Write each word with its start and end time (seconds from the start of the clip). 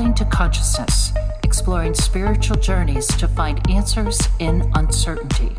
traveling 0.00 0.14
to 0.14 0.24
consciousness, 0.24 1.12
exploring 1.42 1.92
spiritual 1.92 2.56
journeys 2.56 3.06
to 3.06 3.28
find 3.28 3.60
answers 3.70 4.18
in 4.38 4.70
uncertainty. 4.74 5.54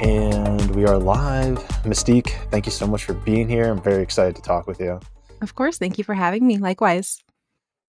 And 0.00 0.74
we 0.74 0.86
are 0.86 0.96
live. 0.96 1.58
Mystique, 1.84 2.30
thank 2.50 2.64
you 2.64 2.72
so 2.72 2.86
much 2.86 3.04
for 3.04 3.12
being 3.12 3.46
here. 3.46 3.70
I'm 3.70 3.82
very 3.82 4.02
excited 4.02 4.36
to 4.36 4.42
talk 4.42 4.66
with 4.66 4.80
you. 4.80 5.00
Of 5.42 5.54
course. 5.54 5.76
Thank 5.76 5.98
you 5.98 6.04
for 6.04 6.14
having 6.14 6.46
me. 6.46 6.56
Likewise. 6.56 7.22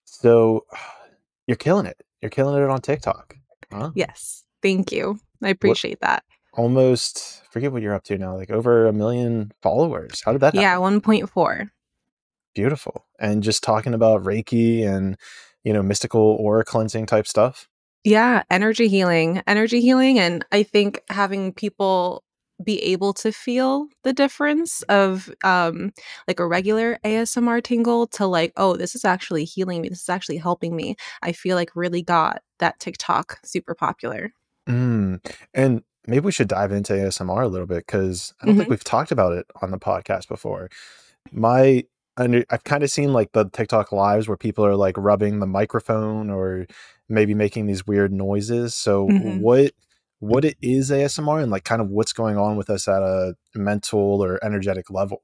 So, 0.04 0.66
you're 1.48 1.56
killing 1.56 1.86
it. 1.86 2.02
You're 2.22 2.30
killing 2.30 2.62
it 2.62 2.70
on 2.70 2.82
TikTok. 2.82 3.38
Huh? 3.72 3.92
Yes. 3.96 4.44
Thank 4.64 4.92
you. 4.92 5.20
I 5.44 5.50
appreciate 5.50 6.00
what, 6.02 6.08
that. 6.08 6.24
Almost, 6.54 7.44
forget 7.52 7.72
what 7.72 7.82
you're 7.82 7.94
up 7.94 8.06
to 8.06 8.18
now, 8.18 8.36
like 8.36 8.50
over 8.50 8.88
a 8.88 8.94
million 8.94 9.52
followers. 9.62 10.22
How 10.24 10.32
did 10.32 10.42
that 10.42 10.56
happen? 10.56 10.62
Yeah, 10.62 10.78
1.4. 10.78 11.70
Beautiful. 12.56 13.06
And 13.20 13.44
just 13.44 13.64
talking 13.64 13.94
about 13.94 14.24
Reiki 14.24 14.88
and, 14.88 15.18
you 15.64 15.74
know, 15.74 15.84
mystical 15.84 16.38
aura 16.40 16.64
cleansing 16.64 17.08
type 17.08 17.28
stuff. 17.28 17.68
Yeah, 18.04 18.44
energy 18.50 18.88
healing, 18.88 19.42
energy 19.48 19.82
healing. 19.82 20.20
And 20.20 20.46
I 20.52 20.64
think 20.64 21.02
having 21.10 21.54
people 21.54 22.24
be 22.64 22.82
able 22.84 23.14
to 23.14 23.32
feel 23.32 23.88
the 24.04 24.14
difference 24.14 24.84
of 24.84 25.30
um 25.44 25.92
like 26.28 26.40
a 26.40 26.48
regular 26.48 27.00
ASMR 27.04 27.64
tingle 27.64 28.08
to 28.08 28.28
like 28.28 28.54
oh 28.58 28.78
this 28.78 28.96
is 28.96 29.04
actually 29.04 29.44
healing 29.44 29.82
me 29.82 29.90
this 29.90 30.04
is 30.04 30.10
actually 30.10 30.38
helping 30.38 30.76
me 30.76 30.96
I 31.24 31.32
feel 31.32 31.56
like 31.56 31.76
really 31.76 32.04
got 32.04 32.42
that 32.60 32.80
TikTok 32.80 33.40
super 33.44 33.74
popular. 33.74 34.32
Mm. 34.68 35.26
And 35.54 35.84
maybe 36.08 36.26
we 36.26 36.32
should 36.32 36.48
dive 36.48 36.72
into 36.72 36.94
ASMR 36.94 37.44
a 37.44 37.48
little 37.48 37.68
bit 37.68 37.88
cuz 37.88 38.34
I 38.42 38.46
don't 38.46 38.54
mm-hmm. 38.54 38.60
think 38.60 38.70
we've 38.70 38.84
talked 38.84 39.12
about 39.12 39.34
it 39.34 39.46
on 39.62 39.72
the 39.72 39.80
podcast 39.80 40.28
before. 40.28 40.70
My 41.32 41.84
I've 42.16 42.64
kind 42.64 42.84
of 42.84 42.92
seen 42.92 43.12
like 43.12 43.32
the 43.32 43.50
TikTok 43.50 43.92
lives 43.92 44.28
where 44.28 44.38
people 44.38 44.66
are 44.66 44.76
like 44.76 44.96
rubbing 44.98 45.40
the 45.40 45.48
microphone 45.48 46.30
or 46.30 46.68
maybe 47.10 47.34
making 47.34 47.66
these 47.66 47.88
weird 47.88 48.14
noises. 48.14 48.76
So 48.76 49.08
mm-hmm. 49.08 49.40
what 49.40 49.72
what 50.20 50.46
it 50.46 50.56
is 50.62 50.90
ASMR 50.90 51.42
and 51.42 51.52
like 51.52 51.66
kind 51.66 51.82
of 51.82 51.90
what's 51.90 52.14
going 52.14 52.38
on 52.38 52.56
with 52.56 52.70
us 52.70 52.88
at 52.88 53.02
a 53.02 53.36
mental 53.56 54.24
or 54.24 54.44
energetic 54.44 54.90
level? 54.90 55.24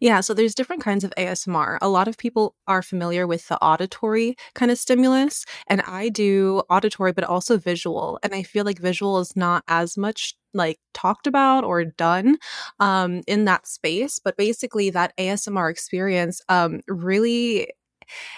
Yeah, 0.00 0.20
so 0.20 0.34
there's 0.34 0.54
different 0.54 0.82
kinds 0.82 1.04
of 1.04 1.12
ASMR. 1.16 1.78
A 1.80 1.88
lot 1.88 2.08
of 2.08 2.18
people 2.18 2.54
are 2.66 2.82
familiar 2.82 3.26
with 3.26 3.46
the 3.48 3.58
auditory 3.62 4.36
kind 4.54 4.70
of 4.70 4.78
stimulus, 4.78 5.44
and 5.66 5.80
I 5.82 6.08
do 6.08 6.62
auditory 6.70 7.12
but 7.12 7.24
also 7.24 7.58
visual. 7.58 8.18
And 8.22 8.34
I 8.34 8.42
feel 8.42 8.64
like 8.64 8.78
visual 8.78 9.18
is 9.20 9.36
not 9.36 9.64
as 9.68 9.96
much 9.96 10.34
like 10.54 10.78
talked 10.94 11.26
about 11.26 11.64
or 11.64 11.84
done 11.84 12.38
um, 12.80 13.22
in 13.26 13.44
that 13.44 13.66
space. 13.66 14.18
But 14.18 14.36
basically, 14.36 14.90
that 14.90 15.12
ASMR 15.18 15.68
experience 15.70 16.40
um, 16.48 16.80
really 16.88 17.68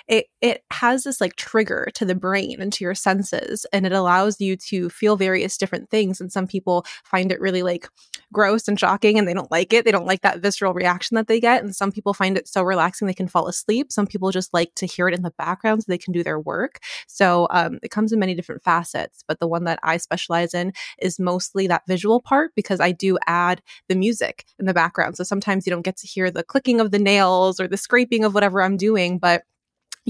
it 0.09 0.27
it 0.41 0.63
has 0.73 1.05
this 1.05 1.21
like 1.21 1.37
trigger 1.37 1.89
to 1.95 2.05
the 2.05 2.15
brain 2.15 2.61
and 2.61 2.73
to 2.73 2.85
your 2.85 2.95
senses 2.95 3.67
and 3.73 3.87
it 3.87 3.93
allows 3.93 4.41
you 4.41 4.57
to 4.57 4.89
feel 4.91 5.17
various 5.17 5.57
different 5.57 5.91
things 5.91 6.21
and 6.21 6.33
some 6.33 6.47
people 6.47 6.85
find 7.05 7.31
it 7.33 7.41
really 7.41 7.63
like 7.63 7.89
gross 8.33 8.69
and 8.69 8.79
shocking 8.79 9.19
and 9.19 9.27
they 9.27 9.35
don't 9.35 9.51
like 9.51 9.73
it. 9.73 9.85
They 9.85 9.93
don't 9.93 10.07
like 10.07 10.23
that 10.23 10.41
visceral 10.41 10.75
reaction 10.75 11.15
that 11.17 11.27
they 11.27 11.41
get. 11.41 11.63
And 11.63 11.75
some 11.75 11.93
people 11.93 12.15
find 12.15 12.37
it 12.37 12.49
so 12.49 12.63
relaxing 12.63 13.07
they 13.07 13.15
can 13.15 13.29
fall 13.29 13.49
asleep. 13.49 13.93
Some 13.93 14.07
people 14.07 14.31
just 14.31 14.53
like 14.55 14.75
to 14.77 14.87
hear 14.87 15.09
it 15.09 15.15
in 15.15 15.23
the 15.23 15.33
background 15.33 15.83
so 15.83 15.87
they 15.89 15.99
can 15.99 16.13
do 16.13 16.23
their 16.23 16.39
work. 16.39 16.81
So 17.07 17.47
um, 17.51 17.79
it 17.83 17.91
comes 17.91 18.13
in 18.13 18.19
many 18.19 18.35
different 18.35 18.63
facets 18.63 19.25
but 19.27 19.39
the 19.41 19.47
one 19.47 19.65
that 19.65 19.79
i 19.83 19.97
specialize 19.97 20.55
in 20.55 20.73
is 20.99 21.19
mostly 21.19 21.67
that 21.67 21.87
visual 21.87 22.21
part 22.21 22.53
because 22.55 22.81
i 22.81 22.93
do 22.93 23.19
add 23.27 23.63
the 23.89 23.95
music 23.95 24.45
in 24.59 24.67
the 24.67 24.75
background. 24.75 25.17
So 25.17 25.25
sometimes 25.25 25.67
you 25.67 25.71
don't 25.71 25.83
get 25.83 25.97
to 25.99 26.07
hear 26.07 26.31
the 26.31 26.43
clicking 26.43 26.81
of 26.81 26.91
the 26.91 26.99
nails 26.99 27.61
or 27.61 27.69
the 27.69 27.77
scraping 27.77 28.25
of 28.25 28.35
whatever 28.35 28.63
i'm 28.63 28.77
doing 28.77 29.19
but 29.19 29.45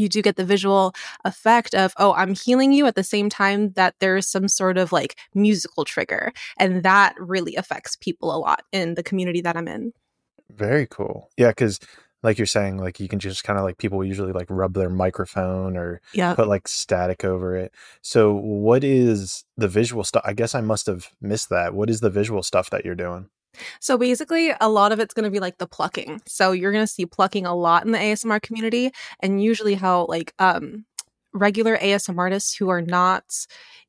you 0.01 0.09
do 0.09 0.23
get 0.23 0.37
the 0.37 0.45
visual 0.45 0.93
effect 1.25 1.75
of, 1.75 1.93
oh, 1.99 2.15
I'm 2.15 2.35
healing 2.35 2.73
you 2.73 2.87
at 2.87 2.95
the 2.95 3.05
same 3.05 3.29
time 3.29 3.73
that 3.73 3.95
there's 4.01 4.27
some 4.27 4.49
sort 4.49 4.79
of 4.79 4.93
like 4.93 5.19
musical 5.35 5.85
trigger. 5.85 6.33
And 6.57 6.83
that 6.83 7.15
really 7.19 7.55
affects 7.57 7.97
people 7.97 8.35
a 8.35 8.39
lot 8.39 8.63
in 8.73 8.95
the 8.95 9.03
community 9.03 9.41
that 9.43 9.57
I'm 9.57 9.69
in. 9.69 9.93
Very 10.51 10.87
cool. 10.87 11.31
Yeah. 11.37 11.53
Cause 11.53 11.79
like 12.23 12.39
you're 12.39 12.47
saying, 12.47 12.79
like 12.79 13.01
you 13.01 13.09
can 13.09 13.19
just 13.19 13.45
kind 13.45 13.59
of 13.59 13.65
like 13.65 13.79
people 13.79 14.05
usually 14.05 14.33
like 14.33 14.47
rub 14.51 14.75
their 14.75 14.91
microphone 14.91 15.77
or 15.77 16.01
yep. 16.13 16.37
put 16.37 16.49
like 16.49 16.69
static 16.69 17.25
over 17.25 17.57
it. 17.57 17.73
So, 18.03 18.35
what 18.35 18.85
is 18.85 19.45
the 19.57 19.69
visual 19.69 20.05
stuff? 20.05 20.23
I 20.25 20.35
guess 20.35 20.55
I 20.55 20.61
must 20.61 20.87
have 20.87 21.09
missed 21.21 21.49
that. 21.49 21.75
What 21.75 21.89
is 21.89 22.01
the 22.01 22.11
visual 22.11 22.43
stuff 22.43 22.69
that 22.71 22.85
you're 22.85 22.95
doing? 22.95 23.31
So 23.81 23.99
basically, 23.99 24.53
a 24.61 24.69
lot 24.69 24.93
of 24.93 25.01
it's 25.01 25.15
going 25.15 25.25
to 25.25 25.31
be 25.31 25.41
like 25.41 25.59
the 25.59 25.67
plucking. 25.67 26.23
So 26.27 26.53
you're 26.53 26.73
going 26.73 26.85
to 26.87 26.93
see 26.93 27.07
plucking 27.07 27.47
a 27.47 27.55
lot 27.55 27.85
in 27.85 27.93
the 27.93 27.99
ASMR 27.99 28.41
community, 28.41 28.93
and 29.21 29.43
usually 29.43 29.75
how 29.75 30.07
like 30.07 30.35
um 30.39 30.85
regular 31.33 31.77
ASMR 31.77 32.19
artists 32.19 32.55
who 32.57 32.69
are 32.69 32.83
not 32.83 33.25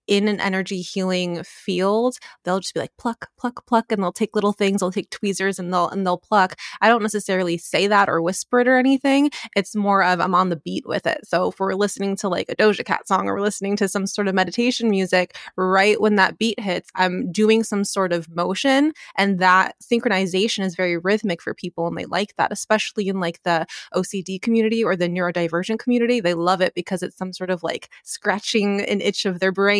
in 0.08 0.28
an 0.28 0.40
energy 0.40 0.82
healing 0.82 1.44
field, 1.44 2.18
they'll 2.44 2.60
just 2.60 2.74
be 2.74 2.80
like 2.80 2.92
pluck, 2.98 3.30
pluck, 3.38 3.66
pluck, 3.66 3.92
and 3.92 4.02
they'll 4.02 4.12
take 4.12 4.36
little 4.36 4.54
things, 4.54 4.80
they'll 4.80 4.92
take 4.92 5.10
tweezers 5.10 5.60
and 5.60 5.74
they'll 5.74 5.90
and 5.90 6.06
they'll 6.06 6.18
pluck. 6.18 6.56
I 6.82 6.88
don't 6.88 7.02
necessarily 7.02 7.58
say 7.58 7.88
that 7.88 8.10
or 8.10 8.22
whisper 8.22 8.62
it 8.62 8.68
or 8.68 8.78
anything. 8.78 9.32
It's 9.56 9.76
more 9.76 10.04
of 10.04 10.20
I'm 10.20 10.36
on 10.36 10.50
the 10.50 10.56
beat 10.56 10.88
with 10.88 11.06
it. 11.06 11.20
So 11.24 11.50
if 11.50 11.60
we're 11.60 11.74
listening 11.74 12.16
to 12.18 12.30
like 12.30 12.50
a 12.50 12.56
Doja 12.56 12.86
Cat 12.86 13.08
song 13.08 13.28
or 13.28 13.36
we're 13.36 13.42
listening 13.42 13.76
to 13.78 13.88
some 13.88 14.08
sort 14.08 14.28
of 14.28 14.36
meditation 14.36 14.90
music, 14.90 15.36
right 15.58 16.00
when 16.00 16.16
that 16.16 16.38
beat 16.38 16.60
hits, 16.60 16.90
I'm 16.96 17.32
doing 17.32 17.64
some 17.64 17.84
sort 17.84 18.14
of 18.14 18.34
motion, 18.34 18.94
and 19.18 19.40
that 19.40 19.76
synchronization 19.82 20.64
is 20.64 20.76
very 20.76 20.98
rhythmic 20.98 21.42
for 21.42 21.54
people, 21.54 21.88
and 21.88 21.98
they 21.98 22.06
like 22.06 22.36
that, 22.38 22.52
especially 22.52 23.08
in 23.08 23.20
like 23.20 23.42
the 23.44 23.66
OCD 23.94 24.42
community 24.42 24.84
or 24.84 24.96
the 24.96 25.08
neurodivergent 25.08 25.80
community. 25.80 26.20
They 26.20 26.34
love 26.34 26.62
it 26.62 26.74
because 26.74 27.04
it's 27.04 27.18
some 27.18 27.34
sort 27.34 27.50
of 27.50 27.64
like 27.64 27.90
scratching 28.04 28.82
an 28.82 29.02
itch 29.02 29.26
of 29.26 29.40
their 29.40 29.52
brain 29.52 29.72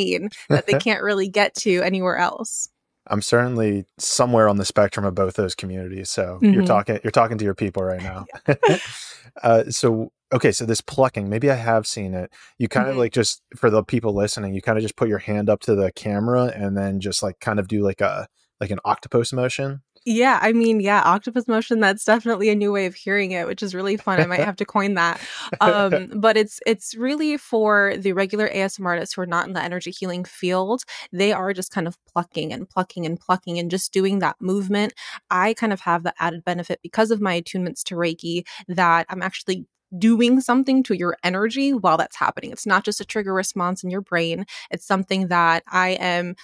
that 0.50 0.68
they 0.68 0.74
can't 0.80 1.04
really 1.04 1.28
get 1.28 1.56
to 1.56 1.82
anywhere 1.82 2.18
else. 2.18 2.70
I'm 3.08 3.22
certainly 3.22 3.86
somewhere 3.98 4.48
on 4.48 4.58
the 4.58 4.66
spectrum 4.66 5.06
of 5.06 5.16
both 5.16 5.36
those 5.36 5.56
communities. 5.56 6.10
So 6.10 6.40
mm-hmm. 6.42 6.54
you're 6.54 6.66
talking 6.66 7.00
you're 7.04 7.12
talking 7.12 7.38
to 7.38 7.46
your 7.46 7.56
people 7.56 7.84
right 7.84 8.02
now. 8.02 8.26
uh, 9.44 9.64
so 9.70 10.12
okay, 10.34 10.52
so 10.52 10.66
this 10.66 10.82
plucking, 10.82 11.30
maybe 11.30 11.50
I 11.50 11.56
have 11.56 11.88
seen 11.88 12.14
it. 12.14 12.32
You 12.58 12.68
kind 12.68 12.86
mm-hmm. 12.86 12.92
of 12.92 12.98
like 12.98 13.14
just 13.14 13.42
for 13.56 13.70
the 13.70 13.84
people 13.84 14.14
listening, 14.16 14.54
you 14.54 14.62
kind 14.62 14.78
of 14.78 14.82
just 14.82 14.96
put 14.96 15.10
your 15.10 15.18
hand 15.18 15.50
up 15.50 15.62
to 15.62 15.76
the 15.76 15.92
camera 15.94 16.52
and 16.56 16.78
then 16.78 17.00
just 17.00 17.24
like 17.24 17.40
kind 17.40 17.60
of 17.60 17.68
do 17.68 17.82
like 17.84 18.02
a 18.02 18.28
like 18.60 18.72
an 18.72 18.80
octopus 18.86 19.34
motion. 19.34 19.82
Yeah, 20.04 20.40
I 20.42 20.52
mean, 20.52 20.80
yeah, 20.80 21.04
octopus 21.04 21.48
motion, 21.48 21.80
that's 21.80 22.04
definitely 22.04 22.50
a 22.50 22.56
new 22.56 22.72
way 22.72 22.88
of 22.88 22.96
hearing 22.96 23.32
it, 23.34 23.46
which 23.46 23.62
is 23.62 23.76
really 23.76 23.98
fun. 23.98 24.20
I 24.20 24.26
might 24.26 24.40
have 24.44 24.56
to 24.56 24.66
coin 24.66 24.96
that. 24.96 25.22
Um, 25.60 26.12
but 26.16 26.38
it's 26.38 26.60
it's 26.66 26.96
really 26.96 27.38
for 27.38 27.96
the 27.98 28.14
regular 28.14 28.50
ASMR 28.50 28.86
artists 28.86 29.14
who 29.14 29.22
are 29.22 29.28
not 29.28 29.48
in 29.48 29.54
the 29.54 29.62
energy 29.62 29.92
healing 29.92 30.24
field. 30.24 30.84
They 31.12 31.32
are 31.34 31.54
just 31.54 31.72
kind 31.72 31.88
of 31.88 31.98
plucking 32.12 32.52
and 32.52 32.68
plucking 32.68 33.06
and 33.06 33.20
plucking 33.20 33.60
and 33.60 33.70
just 33.70 33.94
doing 33.94 34.20
that 34.20 34.38
movement. 34.42 34.94
I 35.30 35.54
kind 35.54 35.72
of 35.72 35.82
have 35.82 36.02
the 36.02 36.16
added 36.20 36.44
benefit 36.44 36.80
because 36.82 37.12
of 37.12 37.22
my 37.22 37.40
attunements 37.40 37.84
to 37.84 37.96
Reiki 37.96 38.44
that 38.68 39.06
I'm 39.08 39.22
actually 39.22 39.68
doing 40.00 40.42
something 40.42 40.82
to 40.84 40.98
your 40.98 41.16
energy 41.24 41.74
while 41.74 41.98
that's 41.98 42.16
happening. 42.16 42.52
It's 42.52 42.66
not 42.66 42.86
just 42.86 43.02
a 43.02 43.06
trigger 43.06 43.34
response 43.34 43.84
in 43.84 43.92
your 43.92 44.02
brain. 44.02 44.46
It's 44.72 44.88
something 44.88 45.28
that 45.28 45.64
I 45.68 45.90
am 45.90 46.36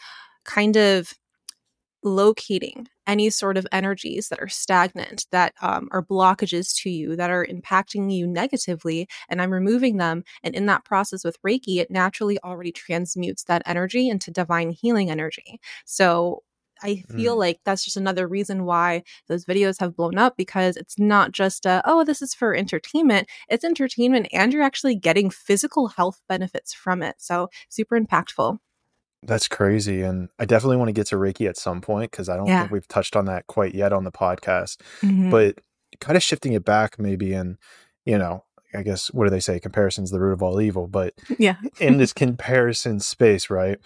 kind 0.43 0.75
of 0.77 1.13
locating 2.07 2.87
any 3.05 3.29
sort 3.29 3.57
of 3.57 3.65
energies 3.71 4.29
that 4.29 4.39
are 4.39 4.47
stagnant, 4.47 5.25
that 5.31 5.53
um, 5.61 5.87
are 5.91 6.03
blockages 6.03 6.75
to 6.81 6.89
you, 6.89 7.15
that 7.15 7.29
are 7.29 7.45
impacting 7.45 8.13
you 8.13 8.27
negatively, 8.27 9.07
and 9.29 9.41
I'm 9.41 9.51
removing 9.51 9.97
them. 9.97 10.23
And 10.43 10.55
in 10.55 10.65
that 10.65 10.83
process 10.83 11.23
with 11.23 11.41
Reiki, 11.41 11.77
it 11.77 11.91
naturally 11.91 12.37
already 12.43 12.71
transmutes 12.71 13.43
that 13.45 13.63
energy 13.65 14.09
into 14.09 14.31
divine 14.31 14.71
healing 14.71 15.09
energy. 15.09 15.59
So 15.85 16.43
I 16.83 17.03
feel 17.15 17.35
mm. 17.35 17.39
like 17.39 17.59
that's 17.65 17.83
just 17.83 17.97
another 17.97 18.27
reason 18.27 18.65
why 18.65 19.03
those 19.27 19.45
videos 19.45 19.79
have 19.79 19.95
blown 19.95 20.17
up 20.17 20.37
because 20.37 20.77
it's 20.77 20.99
not 20.99 21.31
just 21.31 21.65
a, 21.65 21.81
oh, 21.85 22.03
this 22.03 22.21
is 22.21 22.33
for 22.33 22.55
entertainment. 22.55 23.27
It's 23.49 23.63
entertainment 23.63 24.27
and 24.31 24.53
you're 24.53 24.63
actually 24.63 24.95
getting 24.95 25.29
physical 25.29 25.87
health 25.87 26.21
benefits 26.29 26.73
from 26.73 27.01
it. 27.01 27.15
So 27.17 27.49
super 27.69 27.99
impactful. 27.99 28.59
That's 29.23 29.47
crazy. 29.47 30.01
And 30.01 30.29
I 30.39 30.45
definitely 30.45 30.77
want 30.77 30.89
to 30.89 30.93
get 30.93 31.07
to 31.07 31.15
Reiki 31.15 31.47
at 31.49 31.57
some 31.57 31.81
point 31.81 32.11
because 32.11 32.29
I 32.29 32.37
don't 32.37 32.47
yeah. 32.47 32.61
think 32.61 32.71
we've 32.71 32.87
touched 32.87 33.15
on 33.15 33.25
that 33.25 33.47
quite 33.47 33.73
yet 33.73 33.93
on 33.93 34.03
the 34.03 34.11
podcast. 34.11 34.77
Mm-hmm. 35.01 35.31
But 35.31 35.59
kind 35.99 36.15
of 36.15 36.23
shifting 36.23 36.53
it 36.53 36.63
back, 36.63 36.99
maybe, 36.99 37.33
and, 37.33 37.57
you 38.05 38.17
know, 38.17 38.43
I 38.73 38.83
guess, 38.83 39.07
what 39.07 39.23
do 39.23 39.29
they 39.29 39.39
say? 39.39 39.59
Comparison's 39.59 40.11
the 40.11 40.19
root 40.19 40.33
of 40.33 40.43
all 40.43 40.61
evil. 40.61 40.87
But 40.87 41.13
yeah, 41.39 41.55
in 41.79 41.97
this 41.97 42.13
comparison 42.13 42.99
space, 42.99 43.49
right? 43.49 43.79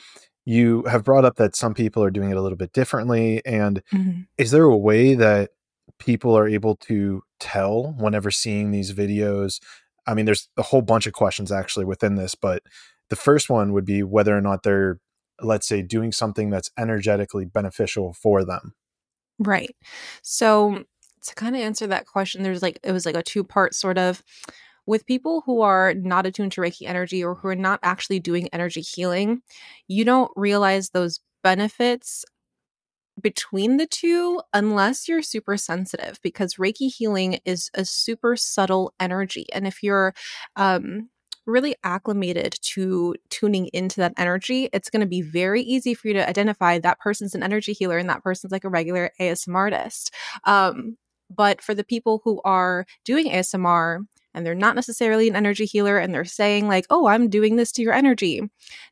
You 0.43 0.83
have 0.83 1.03
brought 1.03 1.23
up 1.23 1.35
that 1.35 1.55
some 1.55 1.73
people 1.73 2.03
are 2.03 2.11
doing 2.11 2.31
it 2.31 2.37
a 2.37 2.41
little 2.41 2.57
bit 2.57 2.73
differently. 2.73 3.45
And 3.45 3.83
mm-hmm. 3.93 4.21
is 4.37 4.51
there 4.51 4.63
a 4.63 4.77
way 4.77 5.13
that 5.13 5.51
people 5.99 6.35
are 6.35 6.47
able 6.47 6.75
to 6.75 7.21
tell 7.39 7.93
whenever 7.97 8.31
seeing 8.31 8.71
these 8.71 8.91
videos? 8.91 9.61
I 10.07 10.15
mean, 10.15 10.25
there's 10.25 10.49
a 10.57 10.63
whole 10.63 10.81
bunch 10.81 11.05
of 11.05 11.13
questions 11.13 11.51
actually 11.51 11.85
within 11.85 12.15
this, 12.15 12.33
but 12.33 12.63
the 13.09 13.15
first 13.15 13.49
one 13.49 13.71
would 13.73 13.85
be 13.85 14.01
whether 14.01 14.35
or 14.35 14.41
not 14.41 14.63
they're 14.63 14.99
let's 15.41 15.67
say, 15.67 15.81
doing 15.81 16.11
something 16.11 16.49
that's 16.49 16.71
energetically 16.77 17.45
beneficial 17.45 18.13
for 18.13 18.43
them? 18.43 18.73
Right. 19.39 19.75
So, 20.21 20.83
to 21.23 21.35
kind 21.35 21.55
of 21.55 21.61
answer 21.61 21.87
that 21.87 22.07
question, 22.07 22.43
there's 22.43 22.61
like, 22.61 22.79
it 22.83 22.91
was 22.91 23.05
like 23.05 23.15
a 23.15 23.23
two 23.23 23.43
part 23.43 23.75
sort 23.75 23.97
of 23.97 24.23
with 24.85 25.05
people 25.05 25.43
who 25.45 25.61
are 25.61 25.93
not 25.93 26.25
attuned 26.25 26.51
to 26.53 26.61
Reiki 26.61 26.87
energy 26.87 27.23
or 27.23 27.35
who 27.35 27.47
are 27.47 27.55
not 27.55 27.79
actually 27.83 28.19
doing 28.19 28.49
energy 28.51 28.81
healing, 28.81 29.41
you 29.87 30.03
don't 30.03 30.31
realize 30.35 30.89
those 30.89 31.19
benefits 31.43 32.25
between 33.21 33.77
the 33.77 33.85
two 33.85 34.41
unless 34.53 35.07
you're 35.07 35.21
super 35.21 35.57
sensitive 35.57 36.19
because 36.23 36.55
Reiki 36.55 36.91
healing 36.91 37.39
is 37.45 37.69
a 37.73 37.85
super 37.85 38.35
subtle 38.35 38.93
energy. 38.99 39.45
And 39.53 39.67
if 39.67 39.83
you're 39.83 40.13
um, 40.55 41.09
really 41.45 41.75
acclimated 41.83 42.55
to 42.61 43.15
tuning 43.29 43.67
into 43.73 43.97
that 43.99 44.13
energy, 44.17 44.69
it's 44.73 44.89
going 44.89 45.01
to 45.01 45.07
be 45.07 45.21
very 45.21 45.61
easy 45.61 45.93
for 45.93 46.07
you 46.07 46.13
to 46.15 46.29
identify 46.29 46.79
that 46.79 46.99
person's 46.99 47.35
an 47.35 47.43
energy 47.43 47.73
healer 47.73 47.97
and 47.97 48.09
that 48.09 48.23
person's 48.23 48.51
like 48.51 48.63
a 48.63 48.69
regular 48.69 49.11
ASMR 49.19 49.55
artist. 49.55 50.13
Um, 50.43 50.97
but 51.29 51.61
for 51.61 51.73
the 51.73 51.83
people 51.83 52.21
who 52.23 52.41
are 52.43 52.85
doing 53.05 53.27
ASMR, 53.27 53.99
and 54.33 54.45
they're 54.45 54.55
not 54.55 54.75
necessarily 54.75 55.27
an 55.27 55.35
energy 55.35 55.65
healer 55.65 55.97
and 55.97 56.13
they're 56.13 56.23
saying 56.23 56.67
like 56.67 56.85
oh 56.89 57.07
i'm 57.07 57.29
doing 57.29 57.57
this 57.57 57.71
to 57.71 57.81
your 57.81 57.93
energy 57.93 58.41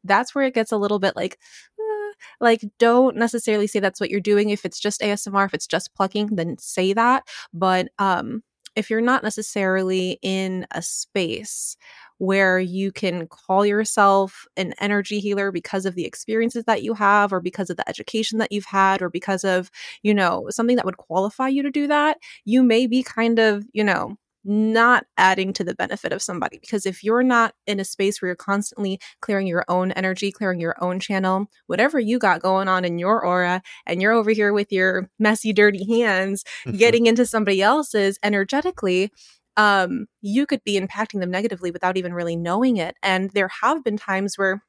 that's 0.04 0.36
where 0.36 0.44
it 0.44 0.54
gets 0.54 0.72
a 0.72 0.78
little 0.78 1.00
bit 1.00 1.16
like 1.16 1.40
uh, 1.80 2.14
like 2.42 2.62
don't 2.78 3.16
necessarily 3.16 3.66
say 3.66 3.80
that's 3.80 4.02
what 4.02 4.10
you're 4.10 4.20
doing 4.20 4.50
if 4.50 4.66
it's 4.66 4.80
just 4.80 5.02
asmr 5.02 5.46
if 5.46 5.54
it's 5.54 5.68
just 5.68 5.96
plucking 5.96 6.28
then 6.36 6.58
say 6.58 6.92
that 6.92 7.24
but 7.54 7.88
um 8.00 8.44
if 8.80 8.90
you're 8.90 9.02
not 9.02 9.24
necessarily 9.24 10.18
in 10.22 10.66
a 10.72 10.82
space 10.82 11.76
where 12.18 12.60
you 12.60 12.94
can 12.94 13.28
call 13.28 13.66
yourself 13.66 14.46
an 14.56 14.74
energy 14.80 15.20
healer 15.20 15.52
because 15.52 15.86
of 15.86 15.96
the 15.96 16.06
experiences 16.06 16.64
that 16.64 16.82
you 16.82 16.94
have 16.94 17.34
or 17.34 17.42
because 17.42 17.70
of 17.70 17.76
the 17.76 17.88
education 17.90 18.40
that 18.40 18.54
you've 18.54 18.66
had 18.66 19.02
or 19.02 19.10
because 19.10 19.44
of 19.44 19.70
you 20.02 20.14
know 20.14 20.48
something 20.50 20.78
that 20.78 20.86
would 20.86 20.98
qualify 20.98 21.50
you 21.50 21.62
to 21.62 21.70
do 21.72 21.88
that 21.88 22.18
you 22.46 22.64
may 22.64 22.88
be 22.88 23.04
kind 23.04 23.38
of 23.38 23.66
you 23.74 23.84
know 23.84 24.16
not 24.44 25.06
adding 25.18 25.54
to 25.54 25.64
the 25.64 25.76
benefit 25.76 26.12
of 26.12 26.22
somebody. 26.22 26.58
Because 26.60 26.86
if 26.86 27.04
you're 27.04 27.24
not 27.24 27.54
in 27.68 27.80
a 27.80 27.86
space 27.86 28.22
where 28.22 28.30
you're 28.30 28.36
constantly 28.36 29.00
clearing 29.22 29.48
your 29.48 29.66
own 29.68 29.92
energy, 29.92 30.32
clearing 30.32 30.60
your 30.60 30.76
own 30.82 31.00
channel, 31.00 31.48
whatever 31.68 32.00
you 32.00 32.20
got 32.20 32.42
going 32.42 32.68
on 32.68 32.86
in 32.86 33.00
your 33.00 33.26
aura, 33.26 33.62
and 33.86 34.02
you're 34.02 34.14
over 34.14 34.32
here 34.32 34.54
with 34.54 34.72
your 34.72 35.10
messy, 35.20 35.54
dirty 35.54 35.86
hands 36.00 36.44
mm-hmm. 36.66 36.78
getting 36.78 37.06
into 37.06 37.26
somebody 37.26 37.62
else's 37.62 38.18
energetically, 38.24 39.12
um, 39.58 40.06
you 40.22 40.46
could 40.46 40.64
be 40.64 40.80
impacting 40.80 41.20
them 41.20 41.32
negatively 41.32 41.70
without 41.72 41.98
even 41.98 42.14
really 42.14 42.36
knowing 42.36 42.78
it. 42.78 42.96
And 43.04 43.30
there 43.32 43.50
have 43.62 43.84
been 43.84 43.98
times 43.98 44.38
where 44.38 44.64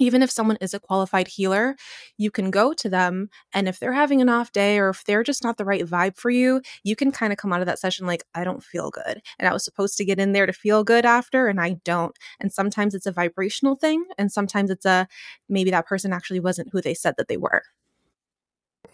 even 0.00 0.22
if 0.22 0.30
someone 0.30 0.56
is 0.60 0.74
a 0.74 0.80
qualified 0.80 1.28
healer, 1.28 1.76
you 2.16 2.32
can 2.32 2.50
go 2.50 2.72
to 2.72 2.88
them. 2.88 3.28
And 3.54 3.68
if 3.68 3.78
they're 3.78 3.92
having 3.92 4.20
an 4.20 4.28
off 4.28 4.50
day 4.50 4.78
or 4.78 4.88
if 4.88 5.04
they're 5.04 5.22
just 5.22 5.44
not 5.44 5.58
the 5.58 5.64
right 5.64 5.84
vibe 5.84 6.16
for 6.16 6.30
you, 6.30 6.62
you 6.82 6.96
can 6.96 7.12
kind 7.12 7.32
of 7.32 7.38
come 7.38 7.52
out 7.52 7.60
of 7.60 7.66
that 7.66 7.78
session 7.78 8.06
like, 8.06 8.24
I 8.34 8.42
don't 8.42 8.64
feel 8.64 8.90
good. 8.90 9.22
And 9.38 9.46
I 9.48 9.52
was 9.52 9.62
supposed 9.62 9.96
to 9.98 10.04
get 10.04 10.18
in 10.18 10.32
there 10.32 10.46
to 10.46 10.52
feel 10.52 10.82
good 10.82 11.04
after, 11.04 11.46
and 11.46 11.60
I 11.60 11.76
don't. 11.84 12.16
And 12.40 12.52
sometimes 12.52 12.94
it's 12.94 13.06
a 13.06 13.12
vibrational 13.12 13.76
thing. 13.76 14.04
And 14.18 14.32
sometimes 14.32 14.70
it's 14.70 14.86
a 14.86 15.06
maybe 15.48 15.70
that 15.70 15.86
person 15.86 16.12
actually 16.12 16.40
wasn't 16.40 16.70
who 16.72 16.80
they 16.80 16.94
said 16.94 17.14
that 17.18 17.28
they 17.28 17.36
were. 17.36 17.62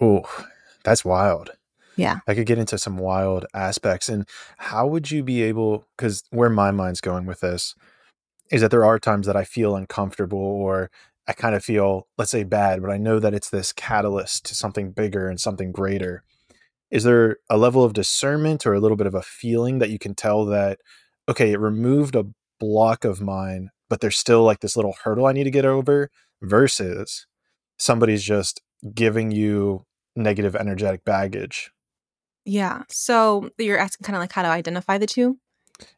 Oh, 0.01 0.25
that's 0.85 1.05
wild. 1.05 1.53
Yeah. 1.97 2.19
I 2.27 2.35
could 2.35 2.47
get 2.47 2.59
into 2.59 2.77
some 2.79 2.99
wild 2.99 3.47
aspects. 3.55 4.09
And 4.09 4.29
how 4.59 4.87
would 4.87 5.11
you 5.11 5.23
be 5.23 5.43
able, 5.45 5.87
because 5.97 6.25
where 6.31 6.51
my 6.51 6.73
mind's 6.73 7.01
going 7.01 7.27
with 7.27 7.41
this, 7.41 7.75
is 8.51 8.61
that 8.61 8.71
there 8.71 8.85
are 8.85 8.99
times 8.99 9.27
that 9.27 9.37
I 9.37 9.45
feel 9.45 9.77
uncomfortable 9.77 10.39
or 10.39 10.91
I 11.29 11.33
kind 11.33 11.55
of 11.55 11.65
feel, 11.65 12.07
let's 12.17 12.31
say, 12.31 12.45
bad, 12.45 12.81
but 12.81 12.91
I 12.91 12.99
know 12.99 13.19
that 13.19 13.35
it's 13.35 13.51
this 13.51 13.73
catalyst 13.73 14.45
to 14.47 14.55
something 14.55 14.93
bigger 14.93 15.29
and 15.29 15.41
something 15.41 15.73
greater. 15.73 16.23
Is 16.91 17.03
there 17.03 17.39
a 17.51 17.57
level 17.57 17.83
of 17.83 17.95
discernment 17.95 18.65
or 18.65 18.75
a 18.75 18.81
little 18.81 18.97
bit 18.97 19.09
of 19.09 19.15
a 19.15 19.23
feeling 19.23 19.81
that 19.81 19.91
you 19.91 19.99
can 19.99 20.15
tell 20.15 20.45
that, 20.47 20.79
okay, 21.29 21.51
it 21.51 21.59
removed 21.59 22.15
a 22.15 22.27
block 22.61 23.05
of 23.05 23.21
mine, 23.21 23.71
but 23.89 24.01
there's 24.01 24.17
still 24.17 24.45
like 24.45 24.61
this 24.61 24.77
little 24.77 24.95
hurdle 25.03 25.27
I 25.27 25.33
need 25.33 25.45
to 25.45 25.51
get 25.51 25.65
over 25.65 26.11
versus 26.41 27.27
somebody's 27.77 28.23
just 28.23 28.63
giving 28.95 29.33
you 29.33 29.85
negative 30.15 30.55
energetic 30.55 31.05
baggage? 31.05 31.73
Yeah. 32.45 32.85
So 32.89 33.51
you're 33.59 33.79
asking 33.79 34.05
kind 34.05 34.17
of 34.17 34.21
like 34.21 34.33
how 34.33 34.43
to 34.43 34.49
identify 34.49 34.99
the 34.99 35.07
two? 35.07 35.39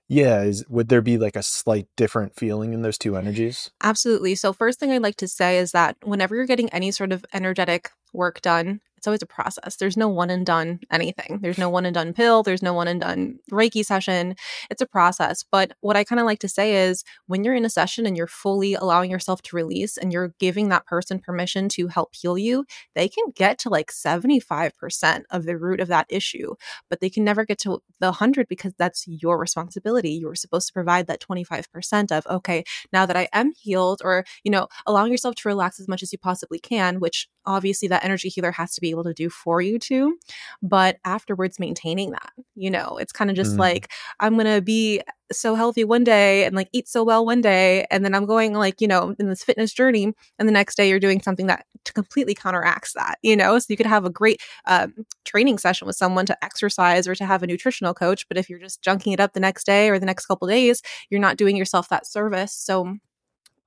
Yeah, 0.08 0.42
is 0.42 0.64
would 0.68 0.88
there 0.88 1.02
be 1.02 1.18
like 1.18 1.36
a 1.36 1.42
slight 1.42 1.86
different 1.96 2.34
feeling 2.34 2.72
in 2.72 2.82
those 2.82 2.96
two 2.96 3.16
energies? 3.16 3.70
Absolutely. 3.82 4.34
So 4.34 4.52
first 4.54 4.80
thing 4.80 4.90
I'd 4.90 5.02
like 5.02 5.16
to 5.16 5.28
say 5.28 5.58
is 5.58 5.72
that 5.72 5.96
whenever 6.02 6.34
you're 6.34 6.46
getting 6.46 6.70
any 6.70 6.90
sort 6.90 7.12
of 7.12 7.26
energetic 7.34 7.90
work 8.14 8.40
done, 8.40 8.80
it's 8.98 9.06
always 9.06 9.22
a 9.22 9.26
process. 9.26 9.76
There's 9.76 9.96
no 9.96 10.08
one 10.08 10.28
and 10.28 10.44
done 10.44 10.80
anything. 10.90 11.38
There's 11.40 11.56
no 11.56 11.70
one 11.70 11.86
and 11.86 11.94
done 11.94 12.12
pill. 12.12 12.42
There's 12.42 12.62
no 12.62 12.74
one 12.74 12.88
and 12.88 13.00
done 13.00 13.38
Reiki 13.50 13.84
session. 13.84 14.34
It's 14.70 14.82
a 14.82 14.86
process. 14.86 15.44
But 15.50 15.72
what 15.80 15.96
I 15.96 16.02
kind 16.02 16.18
of 16.20 16.26
like 16.26 16.40
to 16.40 16.48
say 16.48 16.88
is 16.88 17.04
when 17.26 17.44
you're 17.44 17.54
in 17.54 17.64
a 17.64 17.70
session 17.70 18.06
and 18.06 18.16
you're 18.16 18.26
fully 18.26 18.74
allowing 18.74 19.10
yourself 19.10 19.40
to 19.42 19.56
release 19.56 19.96
and 19.96 20.12
you're 20.12 20.34
giving 20.40 20.68
that 20.68 20.84
person 20.84 21.20
permission 21.20 21.68
to 21.70 21.86
help 21.86 22.14
heal 22.14 22.36
you, 22.36 22.64
they 22.94 23.08
can 23.08 23.24
get 23.36 23.58
to 23.60 23.68
like 23.68 23.92
75% 23.92 25.22
of 25.30 25.44
the 25.44 25.56
root 25.56 25.80
of 25.80 25.88
that 25.88 26.06
issue, 26.08 26.54
but 26.90 27.00
they 27.00 27.08
can 27.08 27.22
never 27.24 27.44
get 27.44 27.58
to 27.60 27.80
the 28.00 28.06
100 28.08 28.48
because 28.48 28.72
that's 28.76 29.06
your 29.06 29.38
responsibility. 29.38 30.10
You 30.10 30.26
were 30.26 30.34
supposed 30.34 30.66
to 30.66 30.72
provide 30.72 31.06
that 31.06 31.20
25% 31.20 32.10
of, 32.10 32.26
okay, 32.26 32.64
now 32.92 33.06
that 33.06 33.16
I 33.16 33.28
am 33.32 33.52
healed, 33.52 34.02
or, 34.04 34.24
you 34.42 34.50
know, 34.50 34.66
allowing 34.86 35.12
yourself 35.12 35.36
to 35.36 35.48
relax 35.48 35.78
as 35.78 35.86
much 35.86 36.02
as 36.02 36.12
you 36.12 36.18
possibly 36.18 36.58
can, 36.58 36.98
which 36.98 37.28
obviously 37.46 37.88
that 37.88 38.04
energy 38.04 38.28
healer 38.28 38.52
has 38.52 38.74
to 38.74 38.80
be 38.80 38.87
able 38.90 39.04
to 39.04 39.14
do 39.14 39.28
for 39.28 39.60
you 39.60 39.78
too 39.78 40.16
but 40.62 40.98
afterwards 41.04 41.58
maintaining 41.58 42.10
that 42.10 42.32
you 42.54 42.70
know 42.70 42.98
it's 42.98 43.12
kind 43.12 43.30
of 43.30 43.36
just 43.36 43.54
mm. 43.54 43.58
like 43.58 43.90
i'm 44.20 44.36
gonna 44.36 44.60
be 44.60 45.02
so 45.30 45.54
healthy 45.54 45.84
one 45.84 46.04
day 46.04 46.44
and 46.44 46.56
like 46.56 46.68
eat 46.72 46.88
so 46.88 47.04
well 47.04 47.24
one 47.24 47.40
day 47.40 47.86
and 47.90 48.04
then 48.04 48.14
i'm 48.14 48.24
going 48.24 48.54
like 48.54 48.80
you 48.80 48.88
know 48.88 49.14
in 49.18 49.28
this 49.28 49.44
fitness 49.44 49.72
journey 49.72 50.12
and 50.38 50.48
the 50.48 50.52
next 50.52 50.76
day 50.76 50.88
you're 50.88 50.98
doing 50.98 51.20
something 51.20 51.46
that 51.46 51.66
completely 51.94 52.34
counteracts 52.34 52.92
that 52.94 53.18
you 53.22 53.36
know 53.36 53.58
so 53.58 53.66
you 53.68 53.76
could 53.76 53.86
have 53.86 54.04
a 54.04 54.10
great 54.10 54.40
um, 54.66 54.92
training 55.24 55.58
session 55.58 55.86
with 55.86 55.96
someone 55.96 56.26
to 56.26 56.44
exercise 56.44 57.06
or 57.06 57.14
to 57.14 57.26
have 57.26 57.42
a 57.42 57.46
nutritional 57.46 57.94
coach 57.94 58.26
but 58.28 58.36
if 58.36 58.48
you're 58.48 58.58
just 58.58 58.82
junking 58.82 59.12
it 59.12 59.20
up 59.20 59.32
the 59.32 59.40
next 59.40 59.64
day 59.64 59.88
or 59.90 59.98
the 59.98 60.06
next 60.06 60.26
couple 60.26 60.48
days 60.48 60.82
you're 61.10 61.20
not 61.20 61.36
doing 61.36 61.56
yourself 61.56 61.88
that 61.88 62.06
service 62.06 62.52
so 62.52 62.96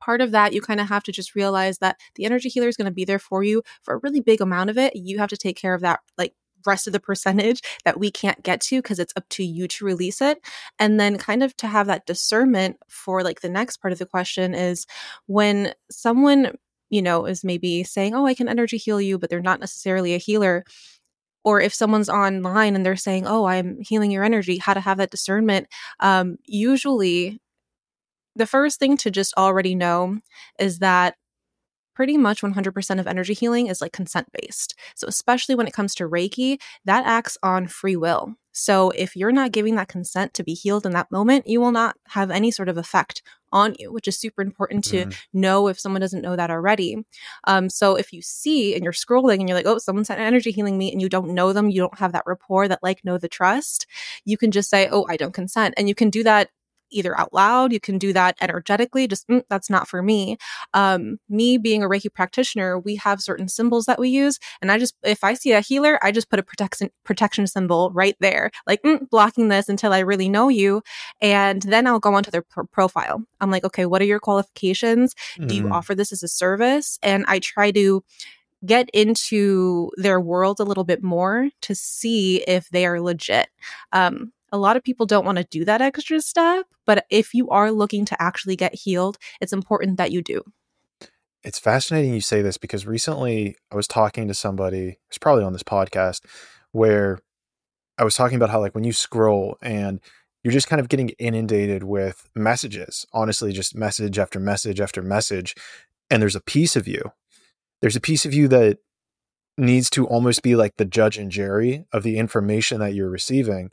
part 0.02 0.22
of 0.22 0.32
that, 0.32 0.54
you 0.54 0.62
kind 0.62 0.80
of 0.80 0.90
have 0.90 1.04
to 1.04 1.12
just 1.12 1.36
realize 1.36 1.78
that 1.80 1.98
the 2.16 2.26
energy 2.26 2.50
healer 2.50 2.68
is 2.68 2.78
going 2.78 2.86
to 2.86 2.92
be 2.92 3.06
there 3.06 3.20
for 3.20 3.44
you 3.44 3.64
for 3.84 3.94
a 3.94 4.00
really 4.00 4.22
big 4.22 4.42
amount 4.42 4.70
of 4.70 4.78
it. 4.78 4.96
You 4.96 5.20
have 5.20 5.30
to 5.30 5.38
take 5.38 5.58
care 5.58 5.74
of 5.74 5.82
that, 5.82 6.02
like 6.18 6.34
rest 6.66 6.88
of 6.88 6.94
the 6.94 7.00
percentage 7.00 7.62
that 7.86 8.00
we 8.00 8.12
can't 8.12 8.44
get 8.44 8.62
to 8.62 8.82
because 8.82 9.00
it's 9.00 9.14
up 9.16 9.28
to 9.30 9.44
you 9.44 9.68
to 9.68 9.86
release 9.86 10.22
it 10.22 10.40
and 10.80 11.00
then 11.00 11.18
kind 11.18 11.44
of 11.44 11.56
to 11.58 11.68
have 11.68 11.88
that 11.88 12.06
discernment 12.06 12.78
for 12.88 13.24
like 13.24 13.42
the 13.42 13.50
next 13.50 13.78
part 13.78 13.92
of 13.92 14.00
the 14.00 14.06
question 14.06 14.54
is 14.54 14.86
when 15.28 15.74
someone 15.90 16.56
you 16.90 17.02
know 17.02 17.26
is 17.26 17.44
maybe 17.44 17.84
saying 17.84 18.14
oh 18.14 18.26
i 18.26 18.34
can 18.34 18.48
energy 18.48 18.78
heal 18.78 19.02
you 19.02 19.18
but 19.18 19.30
they're 19.30 19.42
not 19.42 19.60
necessarily 19.60 20.14
a 20.14 20.20
healer 20.20 20.64
or 21.44 21.60
if 21.60 21.74
someone's 21.74 22.10
online 22.10 22.76
and 22.76 22.86
they're 22.86 22.96
saying 22.96 23.26
oh 23.26 23.46
i'm 23.46 23.80
healing 23.82 24.12
your 24.12 24.24
energy 24.24 24.58
how 24.58 24.74
to 24.74 24.80
have 24.80 24.98
that 24.98 25.12
discernment 25.12 25.68
um, 26.00 26.38
usually 26.46 27.41
the 28.36 28.46
first 28.46 28.80
thing 28.80 28.98
to 28.98 29.12
just 29.12 29.34
already 29.38 29.76
know 29.76 30.20
is 30.60 30.80
that 30.80 31.16
pretty 31.94 32.18
much 32.18 32.42
100% 32.42 33.00
of 33.00 33.08
energy 33.08 33.34
healing 33.34 33.68
is 33.68 33.82
like 33.82 33.94
consent 33.94 34.28
based. 34.42 34.76
So, 34.96 35.08
especially 35.08 35.56
when 35.56 35.68
it 35.68 35.74
comes 35.74 35.94
to 35.96 36.10
Reiki, 36.10 36.60
that 36.86 37.06
acts 37.06 37.38
on 37.44 37.68
free 37.68 37.96
will. 37.96 38.36
So, 38.54 38.90
if 38.92 39.16
you're 39.16 39.32
not 39.32 39.52
giving 39.52 39.76
that 39.76 39.88
consent 39.88 40.34
to 40.34 40.44
be 40.44 40.54
healed 40.54 40.86
in 40.86 40.94
that 40.94 41.12
moment, 41.12 41.48
you 41.48 41.62
will 41.62 41.72
not 41.72 41.96
have 42.08 42.32
any 42.32 42.52
sort 42.52 42.70
of 42.70 42.78
effect 42.78 43.22
on 43.54 43.76
you, 43.78 43.92
which 43.92 44.08
is 44.08 44.18
super 44.18 44.42
important 44.42 44.84
to 44.86 45.06
mm. 45.06 45.16
know 45.34 45.68
if 45.68 45.80
someone 45.80 46.02
doesn't 46.02 46.22
know 46.22 46.36
that 46.36 46.50
already. 46.52 46.98
Um, 47.46 47.70
so, 47.70 47.96
if 47.96 48.12
you 48.12 48.22
see 48.22 48.74
and 48.76 48.84
you're 48.84 48.94
scrolling 48.94 49.40
and 49.40 49.48
you're 49.48 49.58
like, 49.58 49.68
oh, 49.68 49.78
someone 49.78 50.04
someone's 50.04 50.26
energy 50.28 50.52
healing 50.52 50.78
me, 50.78 50.92
and 50.92 51.02
you 51.02 51.10
don't 51.10 51.34
know 51.34 51.54
them, 51.54 51.70
you 51.70 51.82
don't 51.82 52.00
have 52.00 52.14
that 52.14 52.24
rapport, 52.26 52.68
that 52.68 52.84
like, 52.84 53.06
know 53.06 53.18
the 53.18 53.30
trust, 53.30 53.86
you 54.26 54.38
can 54.38 54.52
just 54.52 54.70
say, 54.70 54.90
oh, 54.92 55.06
I 55.10 55.18
don't 55.18 55.34
consent. 55.34 55.74
And 55.78 55.88
you 55.88 55.96
can 55.96 56.10
do 56.10 56.24
that 56.24 56.50
either 56.92 57.18
out 57.20 57.34
loud, 57.34 57.74
you 57.74 57.80
can 57.80 57.98
do 57.98 58.14
that 58.14 58.38
energetically, 58.42 59.08
just 59.08 59.28
mm, 59.28 59.44
that's 59.50 59.70
not 59.70 59.88
for 59.88 60.02
me. 60.02 60.38
Um, 60.74 61.20
me 61.30 61.58
being 61.58 61.84
a 61.84 61.90
Reiki 61.90 62.14
practitioner, 62.14 62.80
we 62.80 62.96
have 62.98 63.22
certain 63.22 63.48
symbols 63.48 63.86
that 63.86 64.00
we 64.00 64.10
use. 64.10 64.40
And 64.62 64.72
I 64.72 64.78
just, 64.78 64.96
if 65.04 65.24
I 65.24 65.34
see 65.34 65.52
a 65.52 65.62
healer, 65.62 66.00
I 66.04 66.12
just 66.12 66.30
put 66.30 66.40
a 66.40 66.44
protection, 66.44 66.90
protection 67.04 67.48
symbol 67.48 67.92
right 67.94 68.16
there, 68.20 68.52
like 68.68 68.82
mm, 68.84 69.10
blocking 69.10 69.48
this 69.50 69.70
until 69.70 69.94
I 69.94 70.00
really 70.00 70.30
know 70.30 70.50
you. 70.50 70.82
And 71.22 71.62
then 71.62 71.88
I'll 71.88 72.00
go 72.00 72.14
onto 72.14 72.32
their 72.32 72.44
pro- 72.44 72.66
profile. 72.66 73.24
I'm 73.40 73.52
like, 73.52 73.64
okay, 73.64 73.86
what 73.86 74.02
are 74.02 74.06
your 74.06 74.20
qualifications? 74.20 75.16
Mm. 75.40 75.48
Do 75.48 75.56
you 75.56 75.64
mm-hmm. 75.64 75.72
offer 75.72 75.96
this 75.96 76.12
as 76.12 76.24
a 76.24 76.28
service? 76.28 77.00
And 77.02 77.26
I 77.28 77.40
try 77.40 77.72
to, 77.72 78.04
get 78.66 78.90
into 78.92 79.90
their 79.98 80.20
world 80.20 80.60
a 80.60 80.64
little 80.64 80.84
bit 80.84 81.04
more 81.04 81.50
to 81.62 81.76
see 81.76 82.44
if 82.48 82.70
they 82.70 82.86
are 82.86 83.02
legit. 83.02 83.50
Um, 83.92 84.32
a 84.52 84.58
lot 84.58 84.78
of 84.78 84.84
people 84.84 85.06
don't 85.06 85.26
want 85.26 85.38
to 85.38 85.44
do 85.46 85.66
that 85.66 85.82
extra 85.82 86.22
step, 86.22 86.66
but 86.86 87.06
if 87.10 87.34
you 87.34 87.50
are 87.50 87.72
looking 87.72 88.06
to 88.06 88.22
actually 88.22 88.56
get 88.56 88.76
healed, 88.76 89.18
it's 89.40 89.54
important 89.54 89.98
that 89.98 90.12
you 90.12 90.22
do. 90.22 90.44
it's 91.44 91.60
fascinating 91.60 92.14
you 92.14 92.22
say 92.22 92.42
this 92.42 92.58
because 92.58 92.86
recently 92.86 93.56
I 93.72 93.76
was 93.76 93.88
talking 93.88 94.28
to 94.28 94.34
somebody, 94.34 95.00
it's 95.08 95.18
probably 95.18 95.44
on 95.44 95.54
this 95.54 95.64
podcast, 95.64 96.22
where 96.72 97.20
I 97.98 98.04
was 98.04 98.16
talking 98.16 98.36
about 98.36 98.50
how 98.50 98.60
like 98.60 98.76
when 98.76 98.84
you 98.84 98.94
scroll 98.94 99.58
and 99.62 100.00
you're 100.44 100.52
just 100.54 100.68
kind 100.68 100.80
of 100.80 100.90
getting 100.90 101.10
inundated 101.20 101.84
with 101.84 102.30
messages, 102.36 103.06
honestly, 103.14 103.52
just 103.54 103.76
message 103.76 104.18
after 104.18 104.40
message 104.40 104.80
after 104.80 105.02
message. 105.02 105.56
And 106.10 106.22
there's 106.22 106.36
a 106.36 106.42
piece 106.42 106.76
of 106.76 106.88
you, 106.88 107.12
there's 107.82 107.96
a 107.96 108.02
piece 108.02 108.26
of 108.26 108.34
you 108.34 108.48
that 108.50 108.80
needs 109.58 109.90
to 109.92 110.08
almost 110.08 110.42
be 110.42 110.56
like 110.56 110.78
the 110.78 110.86
judge 110.86 111.18
and 111.18 111.32
jury 111.32 111.86
of 111.92 112.04
the 112.04 112.18
information 112.18 112.80
that 112.80 112.94
you're 112.94 113.10
receiving. 113.10 113.70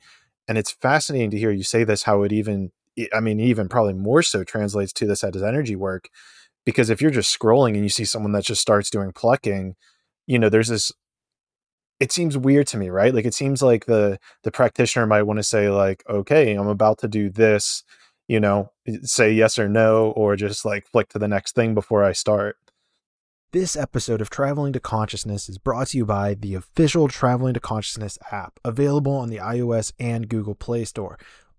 And 0.49 0.59
it's 0.59 0.73
fascinating 0.73 1.31
to 1.33 1.39
hear 1.39 1.51
you 1.51 1.63
say 1.63 1.85
this, 1.85 2.05
how 2.05 2.23
it 2.23 2.33
even, 2.33 2.73
I 3.15 3.21
mean, 3.21 3.39
even 3.41 3.69
probably 3.69 3.95
more 3.95 4.23
so 4.23 4.45
translates 4.45 4.93
to 4.95 5.07
this 5.07 5.23
as 5.23 5.43
energy 5.43 5.77
work 5.77 6.09
because 6.67 6.91
if 6.91 7.01
you're 7.01 7.11
just 7.11 7.37
scrolling 7.37 7.75
and 7.75 7.83
you 7.83 7.89
see 7.89 8.05
someone 8.05 8.33
that 8.33 8.45
just 8.45 8.61
starts 8.61 8.91
doing 8.91 9.13
plucking 9.13 9.75
you 10.27 10.39
know 10.39 10.51
there's 10.51 10.69
this 10.69 10.93
it 12.01 12.13
seems 12.13 12.39
weird 12.39 12.67
to 12.69 12.77
me 12.77 12.91
right? 12.91 13.15
Like 13.15 13.25
it 13.25 13.35
seems 13.35 13.63
like 13.63 13.87
the 13.87 14.19
the 14.45 14.51
practitioner 14.51 15.07
might 15.07 15.23
want 15.23 15.39
to 15.39 15.43
say 15.43 15.69
like 15.69 16.03
okay 16.09 16.55
i'm 16.55 16.69
about 16.69 16.99
to 16.99 17.09
do 17.09 17.31
this 17.31 17.83
you 18.29 18.41
know 18.41 18.71
eh, 18.87 18.99
say 19.03 19.33
yes 19.33 19.59
or 19.59 19.69
no 19.69 20.11
or 20.13 20.37
just 20.37 20.65
like 20.65 20.87
flick 20.87 21.09
to 21.11 21.19
the 21.19 21.29
next 21.29 21.55
thing 21.55 21.75
before 21.75 22.05
i 22.05 22.13
start 22.13 22.57
this 23.53 23.77
episode 23.77 24.21
of 24.21 24.31
Traveling 24.31 24.73
to 24.75 24.81
Consciousness 24.81 25.49
is 25.49 25.59
brought 25.59 25.89
to 25.89 25.97
you 25.99 26.05
by 26.05 26.35
the 26.35 26.55
official 26.55 27.09
Traveling 27.09 27.55
to 27.55 27.61
Consciousness 27.61 28.19
app, 28.31 28.61
available 28.65 29.13
on 29.13 29.31
the 29.31 29.39
iOS 29.39 29.93
and 29.99 30.29
Google 30.29 30.55
Play 30.55 30.85
Store 30.85 31.19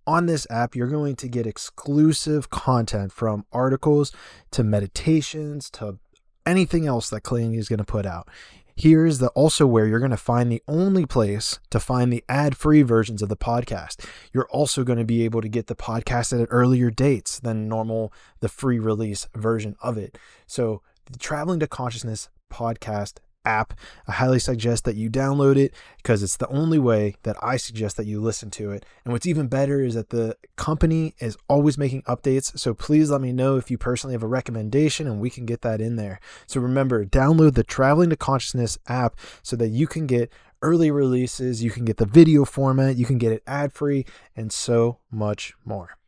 on 0.09 0.25
this 0.25 0.47
app, 0.49 0.75
you're 0.75 0.87
going 0.87 1.15
to 1.15 1.27
get 1.27 1.45
exclusive 1.45 2.49
content 2.49 3.11
from 3.11 3.45
articles 3.53 4.11
to 4.49 4.63
meditations 4.63 5.69
to 5.69 5.99
anything 6.47 6.87
else 6.87 7.11
that 7.11 7.21
Clayton 7.21 7.53
is 7.53 7.69
going 7.69 7.77
to 7.77 7.85
put 7.85 8.07
out. 8.07 8.27
Here's 8.75 9.19
the 9.19 9.27
also 9.29 9.67
where 9.67 9.85
you're 9.85 9.99
going 9.99 10.09
to 10.09 10.17
find 10.17 10.51
the 10.51 10.63
only 10.67 11.05
place 11.05 11.59
to 11.69 11.79
find 11.79 12.11
the 12.11 12.23
ad-free 12.27 12.81
versions 12.81 13.21
of 13.21 13.29
the 13.29 13.37
podcast. 13.37 14.03
You're 14.33 14.47
also 14.49 14.83
going 14.83 14.97
to 14.97 15.05
be 15.05 15.25
able 15.25 15.41
to 15.41 15.49
get 15.49 15.67
the 15.67 15.75
podcast 15.75 16.41
at 16.41 16.47
earlier 16.49 16.89
dates 16.89 17.39
than 17.39 17.67
normal 17.67 18.11
the 18.39 18.49
free 18.49 18.79
release 18.79 19.27
version 19.35 19.75
of 19.79 19.97
it. 19.97 20.17
So, 20.47 20.81
the 21.09 21.19
Traveling 21.19 21.59
to 21.59 21.67
Consciousness 21.67 22.29
podcast 22.51 23.17
app. 23.45 23.73
I 24.07 24.13
highly 24.13 24.39
suggest 24.39 24.83
that 24.85 24.95
you 24.95 25.09
download 25.09 25.57
it 25.57 25.73
because 25.97 26.21
it's 26.21 26.37
the 26.37 26.47
only 26.49 26.79
way 26.79 27.15
that 27.23 27.37
I 27.41 27.57
suggest 27.57 27.97
that 27.97 28.05
you 28.05 28.21
listen 28.21 28.51
to 28.51 28.71
it. 28.71 28.85
And 29.03 29.13
what's 29.13 29.25
even 29.25 29.47
better 29.47 29.81
is 29.81 29.95
that 29.95 30.09
the 30.09 30.35
company 30.55 31.15
is 31.19 31.37
always 31.47 31.77
making 31.77 32.03
updates. 32.03 32.57
So 32.59 32.73
please 32.73 33.09
let 33.09 33.21
me 33.21 33.31
know 33.31 33.57
if 33.57 33.71
you 33.71 33.77
personally 33.77 34.13
have 34.13 34.23
a 34.23 34.27
recommendation 34.27 35.07
and 35.07 35.19
we 35.19 35.29
can 35.29 35.45
get 35.45 35.61
that 35.61 35.81
in 35.81 35.95
there. 35.95 36.19
So 36.47 36.59
remember, 36.59 37.05
download 37.05 37.55
the 37.55 37.63
Traveling 37.63 38.09
to 38.09 38.17
Consciousness 38.17 38.77
app 38.87 39.15
so 39.41 39.55
that 39.55 39.69
you 39.69 39.87
can 39.87 40.05
get 40.05 40.31
early 40.61 40.91
releases, 40.91 41.63
you 41.63 41.71
can 41.71 41.85
get 41.85 41.97
the 41.97 42.05
video 42.05 42.43
format, 42.45 42.97
you 42.97 43.05
can 43.05 43.17
get 43.17 43.31
it 43.31 43.43
ad 43.47 43.71
free, 43.71 44.05
and 44.35 44.51
so 44.51 44.99
much 45.09 45.53
more. 45.63 45.98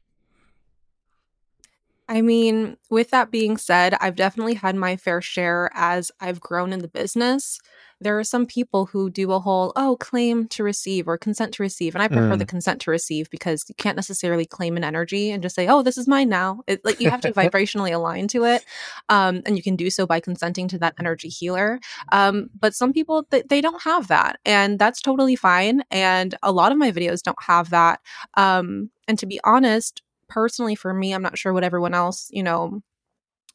I 2.11 2.21
mean, 2.21 2.75
with 2.89 3.11
that 3.11 3.31
being 3.31 3.55
said, 3.55 3.95
I've 4.01 4.17
definitely 4.17 4.55
had 4.55 4.75
my 4.75 4.97
fair 4.97 5.21
share 5.21 5.71
as 5.73 6.11
I've 6.19 6.41
grown 6.41 6.73
in 6.73 6.79
the 6.79 6.89
business. 6.89 7.57
There 8.01 8.19
are 8.19 8.25
some 8.25 8.45
people 8.45 8.87
who 8.87 9.09
do 9.09 9.31
a 9.31 9.39
whole, 9.39 9.71
oh, 9.77 9.95
claim 9.95 10.49
to 10.49 10.61
receive 10.61 11.07
or 11.07 11.17
consent 11.17 11.53
to 11.53 11.63
receive. 11.63 11.95
And 11.95 12.01
I 12.01 12.09
prefer 12.09 12.35
mm. 12.35 12.37
the 12.37 12.45
consent 12.45 12.81
to 12.81 12.91
receive 12.91 13.29
because 13.29 13.63
you 13.69 13.75
can't 13.75 13.95
necessarily 13.95 14.45
claim 14.45 14.75
an 14.75 14.83
energy 14.83 15.31
and 15.31 15.41
just 15.41 15.55
say, 15.55 15.69
oh, 15.69 15.83
this 15.83 15.97
is 15.97 16.05
mine 16.05 16.27
now. 16.27 16.63
It, 16.67 16.83
like 16.83 16.99
you 16.99 17.09
have 17.09 17.21
to 17.21 17.31
vibrationally 17.31 17.93
align 17.93 18.27
to 18.29 18.43
it. 18.43 18.65
Um, 19.07 19.41
and 19.45 19.55
you 19.55 19.63
can 19.63 19.77
do 19.77 19.89
so 19.89 20.05
by 20.05 20.19
consenting 20.19 20.67
to 20.67 20.79
that 20.79 20.95
energy 20.99 21.29
healer. 21.29 21.79
Um, 22.11 22.49
but 22.59 22.75
some 22.75 22.91
people, 22.91 23.23
th- 23.31 23.45
they 23.47 23.61
don't 23.61 23.83
have 23.83 24.09
that. 24.09 24.37
And 24.43 24.77
that's 24.77 24.99
totally 24.99 25.37
fine. 25.37 25.83
And 25.89 26.35
a 26.43 26.51
lot 26.51 26.73
of 26.73 26.77
my 26.77 26.91
videos 26.91 27.21
don't 27.21 27.41
have 27.41 27.69
that. 27.69 28.01
Um, 28.35 28.89
and 29.07 29.17
to 29.19 29.25
be 29.25 29.39
honest, 29.45 30.01
personally 30.31 30.75
for 30.75 30.93
me, 30.93 31.13
I'm 31.13 31.21
not 31.21 31.37
sure 31.37 31.53
what 31.53 31.63
everyone 31.63 31.93
else, 31.93 32.27
you 32.31 32.41
know, 32.41 32.81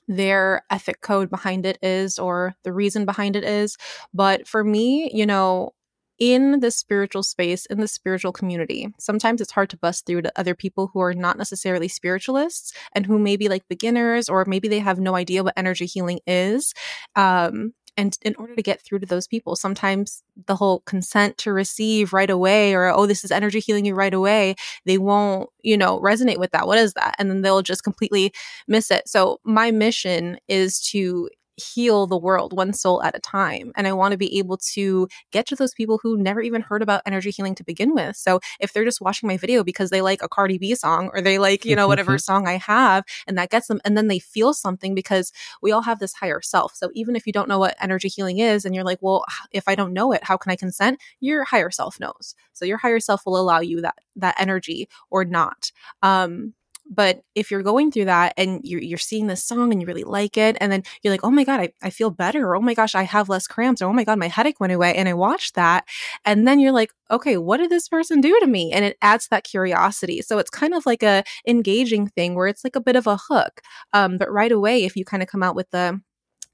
their 0.09 0.63
ethic 0.71 1.01
code 1.01 1.31
behind 1.31 1.67
it 1.67 1.79
is 1.83 2.19
or 2.19 2.55
the 2.63 2.73
reason 2.73 3.05
behind 3.05 3.35
it 3.35 3.45
is. 3.45 3.77
But 4.15 4.47
for 4.47 4.63
me, 4.63 5.11
you 5.13 5.27
know, 5.27 5.73
in 6.19 6.61
the 6.61 6.71
spiritual 6.71 7.23
space, 7.23 7.67
in 7.67 7.81
the 7.81 7.89
spiritual 7.89 8.33
community, 8.33 8.89
sometimes 8.99 9.41
it's 9.41 9.53
hard 9.53 9.71
to 9.71 9.77
bust 9.77 10.07
through 10.07 10.23
to 10.23 10.33
other 10.37 10.55
people 10.55 10.91
who 10.93 11.01
are 11.01 11.13
not 11.13 11.37
necessarily 11.37 11.89
spiritualists 11.89 12.73
and 12.93 13.05
who 13.05 13.19
may 13.19 13.37
be 13.37 13.49
like 13.49 13.69
beginners 13.69 14.29
or 14.29 14.45
maybe 14.47 14.69
they 14.69 14.79
have 14.79 14.99
no 14.99 15.15
idea 15.15 15.45
what 15.45 15.55
energy 15.57 15.87
healing 15.87 16.21
is. 16.27 16.73
Um, 17.17 17.73
and 17.97 18.17
in 18.23 18.35
order 18.37 18.55
to 18.55 18.63
get 18.63 18.81
through 18.81 19.01
to 19.01 19.07
those 19.07 19.27
people, 19.27 19.57
sometimes 19.57 20.23
the 20.47 20.57
whole 20.57 20.81
consent 20.81 21.39
to 21.39 21.53
receive 21.53 22.13
right 22.13 22.31
away 22.31 22.75
or, 22.75 22.89
oh, 22.89 23.07
this 23.07 23.25
is 23.25 23.31
energy 23.31 23.61
healing 23.61 23.87
you 23.87 23.95
right 23.95 24.15
away, 24.15 24.55
they 24.85 24.99
won't, 24.99 25.49
you 25.63 25.77
know, 25.77 26.01
resonate 26.01 26.39
with 26.39 26.51
that. 26.53 26.67
What 26.67 26.79
is 26.79 26.93
that? 26.95 27.17
And 27.19 27.31
then 27.31 27.43
they'll 27.43 27.63
just 27.63 27.85
completely 27.85 28.33
miss 28.69 28.91
it. 28.91 29.09
So 29.09 29.41
my 29.45 29.71
mission 29.71 30.39
is 30.49 30.81
to 30.91 31.31
heal 31.57 32.07
the 32.07 32.19
world 32.19 32.53
one 32.53 32.73
soul 32.73 33.03
at 33.03 33.17
a 33.17 33.21
time. 33.21 33.73
And 33.77 33.87
I 33.87 33.93
want 33.93 34.13
to 34.13 34.19
be 34.19 34.39
able 34.39 34.59
to 34.75 35.09
get 35.31 35.47
to 35.47 35.57
those 35.57 35.75
people 35.75 35.99
who 36.03 36.17
never 36.17 36.41
even 36.41 36.61
heard 36.63 36.83
about 36.83 37.03
energy 37.07 37.31
healing 37.31 37.55
to 37.57 37.65
begin 37.65 37.95
with. 37.95 38.17
So 38.17 38.41
if 38.61 38.73
they're 38.73 38.85
just 38.85 39.01
watching 39.01 39.27
my 39.27 39.37
video 39.37 39.65
because 39.65 39.91
they 39.91 40.03
like 40.03 40.23
a 40.23 40.29
Cardi 40.29 40.59
B 40.59 40.75
song 40.75 41.11
or 41.13 41.21
they 41.21 41.39
like, 41.39 41.65
you 41.65 41.75
know, 41.77 41.89
whatever 41.89 42.19
song 42.19 42.47
I 42.47 42.59
have 42.59 43.05
and 43.27 43.39
that 43.39 43.51
gets 43.51 43.69
them, 43.69 43.81
and 43.85 43.97
then 43.97 44.09
they 44.09 44.19
feel 44.19 44.53
something 44.53 44.95
because 44.95 45.33
we 45.63 45.73
all 45.73 45.83
have 45.83 45.99
this 45.99 46.15
higher 46.15 46.41
self. 46.43 46.75
So 46.75 46.91
even 46.95 47.17
if 47.17 47.27
you 47.27 47.33
don't 47.33 47.49
know 47.49 47.59
what 47.59 47.77
energy 47.81 48.09
healing 48.09 48.39
is 48.39 48.65
and 48.65 48.75
you're 48.75 48.85
like, 48.85 48.99
well, 49.01 49.25
if 49.51 49.69
I 49.69 49.75
don't 49.75 49.93
know 49.93 50.13
it, 50.13 50.25
how 50.25 50.37
can 50.37 50.53
I 50.53 50.57
consent? 50.57 51.01
Your 51.21 51.45
higher 51.45 51.71
self 51.71 51.99
knows. 51.99 52.35
So 52.53 52.65
your 52.65 52.79
higher 52.79 53.01
self 53.01 53.23
will 53.25 53.39
allow 53.39 53.61
you 53.61 53.81
that 53.81 53.97
that 54.17 54.35
energy 54.39 54.89
or 55.11 55.25
not. 55.25 55.71
Um, 56.03 56.55
but 56.89 57.23
if 57.35 57.51
you're 57.51 57.63
going 57.63 57.91
through 57.91 58.07
that 58.07 58.35
and 58.37 58.61
you're, 58.63 58.81
you're 58.81 58.99
seeing 58.99 59.27
this 59.27 59.45
song 59.45 59.73
and 59.73 59.81
you 59.81 59.87
really 59.87 60.05
like 60.05 60.37
it, 60.37 60.57
and 60.61 60.71
then 60.71 60.83
you're 61.03 61.13
like, 61.13 61.25
oh 61.25 61.31
my 61.31 61.45
God, 61.45 61.61
I, 61.61 61.73
I 61.83 61.91
feel 61.91 62.11
better. 62.11 62.55
Oh 62.55 62.61
my 62.61 62.75
gosh, 62.75 62.95
I 62.95 63.03
have 63.03 63.29
less 63.29 63.47
cramps. 63.47 63.83
Or, 63.83 63.87
oh 63.87 63.93
my 63.93 64.05
God, 64.05 64.19
my 64.19 64.29
headache 64.29 64.61
went 64.61 64.73
away. 64.73 64.95
And 64.95 65.09
I 65.09 65.15
watched 65.15 65.55
that. 65.55 65.85
And 66.25 66.47
then 66.47 66.61
you're 66.61 66.73
like, 66.73 66.93
okay, 67.11 67.37
what 67.37 67.59
did 67.59 67.71
this 67.71 67.89
person 67.89 68.21
do 68.21 68.39
to 68.41 68.47
me? 68.47 68.73
And 68.73 68.85
it 68.85 68.97
adds 69.03 69.29
that 69.29 69.45
curiosity. 69.45 70.23
So 70.23 70.39
it's 70.39 70.51
kind 70.51 70.75
of 70.75 70.87
like 70.87 71.03
a 71.03 71.25
engaging 71.47 72.09
thing 72.09 72.35
where 72.35 72.47
it's 72.47 72.65
like 72.65 72.77
a 72.77 72.81
bit 72.81 72.97
of 72.97 73.07
a 73.07 73.19
hook. 73.29 73.61
Um, 73.93 74.19
but 74.19 74.31
right 74.33 74.53
away, 74.53 74.85
if 74.85 74.97
you 74.97 75.05
kind 75.05 75.23
of 75.23 75.29
come 75.29 75.43
out 75.43 75.55
with 75.55 75.71
the, 75.71 76.01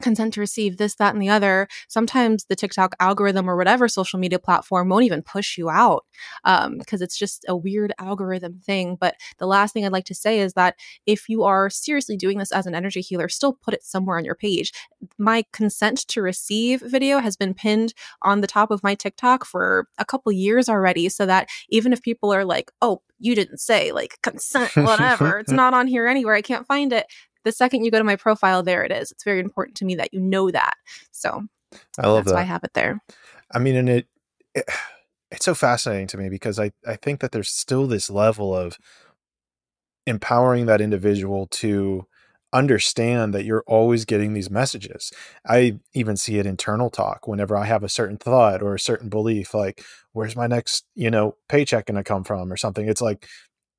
consent 0.02 0.34
to 0.34 0.40
receive 0.40 0.76
this, 0.76 0.96
that, 0.96 1.14
and 1.14 1.22
the 1.22 1.28
other, 1.28 1.68
sometimes 1.88 2.44
the 2.44 2.56
TikTok 2.56 2.94
algorithm 3.00 3.48
or 3.48 3.56
whatever 3.56 3.88
social 3.88 4.18
media 4.18 4.38
platform 4.38 4.88
won't 4.88 5.04
even 5.04 5.22
push 5.22 5.56
you 5.56 5.70
out 5.70 6.04
because 6.44 6.66
um, 6.66 6.80
it's 6.90 7.16
just 7.16 7.44
a 7.48 7.56
weird 7.56 7.92
algorithm 7.98 8.60
thing. 8.60 8.96
But 9.00 9.16
the 9.38 9.46
last 9.46 9.72
thing 9.72 9.84
I'd 9.84 9.92
like 9.92 10.04
to 10.06 10.14
say 10.14 10.40
is 10.40 10.54
that 10.54 10.76
if 11.06 11.28
you 11.28 11.44
are 11.44 11.70
seriously 11.70 12.16
doing 12.16 12.38
this 12.38 12.52
as 12.52 12.66
an 12.66 12.74
energy 12.74 13.00
healer, 13.00 13.28
still 13.28 13.54
put 13.54 13.74
it 13.74 13.84
somewhere 13.84 14.18
on 14.18 14.24
your 14.24 14.34
page. 14.34 14.72
My 15.18 15.44
consent 15.52 16.06
to 16.08 16.22
receive 16.22 16.80
video 16.80 17.18
has 17.18 17.36
been 17.36 17.54
pinned 17.54 17.94
on 18.22 18.40
the 18.40 18.46
top 18.46 18.70
of 18.70 18.82
my 18.82 18.94
TikTok 18.94 19.44
for 19.44 19.88
a 19.98 20.04
couple 20.04 20.32
years 20.32 20.68
already, 20.68 21.08
so 21.08 21.26
that 21.26 21.48
even 21.68 21.92
if 21.92 22.02
people 22.02 22.32
are 22.32 22.44
like, 22.44 22.70
oh, 22.82 23.02
you 23.18 23.34
didn't 23.34 23.58
say 23.58 23.92
like 23.92 24.18
consent, 24.22 24.70
whatever. 24.76 25.38
it's 25.38 25.52
not 25.52 25.74
on 25.74 25.86
here 25.86 26.06
anywhere. 26.06 26.34
I 26.34 26.42
can't 26.42 26.66
find 26.66 26.92
it 26.92 27.06
the 27.44 27.52
second 27.52 27.84
you 27.84 27.90
go 27.90 27.98
to 27.98 28.04
my 28.04 28.16
profile, 28.16 28.62
there 28.62 28.84
it 28.84 28.92
is. 28.92 29.10
It's 29.10 29.24
very 29.24 29.40
important 29.40 29.76
to 29.78 29.84
me 29.84 29.94
that 29.96 30.12
you 30.12 30.20
know 30.20 30.50
that. 30.50 30.74
So 31.10 31.42
I 31.98 32.08
love 32.08 32.24
that's 32.24 32.34
that. 32.34 32.40
I 32.40 32.44
have 32.44 32.64
it 32.64 32.74
there. 32.74 33.02
I 33.50 33.58
mean, 33.58 33.76
and 33.76 33.88
it, 33.88 34.06
it 34.54 34.64
it's 35.30 35.46
so 35.46 35.54
fascinating 35.54 36.08
to 36.08 36.18
me 36.18 36.28
because 36.28 36.58
I, 36.58 36.72
I 36.86 36.96
think 36.96 37.20
that 37.20 37.32
there's 37.32 37.48
still 37.48 37.86
this 37.86 38.10
level 38.10 38.54
of 38.54 38.76
empowering 40.06 40.66
that 40.66 40.82
individual 40.82 41.46
to 41.46 42.06
understand 42.52 43.32
that 43.32 43.44
you're 43.44 43.64
always 43.66 44.04
getting 44.04 44.34
these 44.34 44.50
messages. 44.50 45.10
I 45.48 45.78
even 45.94 46.16
see 46.16 46.38
it 46.38 46.44
internal 46.44 46.90
talk 46.90 47.26
whenever 47.26 47.56
I 47.56 47.64
have 47.64 47.82
a 47.82 47.88
certain 47.88 48.18
thought 48.18 48.62
or 48.62 48.74
a 48.74 48.80
certain 48.80 49.08
belief, 49.08 49.54
like, 49.54 49.82
where's 50.12 50.36
my 50.36 50.46
next, 50.46 50.84
you 50.94 51.10
know, 51.10 51.36
paycheck 51.48 51.86
going 51.86 51.96
to 51.96 52.04
come 52.04 52.24
from 52.24 52.52
or 52.52 52.58
something. 52.58 52.86
It's 52.86 53.00
like 53.00 53.26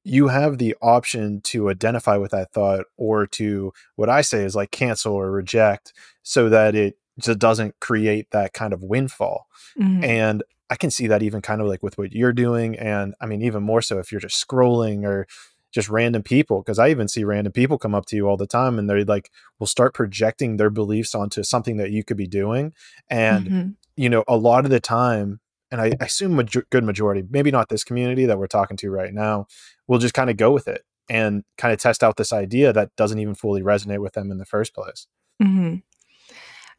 you 0.03 0.27
have 0.27 0.57
the 0.57 0.75
option 0.81 1.41
to 1.41 1.69
identify 1.69 2.17
with 2.17 2.31
that 2.31 2.51
thought 2.51 2.85
or 2.97 3.25
to 3.27 3.71
what 3.95 4.09
I 4.09 4.21
say 4.21 4.43
is 4.43 4.55
like 4.55 4.71
cancel 4.71 5.13
or 5.13 5.31
reject 5.31 5.93
so 6.23 6.49
that 6.49 6.75
it 6.75 6.97
just 7.19 7.39
doesn't 7.39 7.79
create 7.79 8.31
that 8.31 8.53
kind 8.53 8.73
of 8.73 8.83
windfall. 8.83 9.47
Mm-hmm. 9.79 10.03
And 10.03 10.43
I 10.69 10.75
can 10.75 10.91
see 10.91 11.07
that 11.07 11.23
even 11.23 11.41
kind 11.41 11.61
of 11.61 11.67
like 11.67 11.83
with 11.83 11.97
what 11.97 12.11
you're 12.11 12.33
doing. 12.33 12.77
And 12.77 13.13
I 13.21 13.27
mean, 13.27 13.41
even 13.41 13.63
more 13.63 13.81
so 13.81 13.99
if 13.99 14.11
you're 14.11 14.21
just 14.21 14.45
scrolling 14.45 15.05
or 15.05 15.27
just 15.71 15.89
random 15.89 16.23
people, 16.23 16.61
because 16.61 16.79
I 16.79 16.89
even 16.89 17.07
see 17.07 17.23
random 17.23 17.53
people 17.53 17.77
come 17.77 17.95
up 17.95 18.05
to 18.07 18.15
you 18.15 18.27
all 18.27 18.37
the 18.37 18.47
time 18.47 18.77
and 18.77 18.89
they're 18.89 19.05
like, 19.05 19.31
will 19.59 19.67
start 19.67 19.93
projecting 19.93 20.57
their 20.57 20.69
beliefs 20.69 21.15
onto 21.15 21.43
something 21.43 21.77
that 21.77 21.91
you 21.91 22.03
could 22.03 22.17
be 22.17 22.27
doing. 22.27 22.73
And, 23.09 23.45
mm-hmm. 23.45 23.69
you 23.95 24.09
know, 24.09 24.23
a 24.27 24.37
lot 24.37 24.65
of 24.65 24.71
the 24.71 24.79
time, 24.79 25.39
and 25.73 25.81
I, 25.81 25.93
assume 25.99 26.39
a 26.39 26.43
good 26.43 26.83
majority, 26.83 27.23
maybe 27.31 27.49
not 27.49 27.69
this 27.69 27.83
community 27.83 28.27
that 28.27 28.37
we're 28.37 28.45
talking 28.45 28.77
to 28.77 28.91
right 28.91 29.11
now, 29.11 29.47
will 29.87 29.97
just 29.97 30.13
kind 30.13 30.29
of 30.29 30.37
go 30.37 30.51
with 30.51 30.67
it 30.67 30.83
and 31.09 31.43
kind 31.57 31.73
of 31.73 31.79
test 31.79 32.03
out 32.03 32.15
this 32.15 32.31
idea 32.31 32.71
that 32.71 32.95
doesn't 32.95 33.17
even 33.17 33.33
fully 33.33 33.63
resonate 33.63 33.99
with 33.99 34.13
them 34.13 34.29
in 34.29 34.37
the 34.37 34.45
first 34.45 34.75
place. 34.75 35.07
Mm-hmm. 35.41 35.77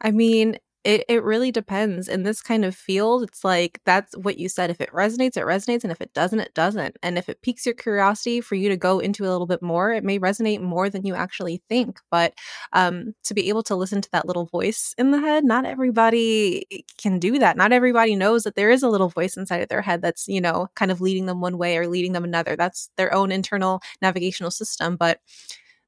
I 0.00 0.10
mean, 0.12 0.58
it, 0.84 1.04
it 1.08 1.24
really 1.24 1.50
depends. 1.50 2.08
In 2.08 2.22
this 2.22 2.42
kind 2.42 2.64
of 2.64 2.74
field, 2.74 3.22
it's 3.22 3.42
like 3.42 3.80
that's 3.86 4.14
what 4.18 4.38
you 4.38 4.48
said. 4.50 4.70
If 4.70 4.80
it 4.80 4.92
resonates, 4.92 5.36
it 5.36 5.44
resonates. 5.44 5.82
And 5.82 5.90
if 5.90 6.00
it 6.00 6.12
doesn't, 6.12 6.40
it 6.40 6.52
doesn't. 6.54 6.96
And 7.02 7.16
if 7.16 7.28
it 7.28 7.40
piques 7.40 7.64
your 7.64 7.74
curiosity 7.74 8.42
for 8.42 8.54
you 8.54 8.68
to 8.68 8.76
go 8.76 8.98
into 8.98 9.24
a 9.24 9.30
little 9.32 9.46
bit 9.46 9.62
more, 9.62 9.92
it 9.92 10.04
may 10.04 10.18
resonate 10.18 10.60
more 10.60 10.90
than 10.90 11.06
you 11.06 11.14
actually 11.14 11.62
think. 11.68 12.00
But 12.10 12.34
um, 12.74 13.14
to 13.24 13.34
be 13.34 13.48
able 13.48 13.62
to 13.64 13.74
listen 13.74 14.02
to 14.02 14.10
that 14.12 14.26
little 14.26 14.44
voice 14.44 14.94
in 14.98 15.10
the 15.10 15.20
head, 15.20 15.44
not 15.44 15.64
everybody 15.64 16.84
can 16.98 17.18
do 17.18 17.38
that. 17.38 17.56
Not 17.56 17.72
everybody 17.72 18.14
knows 18.14 18.42
that 18.42 18.54
there 18.54 18.70
is 18.70 18.82
a 18.82 18.88
little 18.88 19.08
voice 19.08 19.36
inside 19.36 19.62
of 19.62 19.70
their 19.70 19.82
head 19.82 20.02
that's, 20.02 20.28
you 20.28 20.40
know, 20.40 20.68
kind 20.76 20.90
of 20.90 21.00
leading 21.00 21.26
them 21.26 21.40
one 21.40 21.56
way 21.56 21.78
or 21.78 21.88
leading 21.88 22.12
them 22.12 22.24
another. 22.24 22.56
That's 22.56 22.90
their 22.96 23.14
own 23.14 23.32
internal 23.32 23.80
navigational 24.02 24.50
system. 24.50 24.96
But 24.96 25.20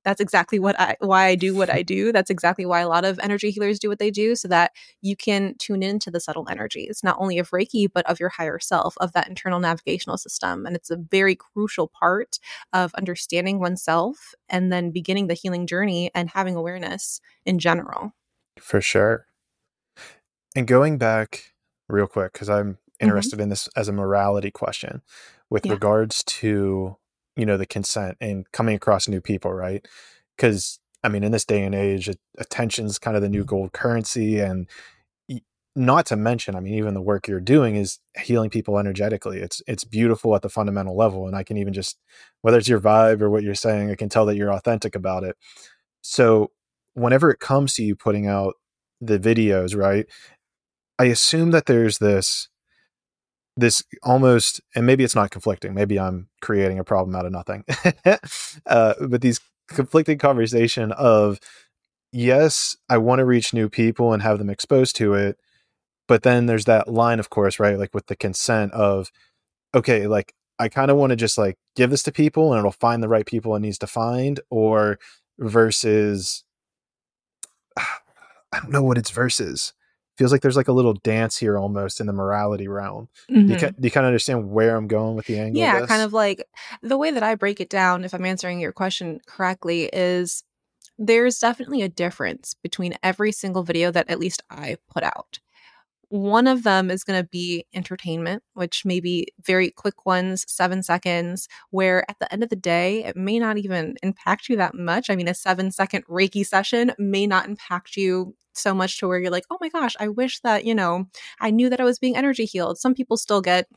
that's 0.06 0.20
exactly 0.20 0.60
what 0.60 0.78
I 0.78 0.96
why 1.00 1.26
I 1.26 1.34
do 1.34 1.52
what 1.52 1.68
I 1.68 1.82
do. 1.82 2.12
That's 2.12 2.30
exactly 2.30 2.64
why 2.64 2.78
a 2.78 2.88
lot 2.88 3.04
of 3.04 3.18
energy 3.18 3.50
healers 3.50 3.80
do 3.80 3.88
what 3.88 3.98
they 3.98 4.12
do 4.12 4.36
so 4.36 4.46
that 4.46 4.70
you 5.02 5.16
can 5.16 5.56
tune 5.58 5.82
into 5.82 6.12
the 6.12 6.20
subtle 6.20 6.46
energies, 6.48 7.00
not 7.02 7.16
only 7.18 7.40
of 7.40 7.50
Reiki, 7.50 7.88
but 7.92 8.08
of 8.08 8.20
your 8.20 8.28
higher 8.28 8.60
self, 8.60 8.94
of 8.98 9.12
that 9.14 9.28
internal 9.28 9.58
navigational 9.58 10.16
system. 10.16 10.64
And 10.64 10.76
it's 10.76 10.92
a 10.92 10.96
very 10.96 11.34
crucial 11.34 11.88
part 11.88 12.38
of 12.72 12.94
understanding 12.94 13.58
oneself 13.58 14.32
and 14.48 14.72
then 14.72 14.92
beginning 14.92 15.26
the 15.26 15.34
healing 15.34 15.66
journey 15.66 16.12
and 16.14 16.30
having 16.30 16.54
awareness 16.54 17.20
in 17.44 17.58
general. 17.58 18.12
For 18.60 18.80
sure. 18.80 19.26
And 20.54 20.68
going 20.68 20.98
back 20.98 21.52
real 21.88 22.06
quick, 22.06 22.32
because 22.32 22.48
I'm 22.48 22.74
mm-hmm. 22.74 22.76
interested 23.00 23.36
mm-hmm. 23.36 23.42
in 23.42 23.48
this 23.48 23.68
as 23.74 23.88
a 23.88 23.92
morality 23.92 24.52
question 24.52 25.02
with 25.50 25.66
yeah. 25.66 25.72
regards 25.72 26.22
to 26.24 26.96
you 27.36 27.46
know 27.46 27.56
the 27.56 27.66
consent 27.66 28.16
and 28.20 28.50
coming 28.52 28.74
across 28.74 29.08
new 29.08 29.20
people 29.20 29.52
right? 29.52 29.86
Because 30.36 30.78
i 31.04 31.08
mean 31.08 31.22
in 31.24 31.32
this 31.32 31.44
day 31.44 31.62
and 31.62 31.74
age 31.74 32.08
attention's 32.38 32.98
kind 32.98 33.16
of 33.16 33.22
the 33.22 33.28
new 33.28 33.40
mm-hmm. 33.40 33.48
gold 33.48 33.72
currency 33.72 34.40
and 34.40 34.68
not 35.76 36.06
to 36.06 36.16
mention 36.16 36.56
i 36.56 36.60
mean 36.60 36.74
even 36.74 36.94
the 36.94 37.02
work 37.02 37.28
you're 37.28 37.38
doing 37.38 37.76
is 37.76 37.98
healing 38.18 38.48
people 38.50 38.78
energetically. 38.78 39.38
It's 39.40 39.62
it's 39.66 39.84
beautiful 39.84 40.34
at 40.34 40.42
the 40.42 40.48
fundamental 40.48 40.96
level 40.96 41.26
and 41.26 41.36
i 41.36 41.42
can 41.42 41.58
even 41.58 41.74
just 41.74 41.98
whether 42.42 42.58
it's 42.58 42.68
your 42.68 42.80
vibe 42.80 43.20
or 43.20 43.30
what 43.30 43.42
you're 43.42 43.54
saying 43.54 43.90
i 43.90 43.94
can 43.94 44.08
tell 44.08 44.26
that 44.26 44.36
you're 44.36 44.52
authentic 44.52 44.94
about 44.94 45.22
it. 45.24 45.36
So 46.00 46.50
whenever 46.94 47.30
it 47.30 47.40
comes 47.40 47.74
to 47.74 47.84
you 47.84 47.94
putting 47.94 48.26
out 48.26 48.54
the 49.02 49.18
videos 49.18 49.76
right 49.76 50.06
i 50.98 51.04
assume 51.04 51.50
that 51.50 51.66
there's 51.66 51.98
this 51.98 52.48
this 53.56 53.82
almost 54.02 54.60
and 54.74 54.86
maybe 54.86 55.02
it's 55.02 55.14
not 55.14 55.30
conflicting 55.30 55.74
maybe 55.74 55.98
i'm 55.98 56.28
creating 56.40 56.78
a 56.78 56.84
problem 56.84 57.16
out 57.16 57.24
of 57.24 57.32
nothing 57.32 57.64
uh, 58.66 58.94
but 59.08 59.20
these 59.20 59.40
conflicting 59.68 60.18
conversation 60.18 60.92
of 60.92 61.40
yes 62.12 62.76
i 62.88 62.98
want 62.98 63.18
to 63.18 63.24
reach 63.24 63.54
new 63.54 63.68
people 63.68 64.12
and 64.12 64.22
have 64.22 64.38
them 64.38 64.50
exposed 64.50 64.94
to 64.96 65.14
it 65.14 65.38
but 66.06 66.22
then 66.22 66.46
there's 66.46 66.66
that 66.66 66.88
line 66.88 67.18
of 67.18 67.30
course 67.30 67.58
right 67.58 67.78
like 67.78 67.94
with 67.94 68.06
the 68.06 68.16
consent 68.16 68.72
of 68.72 69.10
okay 69.74 70.06
like 70.06 70.34
i 70.58 70.68
kind 70.68 70.90
of 70.90 70.96
want 70.96 71.10
to 71.10 71.16
just 71.16 71.38
like 71.38 71.56
give 71.74 71.90
this 71.90 72.02
to 72.02 72.12
people 72.12 72.52
and 72.52 72.58
it'll 72.58 72.70
find 72.70 73.02
the 73.02 73.08
right 73.08 73.26
people 73.26 73.56
it 73.56 73.60
needs 73.60 73.78
to 73.78 73.86
find 73.86 74.38
or 74.50 74.98
versus 75.38 76.44
i 77.76 78.60
don't 78.60 78.70
know 78.70 78.82
what 78.82 78.98
it's 78.98 79.10
versus 79.10 79.72
feels 80.16 80.32
like 80.32 80.40
there's 80.40 80.56
like 80.56 80.68
a 80.68 80.72
little 80.72 80.94
dance 80.94 81.36
here 81.36 81.58
almost 81.58 82.00
in 82.00 82.06
the 82.06 82.12
morality 82.12 82.68
realm. 82.68 83.08
Mm-hmm. 83.30 83.50
You, 83.50 83.74
you, 83.80 83.90
kind 83.90 84.04
of 84.04 84.08
understand 84.08 84.50
where 84.50 84.76
I'm 84.76 84.88
going 84.88 85.16
with 85.16 85.26
the 85.26 85.38
angle? 85.38 85.60
Yeah, 85.60 85.78
of 85.78 85.88
kind 85.88 86.02
of 86.02 86.12
like 86.12 86.44
the 86.82 86.98
way 86.98 87.10
that 87.10 87.22
I 87.22 87.34
break 87.34 87.60
it 87.60 87.70
down, 87.70 88.04
if 88.04 88.14
I'm 88.14 88.24
answering 88.24 88.60
your 88.60 88.72
question 88.72 89.20
correctly, 89.26 89.90
is 89.92 90.42
there's 90.98 91.38
definitely 91.38 91.82
a 91.82 91.88
difference 91.88 92.54
between 92.62 92.94
every 93.02 93.32
single 93.32 93.62
video 93.62 93.90
that 93.90 94.08
at 94.10 94.18
least 94.18 94.42
I 94.50 94.76
put 94.92 95.02
out. 95.02 95.40
One 96.08 96.46
of 96.46 96.62
them 96.62 96.88
is 96.90 97.02
going 97.02 97.20
to 97.20 97.28
be 97.28 97.66
entertainment, 97.74 98.44
which 98.54 98.84
may 98.84 99.00
be 99.00 99.26
very 99.44 99.70
quick 99.70 100.06
ones, 100.06 100.44
seven 100.46 100.84
seconds, 100.84 101.48
where 101.70 102.08
at 102.08 102.18
the 102.20 102.32
end 102.32 102.44
of 102.44 102.48
the 102.48 102.56
day, 102.56 103.04
it 103.04 103.16
may 103.16 103.40
not 103.40 103.58
even 103.58 103.96
impact 104.04 104.48
you 104.48 104.56
that 104.56 104.76
much. 104.76 105.10
I 105.10 105.16
mean, 105.16 105.26
a 105.26 105.34
seven 105.34 105.72
second 105.72 106.04
Reiki 106.06 106.46
session 106.46 106.92
may 106.96 107.26
not 107.26 107.48
impact 107.48 107.96
you 107.96 108.36
so 108.56 108.74
much 108.74 108.98
to 109.00 109.08
where 109.08 109.18
you're 109.18 109.30
like, 109.30 109.44
oh 109.50 109.58
my 109.60 109.68
gosh, 109.68 109.94
I 110.00 110.08
wish 110.08 110.40
that, 110.40 110.64
you 110.64 110.74
know, 110.74 111.06
I 111.40 111.50
knew 111.50 111.68
that 111.70 111.80
I 111.80 111.84
was 111.84 111.98
being 111.98 112.16
energy 112.16 112.44
healed. 112.44 112.78
Some 112.78 112.94
people 112.94 113.16
still 113.16 113.40
get, 113.40 113.68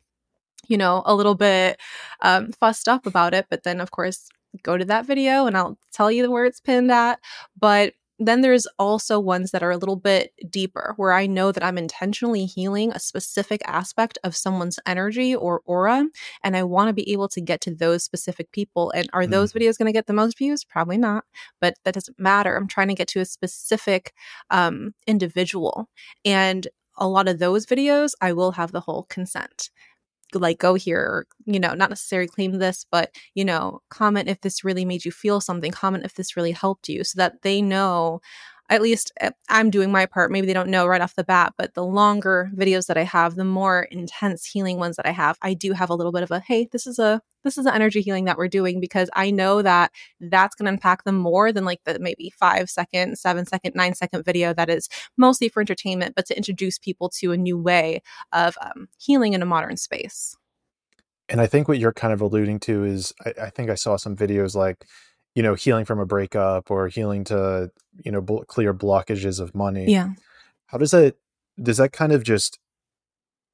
you 0.67 0.77
know, 0.77 1.03
a 1.05 1.15
little 1.15 1.35
bit 1.35 1.79
um, 2.21 2.51
fussed 2.53 2.87
up 2.87 3.05
about 3.05 3.33
it. 3.33 3.47
But 3.49 3.63
then, 3.63 3.81
of 3.81 3.91
course, 3.91 4.29
go 4.63 4.77
to 4.77 4.85
that 4.85 5.05
video 5.05 5.45
and 5.45 5.57
I'll 5.57 5.77
tell 5.93 6.11
you 6.11 6.29
where 6.31 6.45
it's 6.45 6.59
pinned 6.59 6.91
at. 6.91 7.19
But 7.59 7.93
then 8.19 8.41
there's 8.41 8.67
also 8.77 9.19
ones 9.19 9.51
that 9.51 9.63
are 9.63 9.71
a 9.71 9.77
little 9.77 9.95
bit 9.95 10.33
deeper 10.49 10.93
where 10.97 11.13
I 11.13 11.25
know 11.25 11.51
that 11.51 11.63
I'm 11.63 11.77
intentionally 11.77 12.45
healing 12.45 12.91
a 12.91 12.99
specific 12.99 13.61
aspect 13.65 14.17
of 14.23 14.35
someone's 14.35 14.79
energy 14.85 15.33
or 15.33 15.61
aura. 15.65 16.05
And 16.43 16.57
I 16.57 16.63
want 16.63 16.89
to 16.89 16.93
be 16.93 17.09
able 17.11 17.29
to 17.29 17.41
get 17.41 17.61
to 17.61 17.73
those 17.73 18.03
specific 18.03 18.51
people. 18.51 18.91
And 18.91 19.09
are 19.13 19.23
mm. 19.23 19.29
those 19.29 19.53
videos 19.53 19.77
going 19.77 19.87
to 19.87 19.93
get 19.93 20.07
the 20.07 20.13
most 20.13 20.37
views? 20.37 20.65
Probably 20.65 20.97
not, 20.97 21.23
but 21.61 21.75
that 21.85 21.93
doesn't 21.93 22.19
matter. 22.19 22.55
I'm 22.55 22.67
trying 22.67 22.89
to 22.89 22.95
get 22.95 23.07
to 23.09 23.21
a 23.21 23.25
specific 23.25 24.13
um, 24.49 24.93
individual. 25.07 25.89
And 26.25 26.67
a 26.97 27.07
lot 27.07 27.29
of 27.29 27.39
those 27.39 27.65
videos, 27.65 28.11
I 28.19 28.33
will 28.33 28.51
have 28.51 28.73
the 28.73 28.81
whole 28.81 29.03
consent 29.03 29.69
like 30.33 30.59
go 30.59 30.75
here 30.75 30.99
or 30.99 31.27
you 31.45 31.59
know 31.59 31.73
not 31.73 31.89
necessarily 31.89 32.27
claim 32.27 32.51
this 32.57 32.85
but 32.91 33.11
you 33.33 33.43
know 33.43 33.81
comment 33.89 34.29
if 34.29 34.41
this 34.41 34.63
really 34.63 34.85
made 34.85 35.05
you 35.05 35.11
feel 35.11 35.41
something 35.41 35.71
comment 35.71 36.05
if 36.05 36.13
this 36.13 36.35
really 36.37 36.51
helped 36.51 36.87
you 36.89 37.03
so 37.03 37.17
that 37.17 37.41
they 37.41 37.61
know 37.61 38.21
at 38.69 38.81
least 38.81 39.11
eh, 39.19 39.31
I'm 39.49 39.69
doing 39.69 39.91
my 39.91 40.05
part. 40.05 40.31
Maybe 40.31 40.47
they 40.47 40.53
don't 40.53 40.69
know 40.69 40.85
right 40.85 41.01
off 41.01 41.15
the 41.15 41.23
bat, 41.23 41.53
but 41.57 41.73
the 41.73 41.83
longer 41.83 42.51
videos 42.55 42.85
that 42.87 42.97
I 42.97 43.03
have, 43.03 43.35
the 43.35 43.45
more 43.45 43.83
intense 43.91 44.45
healing 44.45 44.77
ones 44.77 44.95
that 44.97 45.07
I 45.07 45.11
have, 45.11 45.37
I 45.41 45.53
do 45.53 45.73
have 45.73 45.89
a 45.89 45.95
little 45.95 46.11
bit 46.11 46.23
of 46.23 46.31
a 46.31 46.39
hey, 46.39 46.67
this 46.71 46.85
is 46.85 46.99
a 46.99 47.21
this 47.43 47.57
is 47.57 47.65
the 47.65 47.73
energy 47.73 48.01
healing 48.01 48.25
that 48.25 48.37
we're 48.37 48.47
doing 48.47 48.79
because 48.79 49.09
I 49.13 49.31
know 49.31 49.61
that 49.61 49.91
that's 50.19 50.55
going 50.55 50.65
to 50.65 50.73
impact 50.73 51.05
them 51.05 51.15
more 51.15 51.51
than 51.51 51.65
like 51.65 51.79
the 51.85 51.97
maybe 51.99 52.31
five 52.37 52.69
second, 52.69 53.17
seven 53.17 53.45
second, 53.45 53.75
nine 53.75 53.95
second 53.95 54.23
video 54.23 54.53
that 54.53 54.69
is 54.69 54.89
mostly 55.17 55.49
for 55.49 55.61
entertainment, 55.61 56.15
but 56.15 56.25
to 56.27 56.37
introduce 56.37 56.77
people 56.77 57.09
to 57.19 57.31
a 57.31 57.37
new 57.37 57.57
way 57.57 58.01
of 58.33 58.57
um, 58.61 58.87
healing 58.97 59.33
in 59.33 59.41
a 59.41 59.45
modern 59.45 59.77
space. 59.77 60.35
And 61.29 61.39
I 61.39 61.47
think 61.47 61.67
what 61.67 61.77
you're 61.77 61.93
kind 61.93 62.11
of 62.11 62.21
alluding 62.21 62.59
to 62.61 62.83
is 62.83 63.13
I, 63.25 63.33
I 63.43 63.49
think 63.51 63.69
I 63.69 63.75
saw 63.75 63.97
some 63.97 64.15
videos 64.15 64.55
like 64.55 64.85
you 65.39 65.43
know 65.43 65.53
healing 65.53 65.85
from 65.85 65.99
a 65.99 66.05
breakup 66.05 66.69
or 66.69 66.89
healing 66.89 67.23
to 67.23 67.71
you 68.03 68.11
know 68.11 68.21
bl- 68.21 68.43
clear 68.47 68.73
blockages 68.73 69.39
of 69.39 69.55
money. 69.55 69.85
Yeah. 69.89 70.09
How 70.67 70.77
does 70.77 70.91
that 70.91 71.15
does 71.61 71.77
that 71.77 71.93
kind 71.93 72.11
of 72.11 72.23
just 72.23 72.59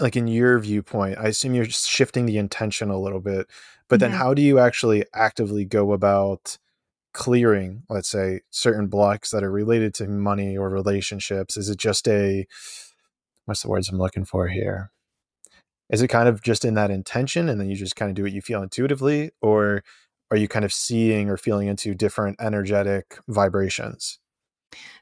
like 0.01 0.17
in 0.17 0.27
your 0.27 0.59
viewpoint 0.59 1.17
i 1.17 1.27
assume 1.27 1.53
you're 1.53 1.63
just 1.63 1.87
shifting 1.87 2.25
the 2.25 2.37
intention 2.37 2.89
a 2.89 2.99
little 2.99 3.21
bit 3.21 3.47
but 3.87 4.01
then 4.01 4.11
yeah. 4.11 4.17
how 4.17 4.33
do 4.33 4.41
you 4.41 4.59
actually 4.59 5.05
actively 5.13 5.63
go 5.63 5.93
about 5.93 6.57
clearing 7.15 7.83
let's 7.89 8.09
say 8.09 8.41
certain 8.51 8.87
blocks 8.87 9.31
that 9.31 9.41
are 9.41 9.49
related 9.49 9.93
to 9.93 10.05
money 10.05 10.57
or 10.57 10.69
relationships? 10.69 11.55
Is 11.55 11.69
it 11.69 11.77
just 11.77 12.09
a 12.09 12.45
what's 13.45 13.61
the 13.61 13.69
words 13.69 13.89
i'm 13.89 13.97
looking 13.97 14.25
for 14.25 14.49
here? 14.49 14.91
Is 15.89 16.01
it 16.01 16.09
kind 16.09 16.27
of 16.27 16.41
just 16.41 16.65
in 16.65 16.73
that 16.73 16.91
intention 16.91 17.47
and 17.47 17.59
then 17.59 17.69
you 17.69 17.75
just 17.77 17.95
kind 17.95 18.09
of 18.09 18.15
do 18.15 18.23
what 18.23 18.33
you 18.33 18.41
feel 18.41 18.61
intuitively 18.61 19.31
or 19.41 19.81
are 20.31 20.37
you 20.37 20.47
kind 20.47 20.65
of 20.65 20.73
seeing 20.73 21.29
or 21.29 21.37
feeling 21.37 21.67
into 21.67 21.93
different 21.93 22.37
energetic 22.41 23.17
vibrations? 23.27 24.19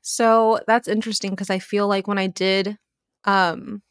So 0.01 0.59
that's 0.67 0.87
interesting 0.87 1.31
because 1.31 1.49
I 1.49 1.59
feel 1.59 1.87
like 1.87 2.07
when 2.07 2.17
I 2.17 2.27
did 2.27 2.77
um 3.25 3.81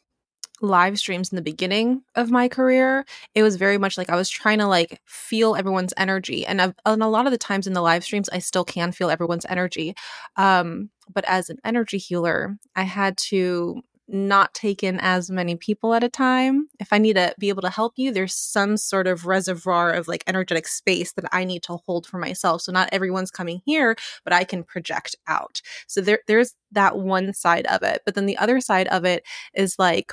live 0.62 0.98
streams 0.98 1.32
in 1.32 1.36
the 1.36 1.42
beginning 1.42 2.02
of 2.14 2.30
my 2.30 2.48
career, 2.48 3.04
it 3.34 3.42
was 3.42 3.56
very 3.56 3.78
much 3.78 3.98
like 3.98 4.08
I 4.08 4.16
was 4.16 4.30
trying 4.30 4.58
to 4.58 4.66
like 4.66 5.00
feel 5.06 5.56
everyone's 5.56 5.92
energy. 5.96 6.46
And, 6.46 6.62
I've, 6.62 6.74
and 6.86 7.02
a 7.02 7.08
lot 7.08 7.26
of 7.26 7.32
the 7.32 7.38
times 7.38 7.66
in 7.66 7.72
the 7.72 7.82
live 7.82 8.04
streams, 8.04 8.28
I 8.30 8.38
still 8.38 8.64
can 8.64 8.92
feel 8.92 9.10
everyone's 9.10 9.44
energy. 9.46 9.94
Um, 10.36 10.90
but 11.12 11.24
as 11.26 11.50
an 11.50 11.58
energy 11.64 11.98
healer, 11.98 12.56
I 12.76 12.84
had 12.84 13.16
to 13.18 13.82
not 14.08 14.52
take 14.54 14.82
in 14.82 14.98
as 15.00 15.30
many 15.30 15.56
people 15.56 15.94
at 15.94 16.04
a 16.04 16.08
time. 16.08 16.68
If 16.80 16.92
I 16.92 16.98
need 16.98 17.14
to 17.14 17.34
be 17.38 17.48
able 17.48 17.62
to 17.62 17.70
help 17.70 17.94
you, 17.96 18.12
there's 18.12 18.34
some 18.34 18.76
sort 18.76 19.06
of 19.06 19.26
reservoir 19.26 19.92
of 19.92 20.08
like 20.08 20.24
energetic 20.26 20.68
space 20.68 21.12
that 21.12 21.24
I 21.32 21.44
need 21.44 21.62
to 21.64 21.78
hold 21.86 22.06
for 22.06 22.18
myself. 22.18 22.62
So 22.62 22.72
not 22.72 22.88
everyone's 22.92 23.30
coming 23.30 23.62
here, 23.64 23.96
but 24.24 24.32
I 24.32 24.44
can 24.44 24.64
project 24.64 25.16
out. 25.26 25.62
So 25.86 26.00
there 26.00 26.20
there's 26.26 26.54
that 26.72 26.98
one 26.98 27.32
side 27.32 27.66
of 27.66 27.82
it. 27.82 28.02
But 28.04 28.14
then 28.14 28.26
the 28.26 28.38
other 28.38 28.60
side 28.60 28.88
of 28.88 29.04
it 29.04 29.24
is 29.54 29.76
like 29.78 30.12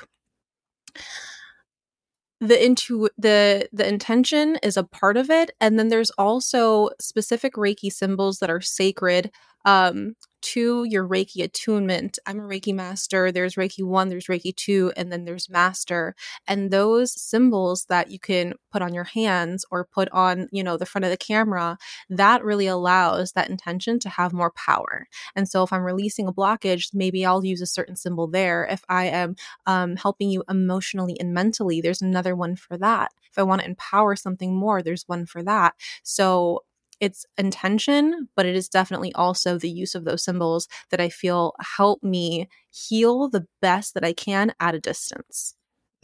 the 2.40 2.64
into 2.64 3.08
the 3.18 3.68
the 3.72 3.86
intention 3.86 4.56
is 4.62 4.76
a 4.76 4.84
part 4.84 5.16
of 5.16 5.28
it 5.30 5.50
and 5.60 5.78
then 5.78 5.88
there's 5.88 6.10
also 6.12 6.88
specific 6.98 7.54
reiki 7.54 7.92
symbols 7.92 8.38
that 8.38 8.50
are 8.50 8.62
sacred 8.62 9.30
um, 9.66 10.14
to 10.42 10.84
your 10.84 11.06
Reiki 11.06 11.42
attunement. 11.42 12.18
I'm 12.26 12.40
a 12.40 12.44
Reiki 12.44 12.74
master. 12.74 13.32
There's 13.32 13.54
Reiki 13.54 13.84
1, 13.84 14.08
there's 14.08 14.26
Reiki 14.26 14.54
2, 14.54 14.92
and 14.96 15.12
then 15.12 15.24
there's 15.24 15.48
master. 15.50 16.14
And 16.46 16.70
those 16.70 17.12
symbols 17.20 17.86
that 17.88 18.10
you 18.10 18.18
can 18.18 18.54
put 18.72 18.82
on 18.82 18.94
your 18.94 19.04
hands 19.04 19.64
or 19.70 19.84
put 19.84 20.08
on, 20.10 20.48
you 20.52 20.62
know, 20.62 20.76
the 20.76 20.86
front 20.86 21.04
of 21.04 21.10
the 21.10 21.16
camera, 21.16 21.78
that 22.08 22.44
really 22.44 22.66
allows 22.66 23.32
that 23.32 23.50
intention 23.50 23.98
to 24.00 24.08
have 24.08 24.32
more 24.32 24.52
power. 24.52 25.06
And 25.36 25.48
so 25.48 25.62
if 25.62 25.72
I'm 25.72 25.82
releasing 25.82 26.26
a 26.26 26.32
blockage, 26.32 26.88
maybe 26.92 27.24
I'll 27.24 27.44
use 27.44 27.60
a 27.60 27.66
certain 27.66 27.96
symbol 27.96 28.26
there. 28.26 28.66
If 28.70 28.82
I 28.88 29.06
am 29.06 29.36
um, 29.66 29.96
helping 29.96 30.30
you 30.30 30.44
emotionally 30.48 31.18
and 31.20 31.34
mentally, 31.34 31.80
there's 31.80 32.02
another 32.02 32.34
one 32.34 32.56
for 32.56 32.76
that. 32.78 33.12
If 33.30 33.38
I 33.38 33.42
want 33.42 33.60
to 33.62 33.68
empower 33.68 34.16
something 34.16 34.54
more, 34.54 34.82
there's 34.82 35.04
one 35.06 35.26
for 35.26 35.42
that. 35.44 35.74
So 36.02 36.64
it's 37.00 37.24
intention, 37.38 38.28
but 38.36 38.46
it 38.46 38.54
is 38.54 38.68
definitely 38.68 39.12
also 39.14 39.58
the 39.58 39.70
use 39.70 39.94
of 39.94 40.04
those 40.04 40.22
symbols 40.22 40.68
that 40.90 41.00
I 41.00 41.08
feel 41.08 41.54
help 41.76 42.02
me 42.02 42.48
heal 42.70 43.28
the 43.28 43.46
best 43.62 43.94
that 43.94 44.04
I 44.04 44.12
can 44.12 44.52
at 44.60 44.74
a 44.74 44.80
distance. 44.80 45.54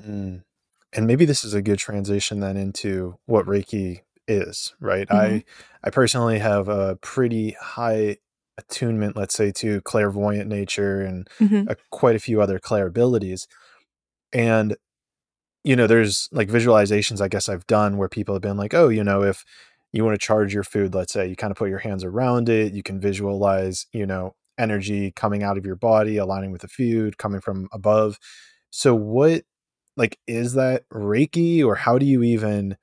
Mm. 0.02 0.42
And 0.92 1.06
maybe 1.06 1.24
this 1.24 1.44
is 1.44 1.54
a 1.54 1.62
good 1.62 1.78
transition 1.78 2.40
then 2.40 2.56
into 2.56 3.18
what 3.26 3.46
Reiki 3.46 4.00
is, 4.26 4.74
right? 4.80 5.06
Mm-hmm. 5.08 5.36
I 5.36 5.44
I 5.84 5.90
personally 5.90 6.38
have 6.38 6.68
a 6.68 6.96
pretty 6.96 7.56
high 7.60 8.16
attunement, 8.58 9.16
let's 9.16 9.34
say, 9.34 9.52
to 9.52 9.82
clairvoyant 9.82 10.48
nature 10.48 11.02
and 11.02 11.28
mm-hmm. 11.38 11.68
a, 11.68 11.76
quite 11.90 12.16
a 12.16 12.20
few 12.20 12.40
other 12.40 12.58
clair 12.58 12.86
abilities. 12.86 13.46
And 14.32 14.76
you 15.64 15.74
know, 15.74 15.88
there's 15.88 16.28
like 16.32 16.48
visualizations 16.48 17.20
I 17.20 17.28
guess 17.28 17.48
I've 17.48 17.66
done 17.66 17.96
where 17.98 18.08
people 18.08 18.34
have 18.34 18.42
been 18.42 18.56
like, 18.56 18.72
oh, 18.72 18.88
you 18.88 19.04
know, 19.04 19.22
if 19.22 19.44
you 19.96 20.04
want 20.04 20.18
to 20.18 20.24
charge 20.24 20.52
your 20.54 20.62
food, 20.62 20.94
let's 20.94 21.12
say, 21.12 21.26
you 21.26 21.36
kind 21.36 21.50
of 21.50 21.56
put 21.56 21.70
your 21.70 21.78
hands 21.78 22.04
around 22.04 22.48
it, 22.48 22.72
you 22.72 22.82
can 22.82 23.00
visualize, 23.00 23.86
you 23.92 24.06
know, 24.06 24.34
energy 24.58 25.12
coming 25.12 25.42
out 25.42 25.58
of 25.58 25.66
your 25.66 25.76
body, 25.76 26.16
aligning 26.16 26.50
with 26.50 26.62
the 26.62 26.68
food, 26.68 27.18
coming 27.18 27.40
from 27.40 27.68
above. 27.72 28.18
So 28.70 28.94
what 28.94 29.42
like 29.96 30.18
is 30.26 30.54
that 30.54 30.88
Reiki 30.90 31.64
or 31.64 31.74
how 31.74 31.98
do 31.98 32.06
you 32.06 32.22
even 32.22 32.76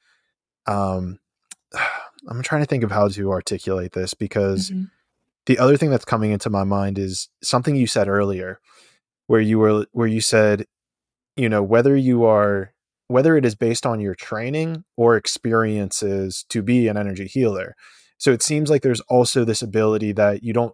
um 0.66 1.20
I'm 2.30 2.42
trying 2.42 2.62
to 2.62 2.68
think 2.68 2.84
of 2.84 2.92
how 2.92 3.10
to 3.10 3.32
articulate 3.32 3.92
this 3.92 4.14
because 4.14 4.70
mm-hmm. 4.70 4.86
the 5.46 5.60
other 5.60 5.76
thing 5.76 5.90
that's 5.90 6.06
coming 6.06 6.32
into 6.32 6.50
my 6.50 6.64
mind 6.64 6.98
is 6.98 7.28
something 7.42 7.76
you 7.76 7.86
said 7.86 8.08
earlier 8.08 8.62
where 9.28 9.42
you 9.42 9.60
were 9.60 9.86
where 9.92 10.08
you 10.08 10.22
said 10.22 10.66
you 11.36 11.50
know 11.50 11.62
whether 11.62 11.98
you 11.98 12.24
are 12.24 12.73
whether 13.08 13.38
it 13.38 13.46
is 13.46 13.56
based 13.56 13.86
on 13.86 14.00
your 14.00 14.16
training 14.16 14.84
or 14.96 15.16
experiences 15.16 16.46
to 16.50 16.62
be 16.62 16.88
an 16.88 16.98
energy 16.98 17.28
healer. 17.28 17.76
So 18.18 18.32
it 18.32 18.42
seems 18.42 18.70
like 18.70 18.82
there's 18.82 19.02
also 19.02 19.44
this 19.44 19.62
ability 19.62 20.14
that 20.14 20.44
you 20.44 20.54
don't 20.54 20.74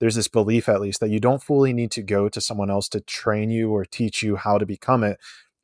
there's 0.00 0.16
this 0.16 0.26
belief 0.26 0.68
at 0.68 0.80
least 0.80 0.98
that 0.98 1.10
you 1.10 1.20
don't 1.20 1.44
fully 1.44 1.72
need 1.72 1.92
to 1.92 2.02
go 2.02 2.28
to 2.28 2.40
someone 2.40 2.70
else 2.70 2.88
to 2.88 3.00
train 3.00 3.50
you 3.50 3.70
or 3.70 3.84
teach 3.84 4.20
you 4.20 4.34
how 4.34 4.58
to 4.58 4.66
become 4.66 5.04
it. 5.04 5.20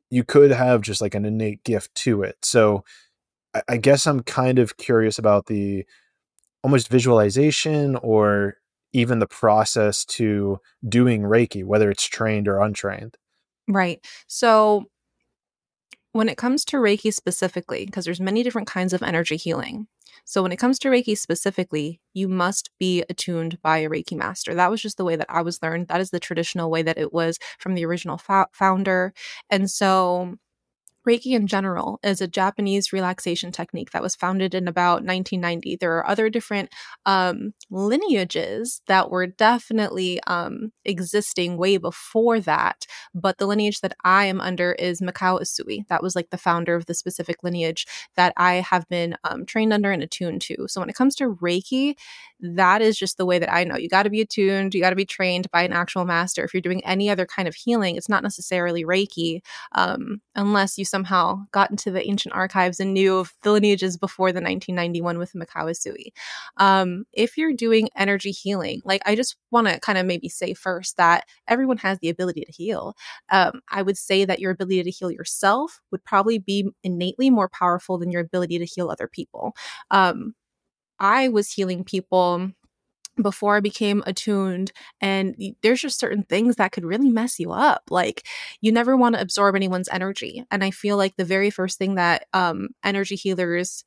You 0.09 0.23
could 0.23 0.51
have 0.51 0.81
just 0.81 1.01
like 1.01 1.13
an 1.13 1.25
innate 1.25 1.65
gift 1.65 1.93
to 1.95 2.23
it. 2.23 2.37
So 2.41 2.85
I, 3.67 3.75
guess 3.75 4.07
I'm 4.07 4.21
kind 4.21 4.57
of 4.57 4.77
curious 4.77 5.19
about 5.19 5.47
the 5.47 5.85
almost 6.63 6.87
visualization 6.87 7.97
or 7.97 8.55
even 8.93 9.19
the 9.19 9.27
process 9.27 10.05
to 10.05 10.59
doing 10.87 11.23
Reiki, 11.23 11.65
whether 11.65 11.91
it's 11.91 12.05
trained 12.05 12.47
or 12.47 12.61
untrained. 12.61 13.17
Right. 13.67 13.99
So 14.27 14.85
when 16.11 16.29
it 16.29 16.37
comes 16.37 16.65
to 16.65 16.77
Reiki 16.77 17.13
specifically, 17.13 17.85
because 17.85 18.05
there's 18.05 18.19
many 18.19 18.43
different 18.43 18.67
kinds 18.67 18.93
of 18.93 19.03
energy 19.03 19.37
healing. 19.37 19.87
So 20.25 20.41
when 20.41 20.51
it 20.51 20.57
comes 20.57 20.79
to 20.79 20.89
Reiki 20.89 21.17
specifically, 21.17 22.01
you 22.13 22.27
must 22.27 22.71
be 22.79 23.03
attuned 23.09 23.61
by 23.61 23.79
a 23.79 23.89
Reiki 23.89 24.17
master. 24.17 24.53
That 24.53 24.71
was 24.71 24.81
just 24.81 24.97
the 24.97 25.05
way 25.05 25.15
that 25.15 25.29
I 25.29 25.41
was 25.41 25.61
learned. 25.61 25.87
That 25.87 26.01
is 26.01 26.11
the 26.11 26.19
traditional 26.19 26.69
way 26.69 26.81
that 26.81 26.97
it 26.97 27.13
was 27.13 27.39
from 27.57 27.75
the 27.75 27.85
original 27.85 28.17
fo- 28.17 28.45
founder. 28.51 29.13
And 29.49 29.69
so 29.69 30.35
Reiki 31.07 31.33
in 31.33 31.47
general 31.47 31.99
is 32.03 32.21
a 32.21 32.27
Japanese 32.27 32.91
relaxation 32.93 33.51
technique 33.51 33.91
that 33.91 34.01
was 34.01 34.15
founded 34.15 34.53
in 34.53 34.67
about 34.67 35.03
1990. 35.03 35.77
There 35.77 35.97
are 35.97 36.07
other 36.07 36.29
different 36.29 36.69
um, 37.05 37.53
lineages 37.69 38.81
that 38.87 39.09
were 39.09 39.27
definitely 39.27 40.19
um, 40.27 40.71
existing 40.85 41.57
way 41.57 41.77
before 41.77 42.39
that, 42.41 42.85
but 43.15 43.37
the 43.37 43.47
lineage 43.47 43.81
that 43.81 43.95
I 44.03 44.25
am 44.25 44.41
under 44.41 44.73
is 44.73 45.01
Mikao 45.01 45.41
Usui. 45.41 45.87
That 45.87 46.03
was 46.03 46.15
like 46.15 46.29
the 46.29 46.37
founder 46.37 46.75
of 46.75 46.85
the 46.85 46.93
specific 46.93 47.43
lineage 47.43 47.85
that 48.15 48.33
I 48.37 48.55
have 48.55 48.87
been 48.89 49.15
um, 49.23 49.45
trained 49.45 49.73
under 49.73 49.91
and 49.91 50.03
attuned 50.03 50.41
to. 50.43 50.67
So 50.67 50.81
when 50.81 50.89
it 50.89 50.95
comes 50.95 51.15
to 51.15 51.35
Reiki, 51.35 51.95
that 52.41 52.81
is 52.81 52.97
just 52.97 53.17
the 53.17 53.25
way 53.25 53.39
that 53.39 53.53
I 53.53 53.63
know. 53.63 53.77
You 53.77 53.89
got 53.89 54.03
to 54.03 54.09
be 54.09 54.21
attuned, 54.21 54.73
you 54.73 54.81
got 54.81 54.91
to 54.91 54.95
be 54.95 55.05
trained 55.05 55.49
by 55.51 55.63
an 55.63 55.73
actual 55.73 56.05
master. 56.05 56.43
If 56.43 56.53
you're 56.53 56.61
doing 56.61 56.85
any 56.85 57.09
other 57.09 57.25
kind 57.25 57.47
of 57.47 57.55
healing, 57.55 57.95
it's 57.95 58.09
not 58.09 58.23
necessarily 58.23 58.83
Reiki 58.83 59.41
um, 59.73 60.21
unless 60.35 60.77
you 60.77 60.85
somehow 60.89 61.45
got 61.51 61.69
into 61.71 61.91
the 61.91 62.07
ancient 62.07 62.33
archives 62.33 62.79
and 62.79 62.93
knew 62.93 63.17
of 63.17 63.33
the 63.43 63.51
lineages 63.51 63.97
before 63.97 64.31
the 64.31 64.41
1991 64.41 65.17
with 65.17 65.33
Mikao 65.33 65.65
Usui. 65.69 66.11
Um, 66.57 67.05
if 67.13 67.37
you're 67.37 67.53
doing 67.53 67.89
energy 67.95 68.31
healing, 68.31 68.81
like 68.85 69.01
I 69.05 69.15
just 69.15 69.35
want 69.51 69.67
to 69.67 69.79
kind 69.79 69.97
of 69.97 70.05
maybe 70.05 70.29
say 70.29 70.53
first 70.53 70.97
that 70.97 71.25
everyone 71.47 71.77
has 71.77 71.99
the 71.99 72.09
ability 72.09 72.45
to 72.45 72.51
heal. 72.51 72.95
Um, 73.31 73.61
I 73.69 73.81
would 73.81 73.97
say 73.97 74.25
that 74.25 74.39
your 74.39 74.51
ability 74.51 74.83
to 74.83 74.91
heal 74.91 75.11
yourself 75.11 75.81
would 75.91 76.03
probably 76.03 76.39
be 76.39 76.69
innately 76.83 77.29
more 77.29 77.49
powerful 77.49 77.97
than 77.97 78.11
your 78.11 78.21
ability 78.21 78.59
to 78.59 78.65
heal 78.65 78.89
other 78.89 79.07
people. 79.07 79.53
Um, 79.91 80.35
I 80.99 81.29
was 81.29 81.51
healing 81.51 81.83
people 81.83 82.51
before 83.21 83.55
I 83.55 83.59
became 83.59 84.03
attuned. 84.05 84.71
And 85.01 85.35
there's 85.61 85.81
just 85.81 85.99
certain 85.99 86.23
things 86.23 86.55
that 86.55 86.71
could 86.71 86.85
really 86.85 87.09
mess 87.09 87.39
you 87.39 87.51
up. 87.51 87.83
Like 87.89 88.25
you 88.61 88.71
never 88.71 88.95
want 88.95 89.15
to 89.15 89.21
absorb 89.21 89.55
anyone's 89.55 89.89
energy. 89.89 90.45
And 90.51 90.63
I 90.63 90.71
feel 90.71 90.97
like 90.97 91.15
the 91.15 91.25
very 91.25 91.49
first 91.49 91.77
thing 91.77 91.95
that 91.95 92.25
um, 92.33 92.69
energy 92.83 93.15
healers 93.15 93.83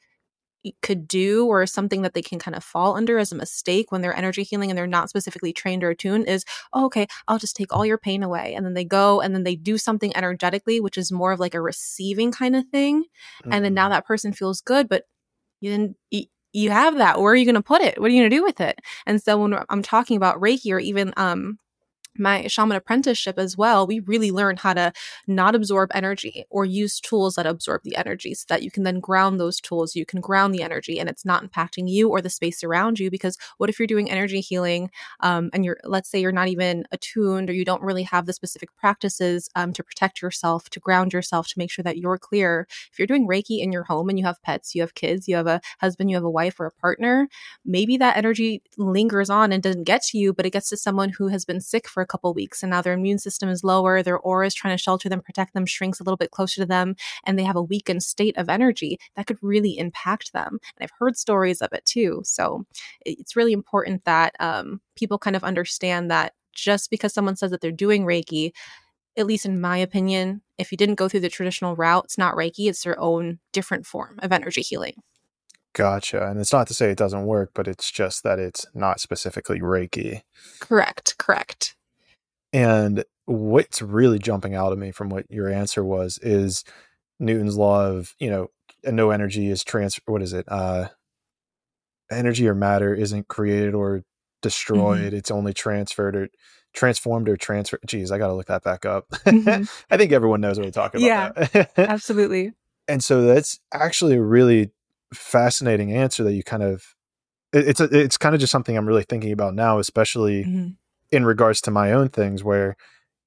could 0.80 1.08
do 1.08 1.46
or 1.46 1.66
something 1.66 2.02
that 2.02 2.14
they 2.14 2.22
can 2.22 2.38
kind 2.38 2.54
of 2.56 2.62
fall 2.62 2.96
under 2.96 3.18
as 3.18 3.32
a 3.32 3.36
mistake 3.36 3.90
when 3.90 4.00
they're 4.00 4.16
energy 4.16 4.42
healing 4.42 4.70
and 4.70 4.78
they're 4.78 4.86
not 4.86 5.08
specifically 5.08 5.52
trained 5.52 5.82
or 5.82 5.90
attuned 5.90 6.28
is 6.28 6.44
oh, 6.72 6.86
okay 6.86 7.06
i'll 7.26 7.38
just 7.38 7.56
take 7.56 7.72
all 7.72 7.84
your 7.84 7.98
pain 7.98 8.22
away 8.22 8.54
and 8.54 8.64
then 8.64 8.74
they 8.74 8.84
go 8.84 9.20
and 9.20 9.34
then 9.34 9.42
they 9.42 9.56
do 9.56 9.76
something 9.76 10.16
energetically 10.16 10.80
which 10.80 10.96
is 10.96 11.10
more 11.10 11.32
of 11.32 11.40
like 11.40 11.54
a 11.54 11.60
receiving 11.60 12.30
kind 12.30 12.54
of 12.54 12.64
thing 12.68 13.02
mm-hmm. 13.02 13.52
and 13.52 13.64
then 13.64 13.74
now 13.74 13.86
mm-hmm. 13.86 13.94
that 13.94 14.06
person 14.06 14.32
feels 14.32 14.60
good 14.60 14.88
but 14.88 15.04
you 15.60 15.70
didn't 15.70 15.96
you 16.52 16.70
have 16.70 16.98
that. 16.98 17.20
Where 17.20 17.32
are 17.32 17.36
you 17.36 17.44
going 17.44 17.54
to 17.54 17.62
put 17.62 17.82
it? 17.82 18.00
What 18.00 18.06
are 18.10 18.14
you 18.14 18.20
going 18.22 18.30
to 18.30 18.36
do 18.36 18.42
with 18.42 18.60
it? 18.60 18.80
And 19.06 19.22
so 19.22 19.38
when 19.38 19.54
I'm 19.70 19.82
talking 19.82 20.16
about 20.16 20.40
Reiki 20.40 20.72
or 20.72 20.78
even 20.78 21.12
um, 21.16 21.58
my 22.18 22.46
shaman 22.46 22.76
apprenticeship 22.76 23.38
as 23.38 23.56
well, 23.56 23.86
we 23.86 24.00
really 24.00 24.30
learn 24.30 24.56
how 24.56 24.74
to 24.74 24.92
not 25.26 25.54
absorb 25.54 25.90
energy 25.94 26.44
or 26.50 26.64
use 26.64 27.00
tools 27.00 27.34
that 27.34 27.46
absorb 27.46 27.82
the 27.84 27.96
energy 27.96 28.34
so 28.34 28.44
that 28.48 28.62
you 28.62 28.70
can 28.70 28.82
then 28.82 29.00
ground 29.00 29.40
those 29.40 29.60
tools. 29.60 29.96
You 29.96 30.04
can 30.04 30.20
ground 30.20 30.54
the 30.54 30.62
energy 30.62 30.98
and 30.98 31.08
it's 31.08 31.24
not 31.24 31.44
impacting 31.44 31.88
you 31.88 32.08
or 32.08 32.20
the 32.20 32.30
space 32.30 32.62
around 32.62 32.98
you. 32.98 33.10
Because 33.10 33.38
what 33.58 33.70
if 33.70 33.78
you're 33.78 33.86
doing 33.86 34.10
energy 34.10 34.40
healing 34.40 34.90
um, 35.20 35.50
and 35.52 35.64
you're, 35.64 35.78
let's 35.84 36.10
say 36.10 36.20
you're 36.20 36.32
not 36.32 36.48
even 36.48 36.84
attuned 36.92 37.48
or 37.48 37.52
you 37.52 37.64
don't 37.64 37.82
really 37.82 38.02
have 38.02 38.26
the 38.26 38.32
specific 38.32 38.74
practices 38.76 39.48
um, 39.54 39.72
to 39.72 39.82
protect 39.82 40.20
yourself, 40.20 40.68
to 40.70 40.80
ground 40.80 41.12
yourself, 41.12 41.48
to 41.48 41.58
make 41.58 41.70
sure 41.70 41.82
that 41.82 41.98
you're 41.98 42.18
clear. 42.18 42.66
If 42.92 42.98
you're 42.98 43.06
doing 43.06 43.26
Reiki 43.26 43.60
in 43.60 43.72
your 43.72 43.84
home 43.84 44.08
and 44.08 44.18
you 44.18 44.24
have 44.24 44.42
pets, 44.42 44.74
you 44.74 44.82
have 44.82 44.94
kids, 44.94 45.28
you 45.28 45.36
have 45.36 45.46
a 45.46 45.60
husband, 45.80 46.10
you 46.10 46.16
have 46.16 46.24
a 46.24 46.30
wife 46.30 46.60
or 46.60 46.66
a 46.66 46.72
partner, 46.72 47.28
maybe 47.64 47.96
that 47.96 48.16
energy 48.16 48.62
lingers 48.76 49.30
on 49.30 49.52
and 49.52 49.62
doesn't 49.62 49.84
get 49.84 50.02
to 50.02 50.18
you, 50.18 50.32
but 50.32 50.46
it 50.46 50.50
gets 50.50 50.68
to 50.68 50.76
someone 50.76 51.10
who 51.10 51.28
has 51.28 51.44
been 51.44 51.60
sick 51.60 51.88
for 51.88 52.01
a 52.02 52.06
couple 52.06 52.32
weeks 52.34 52.62
and 52.62 52.70
now 52.70 52.82
their 52.82 52.92
immune 52.92 53.18
system 53.18 53.48
is 53.48 53.64
lower, 53.64 54.02
their 54.02 54.18
aura 54.18 54.46
is 54.46 54.54
trying 54.54 54.74
to 54.74 54.82
shelter 54.82 55.08
them, 55.08 55.20
protect 55.20 55.54
them, 55.54 55.66
shrinks 55.66 56.00
a 56.00 56.04
little 56.04 56.16
bit 56.16 56.30
closer 56.30 56.60
to 56.60 56.66
them, 56.66 56.96
and 57.24 57.38
they 57.38 57.44
have 57.44 57.56
a 57.56 57.62
weakened 57.62 58.02
state 58.02 58.36
of 58.36 58.48
energy 58.48 58.98
that 59.16 59.26
could 59.26 59.38
really 59.40 59.78
impact 59.78 60.32
them. 60.32 60.58
And 60.76 60.82
I've 60.82 60.98
heard 60.98 61.16
stories 61.16 61.62
of 61.62 61.72
it 61.72 61.84
too. 61.84 62.20
So 62.24 62.66
it's 63.04 63.36
really 63.36 63.52
important 63.52 64.04
that 64.04 64.34
um, 64.40 64.80
people 64.96 65.18
kind 65.18 65.36
of 65.36 65.44
understand 65.44 66.10
that 66.10 66.34
just 66.52 66.90
because 66.90 67.14
someone 67.14 67.36
says 67.36 67.50
that 67.50 67.60
they're 67.60 67.72
doing 67.72 68.04
Reiki, 68.04 68.52
at 69.16 69.26
least 69.26 69.46
in 69.46 69.60
my 69.60 69.76
opinion, 69.78 70.42
if 70.58 70.72
you 70.72 70.78
didn't 70.78 70.96
go 70.96 71.08
through 71.08 71.20
the 71.20 71.28
traditional 71.28 71.76
route, 71.76 72.04
it's 72.04 72.18
not 72.18 72.34
Reiki, 72.34 72.68
it's 72.68 72.82
their 72.82 72.98
own 73.00 73.38
different 73.52 73.86
form 73.86 74.18
of 74.22 74.32
energy 74.32 74.62
healing. 74.62 75.02
Gotcha. 75.74 76.26
And 76.28 76.38
it's 76.38 76.52
not 76.52 76.66
to 76.68 76.74
say 76.74 76.90
it 76.90 76.98
doesn't 76.98 77.24
work, 77.24 77.50
but 77.54 77.66
it's 77.66 77.90
just 77.90 78.22
that 78.24 78.38
it's 78.38 78.66
not 78.74 79.00
specifically 79.00 79.60
Reiki. 79.60 80.22
Correct. 80.60 81.16
Correct. 81.18 81.76
And 82.52 83.04
what's 83.26 83.80
really 83.80 84.18
jumping 84.18 84.54
out 84.54 84.72
of 84.72 84.78
me 84.78 84.90
from 84.90 85.08
what 85.08 85.26
your 85.30 85.48
answer 85.48 85.84
was 85.84 86.18
is 86.22 86.64
Newton's 87.18 87.56
law 87.56 87.86
of, 87.86 88.14
you 88.18 88.30
know, 88.30 88.48
no 88.84 89.10
energy 89.10 89.48
is 89.48 89.64
transfer. 89.64 90.02
What 90.06 90.22
is 90.22 90.32
it? 90.32 90.44
Uh, 90.48 90.88
energy 92.10 92.46
or 92.48 92.54
matter 92.54 92.94
isn't 92.94 93.28
created 93.28 93.74
or 93.74 93.98
mm-hmm. 93.98 94.02
destroyed. 94.42 95.06
Mm-hmm. 95.08 95.16
It's 95.16 95.30
only 95.30 95.52
transferred 95.52 96.16
or 96.16 96.28
transformed 96.72 97.28
or 97.28 97.36
transferred. 97.36 97.80
Geez, 97.86 98.10
I 98.10 98.18
got 98.18 98.28
to 98.28 98.34
look 98.34 98.48
that 98.48 98.62
back 98.62 98.84
up. 98.84 99.08
Mm-hmm. 99.10 99.64
I 99.90 99.96
think 99.96 100.12
everyone 100.12 100.40
knows 100.40 100.58
what 100.58 100.66
we're 100.66 100.72
talking 100.72 101.04
about. 101.04 101.54
Yeah, 101.54 101.64
absolutely. 101.76 102.52
And 102.88 103.02
so 103.02 103.22
that's 103.22 103.60
actually 103.72 104.16
a 104.16 104.22
really 104.22 104.72
fascinating 105.14 105.92
answer 105.92 106.24
that 106.24 106.32
you 106.32 106.42
kind 106.42 106.62
of 106.62 106.94
it's 107.52 107.80
a, 107.80 107.84
it's 107.84 108.16
kind 108.16 108.34
of 108.34 108.40
just 108.40 108.50
something 108.50 108.76
I'm 108.76 108.86
really 108.86 109.02
thinking 109.02 109.30
about 109.30 109.54
now, 109.54 109.78
especially 109.78 110.44
mm-hmm. 110.44 110.68
In 111.12 111.24
regards 111.24 111.60
to 111.62 111.70
my 111.70 111.92
own 111.92 112.08
things 112.08 112.42
where 112.42 112.76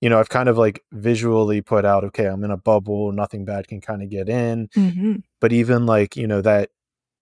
you 0.02 0.10
know, 0.10 0.20
I've 0.20 0.30
kind 0.30 0.50
of 0.50 0.58
like 0.58 0.84
visually 0.92 1.62
put 1.62 1.86
out, 1.86 2.04
okay, 2.04 2.26
I'm 2.26 2.44
in 2.44 2.52
a 2.52 2.58
bubble, 2.58 3.12
nothing 3.12 3.46
bad 3.46 3.68
can 3.68 3.82
kind 3.82 4.04
of 4.04 4.10
get 4.10 4.30
in. 4.30 4.68
Mm-hmm. 4.76 5.16
But 5.40 5.54
even 5.54 5.86
like, 5.86 6.16
you 6.16 6.28
know, 6.28 6.42
that 6.42 6.70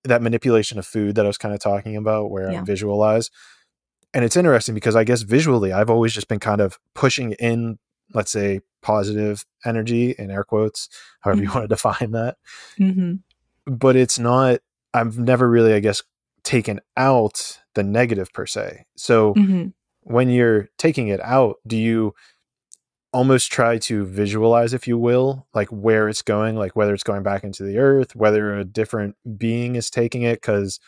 that 0.04 0.22
manipulation 0.22 0.78
of 0.78 0.86
food 0.86 1.16
that 1.16 1.24
I 1.24 1.28
was 1.28 1.38
kind 1.38 1.54
of 1.54 1.62
talking 1.62 1.96
about 1.96 2.30
where 2.30 2.52
yeah. 2.52 2.60
I 2.60 2.64
visualize. 2.64 3.30
And 4.14 4.26
it's 4.26 4.36
interesting 4.36 4.76
because 4.76 4.98
I 4.98 5.06
guess 5.06 5.22
visually 5.22 5.72
I've 5.72 5.90
always 5.90 6.14
just 6.14 6.28
been 6.28 6.40
kind 6.40 6.60
of 6.60 6.78
pushing 6.94 7.32
in, 7.34 7.80
let's 8.14 8.32
say, 8.32 8.60
positive 8.82 9.46
energy 9.64 10.14
in 10.18 10.30
air 10.30 10.44
quotes, 10.44 10.90
however 11.22 11.38
mm-hmm. 11.38 11.48
you 11.48 11.54
want 11.54 11.64
to 11.64 11.68
define 11.70 12.12
that. 12.12 12.36
Mm-hmm. 12.78 13.14
But 13.66 13.96
it's 13.96 14.20
not, 14.20 14.60
I've 14.94 15.18
never 15.18 15.50
really, 15.50 15.74
I 15.74 15.80
guess, 15.80 16.04
taken 16.44 16.82
out 16.98 17.62
the 17.76 17.84
negative 17.84 18.34
per 18.34 18.46
se. 18.46 18.86
So 18.98 19.34
mm-hmm. 19.36 19.68
When 20.04 20.30
you're 20.30 20.70
taking 20.78 21.08
it 21.10 21.22
out, 21.22 21.58
do 21.68 21.78
you 21.78 22.14
almost 23.14 23.52
try 23.52 23.78
to 23.78 24.06
visualize, 24.06 24.74
if 24.74 24.88
you 24.88 24.98
will, 24.98 25.48
like 25.54 25.70
where 25.70 26.10
it's 26.10 26.24
going, 26.24 26.56
like 26.56 26.76
whether 26.76 26.94
it's 26.94 27.04
going 27.04 27.22
back 27.24 27.44
into 27.44 27.64
the 27.64 27.78
earth, 27.78 28.16
whether 28.16 28.58
a 28.58 28.66
different 28.66 29.16
being 29.38 29.76
is 29.76 29.90
taking 29.92 30.24
it, 30.24 30.36
because, 30.42 30.80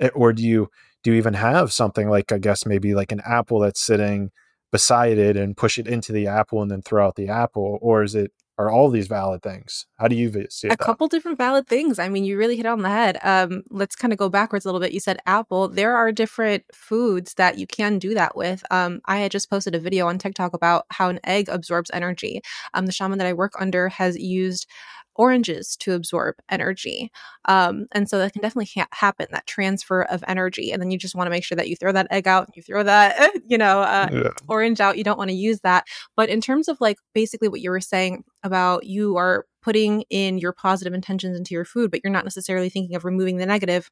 eh, 0.00 0.08
or 0.14 0.32
do 0.32 0.42
you 0.42 0.70
do 1.02 1.10
you 1.12 1.18
even 1.18 1.34
have 1.34 1.72
something 1.72 2.08
like 2.08 2.32
I 2.32 2.38
guess 2.38 2.64
maybe 2.66 2.94
like 2.94 3.12
an 3.12 3.20
apple 3.26 3.60
that's 3.60 3.80
sitting 3.80 4.30
beside 4.72 5.18
it 5.18 5.36
and 5.36 5.56
push 5.56 5.78
it 5.78 5.86
into 5.86 6.12
the 6.12 6.26
apple 6.26 6.62
and 6.62 6.70
then 6.70 6.82
throw 6.82 7.06
out 7.06 7.16
the 7.16 7.28
apple, 7.28 7.78
or 7.82 8.02
is 8.02 8.14
it 8.14 8.32
are 8.56 8.70
all 8.70 8.88
these 8.88 9.08
valid 9.08 9.42
things? 9.42 9.86
How 9.98 10.08
do 10.08 10.14
you 10.14 10.30
see 10.48 10.68
it? 10.68 10.72
A 10.72 10.76
couple 10.76 11.08
different 11.08 11.38
valid 11.38 11.66
things. 11.66 11.98
I 11.98 12.08
mean, 12.08 12.24
you 12.24 12.38
really 12.38 12.56
hit 12.56 12.66
on 12.66 12.82
the 12.82 12.88
head. 12.88 13.18
Um, 13.22 13.62
let's 13.70 13.96
kind 13.96 14.12
of 14.12 14.18
go 14.18 14.28
backwards 14.28 14.64
a 14.64 14.68
little 14.68 14.80
bit. 14.80 14.92
You 14.92 15.00
said 15.00 15.18
apple. 15.26 15.68
There 15.68 15.96
are 15.96 16.12
different 16.12 16.64
foods 16.72 17.34
that 17.34 17.58
you 17.58 17.66
can 17.66 17.98
do 17.98 18.14
that 18.14 18.36
with. 18.36 18.62
Um, 18.70 19.00
I 19.06 19.18
had 19.18 19.32
just 19.32 19.50
posted 19.50 19.74
a 19.74 19.80
video 19.80 20.06
on 20.06 20.18
TikTok 20.18 20.54
about 20.54 20.86
how 20.90 21.08
an 21.08 21.20
egg 21.24 21.48
absorbs 21.48 21.90
energy. 21.92 22.42
Um, 22.74 22.86
the 22.86 22.92
shaman 22.92 23.18
that 23.18 23.26
I 23.26 23.32
work 23.32 23.54
under 23.58 23.88
has 23.88 24.16
used 24.16 24.66
oranges 25.16 25.76
to 25.76 25.92
absorb 25.92 26.36
energy. 26.50 27.10
Um, 27.46 27.86
and 27.92 28.08
so 28.08 28.18
that 28.18 28.32
can 28.32 28.42
definitely 28.42 28.70
ha- 28.74 28.88
happen, 28.92 29.26
that 29.30 29.46
transfer 29.46 30.02
of 30.02 30.24
energy. 30.26 30.72
And 30.72 30.80
then 30.80 30.90
you 30.90 30.98
just 30.98 31.14
want 31.14 31.26
to 31.26 31.30
make 31.30 31.44
sure 31.44 31.56
that 31.56 31.68
you 31.68 31.76
throw 31.76 31.92
that 31.92 32.08
egg 32.10 32.26
out, 32.26 32.50
you 32.54 32.62
throw 32.62 32.82
that, 32.82 33.32
you 33.46 33.58
know, 33.58 33.80
uh, 33.80 34.08
yeah. 34.12 34.30
orange 34.48 34.80
out. 34.80 34.98
You 34.98 35.04
don't 35.04 35.18
want 35.18 35.30
to 35.30 35.36
use 35.36 35.60
that. 35.60 35.86
But 36.16 36.28
in 36.28 36.40
terms 36.40 36.68
of 36.68 36.80
like 36.80 36.98
basically 37.14 37.48
what 37.48 37.60
you 37.60 37.70
were 37.70 37.80
saying 37.80 38.24
about 38.42 38.84
you 38.84 39.16
are 39.16 39.46
putting 39.62 40.02
in 40.10 40.38
your 40.38 40.52
positive 40.52 40.92
intentions 40.92 41.36
into 41.36 41.54
your 41.54 41.64
food, 41.64 41.90
but 41.90 42.00
you're 42.02 42.12
not 42.12 42.24
necessarily 42.24 42.68
thinking 42.68 42.96
of 42.96 43.04
removing 43.04 43.36
the 43.38 43.46
negative 43.46 43.90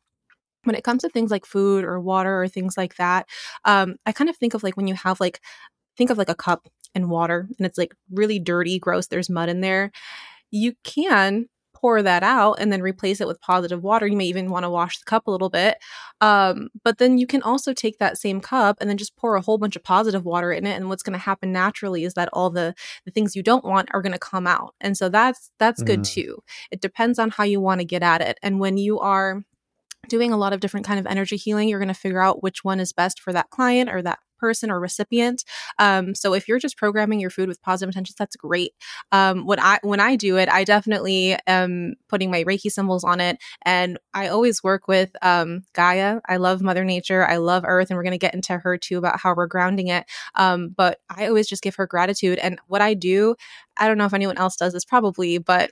when 0.65 0.77
it 0.77 0.85
comes 0.85 1.03
to 1.03 1.09
things 1.09 1.31
like 1.31 1.45
food 1.45 1.85
or 1.85 1.99
water 1.99 2.43
or 2.43 2.49
things 2.49 2.77
like 2.77 2.95
that 2.97 3.27
um, 3.65 3.97
i 4.07 4.13
kind 4.13 4.31
of 4.31 4.37
think 4.37 4.55
of 4.55 4.63
like 4.63 4.77
when 4.77 4.87
you 4.87 4.95
have 4.95 5.19
like 5.19 5.41
think 5.97 6.11
of 6.11 6.19
like 6.19 6.29
a 6.29 6.35
cup 6.35 6.69
and 6.95 7.11
water 7.11 7.49
and 7.59 7.67
it's 7.67 7.79
like 7.79 7.95
really 8.11 8.39
dirty 8.39 8.79
gross 8.79 9.07
there's 9.07 9.31
mud 9.31 9.49
in 9.49 9.61
there 9.61 9.91
you 10.53 10.75
can 10.85 11.47
pour 11.83 12.01
that 12.01 12.23
out 12.23 12.55
and 12.61 12.73
then 12.73 12.81
replace 12.81 13.21
it 13.21 13.27
with 13.27 13.41
positive 13.41 13.83
water. 13.83 14.07
You 14.07 14.17
may 14.17 14.27
even 14.27 14.51
want 14.51 14.63
to 14.63 14.71
wash 14.71 14.99
the 14.99 15.05
cup 15.05 15.27
a 15.27 15.31
little 15.33 15.51
bit. 15.51 15.79
Um, 16.21 16.69
but 16.85 16.99
then 16.99 17.19
you 17.19 17.27
can 17.27 17.43
also 17.43 17.73
take 17.73 17.99
that 17.99 18.17
same 18.17 18.41
cup 18.41 18.77
and 18.81 18.89
then 18.89 18.97
just 18.97 19.17
pour 19.17 19.35
a 19.35 19.41
whole 19.41 19.59
bunch 19.59 19.75
of 19.75 19.83
positive 19.83 20.25
water 20.25 20.53
in 20.53 20.65
it. 20.65 20.77
And 20.77 20.89
what's 20.89 21.03
going 21.03 21.15
to 21.15 21.19
happen 21.19 21.51
naturally 21.51 22.05
is 22.05 22.15
that 22.15 22.29
all 22.33 22.51
the, 22.51 22.77
the 23.05 23.11
things 23.11 23.35
you 23.35 23.43
don't 23.43 23.65
want 23.65 23.89
are 23.93 24.01
going 24.01 24.13
to 24.13 24.19
come 24.19 24.47
out. 24.47 24.77
And 24.81 24.97
so 24.97 25.09
that's 25.09 25.51
that's 25.59 25.83
mm. 25.83 25.87
good 25.87 26.05
too. 26.05 26.39
It 26.71 26.81
depends 26.81 27.19
on 27.19 27.31
how 27.31 27.43
you 27.43 27.61
want 27.61 27.81
to 27.81 27.85
get 27.85 28.05
at 28.05 28.21
it. 28.21 28.39
And 28.45 28.61
when 28.61 28.77
you 28.77 29.01
are 29.01 29.43
doing 30.09 30.33
a 30.33 30.37
lot 30.37 30.53
of 30.53 30.61
different 30.61 30.87
kind 30.87 30.99
of 30.99 31.07
energy 31.07 31.37
healing 31.37 31.69
you're 31.69 31.79
going 31.79 31.87
to 31.87 31.95
figure 31.95 32.21
out 32.21 32.43
which 32.43 32.65
one 32.65 32.81
is 32.81 32.93
best 32.93 33.21
for 33.21 33.33
that 33.33 33.51
client 33.51 33.89
or 33.89 34.03
that 34.03 34.19
person 34.43 34.71
or 34.71 34.81
recipient. 34.81 35.45
Um, 35.79 36.15
so 36.15 36.35
if 36.35 36.49
you're 36.49 36.59
just 36.59 36.77
programming 36.77 37.21
your 37.21 37.31
food 37.31 37.49
with 37.49 37.63
positive 37.63 37.91
intentions, 37.91 38.17
that's 38.19 38.37
great. 38.37 38.75
Um, 39.13 39.47
when 39.47 39.61
I 39.61 39.79
when 39.83 40.01
I 40.01 40.17
do 40.17 40.37
it, 40.37 40.49
I 40.49 40.65
definitely 40.65 41.37
am 41.47 41.95
putting 42.09 42.31
my 42.31 42.43
Reiki 42.45 42.71
symbols 42.71 43.05
on 43.05 43.21
it, 43.21 43.39
and 43.65 43.99
I 44.13 44.29
always 44.29 44.63
work 44.63 44.89
with 44.89 45.11
um, 45.23 45.63
Gaia. 45.73 46.21
I 46.29 46.37
love 46.39 46.61
Mother 46.61 46.85
Nature. 46.85 47.25
I 47.25 47.37
love 47.37 47.63
Earth, 47.67 47.91
and 47.91 47.97
we're 47.97 48.03
going 48.03 48.13
to 48.13 48.19
get 48.19 48.35
into 48.35 48.59
her 48.59 48.77
too 48.77 48.99
about 48.99 49.21
how 49.21 49.35
we're 49.35 49.47
grounding 49.47 49.89
it. 49.89 50.05
Um, 50.35 50.71
but 50.77 50.99
I 51.09 51.29
always 51.29 51.49
just 51.49 51.63
give 51.63 51.77
her 51.77 51.87
gratitude, 51.87 52.39
and 52.41 52.59
what 52.67 52.83
I 52.83 52.95
do, 52.95 53.37
I 53.77 53.87
don't 53.87 53.99
know 53.99 54.07
if 54.07 54.15
anyone 54.15 54.39
else 54.39 54.57
does 54.57 54.73
this, 54.73 54.85
probably, 54.85 55.39
but 55.39 55.71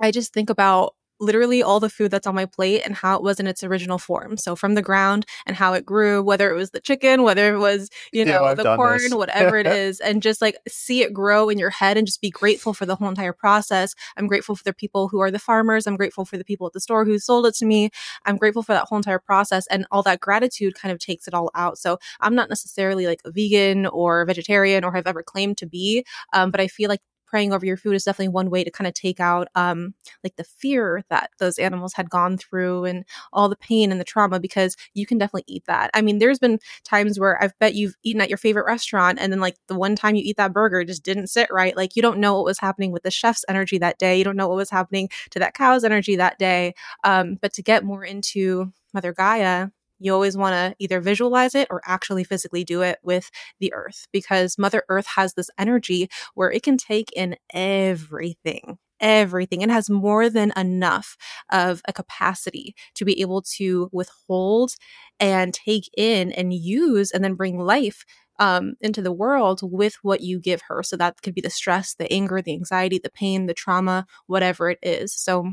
I 0.00 0.10
just 0.10 0.32
think 0.32 0.50
about 0.50 0.94
literally 1.24 1.62
all 1.62 1.80
the 1.80 1.90
food 1.90 2.10
that's 2.10 2.26
on 2.26 2.34
my 2.34 2.46
plate 2.46 2.82
and 2.84 2.94
how 2.94 3.16
it 3.16 3.22
was 3.22 3.40
in 3.40 3.46
its 3.46 3.64
original 3.64 3.98
form. 3.98 4.36
So 4.36 4.54
from 4.54 4.74
the 4.74 4.82
ground 4.82 5.26
and 5.46 5.56
how 5.56 5.72
it 5.72 5.84
grew, 5.84 6.22
whether 6.22 6.50
it 6.50 6.54
was 6.54 6.70
the 6.70 6.80
chicken, 6.80 7.22
whether 7.22 7.54
it 7.54 7.58
was, 7.58 7.90
you 8.12 8.24
know, 8.24 8.44
yeah, 8.44 8.54
the 8.54 8.76
corn, 8.76 8.98
this. 8.98 9.14
whatever 9.14 9.56
it 9.56 9.66
is, 9.66 10.00
and 10.00 10.22
just 10.22 10.40
like 10.40 10.56
see 10.68 11.02
it 11.02 11.12
grow 11.12 11.48
in 11.48 11.58
your 11.58 11.70
head 11.70 11.96
and 11.96 12.06
just 12.06 12.20
be 12.20 12.30
grateful 12.30 12.74
for 12.74 12.86
the 12.86 12.94
whole 12.96 13.08
entire 13.08 13.32
process. 13.32 13.94
I'm 14.16 14.26
grateful 14.26 14.54
for 14.54 14.64
the 14.64 14.74
people 14.74 15.08
who 15.08 15.20
are 15.20 15.30
the 15.30 15.38
farmers. 15.38 15.86
I'm 15.86 15.96
grateful 15.96 16.24
for 16.24 16.36
the 16.36 16.44
people 16.44 16.66
at 16.66 16.72
the 16.72 16.80
store 16.80 17.04
who 17.04 17.18
sold 17.18 17.46
it 17.46 17.54
to 17.56 17.66
me. 17.66 17.90
I'm 18.24 18.36
grateful 18.36 18.62
for 18.62 18.72
that 18.72 18.86
whole 18.88 18.96
entire 18.96 19.18
process 19.18 19.66
and 19.68 19.86
all 19.90 20.02
that 20.02 20.20
gratitude 20.20 20.74
kind 20.74 20.92
of 20.92 20.98
takes 20.98 21.26
it 21.26 21.34
all 21.34 21.50
out. 21.54 21.78
So 21.78 21.98
I'm 22.20 22.34
not 22.34 22.48
necessarily 22.48 23.06
like 23.06 23.20
a 23.24 23.30
vegan 23.30 23.86
or 23.86 24.24
vegetarian 24.24 24.84
or 24.84 24.92
have 24.92 25.06
ever 25.06 25.22
claimed 25.22 25.58
to 25.58 25.66
be, 25.66 26.04
um, 26.32 26.50
but 26.50 26.60
I 26.60 26.68
feel 26.68 26.88
like 26.88 27.00
praying 27.34 27.52
over 27.52 27.66
your 27.66 27.76
food 27.76 27.96
is 27.96 28.04
definitely 28.04 28.28
one 28.28 28.48
way 28.48 28.62
to 28.62 28.70
kind 28.70 28.86
of 28.86 28.94
take 28.94 29.18
out 29.18 29.48
um, 29.56 29.92
like 30.22 30.36
the 30.36 30.44
fear 30.44 31.02
that 31.10 31.30
those 31.40 31.58
animals 31.58 31.92
had 31.92 32.08
gone 32.08 32.38
through 32.38 32.84
and 32.84 33.04
all 33.32 33.48
the 33.48 33.56
pain 33.56 33.90
and 33.90 34.00
the 34.00 34.04
trauma 34.04 34.38
because 34.38 34.76
you 34.94 35.04
can 35.04 35.18
definitely 35.18 35.42
eat 35.48 35.64
that. 35.66 35.90
I 35.94 36.00
mean, 36.00 36.20
there's 36.20 36.38
been 36.38 36.60
times 36.84 37.18
where 37.18 37.42
I've 37.42 37.58
bet 37.58 37.74
you've 37.74 37.96
eaten 38.04 38.20
at 38.20 38.28
your 38.28 38.38
favorite 38.38 38.66
restaurant 38.66 39.18
and 39.20 39.32
then 39.32 39.40
like 39.40 39.56
the 39.66 39.74
one 39.74 39.96
time 39.96 40.14
you 40.14 40.22
eat 40.24 40.36
that 40.36 40.52
burger 40.52 40.84
just 40.84 41.02
didn't 41.02 41.26
sit 41.26 41.48
right. 41.50 41.76
Like 41.76 41.96
you 41.96 42.02
don't 42.02 42.20
know 42.20 42.36
what 42.36 42.44
was 42.44 42.60
happening 42.60 42.92
with 42.92 43.02
the 43.02 43.10
chef's 43.10 43.44
energy 43.48 43.78
that 43.78 43.98
day. 43.98 44.16
You 44.16 44.22
don't 44.22 44.36
know 44.36 44.46
what 44.46 44.54
was 44.54 44.70
happening 44.70 45.08
to 45.30 45.40
that 45.40 45.54
cow's 45.54 45.82
energy 45.82 46.14
that 46.14 46.38
day. 46.38 46.74
Um, 47.02 47.36
but 47.42 47.52
to 47.54 47.64
get 47.64 47.82
more 47.82 48.04
into 48.04 48.72
Mother 48.92 49.12
Gaia, 49.12 49.70
you 50.04 50.12
always 50.12 50.36
want 50.36 50.54
to 50.54 50.76
either 50.78 51.00
visualize 51.00 51.54
it 51.54 51.68
or 51.70 51.80
actually 51.86 52.24
physically 52.24 52.64
do 52.64 52.82
it 52.82 52.98
with 53.02 53.30
the 53.60 53.72
earth 53.72 54.06
because 54.12 54.58
Mother 54.58 54.84
Earth 54.88 55.06
has 55.16 55.34
this 55.34 55.50
energy 55.58 56.08
where 56.34 56.50
it 56.50 56.62
can 56.62 56.76
take 56.76 57.10
in 57.12 57.36
everything. 57.52 58.78
Everything. 59.00 59.62
It 59.62 59.70
has 59.70 59.90
more 59.90 60.30
than 60.30 60.52
enough 60.56 61.16
of 61.50 61.82
a 61.86 61.92
capacity 61.92 62.74
to 62.94 63.04
be 63.04 63.20
able 63.20 63.42
to 63.56 63.88
withhold 63.92 64.72
and 65.20 65.52
take 65.52 65.90
in 65.96 66.32
and 66.32 66.54
use 66.54 67.10
and 67.10 67.22
then 67.22 67.34
bring 67.34 67.58
life 67.58 68.04
um, 68.38 68.74
into 68.80 69.02
the 69.02 69.12
world 69.12 69.60
with 69.62 69.96
what 70.02 70.20
you 70.20 70.40
give 70.40 70.62
her. 70.68 70.82
So 70.82 70.96
that 70.96 71.22
could 71.22 71.34
be 71.34 71.40
the 71.40 71.50
stress, 71.50 71.94
the 71.94 72.10
anger, 72.12 72.40
the 72.42 72.52
anxiety, 72.52 72.98
the 72.98 73.10
pain, 73.10 73.46
the 73.46 73.54
trauma, 73.54 74.06
whatever 74.26 74.70
it 74.70 74.78
is. 74.82 75.12
So 75.12 75.52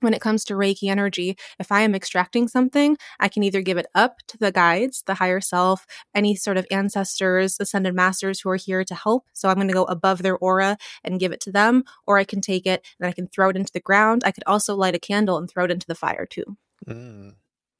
when 0.00 0.14
it 0.14 0.20
comes 0.20 0.44
to 0.44 0.54
Reiki 0.54 0.90
energy, 0.90 1.36
if 1.58 1.72
I 1.72 1.82
am 1.82 1.94
extracting 1.94 2.48
something, 2.48 2.96
I 3.20 3.28
can 3.28 3.42
either 3.42 3.62
give 3.62 3.78
it 3.78 3.86
up 3.94 4.18
to 4.28 4.38
the 4.38 4.52
guides, 4.52 5.02
the 5.06 5.14
higher 5.14 5.40
self, 5.40 5.86
any 6.14 6.34
sort 6.34 6.56
of 6.56 6.66
ancestors, 6.70 7.56
ascended 7.60 7.94
masters 7.94 8.40
who 8.40 8.50
are 8.50 8.56
here 8.56 8.84
to 8.84 8.94
help. 8.94 9.26
So 9.32 9.48
I'm 9.48 9.56
going 9.56 9.68
to 9.68 9.74
go 9.74 9.84
above 9.84 10.22
their 10.22 10.36
aura 10.36 10.76
and 11.04 11.20
give 11.20 11.32
it 11.32 11.40
to 11.42 11.52
them, 11.52 11.84
or 12.06 12.18
I 12.18 12.24
can 12.24 12.40
take 12.40 12.66
it 12.66 12.84
and 13.00 13.08
I 13.08 13.12
can 13.12 13.28
throw 13.28 13.48
it 13.48 13.56
into 13.56 13.72
the 13.72 13.80
ground. 13.80 14.22
I 14.24 14.32
could 14.32 14.44
also 14.46 14.74
light 14.74 14.94
a 14.94 14.98
candle 14.98 15.38
and 15.38 15.48
throw 15.48 15.64
it 15.64 15.70
into 15.70 15.86
the 15.86 15.94
fire 15.94 16.26
too. 16.26 16.56
Mm. 16.86 17.34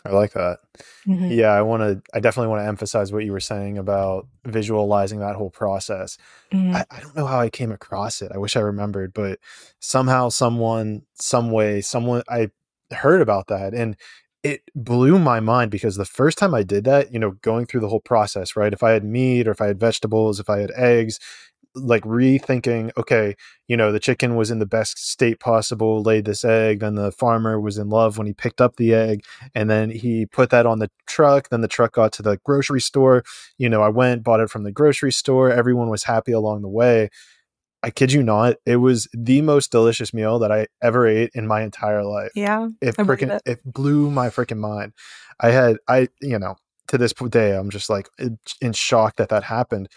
I 0.07 0.13
like 0.13 0.33
that. 0.33 0.59
Mm-hmm. 1.07 1.31
Yeah, 1.31 1.53
I 1.53 1.63
want 1.63 1.83
to. 1.83 2.03
I 2.15 2.21
definitely 2.21 2.49
want 2.49 2.63
to 2.63 2.69
emphasize 2.69 3.13
what 3.13 3.25
you 3.25 3.33
were 3.33 3.41
saying 3.41 3.79
about 3.79 4.27
visualizing 4.45 5.21
that 5.21 5.37
whole 5.37 5.51
process. 5.51 6.19
Mm-hmm. 6.53 6.77
I, 6.77 6.85
I, 6.91 7.01
don't 7.01 7.17
know 7.17 7.27
how 7.27 7.41
I 7.41 7.51
came 7.51 7.73
across 7.73 8.23
it. 8.23 8.33
I 8.35 8.39
wish 8.39 8.57
I 8.57 8.61
remembered, 8.61 9.13
but 9.13 9.39
somehow, 9.81 10.29
someone, 10.29 11.03
some 11.15 11.51
way, 11.51 11.81
someone 11.81 12.23
I 12.29 12.51
heard 12.93 13.21
about 13.21 13.49
that, 13.49 13.75
and 13.75 13.97
it 14.43 14.63
blew 14.75 15.19
my 15.19 15.41
mind 15.41 15.71
because 15.71 15.97
the 15.97 16.05
first 16.05 16.39
time 16.39 16.55
I 16.55 16.63
did 16.63 16.85
that, 16.85 17.13
you 17.13 17.19
know, 17.19 17.33
going 17.43 17.67
through 17.67 17.81
the 17.81 17.89
whole 17.89 18.01
process, 18.01 18.55
right? 18.55 18.73
If 18.73 18.83
I 18.83 18.93
had 18.93 19.03
meat 19.05 19.49
or 19.49 19.51
if 19.51 19.61
I 19.61 19.67
had 19.67 19.81
vegetables, 19.81 20.39
if 20.39 20.49
I 20.49 20.61
had 20.61 20.71
eggs, 20.77 21.19
like 21.77 22.03
rethinking 22.05 22.91
okay 22.97 23.35
you 23.69 23.77
know 23.77 23.93
the 23.93 24.01
chicken 24.01 24.35
was 24.35 24.51
in 24.51 24.59
the 24.59 24.67
best 24.67 24.99
state 24.99 25.39
possible 25.39 26.03
laid 26.03 26.25
this 26.25 26.45
egg 26.45 26.81
then 26.81 26.95
the 26.95 27.13
farmer 27.13 27.61
was 27.61 27.77
in 27.77 27.89
love 27.91 28.17
when 28.17 28.27
he 28.27 28.33
picked 28.33 28.61
up 28.61 28.77
the 28.77 28.95
egg 28.95 29.23
and 29.55 29.69
then 29.69 29.91
he 29.91 30.25
put 30.27 30.51
that 30.51 30.67
on 30.67 30.79
the 30.79 30.91
truck 31.07 31.51
then 31.51 31.61
the 31.61 31.69
truck 31.69 31.93
got 31.93 32.13
to 32.13 32.23
the 32.23 32.39
grocery 32.45 32.81
store 32.81 33.23
you 33.59 33.69
know 33.69 33.83
i 33.83 33.89
went 33.89 34.23
bought 34.23 34.41
it 34.41 34.49
from 34.49 34.65
the 34.65 34.73
grocery 34.73 35.13
store 35.13 35.51
everyone 35.51 35.91
was 35.91 36.05
happy 36.05 36.33
along 36.33 36.63
the 36.63 36.69
way. 36.69 37.11
I 37.83 37.91
kid 37.91 38.13
you 38.13 38.23
not 38.23 38.57
it 38.65 38.77
was 38.77 39.09
the 39.13 39.43
most 39.43 39.71
delicious 39.71 40.13
meal 40.13 40.39
that 40.41 40.51
i 40.51 40.67
ever 40.83 41.07
ate 41.07 41.31
in 41.35 41.47
my 41.47 41.63
entire 41.63 42.03
life. 42.03 42.31
Yeah 42.35 42.69
it 42.81 42.97
freaking 42.97 43.37
it. 43.37 43.43
it 43.47 43.65
blew 43.65 44.11
my 44.11 44.29
freaking 44.29 44.59
mind. 44.59 44.93
I 45.39 45.51
had 45.51 45.77
i 45.87 46.09
you 46.21 46.39
know 46.39 46.57
to 46.89 46.99
this 46.99 47.13
day 47.13 47.57
i'm 47.57 47.71
just 47.71 47.91
like 47.91 48.09
in 48.61 48.73
shock 48.73 49.17
that 49.17 49.29
that 49.29 49.45
happened 49.45 49.89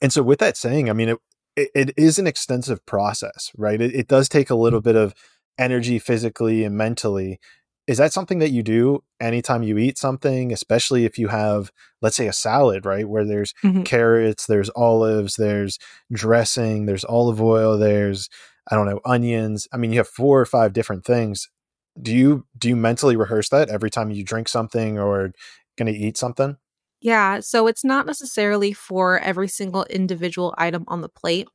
and 0.00 0.12
so, 0.12 0.22
with 0.22 0.38
that 0.40 0.56
saying, 0.56 0.90
I 0.90 0.92
mean, 0.92 1.10
it, 1.10 1.18
it, 1.56 1.70
it 1.74 1.94
is 1.96 2.18
an 2.18 2.26
extensive 2.26 2.84
process, 2.86 3.50
right? 3.56 3.80
It, 3.80 3.94
it 3.94 4.08
does 4.08 4.28
take 4.28 4.50
a 4.50 4.54
little 4.54 4.80
bit 4.80 4.96
of 4.96 5.14
energy 5.58 5.98
physically 5.98 6.64
and 6.64 6.76
mentally. 6.76 7.40
is 7.88 7.98
that 7.98 8.12
something 8.12 8.38
that 8.38 8.50
you 8.50 8.62
do 8.62 9.02
anytime 9.18 9.62
you 9.62 9.78
eat 9.78 9.96
something, 9.96 10.52
especially 10.52 11.06
if 11.06 11.18
you 11.18 11.28
have, 11.28 11.72
let's 12.02 12.16
say, 12.16 12.26
a 12.28 12.32
salad, 12.34 12.84
right? 12.84 13.08
Where 13.08 13.24
there's 13.24 13.54
mm-hmm. 13.64 13.82
carrots, 13.82 14.46
there's 14.46 14.70
olives, 14.76 15.36
there's 15.36 15.78
dressing, 16.12 16.84
there's 16.84 17.04
olive 17.04 17.40
oil, 17.40 17.78
there's, 17.78 18.28
I 18.70 18.76
don't 18.76 18.86
know, 18.86 19.00
onions. 19.06 19.66
I 19.72 19.78
mean, 19.78 19.90
you 19.90 19.98
have 19.98 20.08
four 20.08 20.38
or 20.38 20.44
five 20.44 20.74
different 20.74 21.06
things. 21.06 21.48
Do 22.00 22.14
you 22.14 22.46
do 22.56 22.68
you 22.68 22.76
mentally 22.76 23.16
rehearse 23.16 23.48
that 23.48 23.70
every 23.70 23.90
time 23.90 24.10
you 24.10 24.22
drink 24.22 24.48
something 24.48 24.98
or 24.98 25.32
gonna 25.76 25.90
eat 25.92 26.18
something? 26.18 26.58
Yeah, 27.00 27.40
so 27.40 27.66
it's 27.68 27.84
not 27.84 28.06
necessarily 28.06 28.72
for 28.72 29.18
every 29.20 29.48
single 29.48 29.84
individual 29.84 30.54
item 30.58 30.84
on 30.88 31.00
the 31.00 31.08
plate 31.08 31.48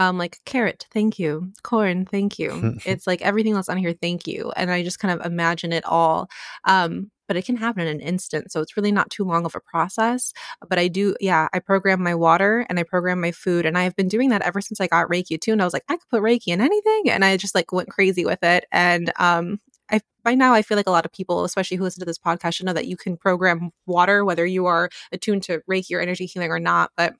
um, 0.00 0.16
like 0.16 0.38
carrot, 0.46 0.86
thank 0.90 1.18
you, 1.18 1.52
corn, 1.62 2.06
thank 2.06 2.38
you. 2.38 2.78
it's 2.86 3.06
like 3.06 3.20
everything 3.20 3.52
else 3.52 3.68
on 3.68 3.76
here, 3.76 3.94
thank 4.00 4.26
you. 4.26 4.50
And 4.56 4.70
I 4.70 4.82
just 4.82 4.98
kind 4.98 5.20
of 5.20 5.24
imagine 5.26 5.72
it 5.72 5.84
all. 5.84 6.28
Um, 6.64 7.10
but 7.28 7.36
it 7.36 7.44
can 7.44 7.56
happen 7.56 7.82
in 7.82 7.88
an 7.88 8.00
instant. 8.00 8.50
So 8.50 8.60
it's 8.60 8.76
really 8.76 8.90
not 8.90 9.10
too 9.10 9.24
long 9.24 9.44
of 9.44 9.54
a 9.54 9.60
process. 9.60 10.32
But 10.68 10.80
I 10.80 10.88
do, 10.88 11.14
yeah, 11.20 11.48
I 11.52 11.60
program 11.60 12.02
my 12.02 12.14
water 12.14 12.66
and 12.68 12.76
I 12.80 12.82
program 12.82 13.20
my 13.20 13.30
food. 13.30 13.66
And 13.66 13.78
I've 13.78 13.94
been 13.94 14.08
doing 14.08 14.30
that 14.30 14.42
ever 14.42 14.60
since 14.60 14.80
I 14.80 14.88
got 14.88 15.08
Reiki 15.08 15.40
too. 15.40 15.52
And 15.52 15.62
I 15.62 15.64
was 15.64 15.72
like, 15.72 15.84
I 15.88 15.96
could 15.96 16.08
put 16.10 16.22
Reiki 16.22 16.48
in 16.48 16.60
anything. 16.60 17.10
And 17.10 17.24
I 17.24 17.36
just 17.36 17.54
like 17.54 17.70
went 17.70 17.90
crazy 17.90 18.24
with 18.24 18.42
it. 18.42 18.64
And 18.72 19.12
um, 19.16 19.60
I 19.90 20.00
by 20.24 20.34
now 20.34 20.52
I 20.54 20.62
feel 20.62 20.76
like 20.76 20.86
a 20.88 20.90
lot 20.92 21.06
of 21.06 21.12
people, 21.12 21.44
especially 21.44 21.76
who 21.76 21.84
listen 21.84 22.00
to 22.00 22.06
this 22.06 22.18
podcast, 22.18 22.54
should 22.54 22.66
know 22.66 22.72
that 22.72 22.86
you 22.86 22.96
can 22.96 23.16
program 23.16 23.70
water, 23.86 24.24
whether 24.24 24.46
you 24.46 24.66
are 24.66 24.90
attuned 25.12 25.42
to 25.44 25.60
Reiki 25.70 25.96
or 25.96 26.00
energy 26.00 26.26
healing 26.26 26.50
or 26.50 26.60
not. 26.60 26.90
But 26.96 27.14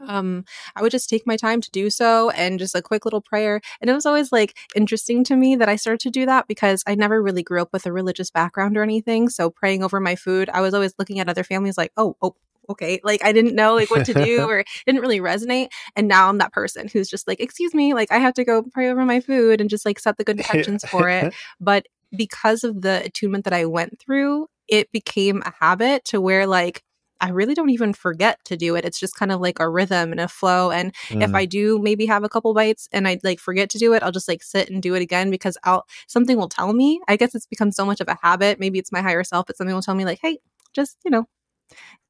um 0.00 0.44
i 0.74 0.82
would 0.82 0.90
just 0.90 1.08
take 1.08 1.26
my 1.26 1.36
time 1.36 1.60
to 1.60 1.70
do 1.70 1.88
so 1.88 2.30
and 2.30 2.58
just 2.58 2.74
a 2.74 2.82
quick 2.82 3.04
little 3.04 3.20
prayer 3.20 3.60
and 3.80 3.88
it 3.88 3.94
was 3.94 4.06
always 4.06 4.32
like 4.32 4.56
interesting 4.74 5.22
to 5.22 5.36
me 5.36 5.54
that 5.54 5.68
i 5.68 5.76
started 5.76 6.00
to 6.00 6.10
do 6.10 6.26
that 6.26 6.48
because 6.48 6.82
i 6.86 6.94
never 6.94 7.22
really 7.22 7.42
grew 7.42 7.62
up 7.62 7.72
with 7.72 7.86
a 7.86 7.92
religious 7.92 8.30
background 8.30 8.76
or 8.76 8.82
anything 8.82 9.28
so 9.28 9.50
praying 9.50 9.84
over 9.84 10.00
my 10.00 10.16
food 10.16 10.48
i 10.52 10.60
was 10.60 10.74
always 10.74 10.94
looking 10.98 11.20
at 11.20 11.28
other 11.28 11.44
families 11.44 11.78
like 11.78 11.92
oh 11.96 12.16
oh 12.22 12.34
okay 12.68 13.00
like 13.04 13.24
i 13.24 13.32
didn't 13.32 13.54
know 13.54 13.74
like 13.74 13.90
what 13.90 14.06
to 14.06 14.14
do 14.14 14.42
or 14.48 14.64
didn't 14.86 15.00
really 15.00 15.20
resonate 15.20 15.68
and 15.96 16.08
now 16.08 16.28
i'm 16.28 16.38
that 16.38 16.52
person 16.52 16.88
who's 16.88 17.08
just 17.08 17.26
like 17.28 17.40
excuse 17.40 17.74
me 17.74 17.94
like 17.94 18.10
i 18.10 18.18
have 18.18 18.34
to 18.34 18.44
go 18.44 18.62
pray 18.72 18.90
over 18.90 19.04
my 19.04 19.20
food 19.20 19.60
and 19.60 19.70
just 19.70 19.84
like 19.84 19.98
set 19.98 20.16
the 20.16 20.24
good 20.24 20.38
intentions 20.38 20.84
for 20.84 21.08
it 21.08 21.34
but 21.60 21.86
because 22.16 22.64
of 22.64 22.82
the 22.82 23.02
attunement 23.04 23.44
that 23.44 23.52
i 23.52 23.64
went 23.64 23.98
through 24.00 24.46
it 24.68 24.90
became 24.92 25.42
a 25.44 25.52
habit 25.60 26.04
to 26.04 26.20
where 26.20 26.46
like 26.46 26.82
I 27.20 27.30
really 27.30 27.54
don't 27.54 27.70
even 27.70 27.94
forget 27.94 28.38
to 28.44 28.56
do 28.56 28.76
it. 28.76 28.84
It's 28.84 29.00
just 29.00 29.16
kind 29.16 29.32
of 29.32 29.40
like 29.40 29.58
a 29.58 29.68
rhythm 29.68 30.10
and 30.10 30.20
a 30.20 30.28
flow. 30.28 30.70
And 30.70 30.94
mm. 31.08 31.22
if 31.22 31.34
I 31.34 31.46
do 31.46 31.78
maybe 31.78 32.04
have 32.04 32.22
a 32.22 32.28
couple 32.28 32.52
bites 32.52 32.86
and 32.92 33.08
I 33.08 33.18
like 33.22 33.40
forget 33.40 33.70
to 33.70 33.78
do 33.78 33.94
it, 33.94 34.02
I'll 34.02 34.12
just 34.12 34.28
like 34.28 34.42
sit 34.42 34.68
and 34.68 34.82
do 34.82 34.94
it 34.94 35.00
again 35.00 35.30
because 35.30 35.56
I'll 35.64 35.86
something 36.06 36.36
will 36.36 36.50
tell 36.50 36.74
me. 36.74 37.00
I 37.08 37.16
guess 37.16 37.34
it's 37.34 37.46
become 37.46 37.72
so 37.72 37.86
much 37.86 38.02
of 38.02 38.08
a 38.08 38.18
habit. 38.20 38.60
Maybe 38.60 38.78
it's 38.78 38.92
my 38.92 39.00
higher 39.00 39.24
self, 39.24 39.46
but 39.46 39.56
something 39.56 39.74
will 39.74 39.80
tell 39.80 39.94
me 39.94 40.04
like, 40.04 40.18
hey, 40.20 40.38
just, 40.74 40.98
you 41.02 41.10
know, 41.10 41.26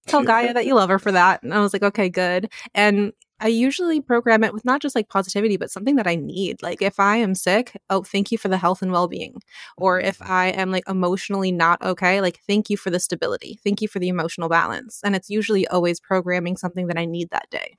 tell 0.06 0.22
Gaia 0.22 0.52
that 0.54 0.66
you 0.66 0.74
love 0.74 0.90
her 0.90 0.98
for 0.98 1.12
that. 1.12 1.42
And 1.42 1.54
I 1.54 1.60
was 1.60 1.72
like, 1.72 1.82
okay, 1.82 2.08
good. 2.08 2.50
And 2.74 3.12
I 3.40 3.48
usually 3.48 4.00
program 4.00 4.44
it 4.44 4.54
with 4.54 4.64
not 4.64 4.80
just 4.80 4.94
like 4.94 5.08
positivity, 5.08 5.56
but 5.56 5.70
something 5.70 5.96
that 5.96 6.06
I 6.06 6.14
need. 6.14 6.62
Like 6.62 6.80
if 6.80 7.00
I 7.00 7.16
am 7.16 7.34
sick, 7.34 7.76
oh, 7.90 8.02
thank 8.02 8.30
you 8.30 8.38
for 8.38 8.48
the 8.48 8.56
health 8.56 8.80
and 8.80 8.92
well 8.92 9.08
being. 9.08 9.40
Or 9.76 10.00
if 10.00 10.18
mm-hmm. 10.18 10.32
I 10.32 10.46
am 10.48 10.70
like 10.70 10.88
emotionally 10.88 11.52
not 11.52 11.82
okay, 11.82 12.20
like 12.20 12.40
thank 12.46 12.70
you 12.70 12.76
for 12.76 12.90
the 12.90 13.00
stability. 13.00 13.58
Thank 13.64 13.82
you 13.82 13.88
for 13.88 13.98
the 13.98 14.08
emotional 14.08 14.48
balance. 14.48 15.00
And 15.04 15.16
it's 15.16 15.30
usually 15.30 15.66
always 15.68 16.00
programming 16.00 16.56
something 16.56 16.86
that 16.86 16.98
I 16.98 17.04
need 17.04 17.30
that 17.30 17.50
day. 17.50 17.76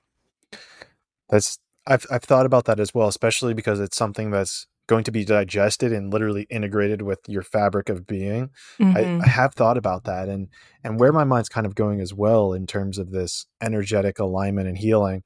That's 1.28 1.58
I've 1.86 2.06
I've 2.10 2.24
thought 2.24 2.46
about 2.46 2.66
that 2.66 2.80
as 2.80 2.94
well, 2.94 3.08
especially 3.08 3.54
because 3.54 3.80
it's 3.80 3.96
something 3.96 4.30
that's 4.30 4.66
going 4.86 5.04
to 5.04 5.10
be 5.10 5.24
digested 5.24 5.92
and 5.92 6.12
literally 6.12 6.46
integrated 6.48 7.02
with 7.02 7.20
your 7.28 7.42
fabric 7.42 7.88
of 7.88 8.06
being. 8.06 8.50
Mm-hmm. 8.80 8.96
I, 8.96 9.24
I, 9.24 9.28
have 9.28 9.54
thought 9.54 9.76
about 9.76 10.04
that 10.04 10.28
and 10.28 10.48
and 10.84 11.00
where 11.00 11.12
my 11.12 11.24
mind's 11.24 11.48
kind 11.48 11.66
of 11.66 11.74
going 11.74 12.00
as 12.00 12.14
well 12.14 12.52
in 12.52 12.66
terms 12.66 12.98
of 12.98 13.10
this 13.10 13.46
energetic 13.60 14.18
alignment 14.18 14.68
and 14.68 14.78
healing. 14.78 15.24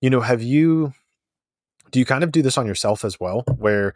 You 0.00 0.10
know, 0.10 0.20
have 0.20 0.42
you 0.42 0.92
do 1.90 1.98
you 1.98 2.04
kind 2.04 2.24
of 2.24 2.32
do 2.32 2.42
this 2.42 2.58
on 2.58 2.66
yourself 2.66 3.04
as 3.04 3.18
well, 3.18 3.44
where 3.56 3.94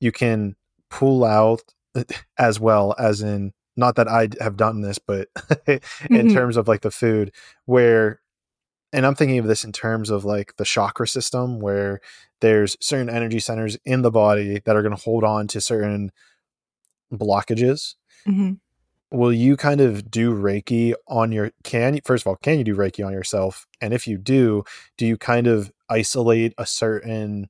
you 0.00 0.12
can 0.12 0.54
pull 0.90 1.24
out 1.24 1.62
as 2.38 2.60
well 2.60 2.94
as 2.98 3.22
in 3.22 3.52
not 3.76 3.94
that 3.94 4.08
I 4.08 4.28
have 4.40 4.56
done 4.56 4.80
this, 4.80 4.98
but 4.98 5.28
in 5.66 5.78
mm-hmm. 5.78 6.34
terms 6.34 6.56
of 6.56 6.68
like 6.68 6.82
the 6.82 6.90
food, 6.90 7.32
where 7.64 8.20
and 8.92 9.06
I'm 9.06 9.14
thinking 9.14 9.38
of 9.38 9.46
this 9.46 9.64
in 9.64 9.72
terms 9.72 10.10
of 10.10 10.24
like 10.24 10.56
the 10.56 10.64
chakra 10.64 11.06
system 11.06 11.60
where 11.60 12.00
there's 12.40 12.76
certain 12.80 13.10
energy 13.10 13.40
centers 13.40 13.76
in 13.84 14.02
the 14.02 14.10
body 14.10 14.60
that 14.64 14.76
are 14.76 14.82
going 14.82 14.94
to 14.96 15.02
hold 15.02 15.24
on 15.24 15.46
to 15.48 15.60
certain 15.60 16.12
blockages. 17.12 17.94
Mm-hmm. 18.26 18.54
Will 19.10 19.32
you 19.32 19.56
kind 19.56 19.80
of 19.80 20.10
do 20.10 20.34
Reiki 20.34 20.94
on 21.06 21.32
your 21.32 21.50
can 21.64 21.98
first 22.04 22.22
of 22.22 22.28
all, 22.28 22.36
can 22.36 22.58
you 22.58 22.64
do 22.64 22.76
Reiki 22.76 23.04
on 23.04 23.12
yourself? 23.12 23.66
And 23.80 23.94
if 23.94 24.06
you 24.06 24.18
do, 24.18 24.64
do 24.96 25.06
you 25.06 25.16
kind 25.16 25.46
of 25.46 25.72
isolate 25.88 26.52
a 26.58 26.66
certain 26.66 27.48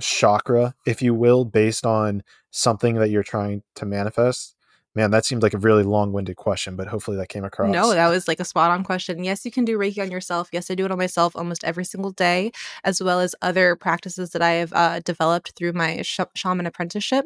chakra, 0.00 0.74
if 0.86 1.02
you 1.02 1.14
will, 1.14 1.44
based 1.44 1.86
on 1.86 2.22
something 2.50 2.96
that 2.96 3.10
you're 3.10 3.22
trying 3.22 3.62
to 3.76 3.86
manifest? 3.86 4.56
Man, 4.94 5.10
that 5.12 5.24
seemed 5.24 5.42
like 5.42 5.54
a 5.54 5.58
really 5.58 5.84
long-winded 5.84 6.36
question, 6.36 6.76
but 6.76 6.86
hopefully 6.86 7.16
that 7.16 7.30
came 7.30 7.44
across. 7.44 7.72
No, 7.72 7.94
that 7.94 8.08
was 8.08 8.28
like 8.28 8.40
a 8.40 8.44
spot-on 8.44 8.84
question. 8.84 9.24
Yes, 9.24 9.42
you 9.44 9.50
can 9.50 9.64
do 9.64 9.78
Reiki 9.78 10.02
on 10.02 10.10
yourself. 10.10 10.50
Yes, 10.52 10.70
I 10.70 10.74
do 10.74 10.84
it 10.84 10.90
on 10.90 10.98
myself 10.98 11.34
almost 11.34 11.64
every 11.64 11.84
single 11.84 12.10
day, 12.10 12.52
as 12.84 13.02
well 13.02 13.18
as 13.18 13.34
other 13.40 13.74
practices 13.74 14.30
that 14.30 14.42
I 14.42 14.52
have 14.52 14.72
uh, 14.74 15.00
developed 15.00 15.52
through 15.56 15.72
my 15.72 16.02
sh- 16.02 16.20
shaman 16.34 16.66
apprenticeship. 16.66 17.24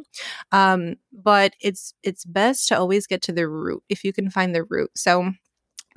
Um, 0.53 0.95
but 1.13 1.55
it's 1.61 1.93
it's 2.05 2.25
best 2.25 2.69
to 2.69 2.79
always 2.79 3.07
get 3.09 3.21
to 3.23 3.33
the 3.33 3.49
root 3.49 3.83
if 3.89 4.05
you 4.05 4.13
can 4.13 4.31
find 4.31 4.55
the 4.55 4.63
root. 4.63 4.91
So 4.95 5.33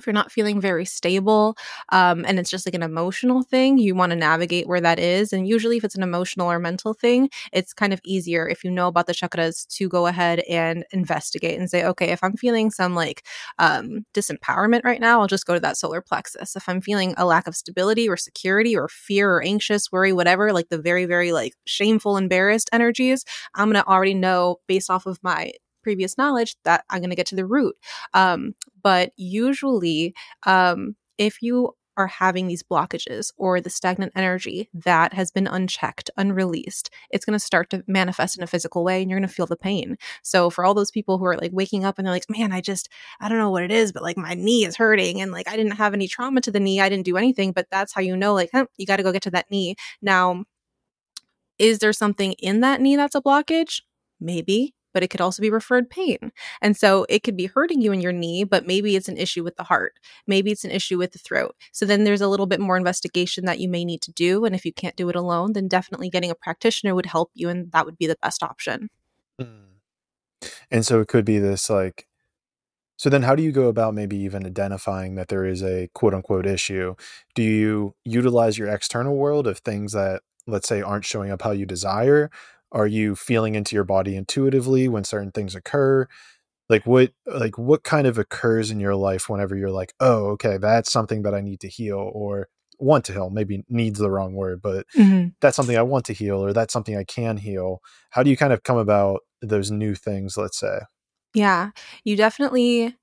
if 0.00 0.06
you're 0.06 0.14
not 0.14 0.32
feeling 0.32 0.60
very 0.60 0.84
stable 0.84 1.56
um, 1.90 2.24
and 2.26 2.38
it's 2.38 2.50
just 2.50 2.66
like 2.66 2.74
an 2.74 2.82
emotional 2.82 3.42
thing, 3.42 3.78
you 3.78 3.94
want 3.94 4.10
to 4.10 4.16
navigate 4.16 4.66
where 4.66 4.80
that 4.80 4.98
is. 4.98 5.32
And 5.32 5.46
usually, 5.46 5.76
if 5.76 5.84
it's 5.84 5.94
an 5.94 6.02
emotional 6.02 6.50
or 6.50 6.58
mental 6.58 6.94
thing, 6.94 7.30
it's 7.52 7.72
kind 7.72 7.92
of 7.92 8.00
easier 8.04 8.48
if 8.48 8.64
you 8.64 8.70
know 8.70 8.88
about 8.88 9.06
the 9.06 9.12
chakras 9.12 9.66
to 9.76 9.88
go 9.88 10.06
ahead 10.06 10.40
and 10.48 10.84
investigate 10.92 11.58
and 11.58 11.70
say, 11.70 11.84
okay, 11.84 12.10
if 12.10 12.22
I'm 12.22 12.36
feeling 12.36 12.70
some 12.70 12.94
like 12.94 13.24
um, 13.58 14.04
disempowerment 14.14 14.82
right 14.84 15.00
now, 15.00 15.20
I'll 15.20 15.26
just 15.26 15.46
go 15.46 15.54
to 15.54 15.60
that 15.60 15.76
solar 15.76 16.00
plexus. 16.00 16.56
If 16.56 16.68
I'm 16.68 16.80
feeling 16.80 17.14
a 17.16 17.26
lack 17.26 17.46
of 17.46 17.54
stability 17.56 18.08
or 18.08 18.16
security 18.16 18.76
or 18.76 18.88
fear 18.88 19.30
or 19.30 19.42
anxious, 19.42 19.92
worry, 19.92 20.12
whatever, 20.12 20.52
like 20.52 20.68
the 20.68 20.78
very, 20.80 21.04
very 21.04 21.32
like 21.32 21.54
shameful, 21.66 22.16
embarrassed 22.16 22.70
energies, 22.72 23.24
I'm 23.54 23.70
going 23.70 23.82
to 23.82 23.88
already 23.88 24.14
know 24.14 24.56
based 24.66 24.90
off 24.90 25.06
of 25.06 25.18
my 25.22 25.52
previous 25.82 26.16
knowledge 26.18 26.56
that 26.64 26.84
I'm 26.90 27.00
going 27.00 27.10
to 27.10 27.16
get 27.16 27.26
to 27.26 27.36
the 27.36 27.46
root. 27.46 27.76
Um, 28.14 28.54
but 28.82 29.12
usually, 29.16 30.14
um, 30.46 30.96
if 31.18 31.42
you 31.42 31.74
are 31.96 32.06
having 32.06 32.46
these 32.46 32.62
blockages 32.62 33.30
or 33.36 33.60
the 33.60 33.68
stagnant 33.68 34.12
energy 34.16 34.70
that 34.72 35.12
has 35.12 35.30
been 35.30 35.46
unchecked, 35.46 36.10
unreleased, 36.16 36.90
it's 37.10 37.24
going 37.24 37.34
to 37.34 37.44
start 37.44 37.68
to 37.70 37.84
manifest 37.86 38.38
in 38.38 38.42
a 38.42 38.46
physical 38.46 38.84
way 38.84 39.02
and 39.02 39.10
you're 39.10 39.18
going 39.18 39.28
to 39.28 39.34
feel 39.34 39.46
the 39.46 39.56
pain. 39.56 39.96
So, 40.22 40.50
for 40.50 40.64
all 40.64 40.74
those 40.74 40.90
people 40.90 41.18
who 41.18 41.26
are 41.26 41.36
like 41.36 41.52
waking 41.52 41.84
up 41.84 41.98
and 41.98 42.06
they're 42.06 42.14
like, 42.14 42.30
man, 42.30 42.52
I 42.52 42.60
just, 42.60 42.88
I 43.20 43.28
don't 43.28 43.38
know 43.38 43.50
what 43.50 43.62
it 43.64 43.70
is, 43.70 43.92
but 43.92 44.02
like 44.02 44.16
my 44.16 44.34
knee 44.34 44.64
is 44.64 44.76
hurting 44.76 45.20
and 45.20 45.32
like 45.32 45.48
I 45.48 45.56
didn't 45.56 45.72
have 45.72 45.94
any 45.94 46.08
trauma 46.08 46.40
to 46.42 46.50
the 46.50 46.60
knee, 46.60 46.80
I 46.80 46.88
didn't 46.88 47.04
do 47.04 47.16
anything, 47.16 47.52
but 47.52 47.66
that's 47.70 47.92
how 47.92 48.00
you 48.00 48.16
know, 48.16 48.34
like, 48.34 48.50
huh, 48.52 48.66
you 48.76 48.86
got 48.86 48.96
to 48.96 49.02
go 49.02 49.12
get 49.12 49.22
to 49.22 49.30
that 49.32 49.50
knee. 49.50 49.76
Now, 50.00 50.44
is 51.58 51.78
there 51.80 51.92
something 51.92 52.32
in 52.34 52.60
that 52.60 52.80
knee 52.80 52.96
that's 52.96 53.14
a 53.14 53.20
blockage? 53.20 53.82
Maybe 54.18 54.74
but 54.92 55.02
it 55.02 55.08
could 55.08 55.20
also 55.20 55.42
be 55.42 55.50
referred 55.50 55.90
pain. 55.90 56.32
And 56.60 56.76
so 56.76 57.06
it 57.08 57.22
could 57.22 57.36
be 57.36 57.46
hurting 57.46 57.80
you 57.80 57.92
in 57.92 58.00
your 58.00 58.12
knee, 58.12 58.44
but 58.44 58.66
maybe 58.66 58.96
it's 58.96 59.08
an 59.08 59.16
issue 59.16 59.44
with 59.44 59.56
the 59.56 59.64
heart. 59.64 59.94
Maybe 60.26 60.50
it's 60.50 60.64
an 60.64 60.70
issue 60.70 60.98
with 60.98 61.12
the 61.12 61.18
throat. 61.18 61.56
So 61.72 61.86
then 61.86 62.04
there's 62.04 62.20
a 62.20 62.28
little 62.28 62.46
bit 62.46 62.60
more 62.60 62.76
investigation 62.76 63.44
that 63.46 63.60
you 63.60 63.68
may 63.68 63.84
need 63.84 64.02
to 64.02 64.12
do. 64.12 64.44
And 64.44 64.54
if 64.54 64.64
you 64.64 64.72
can't 64.72 64.96
do 64.96 65.08
it 65.08 65.16
alone, 65.16 65.52
then 65.52 65.68
definitely 65.68 66.10
getting 66.10 66.30
a 66.30 66.34
practitioner 66.34 66.94
would 66.94 67.06
help 67.06 67.30
you, 67.34 67.48
and 67.48 67.70
that 67.72 67.86
would 67.86 67.98
be 67.98 68.06
the 68.06 68.18
best 68.22 68.42
option. 68.42 68.90
Mm. 69.40 69.70
And 70.70 70.86
so 70.86 71.00
it 71.00 71.08
could 71.08 71.24
be 71.24 71.38
this 71.38 71.68
like, 71.68 72.06
so 72.96 73.08
then 73.08 73.22
how 73.22 73.34
do 73.34 73.42
you 73.42 73.50
go 73.50 73.68
about 73.68 73.94
maybe 73.94 74.18
even 74.18 74.44
identifying 74.44 75.14
that 75.14 75.28
there 75.28 75.46
is 75.46 75.62
a 75.62 75.88
quote 75.94 76.12
unquote 76.12 76.46
issue? 76.46 76.96
Do 77.34 77.42
you 77.42 77.94
utilize 78.04 78.58
your 78.58 78.68
external 78.68 79.16
world 79.16 79.46
of 79.46 79.58
things 79.60 79.92
that, 79.92 80.20
let's 80.46 80.68
say, 80.68 80.82
aren't 80.82 81.06
showing 81.06 81.30
up 81.30 81.40
how 81.40 81.52
you 81.52 81.64
desire? 81.64 82.30
Are 82.72 82.86
you 82.86 83.16
feeling 83.16 83.54
into 83.54 83.74
your 83.74 83.84
body 83.84 84.16
intuitively 84.16 84.88
when 84.88 85.04
certain 85.04 85.30
things 85.32 85.54
occur? 85.54 86.06
Like 86.68 86.86
what 86.86 87.12
like 87.26 87.58
what 87.58 87.82
kind 87.82 88.06
of 88.06 88.16
occurs 88.16 88.70
in 88.70 88.78
your 88.78 88.94
life 88.94 89.28
whenever 89.28 89.56
you're 89.56 89.72
like 89.72 89.92
oh 89.98 90.26
okay 90.28 90.56
that's 90.56 90.92
something 90.92 91.22
that 91.22 91.34
i 91.34 91.40
need 91.40 91.58
to 91.60 91.68
heal 91.68 92.12
or 92.14 92.48
want 92.78 93.04
to 93.06 93.12
heal 93.12 93.28
maybe 93.28 93.64
needs 93.68 93.98
the 93.98 94.10
wrong 94.10 94.34
word 94.34 94.62
but 94.62 94.86
mm-hmm. 94.96 95.28
that's 95.40 95.56
something 95.56 95.76
i 95.76 95.82
want 95.82 96.04
to 96.04 96.12
heal 96.12 96.42
or 96.42 96.52
that's 96.52 96.72
something 96.72 96.96
i 96.96 97.04
can 97.04 97.36
heal. 97.36 97.80
How 98.10 98.22
do 98.22 98.30
you 98.30 98.36
kind 98.36 98.52
of 98.52 98.62
come 98.62 98.78
about 98.78 99.22
those 99.42 99.72
new 99.72 99.96
things 99.96 100.36
let's 100.36 100.60
say? 100.60 100.78
Yeah 101.34 101.70
you 102.04 102.14
definitely 102.14 102.94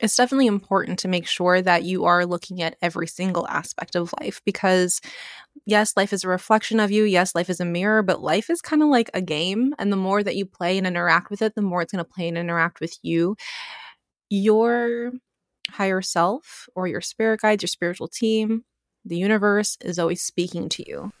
it's 0.00 0.16
definitely 0.16 0.46
important 0.46 0.98
to 1.00 1.08
make 1.08 1.26
sure 1.26 1.60
that 1.60 1.82
you 1.82 2.04
are 2.04 2.24
looking 2.24 2.62
at 2.62 2.76
every 2.80 3.06
single 3.06 3.48
aspect 3.48 3.96
of 3.96 4.14
life 4.20 4.40
because 4.44 5.00
yes, 5.66 5.96
life 5.96 6.12
is 6.12 6.24
a 6.24 6.28
reflection 6.28 6.80
of 6.80 6.90
you. 6.90 7.04
Yes, 7.04 7.34
life 7.34 7.50
is 7.50 7.60
a 7.60 7.64
mirror, 7.64 8.02
but 8.02 8.22
life 8.22 8.48
is 8.48 8.60
kind 8.60 8.82
of 8.82 8.88
like 8.88 9.10
a 9.12 9.20
game. 9.20 9.74
And 9.78 9.92
the 9.92 9.96
more 9.96 10.22
that 10.22 10.36
you 10.36 10.46
play 10.46 10.78
and 10.78 10.86
interact 10.86 11.30
with 11.30 11.42
it, 11.42 11.54
the 11.54 11.62
more 11.62 11.82
it's 11.82 11.92
going 11.92 12.04
to 12.04 12.10
play 12.10 12.28
and 12.28 12.38
interact 12.38 12.80
with 12.80 12.96
you. 13.02 13.36
Your 14.30 15.12
higher 15.70 16.00
self 16.00 16.68
or 16.74 16.86
your 16.86 17.00
spirit 17.00 17.40
guides, 17.40 17.62
your 17.62 17.68
spiritual 17.68 18.08
team, 18.08 18.64
the 19.04 19.16
universe 19.16 19.76
is 19.80 19.98
always 19.98 20.22
speaking 20.22 20.68
to 20.70 20.88
you. 20.88 21.12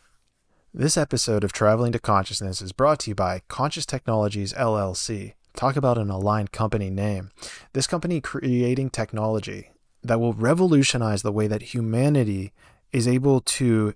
This 0.72 0.96
episode 0.96 1.42
of 1.44 1.52
Traveling 1.52 1.92
to 1.92 1.98
Consciousness 1.98 2.60
is 2.60 2.72
brought 2.72 3.00
to 3.00 3.10
you 3.10 3.14
by 3.14 3.42
Conscious 3.48 3.86
Technologies 3.86 4.52
LLC. 4.52 5.34
Talk 5.58 5.74
about 5.74 5.98
an 5.98 6.08
aligned 6.08 6.52
company 6.52 6.88
name. 6.88 7.32
This 7.72 7.88
company 7.88 8.20
creating 8.20 8.90
technology 8.90 9.72
that 10.04 10.20
will 10.20 10.32
revolutionize 10.32 11.22
the 11.22 11.32
way 11.32 11.48
that 11.48 11.74
humanity 11.74 12.52
is 12.92 13.08
able 13.08 13.40
to 13.40 13.94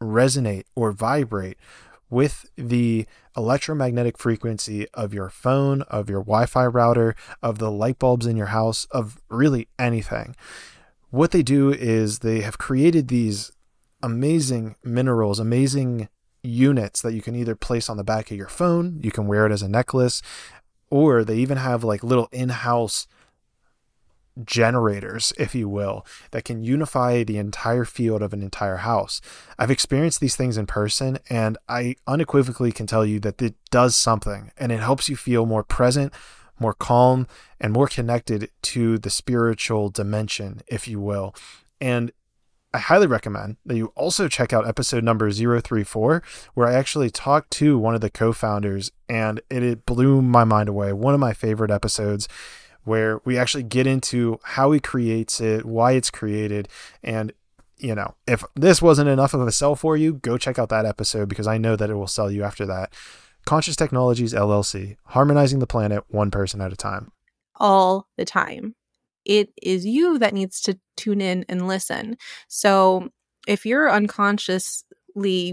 resonate 0.00 0.62
or 0.76 0.92
vibrate 0.92 1.58
with 2.08 2.48
the 2.54 3.04
electromagnetic 3.36 4.16
frequency 4.16 4.86
of 4.94 5.12
your 5.12 5.28
phone, 5.28 5.82
of 5.82 6.08
your 6.08 6.20
Wi 6.20 6.46
Fi 6.46 6.66
router, 6.66 7.16
of 7.42 7.58
the 7.58 7.72
light 7.72 7.98
bulbs 7.98 8.24
in 8.24 8.36
your 8.36 8.54
house, 8.54 8.84
of 8.92 9.20
really 9.28 9.66
anything. 9.80 10.36
What 11.10 11.32
they 11.32 11.42
do 11.42 11.72
is 11.72 12.20
they 12.20 12.42
have 12.42 12.58
created 12.58 13.08
these 13.08 13.50
amazing 14.04 14.76
minerals, 14.84 15.40
amazing 15.40 16.08
units 16.44 17.02
that 17.02 17.14
you 17.14 17.22
can 17.22 17.36
either 17.36 17.54
place 17.54 17.88
on 17.88 17.96
the 17.96 18.04
back 18.04 18.30
of 18.30 18.36
your 18.36 18.48
phone, 18.48 19.00
you 19.02 19.10
can 19.10 19.26
wear 19.26 19.46
it 19.46 19.52
as 19.52 19.62
a 19.62 19.68
necklace, 19.68 20.22
or 20.92 21.24
they 21.24 21.36
even 21.38 21.56
have 21.56 21.82
like 21.82 22.04
little 22.04 22.28
in 22.32 22.50
house 22.50 23.06
generators, 24.44 25.32
if 25.38 25.54
you 25.54 25.66
will, 25.66 26.04
that 26.32 26.44
can 26.44 26.62
unify 26.62 27.24
the 27.24 27.38
entire 27.38 27.86
field 27.86 28.20
of 28.20 28.34
an 28.34 28.42
entire 28.42 28.76
house. 28.76 29.22
I've 29.58 29.70
experienced 29.70 30.20
these 30.20 30.36
things 30.36 30.58
in 30.58 30.66
person, 30.66 31.18
and 31.30 31.56
I 31.66 31.96
unequivocally 32.06 32.72
can 32.72 32.86
tell 32.86 33.06
you 33.06 33.20
that 33.20 33.40
it 33.40 33.54
does 33.70 33.96
something 33.96 34.50
and 34.58 34.70
it 34.70 34.80
helps 34.80 35.08
you 35.08 35.16
feel 35.16 35.46
more 35.46 35.64
present, 35.64 36.12
more 36.60 36.74
calm, 36.74 37.26
and 37.58 37.72
more 37.72 37.88
connected 37.88 38.50
to 38.60 38.98
the 38.98 39.10
spiritual 39.10 39.88
dimension, 39.88 40.60
if 40.66 40.86
you 40.86 41.00
will. 41.00 41.34
And 41.80 42.12
I 42.74 42.78
highly 42.78 43.06
recommend 43.06 43.56
that 43.66 43.76
you 43.76 43.92
also 43.94 44.28
check 44.28 44.52
out 44.52 44.66
episode 44.66 45.04
number 45.04 45.30
034, 45.30 46.22
where 46.54 46.66
I 46.66 46.72
actually 46.72 47.10
talked 47.10 47.50
to 47.52 47.78
one 47.78 47.94
of 47.94 48.00
the 48.00 48.10
co 48.10 48.32
founders, 48.32 48.90
and 49.08 49.40
it, 49.50 49.62
it 49.62 49.86
blew 49.86 50.22
my 50.22 50.44
mind 50.44 50.68
away. 50.68 50.92
One 50.92 51.12
of 51.12 51.20
my 51.20 51.34
favorite 51.34 51.70
episodes 51.70 52.28
where 52.84 53.20
we 53.24 53.38
actually 53.38 53.62
get 53.62 53.86
into 53.86 54.40
how 54.42 54.72
he 54.72 54.80
creates 54.80 55.40
it, 55.40 55.64
why 55.64 55.92
it's 55.92 56.10
created, 56.10 56.68
and 57.02 57.32
you 57.76 57.94
know, 57.94 58.14
if 58.26 58.44
this 58.54 58.80
wasn't 58.80 59.08
enough 59.08 59.34
of 59.34 59.46
a 59.46 59.52
sell 59.52 59.74
for 59.74 59.96
you, 59.96 60.14
go 60.14 60.38
check 60.38 60.58
out 60.58 60.68
that 60.68 60.86
episode 60.86 61.28
because 61.28 61.48
I 61.48 61.58
know 61.58 61.76
that 61.76 61.90
it 61.90 61.94
will 61.94 62.06
sell 62.06 62.30
you 62.30 62.44
after 62.44 62.64
that. 62.66 62.94
Conscious 63.44 63.74
Technologies 63.74 64.32
LLC, 64.32 64.96
harmonizing 65.06 65.58
the 65.58 65.66
planet 65.66 66.04
one 66.08 66.30
person 66.30 66.60
at 66.60 66.72
a 66.72 66.76
time. 66.76 67.10
All 67.56 68.08
the 68.16 68.24
time. 68.24 68.76
It 69.24 69.50
is 69.62 69.84
you 69.86 70.18
that 70.18 70.34
needs 70.34 70.60
to 70.62 70.78
tune 70.96 71.20
in 71.20 71.44
and 71.48 71.68
listen. 71.68 72.16
So 72.48 73.08
if 73.46 73.66
you're 73.66 73.90
unconscious 73.90 74.84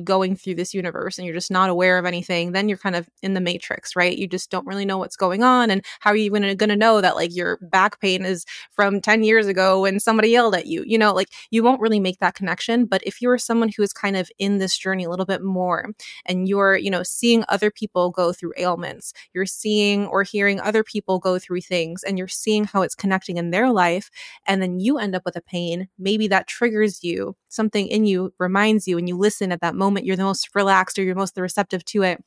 going 0.03 0.35
through 0.35 0.55
this 0.55 0.73
universe 0.73 1.17
and 1.17 1.25
you're 1.25 1.35
just 1.35 1.51
not 1.51 1.69
aware 1.69 1.97
of 1.97 2.05
anything, 2.05 2.51
then 2.51 2.69
you're 2.69 2.77
kind 2.77 2.95
of 2.95 3.09
in 3.21 3.33
the 3.33 3.41
matrix, 3.41 3.95
right? 3.95 4.17
You 4.17 4.27
just 4.27 4.49
don't 4.49 4.65
really 4.65 4.85
know 4.85 4.97
what's 4.97 5.15
going 5.15 5.43
on. 5.43 5.69
And 5.69 5.85
how 5.99 6.11
are 6.11 6.15
you 6.15 6.29
going 6.29 6.57
to 6.57 6.75
know 6.75 7.01
that 7.01 7.15
like 7.15 7.35
your 7.35 7.57
back 7.61 7.99
pain 7.99 8.25
is 8.25 8.45
from 8.71 9.01
10 9.01 9.23
years 9.23 9.47
ago 9.47 9.81
when 9.81 9.99
somebody 9.99 10.29
yelled 10.29 10.55
at 10.55 10.65
you? 10.65 10.83
You 10.85 10.97
know, 10.97 11.13
like 11.13 11.29
you 11.51 11.63
won't 11.63 11.81
really 11.81 11.99
make 11.99 12.19
that 12.19 12.35
connection. 12.35 12.85
But 12.85 13.03
if 13.03 13.21
you're 13.21 13.37
someone 13.37 13.69
who 13.75 13.83
is 13.83 13.93
kind 13.93 14.15
of 14.17 14.29
in 14.39 14.57
this 14.57 14.77
journey 14.77 15.03
a 15.03 15.09
little 15.09 15.25
bit 15.25 15.43
more 15.43 15.89
and 16.25 16.47
you're, 16.47 16.77
you 16.77 16.89
know, 16.89 17.03
seeing 17.03 17.43
other 17.49 17.71
people 17.71 18.09
go 18.11 18.33
through 18.33 18.53
ailments, 18.57 19.13
you're 19.33 19.45
seeing 19.45 20.05
or 20.07 20.23
hearing 20.23 20.59
other 20.59 20.83
people 20.83 21.19
go 21.19 21.37
through 21.39 21.61
things 21.61 22.03
and 22.03 22.17
you're 22.17 22.27
seeing 22.27 22.65
how 22.65 22.81
it's 22.81 22.95
connecting 22.95 23.37
in 23.37 23.51
their 23.51 23.71
life, 23.71 24.09
and 24.45 24.61
then 24.61 24.79
you 24.79 24.97
end 24.97 25.15
up 25.15 25.23
with 25.25 25.35
a 25.35 25.41
pain, 25.41 25.87
maybe 25.97 26.27
that 26.27 26.47
triggers 26.47 27.03
you, 27.03 27.35
something 27.47 27.87
in 27.87 28.05
you 28.05 28.33
reminds 28.39 28.87
you, 28.87 28.97
and 28.97 29.07
you 29.07 29.17
listen 29.17 29.48
at 29.51 29.61
that 29.61 29.75
moment 29.75 30.05
you're 30.05 30.15
the 30.15 30.23
most 30.23 30.49
relaxed 30.55 30.97
or 30.99 31.03
you're 31.03 31.15
most 31.15 31.37
receptive 31.37 31.83
to 31.85 32.03
it 32.03 32.23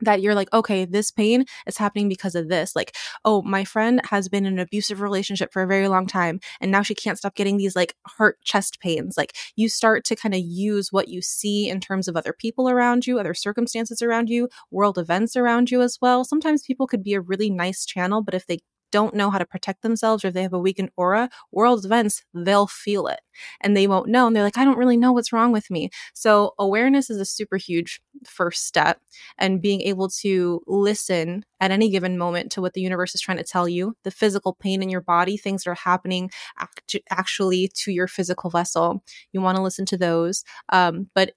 that 0.00 0.20
you're 0.20 0.34
like, 0.34 0.52
okay, 0.52 0.84
this 0.84 1.10
pain 1.10 1.44
is 1.66 1.78
happening 1.78 2.08
because 2.08 2.34
of 2.34 2.48
this. 2.48 2.76
Like, 2.76 2.94
oh, 3.24 3.42
my 3.42 3.64
friend 3.64 4.00
has 4.10 4.28
been 4.28 4.44
in 4.44 4.54
an 4.54 4.58
abusive 4.58 5.00
relationship 5.00 5.52
for 5.52 5.62
a 5.62 5.66
very 5.66 5.88
long 5.88 6.06
time, 6.06 6.40
and 6.60 6.70
now 6.70 6.82
she 6.82 6.94
can't 6.94 7.18
stop 7.18 7.34
getting 7.34 7.56
these 7.56 7.76
like 7.76 7.94
heart 8.06 8.38
chest 8.44 8.78
pains. 8.80 9.16
Like, 9.16 9.34
you 9.56 9.68
start 9.68 10.04
to 10.06 10.16
kind 10.16 10.34
of 10.34 10.40
use 10.40 10.92
what 10.92 11.08
you 11.08 11.22
see 11.22 11.68
in 11.68 11.80
terms 11.80 12.08
of 12.08 12.16
other 12.16 12.34
people 12.38 12.68
around 12.68 13.06
you, 13.06 13.18
other 13.18 13.34
circumstances 13.34 14.02
around 14.02 14.28
you, 14.28 14.48
world 14.70 14.98
events 14.98 15.36
around 15.36 15.70
you 15.70 15.82
as 15.82 15.98
well. 16.00 16.24
Sometimes 16.24 16.62
people 16.62 16.86
could 16.86 17.02
be 17.02 17.14
a 17.14 17.20
really 17.20 17.50
nice 17.50 17.86
channel, 17.86 18.22
but 18.22 18.34
if 18.34 18.46
they 18.46 18.58
don't 18.92 19.14
know 19.14 19.30
how 19.30 19.38
to 19.38 19.44
protect 19.46 19.82
themselves 19.82 20.24
or 20.24 20.28
if 20.28 20.34
they 20.34 20.42
have 20.42 20.52
a 20.52 20.58
weakened 20.58 20.90
aura, 20.96 21.28
world 21.52 21.84
events, 21.84 22.22
they'll 22.34 22.66
feel 22.66 23.06
it 23.06 23.20
and 23.60 23.76
they 23.76 23.86
won't 23.86 24.08
know. 24.08 24.26
And 24.26 24.34
they're 24.34 24.42
like, 24.42 24.58
I 24.58 24.64
don't 24.64 24.78
really 24.78 24.96
know 24.96 25.12
what's 25.12 25.32
wrong 25.32 25.52
with 25.52 25.70
me. 25.70 25.90
So, 26.14 26.54
awareness 26.58 27.10
is 27.10 27.18
a 27.18 27.24
super 27.24 27.56
huge 27.56 28.00
first 28.24 28.66
step. 28.66 29.00
And 29.38 29.62
being 29.62 29.80
able 29.82 30.08
to 30.20 30.62
listen 30.66 31.44
at 31.60 31.70
any 31.70 31.90
given 31.90 32.18
moment 32.18 32.52
to 32.52 32.60
what 32.60 32.74
the 32.74 32.80
universe 32.80 33.14
is 33.14 33.20
trying 33.20 33.38
to 33.38 33.44
tell 33.44 33.68
you, 33.68 33.96
the 34.04 34.10
physical 34.10 34.54
pain 34.54 34.82
in 34.82 34.88
your 34.88 35.00
body, 35.00 35.36
things 35.36 35.64
that 35.64 35.70
are 35.70 35.74
happening 35.74 36.30
act- 36.58 36.96
actually 37.10 37.70
to 37.74 37.92
your 37.92 38.08
physical 38.08 38.50
vessel. 38.50 39.02
You 39.32 39.40
want 39.40 39.56
to 39.56 39.62
listen 39.62 39.86
to 39.86 39.96
those. 39.96 40.44
Um, 40.70 41.10
but 41.14 41.32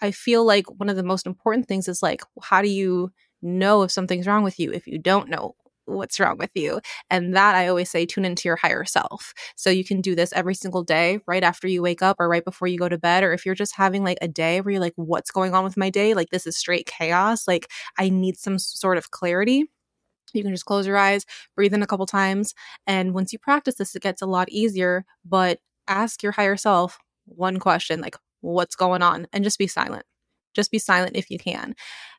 I 0.00 0.10
feel 0.10 0.44
like 0.44 0.66
one 0.78 0.88
of 0.88 0.96
the 0.96 1.02
most 1.02 1.26
important 1.26 1.68
things 1.68 1.86
is 1.86 2.02
like, 2.02 2.22
how 2.42 2.62
do 2.62 2.68
you 2.68 3.12
know 3.42 3.82
if 3.82 3.90
something's 3.90 4.26
wrong 4.26 4.44
with 4.44 4.58
you 4.58 4.72
if 4.72 4.86
you 4.86 4.98
don't 4.98 5.28
know 5.28 5.54
what's 5.86 6.20
wrong 6.20 6.38
with 6.38 6.50
you. 6.54 6.80
And 7.10 7.34
that 7.36 7.54
I 7.54 7.68
always 7.68 7.90
say, 7.90 8.06
tune 8.06 8.24
into 8.24 8.48
your 8.48 8.56
higher 8.56 8.84
self. 8.84 9.32
So 9.56 9.70
you 9.70 9.84
can 9.84 10.00
do 10.00 10.14
this 10.14 10.32
every 10.32 10.54
single 10.54 10.82
day, 10.82 11.20
right 11.26 11.42
after 11.42 11.68
you 11.68 11.82
wake 11.82 12.02
up 12.02 12.16
or 12.20 12.28
right 12.28 12.44
before 12.44 12.68
you 12.68 12.78
go 12.78 12.88
to 12.88 12.98
bed. 12.98 13.24
Or 13.24 13.32
if 13.32 13.44
you're 13.44 13.54
just 13.54 13.74
having 13.76 14.04
like 14.04 14.18
a 14.22 14.28
day 14.28 14.60
where 14.60 14.72
you're 14.72 14.80
like, 14.80 14.94
what's 14.96 15.30
going 15.30 15.54
on 15.54 15.64
with 15.64 15.76
my 15.76 15.90
day? 15.90 16.14
Like, 16.14 16.30
this 16.30 16.46
is 16.46 16.56
straight 16.56 16.86
chaos. 16.86 17.48
Like, 17.48 17.68
I 17.98 18.08
need 18.08 18.36
some 18.38 18.58
sort 18.58 18.98
of 18.98 19.10
clarity. 19.10 19.64
You 20.34 20.42
can 20.42 20.52
just 20.52 20.64
close 20.64 20.86
your 20.86 20.96
eyes, 20.96 21.26
breathe 21.56 21.74
in 21.74 21.82
a 21.82 21.86
couple 21.86 22.06
times. 22.06 22.54
And 22.86 23.14
once 23.14 23.32
you 23.32 23.38
practice 23.38 23.74
this, 23.76 23.94
it 23.94 24.02
gets 24.02 24.22
a 24.22 24.26
lot 24.26 24.48
easier. 24.50 25.04
But 25.24 25.60
ask 25.88 26.22
your 26.22 26.32
higher 26.32 26.56
self 26.56 26.98
one 27.26 27.58
question, 27.58 28.00
like, 28.00 28.16
what's 28.40 28.74
going 28.74 29.02
on? 29.02 29.26
And 29.32 29.44
just 29.44 29.58
be 29.58 29.66
silent. 29.66 30.04
Just 30.54 30.70
be 30.70 30.78
silent 30.78 31.16
if 31.16 31.30
you 31.30 31.38
can. 31.38 31.74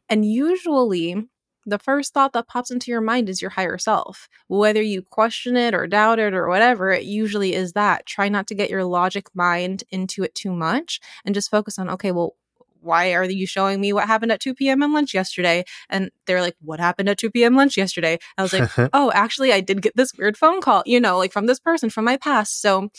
And 0.10 0.26
usually, 0.26 1.28
the 1.66 1.80
first 1.80 2.14
thought 2.14 2.34
that 2.34 2.48
pops 2.48 2.72
into 2.72 2.92
your 2.92 3.02
mind 3.02 3.30
is 3.30 3.42
your 3.42 3.52
higher 3.52 3.78
self. 3.78 4.28
Whether 4.48 4.82
you 4.82 5.02
question 5.02 5.56
it 5.56 5.74
or 5.74 5.88
doubt 5.88 6.20
it 6.20 6.34
or 6.34 6.48
whatever, 6.48 6.92
it 6.92 7.04
usually 7.04 7.54
is 7.54 7.74
that. 7.74 8.06
Try 8.06 8.30
not 8.30 8.48
to 8.48 8.56
get 8.56 8.70
your 8.70 8.84
logic 8.84 9.28
mind 9.34 9.84
into 9.90 10.24
it 10.24 10.36
too 10.36 10.52
much 10.52 11.00
and 11.26 11.36
just 11.36 11.52
focus 11.52 11.80
on, 11.80 11.90
okay, 11.90 12.12
well, 12.12 12.36
why 12.84 13.14
are 13.14 13.24
you 13.24 13.48
showing 13.48 13.80
me 13.80 13.94
what 13.94 14.08
happened 14.08 14.32
at 14.32 14.42
2 14.42 14.56
p.m. 14.56 14.82
and 14.84 14.94
lunch 14.94 15.14
yesterday? 15.14 15.64
And 15.90 16.12
they're 16.28 16.42
like, 16.42 16.56
what 16.60 16.80
happened 16.80 17.10
at 17.10 17.18
2 17.18 17.32
p.m. 17.32 17.56
lunch 17.56 17.78
yesterday? 17.78 18.20
I 18.38 18.42
was 18.42 18.54
like, 18.54 18.70
oh, 18.94 19.12
actually, 19.14 19.54
I 19.54 19.62
did 19.62 19.82
get 19.82 19.96
this 19.96 20.14
weird 20.14 20.38
phone 20.38 20.62
call, 20.62 20.84
you 20.86 21.00
know, 21.00 21.18
like 21.18 21.32
from 21.32 21.46
this 21.48 21.60
person 21.60 21.90
from 21.90 22.06
my 22.06 22.18
past. 22.18 22.62
So 22.62 22.90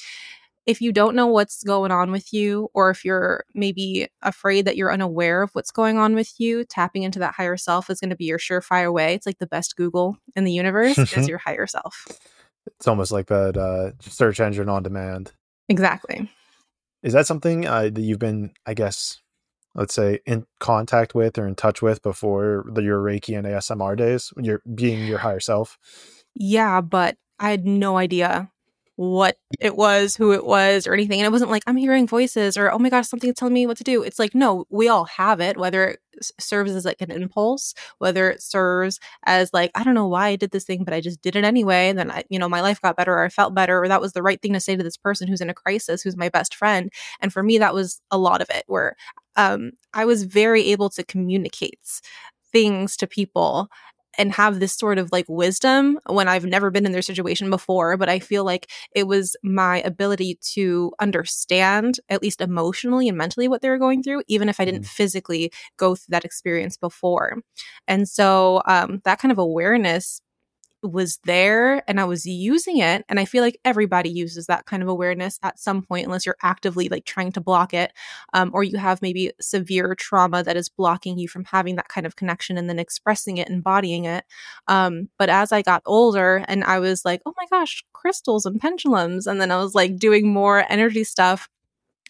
if 0.66 0.80
you 0.80 0.92
don't 0.92 1.14
know 1.14 1.26
what's 1.26 1.62
going 1.62 1.90
on 1.90 2.10
with 2.10 2.32
you, 2.32 2.68
or 2.74 2.90
if 2.90 3.04
you're 3.04 3.44
maybe 3.54 4.08
afraid 4.22 4.64
that 4.64 4.76
you're 4.76 4.92
unaware 4.92 5.42
of 5.42 5.50
what's 5.52 5.70
going 5.70 5.98
on 5.98 6.14
with 6.14 6.32
you, 6.38 6.64
tapping 6.64 7.02
into 7.02 7.18
that 7.18 7.34
higher 7.34 7.56
self 7.56 7.90
is 7.90 8.00
going 8.00 8.10
to 8.10 8.16
be 8.16 8.24
your 8.24 8.38
surefire 8.38 8.92
way. 8.92 9.14
It's 9.14 9.26
like 9.26 9.38
the 9.38 9.46
best 9.46 9.76
Google 9.76 10.16
in 10.34 10.44
the 10.44 10.52
universe 10.52 10.98
is 10.98 11.28
your 11.28 11.38
higher 11.38 11.66
self. 11.66 12.06
It's 12.66 12.88
almost 12.88 13.12
like 13.12 13.26
that 13.26 13.56
uh, 13.56 13.92
search 14.00 14.40
engine 14.40 14.68
on 14.68 14.82
demand. 14.82 15.32
Exactly. 15.68 16.30
Is 17.02 17.12
that 17.12 17.26
something 17.26 17.66
uh, 17.66 17.90
that 17.92 18.00
you've 18.00 18.18
been, 18.18 18.52
I 18.64 18.72
guess, 18.72 19.20
let's 19.74 19.92
say, 19.92 20.20
in 20.24 20.46
contact 20.60 21.14
with 21.14 21.36
or 21.36 21.46
in 21.46 21.54
touch 21.54 21.82
with 21.82 22.02
before 22.02 22.64
the, 22.72 22.82
your 22.82 23.00
Reiki 23.00 23.36
and 23.36 23.46
ASMR 23.46 23.96
days? 23.96 24.30
When 24.32 24.46
you're 24.46 24.62
being 24.74 25.06
your 25.06 25.18
higher 25.18 25.40
self. 25.40 25.78
Yeah, 26.34 26.80
but 26.80 27.16
I 27.38 27.50
had 27.50 27.66
no 27.66 27.98
idea 27.98 28.50
what 28.96 29.36
it 29.60 29.76
was, 29.76 30.14
who 30.14 30.32
it 30.32 30.44
was, 30.44 30.86
or 30.86 30.94
anything. 30.94 31.20
And 31.20 31.26
it 31.26 31.32
wasn't 31.32 31.50
like, 31.50 31.64
I'm 31.66 31.76
hearing 31.76 32.06
voices 32.06 32.56
or, 32.56 32.70
oh 32.70 32.78
my 32.78 32.90
gosh, 32.90 33.08
something's 33.08 33.34
telling 33.34 33.54
me 33.54 33.66
what 33.66 33.76
to 33.78 33.84
do. 33.84 34.02
It's 34.02 34.18
like, 34.18 34.34
no, 34.34 34.66
we 34.70 34.88
all 34.88 35.04
have 35.04 35.40
it, 35.40 35.56
whether 35.56 35.88
it 35.88 36.00
serves 36.38 36.72
as 36.72 36.84
like 36.84 37.00
an 37.00 37.10
impulse, 37.10 37.74
whether 37.98 38.30
it 38.30 38.40
serves 38.40 39.00
as 39.26 39.50
like, 39.52 39.72
I 39.74 39.82
don't 39.82 39.94
know 39.94 40.06
why 40.06 40.28
I 40.28 40.36
did 40.36 40.52
this 40.52 40.64
thing, 40.64 40.84
but 40.84 40.94
I 40.94 41.00
just 41.00 41.20
did 41.22 41.34
it 41.34 41.44
anyway. 41.44 41.88
And 41.88 41.98
then 41.98 42.10
I, 42.10 42.22
you 42.28 42.38
know, 42.38 42.48
my 42.48 42.60
life 42.60 42.80
got 42.80 42.96
better 42.96 43.14
or 43.14 43.24
I 43.24 43.30
felt 43.30 43.54
better, 43.54 43.82
or 43.82 43.88
that 43.88 44.00
was 44.00 44.12
the 44.12 44.22
right 44.22 44.40
thing 44.40 44.52
to 44.52 44.60
say 44.60 44.76
to 44.76 44.82
this 44.84 44.96
person 44.96 45.26
who's 45.26 45.40
in 45.40 45.50
a 45.50 45.54
crisis, 45.54 46.02
who's 46.02 46.16
my 46.16 46.28
best 46.28 46.54
friend. 46.54 46.92
And 47.20 47.32
for 47.32 47.42
me, 47.42 47.58
that 47.58 47.74
was 47.74 48.00
a 48.12 48.18
lot 48.18 48.40
of 48.40 48.48
it 48.50 48.64
where 48.68 48.94
um, 49.34 49.72
I 49.92 50.04
was 50.04 50.22
very 50.22 50.70
able 50.70 50.90
to 50.90 51.02
communicate 51.02 51.80
things 52.52 52.96
to 52.98 53.08
people 53.08 53.68
and 54.18 54.32
have 54.32 54.60
this 54.60 54.72
sort 54.72 54.98
of 54.98 55.10
like 55.12 55.26
wisdom 55.28 55.98
when 56.08 56.28
I've 56.28 56.44
never 56.44 56.70
been 56.70 56.86
in 56.86 56.92
their 56.92 57.02
situation 57.02 57.50
before. 57.50 57.96
But 57.96 58.08
I 58.08 58.18
feel 58.18 58.44
like 58.44 58.70
it 58.94 59.06
was 59.06 59.36
my 59.42 59.80
ability 59.82 60.38
to 60.54 60.92
understand, 61.00 62.00
at 62.08 62.22
least 62.22 62.40
emotionally 62.40 63.08
and 63.08 63.18
mentally, 63.18 63.48
what 63.48 63.62
they 63.62 63.68
were 63.68 63.78
going 63.78 64.02
through, 64.02 64.22
even 64.28 64.48
if 64.48 64.60
I 64.60 64.64
didn't 64.64 64.82
mm. 64.82 64.88
physically 64.88 65.52
go 65.76 65.94
through 65.94 66.10
that 66.12 66.24
experience 66.24 66.76
before. 66.76 67.38
And 67.88 68.08
so 68.08 68.62
um, 68.66 69.00
that 69.04 69.18
kind 69.18 69.32
of 69.32 69.38
awareness 69.38 70.20
was 70.84 71.18
there 71.24 71.82
and 71.88 72.00
I 72.00 72.04
was 72.04 72.26
using 72.26 72.78
it. 72.78 73.04
And 73.08 73.18
I 73.18 73.24
feel 73.24 73.42
like 73.42 73.58
everybody 73.64 74.10
uses 74.10 74.46
that 74.46 74.66
kind 74.66 74.82
of 74.82 74.88
awareness 74.88 75.38
at 75.42 75.58
some 75.58 75.82
point, 75.82 76.06
unless 76.06 76.26
you're 76.26 76.36
actively 76.42 76.88
like 76.88 77.04
trying 77.04 77.32
to 77.32 77.40
block 77.40 77.74
it, 77.74 77.92
um, 78.32 78.50
or 78.54 78.62
you 78.62 78.78
have 78.78 79.02
maybe 79.02 79.32
severe 79.40 79.94
trauma 79.94 80.42
that 80.42 80.56
is 80.56 80.68
blocking 80.68 81.18
you 81.18 81.28
from 81.28 81.44
having 81.44 81.76
that 81.76 81.88
kind 81.88 82.06
of 82.06 82.16
connection 82.16 82.58
and 82.58 82.68
then 82.68 82.78
expressing 82.78 83.38
it, 83.38 83.48
embodying 83.48 84.04
it. 84.04 84.24
Um, 84.68 85.08
but 85.18 85.28
as 85.28 85.52
I 85.52 85.62
got 85.62 85.82
older 85.86 86.44
and 86.46 86.64
I 86.64 86.78
was 86.78 87.04
like, 87.04 87.22
oh 87.26 87.34
my 87.36 87.46
gosh, 87.50 87.84
crystals 87.92 88.46
and 88.46 88.60
pendulums, 88.60 89.26
and 89.26 89.40
then 89.40 89.50
I 89.50 89.56
was 89.56 89.74
like 89.74 89.98
doing 89.98 90.32
more 90.32 90.64
energy 90.68 91.04
stuff 91.04 91.48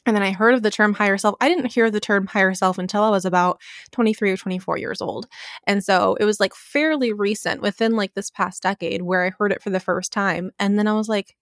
and 0.06 0.14
then 0.14 0.22
I 0.22 0.32
heard 0.32 0.54
of 0.54 0.62
the 0.62 0.70
term 0.70 0.94
higher 0.94 1.16
self. 1.16 1.34
I 1.40 1.48
didn't 1.48 1.72
hear 1.72 1.90
the 1.90 2.00
term 2.00 2.26
higher 2.26 2.54
self 2.54 2.78
until 2.78 3.02
I 3.02 3.10
was 3.10 3.24
about 3.24 3.60
23 3.92 4.32
or 4.32 4.36
24 4.36 4.78
years 4.78 5.00
old. 5.00 5.26
And 5.66 5.82
so 5.82 6.16
it 6.20 6.24
was 6.24 6.40
like 6.40 6.54
fairly 6.54 7.12
recent 7.12 7.62
within 7.62 7.96
like 7.96 8.14
this 8.14 8.30
past 8.30 8.62
decade 8.62 9.02
where 9.02 9.24
I 9.24 9.30
heard 9.30 9.52
it 9.52 9.62
for 9.62 9.70
the 9.70 9.80
first 9.80 10.12
time. 10.12 10.50
And 10.58 10.78
then 10.78 10.86
I 10.86 10.92
was 10.92 11.08
like, 11.08 11.36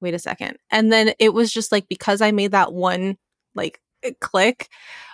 wait 0.00 0.14
a 0.14 0.18
second. 0.18 0.58
And 0.70 0.92
then 0.92 1.14
it 1.18 1.34
was 1.34 1.52
just 1.52 1.72
like 1.72 1.88
because 1.88 2.20
I 2.20 2.30
made 2.30 2.52
that 2.52 2.72
one 2.72 3.16
like 3.54 3.80
click 4.20 4.68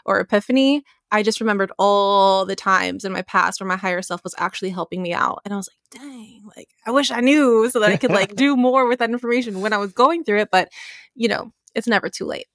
or 0.04 0.20
epiphany, 0.20 0.82
I 1.10 1.22
just 1.22 1.40
remembered 1.40 1.72
all 1.78 2.46
the 2.46 2.56
times 2.56 3.04
in 3.04 3.12
my 3.12 3.22
past 3.22 3.60
where 3.60 3.68
my 3.68 3.76
higher 3.76 4.02
self 4.02 4.24
was 4.24 4.34
actually 4.38 4.70
helping 4.70 5.02
me 5.02 5.12
out. 5.12 5.40
And 5.44 5.52
I 5.54 5.56
was 5.56 5.68
like, 5.68 6.02
dang, 6.02 6.42
like 6.56 6.68
I 6.86 6.90
wish 6.90 7.10
I 7.10 7.20
knew 7.20 7.68
so 7.70 7.80
that 7.80 7.92
I 7.92 7.96
could 7.96 8.10
like 8.10 8.34
do 8.36 8.56
more 8.56 8.86
with 8.88 8.98
that 8.98 9.10
information 9.10 9.60
when 9.60 9.72
I 9.72 9.78
was 9.78 9.92
going 9.92 10.24
through 10.24 10.40
it. 10.40 10.50
But, 10.50 10.70
you 11.14 11.28
know, 11.28 11.52
it's 11.74 11.86
never 11.86 12.08
too 12.08 12.24
late 12.24 12.46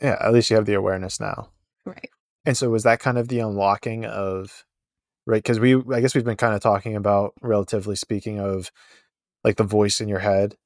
yeah 0.00 0.16
at 0.20 0.32
least 0.32 0.50
you 0.50 0.56
have 0.56 0.66
the 0.66 0.74
awareness 0.74 1.20
now. 1.20 1.50
Right. 1.84 2.10
And 2.44 2.56
so 2.56 2.70
was 2.70 2.84
that 2.84 3.00
kind 3.00 3.18
of 3.18 3.28
the 3.28 3.40
unlocking 3.40 4.04
of 4.04 4.64
right 5.26 5.42
because 5.42 5.58
we 5.58 5.74
i 5.92 6.00
guess 6.00 6.14
we've 6.14 6.24
been 6.24 6.36
kind 6.36 6.54
of 6.54 6.60
talking 6.60 6.94
about 6.96 7.34
relatively 7.42 7.96
speaking 7.96 8.38
of 8.38 8.70
like 9.44 9.56
the 9.56 9.64
voice 9.64 10.00
in 10.00 10.08
your 10.08 10.20
head. 10.20 10.56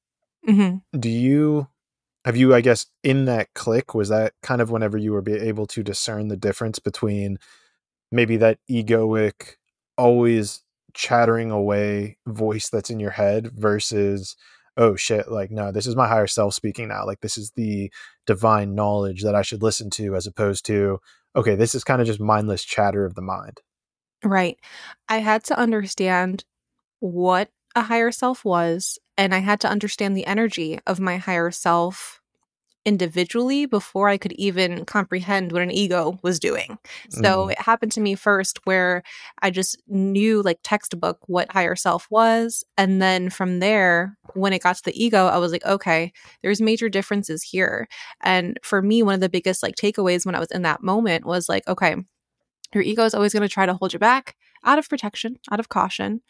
Mm-hmm. 0.47 0.99
do 0.99 1.09
you 1.09 1.67
have 2.25 2.35
you 2.35 2.55
i 2.55 2.61
guess 2.61 2.87
in 3.03 3.25
that 3.25 3.53
click 3.53 3.93
was 3.93 4.09
that 4.09 4.33
kind 4.41 4.59
of 4.59 4.71
whenever 4.71 4.97
you 4.97 5.11
were 5.11 5.23
able 5.27 5.67
to 5.67 5.83
discern 5.83 6.29
the 6.29 6.35
difference 6.35 6.79
between 6.79 7.37
maybe 8.11 8.37
that 8.37 8.57
egoic 8.67 9.57
always 9.99 10.63
chattering 10.93 11.51
away 11.51 12.17
voice 12.25 12.69
that's 12.69 12.89
in 12.89 12.99
your 12.99 13.11
head 13.11 13.51
versus 13.53 14.35
oh 14.77 14.95
shit 14.95 15.31
like 15.31 15.51
no 15.51 15.71
this 15.71 15.87
is 15.87 15.95
my 15.95 16.07
higher 16.07 16.27
self 16.27 16.53
speaking 16.53 16.87
now. 16.87 17.05
Like 17.05 17.21
this 17.21 17.37
is 17.37 17.51
the 17.51 17.91
divine 18.25 18.75
knowledge 18.75 19.23
that 19.23 19.35
i 19.35 19.41
should 19.41 19.63
listen 19.63 19.89
to 19.89 20.15
as 20.15 20.27
opposed 20.27 20.65
to 20.65 20.99
okay 21.35 21.55
this 21.55 21.75
is 21.75 21.83
kind 21.83 22.01
of 22.01 22.07
just 22.07 22.19
mindless 22.19 22.63
chatter 22.63 23.05
of 23.05 23.15
the 23.15 23.21
mind. 23.21 23.59
Right. 24.23 24.59
I 25.09 25.17
had 25.17 25.43
to 25.45 25.57
understand 25.57 26.45
what 26.99 27.49
a 27.75 27.81
higher 27.81 28.11
self 28.11 28.45
was 28.45 28.99
and 29.17 29.33
i 29.33 29.39
had 29.39 29.59
to 29.61 29.69
understand 29.69 30.15
the 30.15 30.25
energy 30.25 30.79
of 30.85 30.99
my 30.99 31.17
higher 31.17 31.51
self 31.51 32.20
individually 32.85 33.65
before 33.65 34.09
I 34.09 34.17
could 34.17 34.31
even 34.33 34.85
comprehend 34.85 35.51
what 35.51 35.61
an 35.61 35.71
ego 35.71 36.17
was 36.23 36.39
doing. 36.39 36.79
So 37.09 37.45
mm. 37.45 37.51
it 37.51 37.61
happened 37.61 37.91
to 37.93 38.01
me 38.01 38.15
first 38.15 38.59
where 38.65 39.03
I 39.41 39.51
just 39.51 39.81
knew 39.87 40.41
like 40.41 40.59
textbook 40.63 41.19
what 41.27 41.51
higher 41.51 41.75
self 41.75 42.07
was. 42.09 42.63
And 42.77 43.01
then 43.01 43.29
from 43.29 43.59
there, 43.59 44.17
when 44.33 44.53
it 44.53 44.63
got 44.63 44.77
to 44.77 44.83
the 44.83 45.03
ego, 45.03 45.27
I 45.27 45.37
was 45.37 45.51
like, 45.51 45.65
okay, 45.65 46.11
there's 46.41 46.61
major 46.61 46.89
differences 46.89 47.43
here. 47.43 47.87
And 48.21 48.59
for 48.63 48.81
me, 48.81 49.03
one 49.03 49.15
of 49.15 49.21
the 49.21 49.29
biggest 49.29 49.61
like 49.61 49.75
takeaways 49.75 50.25
when 50.25 50.35
I 50.35 50.39
was 50.39 50.51
in 50.51 50.63
that 50.63 50.81
moment 50.81 51.25
was 51.25 51.47
like, 51.47 51.67
okay, 51.67 51.95
your 52.73 52.83
ego 52.83 53.03
is 53.03 53.13
always 53.13 53.33
going 53.33 53.41
to 53.41 53.49
try 53.49 53.65
to 53.65 53.73
hold 53.73 53.93
you 53.93 53.99
back 53.99 54.35
out 54.63 54.79
of 54.79 54.89
protection, 54.89 55.37
out 55.51 55.59
of 55.59 55.69
caution. 55.69 56.21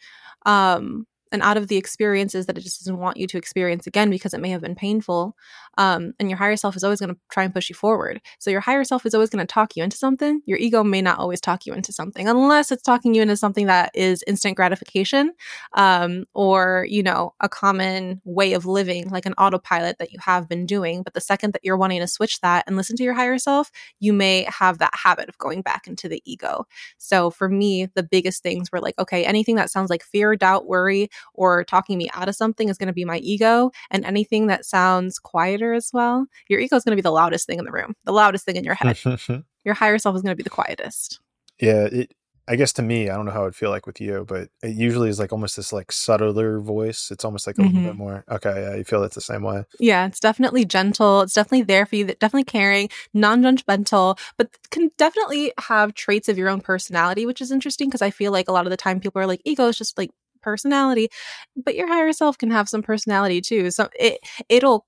Um, 0.44 1.06
and 1.32 1.42
out 1.42 1.56
of 1.56 1.68
the 1.68 1.76
experiences 1.76 2.46
that 2.46 2.58
it 2.58 2.60
just 2.60 2.80
doesn't 2.80 2.98
want 2.98 3.16
you 3.16 3.26
to 3.26 3.38
experience 3.38 3.86
again 3.86 4.10
because 4.10 4.34
it 4.34 4.40
may 4.40 4.50
have 4.50 4.60
been 4.60 4.74
painful. 4.74 5.34
Um, 5.78 6.12
and 6.20 6.28
your 6.28 6.36
higher 6.36 6.56
self 6.56 6.76
is 6.76 6.84
always 6.84 7.00
going 7.00 7.14
to 7.14 7.20
try 7.30 7.42
and 7.44 7.52
push 7.52 7.70
you 7.70 7.74
forward. 7.74 8.20
So 8.38 8.50
your 8.50 8.60
higher 8.60 8.84
self 8.84 9.06
is 9.06 9.14
always 9.14 9.30
going 9.30 9.44
to 9.44 9.50
talk 9.50 9.74
you 9.74 9.82
into 9.82 9.96
something. 9.96 10.42
Your 10.44 10.58
ego 10.58 10.84
may 10.84 11.00
not 11.00 11.18
always 11.18 11.40
talk 11.40 11.64
you 11.66 11.72
into 11.72 11.92
something 11.92 12.28
unless 12.28 12.70
it's 12.70 12.82
talking 12.82 13.14
you 13.14 13.22
into 13.22 13.36
something 13.36 13.66
that 13.66 13.90
is 13.94 14.22
instant 14.26 14.56
gratification 14.56 15.32
um, 15.72 16.24
or, 16.34 16.86
you 16.88 17.02
know, 17.02 17.34
a 17.40 17.48
common 17.48 18.20
way 18.24 18.52
of 18.52 18.66
living, 18.66 19.08
like 19.08 19.24
an 19.24 19.34
autopilot 19.34 19.98
that 19.98 20.12
you 20.12 20.18
have 20.20 20.48
been 20.48 20.66
doing. 20.66 21.02
But 21.02 21.14
the 21.14 21.20
second 21.20 21.54
that 21.54 21.64
you're 21.64 21.78
wanting 21.78 22.00
to 22.00 22.06
switch 22.06 22.40
that 22.40 22.64
and 22.66 22.76
listen 22.76 22.96
to 22.96 23.02
your 23.04 23.14
higher 23.14 23.38
self, 23.38 23.70
you 23.98 24.12
may 24.12 24.46
have 24.50 24.78
that 24.78 24.94
habit 24.94 25.30
of 25.30 25.38
going 25.38 25.62
back 25.62 25.86
into 25.86 26.08
the 26.08 26.22
ego. 26.26 26.66
So 26.98 27.30
for 27.30 27.48
me, 27.48 27.88
the 27.94 28.02
biggest 28.02 28.42
things 28.42 28.70
were 28.70 28.80
like, 28.80 28.98
okay, 28.98 29.24
anything 29.24 29.56
that 29.56 29.70
sounds 29.70 29.88
like 29.88 30.02
fear, 30.02 30.36
doubt, 30.36 30.66
worry, 30.66 31.08
or 31.34 31.64
talking 31.64 31.98
me 31.98 32.10
out 32.14 32.28
of 32.28 32.36
something 32.36 32.68
is 32.68 32.78
going 32.78 32.88
to 32.88 32.92
be 32.92 33.04
my 33.04 33.18
ego. 33.18 33.70
And 33.90 34.04
anything 34.04 34.46
that 34.48 34.64
sounds 34.64 35.18
quieter 35.18 35.72
as 35.74 35.90
well, 35.92 36.26
your 36.48 36.60
ego 36.60 36.76
is 36.76 36.84
going 36.84 36.92
to 36.92 37.00
be 37.00 37.02
the 37.02 37.10
loudest 37.10 37.46
thing 37.46 37.58
in 37.58 37.64
the 37.64 37.72
room, 37.72 37.94
the 38.04 38.12
loudest 38.12 38.44
thing 38.44 38.56
in 38.56 38.64
your 38.64 38.74
head. 38.74 38.98
your 39.64 39.74
higher 39.74 39.98
self 39.98 40.16
is 40.16 40.22
going 40.22 40.32
to 40.32 40.36
be 40.36 40.42
the 40.42 40.50
quietest. 40.50 41.20
Yeah. 41.60 41.84
It, 41.84 42.14
I 42.48 42.56
guess 42.56 42.72
to 42.74 42.82
me, 42.82 43.08
I 43.08 43.14
don't 43.14 43.24
know 43.24 43.30
how 43.30 43.42
it 43.42 43.46
would 43.46 43.56
feel 43.56 43.70
like 43.70 43.86
with 43.86 44.00
you, 44.00 44.24
but 44.26 44.48
it 44.62 44.74
usually 44.74 45.08
is 45.08 45.20
like 45.20 45.32
almost 45.32 45.56
this 45.56 45.72
like 45.72 45.92
subtler 45.92 46.58
voice. 46.58 47.10
It's 47.12 47.24
almost 47.24 47.46
like 47.46 47.56
a 47.56 47.62
mm-hmm. 47.62 47.68
little 47.68 47.82
bit 47.82 47.92
mm-hmm. 47.92 48.02
more. 48.02 48.24
Okay, 48.28 48.62
yeah, 48.62 48.74
you 48.74 48.84
feel 48.84 49.04
it's 49.04 49.14
the 49.14 49.20
same 49.20 49.42
way. 49.42 49.64
Yeah, 49.78 50.06
it's 50.06 50.18
definitely 50.18 50.64
gentle. 50.64 51.20
It's 51.20 51.34
definitely 51.34 51.62
there 51.62 51.86
for 51.86 51.94
you. 51.94 52.06
Definitely 52.06 52.44
caring, 52.44 52.88
non-judgmental, 53.14 54.18
but 54.36 54.50
can 54.70 54.90
definitely 54.98 55.52
have 55.60 55.94
traits 55.94 56.28
of 56.28 56.36
your 56.36 56.48
own 56.48 56.60
personality, 56.60 57.26
which 57.26 57.40
is 57.40 57.52
interesting 57.52 57.88
because 57.88 58.02
I 58.02 58.10
feel 58.10 58.32
like 58.32 58.48
a 58.48 58.52
lot 58.52 58.66
of 58.66 58.70
the 58.70 58.76
time 58.76 58.98
people 58.98 59.22
are 59.22 59.26
like 59.26 59.40
ego 59.44 59.68
is 59.68 59.78
just 59.78 59.96
like 59.96 60.10
personality, 60.42 61.08
but 61.56 61.74
your 61.76 61.88
higher 61.88 62.12
self 62.12 62.38
can 62.38 62.50
have 62.50 62.68
some 62.68 62.82
personality 62.82 63.40
too. 63.40 63.70
So 63.70 63.88
it 63.98 64.18
it'll 64.48 64.86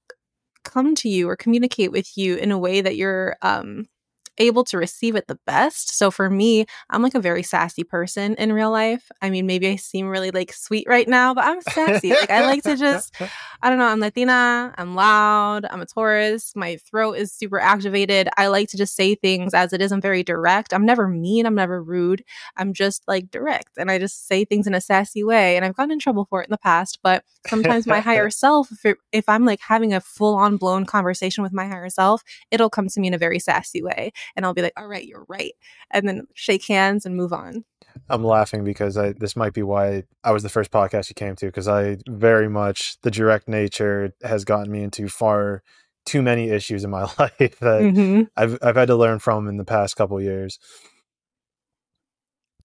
come 0.64 0.94
to 0.96 1.08
you 1.08 1.28
or 1.28 1.36
communicate 1.36 1.92
with 1.92 2.16
you 2.18 2.36
in 2.36 2.50
a 2.52 2.58
way 2.58 2.80
that 2.82 2.96
you're 2.96 3.36
um 3.42 3.86
able 4.38 4.64
to 4.64 4.78
receive 4.78 5.16
it 5.16 5.26
the 5.26 5.38
best. 5.46 5.96
So 5.96 6.10
for 6.10 6.28
me, 6.28 6.66
I'm 6.90 7.02
like 7.02 7.14
a 7.14 7.20
very 7.20 7.42
sassy 7.42 7.84
person 7.84 8.34
in 8.34 8.52
real 8.52 8.70
life. 8.70 9.10
I 9.22 9.30
mean, 9.30 9.46
maybe 9.46 9.68
I 9.68 9.76
seem 9.76 10.08
really 10.08 10.30
like 10.30 10.52
sweet 10.52 10.86
right 10.88 11.08
now, 11.08 11.34
but 11.34 11.44
I'm 11.44 11.60
sassy. 11.62 12.10
like 12.10 12.30
I 12.30 12.46
like 12.46 12.62
to 12.64 12.76
just, 12.76 13.14
I 13.62 13.68
don't 13.68 13.78
know, 13.78 13.86
I'm 13.86 14.00
Latina, 14.00 14.74
I'm 14.76 14.94
loud, 14.94 15.66
I'm 15.70 15.80
a 15.80 15.86
Taurus, 15.86 16.54
my 16.56 16.76
throat 16.76 17.14
is 17.14 17.32
super 17.32 17.60
activated. 17.60 18.28
I 18.36 18.48
like 18.48 18.68
to 18.70 18.76
just 18.76 18.96
say 18.96 19.14
things 19.14 19.54
as 19.54 19.72
it 19.72 19.80
is. 19.80 19.92
I'm 19.92 20.00
very 20.00 20.22
direct. 20.22 20.72
I'm 20.72 20.84
never 20.84 21.08
mean, 21.08 21.46
I'm 21.46 21.54
never 21.54 21.82
rude. 21.82 22.24
I'm 22.56 22.72
just 22.72 23.02
like 23.06 23.30
direct 23.30 23.70
and 23.76 23.90
I 23.90 23.98
just 23.98 24.26
say 24.26 24.44
things 24.44 24.66
in 24.66 24.74
a 24.74 24.80
sassy 24.80 25.22
way. 25.22 25.56
And 25.56 25.64
I've 25.64 25.76
gotten 25.76 25.92
in 25.92 25.98
trouble 25.98 26.26
for 26.28 26.42
it 26.42 26.48
in 26.48 26.52
the 26.52 26.58
past, 26.58 26.98
but 27.02 27.24
sometimes 27.46 27.86
my 27.86 28.00
higher 28.00 28.30
self, 28.44 28.70
if, 28.72 28.84
it, 28.84 28.98
if 29.12 29.28
I'm 29.28 29.44
like 29.44 29.60
having 29.60 29.92
a 29.92 30.00
full 30.00 30.34
on 30.34 30.56
blown 30.56 30.84
conversation 30.84 31.42
with 31.42 31.52
my 31.52 31.66
higher 31.66 31.88
self, 31.90 32.22
it'll 32.50 32.70
come 32.70 32.88
to 32.88 33.00
me 33.00 33.08
in 33.08 33.14
a 33.14 33.18
very 33.18 33.38
sassy 33.38 33.82
way 33.82 34.12
and 34.36 34.44
I'll 34.44 34.54
be 34.54 34.62
like, 34.62 34.72
all 34.76 34.86
right, 34.86 35.06
you're 35.06 35.26
right. 35.28 35.52
And 35.90 36.08
then 36.08 36.26
shake 36.34 36.66
hands 36.66 37.06
and 37.06 37.16
move 37.16 37.32
on. 37.32 37.64
I'm 38.08 38.24
laughing 38.24 38.64
because 38.64 38.96
I 38.96 39.12
this 39.12 39.36
might 39.36 39.52
be 39.52 39.62
why 39.62 40.04
I 40.24 40.32
was 40.32 40.42
the 40.42 40.48
first 40.48 40.70
podcast 40.70 41.08
you 41.08 41.14
came 41.14 41.36
to 41.36 41.46
because 41.46 41.68
I 41.68 41.98
very 42.08 42.48
much 42.48 43.00
the 43.02 43.10
direct 43.10 43.48
nature 43.48 44.12
has 44.22 44.44
gotten 44.44 44.72
me 44.72 44.82
into 44.82 45.08
far 45.08 45.62
too 46.04 46.22
many 46.22 46.50
issues 46.50 46.84
in 46.84 46.90
my 46.90 47.02
life 47.18 47.38
that 47.38 47.82
mm-hmm. 47.82 48.22
I've 48.36 48.58
I've 48.62 48.76
had 48.76 48.88
to 48.88 48.96
learn 48.96 49.18
from 49.18 49.48
in 49.48 49.56
the 49.56 49.64
past 49.64 49.96
couple 49.96 50.20
years. 50.20 50.58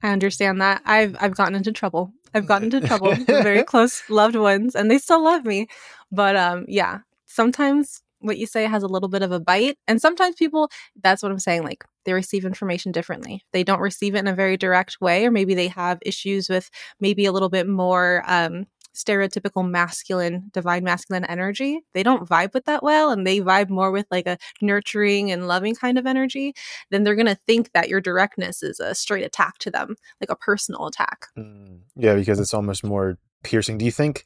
I 0.02 0.10
understand 0.10 0.62
that. 0.62 0.82
I've 0.86 1.16
I've 1.20 1.36
gotten 1.36 1.56
into 1.56 1.72
trouble. 1.72 2.12
I've 2.34 2.46
gotten 2.46 2.72
into 2.74 2.88
trouble 2.88 3.10
with 3.10 3.26
very 3.26 3.64
close 3.66 4.08
loved 4.10 4.36
ones 4.36 4.76
and 4.76 4.90
they 4.90 4.98
still 4.98 5.24
love 5.24 5.46
me. 5.46 5.68
But 6.12 6.36
um 6.36 6.66
yeah, 6.68 7.00
sometimes 7.26 8.02
what 8.20 8.38
you 8.38 8.46
say 8.46 8.66
has 8.66 8.84
a 8.84 8.88
little 8.88 9.10
bit 9.10 9.22
of 9.22 9.32
a 9.32 9.40
bite. 9.40 9.78
And 9.88 10.02
sometimes 10.02 10.36
people, 10.36 10.70
that's 11.02 11.24
what 11.24 11.32
I'm 11.32 11.40
saying, 11.40 11.64
like 11.64 11.84
they 12.06 12.14
receive 12.14 12.46
information 12.46 12.92
differently. 12.92 13.44
They 13.54 13.64
don't 13.64 13.80
receive 13.80 14.16
it 14.16 14.20
in 14.20 14.28
a 14.28 14.36
very 14.36 14.58
direct 14.58 14.98
way, 15.02 15.26
or 15.26 15.32
maybe 15.32 15.54
they 15.54 15.68
have 15.68 16.00
issues 16.02 16.50
with 16.50 16.70
maybe 17.00 17.26
a 17.26 17.32
little 17.32 17.50
bit 17.50 17.68
more 17.68 18.24
um, 18.28 18.66
stereotypical 18.96 19.68
masculine, 19.70 20.50
divine 20.54 20.84
masculine 20.84 21.26
energy. 21.26 21.82
They 21.94 22.04
don't 22.04 22.28
vibe 22.28 22.54
with 22.54 22.66
that 22.66 22.84
well, 22.84 23.12
and 23.12 23.26
they 23.26 23.40
vibe 23.40 23.70
more 23.70 23.92
with 23.92 24.08
like 24.12 24.28
a 24.28 24.38
nurturing 24.62 25.32
and 25.32 25.48
loving 25.48 25.76
kind 25.76 25.98
of 25.98 26.06
energy. 26.06 26.54
Then 26.92 27.04
they're 27.04 27.16
going 27.16 27.28
to 27.28 27.40
think 27.48 27.72
that 27.74 27.90
your 27.90 28.02
directness 28.02 28.64
is 28.64 28.80
a 28.80 28.96
straight 28.96 29.26
attack 29.26 29.58
to 29.60 29.72
them, 29.72 29.96
like 30.20 30.30
a 30.30 30.36
personal 30.36 30.88
attack. 30.88 31.28
Mm, 31.38 31.80
yeah, 31.96 32.16
because 32.16 32.40
it's 32.40 32.54
almost 32.54 32.84
more 32.84 33.18
piercing. 33.44 33.78
Do 33.78 33.86
you 33.86 33.92
think? 33.92 34.26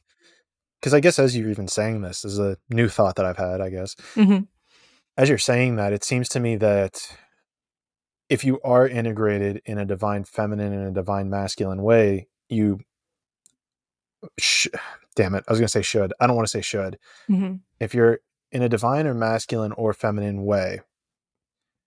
Because 0.84 0.92
I 0.92 1.00
guess 1.00 1.18
as 1.18 1.34
you're 1.34 1.48
even 1.48 1.66
saying 1.66 2.02
this, 2.02 2.20
this 2.20 2.32
is 2.32 2.38
a 2.38 2.58
new 2.68 2.90
thought 2.90 3.16
that 3.16 3.24
I've 3.24 3.38
had, 3.38 3.62
I 3.62 3.70
guess. 3.70 3.94
Mm-hmm. 4.16 4.44
As 5.16 5.30
you're 5.30 5.38
saying 5.38 5.76
that, 5.76 5.94
it 5.94 6.04
seems 6.04 6.28
to 6.28 6.40
me 6.40 6.56
that 6.56 7.16
if 8.28 8.44
you 8.44 8.60
are 8.62 8.86
integrated 8.86 9.62
in 9.64 9.78
a 9.78 9.86
divine 9.86 10.24
feminine 10.24 10.74
and 10.74 10.86
a 10.86 10.90
divine 10.90 11.30
masculine 11.30 11.82
way, 11.82 12.28
you 12.50 12.80
sh- 14.38 14.66
damn 15.16 15.34
it, 15.34 15.44
I 15.48 15.52
was 15.52 15.58
gonna 15.58 15.68
say 15.68 15.80
should. 15.80 16.12
I 16.20 16.26
don't 16.26 16.36
want 16.36 16.48
to 16.48 16.50
say 16.50 16.60
should. 16.60 16.98
Mm-hmm. 17.30 17.54
If 17.80 17.94
you're 17.94 18.20
in 18.52 18.60
a 18.60 18.68
divine 18.68 19.06
or 19.06 19.14
masculine 19.14 19.72
or 19.72 19.94
feminine 19.94 20.44
way, 20.44 20.80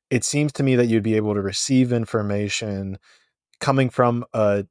it 0.10 0.24
seems 0.24 0.52
to 0.54 0.64
me 0.64 0.76
that 0.76 0.88
you'd 0.88 1.04
be 1.04 1.18
able 1.18 1.36
to 1.36 1.42
receive 1.44 1.94
information 1.94 2.98
coming 3.60 3.92
from 3.92 4.26
a 4.34 4.66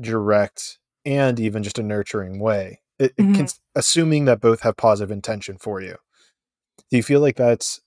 direct 0.00 0.78
and 1.04 1.38
even 1.38 1.62
just 1.62 1.78
a 1.78 1.82
nurturing 1.82 2.40
way. 2.40 2.80
It, 3.00 3.14
it 3.18 3.24
Mhm. 3.24 3.34
can, 3.36 3.48
assuming 3.76 4.26
that 4.26 4.40
both 4.42 4.60
have 4.62 4.76
positive 4.78 5.10
intention 5.12 5.58
for 5.58 5.82
you. 5.82 5.96
Do 6.90 6.96
you 6.98 7.02
feel 7.02 7.20
like 7.20 7.36
that's 7.36 7.80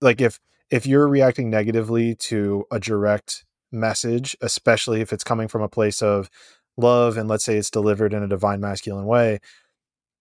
like 0.00 0.20
if 0.20 0.40
if 0.70 0.86
you're 0.86 1.08
reacting 1.08 1.50
negatively 1.50 2.14
to 2.16 2.64
a 2.72 2.80
direct 2.80 3.44
message, 3.72 4.36
especially 4.42 5.00
if 5.00 5.12
it's 5.12 5.24
coming 5.24 5.48
from 5.48 5.62
a 5.62 5.68
place 5.68 6.02
of 6.02 6.30
love 6.76 7.16
and 7.18 7.28
let's 7.28 7.44
say 7.44 7.56
it's 7.58 7.70
delivered 7.70 8.14
in 8.14 8.22
a 8.22 8.28
divine 8.28 8.60
masculine 8.60 9.06
way, 9.06 9.40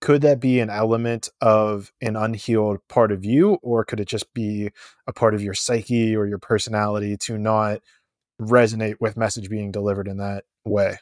could 0.02 0.22
that 0.24 0.40
be 0.40 0.60
an 0.60 0.70
element 0.70 1.30
of 1.42 1.92
an 2.02 2.16
unhealed 2.18 2.80
part 2.90 3.12
of 3.12 3.26
you 3.26 3.56
or 3.64 3.86
could 3.86 4.00
it 4.02 4.08
just 4.08 4.34
be 4.34 4.72
a 5.08 5.14
part 5.14 5.36
of 5.36 5.42
your 5.44 5.54
psyche 5.56 6.16
or 6.16 6.28
your 6.28 6.40
personality 6.40 7.18
to 7.18 7.38
not 7.38 7.82
resonate 8.42 8.98
with 9.02 9.18
message 9.18 9.50
being 9.50 9.72
delivered 9.72 10.08
in 10.08 10.18
that 10.18 10.46
way? 10.66 10.98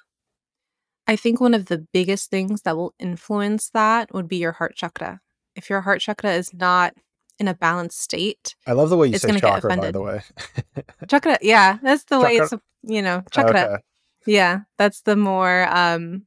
I 1.08 1.16
think 1.16 1.40
one 1.40 1.54
of 1.54 1.66
the 1.68 1.78
biggest 1.94 2.30
things 2.30 2.64
that 2.64 2.76
will 2.76 2.94
influence 3.00 3.70
that 3.70 4.14
would 4.14 4.28
be 4.28 4.38
your 4.38 4.52
heart 4.52 4.76
chakra. 4.76 5.22
If 5.56 5.70
your 5.70 5.82
heart 5.82 6.02
chakra 6.02 6.34
is 6.34 6.54
not 6.54 6.94
in 7.40 7.48
a 7.48 7.54
balanced 7.54 8.02
state, 8.02 8.56
I 8.66 8.74
love 8.74 8.90
the 8.90 8.98
way 8.98 9.08
you 9.08 9.18
say 9.18 9.32
chakra, 9.40 9.76
by 9.78 9.92
the 9.92 10.02
way. 10.02 10.22
chakra, 11.08 11.38
yeah, 11.42 11.78
that's 11.82 12.04
the 12.06 12.20
way 12.20 12.38
it's, 12.38 12.54
you 12.84 13.02
know, 13.02 13.24
chakra. 13.32 13.64
Okay. 13.64 13.84
Yeah, 14.26 14.62
that's 14.78 15.02
the 15.02 15.16
more 15.16 15.68
um 15.70 16.24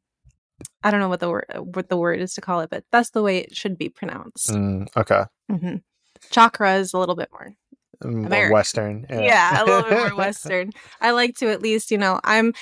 I 0.83 0.91
don't 0.91 1.01
know 1.01 1.11
what 1.11 1.21
the 1.21 1.29
word 1.29 1.45
what 1.59 1.89
the 1.91 1.97
word 1.99 2.21
is 2.21 2.35
to 2.35 2.41
call 2.41 2.61
it, 2.61 2.71
but 2.71 2.85
that's 2.91 3.11
the 3.11 3.23
way 3.23 3.39
it 3.39 3.55
should 3.55 3.77
be 3.77 3.91
pronounced. 3.91 4.51
Mm, 4.51 4.89
okay. 4.97 5.25
hmm 5.51 5.77
Chakra 6.31 6.77
is 6.77 6.93
a 6.95 6.99
little 6.99 7.17
bit 7.17 7.29
more 7.33 7.53
Mm, 8.03 8.25
American. 8.27 8.53
Western. 8.53 9.07
yeah. 9.11 9.63
a 9.63 9.65
little 9.67 9.83
bit 9.83 9.99
more 9.99 10.17
western 10.25 10.71
i 11.03 11.11
like 11.11 11.37
to 11.37 11.51
at 11.51 11.61
least 11.61 11.91
you 11.91 11.99
know 11.99 12.19
i'm 12.25 12.55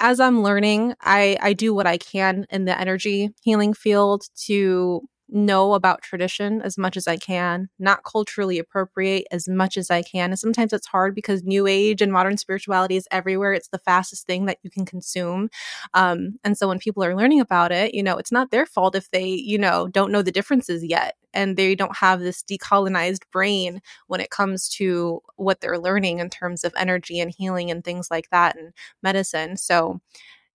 as 0.00 0.18
i'm 0.18 0.42
learning 0.42 0.94
i 1.00 1.36
i 1.40 1.52
do 1.52 1.74
what 1.74 1.86
i 1.86 1.96
can 1.96 2.46
in 2.50 2.64
the 2.64 2.78
energy 2.78 3.30
healing 3.42 3.72
field 3.72 4.24
to 4.34 5.02
know 5.32 5.74
about 5.74 6.02
tradition 6.02 6.60
as 6.62 6.76
much 6.78 6.96
as 6.96 7.06
i 7.06 7.16
can 7.16 7.68
not 7.78 8.04
culturally 8.04 8.58
appropriate 8.58 9.26
as 9.30 9.48
much 9.48 9.76
as 9.76 9.90
i 9.90 10.02
can 10.02 10.30
and 10.30 10.38
sometimes 10.38 10.72
it's 10.72 10.86
hard 10.86 11.14
because 11.14 11.42
new 11.42 11.66
age 11.66 12.02
and 12.02 12.12
modern 12.12 12.36
spirituality 12.36 12.96
is 12.96 13.08
everywhere 13.10 13.52
it's 13.52 13.68
the 13.68 13.78
fastest 13.78 14.26
thing 14.26 14.46
that 14.46 14.58
you 14.62 14.70
can 14.70 14.84
consume 14.84 15.48
um, 15.94 16.38
and 16.44 16.56
so 16.56 16.68
when 16.68 16.78
people 16.78 17.04
are 17.04 17.16
learning 17.16 17.40
about 17.40 17.72
it 17.72 17.94
you 17.94 18.02
know 18.02 18.16
it's 18.16 18.32
not 18.32 18.50
their 18.50 18.66
fault 18.66 18.94
if 18.94 19.10
they 19.10 19.26
you 19.26 19.58
know 19.58 19.88
don't 19.88 20.12
know 20.12 20.22
the 20.22 20.32
differences 20.32 20.84
yet 20.84 21.16
and 21.32 21.56
they 21.56 21.74
don't 21.74 21.96
have 21.96 22.20
this 22.20 22.42
decolonized 22.42 23.22
brain 23.32 23.80
when 24.06 24.20
it 24.20 24.30
comes 24.30 24.68
to 24.68 25.22
what 25.36 25.60
they're 25.60 25.78
learning 25.78 26.18
in 26.18 26.30
terms 26.30 26.64
of 26.64 26.72
energy 26.76 27.20
and 27.20 27.32
healing 27.36 27.70
and 27.70 27.84
things 27.84 28.08
like 28.10 28.28
that 28.30 28.56
and 28.56 28.72
medicine. 29.02 29.56
So 29.56 30.00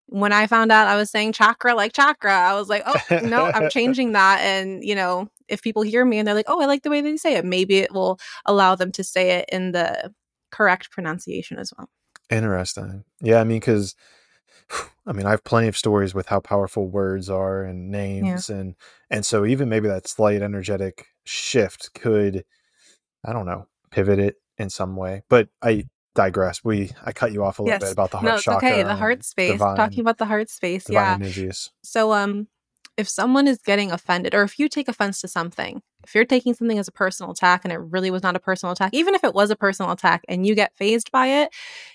when 0.08 0.32
I 0.32 0.48
found 0.48 0.72
out 0.72 0.88
I 0.88 0.96
was 0.96 1.10
saying 1.10 1.34
chakra 1.34 1.76
like 1.76 1.94
chakra, 1.94 2.34
I 2.34 2.54
was 2.54 2.70
like, 2.70 2.84
oh, 2.86 3.20
no, 3.24 3.46
I'm 3.46 3.70
changing 3.72 4.12
that. 4.14 4.42
And, 4.42 4.84
you 4.84 4.96
know, 4.96 5.30
if 5.48 5.62
people 5.62 5.82
hear 5.82 6.06
me 6.06 6.20
and 6.20 6.28
they're 6.28 6.36
like, 6.36 6.46
oh, 6.48 6.62
I 6.62 6.66
like 6.66 6.84
the 6.84 6.90
way 6.90 7.02
they 7.02 7.18
say 7.18 7.36
it, 7.36 7.46
maybe 7.46 7.78
it 7.78 7.92
will 7.92 8.20
allow 8.46 8.76
them 8.76 8.92
to 8.94 9.04
say 9.04 9.32
it 9.32 9.50
in 9.52 9.72
the 9.72 10.14
correct 10.52 10.92
pronunciation 10.92 11.58
as 11.58 11.74
well. 11.78 11.90
Interesting. 12.30 13.04
Yeah, 13.22 13.40
I 13.40 13.44
mean, 13.44 13.60
because 13.60 13.96
I 15.06 15.12
mean, 15.12 15.26
I 15.26 15.32
have 15.32 15.44
plenty 15.44 15.68
of 15.68 15.78
stories 15.78 16.14
with 16.14 16.28
how 16.28 16.40
powerful 16.40 16.88
words 16.88 17.30
are 17.30 17.64
and 17.64 17.92
names, 17.92 18.50
and 18.50 18.76
and 19.10 19.26
so 19.26 19.46
even 19.46 19.70
maybe 19.70 19.88
that 19.88 20.08
slight 20.08 20.42
energetic 20.42 21.08
shift 21.26 21.94
could, 21.94 22.46
I 23.24 23.34
don't 23.34 23.46
know, 23.46 23.68
pivot 23.92 24.20
it 24.20 24.38
in 24.58 24.70
some 24.70 24.96
way. 24.96 25.24
But 25.30 25.50
I 25.62 25.86
digress. 26.16 26.62
We 26.64 26.92
I 27.06 27.12
cut 27.12 27.32
you 27.32 27.44
off 27.44 27.60
a 27.60 27.62
little 27.64 27.76
Yes. 27.76 27.84
bit 27.84 27.92
about 27.92 28.10
the 28.12 28.18
heart 28.18 28.26
No, 28.30 28.36
it's 28.36 28.44
chakra. 28.44 28.70
okay. 28.70 28.84
The 28.84 28.96
heart 28.96 29.24
space. 29.24 29.52
divine- 29.52 29.78
Talking 29.78 30.00
about 30.00 30.18
the 30.18 30.26
heart 30.26 30.50
space. 30.50 30.86
yeah. 30.90 31.18
Nuvius. 31.18 31.70
So, 31.84 32.14
um, 32.14 32.48
if 32.98 33.08
someone 33.10 33.48
is 33.48 33.60
getting 33.62 33.92
offended, 33.92 34.34
or 34.34 34.42
if 34.44 34.58
you 34.58 34.70
take 34.70 34.88
offense 34.88 35.22
to 35.22 35.28
something, 35.28 35.82
if 36.06 36.14
you're 36.16 36.26
taking 36.26 36.54
something 36.54 36.78
as 36.78 36.88
a 36.88 36.92
personal 36.92 37.32
attack 37.32 37.62
and 37.64 37.74
it 37.74 37.80
really 37.80 38.12
was 38.12 38.24
not 38.24 38.36
a 38.36 38.40
personal 38.40 38.72
attack, 38.74 38.94
even 38.94 39.16
if 39.16 39.24
it 39.24 39.34
was 39.34 39.50
a 39.50 39.56
personal 39.56 39.92
attack 39.92 40.24
and 40.28 40.46
you 40.46 40.56
get 40.56 40.76
phased 40.78 41.12
by 41.12 41.28
it, 41.28 41.54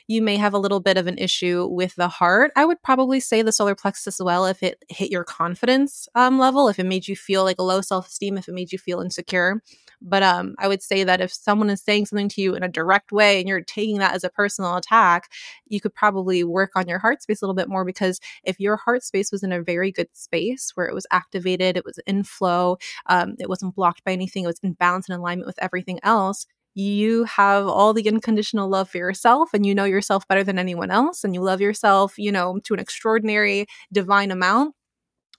you 0.08 0.20
may 0.20 0.36
have 0.36 0.54
a 0.54 0.58
little 0.58 0.80
bit 0.80 0.96
of 0.96 1.06
an 1.06 1.18
issue 1.18 1.66
with 1.70 1.94
the 1.94 2.08
heart. 2.08 2.50
I 2.56 2.64
would 2.64 2.82
probably 2.82 3.20
say 3.20 3.42
the 3.42 3.52
solar 3.52 3.74
plexus 3.74 4.20
as 4.20 4.24
well 4.24 4.46
if 4.46 4.62
it 4.62 4.82
hit 4.88 5.10
your 5.10 5.24
confidence 5.24 6.08
um, 6.14 6.38
level, 6.38 6.68
if 6.68 6.78
it 6.78 6.86
made 6.86 7.06
you 7.06 7.14
feel 7.14 7.44
like 7.44 7.58
a 7.58 7.62
low 7.62 7.80
self 7.80 8.08
esteem, 8.08 8.36
if 8.36 8.48
it 8.48 8.54
made 8.54 8.72
you 8.72 8.78
feel 8.78 9.00
insecure. 9.00 9.62
But 10.02 10.22
um, 10.22 10.54
I 10.58 10.66
would 10.66 10.82
say 10.82 11.04
that 11.04 11.20
if 11.20 11.32
someone 11.32 11.68
is 11.68 11.82
saying 11.82 12.06
something 12.06 12.28
to 12.30 12.40
you 12.40 12.54
in 12.54 12.62
a 12.62 12.68
direct 12.68 13.12
way 13.12 13.38
and 13.38 13.48
you're 13.48 13.60
taking 13.60 13.98
that 13.98 14.14
as 14.14 14.24
a 14.24 14.30
personal 14.30 14.76
attack, 14.76 15.30
you 15.66 15.80
could 15.80 15.94
probably 15.94 16.42
work 16.42 16.70
on 16.74 16.88
your 16.88 16.98
heart 16.98 17.22
space 17.22 17.42
a 17.42 17.44
little 17.44 17.54
bit 17.54 17.68
more 17.68 17.84
because 17.84 18.18
if 18.42 18.58
your 18.58 18.76
heart 18.76 19.02
space 19.02 19.30
was 19.30 19.42
in 19.42 19.52
a 19.52 19.62
very 19.62 19.92
good 19.92 20.08
space 20.14 20.72
where 20.74 20.86
it 20.86 20.94
was 20.94 21.06
activated, 21.10 21.76
it 21.76 21.84
was 21.84 21.98
in 22.06 22.24
flow, 22.24 22.78
um, 23.06 23.36
it 23.38 23.48
wasn't 23.48 23.74
blocked 23.74 23.99
by 24.04 24.12
anything, 24.12 24.44
it 24.44 24.48
was 24.48 24.60
in 24.62 24.72
balance 24.74 25.08
and 25.08 25.18
alignment 25.18 25.46
with 25.46 25.58
everything 25.62 25.98
else, 26.02 26.46
you 26.74 27.24
have 27.24 27.66
all 27.66 27.92
the 27.92 28.08
unconditional 28.08 28.68
love 28.68 28.88
for 28.88 28.98
yourself 28.98 29.50
and 29.52 29.66
you 29.66 29.74
know 29.74 29.84
yourself 29.84 30.26
better 30.28 30.44
than 30.44 30.58
anyone 30.58 30.90
else 30.90 31.24
and 31.24 31.34
you 31.34 31.40
love 31.42 31.60
yourself, 31.60 32.14
you 32.16 32.30
know, 32.30 32.60
to 32.64 32.74
an 32.74 32.80
extraordinary 32.80 33.66
divine 33.92 34.30
amount 34.30 34.74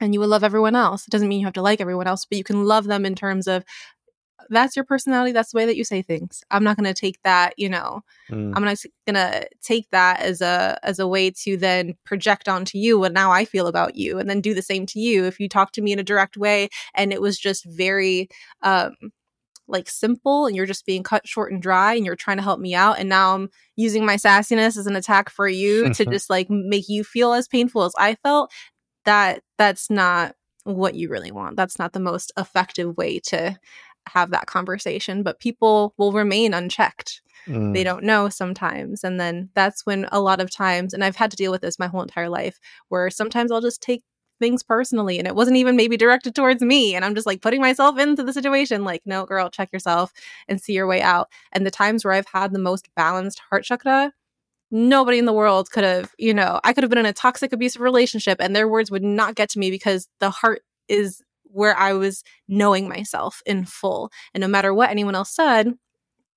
and 0.02 0.14
you 0.14 0.20
will 0.20 0.28
love 0.28 0.44
everyone 0.44 0.76
else. 0.76 1.08
It 1.08 1.12
doesn't 1.12 1.28
mean 1.28 1.40
you 1.40 1.46
have 1.46 1.54
to 1.54 1.62
like 1.62 1.80
everyone 1.80 2.08
else, 2.08 2.26
but 2.26 2.38
you 2.38 2.44
can 2.44 2.66
love 2.66 2.86
them 2.86 3.06
in 3.06 3.16
terms 3.16 3.48
of 3.48 3.64
that's 4.50 4.76
your 4.76 4.86
personality, 4.86 5.32
that's 5.32 5.52
the 5.52 5.58
way 5.58 5.66
that 5.66 5.78
you 5.78 5.84
say 5.84 6.02
things. 6.02 6.44
I'm 6.52 6.64
not 6.64 6.78
going 6.78 6.94
to 6.94 7.00
take 7.00 7.22
that, 7.24 7.54
you 7.58 7.70
know, 7.70 8.04
Mm. 8.32 8.54
I'm 8.56 8.64
not 8.64 8.78
gonna 9.06 9.44
take 9.62 9.90
that 9.92 10.22
as 10.22 10.42
a 10.42 10.80
as 10.84 11.00
a 11.00 11.08
way 11.08 11.32
to 11.44 11.58
then 11.58 11.96
project 12.06 12.48
onto 12.48 12.78
you 12.78 12.98
what 12.98 13.14
now 13.14 13.32
I 13.32 13.46
feel 13.46 13.68
about 13.68 13.96
you, 13.96 14.20
and 14.20 14.30
then 14.30 14.42
do 14.42 14.54
the 14.54 14.62
same 14.62 14.86
to 14.88 15.00
you. 15.00 15.26
If 15.26 15.40
you 15.40 15.50
talk 15.50 15.74
to 15.74 15.82
me 15.82 15.92
in 15.92 16.00
a 16.00 16.04
direct 16.04 16.38
way 16.38 16.70
and 16.96 17.12
it 17.12 17.22
was 17.22 17.38
just 17.38 17.66
very 17.66 18.30
um 18.62 18.94
like 19.68 19.90
simple 19.90 20.48
and 20.48 20.56
you're 20.56 20.66
just 20.66 20.86
being 20.86 21.04
cut 21.04 21.28
short 21.28 21.52
and 21.52 21.62
dry 21.62 21.94
and 21.94 22.06
you're 22.06 22.16
trying 22.16 22.38
to 22.38 22.44
help 22.44 22.60
me 22.60 22.74
out 22.74 23.00
and 23.00 23.08
now 23.08 23.36
I'm 23.36 23.50
using 23.76 24.06
my 24.06 24.16
sassiness 24.16 24.78
as 24.78 24.88
an 24.88 24.96
attack 24.96 25.30
for 25.30 25.48
you 25.48 25.94
to 25.94 26.06
just 26.12 26.30
like 26.30 26.50
make 26.50 26.90
you 26.90 27.04
feel 27.04 27.34
as 27.34 27.48
painful 27.48 27.84
as 27.84 27.94
I 27.98 28.16
felt, 28.16 28.52
that 29.06 29.42
that's 29.58 29.90
not 29.90 30.36
what 30.64 30.96
you 30.96 31.10
really 31.10 31.32
want. 31.32 31.56
That's 31.56 31.80
not 31.80 31.94
the 31.94 32.00
most 32.00 32.32
effective 32.38 32.96
way 32.98 33.20
to 33.28 33.58
have 34.10 34.32
that 34.32 34.48
conversation, 34.48 35.24
but 35.24 35.40
people 35.40 35.94
will 35.98 36.12
remain 36.12 36.54
unchecked 36.54 37.22
Mm. 37.48 37.74
they 37.74 37.84
don't 37.84 38.04
know 38.04 38.30
sometimes 38.30 39.04
and 39.04 39.20
then 39.20 39.50
that's 39.56 39.84
when 39.84 40.08
a 40.12 40.22
lot 40.22 40.40
of 40.40 40.52
times 40.52 40.94
and 40.94 41.04
i've 41.04 41.16
had 41.16 41.32
to 41.32 41.38
deal 41.38 41.50
with 41.50 41.62
this 41.62 41.80
my 41.80 41.88
whole 41.88 42.04
entire 42.04 42.30
life 42.30 42.60
where 42.90 43.10
sometimes 43.10 43.52
i'll 43.52 43.62
just 43.62 43.82
take 43.82 44.04
things 44.40 44.62
personally 44.62 45.18
and 45.18 45.28
it 45.28 45.34
wasn't 45.34 45.58
even 45.58 45.76
maybe 45.76 45.98
directed 45.98 46.36
towards 46.36 46.62
me 46.62 46.94
and 46.94 47.04
i'm 47.04 47.16
just 47.16 47.26
like 47.26 47.42
putting 47.42 47.60
myself 47.60 47.98
into 47.98 48.22
the 48.22 48.32
situation 48.32 48.84
like 48.86 49.02
no 49.06 49.26
girl 49.26 49.50
check 49.50 49.74
yourself 49.74 50.14
and 50.48 50.62
see 50.62 50.74
your 50.74 50.86
way 50.86 51.02
out 51.02 51.30
and 51.52 51.66
the 51.66 51.72
times 51.72 52.06
where 52.06 52.14
i've 52.14 52.28
had 52.32 52.54
the 52.54 52.60
most 52.60 52.90
balanced 52.96 53.42
heart 53.50 53.64
chakra 53.64 54.14
nobody 54.70 55.18
in 55.18 55.26
the 55.26 55.34
world 55.34 55.72
could 55.72 55.84
have 55.84 56.14
you 56.20 56.36
know 56.36 56.60
i 56.64 56.74
could 56.74 56.84
have 56.84 56.92
been 56.92 57.00
in 57.00 57.08
a 57.08 57.14
toxic 57.14 57.52
abusive 57.52 57.82
relationship 57.82 58.38
and 58.40 58.56
their 58.56 58.68
words 58.68 58.92
would 58.92 59.04
not 59.04 59.34
get 59.34 59.50
to 59.50 59.58
me 59.58 59.72
because 59.72 60.08
the 60.20 60.30
heart 60.30 60.62
is 60.88 61.24
where 61.52 61.78
i 61.78 61.94
was 61.94 62.24
knowing 62.48 62.88
myself 62.88 63.42
in 63.46 63.66
full 63.66 64.12
and 64.34 64.42
no 64.42 64.48
matter 64.48 64.74
what 64.74 64.90
anyone 64.90 65.16
else 65.16 65.34
said 65.34 65.74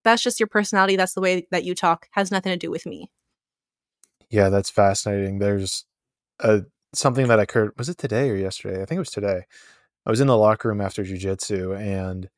that's 0.05 0.23
just 0.23 0.39
your 0.39 0.47
personality 0.47 0.97
that's 0.97 1.15
the 1.15 1.21
way 1.21 1.47
that 1.51 1.65
you 1.65 1.75
talk 1.75 2.07
has 2.13 2.31
nothing 2.31 2.53
to 2.53 2.59
do 2.59 2.71
with 2.71 2.87
me 2.87 3.11
Yeah, 4.31 4.49
that's 4.49 4.71
fascinating. 4.71 5.39
There's 5.39 5.85
a 6.41 6.63
something 6.93 7.29
that 7.29 7.39
occurred. 7.39 7.73
Was 7.79 7.89
it 7.89 7.99
today 7.99 8.31
or 8.31 8.37
yesterday? 8.37 8.83
I 8.83 8.85
think 8.85 8.97
it 8.97 9.01
was 9.01 9.11
today. 9.11 9.43
I 10.07 10.11
was 10.11 10.21
in 10.21 10.27
the 10.27 10.37
locker 10.37 10.69
room 10.69 10.81
after 10.81 11.05
jujitsu, 11.05 11.79
and 11.79 12.29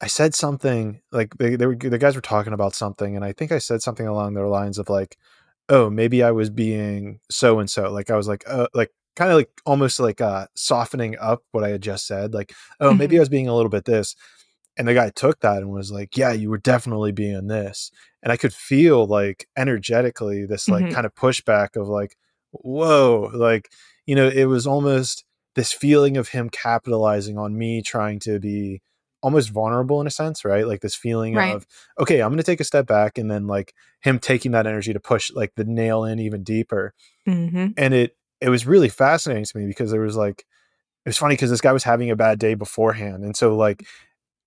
I 0.00 0.08
said 0.08 0.34
something 0.34 1.00
like 1.12 1.36
they, 1.38 1.56
they 1.56 1.66
were 1.66 1.76
the 1.76 1.98
guys 1.98 2.16
were 2.16 2.22
talking 2.22 2.52
about 2.52 2.74
something, 2.74 3.14
and 3.16 3.24
I 3.24 3.32
think 3.32 3.52
I 3.52 3.58
said 3.58 3.82
something 3.82 4.06
along 4.06 4.34
the 4.34 4.42
lines 4.46 4.78
of 4.78 4.88
like, 4.88 5.16
"Oh, 5.68 5.88
maybe 5.90 6.22
I 6.22 6.32
was 6.32 6.50
being 6.50 7.20
so 7.30 7.60
and 7.60 7.70
so." 7.70 7.90
Like 7.92 8.10
I 8.10 8.16
was 8.16 8.28
like, 8.28 8.44
"Uh," 8.48 8.68
like 8.74 8.90
kind 9.16 9.30
of 9.30 9.36
like 9.36 9.50
almost 9.66 10.00
like 10.00 10.20
uh 10.20 10.46
softening 10.54 11.16
up 11.20 11.42
what 11.52 11.64
I 11.64 11.68
had 11.70 11.82
just 11.82 12.06
said. 12.06 12.34
Like, 12.34 12.52
"Oh, 12.80 12.94
maybe 12.94 13.16
I 13.16 13.20
was 13.20 13.28
being 13.28 13.48
a 13.48 13.54
little 13.54 13.70
bit 13.70 13.84
this." 13.84 14.14
And 14.78 14.88
the 14.88 14.94
guy 14.94 15.10
took 15.10 15.40
that 15.40 15.58
and 15.58 15.70
was 15.70 15.92
like, 15.92 16.16
"Yeah, 16.16 16.32
you 16.32 16.48
were 16.50 16.58
definitely 16.58 17.12
being 17.12 17.46
this." 17.48 17.90
And 18.22 18.32
I 18.32 18.36
could 18.36 18.54
feel 18.54 19.06
like 19.06 19.46
energetically 19.56 20.46
this 20.46 20.68
like 20.68 20.86
Mhm. 20.86 20.92
kind 20.94 21.06
of 21.06 21.14
pushback 21.14 21.76
of 21.76 21.88
like, 21.88 22.16
"Whoa!" 22.52 23.30
Like 23.34 23.70
you 24.06 24.14
know, 24.16 24.28
it 24.28 24.46
was 24.46 24.66
almost 24.66 25.24
this 25.54 25.72
feeling 25.72 26.16
of 26.16 26.28
him 26.28 26.48
capitalizing 26.50 27.38
on 27.38 27.56
me 27.56 27.82
trying 27.82 28.18
to 28.20 28.40
be 28.40 28.80
almost 29.22 29.50
vulnerable 29.50 30.00
in 30.00 30.06
a 30.08 30.10
sense, 30.10 30.44
right? 30.44 30.66
Like 30.66 30.80
this 30.80 30.96
feeling 30.96 31.34
Right. 31.36 31.54
of, 31.54 31.64
okay, 32.00 32.20
I'm 32.20 32.30
going 32.30 32.38
to 32.38 32.42
take 32.42 32.58
a 32.60 32.64
step 32.64 32.86
back 32.88 33.18
and 33.18 33.30
then 33.30 33.46
like 33.46 33.72
him 34.00 34.18
taking 34.18 34.50
that 34.52 34.66
energy 34.66 34.92
to 34.92 34.98
push 34.98 35.30
like 35.30 35.52
the 35.54 35.62
nail 35.64 36.02
in 36.04 36.18
even 36.18 36.42
deeper. 36.42 36.92
mm-hmm. 37.28 37.68
And 37.76 37.94
it, 37.94 38.16
it 38.42 38.48
was 38.48 38.66
really 38.66 38.88
fascinating 38.88 39.44
to 39.44 39.58
me 39.58 39.66
because 39.66 39.90
there 39.90 40.00
was 40.00 40.16
like 40.16 40.44
it 41.04 41.08
was 41.08 41.18
funny 41.18 41.34
because 41.34 41.50
this 41.50 41.60
guy 41.60 41.72
was 41.72 41.84
having 41.84 42.10
a 42.10 42.16
bad 42.16 42.38
day 42.38 42.54
beforehand 42.54 43.24
and 43.24 43.36
so 43.36 43.56
like 43.56 43.84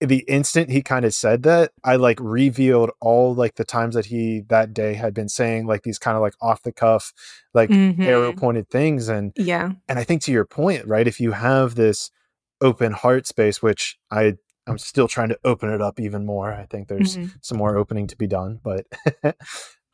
the 0.01 0.25
instant 0.27 0.69
he 0.69 0.81
kind 0.81 1.05
of 1.05 1.13
said 1.13 1.43
that 1.43 1.71
i 1.83 1.95
like 1.95 2.19
revealed 2.19 2.91
all 2.99 3.33
like 3.33 3.55
the 3.55 3.63
times 3.63 3.95
that 3.95 4.07
he 4.07 4.41
that 4.49 4.73
day 4.73 4.93
had 4.93 5.13
been 5.13 5.29
saying 5.29 5.65
like 5.65 5.83
these 5.83 5.97
kind 5.97 6.17
of 6.17 6.21
like 6.21 6.33
off 6.41 6.61
the 6.63 6.71
cuff 6.71 7.13
like 7.53 7.69
mm-hmm. 7.69 8.01
arrow 8.01 8.33
pointed 8.33 8.69
things 8.69 9.07
and 9.07 9.31
yeah 9.37 9.71
and 9.87 9.97
i 9.97 10.03
think 10.03 10.21
to 10.21 10.31
your 10.31 10.45
point 10.45 10.85
right 10.85 11.07
if 11.07 11.19
you 11.21 11.31
have 11.31 11.75
this 11.75 12.11
open 12.59 12.91
heart 12.91 13.25
space 13.25 13.61
which 13.61 13.97
i 14.11 14.35
i'm 14.67 14.77
still 14.77 15.07
trying 15.07 15.29
to 15.29 15.39
open 15.45 15.71
it 15.71 15.81
up 15.81 15.99
even 15.99 16.25
more 16.25 16.53
i 16.53 16.65
think 16.65 16.89
there's 16.89 17.15
mm-hmm. 17.15 17.29
some 17.41 17.57
more 17.57 17.77
opening 17.77 18.05
to 18.05 18.17
be 18.17 18.27
done 18.27 18.59
but 18.61 18.85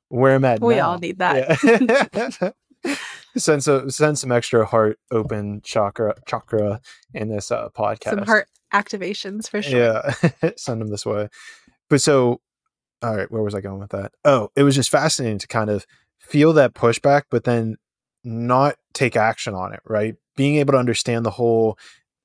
where 0.09 0.33
i'm 0.33 0.45
at 0.45 0.59
we 0.61 0.75
now, 0.75 0.89
all 0.89 0.97
need 0.97 1.19
that 1.19 1.59
yeah. 1.63 2.49
send 3.37 3.63
some 3.63 3.89
send 3.89 4.19
some 4.19 4.31
extra 4.31 4.65
heart 4.65 4.99
open 5.11 5.61
chakra 5.63 6.15
chakra 6.27 6.81
in 7.13 7.29
this 7.29 7.51
uh, 7.51 7.69
podcast. 7.69 8.11
Some 8.11 8.25
heart 8.25 8.47
activations 8.73 9.49
for 9.49 9.61
sure. 9.61 9.79
Yeah, 9.79 10.51
send 10.57 10.81
them 10.81 10.89
this 10.89 11.05
way. 11.05 11.29
But 11.89 12.01
so, 12.01 12.41
all 13.01 13.15
right, 13.15 13.31
where 13.31 13.43
was 13.43 13.55
I 13.55 13.61
going 13.61 13.79
with 13.79 13.91
that? 13.91 14.13
Oh, 14.25 14.49
it 14.55 14.63
was 14.63 14.75
just 14.75 14.89
fascinating 14.89 15.39
to 15.39 15.47
kind 15.47 15.69
of 15.69 15.85
feel 16.19 16.53
that 16.53 16.73
pushback, 16.73 17.23
but 17.29 17.43
then 17.43 17.77
not 18.23 18.75
take 18.93 19.15
action 19.15 19.53
on 19.53 19.73
it. 19.73 19.81
Right, 19.85 20.15
being 20.35 20.57
able 20.57 20.73
to 20.73 20.79
understand 20.79 21.25
the 21.25 21.31
whole 21.31 21.77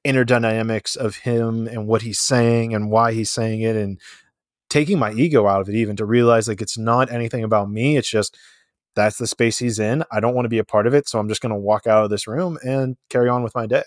inner 0.05 0.25
dynamics 0.25 0.95
of 0.95 1.17
him 1.17 1.67
and 1.67 1.89
what 1.89 2.03
he's 2.03 2.21
saying 2.21 2.73
and 2.73 2.91
why 2.91 3.13
he's 3.13 3.31
saying 3.31 3.61
it 3.63 3.75
and 3.75 4.01
taking 4.69 4.99
my 4.99 5.13
ego 5.13 5.49
out 5.49 5.61
of 5.61 5.69
it 5.69 5.75
even 5.75 5.97
to 5.97 6.05
realize 6.05 6.47
like 6.47 6.61
it's 6.61 6.79
not 6.79 7.11
anything 7.11 7.43
about 7.43 7.69
me 7.69 7.97
it's 7.97 8.09
just 8.09 8.37
that's 8.97 9.19
the 9.19 9.27
space 9.27 9.59
he's 9.59 9.79
in. 9.79 10.03
I 10.11 10.19
don't 10.19 10.35
want 10.35 10.47
to 10.47 10.51
be 10.51 10.59
a 10.59 10.65
part 10.65 10.87
of 10.87 10.95
it. 10.95 11.09
So 11.09 11.19
I'm 11.19 11.29
just 11.29 11.41
going 11.41 11.53
to 11.53 11.59
walk 11.59 11.87
out 11.87 12.03
of 12.03 12.11
this 12.11 12.27
room 12.27 12.59
and 12.63 12.97
carry 13.11 13.29
on 13.29 13.45
with 13.45 13.55
my 13.55 13.67
day. 13.67 13.85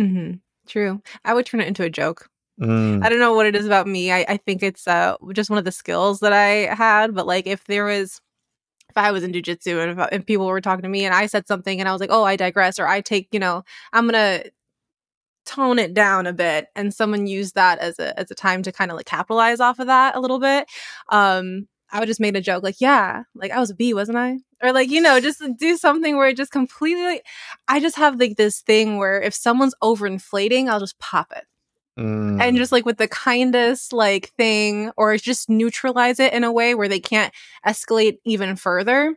Mm-hmm. 0.00 0.34
True. 0.68 1.02
I 1.24 1.34
would 1.34 1.46
turn 1.46 1.60
it 1.60 1.66
into 1.66 1.82
a 1.82 1.90
joke. 1.90 2.28
Mm. 2.60 3.04
I 3.04 3.08
don't 3.08 3.18
know 3.18 3.34
what 3.34 3.46
it 3.46 3.56
is 3.56 3.66
about 3.66 3.88
me. 3.88 4.12
I, 4.12 4.24
I 4.28 4.36
think 4.36 4.62
it's 4.62 4.86
uh, 4.86 5.16
just 5.32 5.50
one 5.50 5.58
of 5.58 5.64
the 5.64 5.72
skills 5.72 6.20
that 6.20 6.32
I 6.32 6.72
had. 6.72 7.14
But 7.14 7.26
like, 7.26 7.46
if 7.46 7.64
there 7.64 7.86
was, 7.86 8.20
if 8.88 8.96
I 8.96 9.10
was 9.10 9.24
in 9.24 9.32
jujitsu 9.32 9.82
and 9.82 9.98
if, 9.98 10.08
if 10.12 10.26
people 10.26 10.46
were 10.46 10.60
talking 10.60 10.82
to 10.82 10.88
me 10.88 11.04
and 11.04 11.14
I 11.14 11.26
said 11.26 11.48
something 11.48 11.80
and 11.80 11.88
I 11.88 11.92
was 11.92 12.00
like, 12.00 12.12
oh, 12.12 12.24
I 12.24 12.36
digress, 12.36 12.78
or 12.78 12.86
I 12.86 13.00
take, 13.00 13.28
you 13.32 13.40
know, 13.40 13.64
I'm 13.92 14.06
going 14.06 14.42
to 14.42 14.52
tone 15.44 15.78
it 15.78 15.92
down 15.92 16.26
a 16.26 16.32
bit 16.32 16.68
and 16.76 16.94
someone 16.94 17.26
used 17.26 17.56
that 17.56 17.80
as 17.80 17.98
a 17.98 18.18
as 18.18 18.30
a 18.30 18.34
time 18.34 18.62
to 18.62 18.70
kind 18.70 18.92
of 18.92 18.96
like 18.96 19.06
capitalize 19.06 19.58
off 19.58 19.80
of 19.80 19.88
that 19.88 20.14
a 20.14 20.20
little 20.20 20.38
bit 20.38 20.68
um 21.08 21.66
I 21.92 22.00
would 22.00 22.06
just 22.06 22.20
make 22.20 22.34
a 22.34 22.40
joke 22.40 22.62
like, 22.62 22.80
yeah, 22.80 23.24
like 23.34 23.50
I 23.50 23.60
was 23.60 23.70
a 23.70 23.74
bee, 23.74 23.92
wasn't 23.92 24.16
I? 24.18 24.38
Or 24.62 24.72
like, 24.72 24.90
you 24.90 25.00
know, 25.00 25.20
just 25.20 25.42
do 25.58 25.76
something 25.76 26.16
where 26.16 26.28
it 26.28 26.36
just 26.36 26.50
completely, 26.50 27.20
I 27.68 27.80
just 27.80 27.96
have 27.96 28.18
like 28.18 28.36
this 28.36 28.60
thing 28.60 28.96
where 28.96 29.20
if 29.20 29.34
someone's 29.34 29.74
overinflating, 29.82 30.68
I'll 30.68 30.80
just 30.80 30.98
pop 30.98 31.32
it. 31.36 31.44
Mm. 32.00 32.40
And 32.40 32.56
just 32.56 32.72
like 32.72 32.86
with 32.86 32.96
the 32.96 33.08
kindest 33.08 33.92
like 33.92 34.30
thing, 34.38 34.90
or 34.96 35.16
just 35.18 35.50
neutralize 35.50 36.18
it 36.18 36.32
in 36.32 36.44
a 36.44 36.52
way 36.52 36.74
where 36.74 36.88
they 36.88 37.00
can't 37.00 37.34
escalate 37.66 38.18
even 38.24 38.56
further. 38.56 39.14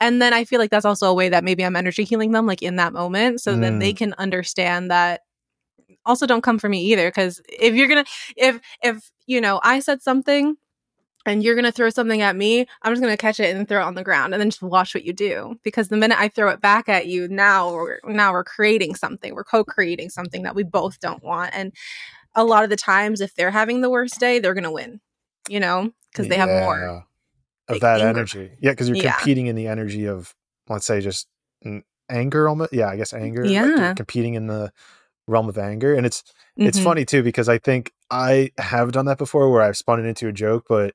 And 0.00 0.22
then 0.22 0.32
I 0.32 0.44
feel 0.44 0.58
like 0.58 0.70
that's 0.70 0.86
also 0.86 1.10
a 1.10 1.14
way 1.14 1.28
that 1.28 1.44
maybe 1.44 1.64
I'm 1.64 1.76
energy 1.76 2.04
healing 2.04 2.32
them 2.32 2.46
like 2.46 2.62
in 2.62 2.76
that 2.76 2.94
moment 2.94 3.42
so 3.42 3.54
mm. 3.54 3.60
that 3.60 3.78
they 3.78 3.92
can 3.92 4.14
understand 4.16 4.90
that 4.90 5.20
also 6.06 6.26
don't 6.26 6.42
come 6.42 6.58
for 6.58 6.68
me 6.68 6.82
either. 6.92 7.10
Cause 7.10 7.42
if 7.48 7.74
you're 7.74 7.88
gonna 7.88 8.04
if 8.36 8.60
if 8.82 9.10
you 9.26 9.40
know, 9.40 9.60
I 9.62 9.80
said 9.80 10.02
something 10.02 10.56
and 11.26 11.42
you're 11.42 11.54
going 11.54 11.64
to 11.64 11.72
throw 11.72 11.90
something 11.90 12.20
at 12.20 12.36
me, 12.36 12.66
I'm 12.82 12.92
just 12.92 13.02
going 13.02 13.12
to 13.12 13.20
catch 13.20 13.40
it 13.40 13.54
and 13.54 13.66
throw 13.66 13.80
it 13.80 13.84
on 13.84 13.94
the 13.94 14.04
ground 14.04 14.34
and 14.34 14.40
then 14.40 14.50
just 14.50 14.62
watch 14.62 14.94
what 14.94 15.04
you 15.04 15.12
do. 15.12 15.58
Because 15.62 15.88
the 15.88 15.96
minute 15.96 16.18
I 16.18 16.28
throw 16.28 16.50
it 16.50 16.60
back 16.60 16.88
at 16.88 17.06
you, 17.06 17.28
now 17.28 17.72
we're, 17.72 17.98
now 18.04 18.32
we're 18.32 18.44
creating 18.44 18.94
something. 18.94 19.34
We're 19.34 19.44
co-creating 19.44 20.10
something 20.10 20.42
that 20.42 20.54
we 20.54 20.62
both 20.64 21.00
don't 21.00 21.22
want. 21.22 21.54
And 21.54 21.72
a 22.34 22.44
lot 22.44 22.64
of 22.64 22.70
the 22.70 22.76
times, 22.76 23.20
if 23.20 23.34
they're 23.34 23.50
having 23.50 23.80
the 23.80 23.88
worst 23.88 24.20
day, 24.20 24.38
they're 24.38 24.54
going 24.54 24.64
to 24.64 24.70
win, 24.70 25.00
you 25.48 25.60
know, 25.60 25.92
because 26.12 26.28
they 26.28 26.36
yeah. 26.36 26.46
have 26.46 26.62
more 26.62 27.04
of 27.68 27.80
that 27.80 28.00
anger. 28.00 28.18
energy. 28.18 28.50
Yeah. 28.60 28.74
Cause 28.74 28.88
you're 28.88 28.98
yeah. 28.98 29.12
competing 29.12 29.46
in 29.46 29.56
the 29.56 29.66
energy 29.66 30.06
of, 30.06 30.34
let's 30.68 30.84
say, 30.84 31.00
just 31.00 31.26
anger 32.10 32.48
almost. 32.48 32.74
Yeah. 32.74 32.88
I 32.88 32.96
guess 32.96 33.14
anger. 33.14 33.46
Yeah. 33.46 33.64
Like 33.64 33.96
competing 33.96 34.34
in 34.34 34.46
the 34.46 34.70
realm 35.26 35.48
of 35.48 35.56
anger. 35.56 35.94
And 35.94 36.04
it's, 36.04 36.22
it's 36.58 36.76
mm-hmm. 36.76 36.84
funny 36.84 37.04
too, 37.06 37.22
because 37.22 37.48
I 37.48 37.56
think 37.56 37.93
I 38.10 38.50
have 38.58 38.92
done 38.92 39.06
that 39.06 39.18
before 39.18 39.50
where 39.50 39.62
I've 39.62 39.76
spun 39.76 40.00
it 40.00 40.06
into 40.06 40.28
a 40.28 40.32
joke, 40.32 40.66
but 40.68 40.94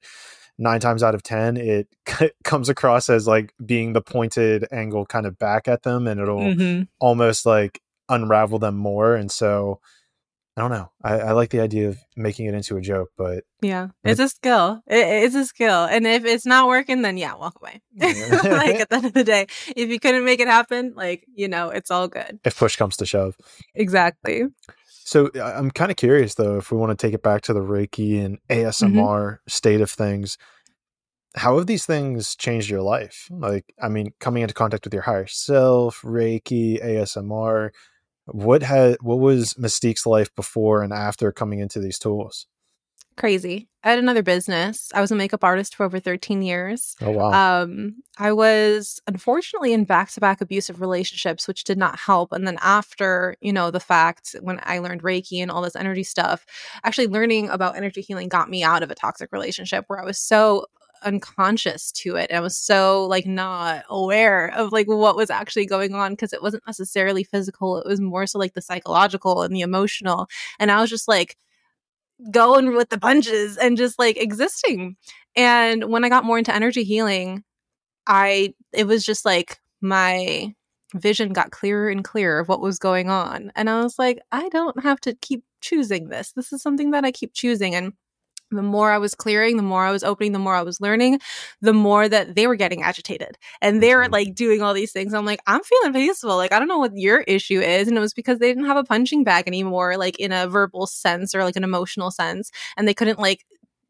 nine 0.57 0.79
times 0.79 1.01
out 1.01 1.15
of 1.15 1.23
10, 1.23 1.57
it 1.57 1.87
comes 2.43 2.69
across 2.69 3.09
as 3.09 3.27
like 3.27 3.53
being 3.65 3.93
the 3.93 4.01
pointed 4.01 4.67
angle 4.71 5.05
kind 5.05 5.25
of 5.25 5.39
back 5.39 5.67
at 5.67 5.83
them 5.83 6.07
and 6.07 6.19
it'll 6.19 6.39
mm-hmm. 6.39 6.83
almost 6.99 7.45
like 7.45 7.81
unravel 8.09 8.59
them 8.59 8.75
more. 8.75 9.15
And 9.15 9.31
so, 9.31 9.79
I 10.59 10.61
don't 10.61 10.71
know. 10.71 10.91
I, 11.01 11.13
I, 11.19 11.31
like 11.31 11.51
the 11.51 11.61
idea 11.61 11.87
of 11.87 11.99
making 12.17 12.47
it 12.47 12.53
into 12.53 12.75
a 12.75 12.81
joke, 12.81 13.11
but 13.17 13.45
yeah, 13.61 13.89
it's 14.03 14.19
a 14.19 14.27
skill. 14.27 14.81
It, 14.87 15.23
it's 15.23 15.35
a 15.35 15.45
skill, 15.45 15.85
and 15.85 16.05
if 16.05 16.25
it's 16.25 16.45
not 16.45 16.67
working, 16.67 17.01
then 17.01 17.15
yeah, 17.15 17.35
walk 17.35 17.55
away. 17.61 17.81
Yeah. 17.93 18.41
like 18.43 18.81
at 18.81 18.89
the 18.89 18.95
end 18.97 19.05
of 19.05 19.13
the 19.13 19.23
day, 19.23 19.47
if 19.73 19.87
you 19.87 20.01
couldn't 20.01 20.25
make 20.25 20.41
it 20.41 20.49
happen, 20.49 20.93
like 20.97 21.25
you 21.33 21.47
know, 21.47 21.69
it's 21.69 21.89
all 21.89 22.09
good. 22.09 22.41
If 22.43 22.57
push 22.57 22.75
comes 22.75 22.97
to 22.97 23.05
shove, 23.05 23.37
exactly. 23.73 24.47
So 25.09 25.31
I'm 25.43 25.71
kind 25.71 25.89
of 25.89 25.97
curious 25.97 26.35
though, 26.35 26.59
if 26.59 26.71
we 26.71 26.77
want 26.77 26.91
to 26.91 27.07
take 27.07 27.15
it 27.15 27.23
back 27.23 27.41
to 27.43 27.53
the 27.53 27.61
Reiki 27.61 28.23
and 28.23 28.37
ASMR 28.47 28.93
mm-hmm. 28.93 29.35
state 29.47 29.81
of 29.81 29.89
things, 29.89 30.37
how 31.35 31.57
have 31.57 31.65
these 31.65 31.83
things 31.83 32.35
changed 32.35 32.69
your 32.69 32.83
life? 32.83 33.27
Like, 33.31 33.73
I 33.81 33.89
mean, 33.89 34.13
coming 34.19 34.43
into 34.43 34.53
contact 34.53 34.83
with 34.83 34.93
your 34.93 35.01
higher 35.01 35.25
self, 35.25 36.03
Reiki, 36.03 36.79
ASMR, 36.85 37.71
what 38.27 38.61
had 38.61 38.97
what 39.01 39.17
was 39.17 39.55
Mystique's 39.55 40.05
life 40.05 40.29
before 40.35 40.83
and 40.83 40.93
after 40.93 41.31
coming 41.31 41.57
into 41.57 41.79
these 41.79 41.97
tools? 41.97 42.45
Crazy. 43.19 43.67
I 43.83 43.91
had 43.91 43.99
another 43.99 44.23
business. 44.23 44.89
I 44.93 45.01
was 45.01 45.11
a 45.11 45.15
makeup 45.15 45.43
artist 45.43 45.75
for 45.75 45.85
over 45.85 45.99
13 45.99 46.41
years. 46.41 46.95
Oh 47.01 47.11
wow. 47.11 47.61
Um, 47.63 48.01
I 48.17 48.31
was 48.31 48.99
unfortunately 49.07 49.73
in 49.73 49.85
back-to-back 49.85 50.41
abusive 50.41 50.81
relationships, 50.81 51.47
which 51.47 51.65
did 51.65 51.77
not 51.77 51.99
help. 51.99 52.31
And 52.31 52.47
then 52.47 52.57
after, 52.61 53.35
you 53.41 53.53
know, 53.53 53.71
the 53.71 53.79
fact 53.79 54.35
when 54.41 54.59
I 54.63 54.79
learned 54.79 55.03
Reiki 55.03 55.41
and 55.41 55.51
all 55.51 55.61
this 55.61 55.75
energy 55.75 56.03
stuff, 56.03 56.45
actually 56.83 57.07
learning 57.07 57.49
about 57.49 57.75
energy 57.75 58.01
healing 58.01 58.29
got 58.29 58.49
me 58.49 58.63
out 58.63 58.83
of 58.83 58.91
a 58.91 58.95
toxic 58.95 59.31
relationship 59.31 59.85
where 59.87 60.01
I 60.01 60.05
was 60.05 60.19
so 60.19 60.65
unconscious 61.03 61.91
to 61.93 62.15
it. 62.15 62.31
I 62.33 62.39
was 62.39 62.57
so 62.57 63.05
like 63.05 63.25
not 63.25 63.83
aware 63.89 64.53
of 64.55 64.71
like 64.71 64.87
what 64.87 65.15
was 65.15 65.29
actually 65.29 65.65
going 65.65 65.93
on 65.93 66.13
because 66.13 66.33
it 66.33 66.41
wasn't 66.41 66.63
necessarily 66.67 67.23
physical. 67.23 67.77
It 67.77 67.87
was 67.87 68.01
more 68.01 68.27
so 68.27 68.39
like 68.39 68.53
the 68.53 68.61
psychological 68.61 69.41
and 69.41 69.55
the 69.55 69.61
emotional. 69.61 70.27
And 70.59 70.71
I 70.71 70.81
was 70.81 70.89
just 70.89 71.07
like 71.07 71.37
going 72.31 72.75
with 72.75 72.89
the 72.89 72.99
punches 72.99 73.57
and 73.57 73.77
just 73.77 73.97
like 73.99 74.17
existing. 74.17 74.97
And 75.35 75.85
when 75.85 76.03
I 76.03 76.09
got 76.09 76.25
more 76.25 76.37
into 76.37 76.53
energy 76.53 76.83
healing, 76.83 77.43
I 78.07 78.53
it 78.73 78.87
was 78.87 79.05
just 79.05 79.25
like 79.25 79.59
my 79.81 80.53
vision 80.95 81.33
got 81.33 81.51
clearer 81.51 81.89
and 81.89 82.03
clearer 82.03 82.39
of 82.39 82.49
what 82.49 82.61
was 82.61 82.79
going 82.79 83.09
on. 83.09 83.51
And 83.55 83.69
I 83.69 83.83
was 83.83 83.99
like, 83.99 84.19
I 84.31 84.49
don't 84.49 84.81
have 84.83 84.99
to 85.01 85.15
keep 85.15 85.43
choosing 85.61 86.09
this. 86.09 86.31
This 86.33 86.51
is 86.51 86.61
something 86.61 86.91
that 86.91 87.05
I 87.05 87.11
keep 87.11 87.33
choosing. 87.33 87.75
And 87.75 87.93
the 88.51 88.63
more 88.63 88.91
I 88.91 88.97
was 88.97 89.15
clearing, 89.15 89.57
the 89.57 89.63
more 89.63 89.85
I 89.85 89.91
was 89.91 90.03
opening, 90.03 90.31
the 90.31 90.39
more 90.39 90.55
I 90.55 90.63
was 90.63 90.81
learning, 90.81 91.19
the 91.61 91.73
more 91.73 92.09
that 92.09 92.35
they 92.35 92.47
were 92.47 92.55
getting 92.55 92.81
agitated 92.81 93.37
and 93.61 93.81
they 93.81 93.95
were 93.95 94.03
mm-hmm. 94.03 94.13
like 94.13 94.35
doing 94.35 94.61
all 94.61 94.73
these 94.73 94.91
things. 94.91 95.13
I'm 95.13 95.25
like, 95.25 95.41
I'm 95.47 95.61
feeling 95.63 95.93
peaceful. 95.93 96.35
Like, 96.35 96.51
I 96.51 96.59
don't 96.59 96.67
know 96.67 96.79
what 96.79 96.97
your 96.97 97.21
issue 97.21 97.59
is. 97.59 97.87
And 97.87 97.97
it 97.97 98.01
was 98.01 98.13
because 98.13 98.39
they 98.39 98.47
didn't 98.47 98.65
have 98.65 98.77
a 98.77 98.83
punching 98.83 99.23
bag 99.23 99.47
anymore, 99.47 99.97
like 99.97 100.19
in 100.19 100.31
a 100.31 100.47
verbal 100.47 100.87
sense 100.87 101.35
or 101.35 101.43
like 101.43 101.55
an 101.55 101.63
emotional 101.63 102.11
sense. 102.11 102.51
And 102.75 102.87
they 102.87 102.93
couldn't 102.93 103.19
like, 103.19 103.45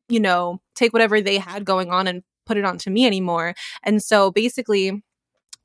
you 0.09 0.19
know, 0.19 0.61
take 0.75 0.93
whatever 0.93 1.21
they 1.21 1.37
had 1.37 1.65
going 1.65 1.89
on 1.91 2.07
and 2.07 2.23
put 2.45 2.57
it 2.57 2.65
onto 2.65 2.89
me 2.89 3.05
anymore. 3.05 3.53
And 3.83 4.01
so 4.03 4.31
basically, 4.31 5.03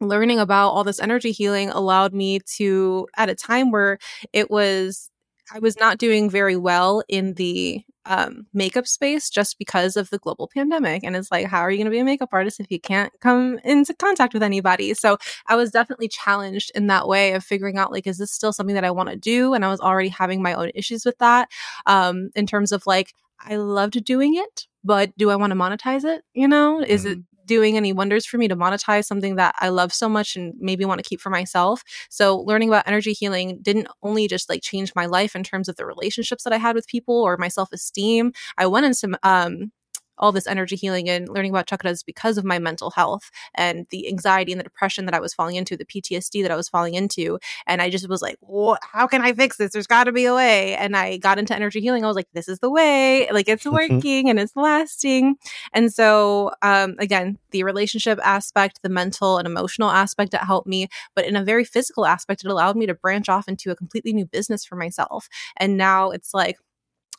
learning 0.00 0.38
about 0.38 0.70
all 0.70 0.84
this 0.84 1.00
energy 1.00 1.32
healing 1.32 1.70
allowed 1.70 2.12
me 2.12 2.40
to, 2.56 3.06
at 3.16 3.30
a 3.30 3.34
time 3.34 3.70
where 3.70 3.98
it 4.32 4.50
was 4.50 5.10
I 5.52 5.58
was 5.58 5.78
not 5.78 5.98
doing 5.98 6.30
very 6.30 6.56
well 6.56 7.02
in 7.08 7.34
the 7.34 7.84
um, 8.06 8.46
makeup 8.52 8.86
space 8.86 9.30
just 9.30 9.58
because 9.58 9.96
of 9.96 10.10
the 10.10 10.18
global 10.18 10.48
pandemic. 10.52 11.04
And 11.04 11.16
it's 11.16 11.30
like, 11.30 11.46
how 11.46 11.60
are 11.60 11.70
you 11.70 11.78
going 11.78 11.86
to 11.86 11.90
be 11.90 11.98
a 11.98 12.04
makeup 12.04 12.30
artist 12.32 12.60
if 12.60 12.70
you 12.70 12.80
can't 12.80 13.12
come 13.20 13.58
into 13.64 13.94
contact 13.94 14.34
with 14.34 14.42
anybody? 14.42 14.94
So 14.94 15.16
I 15.46 15.56
was 15.56 15.70
definitely 15.70 16.08
challenged 16.08 16.70
in 16.74 16.86
that 16.88 17.08
way 17.08 17.32
of 17.32 17.44
figuring 17.44 17.78
out, 17.78 17.92
like, 17.92 18.06
is 18.06 18.18
this 18.18 18.32
still 18.32 18.52
something 18.52 18.74
that 18.74 18.84
I 18.84 18.90
want 18.90 19.10
to 19.10 19.16
do? 19.16 19.54
And 19.54 19.64
I 19.64 19.68
was 19.68 19.80
already 19.80 20.08
having 20.08 20.42
my 20.42 20.54
own 20.54 20.70
issues 20.74 21.04
with 21.04 21.18
that 21.18 21.48
um, 21.86 22.30
in 22.34 22.46
terms 22.46 22.72
of 22.72 22.86
like, 22.86 23.14
I 23.40 23.56
loved 23.56 24.02
doing 24.04 24.34
it, 24.36 24.66
but 24.82 25.16
do 25.16 25.30
I 25.30 25.36
want 25.36 25.50
to 25.50 25.56
monetize 25.56 26.04
it? 26.04 26.24
You 26.34 26.48
know, 26.48 26.80
is 26.80 27.04
mm-hmm. 27.04 27.12
it 27.12 27.18
doing 27.46 27.76
any 27.76 27.92
wonders 27.92 28.26
for 28.26 28.38
me 28.38 28.48
to 28.48 28.56
monetize 28.56 29.04
something 29.04 29.36
that 29.36 29.54
I 29.60 29.68
love 29.68 29.92
so 29.92 30.08
much 30.08 30.36
and 30.36 30.54
maybe 30.58 30.84
want 30.84 31.02
to 31.02 31.08
keep 31.08 31.20
for 31.20 31.30
myself. 31.30 31.82
So 32.10 32.38
learning 32.40 32.68
about 32.68 32.86
energy 32.86 33.12
healing 33.12 33.58
didn't 33.62 33.88
only 34.02 34.28
just 34.28 34.48
like 34.48 34.62
change 34.62 34.92
my 34.94 35.06
life 35.06 35.34
in 35.36 35.42
terms 35.44 35.68
of 35.68 35.76
the 35.76 35.86
relationships 35.86 36.44
that 36.44 36.52
I 36.52 36.58
had 36.58 36.74
with 36.74 36.86
people 36.86 37.20
or 37.22 37.36
my 37.36 37.48
self-esteem. 37.48 38.32
I 38.58 38.66
went 38.66 38.86
into 38.86 39.18
um 39.22 39.72
all 40.18 40.32
this 40.32 40.46
energy 40.46 40.76
healing 40.76 41.08
and 41.08 41.28
learning 41.28 41.50
about 41.50 41.66
chakras 41.66 42.04
because 42.04 42.38
of 42.38 42.44
my 42.44 42.58
mental 42.58 42.90
health 42.90 43.30
and 43.54 43.86
the 43.90 44.08
anxiety 44.08 44.52
and 44.52 44.58
the 44.58 44.64
depression 44.64 45.06
that 45.06 45.14
I 45.14 45.20
was 45.20 45.34
falling 45.34 45.56
into, 45.56 45.76
the 45.76 45.84
PTSD 45.84 46.42
that 46.42 46.50
I 46.50 46.56
was 46.56 46.68
falling 46.68 46.94
into. 46.94 47.38
And 47.66 47.82
I 47.82 47.90
just 47.90 48.08
was 48.08 48.22
like, 48.22 48.36
well, 48.40 48.78
how 48.82 49.06
can 49.06 49.22
I 49.22 49.32
fix 49.32 49.56
this? 49.56 49.72
There's 49.72 49.86
got 49.86 50.04
to 50.04 50.12
be 50.12 50.24
a 50.24 50.34
way. 50.34 50.76
And 50.76 50.96
I 50.96 51.16
got 51.16 51.38
into 51.38 51.54
energy 51.54 51.80
healing. 51.80 52.04
I 52.04 52.08
was 52.08 52.16
like, 52.16 52.28
this 52.32 52.48
is 52.48 52.58
the 52.60 52.70
way. 52.70 53.30
Like 53.30 53.48
it's 53.48 53.66
working 53.66 54.30
and 54.30 54.38
it's 54.38 54.56
lasting. 54.56 55.36
And 55.72 55.92
so, 55.92 56.52
um, 56.62 56.96
again, 56.98 57.38
the 57.50 57.64
relationship 57.64 58.18
aspect, 58.22 58.80
the 58.82 58.88
mental 58.88 59.38
and 59.38 59.46
emotional 59.46 59.90
aspect 59.90 60.32
that 60.32 60.44
helped 60.44 60.66
me, 60.66 60.88
but 61.14 61.24
in 61.26 61.36
a 61.36 61.44
very 61.44 61.64
physical 61.64 62.06
aspect, 62.06 62.44
it 62.44 62.50
allowed 62.50 62.76
me 62.76 62.86
to 62.86 62.94
branch 62.94 63.28
off 63.28 63.48
into 63.48 63.70
a 63.70 63.76
completely 63.76 64.12
new 64.12 64.26
business 64.26 64.64
for 64.64 64.76
myself. 64.76 65.28
And 65.56 65.76
now 65.76 66.10
it's 66.10 66.34
like, 66.34 66.58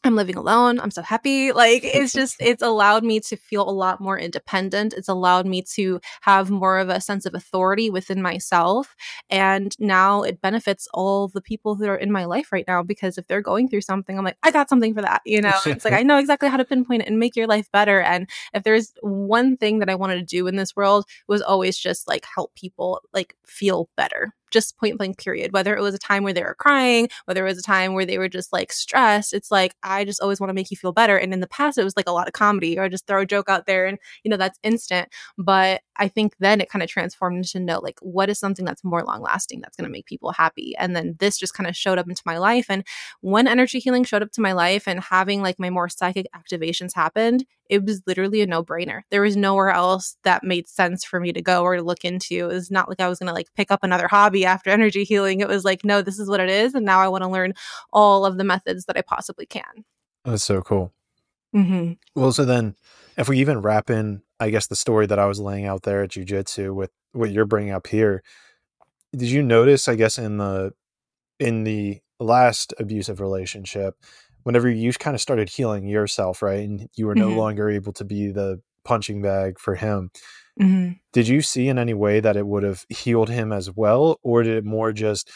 I'm 0.05 0.15
living 0.15 0.35
alone. 0.35 0.79
I'm 0.79 0.91
so 0.91 1.01
happy. 1.01 1.51
Like 1.51 1.83
it's 1.83 2.13
just, 2.19 2.35
it's 2.39 2.61
allowed 2.61 3.03
me 3.03 3.19
to 3.21 3.35
feel 3.35 3.67
a 3.67 3.71
lot 3.71 3.99
more 3.99 4.19
independent. 4.19 4.93
It's 4.93 5.09
allowed 5.09 5.47
me 5.47 5.63
to 5.73 5.99
have 6.21 6.51
more 6.51 6.77
of 6.77 6.89
a 6.89 7.01
sense 7.01 7.25
of 7.25 7.33
authority 7.33 7.89
within 7.89 8.21
myself. 8.21 8.95
And 9.31 9.75
now 9.79 10.21
it 10.21 10.41
benefits 10.41 10.87
all 10.93 11.27
the 11.27 11.41
people 11.41 11.75
who 11.75 11.87
are 11.87 11.95
in 11.95 12.11
my 12.11 12.25
life 12.25 12.51
right 12.51 12.65
now 12.67 12.83
because 12.83 13.17
if 13.17 13.27
they're 13.27 13.41
going 13.41 13.67
through 13.67 13.81
something, 13.81 14.17
I'm 14.17 14.23
like, 14.23 14.37
I 14.43 14.51
got 14.51 14.69
something 14.69 14.93
for 14.93 15.01
that. 15.01 15.23
You 15.25 15.41
know, 15.41 15.57
it's 15.65 15.83
like, 15.83 15.93
I 15.95 16.03
know 16.03 16.19
exactly 16.19 16.49
how 16.49 16.57
to 16.57 16.65
pinpoint 16.65 17.01
it 17.01 17.07
and 17.07 17.19
make 17.19 17.35
your 17.35 17.47
life 17.47 17.71
better. 17.71 17.99
And 17.99 18.29
if 18.53 18.63
there's 18.63 18.93
one 19.01 19.57
thing 19.57 19.79
that 19.79 19.89
I 19.89 19.95
wanted 19.95 20.15
to 20.15 20.23
do 20.23 20.45
in 20.45 20.55
this 20.55 20.75
world 20.75 21.05
was 21.27 21.41
always 21.41 21.77
just 21.77 22.07
like 22.07 22.25
help 22.33 22.53
people 22.53 23.01
like 23.11 23.35
feel 23.43 23.89
better 23.97 24.33
just 24.51 24.77
point 24.77 24.97
blank 24.97 25.17
period 25.17 25.51
whether 25.53 25.75
it 25.75 25.81
was 25.81 25.93
a 25.93 25.99
time 25.99 26.23
where 26.23 26.33
they 26.33 26.43
were 26.43 26.55
crying 26.55 27.07
whether 27.25 27.45
it 27.45 27.49
was 27.49 27.59
a 27.59 27.63
time 27.63 27.93
where 27.93 28.05
they 28.05 28.17
were 28.17 28.29
just 28.29 28.51
like 28.53 28.71
stressed 28.71 29.33
it's 29.33 29.51
like 29.51 29.75
i 29.83 30.03
just 30.03 30.21
always 30.21 30.39
want 30.39 30.49
to 30.49 30.53
make 30.53 30.71
you 30.71 30.77
feel 30.77 30.91
better 30.91 31.17
and 31.17 31.33
in 31.33 31.39
the 31.39 31.47
past 31.47 31.77
it 31.77 31.83
was 31.83 31.95
like 31.97 32.07
a 32.07 32.11
lot 32.11 32.27
of 32.27 32.33
comedy 32.33 32.77
or 32.77 32.89
just 32.89 33.07
throw 33.07 33.21
a 33.21 33.25
joke 33.25 33.49
out 33.49 33.65
there 33.65 33.85
and 33.85 33.97
you 34.23 34.29
know 34.29 34.37
that's 34.37 34.59
instant 34.63 35.09
but 35.37 35.81
i 35.97 36.07
think 36.07 36.35
then 36.39 36.61
it 36.61 36.69
kind 36.69 36.83
of 36.83 36.89
transformed 36.89 37.37
into 37.37 37.59
know 37.59 37.79
like 37.79 37.99
what 38.01 38.29
is 38.29 38.39
something 38.39 38.65
that's 38.65 38.83
more 38.83 39.03
long 39.03 39.21
lasting 39.21 39.59
that's 39.61 39.75
going 39.75 39.85
to 39.85 39.91
make 39.91 40.05
people 40.05 40.31
happy 40.31 40.75
and 40.77 40.95
then 40.95 41.15
this 41.19 41.37
just 41.37 41.53
kind 41.53 41.67
of 41.67 41.75
showed 41.75 41.97
up 41.97 42.07
into 42.07 42.23
my 42.25 42.37
life 42.37 42.65
and 42.69 42.85
when 43.21 43.47
energy 43.47 43.79
healing 43.79 44.03
showed 44.03 44.23
up 44.23 44.31
to 44.31 44.41
my 44.41 44.53
life 44.53 44.87
and 44.87 44.99
having 44.99 45.41
like 45.41 45.59
my 45.59 45.69
more 45.69 45.89
psychic 45.89 46.27
activations 46.35 46.93
happened 46.95 47.45
it 47.69 47.83
was 47.83 48.01
literally 48.05 48.41
a 48.41 48.47
no 48.47 48.63
brainer. 48.63 49.01
There 49.09 49.21
was 49.21 49.35
nowhere 49.35 49.69
else 49.69 50.17
that 50.23 50.43
made 50.43 50.67
sense 50.67 51.03
for 51.03 51.19
me 51.19 51.33
to 51.33 51.41
go 51.41 51.63
or 51.63 51.75
to 51.75 51.81
look 51.81 52.05
into. 52.05 52.49
It 52.49 52.53
was 52.53 52.71
not 52.71 52.89
like 52.89 52.99
I 52.99 53.07
was 53.07 53.19
going 53.19 53.27
to 53.27 53.33
like 53.33 53.47
pick 53.55 53.71
up 53.71 53.83
another 53.83 54.07
hobby 54.07 54.45
after 54.45 54.69
energy 54.71 55.03
healing. 55.03 55.39
It 55.39 55.47
was 55.47 55.65
like, 55.65 55.83
no, 55.83 56.01
this 56.01 56.19
is 56.19 56.29
what 56.29 56.39
it 56.39 56.49
is. 56.49 56.73
And 56.73 56.85
now 56.85 56.99
I 56.99 57.07
want 57.07 57.23
to 57.23 57.29
learn 57.29 57.53
all 57.91 58.25
of 58.25 58.37
the 58.37 58.43
methods 58.43 58.85
that 58.85 58.97
I 58.97 59.01
possibly 59.01 59.45
can. 59.45 59.85
That's 60.23 60.43
so 60.43 60.61
cool. 60.61 60.93
Mm-hmm. 61.55 61.93
Well, 62.19 62.31
so 62.31 62.45
then 62.45 62.75
if 63.17 63.29
we 63.29 63.39
even 63.39 63.61
wrap 63.61 63.89
in, 63.89 64.21
I 64.39 64.49
guess, 64.49 64.67
the 64.67 64.75
story 64.75 65.05
that 65.07 65.19
I 65.19 65.25
was 65.25 65.39
laying 65.39 65.65
out 65.65 65.83
there 65.83 66.03
at 66.03 66.11
jujitsu 66.11 66.73
with 66.73 66.91
what 67.13 67.31
you're 67.31 67.45
bringing 67.45 67.71
up 67.71 67.87
here, 67.87 68.23
did 69.15 69.29
you 69.29 69.41
notice, 69.41 69.87
I 69.87 69.95
guess, 69.95 70.17
in 70.17 70.37
the, 70.37 70.73
in 71.39 71.63
the 71.63 72.01
last 72.19 72.73
abusive 72.79 73.19
relationship, 73.19 73.95
whenever 74.45 74.69
you 74.69 74.93
kind 74.93 75.15
of 75.15 75.21
started 75.21 75.49
healing 75.49 75.87
yourself, 75.87 76.43
right? 76.43 76.67
And 76.67 76.87
you 76.95 77.07
were 77.07 77.15
no 77.15 77.29
mm-hmm. 77.29 77.37
longer 77.37 77.69
able 77.69 77.93
to 77.93 78.05
be 78.05 78.31
the 78.31 78.61
punching 78.83 79.21
bag 79.21 79.59
for 79.59 79.73
him. 79.73 80.11
Mm-hmm. 80.61 80.93
Did 81.11 81.27
you 81.27 81.41
see 81.41 81.67
in 81.67 81.79
any 81.79 81.95
way 81.95 82.19
that 82.19 82.37
it 82.37 82.45
would 82.45 82.61
have 82.61 82.85
healed 82.89 83.29
him 83.29 83.51
as 83.51 83.71
well? 83.75 84.19
Or 84.21 84.43
did 84.43 84.55
it 84.55 84.63
more 84.63 84.93
just 84.93 85.31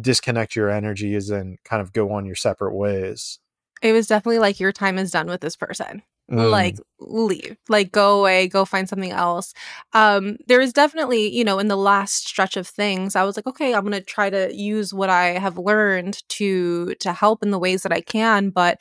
disconnect 0.00 0.56
your 0.56 0.70
energies 0.70 1.28
and 1.28 1.62
kind 1.64 1.82
of 1.82 1.92
go 1.92 2.12
on 2.12 2.24
your 2.24 2.34
separate 2.34 2.74
ways? 2.74 3.38
It 3.82 3.92
was 3.92 4.06
definitely 4.06 4.38
like 4.38 4.58
your 4.58 4.72
time 4.72 4.96
is 4.96 5.10
done 5.10 5.26
with 5.26 5.42
this 5.42 5.54
person. 5.54 6.02
Mm. 6.30 6.50
Like 6.50 6.76
leave, 6.98 7.56
like 7.68 7.92
go 7.92 8.18
away, 8.20 8.48
go 8.48 8.64
find 8.64 8.88
something 8.88 9.12
else. 9.12 9.54
Um, 9.92 10.38
there 10.48 10.60
is 10.60 10.72
definitely, 10.72 11.28
you 11.32 11.44
know, 11.44 11.58
in 11.60 11.68
the 11.68 11.76
last 11.76 12.26
stretch 12.26 12.56
of 12.56 12.66
things, 12.66 13.14
I 13.14 13.22
was 13.22 13.36
like, 13.36 13.46
okay, 13.46 13.74
I'm 13.74 13.84
gonna 13.84 14.00
try 14.00 14.28
to 14.30 14.52
use 14.54 14.92
what 14.92 15.08
I 15.08 15.38
have 15.38 15.56
learned 15.56 16.22
to 16.30 16.94
to 16.96 17.12
help 17.12 17.42
in 17.44 17.52
the 17.52 17.58
ways 17.60 17.82
that 17.82 17.92
I 17.92 18.00
can. 18.00 18.50
But 18.50 18.78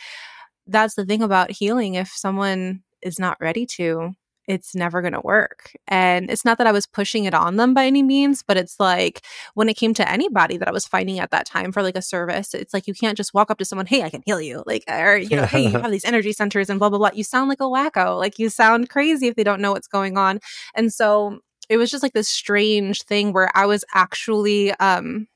that's 0.68 0.96
the 0.96 1.06
thing 1.06 1.22
about 1.24 1.52
healing. 1.52 1.96
If 1.96 2.10
someone 2.10 2.84
is 3.02 3.20
not 3.20 3.38
ready 3.40 3.66
to, 3.78 4.14
it's 4.48 4.76
never 4.76 5.02
going 5.02 5.14
to 5.14 5.22
work. 5.22 5.76
And 5.88 6.30
it's 6.30 6.46
not 6.46 6.58
that 6.58 6.68
I 6.68 6.72
was 6.72 6.86
pushing 6.86 7.26
it 7.26 7.34
on 7.34 7.56
them 7.56 7.74
by 7.74 7.86
any 7.86 8.04
means, 8.04 8.44
but 8.44 8.58
it's 8.58 8.80
like 8.80 9.26
when 9.54 9.70
it 9.70 9.76
came 9.76 9.94
to 9.96 10.10
anybody 10.10 10.58
that 10.58 10.68
I 10.68 10.72
was 10.72 10.86
finding 10.86 11.20
at 11.20 11.32
that 11.32 11.46
time 11.46 11.72
for 11.72 11.82
like 11.82 11.98
a 11.98 12.02
service, 12.02 12.54
it's 12.54 12.74
like 12.74 12.88
you 12.88 12.94
can't 12.94 13.18
just 13.18 13.34
walk 13.34 13.50
up 13.50 13.58
to 13.58 13.66
someone, 13.66 13.86
hey, 13.86 14.04
I 14.04 14.10
can 14.10 14.24
heal 14.26 14.40
you. 14.40 14.64
Like, 14.66 14.84
or, 14.88 15.18
you 15.18 15.36
know, 15.36 15.46
hey, 15.46 15.64
you 15.68 15.70
have 15.80 15.92
these 15.92 16.06
energy 16.06 16.32
centers 16.32 16.70
and 16.70 16.80
blah, 16.80 16.90
blah, 16.90 17.00
blah. 17.00 17.12
You 17.14 17.24
sound 17.24 17.50
like 17.50 17.60
a 17.60 17.64
wacko. 17.64 18.18
Like, 18.18 18.40
you 18.40 18.50
sound 18.50 18.90
crazy 18.90 19.28
if 19.28 19.36
they 19.36 19.44
don't 19.44 19.62
know 19.62 19.72
what's 19.72 19.88
going 19.88 20.18
on. 20.18 20.40
And 20.76 20.94
so 20.94 21.40
it 21.70 21.78
was 21.78 21.90
just 21.90 22.04
like 22.04 22.14
this 22.14 22.30
strange 22.30 23.04
thing 23.04 23.34
where 23.34 23.50
I 23.56 23.66
was 23.66 23.84
actually, 23.94 24.72
um, 24.74 25.28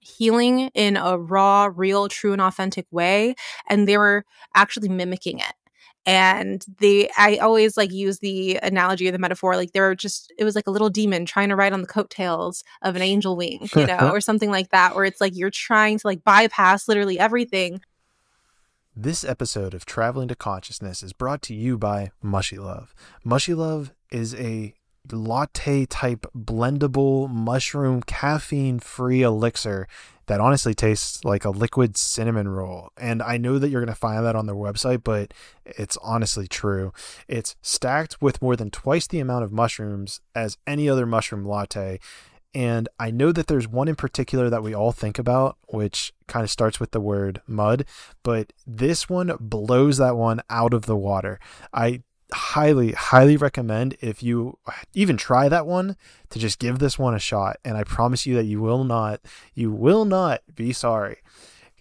healing 0.00 0.68
in 0.74 0.96
a 0.96 1.16
raw, 1.16 1.70
real, 1.72 2.08
true, 2.08 2.32
and 2.32 2.42
authentic 2.42 2.86
way. 2.90 3.36
And 3.68 3.86
they 3.86 3.96
were 3.96 4.24
actually 4.52 4.88
mimicking 4.88 5.38
it 5.38 5.54
and 6.04 6.64
they 6.78 7.08
i 7.16 7.36
always 7.36 7.76
like 7.76 7.92
use 7.92 8.18
the 8.18 8.58
analogy 8.62 9.08
or 9.08 9.12
the 9.12 9.18
metaphor 9.18 9.56
like 9.56 9.72
they 9.72 9.80
were 9.80 9.94
just 9.94 10.32
it 10.38 10.44
was 10.44 10.56
like 10.56 10.66
a 10.66 10.70
little 10.70 10.90
demon 10.90 11.24
trying 11.24 11.48
to 11.48 11.56
ride 11.56 11.72
on 11.72 11.80
the 11.80 11.86
coattails 11.86 12.64
of 12.82 12.96
an 12.96 13.02
angel 13.02 13.36
wing 13.36 13.68
you 13.76 13.86
know 13.86 14.10
or 14.12 14.20
something 14.20 14.50
like 14.50 14.70
that 14.70 14.94
where 14.94 15.04
it's 15.04 15.20
like 15.20 15.36
you're 15.36 15.50
trying 15.50 15.98
to 15.98 16.06
like 16.06 16.24
bypass 16.24 16.88
literally 16.88 17.18
everything. 17.18 17.80
This 18.94 19.24
episode 19.24 19.72
of 19.72 19.86
traveling 19.86 20.28
to 20.28 20.34
consciousness 20.34 21.02
is 21.02 21.14
brought 21.14 21.40
to 21.42 21.54
you 21.54 21.78
by 21.78 22.10
mushy 22.20 22.58
love. 22.58 22.94
Mushy 23.24 23.54
love 23.54 23.92
is 24.10 24.34
a 24.34 24.74
latte 25.10 25.86
type 25.86 26.26
blendable 26.36 27.28
mushroom 27.28 28.02
caffeine 28.02 28.78
free 28.78 29.22
elixir 29.22 29.88
that 30.26 30.40
honestly 30.40 30.74
tastes 30.74 31.24
like 31.24 31.44
a 31.44 31.50
liquid 31.50 31.96
cinnamon 31.96 32.48
roll. 32.48 32.90
And 32.96 33.22
I 33.22 33.36
know 33.36 33.58
that 33.58 33.68
you're 33.68 33.80
going 33.80 33.94
to 33.94 33.98
find 33.98 34.24
that 34.24 34.36
on 34.36 34.46
their 34.46 34.54
website, 34.54 35.04
but 35.04 35.34
it's 35.64 35.96
honestly 36.02 36.46
true. 36.46 36.92
It's 37.28 37.56
stacked 37.62 38.20
with 38.20 38.42
more 38.42 38.56
than 38.56 38.70
twice 38.70 39.06
the 39.06 39.20
amount 39.20 39.44
of 39.44 39.52
mushrooms 39.52 40.20
as 40.34 40.58
any 40.66 40.88
other 40.88 41.06
mushroom 41.06 41.44
latte. 41.44 41.98
And 42.54 42.88
I 42.98 43.10
know 43.10 43.32
that 43.32 43.46
there's 43.46 43.66
one 43.66 43.88
in 43.88 43.96
particular 43.96 44.50
that 44.50 44.62
we 44.62 44.74
all 44.74 44.92
think 44.92 45.18
about, 45.18 45.56
which 45.68 46.12
kind 46.28 46.44
of 46.44 46.50
starts 46.50 46.78
with 46.78 46.90
the 46.90 47.00
word 47.00 47.40
mud, 47.46 47.86
but 48.22 48.52
this 48.66 49.08
one 49.08 49.34
blows 49.40 49.96
that 49.96 50.16
one 50.16 50.42
out 50.50 50.74
of 50.74 50.84
the 50.84 50.96
water. 50.96 51.40
I 51.72 52.02
highly, 52.32 52.92
highly 52.92 53.36
recommend 53.36 53.96
if 54.00 54.22
you 54.22 54.58
even 54.94 55.16
try 55.16 55.48
that 55.48 55.66
one 55.66 55.96
to 56.30 56.38
just 56.38 56.58
give 56.58 56.78
this 56.78 56.98
one 56.98 57.14
a 57.14 57.18
shot. 57.18 57.56
And 57.64 57.76
I 57.76 57.84
promise 57.84 58.26
you 58.26 58.34
that 58.36 58.44
you 58.44 58.60
will 58.60 58.84
not, 58.84 59.20
you 59.54 59.70
will 59.70 60.04
not 60.04 60.42
be 60.54 60.72
sorry 60.72 61.18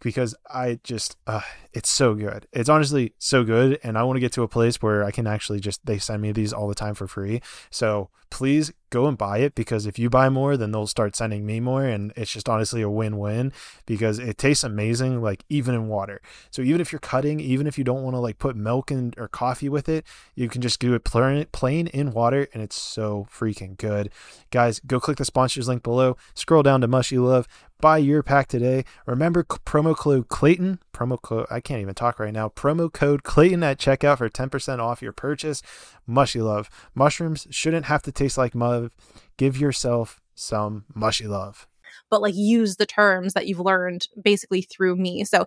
because 0.02 0.36
I 0.50 0.80
just, 0.84 1.18
uh, 1.28 1.42
it's 1.74 1.90
so 1.90 2.14
good. 2.16 2.48
It's 2.52 2.70
honestly 2.70 3.14
so 3.18 3.44
good. 3.44 3.80
And 3.84 3.98
I 3.98 4.04
want 4.04 4.18
to 4.18 4.22
get 4.22 4.32
to 4.34 4.44
a 4.44 4.48
place 4.48 4.82
where 4.82 5.04
I 5.04 5.12
can 5.12 5.28
actually 5.28 5.60
just, 5.60 5.86
they 5.86 5.98
send 5.98 6.22
me 6.22 6.32
these 6.32 6.54
all 6.54 6.68
the 6.68 6.76
time 6.76 6.96
for 6.96 7.08
free. 7.08 7.42
So 7.70 8.10
please 8.30 8.72
go 8.90 9.08
and 9.08 9.18
buy 9.18 9.40
it 9.40 9.56
because 9.56 9.86
if 9.86 9.98
you 10.00 10.10
buy 10.10 10.30
more, 10.30 10.58
then 10.58 10.72
they'll 10.72 10.88
start 10.88 11.16
sending 11.16 11.46
me 11.46 11.60
more. 11.60 11.86
And 11.86 12.12
it's 12.16 12.32
just 12.32 12.50
honestly 12.50 12.82
a 12.82 12.90
win 12.90 13.18
win 13.18 13.54
because 13.86 14.20
it 14.20 14.38
tastes 14.38 14.64
amazing, 14.64 15.22
like 15.22 15.44
even 15.50 15.76
in 15.76 15.88
water. 15.88 16.22
So 16.50 16.62
even 16.62 16.82
if 16.82 16.92
you're 16.92 17.00
cutting, 17.00 17.40
even 17.40 17.68
if 17.68 17.78
you 17.78 17.84
don't 17.84 18.04
want 18.04 18.16
to 18.16 18.20
like 18.20 18.38
put 18.38 18.56
milk 18.56 18.92
in 18.92 19.14
or 19.18 19.28
coffee 19.28 19.70
with 19.70 19.88
it, 19.88 20.06
you 20.36 20.50
can 20.50 20.62
just 20.62 20.80
do 20.80 20.94
it 20.94 21.04
plain 21.04 21.88
in 21.88 22.12
water 22.12 22.48
and 22.54 22.62
it's 22.62 22.80
so 22.80 23.28
freaking 23.32 23.78
good. 23.78 24.12
Guys, 24.50 24.80
go 24.80 25.00
click 25.00 25.18
the 25.18 25.26
sponsors 25.26 25.68
link 25.68 25.84
below, 25.84 26.18
scroll 26.34 26.64
down 26.64 26.82
to 26.82 26.88
Mushy 26.88 27.18
Love, 27.18 27.48
buy 27.80 27.98
your 27.98 28.24
pack 28.24 28.48
today. 28.48 28.86
Remember 29.06 29.44
promo 29.44 29.96
code 29.96 30.28
Clayton, 30.30 30.80
promo 30.94 31.22
code, 31.22 31.48
I 31.50 31.60
can't 31.62 31.82
even 31.82 31.96
talk 31.96 32.20
right 32.20 32.34
now, 32.34 32.50
promo 32.50 32.92
code 32.92 33.24
Clayton 33.24 33.64
at 33.64 33.80
checkout 33.80 34.18
for 34.18 34.30
10% 34.30 34.80
off 34.80 35.02
your 35.02 35.14
purchase. 35.14 35.62
Mushy 36.06 36.42
Love. 36.42 36.70
Mushrooms 36.94 37.48
shouldn't 37.50 37.86
have 37.86 38.02
to 38.04 38.12
taste 38.12 38.38
like 38.38 38.56
mud. 38.56 38.92
Give 39.38 39.58
yourself 39.58 40.22
some 40.36 40.86
mushy 40.94 41.28
love. 41.28 41.68
But 42.10 42.22
like 42.22 42.36
use 42.36 42.76
the 42.76 42.86
terms 42.86 43.34
that 43.34 43.48
you've 43.48 43.60
learned 43.60 44.08
basically 44.22 44.64
through 44.64 44.96
me. 44.96 45.24
So 45.24 45.46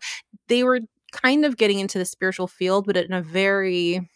they 0.49 0.65
were 0.65 0.81
kind 1.13 1.45
of 1.45 1.57
getting 1.57 1.79
into 1.79 1.99
the 1.99 2.05
spiritual 2.05 2.47
field, 2.47 2.87
but 2.87 2.97
in 2.97 3.13
a 3.13 3.23
very 3.23 4.09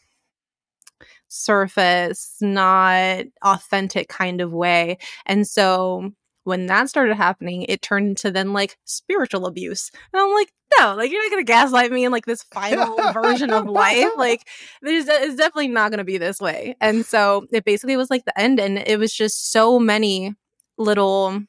surface, 1.28 2.36
not 2.40 3.24
authentic 3.42 4.08
kind 4.08 4.40
of 4.40 4.52
way. 4.52 4.98
And 5.26 5.46
so 5.46 6.12
when 6.48 6.66
that 6.66 6.88
started 6.88 7.14
happening, 7.14 7.62
it 7.62 7.82
turned 7.82 8.08
into 8.08 8.30
then 8.30 8.52
like 8.52 8.78
spiritual 8.84 9.46
abuse. 9.46 9.90
And 10.12 10.20
I'm 10.20 10.32
like, 10.32 10.52
no, 10.78 10.94
like 10.96 11.12
you're 11.12 11.22
not 11.22 11.30
gonna 11.30 11.44
gaslight 11.44 11.92
me 11.92 12.04
in 12.04 12.12
like 12.12 12.26
this 12.26 12.42
final 12.42 12.96
version 13.12 13.52
of 13.52 13.66
life. 13.66 14.08
Like 14.16 14.48
there's 14.82 15.06
it's 15.06 15.36
definitely 15.36 15.68
not 15.68 15.90
gonna 15.90 16.04
be 16.04 16.18
this 16.18 16.40
way. 16.40 16.74
And 16.80 17.06
so 17.06 17.46
it 17.52 17.64
basically 17.64 17.96
was 17.96 18.10
like 18.10 18.24
the 18.24 18.38
end, 18.38 18.58
and 18.58 18.78
it 18.78 18.98
was 18.98 19.12
just 19.12 19.52
so 19.52 19.78
many 19.78 20.34
little 20.78 21.42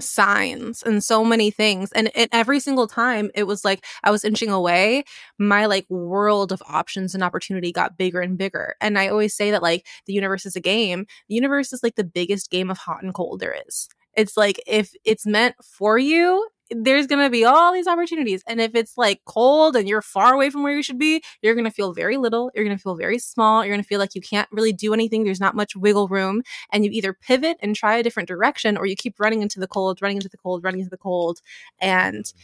signs 0.00 0.82
and 0.82 1.02
so 1.02 1.24
many 1.24 1.50
things 1.50 1.90
and 1.92 2.10
every 2.32 2.60
single 2.60 2.86
time 2.86 3.30
it 3.34 3.44
was 3.44 3.64
like 3.64 3.84
i 4.04 4.10
was 4.10 4.24
inching 4.24 4.50
away 4.50 5.02
my 5.38 5.66
like 5.66 5.86
world 5.90 6.52
of 6.52 6.62
options 6.68 7.14
and 7.14 7.22
opportunity 7.22 7.72
got 7.72 7.98
bigger 7.98 8.20
and 8.20 8.38
bigger 8.38 8.74
and 8.80 8.98
i 8.98 9.08
always 9.08 9.34
say 9.34 9.50
that 9.50 9.62
like 9.62 9.86
the 10.06 10.12
universe 10.12 10.46
is 10.46 10.56
a 10.56 10.60
game. 10.60 11.06
The 11.28 11.34
universe 11.34 11.72
is 11.72 11.82
like 11.82 11.94
the 11.94 12.04
biggest 12.04 12.50
game 12.50 12.70
of 12.70 12.78
hot 12.78 13.02
and 13.02 13.14
cold 13.14 13.40
there 13.40 13.56
is. 13.66 13.88
It's 14.16 14.36
like 14.36 14.60
if 14.66 14.92
it's 15.04 15.26
meant 15.26 15.54
for 15.62 15.98
you 15.98 16.48
there's 16.70 17.06
going 17.06 17.24
to 17.24 17.30
be 17.30 17.44
all 17.44 17.72
these 17.72 17.86
opportunities. 17.86 18.42
And 18.46 18.60
if 18.60 18.74
it's 18.74 18.98
like 18.98 19.22
cold 19.24 19.76
and 19.76 19.88
you're 19.88 20.02
far 20.02 20.34
away 20.34 20.50
from 20.50 20.62
where 20.62 20.74
you 20.74 20.82
should 20.82 20.98
be, 20.98 21.22
you're 21.42 21.54
going 21.54 21.64
to 21.64 21.70
feel 21.70 21.92
very 21.92 22.16
little. 22.16 22.50
You're 22.54 22.64
going 22.64 22.76
to 22.76 22.82
feel 22.82 22.94
very 22.94 23.18
small. 23.18 23.64
You're 23.64 23.74
going 23.74 23.82
to 23.82 23.88
feel 23.88 23.98
like 23.98 24.14
you 24.14 24.20
can't 24.20 24.48
really 24.52 24.72
do 24.72 24.92
anything. 24.92 25.24
There's 25.24 25.40
not 25.40 25.56
much 25.56 25.74
wiggle 25.74 26.08
room. 26.08 26.42
And 26.70 26.84
you 26.84 26.90
either 26.90 27.12
pivot 27.12 27.56
and 27.60 27.74
try 27.74 27.96
a 27.96 28.02
different 28.02 28.28
direction 28.28 28.76
or 28.76 28.86
you 28.86 28.96
keep 28.96 29.18
running 29.18 29.42
into 29.42 29.60
the 29.60 29.66
cold, 29.66 30.02
running 30.02 30.18
into 30.18 30.28
the 30.28 30.36
cold, 30.36 30.62
running 30.62 30.80
into 30.80 30.90
the 30.90 30.98
cold. 30.98 31.40
And 31.80 32.24
mm. 32.24 32.34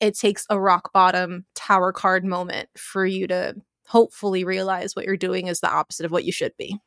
it 0.00 0.18
takes 0.18 0.46
a 0.50 0.60
rock 0.60 0.92
bottom 0.92 1.46
tower 1.54 1.92
card 1.92 2.24
moment 2.24 2.68
for 2.76 3.06
you 3.06 3.26
to 3.28 3.56
hopefully 3.86 4.44
realize 4.44 4.94
what 4.94 5.04
you're 5.06 5.16
doing 5.16 5.46
is 5.46 5.60
the 5.60 5.70
opposite 5.70 6.06
of 6.06 6.12
what 6.12 6.24
you 6.24 6.32
should 6.32 6.56
be. 6.56 6.78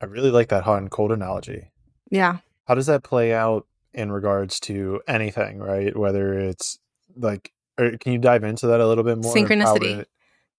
I 0.00 0.06
really 0.06 0.30
like 0.30 0.48
that 0.48 0.64
hot 0.64 0.78
and 0.78 0.90
cold 0.90 1.12
analogy. 1.12 1.70
Yeah. 2.10 2.38
How 2.66 2.74
does 2.74 2.86
that 2.86 3.02
play 3.02 3.32
out 3.32 3.66
in 3.94 4.10
regards 4.12 4.60
to 4.60 5.00
anything, 5.06 5.58
right? 5.58 5.96
Whether 5.96 6.38
it's 6.38 6.78
like, 7.16 7.52
er, 7.78 7.96
can 7.98 8.12
you 8.12 8.18
dive 8.18 8.44
into 8.44 8.66
that 8.68 8.80
a 8.80 8.86
little 8.86 9.04
bit 9.04 9.18
more? 9.18 9.34
Synchronicity 9.34 10.04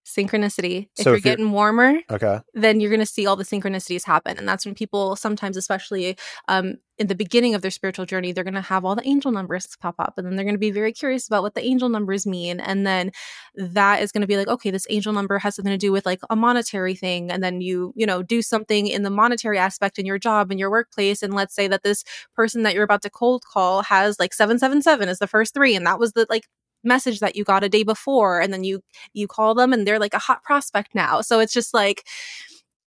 synchronicity. 0.05 0.89
If 0.97 1.03
so 1.03 1.11
you're 1.11 1.17
if 1.17 1.23
getting 1.23 1.45
you're, 1.45 1.53
warmer, 1.53 1.99
okay, 2.09 2.39
then 2.53 2.79
you're 2.79 2.89
going 2.89 2.99
to 2.99 3.05
see 3.05 3.25
all 3.25 3.35
the 3.35 3.43
synchronicities 3.43 4.05
happen, 4.05 4.37
and 4.37 4.47
that's 4.47 4.65
when 4.65 4.75
people 4.75 5.15
sometimes, 5.15 5.57
especially 5.57 6.17
um, 6.47 6.75
in 6.97 7.07
the 7.07 7.15
beginning 7.15 7.55
of 7.55 7.61
their 7.61 7.71
spiritual 7.71 8.05
journey, 8.05 8.31
they're 8.31 8.43
going 8.43 8.53
to 8.53 8.61
have 8.61 8.85
all 8.85 8.95
the 8.95 9.07
angel 9.07 9.31
numbers 9.31 9.67
pop 9.79 9.95
up, 9.99 10.15
and 10.17 10.27
then 10.27 10.35
they're 10.35 10.45
going 10.45 10.55
to 10.55 10.59
be 10.59 10.71
very 10.71 10.91
curious 10.91 11.27
about 11.27 11.41
what 11.41 11.55
the 11.55 11.63
angel 11.63 11.89
numbers 11.89 12.25
mean, 12.25 12.59
and 12.59 12.85
then 12.85 13.11
that 13.55 14.01
is 14.01 14.11
going 14.11 14.21
to 14.21 14.27
be 14.27 14.37
like, 14.37 14.47
okay, 14.47 14.71
this 14.71 14.87
angel 14.89 15.13
number 15.13 15.39
has 15.39 15.55
something 15.55 15.73
to 15.73 15.77
do 15.77 15.91
with 15.91 16.05
like 16.05 16.19
a 16.29 16.35
monetary 16.35 16.95
thing, 16.95 17.31
and 17.31 17.43
then 17.43 17.61
you 17.61 17.93
you 17.95 18.05
know 18.05 18.21
do 18.21 18.41
something 18.41 18.87
in 18.87 19.03
the 19.03 19.09
monetary 19.09 19.57
aspect 19.57 19.97
in 19.97 20.05
your 20.05 20.19
job 20.19 20.51
in 20.51 20.57
your 20.57 20.69
workplace, 20.71 21.23
and 21.23 21.33
let's 21.33 21.55
say 21.55 21.67
that 21.67 21.83
this 21.83 22.03
person 22.35 22.63
that 22.63 22.73
you're 22.73 22.83
about 22.83 23.01
to 23.01 23.09
cold 23.09 23.43
call 23.45 23.83
has 23.83 24.19
like 24.19 24.33
seven 24.33 24.59
seven 24.59 24.81
seven 24.81 25.09
as 25.09 25.19
the 25.19 25.27
first 25.27 25.53
three, 25.53 25.75
and 25.75 25.85
that 25.85 25.99
was 25.99 26.13
the 26.13 26.25
like 26.29 26.47
message 26.83 27.19
that 27.19 27.35
you 27.35 27.43
got 27.43 27.63
a 27.63 27.69
day 27.69 27.83
before 27.83 28.39
and 28.39 28.53
then 28.53 28.63
you 28.63 28.81
you 29.13 29.27
call 29.27 29.55
them 29.55 29.73
and 29.73 29.87
they're 29.87 29.99
like 29.99 30.13
a 30.13 30.19
hot 30.19 30.43
prospect 30.43 30.93
now. 30.95 31.21
So 31.21 31.39
it's 31.39 31.53
just 31.53 31.73
like 31.73 32.05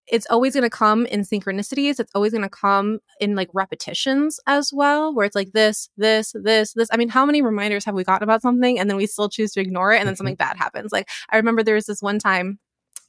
it's 0.08 0.28
always 0.30 0.54
going 0.54 0.64
to 0.64 0.70
come 0.70 1.08
in 1.08 1.22
synchronicities. 1.22 2.00
It's 2.00 2.12
always 2.14 2.32
going 2.32 2.44
to 2.44 2.50
come 2.50 3.00
in 3.20 3.36
like 3.36 3.50
repetitions 3.54 4.40
as 4.46 4.72
well 4.72 5.14
where 5.14 5.26
it's 5.26 5.36
like 5.36 5.52
this 5.54 5.90
this 5.98 6.36
this 6.36 6.74
this. 6.74 6.90
I 6.92 6.98
mean 6.98 7.10
how 7.10 7.26
many 7.26 7.42
reminders 7.42 7.86
have 7.86 7.96
we 7.96 8.04
gotten 8.04 8.24
about 8.24 8.42
something 8.42 8.80
and 8.80 8.90
then 8.90 8.98
we 8.98 9.08
still 9.08 9.30
choose 9.30 9.52
to 9.54 9.62
ignore 9.62 9.92
it 9.94 9.98
and 9.98 10.08
then 10.08 10.14
mm-hmm. 10.14 10.18
something 10.18 10.36
bad 10.36 10.58
happens? 10.58 10.92
Like 10.92 11.10
i 11.30 11.38
remember 11.38 11.64
there 11.64 11.76
was 11.76 11.86
this 11.86 12.02
one 12.02 12.20
time 12.20 12.60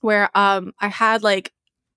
where 0.00 0.30
um 0.36 0.72
i 0.80 0.88
had 0.88 1.22
like 1.22 1.52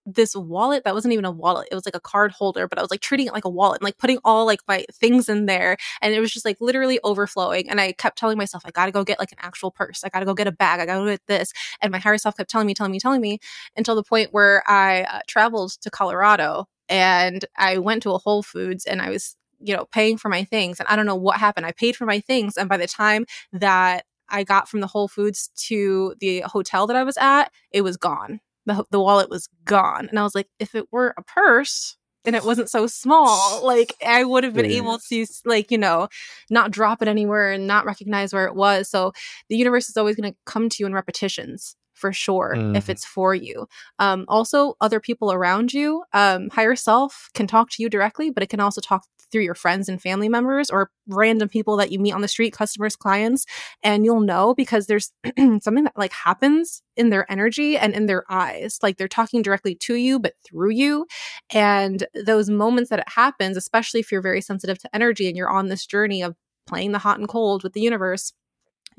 this 0.05 0.35
wallet 0.35 0.83
that 0.83 0.93
wasn't 0.93 1.13
even 1.13 1.25
a 1.25 1.31
wallet. 1.31 1.67
It 1.71 1.75
was 1.75 1.85
like 1.85 1.95
a 1.95 1.99
card 1.99 2.31
holder, 2.31 2.67
but 2.67 2.77
I 2.77 2.81
was 2.81 2.91
like 2.91 3.01
treating 3.01 3.27
it 3.27 3.33
like 3.33 3.45
a 3.45 3.49
wallet 3.49 3.81
and 3.81 3.85
like 3.85 3.97
putting 3.97 4.19
all 4.23 4.45
like 4.45 4.61
my 4.67 4.85
things 4.93 5.29
in 5.29 5.45
there. 5.45 5.77
And 6.01 6.13
it 6.13 6.19
was 6.19 6.31
just 6.31 6.45
like 6.45 6.57
literally 6.59 6.99
overflowing. 7.03 7.69
And 7.69 7.79
I 7.79 7.93
kept 7.93 8.17
telling 8.17 8.37
myself, 8.37 8.63
I 8.65 8.71
gotta 8.71 8.91
go 8.91 9.03
get 9.03 9.19
like 9.19 9.31
an 9.31 9.37
actual 9.41 9.71
purse. 9.71 10.03
I 10.03 10.09
gotta 10.09 10.25
go 10.25 10.33
get 10.33 10.47
a 10.47 10.51
bag. 10.51 10.79
I 10.79 10.85
gotta 10.85 11.01
go 11.01 11.11
get 11.11 11.25
this. 11.27 11.53
And 11.81 11.91
my 11.91 11.99
higher 11.99 12.17
self 12.17 12.37
kept 12.37 12.49
telling 12.49 12.67
me, 12.67 12.73
telling 12.73 12.91
me, 12.91 12.99
telling 12.99 13.21
me 13.21 13.39
until 13.75 13.95
the 13.95 14.03
point 14.03 14.29
where 14.31 14.63
I 14.67 15.03
uh, 15.03 15.19
traveled 15.27 15.71
to 15.81 15.89
Colorado 15.89 16.67
and 16.87 17.45
I 17.57 17.77
went 17.77 18.03
to 18.03 18.11
a 18.11 18.17
Whole 18.17 18.43
Foods 18.43 18.85
and 18.85 19.01
I 19.01 19.09
was, 19.09 19.35
you 19.59 19.75
know, 19.75 19.85
paying 19.91 20.17
for 20.17 20.29
my 20.29 20.43
things. 20.43 20.79
And 20.79 20.87
I 20.87 20.95
don't 20.95 21.05
know 21.05 21.15
what 21.15 21.37
happened. 21.37 21.65
I 21.65 21.71
paid 21.71 21.95
for 21.95 22.05
my 22.05 22.19
things. 22.19 22.57
And 22.57 22.69
by 22.69 22.77
the 22.77 22.87
time 22.87 23.25
that 23.53 24.05
I 24.29 24.43
got 24.43 24.69
from 24.69 24.79
the 24.79 24.87
Whole 24.87 25.07
Foods 25.07 25.49
to 25.67 26.15
the 26.19 26.41
hotel 26.41 26.87
that 26.87 26.95
I 26.95 27.03
was 27.03 27.17
at, 27.17 27.51
it 27.71 27.81
was 27.81 27.97
gone 27.97 28.39
the, 28.69 28.85
the 28.91 28.99
wallet 28.99 29.29
was 29.29 29.47
gone. 29.65 30.07
And 30.09 30.19
I 30.19 30.23
was 30.23 30.35
like, 30.35 30.47
if 30.59 30.75
it 30.75 30.85
were 30.91 31.13
a 31.17 31.23
purse 31.23 31.97
and 32.25 32.35
it 32.35 32.45
wasn't 32.45 32.69
so 32.69 32.87
small, 32.87 33.61
like 33.65 33.93
I 34.05 34.23
would 34.23 34.43
have 34.43 34.53
been 34.53 34.65
able 34.65 34.99
to, 35.09 35.25
like, 35.45 35.71
you 35.71 35.77
know, 35.77 36.07
not 36.49 36.71
drop 36.71 37.01
it 37.01 37.07
anywhere 37.07 37.51
and 37.51 37.67
not 37.67 37.85
recognize 37.85 38.33
where 38.33 38.45
it 38.45 38.55
was. 38.55 38.89
So 38.89 39.13
the 39.49 39.57
universe 39.57 39.89
is 39.89 39.97
always 39.97 40.15
going 40.15 40.31
to 40.31 40.37
come 40.45 40.69
to 40.69 40.77
you 40.79 40.85
in 40.85 40.93
repetitions 40.93 41.75
for 41.99 42.13
sure 42.13 42.53
mm. 42.55 42.75
if 42.75 42.83
mm-hmm. 42.83 42.91
it's 42.91 43.05
for 43.05 43.35
you. 43.35 43.67
Um, 43.99 44.25
also, 44.27 44.75
other 44.81 44.99
people 44.99 45.31
around 45.31 45.73
you, 45.73 46.03
um, 46.13 46.49
higher 46.49 46.75
self 46.75 47.29
can 47.33 47.47
talk 47.47 47.69
to 47.71 47.83
you 47.83 47.89
directly, 47.89 48.29
but 48.29 48.43
it 48.43 48.49
can 48.49 48.59
also 48.59 48.81
talk 48.81 49.03
through 49.31 49.43
your 49.43 49.55
friends 49.55 49.89
and 49.89 50.01
family 50.01 50.29
members 50.29 50.69
or 50.69 50.89
random 51.07 51.47
people 51.49 51.77
that 51.77 51.91
you 51.91 51.99
meet 51.99 52.13
on 52.13 52.21
the 52.21 52.27
street, 52.27 52.53
customers, 52.53 52.95
clients, 52.95 53.45
and 53.83 54.05
you'll 54.05 54.21
know 54.21 54.53
because 54.55 54.87
there's 54.87 55.11
something 55.37 55.83
that 55.83 55.97
like 55.97 56.13
happens 56.13 56.81
in 56.95 57.09
their 57.09 57.29
energy 57.31 57.77
and 57.77 57.93
in 57.93 58.05
their 58.05 58.23
eyes. 58.29 58.79
Like 58.81 58.97
they're 58.97 59.07
talking 59.07 59.41
directly 59.41 59.75
to 59.75 59.95
you, 59.95 60.19
but 60.19 60.33
through 60.47 60.71
you. 60.71 61.05
And 61.51 62.05
those 62.25 62.49
moments 62.49 62.89
that 62.89 62.99
it 62.99 63.09
happens, 63.09 63.57
especially 63.57 63.99
if 63.99 64.11
you're 64.11 64.21
very 64.21 64.41
sensitive 64.41 64.79
to 64.79 64.95
energy 64.95 65.27
and 65.27 65.37
you're 65.37 65.49
on 65.49 65.67
this 65.67 65.85
journey 65.85 66.23
of 66.23 66.35
playing 66.67 66.91
the 66.91 66.99
hot 66.99 67.19
and 67.19 67.27
cold 67.27 67.63
with 67.63 67.73
the 67.73 67.81
universe, 67.81 68.33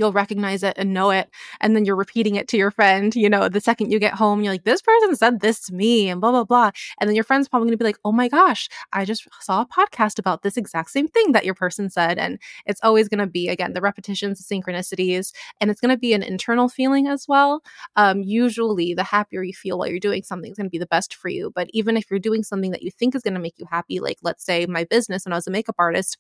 you'll 0.01 0.13
recognize 0.13 0.63
it 0.63 0.75
and 0.77 0.93
know 0.93 1.11
it. 1.11 1.31
And 1.61 1.77
then 1.77 1.85
you're 1.85 1.95
repeating 1.95 2.35
it 2.35 2.49
to 2.49 2.57
your 2.57 2.71
friend, 2.71 3.15
you 3.15 3.29
know, 3.29 3.49
the 3.49 3.61
second 3.61 3.93
you 3.93 3.99
get 3.99 4.15
home, 4.15 4.43
you're 4.43 4.55
like, 4.55 4.65
this 4.65 4.81
person 4.81 5.15
said 5.15 5.41
this 5.41 5.61
to 5.67 5.75
me 5.75 6.09
and 6.09 6.21
blah, 6.21 6.31
blah, 6.31 6.45
blah. 6.45 6.71
And 6.99 7.09
then 7.09 7.15
your 7.15 7.23
friend's 7.23 7.49
probably 7.49 7.67
going 7.67 7.79
to 7.79 7.85
be 7.85 7.85
like, 7.85 7.99
oh 8.05 8.13
my 8.13 8.29
gosh, 8.29 8.69
I 8.93 9.05
just 9.05 9.29
saw 9.41 9.61
a 9.61 9.67
podcast 9.67 10.19
about 10.19 10.43
this 10.43 10.57
exact 10.57 10.91
same 10.91 11.07
thing 11.07 11.33
that 11.33 11.45
your 11.45 11.55
person 11.55 11.91
said. 11.91 12.19
And 12.19 12.39
it's 12.65 12.81
always 12.83 13.09
going 13.09 13.19
to 13.19 13.27
be, 13.27 13.49
again, 13.49 13.75
the 13.75 13.83
repetitions, 13.83 14.45
the 14.45 14.55
synchronicities, 14.55 15.33
and 15.61 15.71
it's 15.71 15.81
going 15.81 15.95
to 15.95 15.99
be 15.99 16.15
an 16.15 16.23
internal 16.23 16.69
feeling 16.69 17.07
as 17.07 17.27
well. 17.29 17.63
Um, 17.97 18.23
usually, 18.23 18.95
the 18.95 19.05
happier 19.05 19.43
you 19.43 19.53
feel 19.53 19.79
while 19.79 19.89
you're 19.89 20.01
doing 20.01 20.23
something 20.23 20.51
is 20.51 20.57
going 20.57 20.67
to 20.67 20.71
be 20.71 20.79
the 20.79 20.87
best 20.87 21.15
for 21.15 21.29
you. 21.29 21.53
But 21.55 21.69
even 21.75 21.97
if 21.99 22.11
you're 22.11 22.19
doing 22.19 22.43
something 22.43 22.71
that 22.71 22.83
you 22.83 22.91
think 22.91 23.15
is 23.15 23.23
going 23.23 23.35
to 23.35 23.41
make 23.41 23.59
you 23.59 23.67
happy, 23.71 24.01
like 24.01 24.17
let's 24.23 24.45
say 24.45 24.65
my 24.67 24.85
business 24.85 25.27
when 25.27 25.35
I 25.35 25.37
was 25.37 25.47
a 25.47 25.51
makeup 25.51 25.77
artist, 25.79 26.17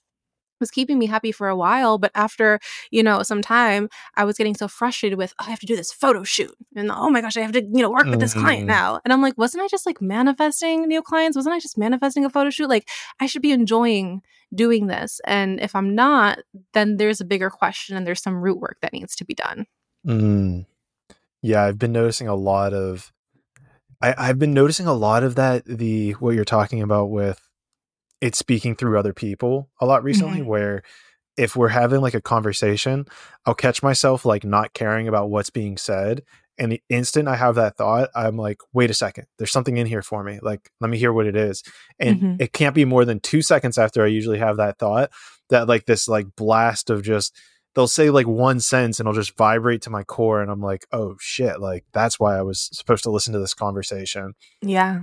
was 0.60 0.70
keeping 0.70 0.98
me 0.98 1.06
happy 1.06 1.32
for 1.32 1.48
a 1.48 1.56
while 1.56 1.98
but 1.98 2.10
after 2.14 2.60
you 2.90 3.02
know 3.02 3.22
some 3.22 3.42
time 3.42 3.88
i 4.16 4.24
was 4.24 4.36
getting 4.36 4.54
so 4.54 4.68
frustrated 4.68 5.18
with 5.18 5.32
oh, 5.40 5.44
i 5.46 5.50
have 5.50 5.60
to 5.60 5.66
do 5.66 5.76
this 5.76 5.92
photo 5.92 6.22
shoot 6.22 6.54
and 6.76 6.90
oh 6.90 7.10
my 7.10 7.20
gosh 7.20 7.36
i 7.36 7.40
have 7.40 7.52
to 7.52 7.62
you 7.62 7.82
know 7.82 7.90
work 7.90 8.06
with 8.06 8.20
this 8.20 8.32
mm-hmm. 8.32 8.42
client 8.42 8.66
now 8.66 9.00
and 9.04 9.12
i'm 9.12 9.22
like 9.22 9.36
wasn't 9.36 9.62
i 9.62 9.68
just 9.68 9.86
like 9.86 10.00
manifesting 10.00 10.86
new 10.86 11.02
clients 11.02 11.36
wasn't 11.36 11.54
i 11.54 11.58
just 11.58 11.78
manifesting 11.78 12.24
a 12.24 12.30
photo 12.30 12.50
shoot 12.50 12.68
like 12.68 12.88
i 13.20 13.26
should 13.26 13.42
be 13.42 13.52
enjoying 13.52 14.22
doing 14.54 14.86
this 14.86 15.20
and 15.26 15.60
if 15.60 15.74
i'm 15.74 15.94
not 15.94 16.38
then 16.74 16.96
there's 16.96 17.20
a 17.20 17.24
bigger 17.24 17.50
question 17.50 17.96
and 17.96 18.06
there's 18.06 18.22
some 18.22 18.36
root 18.36 18.58
work 18.58 18.76
that 18.82 18.92
needs 18.92 19.14
to 19.14 19.24
be 19.24 19.34
done 19.34 19.66
mm. 20.06 20.64
yeah 21.42 21.62
i've 21.64 21.78
been 21.78 21.92
noticing 21.92 22.28
a 22.28 22.34
lot 22.34 22.72
of 22.72 23.12
I, 24.02 24.14
i've 24.16 24.38
been 24.38 24.54
noticing 24.54 24.86
a 24.86 24.94
lot 24.94 25.22
of 25.22 25.36
that 25.36 25.64
the 25.64 26.12
what 26.12 26.34
you're 26.34 26.44
talking 26.44 26.82
about 26.82 27.10
with 27.10 27.49
it's 28.20 28.38
speaking 28.38 28.74
through 28.74 28.98
other 28.98 29.12
people 29.12 29.68
a 29.80 29.86
lot 29.86 30.04
recently 30.04 30.40
mm-hmm. 30.40 30.48
where 30.48 30.82
if 31.36 31.56
we're 31.56 31.68
having 31.68 32.00
like 32.00 32.14
a 32.14 32.20
conversation 32.20 33.06
i'll 33.46 33.54
catch 33.54 33.82
myself 33.82 34.24
like 34.24 34.44
not 34.44 34.74
caring 34.74 35.08
about 35.08 35.30
what's 35.30 35.50
being 35.50 35.76
said 35.76 36.22
and 36.58 36.72
the 36.72 36.82
instant 36.88 37.28
i 37.28 37.36
have 37.36 37.54
that 37.54 37.76
thought 37.76 38.10
i'm 38.14 38.36
like 38.36 38.58
wait 38.72 38.90
a 38.90 38.94
second 38.94 39.26
there's 39.38 39.52
something 39.52 39.76
in 39.76 39.86
here 39.86 40.02
for 40.02 40.22
me 40.22 40.38
like 40.42 40.70
let 40.80 40.90
me 40.90 40.98
hear 40.98 41.12
what 41.12 41.26
it 41.26 41.36
is 41.36 41.62
and 41.98 42.16
mm-hmm. 42.20 42.36
it 42.38 42.52
can't 42.52 42.74
be 42.74 42.84
more 42.84 43.04
than 43.04 43.20
two 43.20 43.42
seconds 43.42 43.78
after 43.78 44.02
i 44.02 44.06
usually 44.06 44.38
have 44.38 44.56
that 44.56 44.78
thought 44.78 45.10
that 45.48 45.68
like 45.68 45.86
this 45.86 46.08
like 46.08 46.26
blast 46.36 46.90
of 46.90 47.02
just 47.02 47.36
they'll 47.74 47.88
say 47.88 48.10
like 48.10 48.26
one 48.26 48.60
sentence 48.60 48.98
and 48.98 49.06
it'll 49.06 49.18
just 49.20 49.36
vibrate 49.36 49.82
to 49.82 49.90
my 49.90 50.02
core 50.02 50.42
and 50.42 50.50
i'm 50.50 50.60
like 50.60 50.86
oh 50.92 51.16
shit 51.20 51.60
like 51.60 51.84
that's 51.92 52.18
why 52.18 52.36
i 52.36 52.42
was 52.42 52.68
supposed 52.72 53.02
to 53.02 53.10
listen 53.10 53.32
to 53.32 53.38
this 53.38 53.54
conversation 53.54 54.34
yeah 54.62 55.02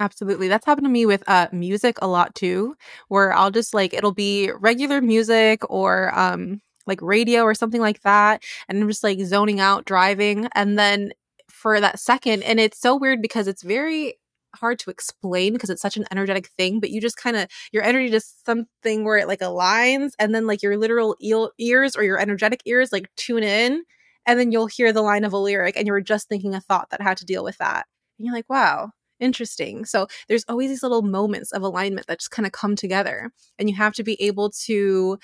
Absolutely. 0.00 0.48
That's 0.48 0.66
happened 0.66 0.86
to 0.86 0.90
me 0.90 1.06
with 1.06 1.22
uh 1.28 1.46
music 1.52 1.98
a 2.02 2.08
lot 2.08 2.34
too, 2.34 2.74
where 3.08 3.32
I'll 3.32 3.50
just 3.50 3.74
like 3.74 3.94
it'll 3.94 4.12
be 4.12 4.50
regular 4.58 5.00
music 5.00 5.62
or 5.70 6.16
um 6.18 6.60
like 6.86 7.00
radio 7.00 7.42
or 7.44 7.54
something 7.54 7.80
like 7.80 8.02
that 8.02 8.42
and 8.68 8.82
I'm 8.82 8.88
just 8.88 9.04
like 9.04 9.18
zoning 9.20 9.60
out 9.60 9.84
driving 9.86 10.48
and 10.54 10.78
then 10.78 11.12
for 11.48 11.80
that 11.80 11.98
second 11.98 12.42
and 12.42 12.60
it's 12.60 12.78
so 12.80 12.94
weird 12.96 13.22
because 13.22 13.46
it's 13.48 13.62
very 13.62 14.18
hard 14.56 14.78
to 14.80 14.90
explain 14.90 15.52
because 15.54 15.70
it's 15.70 15.80
such 15.80 15.96
an 15.96 16.04
energetic 16.10 16.48
thing 16.58 16.80
but 16.80 16.90
you 16.90 17.00
just 17.00 17.16
kind 17.16 17.36
of 17.36 17.48
your 17.72 17.82
energy 17.82 18.10
just 18.10 18.44
something 18.44 19.02
where 19.04 19.16
it 19.16 19.26
like 19.28 19.40
aligns 19.40 20.10
and 20.18 20.34
then 20.34 20.46
like 20.46 20.62
your 20.62 20.76
literal 20.76 21.16
ears 21.58 21.96
or 21.96 22.02
your 22.02 22.18
energetic 22.20 22.60
ears 22.66 22.92
like 22.92 23.08
tune 23.16 23.42
in 23.42 23.82
and 24.26 24.38
then 24.38 24.52
you'll 24.52 24.66
hear 24.66 24.92
the 24.92 25.02
line 25.02 25.24
of 25.24 25.32
a 25.32 25.38
lyric 25.38 25.76
and 25.76 25.86
you 25.86 25.92
were 25.92 26.00
just 26.02 26.28
thinking 26.28 26.54
a 26.54 26.60
thought 26.60 26.90
that 26.90 27.00
had 27.00 27.16
to 27.16 27.24
deal 27.24 27.42
with 27.44 27.56
that 27.58 27.86
and 28.18 28.26
you're 28.26 28.34
like 28.34 28.48
wow 28.50 28.90
interesting. 29.20 29.84
So 29.84 30.06
there's 30.28 30.44
always 30.48 30.70
these 30.70 30.82
little 30.82 31.02
moments 31.02 31.52
of 31.52 31.62
alignment 31.62 32.06
that 32.06 32.20
just 32.20 32.30
kind 32.30 32.46
of 32.46 32.52
come 32.52 32.76
together. 32.76 33.30
And 33.58 33.68
you 33.68 33.76
have 33.76 33.94
to 33.94 34.04
be 34.04 34.20
able 34.22 34.50
to 34.66 35.18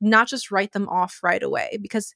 not 0.00 0.28
just 0.28 0.50
write 0.50 0.72
them 0.72 0.88
off 0.88 1.20
right 1.22 1.42
away 1.42 1.78
because 1.80 2.12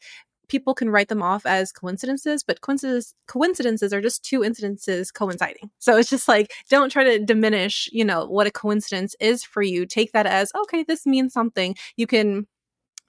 people 0.48 0.74
can 0.74 0.90
write 0.90 1.08
them 1.08 1.22
off 1.22 1.46
as 1.46 1.72
coincidences, 1.72 2.42
but 2.42 2.60
coincidences 2.60 3.14
coincidences 3.28 3.92
are 3.92 4.00
just 4.02 4.24
two 4.24 4.40
incidences 4.40 5.12
coinciding. 5.12 5.70
So 5.78 5.96
it's 5.96 6.10
just 6.10 6.28
like 6.28 6.52
don't 6.68 6.90
try 6.90 7.04
to 7.04 7.24
diminish, 7.24 7.88
you 7.92 8.04
know, 8.04 8.26
what 8.26 8.46
a 8.46 8.50
coincidence 8.50 9.14
is 9.20 9.44
for 9.44 9.62
you. 9.62 9.86
Take 9.86 10.12
that 10.12 10.26
as 10.26 10.52
okay, 10.62 10.82
this 10.82 11.06
means 11.06 11.32
something. 11.32 11.76
You 11.96 12.06
can 12.06 12.46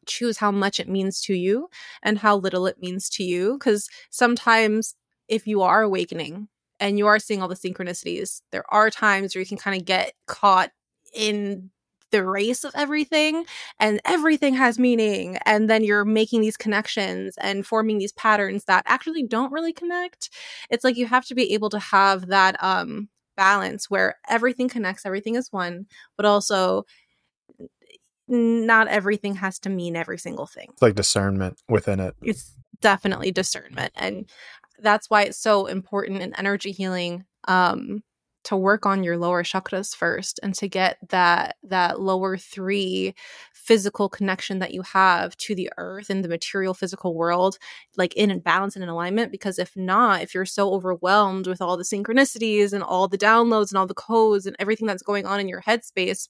choose 0.07 0.38
how 0.38 0.51
much 0.51 0.80
it 0.80 0.89
means 0.89 1.22
to 1.22 1.34
you 1.34 1.69
and 2.03 2.17
how 2.19 2.38
little 2.38 2.67
it 2.67 2.82
means 2.82 3.09
to 3.09 3.24
you 3.24 3.53
because 3.57 3.89
sometimes 4.09 4.95
if 5.28 5.45
you 5.47 5.61
are 5.61 5.82
awakening 5.82 6.47
and 6.82 6.97
you 6.97 7.07
are 7.07 7.19
seeing 7.19 7.41
all 7.41 7.47
the 7.47 7.55
synchronicities, 7.55 8.41
there 8.51 8.65
are 8.73 8.89
times 8.89 9.34
where 9.34 9.39
you 9.39 9.45
can 9.45 9.57
kind 9.57 9.79
of 9.79 9.86
get 9.86 10.13
caught 10.25 10.71
in 11.13 11.69
the 12.09 12.25
race 12.25 12.65
of 12.65 12.73
everything 12.75 13.45
and 13.79 14.01
everything 14.03 14.53
has 14.55 14.77
meaning 14.77 15.38
and 15.45 15.69
then 15.69 15.82
you're 15.82 16.03
making 16.03 16.41
these 16.41 16.57
connections 16.57 17.36
and 17.39 17.65
forming 17.65 17.99
these 17.99 18.11
patterns 18.11 18.65
that 18.65 18.84
actually 18.86 19.23
don't 19.23 19.53
really 19.53 19.71
connect. 19.71 20.29
It's 20.69 20.84
like 20.84 20.97
you 20.97 21.05
have 21.05 21.25
to 21.27 21.36
be 21.36 21.53
able 21.53 21.69
to 21.69 21.79
have 21.79 22.27
that 22.27 22.61
um 22.61 23.07
balance 23.38 23.89
where 23.89 24.17
everything 24.29 24.67
connects 24.67 25.05
everything 25.05 25.36
is 25.36 25.47
one 25.51 25.86
but 26.17 26.25
also 26.25 26.84
not 28.27 28.88
everything 28.89 29.36
has 29.36 29.57
to 29.59 29.69
mean 29.69 29.95
every 29.95 30.17
single 30.17 30.45
thing. 30.45 30.67
It's 30.73 30.82
like 30.82 30.95
discernment 30.95 31.61
within 31.69 31.99
it. 32.01 32.15
It's 32.21 32.53
definitely 32.82 33.32
discernment 33.32 33.93
and 33.95 34.29
that's 34.82 35.09
why 35.09 35.23
it's 35.23 35.38
so 35.38 35.67
important 35.67 36.21
in 36.21 36.34
energy 36.38 36.71
healing 36.71 37.25
um 37.47 38.03
to 38.43 38.57
work 38.57 38.88
on 38.88 39.03
your 39.03 39.17
lower 39.17 39.43
chakras 39.43 39.95
first 39.95 40.39
and 40.41 40.55
to 40.55 40.67
get 40.67 40.97
that 41.09 41.57
that 41.63 41.99
lower 42.01 42.38
3 42.38 43.13
physical 43.53 44.09
connection 44.09 44.59
that 44.59 44.73
you 44.73 44.82
have 44.82 45.38
to 45.38 45.53
the 45.55 45.69
earth 45.77 46.09
and 46.09 46.23
the 46.23 46.29
material 46.29 46.73
physical 46.73 47.13
world 47.15 47.57
like 47.97 48.15
in 48.15 48.38
balance 48.39 48.75
and 48.75 48.84
in 48.84 48.89
alignment 48.89 49.32
because 49.32 49.59
if 49.59 49.75
not 49.77 50.23
if 50.23 50.34
you're 50.34 50.45
so 50.45 50.73
overwhelmed 50.73 51.45
with 51.47 51.61
all 51.61 51.77
the 51.77 51.84
synchronicities 51.84 52.73
and 52.73 52.84
all 52.84 53.07
the 53.07 53.17
downloads 53.17 53.69
and 53.71 53.77
all 53.77 53.88
the 53.88 53.93
codes 53.93 54.45
and 54.47 54.55
everything 54.59 54.88
that's 54.88 55.03
going 55.03 55.25
on 55.25 55.39
in 55.39 55.47
your 55.47 55.61
headspace 55.61 56.27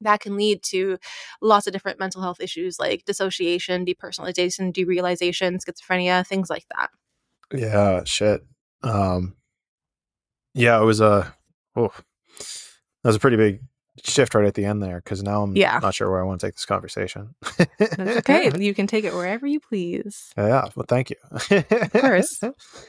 that 0.00 0.20
can 0.20 0.36
lead 0.36 0.62
to 0.62 0.98
lots 1.40 1.66
of 1.66 1.72
different 1.72 1.98
mental 1.98 2.22
health 2.22 2.40
issues 2.40 2.78
like 2.78 3.04
dissociation, 3.06 3.84
depersonalization, 3.86 4.72
derealization, 4.72 5.58
schizophrenia, 5.64 6.26
things 6.26 6.50
like 6.50 6.64
that. 6.76 6.90
Yeah, 7.52 8.04
shit. 8.04 8.42
Um 8.82 9.36
yeah, 10.54 10.80
it 10.80 10.84
was 10.84 11.00
a 11.00 11.34
oh, 11.76 11.92
that 12.38 13.08
was 13.10 13.16
a 13.16 13.20
pretty 13.20 13.36
big 13.36 13.60
shift 14.04 14.34
right 14.34 14.46
at 14.46 14.54
the 14.54 14.64
end 14.64 14.82
there 14.82 14.96
because 14.96 15.22
now 15.22 15.42
I'm 15.42 15.56
yeah. 15.56 15.78
not 15.80 15.94
sure 15.94 16.10
where 16.10 16.20
I 16.20 16.24
want 16.24 16.40
to 16.40 16.46
take 16.46 16.54
this 16.54 16.66
conversation. 16.66 17.34
That's 17.78 17.98
okay. 17.98 18.50
You 18.58 18.74
can 18.74 18.86
take 18.86 19.04
it 19.04 19.14
wherever 19.14 19.46
you 19.46 19.60
please. 19.60 20.32
Yeah, 20.36 20.68
well, 20.74 20.86
thank 20.88 21.10
you. 21.10 21.16
of 21.50 21.92
course. 21.92 22.40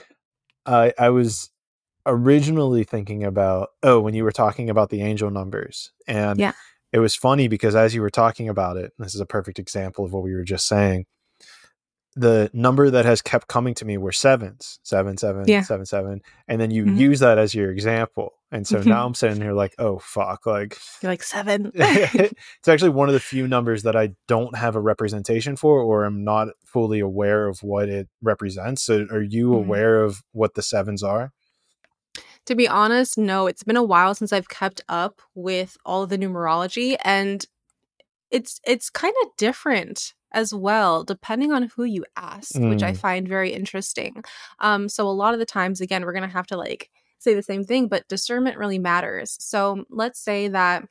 I 0.65 0.93
I 0.97 1.09
was 1.09 1.49
originally 2.05 2.83
thinking 2.83 3.23
about 3.23 3.69
oh 3.83 3.99
when 3.99 4.13
you 4.13 4.23
were 4.23 4.31
talking 4.31 4.69
about 4.69 4.89
the 4.89 5.01
angel 5.01 5.29
numbers 5.29 5.91
and 6.07 6.39
yeah. 6.39 6.53
it 6.93 6.99
was 6.99 7.15
funny 7.15 7.49
because 7.49 7.75
as 7.75 7.93
you 7.93 8.01
were 8.01 8.09
talking 8.09 8.47
about 8.47 8.77
it 8.77 8.93
this 8.97 9.13
is 9.13 9.19
a 9.19 9.25
perfect 9.25 9.59
example 9.59 10.05
of 10.05 10.13
what 10.13 10.23
we 10.23 10.33
were 10.33 10.45
just 10.45 10.65
saying 10.67 11.05
the 12.19 12.49
number 12.53 12.89
that 12.89 13.05
has 13.05 13.21
kept 13.21 13.47
coming 13.47 13.73
to 13.75 13.85
me 13.85 13.97
were 13.97 14.11
sevens, 14.11 14.79
seven, 14.83 15.17
seven, 15.17 15.43
Yeah. 15.47 15.61
seven, 15.61 15.85
seven, 15.85 16.21
and 16.47 16.59
then 16.59 16.71
you 16.71 16.85
Mhm. 16.85 16.97
use 16.97 17.19
that 17.19 17.37
as 17.37 17.53
your 17.53 17.71
example. 17.71 18.33
And 18.51 18.65
so 18.65 18.77
Mhm. 18.79 18.85
now 18.87 19.05
I'm 19.05 19.13
sitting 19.13 19.41
here 19.41 19.53
like, 19.53 19.75
oh 19.77 19.99
fuck, 19.99 20.45
like 20.45 20.77
You're 21.01 21.11
like 21.11 21.21
seven. 21.23 21.71
it's 21.75 22.67
actually 22.67 22.89
one 22.91 23.07
of 23.09 23.13
the 23.13 23.19
few 23.19 23.47
numbers 23.47 23.83
that 23.83 23.95
I 23.95 24.15
don't 24.27 24.55
have 24.57 24.75
a 24.75 24.79
representation 24.81 25.55
for, 25.55 25.81
or 25.81 26.05
I'm 26.05 26.23
not 26.23 26.47
fully 26.65 26.99
aware 26.99 27.47
of 27.47 27.61
what 27.61 27.89
it 27.89 28.07
represents. 28.21 28.81
So, 28.83 29.05
are 29.11 29.21
you 29.21 29.49
Mhm. 29.49 29.55
aware 29.57 30.01
of 30.03 30.23
what 30.31 30.55
the 30.55 30.61
sevens 30.61 31.03
are? 31.03 31.33
To 32.45 32.55
be 32.55 32.67
honest, 32.67 33.17
no, 33.17 33.47
it's 33.47 33.63
been 33.63 33.75
a 33.75 33.83
while 33.83 34.15
since 34.15 34.31
I've 34.31 34.47
kept 34.49 34.81
up 34.87 35.21
with 35.35 35.77
all 35.85 36.03
of 36.03 36.09
the 36.09 36.17
numerology 36.17 36.95
and 37.03 37.45
it's 38.31 38.59
it's 38.65 38.89
kind 38.89 39.13
of 39.23 39.29
different 39.37 40.13
as 40.31 40.53
well 40.53 41.03
depending 41.03 41.51
on 41.51 41.63
who 41.75 41.83
you 41.83 42.05
ask, 42.15 42.55
which 42.55 42.83
I 42.83 42.91
Mm. 42.91 42.97
find 42.97 43.27
very 43.27 43.53
interesting. 43.53 44.23
Um 44.59 44.89
so 44.89 45.07
a 45.07 45.11
lot 45.11 45.33
of 45.33 45.39
the 45.39 45.45
times 45.45 45.81
again 45.81 46.03
we're 46.05 46.13
going 46.13 46.27
to 46.29 46.33
have 46.37 46.47
to 46.47 46.57
like 46.57 46.89
say 47.19 47.33
the 47.33 47.43
same 47.43 47.63
thing, 47.63 47.87
but 47.87 48.07
discernment 48.07 48.57
really 48.57 48.79
matters. 48.79 49.35
So 49.39 49.85
let's 49.89 50.19
say 50.19 50.47
that 50.49 50.83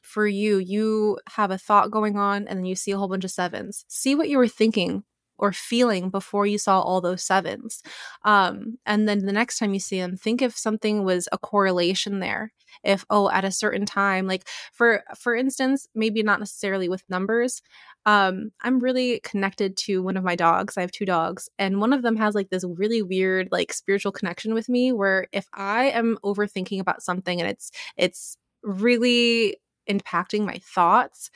for 0.00 0.26
you, 0.26 0.58
you 0.58 1.18
have 1.36 1.50
a 1.50 1.58
thought 1.58 1.90
going 1.90 2.16
on 2.16 2.48
and 2.48 2.58
then 2.58 2.64
you 2.64 2.74
see 2.74 2.90
a 2.90 2.98
whole 2.98 3.08
bunch 3.08 3.24
of 3.24 3.30
sevens. 3.30 3.84
See 3.88 4.14
what 4.14 4.28
you 4.28 4.38
were 4.38 4.48
thinking 4.48 5.04
or 5.38 5.52
feeling 5.52 6.10
before 6.10 6.46
you 6.46 6.58
saw 6.58 6.80
all 6.80 7.00
those 7.00 7.22
sevens. 7.22 7.82
Um, 8.24 8.78
and 8.86 9.08
then 9.08 9.26
the 9.26 9.32
next 9.32 9.58
time 9.58 9.74
you 9.74 9.80
see 9.80 9.98
them, 9.98 10.16
think 10.16 10.42
if 10.42 10.56
something 10.56 11.04
was 11.04 11.28
a 11.32 11.38
correlation 11.38 12.20
there. 12.20 12.52
If 12.84 13.04
oh, 13.10 13.28
at 13.30 13.44
a 13.44 13.52
certain 13.52 13.84
time, 13.84 14.26
like 14.26 14.48
for 14.72 15.02
for 15.16 15.36
instance, 15.36 15.86
maybe 15.94 16.22
not 16.22 16.40
necessarily 16.40 16.88
with 16.88 17.04
numbers. 17.08 17.60
Um, 18.06 18.50
I'm 18.62 18.80
really 18.80 19.20
connected 19.20 19.76
to 19.78 20.02
one 20.02 20.16
of 20.16 20.24
my 20.24 20.36
dogs. 20.36 20.76
I 20.76 20.80
have 20.80 20.90
two 20.90 21.04
dogs, 21.04 21.48
and 21.58 21.80
one 21.80 21.92
of 21.92 22.02
them 22.02 22.16
has 22.16 22.34
like 22.34 22.50
this 22.50 22.64
really 22.64 23.02
weird, 23.02 23.48
like 23.52 23.72
spiritual 23.72 24.12
connection 24.12 24.54
with 24.54 24.68
me. 24.68 24.92
Where 24.92 25.26
if 25.32 25.46
I 25.52 25.90
am 25.90 26.18
overthinking 26.24 26.80
about 26.80 27.02
something 27.02 27.40
and 27.40 27.50
it's 27.50 27.70
it's 27.96 28.36
really 28.62 29.58
impacting 29.88 30.46
my 30.46 30.58
thoughts, 30.62 31.30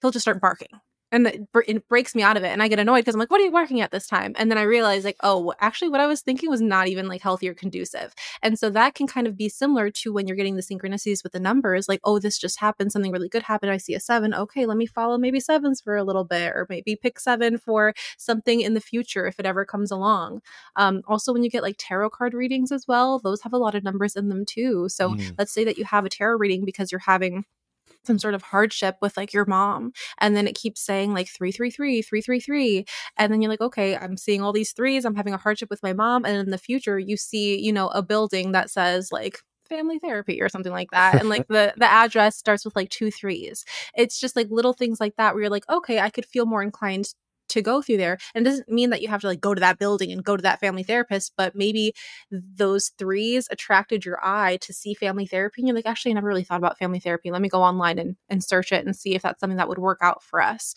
he'll 0.00 0.10
just 0.10 0.24
start 0.24 0.40
barking. 0.40 0.68
And 1.10 1.26
it, 1.26 1.52
br- 1.52 1.62
it 1.66 1.88
breaks 1.88 2.14
me 2.14 2.22
out 2.22 2.36
of 2.36 2.42
it. 2.44 2.48
And 2.48 2.62
I 2.62 2.68
get 2.68 2.78
annoyed 2.78 3.00
because 3.00 3.14
I'm 3.14 3.18
like, 3.18 3.30
what 3.30 3.40
are 3.40 3.44
you 3.44 3.50
working 3.50 3.80
at 3.80 3.90
this 3.90 4.06
time? 4.06 4.34
And 4.36 4.50
then 4.50 4.58
I 4.58 4.62
realize, 4.62 5.04
like, 5.04 5.16
oh, 5.22 5.54
actually, 5.60 5.88
what 5.88 6.00
I 6.00 6.06
was 6.06 6.20
thinking 6.20 6.50
was 6.50 6.60
not 6.60 6.86
even 6.88 7.08
like 7.08 7.22
healthy 7.22 7.48
or 7.48 7.54
conducive. 7.54 8.14
And 8.42 8.58
so 8.58 8.68
that 8.70 8.94
can 8.94 9.06
kind 9.06 9.26
of 9.26 9.36
be 9.36 9.48
similar 9.48 9.90
to 9.90 10.12
when 10.12 10.26
you're 10.26 10.36
getting 10.36 10.56
the 10.56 10.62
synchronicities 10.62 11.22
with 11.22 11.32
the 11.32 11.40
numbers, 11.40 11.88
like, 11.88 12.00
oh, 12.04 12.18
this 12.18 12.38
just 12.38 12.60
happened, 12.60 12.92
something 12.92 13.10
really 13.12 13.28
good 13.28 13.42
happened. 13.42 13.72
I 13.72 13.78
see 13.78 13.94
a 13.94 14.00
seven. 14.00 14.34
Okay, 14.34 14.66
let 14.66 14.76
me 14.76 14.86
follow 14.86 15.16
maybe 15.18 15.40
sevens 15.40 15.80
for 15.80 15.96
a 15.96 16.04
little 16.04 16.24
bit, 16.24 16.52
or 16.54 16.66
maybe 16.68 16.94
pick 16.94 17.18
seven 17.18 17.58
for 17.58 17.94
something 18.18 18.60
in 18.60 18.74
the 18.74 18.80
future 18.80 19.26
if 19.26 19.38
it 19.38 19.46
ever 19.46 19.64
comes 19.64 19.90
along. 19.90 20.40
Um, 20.76 21.02
also, 21.08 21.32
when 21.32 21.42
you 21.42 21.50
get 21.50 21.62
like 21.62 21.76
tarot 21.78 22.10
card 22.10 22.34
readings 22.34 22.70
as 22.70 22.86
well, 22.86 23.18
those 23.18 23.42
have 23.42 23.52
a 23.52 23.58
lot 23.58 23.74
of 23.74 23.82
numbers 23.82 24.14
in 24.14 24.28
them 24.28 24.44
too. 24.44 24.88
So 24.88 25.08
Mm. 25.08 25.34
let's 25.38 25.52
say 25.52 25.64
that 25.64 25.78
you 25.78 25.84
have 25.86 26.04
a 26.04 26.08
tarot 26.10 26.36
reading 26.36 26.64
because 26.66 26.92
you're 26.92 26.98
having 27.00 27.44
some 28.08 28.18
sort 28.18 28.34
of 28.34 28.42
hardship 28.42 28.96
with 29.00 29.16
like 29.16 29.32
your 29.32 29.44
mom 29.44 29.92
and 30.18 30.36
then 30.36 30.48
it 30.48 30.56
keeps 30.56 30.80
saying 30.80 31.14
like 31.14 31.28
333 31.28 32.02
333 32.02 32.84
and 33.16 33.32
then 33.32 33.40
you're 33.40 33.50
like 33.50 33.60
okay 33.60 33.96
i'm 33.96 34.16
seeing 34.16 34.42
all 34.42 34.52
these 34.52 34.72
threes 34.72 35.04
i'm 35.04 35.14
having 35.14 35.34
a 35.34 35.38
hardship 35.38 35.70
with 35.70 35.82
my 35.82 35.92
mom 35.92 36.24
and 36.24 36.36
in 36.36 36.50
the 36.50 36.58
future 36.58 36.98
you 36.98 37.16
see 37.16 37.60
you 37.60 37.72
know 37.72 37.88
a 37.88 38.02
building 38.02 38.52
that 38.52 38.70
says 38.70 39.12
like 39.12 39.38
family 39.68 39.98
therapy 39.98 40.40
or 40.40 40.48
something 40.48 40.72
like 40.72 40.90
that 40.90 41.20
and 41.20 41.28
like 41.28 41.46
the 41.48 41.74
the 41.76 41.84
address 41.84 42.36
starts 42.36 42.64
with 42.64 42.74
like 42.74 42.88
two 42.88 43.10
threes. 43.10 43.64
It's 43.94 44.18
just 44.18 44.34
like 44.34 44.48
little 44.50 44.72
things 44.72 44.98
like 44.98 45.14
that 45.16 45.34
where 45.34 45.42
you're 45.42 45.50
like 45.50 45.68
okay 45.68 46.00
i 46.00 46.10
could 46.10 46.24
feel 46.26 46.46
more 46.46 46.62
inclined 46.62 47.12
to 47.48 47.62
go 47.62 47.82
through 47.82 47.96
there 47.96 48.18
and 48.34 48.46
it 48.46 48.50
doesn't 48.50 48.68
mean 48.68 48.90
that 48.90 49.02
you 49.02 49.08
have 49.08 49.20
to 49.20 49.26
like 49.26 49.40
go 49.40 49.54
to 49.54 49.60
that 49.60 49.78
building 49.78 50.12
and 50.12 50.24
go 50.24 50.36
to 50.36 50.42
that 50.42 50.60
family 50.60 50.82
therapist 50.82 51.32
but 51.36 51.54
maybe 51.54 51.92
those 52.30 52.90
threes 52.98 53.48
attracted 53.50 54.04
your 54.04 54.18
eye 54.24 54.56
to 54.58 54.72
see 54.72 54.94
family 54.94 55.26
therapy 55.26 55.60
and 55.60 55.68
you're 55.68 55.74
like 55.74 55.86
actually 55.86 56.12
i 56.12 56.14
never 56.14 56.28
really 56.28 56.44
thought 56.44 56.58
about 56.58 56.78
family 56.78 57.00
therapy 57.00 57.30
let 57.30 57.42
me 57.42 57.48
go 57.48 57.62
online 57.62 57.98
and, 57.98 58.16
and 58.28 58.44
search 58.44 58.72
it 58.72 58.84
and 58.84 58.94
see 58.96 59.14
if 59.14 59.22
that's 59.22 59.40
something 59.40 59.56
that 59.56 59.68
would 59.68 59.78
work 59.78 59.98
out 60.02 60.22
for 60.22 60.40
us 60.40 60.74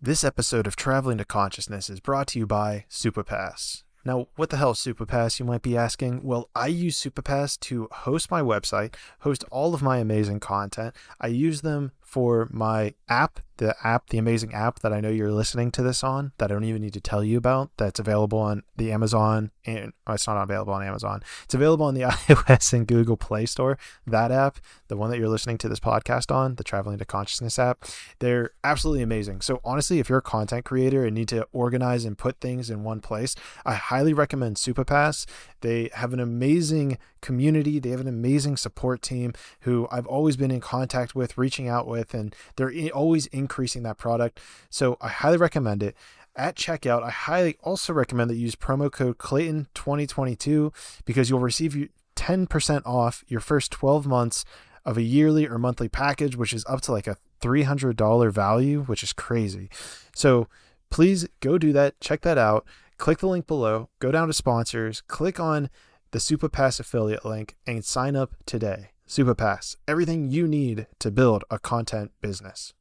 This 0.00 0.24
episode 0.24 0.66
of 0.66 0.74
Traveling 0.74 1.18
to 1.18 1.24
Consciousness 1.24 1.88
is 1.88 2.00
brought 2.00 2.26
to 2.28 2.38
you 2.40 2.46
by 2.46 2.86
SupaPass. 2.90 3.84
Now, 4.04 4.26
what 4.34 4.50
the 4.50 4.56
hell 4.56 4.72
is 4.72 4.78
SupaPass, 4.78 5.38
you 5.38 5.44
might 5.44 5.62
be 5.62 5.76
asking? 5.76 6.24
Well, 6.24 6.50
I 6.56 6.66
use 6.66 7.00
SupaPass 7.00 7.60
to 7.60 7.88
host 7.92 8.28
my 8.28 8.42
website, 8.42 8.96
host 9.20 9.44
all 9.52 9.74
of 9.74 9.82
my 9.82 9.98
amazing 9.98 10.40
content. 10.40 10.96
I 11.20 11.28
use 11.28 11.60
them 11.60 11.92
for 12.12 12.46
my 12.50 12.92
app, 13.08 13.40
the 13.56 13.74
app, 13.82 14.10
the 14.10 14.18
amazing 14.18 14.52
app 14.52 14.80
that 14.80 14.92
I 14.92 15.00
know 15.00 15.08
you're 15.08 15.32
listening 15.32 15.70
to 15.70 15.82
this 15.82 16.04
on, 16.04 16.32
that 16.36 16.50
I 16.50 16.54
don't 16.54 16.64
even 16.64 16.82
need 16.82 16.92
to 16.92 17.00
tell 17.00 17.24
you 17.24 17.38
about, 17.38 17.70
that's 17.78 17.98
available 17.98 18.38
on 18.38 18.64
the 18.76 18.92
Amazon, 18.92 19.50
and 19.64 19.94
oh, 20.06 20.12
it's 20.12 20.26
not 20.26 20.42
available 20.42 20.74
on 20.74 20.82
Amazon. 20.82 21.22
It's 21.44 21.54
available 21.54 21.86
on 21.86 21.94
the 21.94 22.02
iOS 22.02 22.74
and 22.74 22.86
Google 22.86 23.16
Play 23.16 23.46
Store. 23.46 23.78
That 24.06 24.30
app, 24.30 24.58
the 24.88 24.96
one 24.98 25.08
that 25.08 25.18
you're 25.18 25.30
listening 25.30 25.56
to 25.56 25.70
this 25.70 25.80
podcast 25.80 26.30
on, 26.30 26.56
the 26.56 26.64
Traveling 26.64 26.98
to 26.98 27.06
Consciousness 27.06 27.58
app, 27.58 27.86
they're 28.18 28.50
absolutely 28.62 29.02
amazing. 29.02 29.40
So, 29.40 29.62
honestly, 29.64 29.98
if 29.98 30.10
you're 30.10 30.18
a 30.18 30.22
content 30.22 30.66
creator 30.66 31.06
and 31.06 31.14
need 31.14 31.28
to 31.28 31.48
organize 31.50 32.04
and 32.04 32.18
put 32.18 32.40
things 32.40 32.68
in 32.68 32.84
one 32.84 33.00
place, 33.00 33.34
I 33.64 33.72
highly 33.72 34.12
recommend 34.12 34.56
SupaPass. 34.56 35.24
They 35.62 35.90
have 35.94 36.12
an 36.12 36.20
amazing 36.20 36.98
community, 37.20 37.78
they 37.78 37.90
have 37.90 38.00
an 38.00 38.08
amazing 38.08 38.56
support 38.56 39.02
team 39.02 39.32
who 39.60 39.88
I've 39.90 40.06
always 40.06 40.36
been 40.36 40.50
in 40.50 40.60
contact 40.60 41.14
with, 41.14 41.38
reaching 41.38 41.68
out 41.68 41.86
with, 41.86 42.14
and 42.14 42.34
they're 42.56 42.72
always 42.94 43.26
increasing 43.26 43.82
that 43.84 43.98
product. 43.98 44.38
So, 44.70 44.96
I 45.00 45.08
highly 45.08 45.38
recommend 45.38 45.82
it. 45.82 45.96
At 46.34 46.56
checkout, 46.56 47.02
I 47.02 47.10
highly 47.10 47.56
also 47.62 47.92
recommend 47.92 48.30
that 48.30 48.36
you 48.36 48.42
use 48.42 48.56
promo 48.56 48.90
code 48.90 49.18
Clayton2022 49.18 50.72
because 51.04 51.28
you'll 51.28 51.40
receive 51.40 51.88
10% 52.16 52.86
off 52.86 53.24
your 53.28 53.40
first 53.40 53.70
12 53.70 54.06
months 54.06 54.44
of 54.84 54.96
a 54.96 55.02
yearly 55.02 55.46
or 55.46 55.58
monthly 55.58 55.88
package, 55.88 56.36
which 56.36 56.52
is 56.52 56.64
up 56.66 56.80
to 56.82 56.92
like 56.92 57.06
a 57.06 57.16
$300 57.40 58.32
value, 58.32 58.82
which 58.84 59.02
is 59.02 59.12
crazy. 59.12 59.68
So 60.14 60.48
please 60.90 61.26
go 61.40 61.58
do 61.58 61.72
that. 61.72 62.00
Check 62.00 62.22
that 62.22 62.38
out. 62.38 62.64
Click 63.02 63.18
the 63.18 63.26
link 63.26 63.48
below, 63.48 63.88
go 63.98 64.12
down 64.12 64.28
to 64.28 64.32
sponsors, 64.32 65.00
click 65.00 65.40
on 65.40 65.68
the 66.12 66.20
SupaPass 66.20 66.78
affiliate 66.78 67.24
link, 67.24 67.56
and 67.66 67.84
sign 67.84 68.14
up 68.14 68.36
today. 68.46 68.90
SupaPass, 69.08 69.74
everything 69.88 70.30
you 70.30 70.46
need 70.46 70.86
to 71.00 71.10
build 71.10 71.42
a 71.50 71.58
content 71.58 72.12
business. 72.20 72.74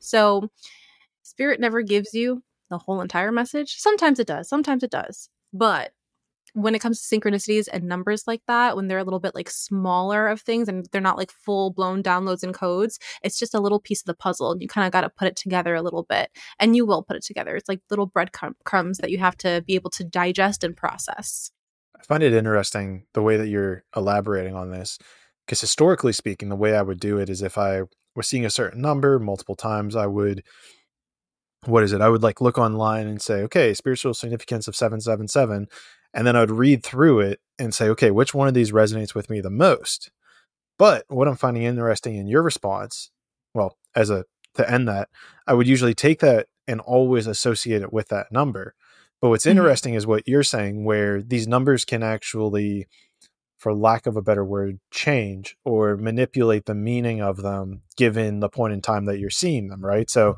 So, 0.00 0.50
Spirit 1.22 1.60
never 1.60 1.80
gives 1.80 2.12
you 2.12 2.42
the 2.68 2.76
whole 2.76 3.00
entire 3.00 3.32
message. 3.32 3.76
Sometimes 3.76 4.18
it 4.18 4.26
does, 4.26 4.50
sometimes 4.50 4.82
it 4.82 4.90
does. 4.90 5.30
But 5.50 5.92
when 6.54 6.74
it 6.74 6.80
comes 6.80 7.00
to 7.00 7.16
synchronicities 7.16 7.68
and 7.72 7.84
numbers 7.84 8.26
like 8.26 8.42
that, 8.46 8.76
when 8.76 8.88
they're 8.88 8.98
a 8.98 9.04
little 9.04 9.20
bit 9.20 9.34
like 9.34 9.50
smaller 9.50 10.28
of 10.28 10.40
things 10.40 10.68
and 10.68 10.86
they're 10.92 11.00
not 11.00 11.16
like 11.16 11.30
full 11.30 11.70
blown 11.70 12.02
downloads 12.02 12.42
and 12.42 12.54
codes, 12.54 12.98
it's 13.22 13.38
just 13.38 13.54
a 13.54 13.60
little 13.60 13.80
piece 13.80 14.02
of 14.02 14.06
the 14.06 14.14
puzzle. 14.14 14.52
And 14.52 14.62
you 14.62 14.68
kind 14.68 14.86
of 14.86 14.92
got 14.92 15.02
to 15.02 15.10
put 15.10 15.28
it 15.28 15.36
together 15.36 15.74
a 15.74 15.82
little 15.82 16.04
bit. 16.08 16.30
And 16.58 16.76
you 16.76 16.86
will 16.86 17.02
put 17.02 17.16
it 17.16 17.24
together. 17.24 17.56
It's 17.56 17.68
like 17.68 17.80
little 17.90 18.06
breadcrumbs 18.06 18.98
that 18.98 19.10
you 19.10 19.18
have 19.18 19.36
to 19.38 19.62
be 19.66 19.74
able 19.74 19.90
to 19.90 20.04
digest 20.04 20.64
and 20.64 20.76
process. 20.76 21.50
I 21.98 22.04
find 22.04 22.22
it 22.22 22.32
interesting 22.32 23.04
the 23.14 23.22
way 23.22 23.36
that 23.36 23.48
you're 23.48 23.84
elaborating 23.96 24.54
on 24.54 24.70
this. 24.70 24.98
Because 25.46 25.60
historically 25.60 26.12
speaking, 26.12 26.48
the 26.50 26.56
way 26.56 26.76
I 26.76 26.82
would 26.82 27.00
do 27.00 27.18
it 27.18 27.30
is 27.30 27.42
if 27.42 27.56
I 27.56 27.82
was 28.14 28.26
seeing 28.26 28.44
a 28.44 28.50
certain 28.50 28.82
number 28.82 29.18
multiple 29.18 29.54
times, 29.54 29.96
I 29.96 30.06
would 30.06 30.42
what 31.64 31.82
is 31.82 31.92
it? 31.92 32.00
I 32.00 32.08
would 32.08 32.22
like 32.22 32.40
look 32.40 32.56
online 32.56 33.06
and 33.06 33.20
say, 33.20 33.42
okay, 33.42 33.74
spiritual 33.74 34.14
significance 34.14 34.68
of 34.68 34.76
777 34.76 35.66
and 36.14 36.26
then 36.26 36.36
I'd 36.36 36.50
read 36.50 36.82
through 36.82 37.20
it 37.20 37.40
and 37.58 37.74
say, 37.74 37.88
okay, 37.88 38.10
which 38.10 38.34
one 38.34 38.48
of 38.48 38.54
these 38.54 38.72
resonates 38.72 39.14
with 39.14 39.30
me 39.30 39.40
the 39.40 39.50
most? 39.50 40.10
But 40.78 41.04
what 41.08 41.28
I'm 41.28 41.36
finding 41.36 41.64
interesting 41.64 42.16
in 42.16 42.28
your 42.28 42.42
response, 42.42 43.10
well, 43.54 43.76
as 43.94 44.10
a 44.10 44.24
to 44.54 44.70
end 44.70 44.88
that, 44.88 45.08
I 45.46 45.54
would 45.54 45.66
usually 45.66 45.94
take 45.94 46.20
that 46.20 46.46
and 46.66 46.80
always 46.80 47.26
associate 47.26 47.82
it 47.82 47.92
with 47.92 48.08
that 48.08 48.30
number. 48.30 48.74
But 49.20 49.30
what's 49.30 49.44
mm-hmm. 49.44 49.58
interesting 49.58 49.94
is 49.94 50.06
what 50.06 50.28
you're 50.28 50.42
saying, 50.42 50.84
where 50.84 51.22
these 51.22 51.48
numbers 51.48 51.84
can 51.84 52.02
actually, 52.02 52.86
for 53.56 53.74
lack 53.74 54.06
of 54.06 54.16
a 54.16 54.22
better 54.22 54.44
word, 54.44 54.78
change 54.92 55.56
or 55.64 55.96
manipulate 55.96 56.66
the 56.66 56.74
meaning 56.74 57.20
of 57.20 57.38
them 57.38 57.82
given 57.96 58.40
the 58.40 58.48
point 58.48 58.72
in 58.72 58.82
time 58.82 59.06
that 59.06 59.18
you're 59.18 59.30
seeing 59.30 59.68
them, 59.68 59.84
right? 59.84 60.08
So, 60.08 60.36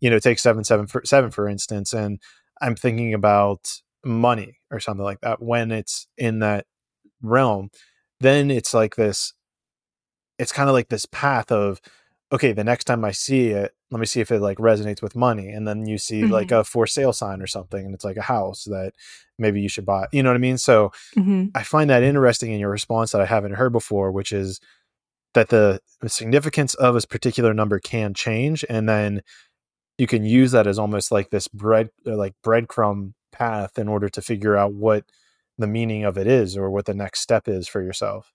you 0.00 0.10
know, 0.10 0.18
take 0.18 0.38
seven 0.38 0.64
seven 0.64 0.86
for 0.86 1.02
seven 1.04 1.30
for 1.30 1.48
instance, 1.48 1.92
and 1.92 2.20
I'm 2.60 2.76
thinking 2.76 3.14
about 3.14 3.80
money 4.04 4.58
or 4.70 4.80
something 4.80 5.04
like 5.04 5.20
that 5.20 5.42
when 5.42 5.70
it's 5.72 6.06
in 6.16 6.38
that 6.38 6.66
realm 7.22 7.68
then 8.20 8.50
it's 8.50 8.72
like 8.72 8.96
this 8.96 9.32
it's 10.38 10.52
kind 10.52 10.68
of 10.68 10.72
like 10.72 10.88
this 10.88 11.06
path 11.06 11.50
of 11.50 11.80
okay 12.32 12.52
the 12.52 12.64
next 12.64 12.84
time 12.84 13.04
i 13.04 13.10
see 13.10 13.48
it 13.48 13.72
let 13.90 14.00
me 14.00 14.06
see 14.06 14.20
if 14.20 14.30
it 14.30 14.40
like 14.40 14.58
resonates 14.58 15.02
with 15.02 15.16
money 15.16 15.48
and 15.48 15.66
then 15.66 15.86
you 15.86 15.98
see 15.98 16.22
mm-hmm. 16.22 16.32
like 16.32 16.52
a 16.52 16.62
for 16.62 16.86
sale 16.86 17.12
sign 17.12 17.42
or 17.42 17.46
something 17.46 17.84
and 17.84 17.94
it's 17.94 18.04
like 18.04 18.16
a 18.16 18.22
house 18.22 18.64
that 18.64 18.92
maybe 19.38 19.60
you 19.60 19.68
should 19.68 19.86
buy 19.86 20.06
you 20.12 20.22
know 20.22 20.30
what 20.30 20.36
i 20.36 20.40
mean 20.40 20.58
so 20.58 20.92
mm-hmm. 21.16 21.46
i 21.54 21.62
find 21.62 21.90
that 21.90 22.02
interesting 22.02 22.52
in 22.52 22.60
your 22.60 22.70
response 22.70 23.12
that 23.12 23.20
i 23.20 23.26
haven't 23.26 23.54
heard 23.54 23.72
before 23.72 24.12
which 24.12 24.32
is 24.32 24.60
that 25.34 25.48
the, 25.50 25.80
the 26.00 26.08
significance 26.08 26.74
of 26.74 26.96
a 26.96 27.00
particular 27.06 27.52
number 27.52 27.78
can 27.78 28.14
change 28.14 28.64
and 28.68 28.88
then 28.88 29.22
you 29.98 30.06
can 30.06 30.24
use 30.24 30.52
that 30.52 30.66
as 30.66 30.78
almost 30.78 31.12
like 31.12 31.30
this 31.30 31.48
bread 31.48 31.90
uh, 32.06 32.16
like 32.16 32.34
breadcrumb 32.44 33.12
path 33.38 33.78
in 33.78 33.88
order 33.88 34.08
to 34.08 34.22
figure 34.22 34.56
out 34.56 34.74
what 34.74 35.04
the 35.56 35.66
meaning 35.66 36.04
of 36.04 36.16
it 36.16 36.26
is 36.26 36.56
or 36.56 36.70
what 36.70 36.86
the 36.86 36.94
next 36.94 37.20
step 37.20 37.48
is 37.48 37.68
for 37.68 37.82
yourself. 37.82 38.32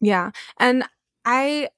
Yeah. 0.00 0.30
And 0.58 0.84
I 1.24 1.68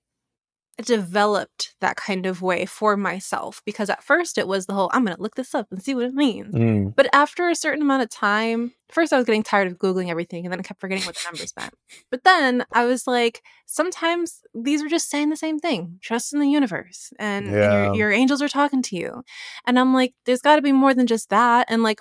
developed 0.83 1.75
that 1.81 1.97
kind 1.97 2.25
of 2.25 2.41
way 2.41 2.65
for 2.65 2.97
myself 2.97 3.61
because 3.67 3.91
at 3.91 4.03
first 4.03 4.39
it 4.39 4.47
was 4.47 4.67
the 4.67 4.75
whole 4.75 4.91
I'm 4.93 5.05
going 5.05 5.17
to 5.17 5.23
look 5.23 5.35
this 5.35 5.55
up 5.55 5.67
and 5.73 5.83
see 5.83 5.95
what 5.95 6.05
it 6.05 6.15
means. 6.15 6.55
Mm. 6.55 6.95
But 6.95 7.09
after 7.13 7.49
a 7.49 7.57
certain 7.57 7.83
amount 7.83 8.05
of 8.05 8.11
time, 8.11 8.73
first 8.89 9.13
I 9.13 9.17
was 9.17 9.27
getting 9.27 9.43
tired 9.43 9.67
of 9.67 9.79
googling 9.79 10.09
everything 10.09 10.47
and 10.47 10.53
then 10.53 10.61
I 10.61 10.63
kept 10.63 10.81
forgetting 10.81 11.05
what 11.05 11.17
the 11.17 11.23
numbers 11.25 11.53
meant. 11.59 11.75
But 12.13 12.23
then 12.23 12.65
I 12.73 12.85
was 12.85 13.09
like 13.09 13.43
sometimes 13.67 14.43
these 14.55 14.81
are 14.83 14.89
just 14.89 15.11
saying 15.11 15.31
the 15.31 15.37
same 15.37 15.59
thing. 15.59 15.99
Trust 16.01 16.33
in 16.33 16.39
the 16.39 16.49
universe 16.49 17.13
and, 17.19 17.51
yeah. 17.51 17.87
and 17.87 17.97
your, 17.97 18.11
your 18.11 18.13
angels 18.13 18.41
are 18.41 18.49
talking 18.49 18.83
to 18.83 18.97
you. 18.97 19.25
And 19.67 19.81
I'm 19.81 19.93
like 19.93 20.15
there's 20.27 20.43
got 20.43 20.57
to 20.57 20.63
be 20.63 20.73
more 20.73 20.95
than 20.95 21.09
just 21.09 21.29
that 21.31 21.67
and 21.69 21.83
like 21.83 21.99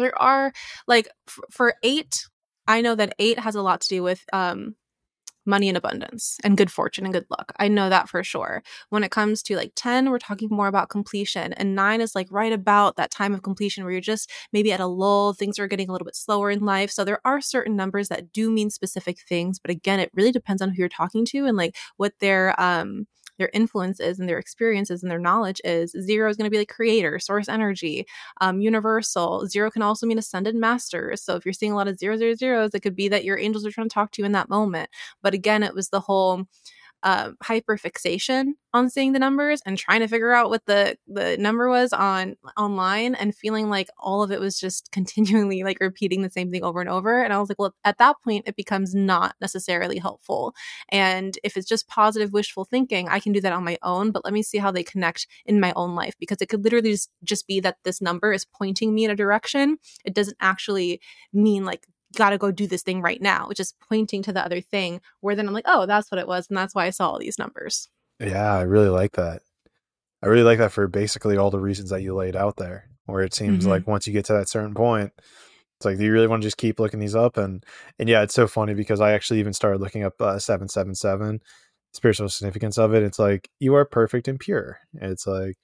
there 0.00 0.20
are 0.20 0.52
like 0.86 1.08
f- 1.28 1.38
for 1.50 1.74
eight 1.82 2.26
i 2.66 2.80
know 2.80 2.94
that 2.94 3.14
eight 3.18 3.38
has 3.38 3.54
a 3.54 3.62
lot 3.62 3.80
to 3.80 3.88
do 3.88 4.02
with 4.02 4.24
um 4.32 4.74
money 5.46 5.68
and 5.68 5.76
abundance 5.76 6.38
and 6.44 6.56
good 6.56 6.70
fortune 6.70 7.04
and 7.04 7.14
good 7.14 7.26
luck. 7.30 7.52
I 7.58 7.68
know 7.68 7.88
that 7.88 8.08
for 8.08 8.22
sure. 8.22 8.62
When 8.90 9.02
it 9.02 9.10
comes 9.10 9.42
to 9.44 9.56
like 9.56 9.72
10, 9.74 10.10
we're 10.10 10.18
talking 10.18 10.48
more 10.50 10.68
about 10.68 10.90
completion. 10.90 11.52
And 11.54 11.74
nine 11.74 12.00
is 12.00 12.14
like 12.14 12.28
right 12.30 12.52
about 12.52 12.96
that 12.96 13.10
time 13.10 13.34
of 13.34 13.42
completion 13.42 13.82
where 13.84 13.92
you're 13.92 14.00
just 14.00 14.30
maybe 14.52 14.72
at 14.72 14.80
a 14.80 14.86
lull, 14.86 15.32
things 15.32 15.58
are 15.58 15.66
getting 15.66 15.88
a 15.88 15.92
little 15.92 16.04
bit 16.04 16.16
slower 16.16 16.50
in 16.50 16.60
life. 16.64 16.90
So 16.90 17.04
there 17.04 17.20
are 17.24 17.40
certain 17.40 17.74
numbers 17.74 18.08
that 18.08 18.32
do 18.32 18.50
mean 18.50 18.70
specific 18.70 19.18
things. 19.28 19.58
But 19.58 19.70
again, 19.70 19.98
it 20.00 20.10
really 20.14 20.32
depends 20.32 20.62
on 20.62 20.70
who 20.70 20.76
you're 20.76 20.88
talking 20.88 21.24
to 21.26 21.46
and 21.46 21.56
like 21.56 21.76
what 21.96 22.12
their 22.20 22.60
um 22.60 23.06
their 23.40 23.50
influences 23.52 24.20
and 24.20 24.28
their 24.28 24.38
experiences 24.38 25.02
and 25.02 25.10
their 25.10 25.18
knowledge 25.18 25.60
is. 25.64 25.92
Zero 26.00 26.30
is 26.30 26.36
going 26.36 26.46
to 26.46 26.50
be 26.50 26.58
like 26.58 26.68
creator, 26.68 27.18
source 27.18 27.48
energy, 27.48 28.06
um, 28.40 28.60
universal. 28.60 29.46
Zero 29.48 29.70
can 29.70 29.82
also 29.82 30.06
mean 30.06 30.18
ascended 30.18 30.54
masters. 30.54 31.22
So 31.22 31.34
if 31.36 31.44
you're 31.44 31.52
seeing 31.52 31.72
a 31.72 31.76
lot 31.76 31.88
of 31.88 31.98
zero 31.98 32.16
zero 32.16 32.34
zeros, 32.34 32.74
it 32.74 32.80
could 32.80 32.96
be 32.96 33.08
that 33.08 33.24
your 33.24 33.38
angels 33.38 33.66
are 33.66 33.72
trying 33.72 33.88
to 33.88 33.94
talk 33.94 34.12
to 34.12 34.22
you 34.22 34.26
in 34.26 34.32
that 34.32 34.48
moment. 34.48 34.90
But 35.22 35.34
again, 35.34 35.62
it 35.62 35.74
was 35.74 35.88
the 35.88 36.00
whole 36.00 36.44
uh, 37.02 37.30
hyperfixation 37.42 38.52
on 38.72 38.88
seeing 38.88 39.12
the 39.12 39.18
numbers 39.18 39.60
and 39.66 39.76
trying 39.76 40.00
to 40.00 40.08
figure 40.08 40.32
out 40.32 40.50
what 40.50 40.64
the 40.66 40.96
the 41.06 41.36
number 41.38 41.68
was 41.68 41.92
on 41.92 42.36
online 42.56 43.14
and 43.14 43.34
feeling 43.34 43.68
like 43.68 43.88
all 43.98 44.22
of 44.22 44.30
it 44.30 44.40
was 44.40 44.58
just 44.58 44.90
continually 44.92 45.62
like 45.62 45.78
repeating 45.80 46.22
the 46.22 46.30
same 46.30 46.50
thing 46.50 46.62
over 46.62 46.80
and 46.80 46.90
over. 46.90 47.22
And 47.22 47.32
i 47.32 47.38
was 47.38 47.48
like 47.48 47.58
well 47.58 47.74
at 47.84 47.98
that 47.98 48.16
point 48.22 48.44
it 48.46 48.56
becomes 48.56 48.94
not 48.94 49.34
necessarily 49.40 49.98
helpful. 49.98 50.54
And 50.90 51.38
if 51.42 51.56
it's 51.56 51.68
just 51.68 51.88
positive 51.88 52.32
wishful 52.32 52.64
thinking 52.64 53.08
i 53.08 53.20
can 53.20 53.32
do 53.32 53.40
that 53.40 53.52
on 53.52 53.64
my 53.64 53.78
own 53.82 54.10
but 54.10 54.24
let 54.24 54.32
me 54.32 54.42
see 54.42 54.58
how 54.58 54.70
they 54.70 54.82
connect 54.82 55.26
in 55.46 55.60
my 55.60 55.72
own 55.76 55.94
life 55.94 56.14
because 56.18 56.38
it 56.40 56.48
could 56.48 56.64
literally 56.64 56.92
just, 56.92 57.10
just 57.24 57.46
be 57.46 57.60
that 57.60 57.76
this 57.84 58.00
number 58.00 58.32
is 58.32 58.44
pointing 58.44 58.94
me 58.94 59.04
in 59.04 59.10
a 59.10 59.16
direction. 59.16 59.78
It 60.04 60.14
doesn't 60.14 60.36
actually 60.40 61.00
mean 61.32 61.64
like 61.64 61.86
got 62.16 62.30
to 62.30 62.38
go 62.38 62.50
do 62.50 62.66
this 62.66 62.82
thing 62.82 63.02
right 63.02 63.20
now, 63.20 63.46
which 63.48 63.60
is 63.60 63.74
pointing 63.88 64.22
to 64.24 64.32
the 64.32 64.44
other 64.44 64.60
thing. 64.60 65.00
Where 65.20 65.34
then 65.34 65.46
I'm 65.46 65.54
like, 65.54 65.66
oh, 65.68 65.86
that's 65.86 66.10
what 66.10 66.18
it 66.18 66.28
was. 66.28 66.48
And 66.48 66.56
that's 66.56 66.74
why 66.74 66.86
I 66.86 66.90
saw 66.90 67.10
all 67.10 67.18
these 67.18 67.38
numbers. 67.38 67.88
Yeah, 68.18 68.54
I 68.54 68.62
really 68.62 68.88
like 68.88 69.12
that. 69.12 69.42
I 70.22 70.26
really 70.26 70.42
like 70.42 70.58
that 70.58 70.72
for 70.72 70.86
basically 70.86 71.36
all 71.36 71.50
the 71.50 71.60
reasons 71.60 71.90
that 71.90 72.02
you 72.02 72.14
laid 72.14 72.36
out 72.36 72.56
there, 72.56 72.88
where 73.06 73.22
it 73.22 73.34
seems 73.34 73.60
mm-hmm. 73.60 73.70
like 73.70 73.86
once 73.86 74.06
you 74.06 74.12
get 74.12 74.26
to 74.26 74.34
that 74.34 74.48
certain 74.48 74.74
point, 74.74 75.12
it's 75.78 75.86
like, 75.86 75.96
do 75.96 76.04
you 76.04 76.12
really 76.12 76.26
want 76.26 76.42
to 76.42 76.46
just 76.46 76.58
keep 76.58 76.78
looking 76.78 77.00
these 77.00 77.16
up? 77.16 77.38
And 77.38 77.64
and 77.98 78.08
yeah, 78.08 78.22
it's 78.22 78.34
so 78.34 78.46
funny 78.46 78.74
because 78.74 79.00
I 79.00 79.12
actually 79.12 79.40
even 79.40 79.54
started 79.54 79.80
looking 79.80 80.04
up 80.04 80.20
uh, 80.20 80.38
seven 80.38 80.68
seven 80.68 80.94
seven, 80.94 81.40
spiritual 81.94 82.28
significance 82.28 82.76
of 82.76 82.92
it. 82.92 83.02
It's 83.02 83.18
like 83.18 83.48
you 83.60 83.74
are 83.74 83.86
perfect 83.86 84.28
and 84.28 84.38
pure. 84.38 84.78
It's 84.94 85.26
like 85.26 85.56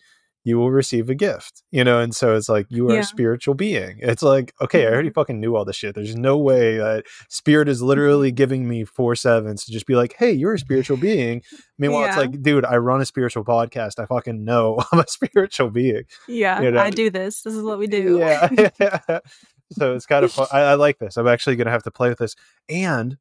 you 0.46 0.56
will 0.58 0.70
receive 0.70 1.10
a 1.10 1.14
gift, 1.16 1.64
you 1.72 1.82
know? 1.82 1.98
And 1.98 2.14
so 2.14 2.36
it's 2.36 2.48
like, 2.48 2.68
you 2.70 2.88
are 2.88 2.94
yeah. 2.94 3.00
a 3.00 3.04
spiritual 3.04 3.54
being. 3.54 3.98
It's 3.98 4.22
like, 4.22 4.54
okay, 4.60 4.86
I 4.86 4.90
already 4.90 5.08
mm-hmm. 5.08 5.14
fucking 5.14 5.40
knew 5.40 5.56
all 5.56 5.64
this 5.64 5.74
shit. 5.74 5.96
There's 5.96 6.14
no 6.14 6.38
way 6.38 6.78
that 6.78 7.04
spirit 7.28 7.68
is 7.68 7.82
literally 7.82 8.28
mm-hmm. 8.28 8.36
giving 8.36 8.68
me 8.68 8.84
four 8.84 9.16
sevens 9.16 9.64
to 9.64 9.72
just 9.72 9.86
be 9.86 9.96
like, 9.96 10.14
hey, 10.16 10.30
you're 10.30 10.54
a 10.54 10.58
spiritual 10.58 10.98
being. 10.98 11.42
Meanwhile, 11.78 12.02
yeah. 12.02 12.06
it's 12.10 12.16
like, 12.16 12.42
dude, 12.42 12.64
I 12.64 12.76
run 12.76 13.00
a 13.00 13.04
spiritual 13.04 13.44
podcast. 13.44 13.98
I 13.98 14.06
fucking 14.06 14.44
know 14.44 14.78
I'm 14.92 15.00
a 15.00 15.08
spiritual 15.08 15.70
being. 15.70 16.04
Yeah. 16.28 16.62
You 16.62 16.70
know? 16.70 16.80
I 16.80 16.90
do 16.90 17.10
this. 17.10 17.42
This 17.42 17.54
is 17.54 17.64
what 17.64 17.80
we 17.80 17.88
do. 17.88 18.18
Yeah. 18.18 18.48
so 19.72 19.96
it's 19.96 20.06
kind 20.06 20.24
of 20.24 20.30
fun. 20.30 20.46
I, 20.52 20.60
I 20.60 20.74
like 20.74 21.00
this. 21.00 21.16
I'm 21.16 21.26
actually 21.26 21.56
going 21.56 21.66
to 21.66 21.72
have 21.72 21.82
to 21.82 21.90
play 21.90 22.08
with 22.08 22.18
this. 22.18 22.36
And 22.68 23.18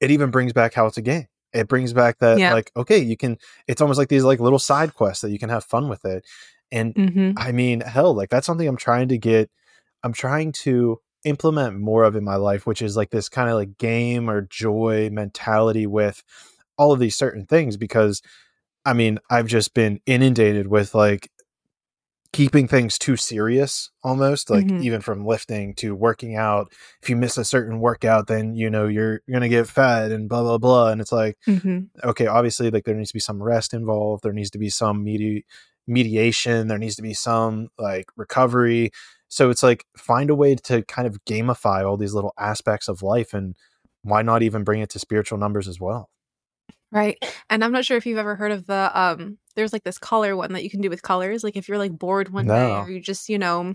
it 0.00 0.12
even 0.12 0.30
brings 0.30 0.52
back 0.52 0.72
how 0.72 0.86
it's 0.86 0.98
a 0.98 1.02
game 1.02 1.26
it 1.52 1.68
brings 1.68 1.92
back 1.92 2.18
that 2.18 2.38
yeah. 2.38 2.52
like 2.52 2.70
okay 2.76 2.98
you 2.98 3.16
can 3.16 3.38
it's 3.66 3.80
almost 3.80 3.98
like 3.98 4.08
these 4.08 4.24
like 4.24 4.40
little 4.40 4.58
side 4.58 4.94
quests 4.94 5.22
that 5.22 5.30
you 5.30 5.38
can 5.38 5.48
have 5.48 5.64
fun 5.64 5.88
with 5.88 6.04
it 6.04 6.24
and 6.70 6.94
mm-hmm. 6.94 7.32
i 7.36 7.52
mean 7.52 7.80
hell 7.80 8.14
like 8.14 8.30
that's 8.30 8.46
something 8.46 8.68
i'm 8.68 8.76
trying 8.76 9.08
to 9.08 9.18
get 9.18 9.50
i'm 10.02 10.12
trying 10.12 10.52
to 10.52 10.98
implement 11.24 11.78
more 11.78 12.04
of 12.04 12.16
in 12.16 12.24
my 12.24 12.36
life 12.36 12.66
which 12.66 12.82
is 12.82 12.96
like 12.96 13.10
this 13.10 13.28
kind 13.28 13.48
of 13.48 13.56
like 13.56 13.78
game 13.78 14.28
or 14.28 14.42
joy 14.42 15.08
mentality 15.12 15.86
with 15.86 16.22
all 16.76 16.92
of 16.92 16.98
these 16.98 17.16
certain 17.16 17.46
things 17.46 17.76
because 17.76 18.22
i 18.84 18.92
mean 18.92 19.18
i've 19.30 19.46
just 19.46 19.74
been 19.74 20.00
inundated 20.06 20.66
with 20.66 20.94
like 20.94 21.30
keeping 22.32 22.66
things 22.66 22.98
too 22.98 23.16
serious 23.16 23.90
almost 24.02 24.48
like 24.48 24.64
mm-hmm. 24.64 24.82
even 24.82 25.00
from 25.00 25.26
lifting 25.26 25.74
to 25.74 25.94
working 25.94 26.34
out. 26.34 26.72
If 27.02 27.10
you 27.10 27.16
miss 27.16 27.36
a 27.36 27.44
certain 27.44 27.78
workout 27.78 28.26
then 28.26 28.54
you 28.54 28.70
know 28.70 28.86
you're, 28.86 29.20
you're 29.26 29.34
gonna 29.34 29.48
get 29.48 29.68
fat 29.68 30.10
and 30.10 30.28
blah 30.28 30.42
blah 30.42 30.58
blah 30.58 30.88
and 30.88 31.00
it's 31.00 31.12
like 31.12 31.36
mm-hmm. 31.46 31.80
okay 32.08 32.26
obviously 32.26 32.70
like 32.70 32.84
there 32.84 32.94
needs 32.94 33.10
to 33.10 33.16
be 33.16 33.20
some 33.20 33.42
rest 33.42 33.74
involved. 33.74 34.22
There 34.22 34.32
needs 34.32 34.50
to 34.50 34.58
be 34.58 34.70
some 34.70 35.04
medi- 35.04 35.44
mediation. 35.86 36.68
There 36.68 36.78
needs 36.78 36.96
to 36.96 37.02
be 37.02 37.14
some 37.14 37.68
like 37.78 38.06
recovery. 38.16 38.92
So 39.28 39.50
it's 39.50 39.62
like 39.62 39.84
find 39.96 40.30
a 40.30 40.34
way 40.34 40.54
to 40.54 40.82
kind 40.82 41.06
of 41.06 41.24
gamify 41.24 41.86
all 41.86 41.96
these 41.96 42.14
little 42.14 42.34
aspects 42.38 42.88
of 42.88 43.02
life 43.02 43.34
and 43.34 43.54
why 44.02 44.22
not 44.22 44.42
even 44.42 44.64
bring 44.64 44.80
it 44.80 44.90
to 44.90 44.98
spiritual 44.98 45.38
numbers 45.38 45.68
as 45.68 45.80
well 45.80 46.08
Right. 46.92 47.18
And 47.50 47.64
I'm 47.64 47.72
not 47.72 47.84
sure 47.86 47.96
if 47.96 48.06
you've 48.06 48.18
ever 48.18 48.36
heard 48.36 48.52
of 48.52 48.66
the 48.66 48.90
um 48.98 49.38
there's 49.56 49.72
like 49.72 49.84
this 49.84 49.98
color 49.98 50.36
one 50.36 50.52
that 50.54 50.64
you 50.64 50.70
can 50.70 50.82
do 50.82 50.90
with 50.90 51.02
colors. 51.02 51.44
Like 51.44 51.56
if 51.56 51.68
you're 51.68 51.78
like 51.78 51.98
bored 51.98 52.30
one 52.30 52.50
day 52.50 52.78
or 52.80 52.90
you 52.90 53.00
just, 53.00 53.28
you 53.30 53.38
know, 53.38 53.74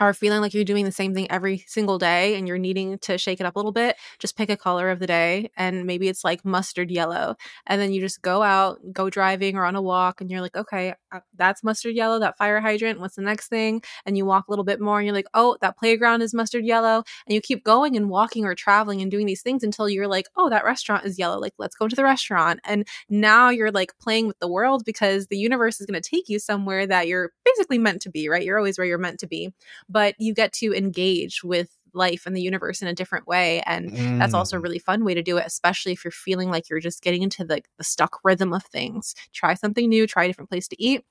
are 0.00 0.14
feeling 0.14 0.40
like 0.40 0.54
you're 0.54 0.64
doing 0.64 0.84
the 0.84 0.92
same 0.92 1.14
thing 1.14 1.30
every 1.30 1.64
single 1.66 1.98
day 1.98 2.36
and 2.36 2.46
you're 2.46 2.58
needing 2.58 2.98
to 2.98 3.18
shake 3.18 3.40
it 3.40 3.46
up 3.46 3.56
a 3.56 3.58
little 3.58 3.72
bit, 3.72 3.96
just 4.18 4.36
pick 4.36 4.50
a 4.50 4.56
color 4.56 4.90
of 4.90 4.98
the 5.00 5.06
day 5.06 5.50
and 5.56 5.86
maybe 5.86 6.08
it's 6.08 6.24
like 6.24 6.44
mustard 6.44 6.90
yellow. 6.90 7.36
And 7.66 7.80
then 7.80 7.92
you 7.92 8.00
just 8.00 8.22
go 8.22 8.42
out, 8.42 8.78
go 8.92 9.10
driving 9.10 9.56
or 9.56 9.64
on 9.64 9.76
a 9.76 9.82
walk 9.82 10.20
and 10.20 10.30
you're 10.30 10.40
like, 10.40 10.56
okay, 10.56 10.94
uh, 11.10 11.20
that's 11.36 11.64
mustard 11.64 11.94
yellow, 11.94 12.18
that 12.20 12.38
fire 12.38 12.60
hydrant. 12.60 13.00
What's 13.00 13.16
the 13.16 13.22
next 13.22 13.48
thing? 13.48 13.82
And 14.06 14.16
you 14.16 14.24
walk 14.24 14.48
a 14.48 14.50
little 14.50 14.64
bit 14.64 14.80
more 14.80 14.98
and 14.98 15.06
you're 15.06 15.14
like, 15.14 15.28
oh, 15.34 15.56
that 15.60 15.76
playground 15.76 16.22
is 16.22 16.34
mustard 16.34 16.64
yellow. 16.64 17.02
And 17.26 17.34
you 17.34 17.40
keep 17.40 17.64
going 17.64 17.96
and 17.96 18.08
walking 18.08 18.44
or 18.44 18.54
traveling 18.54 19.02
and 19.02 19.10
doing 19.10 19.26
these 19.26 19.42
things 19.42 19.62
until 19.62 19.88
you're 19.88 20.08
like, 20.08 20.26
oh, 20.36 20.48
that 20.50 20.64
restaurant 20.64 21.04
is 21.04 21.18
yellow. 21.18 21.38
Like, 21.38 21.54
let's 21.58 21.76
go 21.76 21.88
to 21.88 21.96
the 21.96 22.04
restaurant. 22.04 22.60
And 22.64 22.86
now 23.08 23.48
you're 23.48 23.72
like 23.72 23.98
playing 23.98 24.28
with 24.28 24.38
the 24.38 24.48
world 24.48 24.84
because 24.84 25.26
the 25.26 25.38
universe 25.38 25.80
is 25.80 25.86
going 25.86 26.00
to 26.00 26.08
take 26.08 26.28
you 26.28 26.38
somewhere 26.38 26.86
that 26.86 27.08
you're 27.08 27.32
basically 27.44 27.78
meant 27.78 28.02
to 28.02 28.10
be, 28.10 28.28
right? 28.28 28.44
You're 28.44 28.58
always 28.58 28.78
where 28.78 28.86
you're 28.86 28.98
meant 28.98 29.20
to 29.20 29.26
be 29.26 29.52
but 29.88 30.14
you 30.18 30.34
get 30.34 30.52
to 30.54 30.72
engage 30.74 31.42
with 31.44 31.70
life 31.94 32.26
and 32.26 32.36
the 32.36 32.42
universe 32.42 32.82
in 32.82 32.88
a 32.88 32.94
different 32.94 33.26
way 33.26 33.60
and 33.66 33.90
that's 34.18 34.34
also 34.34 34.56
a 34.56 34.60
Mm. 34.60 34.62
really 34.62 34.78
fun 34.78 35.04
way 35.04 35.14
to 35.14 35.22
do 35.22 35.38
it 35.38 35.46
especially 35.46 35.92
if 35.92 36.04
you're 36.04 36.12
feeling 36.12 36.50
like 36.50 36.68
you're 36.68 36.80
just 36.80 37.02
getting 37.02 37.22
into 37.22 37.44
the, 37.44 37.62
the 37.78 37.84
stuck 37.84 38.18
rhythm 38.24 38.52
of 38.52 38.64
things. 38.66 39.14
Try 39.32 39.54
something 39.54 39.88
new 39.88 40.06
try 40.06 40.24
a 40.24 40.26
different 40.28 40.50
place 40.50 40.68
to 40.68 40.82
eat 40.82 41.04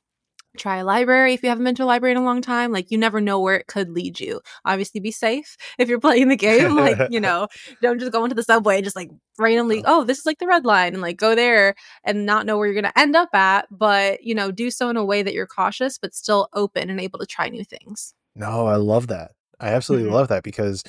try 0.58 0.78
a 0.78 0.84
library 0.84 1.34
if 1.34 1.44
you 1.44 1.49
haven't 1.49 1.64
been 1.66 1.76
to 1.76 1.84
a 1.84 1.86
library 1.86 2.12
in 2.14 2.18
a 2.18 2.24
long 2.24 2.41
time 2.41 2.72
like 2.72 2.90
you 2.90 2.98
never 2.98 3.22
know 3.22 3.40
where 3.40 3.56
it 3.58 3.68
could 3.68 3.90
lead 3.90 4.20
you. 4.20 4.41
Obviously 4.66 4.99
be 4.99 5.12
safe 5.12 5.56
if 5.78 5.88
you're 5.90 5.99
playing 5.99 6.30
the 6.30 6.36
game 6.36 6.76
like 6.76 6.98
you 7.10 7.20
know 7.20 7.48
don't 7.82 7.99
just 7.99 8.12
go 8.12 8.24
into 8.24 8.36
the 8.36 8.44
subway 8.44 8.76
and 8.78 8.84
just 8.84 8.95
like 8.95 9.10
randomly 9.38 9.84
oh 9.86 10.04
this 10.04 10.20
is 10.20 10.26
like 10.26 10.40
the 10.40 10.48
red 10.48 10.66
line 10.66 10.94
and 10.94 11.02
like 11.02 11.18
go 11.18 11.36
there 11.36 11.76
and 12.04 12.26
not 12.26 12.45
know 12.45 12.58
where 12.58 12.68
you're 12.68 12.80
going 12.82 12.91
to 12.91 12.99
end 12.99 13.16
up 13.16 13.30
at 13.36 13.68
but 13.72 14.24
you 14.24 14.34
know 14.34 14.52
do 14.52 14.72
so 14.72 14.90
in 14.90 14.98
a 14.98 15.06
way 15.06 15.22
that 15.22 15.34
you're 15.34 15.48
cautious 15.48 15.98
but 15.99 16.16
still 16.16 16.49
open 16.54 16.90
and 16.90 16.99
able 17.02 17.20
to 17.20 17.26
try 17.28 17.49
new 17.49 17.64
things 17.64 18.14
No, 18.38 18.68
I 18.68 18.76
love 18.76 19.07
that. 19.07 19.31
I 19.59 19.69
absolutely 19.69 20.07
Mhm. 20.09 20.14
love 20.14 20.27
that 20.27 20.43
because 20.43 20.84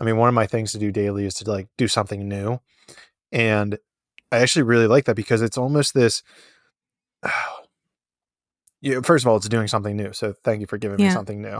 I 0.00 0.04
mean, 0.04 0.16
one 0.16 0.28
of 0.28 0.34
my 0.34 0.46
things 0.46 0.72
to 0.72 0.78
do 0.78 0.92
daily 0.92 1.24
is 1.24 1.34
to 1.34 1.50
like 1.50 1.68
do 1.76 1.88
something 1.88 2.28
new. 2.28 2.60
And 3.32 3.78
I 4.30 4.38
actually 4.38 4.62
really 4.64 4.86
like 4.86 5.04
that 5.06 5.16
because 5.16 5.42
it's 5.42 5.58
almost 5.58 5.94
this 5.94 6.22
yeah, 8.80 9.00
first 9.02 9.24
of 9.24 9.28
all, 9.28 9.36
it's 9.36 9.48
doing 9.48 9.68
something 9.68 9.96
new. 9.96 10.12
So 10.12 10.34
thank 10.44 10.60
you 10.60 10.66
for 10.66 10.78
giving 10.78 10.98
me 10.98 11.10
something 11.10 11.42
new. 11.42 11.58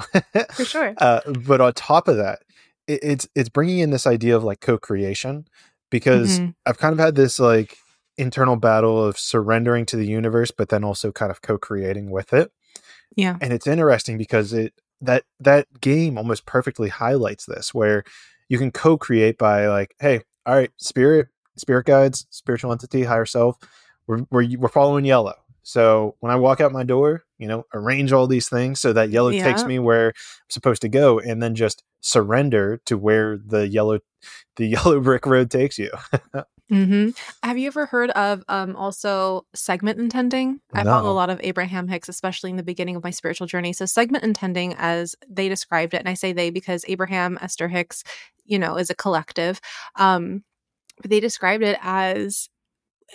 for 0.53 0.65
sure 0.65 0.95
uh, 0.99 1.21
but 1.33 1.61
on 1.61 1.73
top 1.75 2.09
of 2.09 2.17
that, 2.17 2.41
it, 2.87 3.01
it's 3.03 3.29
it's 3.35 3.49
bringing 3.49 3.79
in 3.81 3.91
this 3.91 4.07
idea 4.07 4.37
of 4.37 4.45
like 4.45 4.61
co-creation 4.61 5.47
because 5.91 6.39
Mhm. 6.41 6.55
I've 6.67 6.79
kind 6.79 6.93
of 6.93 6.99
had 6.99 7.15
this 7.15 7.39
like 7.41 7.77
internal 8.17 8.57
battle 8.57 9.03
of 9.05 9.19
surrendering 9.19 9.87
to 9.87 9.97
the 9.97 10.07
universe, 10.07 10.51
but 10.51 10.69
then 10.69 10.85
also 10.85 11.13
kind 11.13 11.31
of 11.31 11.43
co-creating 11.43 12.11
with 12.11 12.33
it 12.33 12.51
yeah 13.17 13.37
and 13.41 13.53
it's 13.53 13.67
interesting 13.67 14.19
because 14.19 14.53
it 14.53 14.75
that 15.01 15.25
that 15.41 15.67
game 15.81 16.19
almost 16.19 16.47
perfectly 16.47 16.89
highlights 16.89 17.47
this 17.47 17.73
where 17.73 18.05
you 18.49 18.59
can 18.59 18.71
co-create 18.71 19.39
by 19.39 19.69
like 19.69 19.95
hey 20.01 20.21
all 20.47 20.57
right 20.57 20.71
spirit 20.77 21.29
spirit 21.57 21.87
guides 21.87 22.27
spiritual 22.31 22.73
entity 22.73 23.05
higher 23.05 23.27
self 23.27 23.57
we're, 24.07 24.25
we're, 24.31 24.49
we're 24.59 24.69
following 24.69 25.05
yellow. 25.05 25.35
So 25.63 26.17
when 26.21 26.33
i 26.33 26.37
walk 26.37 26.61
out 26.61 26.73
my 26.73 26.83
door 26.83 27.25
you 27.39 27.47
know 27.47 27.65
arrange 27.75 28.13
all 28.13 28.27
these 28.27 28.49
things 28.49 28.81
so 28.81 28.93
that 28.93 29.11
yellow 29.11 29.31
takes 29.45 29.63
me 29.69 29.79
where 29.79 30.09
i'm 30.09 30.15
supposed 30.49 30.83
to 30.83 30.89
go 30.89 31.19
and 31.19 31.43
then 31.43 31.55
just 31.55 31.85
surrender 32.01 32.81
to 32.87 32.97
where 32.97 33.39
the 33.39 33.69
yellow 33.69 33.99
the 34.57 34.67
yellow 34.75 34.99
brick 35.01 35.27
road 35.27 35.51
takes 35.51 35.79
you 35.79 35.91
hmm 36.69 37.11
Have 37.43 37.57
you 37.57 37.67
ever 37.69 37.87
heard 37.87 38.11
of 38.11 38.45
um 38.49 38.77
also 38.77 39.47
segment 39.55 39.99
intending? 39.99 40.61
I 40.75 40.85
follow 40.85 41.11
a 41.11 41.15
lot 41.15 41.31
of 41.31 41.41
Abraham 41.43 41.89
Hicks, 41.89 42.09
especially 42.09 42.51
in 42.51 42.57
the 42.57 42.63
beginning 42.63 42.97
of 42.97 43.03
my 43.05 43.11
spiritual 43.11 43.47
journey. 43.47 43.73
So 43.73 43.87
segment 43.87 44.25
intending, 44.25 44.75
as 44.77 45.15
they 45.29 45.49
described 45.49 45.95
it, 45.95 45.99
and 45.99 46.09
I 46.09 46.15
say 46.15 46.33
they 46.33 46.51
because 46.51 46.85
Abraham 46.89 47.39
Esther 47.41 47.69
Hicks, 47.69 48.05
you 48.45 48.59
know, 48.59 48.77
is 48.77 48.91
a 48.91 48.95
collective. 48.95 49.61
Um, 49.97 50.45
but 51.01 51.11
they 51.11 51.21
described 51.21 51.63
it 51.63 51.79
as 51.83 52.49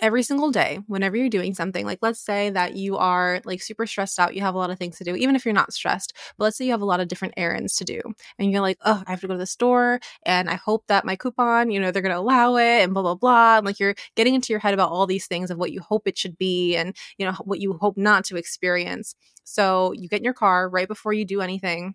every 0.00 0.22
single 0.22 0.50
day 0.50 0.80
whenever 0.86 1.16
you're 1.16 1.28
doing 1.28 1.54
something 1.54 1.86
like 1.86 1.98
let's 2.02 2.20
say 2.20 2.50
that 2.50 2.76
you 2.76 2.96
are 2.96 3.40
like 3.44 3.62
super 3.62 3.86
stressed 3.86 4.18
out 4.18 4.34
you 4.34 4.40
have 4.40 4.54
a 4.54 4.58
lot 4.58 4.70
of 4.70 4.78
things 4.78 4.98
to 4.98 5.04
do 5.04 5.14
even 5.14 5.36
if 5.36 5.44
you're 5.44 5.54
not 5.54 5.72
stressed 5.72 6.12
but 6.36 6.44
let's 6.44 6.56
say 6.56 6.64
you 6.64 6.72
have 6.72 6.82
a 6.82 6.86
lot 6.86 7.00
of 7.00 7.08
different 7.08 7.34
errands 7.36 7.76
to 7.76 7.84
do 7.84 8.00
and 8.38 8.50
you're 8.50 8.60
like 8.60 8.78
oh 8.84 9.02
i 9.06 9.10
have 9.10 9.20
to 9.20 9.26
go 9.26 9.34
to 9.34 9.38
the 9.38 9.46
store 9.46 10.00
and 10.24 10.50
i 10.50 10.56
hope 10.56 10.84
that 10.88 11.04
my 11.04 11.16
coupon 11.16 11.70
you 11.70 11.78
know 11.78 11.90
they're 11.90 12.02
going 12.02 12.14
to 12.14 12.18
allow 12.18 12.56
it 12.56 12.82
and 12.82 12.92
blah 12.92 13.02
blah 13.02 13.14
blah 13.14 13.58
and 13.58 13.66
like 13.66 13.78
you're 13.78 13.94
getting 14.16 14.34
into 14.34 14.52
your 14.52 14.60
head 14.60 14.74
about 14.74 14.90
all 14.90 15.06
these 15.06 15.26
things 15.26 15.50
of 15.50 15.58
what 15.58 15.72
you 15.72 15.80
hope 15.80 16.06
it 16.06 16.18
should 16.18 16.36
be 16.38 16.76
and 16.76 16.96
you 17.18 17.26
know 17.26 17.32
what 17.44 17.60
you 17.60 17.74
hope 17.74 17.96
not 17.96 18.24
to 18.24 18.36
experience. 18.36 19.14
So 19.44 19.92
you 19.92 20.08
get 20.08 20.18
in 20.18 20.24
your 20.24 20.34
car 20.34 20.68
right 20.68 20.88
before 20.88 21.12
you 21.12 21.24
do 21.24 21.40
anything 21.40 21.94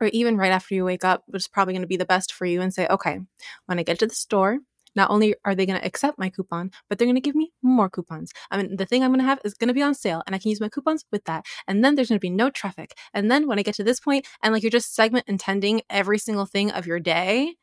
or 0.00 0.08
even 0.08 0.36
right 0.36 0.52
after 0.52 0.74
you 0.74 0.84
wake 0.84 1.04
up 1.04 1.22
which 1.26 1.42
is 1.42 1.48
probably 1.48 1.74
going 1.74 1.82
to 1.82 1.88
be 1.88 1.96
the 1.96 2.04
best 2.04 2.32
for 2.32 2.46
you 2.46 2.60
and 2.60 2.74
say 2.74 2.86
okay 2.88 3.20
when 3.66 3.78
i 3.78 3.82
get 3.82 3.98
to 4.00 4.06
the 4.06 4.14
store 4.14 4.58
not 4.94 5.10
only 5.10 5.34
are 5.44 5.54
they 5.54 5.66
going 5.66 5.78
to 5.78 5.86
accept 5.86 6.18
my 6.18 6.30
coupon, 6.30 6.70
but 6.88 6.98
they're 6.98 7.06
going 7.06 7.14
to 7.14 7.20
give 7.20 7.34
me 7.34 7.52
more 7.62 7.88
coupons. 7.88 8.32
I 8.50 8.56
mean, 8.56 8.76
the 8.76 8.86
thing 8.86 9.02
I'm 9.02 9.10
going 9.10 9.20
to 9.20 9.26
have 9.26 9.40
is 9.44 9.54
going 9.54 9.68
to 9.68 9.74
be 9.74 9.82
on 9.82 9.94
sale 9.94 10.22
and 10.26 10.34
I 10.34 10.38
can 10.38 10.50
use 10.50 10.60
my 10.60 10.68
coupons 10.68 11.04
with 11.10 11.24
that. 11.24 11.44
And 11.66 11.84
then 11.84 11.94
there's 11.94 12.08
going 12.08 12.18
to 12.18 12.20
be 12.20 12.30
no 12.30 12.50
traffic. 12.50 12.94
And 13.12 13.30
then 13.30 13.46
when 13.46 13.58
I 13.58 13.62
get 13.62 13.74
to 13.76 13.84
this 13.84 14.00
point 14.00 14.26
and 14.42 14.52
like 14.52 14.62
you're 14.62 14.70
just 14.70 14.94
segment 14.94 15.26
intending 15.28 15.82
every 15.90 16.18
single 16.18 16.46
thing 16.46 16.70
of 16.70 16.86
your 16.86 17.00
day 17.00 17.54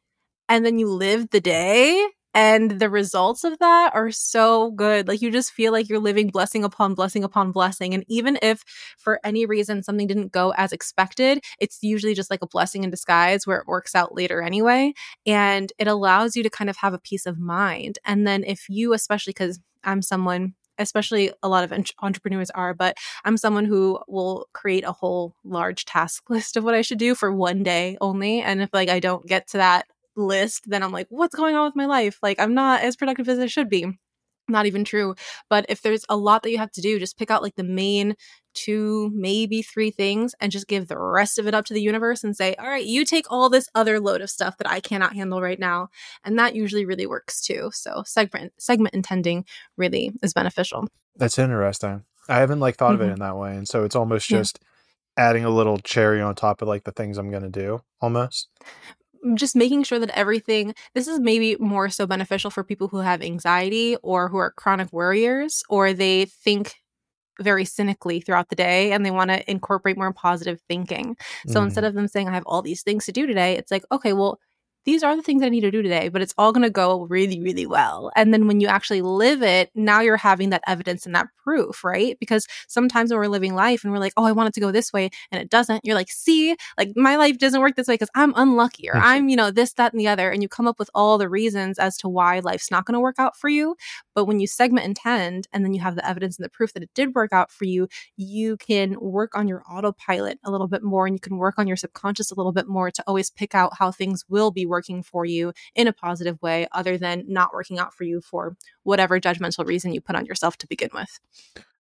and 0.49 0.65
then 0.65 0.79
you 0.79 0.89
live 0.89 1.29
the 1.29 1.41
day 1.41 2.07
and 2.33 2.79
the 2.79 2.89
results 2.89 3.43
of 3.43 3.57
that 3.59 3.91
are 3.93 4.11
so 4.11 4.71
good. 4.71 5.07
Like 5.07 5.21
you 5.21 5.31
just 5.31 5.51
feel 5.51 5.71
like 5.71 5.89
you're 5.89 5.99
living 5.99 6.27
blessing 6.27 6.63
upon 6.63 6.93
blessing 6.93 7.23
upon 7.23 7.51
blessing. 7.51 7.93
And 7.93 8.05
even 8.07 8.37
if 8.41 8.63
for 8.97 9.19
any 9.23 9.45
reason 9.45 9.83
something 9.83 10.07
didn't 10.07 10.31
go 10.31 10.53
as 10.57 10.71
expected, 10.71 11.43
it's 11.59 11.79
usually 11.81 12.13
just 12.13 12.31
like 12.31 12.41
a 12.41 12.47
blessing 12.47 12.83
in 12.83 12.89
disguise 12.89 13.45
where 13.45 13.57
it 13.57 13.67
works 13.67 13.95
out 13.95 14.15
later 14.15 14.41
anyway 14.41 14.93
and 15.25 15.71
it 15.77 15.87
allows 15.87 16.35
you 16.35 16.43
to 16.43 16.49
kind 16.49 16.69
of 16.69 16.77
have 16.77 16.93
a 16.93 16.99
peace 16.99 17.25
of 17.25 17.39
mind. 17.39 17.99
And 18.05 18.25
then 18.25 18.43
if 18.43 18.65
you, 18.69 18.93
especially 18.93 19.31
because 19.31 19.59
I'm 19.83 20.01
someone, 20.01 20.53
especially 20.77 21.31
a 21.43 21.49
lot 21.49 21.63
of 21.63 21.73
entrepreneurs 22.01 22.49
are, 22.51 22.73
but 22.73 22.97
I'm 23.25 23.37
someone 23.37 23.65
who 23.65 23.99
will 24.07 24.47
create 24.53 24.85
a 24.85 24.91
whole 24.91 25.35
large 25.43 25.85
task 25.85 26.23
list 26.29 26.55
of 26.55 26.63
what 26.63 26.75
I 26.75 26.81
should 26.81 26.99
do 26.99 27.13
for 27.13 27.31
one 27.31 27.63
day 27.63 27.97
only. 27.99 28.41
And 28.41 28.61
if 28.61 28.69
like 28.73 28.89
I 28.89 28.99
don't 28.99 29.25
get 29.25 29.47
to 29.49 29.57
that 29.57 29.85
list, 30.15 30.63
then 30.69 30.83
I'm 30.83 30.91
like, 30.91 31.07
what's 31.09 31.35
going 31.35 31.55
on 31.55 31.65
with 31.65 31.75
my 31.75 31.85
life? 31.85 32.17
Like 32.21 32.39
I'm 32.39 32.53
not 32.53 32.81
as 32.81 32.95
productive 32.95 33.29
as 33.29 33.39
I 33.39 33.47
should 33.47 33.69
be. 33.69 33.87
Not 34.47 34.65
even 34.65 34.83
true. 34.83 35.15
But 35.49 35.65
if 35.69 35.81
there's 35.81 36.03
a 36.09 36.17
lot 36.17 36.43
that 36.43 36.51
you 36.51 36.57
have 36.57 36.71
to 36.73 36.81
do, 36.81 36.99
just 36.99 37.17
pick 37.17 37.31
out 37.31 37.43
like 37.43 37.55
the 37.55 37.63
main 37.63 38.15
two, 38.53 39.09
maybe 39.13 39.61
three 39.61 39.91
things 39.91 40.35
and 40.41 40.51
just 40.51 40.67
give 40.67 40.87
the 40.89 40.97
rest 40.99 41.39
of 41.39 41.47
it 41.47 41.53
up 41.53 41.63
to 41.65 41.73
the 41.73 41.81
universe 41.81 42.21
and 42.23 42.35
say, 42.35 42.53
all 42.55 42.67
right, 42.67 42.83
you 42.85 43.05
take 43.05 43.25
all 43.29 43.49
this 43.49 43.69
other 43.75 43.97
load 43.99 44.19
of 44.19 44.29
stuff 44.29 44.57
that 44.57 44.69
I 44.69 44.81
cannot 44.81 45.15
handle 45.15 45.41
right 45.41 45.59
now. 45.59 45.87
And 46.25 46.37
that 46.37 46.53
usually 46.55 46.85
really 46.85 47.05
works 47.05 47.39
too. 47.39 47.69
So 47.73 48.03
segment 48.05 48.51
segment 48.57 48.93
intending 48.93 49.45
really 49.77 50.11
is 50.21 50.33
beneficial. 50.33 50.87
That's 51.15 51.39
interesting. 51.39 52.03
I 52.27 52.39
haven't 52.39 52.59
like 52.59 52.75
thought 52.75 52.95
of 52.95 53.01
it 53.01 53.09
Mhm. 53.09 53.13
in 53.13 53.19
that 53.19 53.37
way, 53.37 53.55
and 53.55 53.67
so 53.67 53.83
it's 53.85 53.95
almost 53.95 54.29
Yeah. 54.29 54.39
just 54.39 54.59
adding 55.17 55.45
a 55.45 55.49
little 55.49 55.77
cherry 55.77 56.19
on 56.21 56.35
top 56.35 56.61
of 56.61 56.67
like 56.67 56.83
the 56.83 56.91
things 56.91 57.17
I'm 57.17 57.31
gonna 57.31 57.49
do, 57.49 57.81
almost. 58.01 58.49
Just 59.35 59.55
making 59.55 59.83
sure 59.83 59.99
that 59.99 60.09
everything 60.17 60.73
this 60.95 61.07
is 61.07 61.19
maybe 61.19 61.55
more 61.59 61.89
so 61.89 62.05
beneficial 62.07 62.49
for 62.51 62.63
people 62.63 62.87
who 62.87 62.97
have 62.97 63.21
anxiety 63.21 63.95
or 64.03 64.29
who 64.29 64.37
are 64.37 64.51
chronic 64.51 64.91
worriers 64.91 65.63
or 65.69 65.93
they 65.93 66.25
think 66.25 66.75
very 67.41 67.65
cynically 67.65 68.21
throughout 68.21 68.49
the 68.49 68.55
day 68.55 68.91
and 68.91 69.05
they 69.05 69.11
want 69.11 69.29
to 69.31 69.49
incorporate 69.49 69.97
more 69.97 70.13
positive 70.13 70.59
thinking. 70.69 71.15
So 71.47 71.63
Mhm. 71.63 71.63
instead 71.63 71.85
of 71.85 71.95
them 71.95 72.07
saying 72.07 72.29
I 72.29 72.33
have 72.33 72.43
all 72.45 72.61
these 72.61 72.83
things 72.83 73.05
to 73.05 73.11
do 73.11 73.25
today, 73.25 73.57
it's 73.57 73.71
like 73.71 73.83
okay, 73.91 74.13
well 74.13 74.39
these 74.85 75.03
are 75.03 75.15
the 75.15 75.21
things 75.21 75.43
I 75.43 75.49
need 75.49 75.61
to 75.61 75.71
do 75.71 75.81
today, 75.81 76.09
but 76.09 76.21
it's 76.21 76.33
all 76.37 76.51
going 76.51 76.63
to 76.63 76.69
go 76.69 77.03
really, 77.03 77.39
really 77.39 77.65
well. 77.65 78.11
And 78.15 78.33
then 78.33 78.47
when 78.47 78.59
you 78.59 78.67
actually 78.67 79.01
live 79.01 79.43
it, 79.43 79.69
now 79.75 80.01
you're 80.01 80.17
having 80.17 80.49
that 80.49 80.63
evidence 80.67 81.05
and 81.05 81.15
that 81.15 81.27
proof, 81.43 81.83
right? 81.83 82.17
Because 82.19 82.47
sometimes 82.67 83.11
when 83.11 83.19
we're 83.19 83.27
living 83.27 83.53
life 83.53 83.83
and 83.83 83.93
we're 83.93 83.99
like, 83.99 84.13
oh, 84.17 84.25
I 84.25 84.31
want 84.31 84.49
it 84.49 84.53
to 84.55 84.59
go 84.59 84.71
this 84.71 84.91
way 84.91 85.09
and 85.31 85.41
it 85.41 85.49
doesn't, 85.49 85.85
you're 85.85 85.95
like, 85.95 86.09
see, 86.09 86.55
like 86.77 86.93
my 86.95 87.15
life 87.15 87.37
doesn't 87.37 87.61
work 87.61 87.75
this 87.75 87.87
way 87.87 87.95
because 87.95 88.09
I'm 88.15 88.33
unlucky 88.35 88.89
or 88.89 88.97
I'm, 88.97 89.29
you 89.29 89.35
know, 89.35 89.51
this, 89.51 89.73
that, 89.73 89.93
and 89.93 89.99
the 89.99 90.07
other. 90.07 90.31
And 90.31 90.41
you 90.41 90.49
come 90.49 90.67
up 90.67 90.79
with 90.79 90.89
all 90.95 91.17
the 91.17 91.29
reasons 91.29 91.79
as 91.79 91.97
to 91.97 92.09
why 92.09 92.39
life's 92.39 92.71
not 92.71 92.85
going 92.85 92.93
to 92.93 92.99
work 92.99 93.15
out 93.19 93.37
for 93.37 93.49
you. 93.49 93.75
But 94.13 94.25
when 94.25 94.39
you 94.39 94.47
segment 94.47 94.85
intend 94.85 95.47
and 95.53 95.63
then 95.63 95.73
you 95.73 95.81
have 95.81 95.95
the 95.95 96.07
evidence 96.07 96.37
and 96.37 96.45
the 96.45 96.49
proof 96.49 96.73
that 96.73 96.83
it 96.83 96.89
did 96.93 97.15
work 97.15 97.31
out 97.33 97.51
for 97.51 97.65
you, 97.65 97.87
you 98.17 98.57
can 98.57 98.97
work 98.99 99.35
on 99.35 99.47
your 99.47 99.63
autopilot 99.69 100.39
a 100.43 100.51
little 100.51 100.67
bit 100.67 100.83
more 100.83 101.05
and 101.05 101.15
you 101.15 101.19
can 101.19 101.37
work 101.37 101.55
on 101.57 101.67
your 101.67 101.77
subconscious 101.77 102.31
a 102.31 102.35
little 102.35 102.51
bit 102.51 102.67
more 102.67 102.91
to 102.91 103.03
always 103.07 103.29
pick 103.29 103.55
out 103.55 103.77
how 103.77 103.91
things 103.91 104.25
will 104.29 104.51
be 104.51 104.65
working 104.65 105.03
for 105.03 105.25
you 105.25 105.53
in 105.75 105.87
a 105.87 105.93
positive 105.93 106.41
way 106.41 106.67
other 106.71 106.97
than 106.97 107.23
not 107.27 107.53
working 107.53 107.79
out 107.79 107.93
for 107.93 108.03
you 108.03 108.21
for 108.21 108.55
whatever 108.83 109.19
judgmental 109.19 109.65
reason 109.65 109.93
you 109.93 110.01
put 110.01 110.15
on 110.15 110.25
yourself 110.25 110.57
to 110.57 110.67
begin 110.67 110.89
with. 110.93 111.19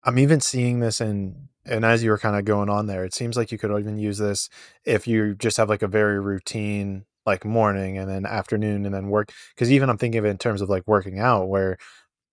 I'm 0.05 0.19
even 0.19 0.41
seeing 0.41 0.81
this 0.81 1.01
in, 1.01 1.49
and 1.65 1.85
as 1.85 2.05
you 2.05 2.11
were 2.11 2.19
kind 2.19 2.37
of 2.37 2.45
going 2.45 2.69
on 2.69 2.87
there, 2.87 3.05
it 3.05 3.13
seems 3.13 3.37
like 3.37 3.51
you 3.51 3.59
could 3.59 3.77
even 3.77 3.99
use 3.99 4.19
this 4.19 4.49
if 4.85 5.09
you 5.09 5.35
just 5.35 5.57
have 5.57 5.69
like 5.69 5.83
a 5.83 5.89
very 5.89 6.21
routine, 6.21 7.05
like 7.27 7.45
morning 7.45 7.99
and 7.99 8.09
then 8.09 8.25
afternoon 8.25 8.87
and 8.87 8.95
then 8.95 9.09
work. 9.09 9.33
Because 9.55 9.73
even 9.73 9.91
I'm 9.91 9.99
thinking 9.99 10.21
of 10.21 10.25
it 10.25 10.31
in 10.31 10.39
terms 10.39 10.63
of 10.63 10.69
like 10.69 10.85
working 10.87 11.19
out, 11.19 11.49
where 11.49 11.77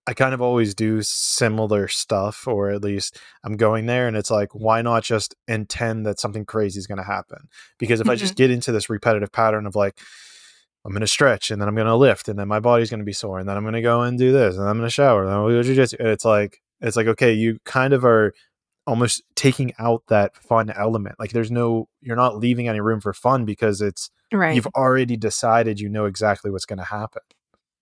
I 0.06 0.12
kind 0.12 0.34
of 0.34 0.42
always 0.42 0.74
do 0.74 1.00
similar 1.02 1.88
stuff, 1.88 2.46
or 2.46 2.70
at 2.70 2.82
least 2.82 3.18
I'm 3.42 3.56
going 3.56 3.86
there, 3.86 4.06
and 4.06 4.16
it's 4.16 4.30
like, 4.30 4.50
why 4.52 4.82
not 4.82 5.02
just 5.02 5.34
intend 5.48 6.04
that 6.04 6.20
something 6.20 6.44
crazy 6.44 6.78
is 6.78 6.86
going 6.86 6.98
to 6.98 7.04
happen? 7.04 7.48
Because 7.78 8.00
if 8.00 8.04
mm-hmm. 8.04 8.12
I 8.12 8.16
just 8.16 8.34
mm-hmm. 8.34 8.42
get 8.42 8.50
into 8.50 8.70
this 8.70 8.90
repetitive 8.90 9.32
pattern 9.32 9.66
of 9.66 9.74
like, 9.74 9.98
I'm 10.84 10.92
going 10.92 11.00
to 11.00 11.06
stretch, 11.06 11.50
and 11.50 11.58
then 11.60 11.68
I'm 11.68 11.74
going 11.74 11.86
to 11.86 11.96
lift, 11.96 12.28
and 12.28 12.38
then 12.38 12.48
my 12.48 12.60
body's 12.60 12.90
going 12.90 13.00
to 13.00 13.06
be 13.06 13.14
sore, 13.14 13.38
and 13.38 13.48
then 13.48 13.56
I'm 13.56 13.62
going 13.62 13.72
to 13.74 13.80
go 13.80 14.02
and 14.02 14.18
do 14.18 14.30
this, 14.30 14.56
and 14.56 14.68
I'm 14.68 14.76
going 14.76 14.86
to 14.86 14.92
shower, 14.92 15.24
and 15.24 15.50
do 15.50 15.62
jiu-jitsu. 15.62 15.96
And 15.98 16.08
it's 16.08 16.26
like, 16.26 16.60
it's 16.82 16.96
like, 16.96 17.06
okay, 17.06 17.32
you 17.32 17.58
kind 17.64 17.94
of 17.94 18.04
are 18.04 18.34
almost 18.86 19.22
taking 19.34 19.72
out 19.78 20.02
that 20.08 20.36
fun 20.36 20.68
element. 20.68 21.16
Like, 21.18 21.30
there's 21.30 21.50
no, 21.50 21.88
you're 22.02 22.16
not 22.16 22.36
leaving 22.36 22.68
any 22.68 22.80
room 22.80 23.00
for 23.00 23.14
fun 23.14 23.46
because 23.46 23.80
it's, 23.80 24.10
right. 24.30 24.54
you've 24.54 24.66
already 24.76 25.16
decided 25.16 25.80
you 25.80 25.88
know 25.88 26.04
exactly 26.04 26.50
what's 26.50 26.66
going 26.66 26.80
to 26.80 26.84
happen. 26.84 27.22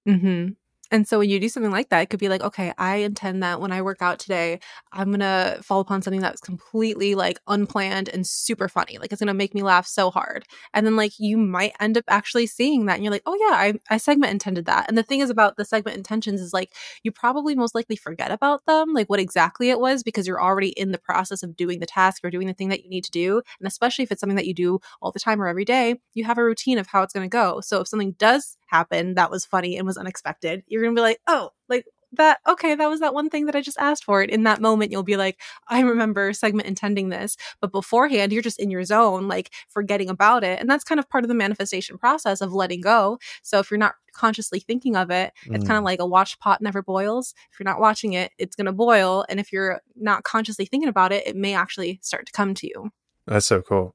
Mm-hmm. 0.08 0.50
And 0.92 1.08
so 1.08 1.18
when 1.18 1.30
you 1.30 1.40
do 1.40 1.48
something 1.48 1.72
like 1.72 1.88
that, 1.88 2.00
it 2.00 2.10
could 2.10 2.20
be 2.20 2.28
like, 2.28 2.42
okay, 2.42 2.74
I 2.76 2.96
intend 2.96 3.42
that 3.42 3.62
when 3.62 3.72
I 3.72 3.80
work 3.80 4.02
out 4.02 4.18
today, 4.18 4.60
I'm 4.92 5.08
going 5.08 5.20
to 5.20 5.58
fall 5.62 5.80
upon 5.80 6.02
something 6.02 6.20
that's 6.20 6.40
completely 6.42 7.14
like 7.14 7.40
unplanned 7.48 8.10
and 8.10 8.26
super 8.26 8.68
funny. 8.68 8.98
Like 8.98 9.10
it's 9.10 9.20
going 9.20 9.28
to 9.28 9.34
make 9.34 9.54
me 9.54 9.62
laugh 9.62 9.86
so 9.86 10.10
hard. 10.10 10.44
And 10.74 10.86
then 10.86 10.94
like 10.94 11.18
you 11.18 11.38
might 11.38 11.72
end 11.80 11.96
up 11.96 12.04
actually 12.08 12.46
seeing 12.46 12.84
that 12.86 12.96
and 12.96 13.04
you're 13.04 13.10
like, 13.10 13.22
oh 13.24 13.34
yeah, 13.34 13.56
I, 13.56 13.74
I 13.88 13.96
segment 13.96 14.32
intended 14.32 14.66
that. 14.66 14.86
And 14.86 14.98
the 14.98 15.02
thing 15.02 15.20
is 15.20 15.30
about 15.30 15.56
the 15.56 15.64
segment 15.64 15.96
intentions 15.96 16.42
is 16.42 16.52
like 16.52 16.74
you 17.02 17.10
probably 17.10 17.54
most 17.54 17.74
likely 17.74 17.96
forget 17.96 18.30
about 18.30 18.66
them, 18.66 18.92
like 18.92 19.08
what 19.08 19.18
exactly 19.18 19.70
it 19.70 19.80
was, 19.80 20.02
because 20.02 20.26
you're 20.26 20.42
already 20.42 20.68
in 20.68 20.92
the 20.92 20.98
process 20.98 21.42
of 21.42 21.56
doing 21.56 21.80
the 21.80 21.86
task 21.86 22.22
or 22.22 22.30
doing 22.30 22.48
the 22.48 22.54
thing 22.54 22.68
that 22.68 22.84
you 22.84 22.90
need 22.90 23.04
to 23.04 23.10
do. 23.10 23.40
And 23.58 23.66
especially 23.66 24.02
if 24.02 24.12
it's 24.12 24.20
something 24.20 24.36
that 24.36 24.46
you 24.46 24.52
do 24.52 24.78
all 25.00 25.10
the 25.10 25.20
time 25.20 25.40
or 25.40 25.48
every 25.48 25.64
day, 25.64 26.00
you 26.12 26.24
have 26.24 26.36
a 26.36 26.44
routine 26.44 26.76
of 26.76 26.88
how 26.88 27.02
it's 27.02 27.14
going 27.14 27.24
to 27.24 27.32
go. 27.32 27.62
So 27.62 27.80
if 27.80 27.88
something 27.88 28.12
does 28.18 28.58
happen 28.72 29.14
that 29.14 29.30
was 29.30 29.44
funny 29.44 29.76
and 29.76 29.86
was 29.86 29.98
unexpected, 29.98 30.64
you're 30.66 30.82
going 30.82 30.94
to 30.94 30.98
be 30.98 31.02
like, 31.02 31.20
oh, 31.26 31.50
like 31.68 31.86
that 32.14 32.40
okay 32.46 32.74
that 32.74 32.90
was 32.90 33.00
that 33.00 33.14
one 33.14 33.30
thing 33.30 33.46
that 33.46 33.56
i 33.56 33.60
just 33.60 33.78
asked 33.78 34.04
for. 34.04 34.22
It 34.22 34.30
in 34.30 34.42
that 34.44 34.60
moment 34.60 34.92
you'll 34.92 35.02
be 35.02 35.16
like 35.16 35.40
i 35.68 35.80
remember 35.80 36.32
segment 36.32 36.68
intending 36.68 37.08
this 37.08 37.36
but 37.60 37.72
beforehand 37.72 38.32
you're 38.32 38.42
just 38.42 38.60
in 38.60 38.70
your 38.70 38.84
zone 38.84 39.28
like 39.28 39.50
forgetting 39.68 40.10
about 40.10 40.44
it. 40.44 40.60
And 40.60 40.68
that's 40.68 40.84
kind 40.84 40.98
of 40.98 41.08
part 41.08 41.24
of 41.24 41.28
the 41.28 41.34
manifestation 41.34 41.98
process 41.98 42.40
of 42.40 42.52
letting 42.52 42.80
go. 42.80 43.18
So 43.42 43.58
if 43.58 43.70
you're 43.70 43.78
not 43.78 43.94
consciously 44.12 44.60
thinking 44.60 44.94
of 44.94 45.10
it 45.10 45.32
it's 45.46 45.64
mm. 45.64 45.66
kind 45.66 45.78
of 45.78 45.84
like 45.84 46.00
a 46.00 46.06
watch 46.06 46.38
pot 46.38 46.60
never 46.60 46.82
boils. 46.82 47.34
If 47.50 47.58
you're 47.58 47.64
not 47.64 47.80
watching 47.80 48.12
it 48.12 48.32
it's 48.38 48.56
going 48.56 48.66
to 48.66 48.72
boil. 48.72 49.24
And 49.28 49.40
if 49.40 49.52
you're 49.52 49.80
not 49.96 50.22
consciously 50.22 50.66
thinking 50.66 50.88
about 50.88 51.12
it 51.12 51.26
it 51.26 51.36
may 51.36 51.54
actually 51.54 51.98
start 52.02 52.26
to 52.26 52.32
come 52.32 52.54
to 52.54 52.66
you. 52.66 52.90
That's 53.26 53.46
so 53.46 53.62
cool. 53.62 53.94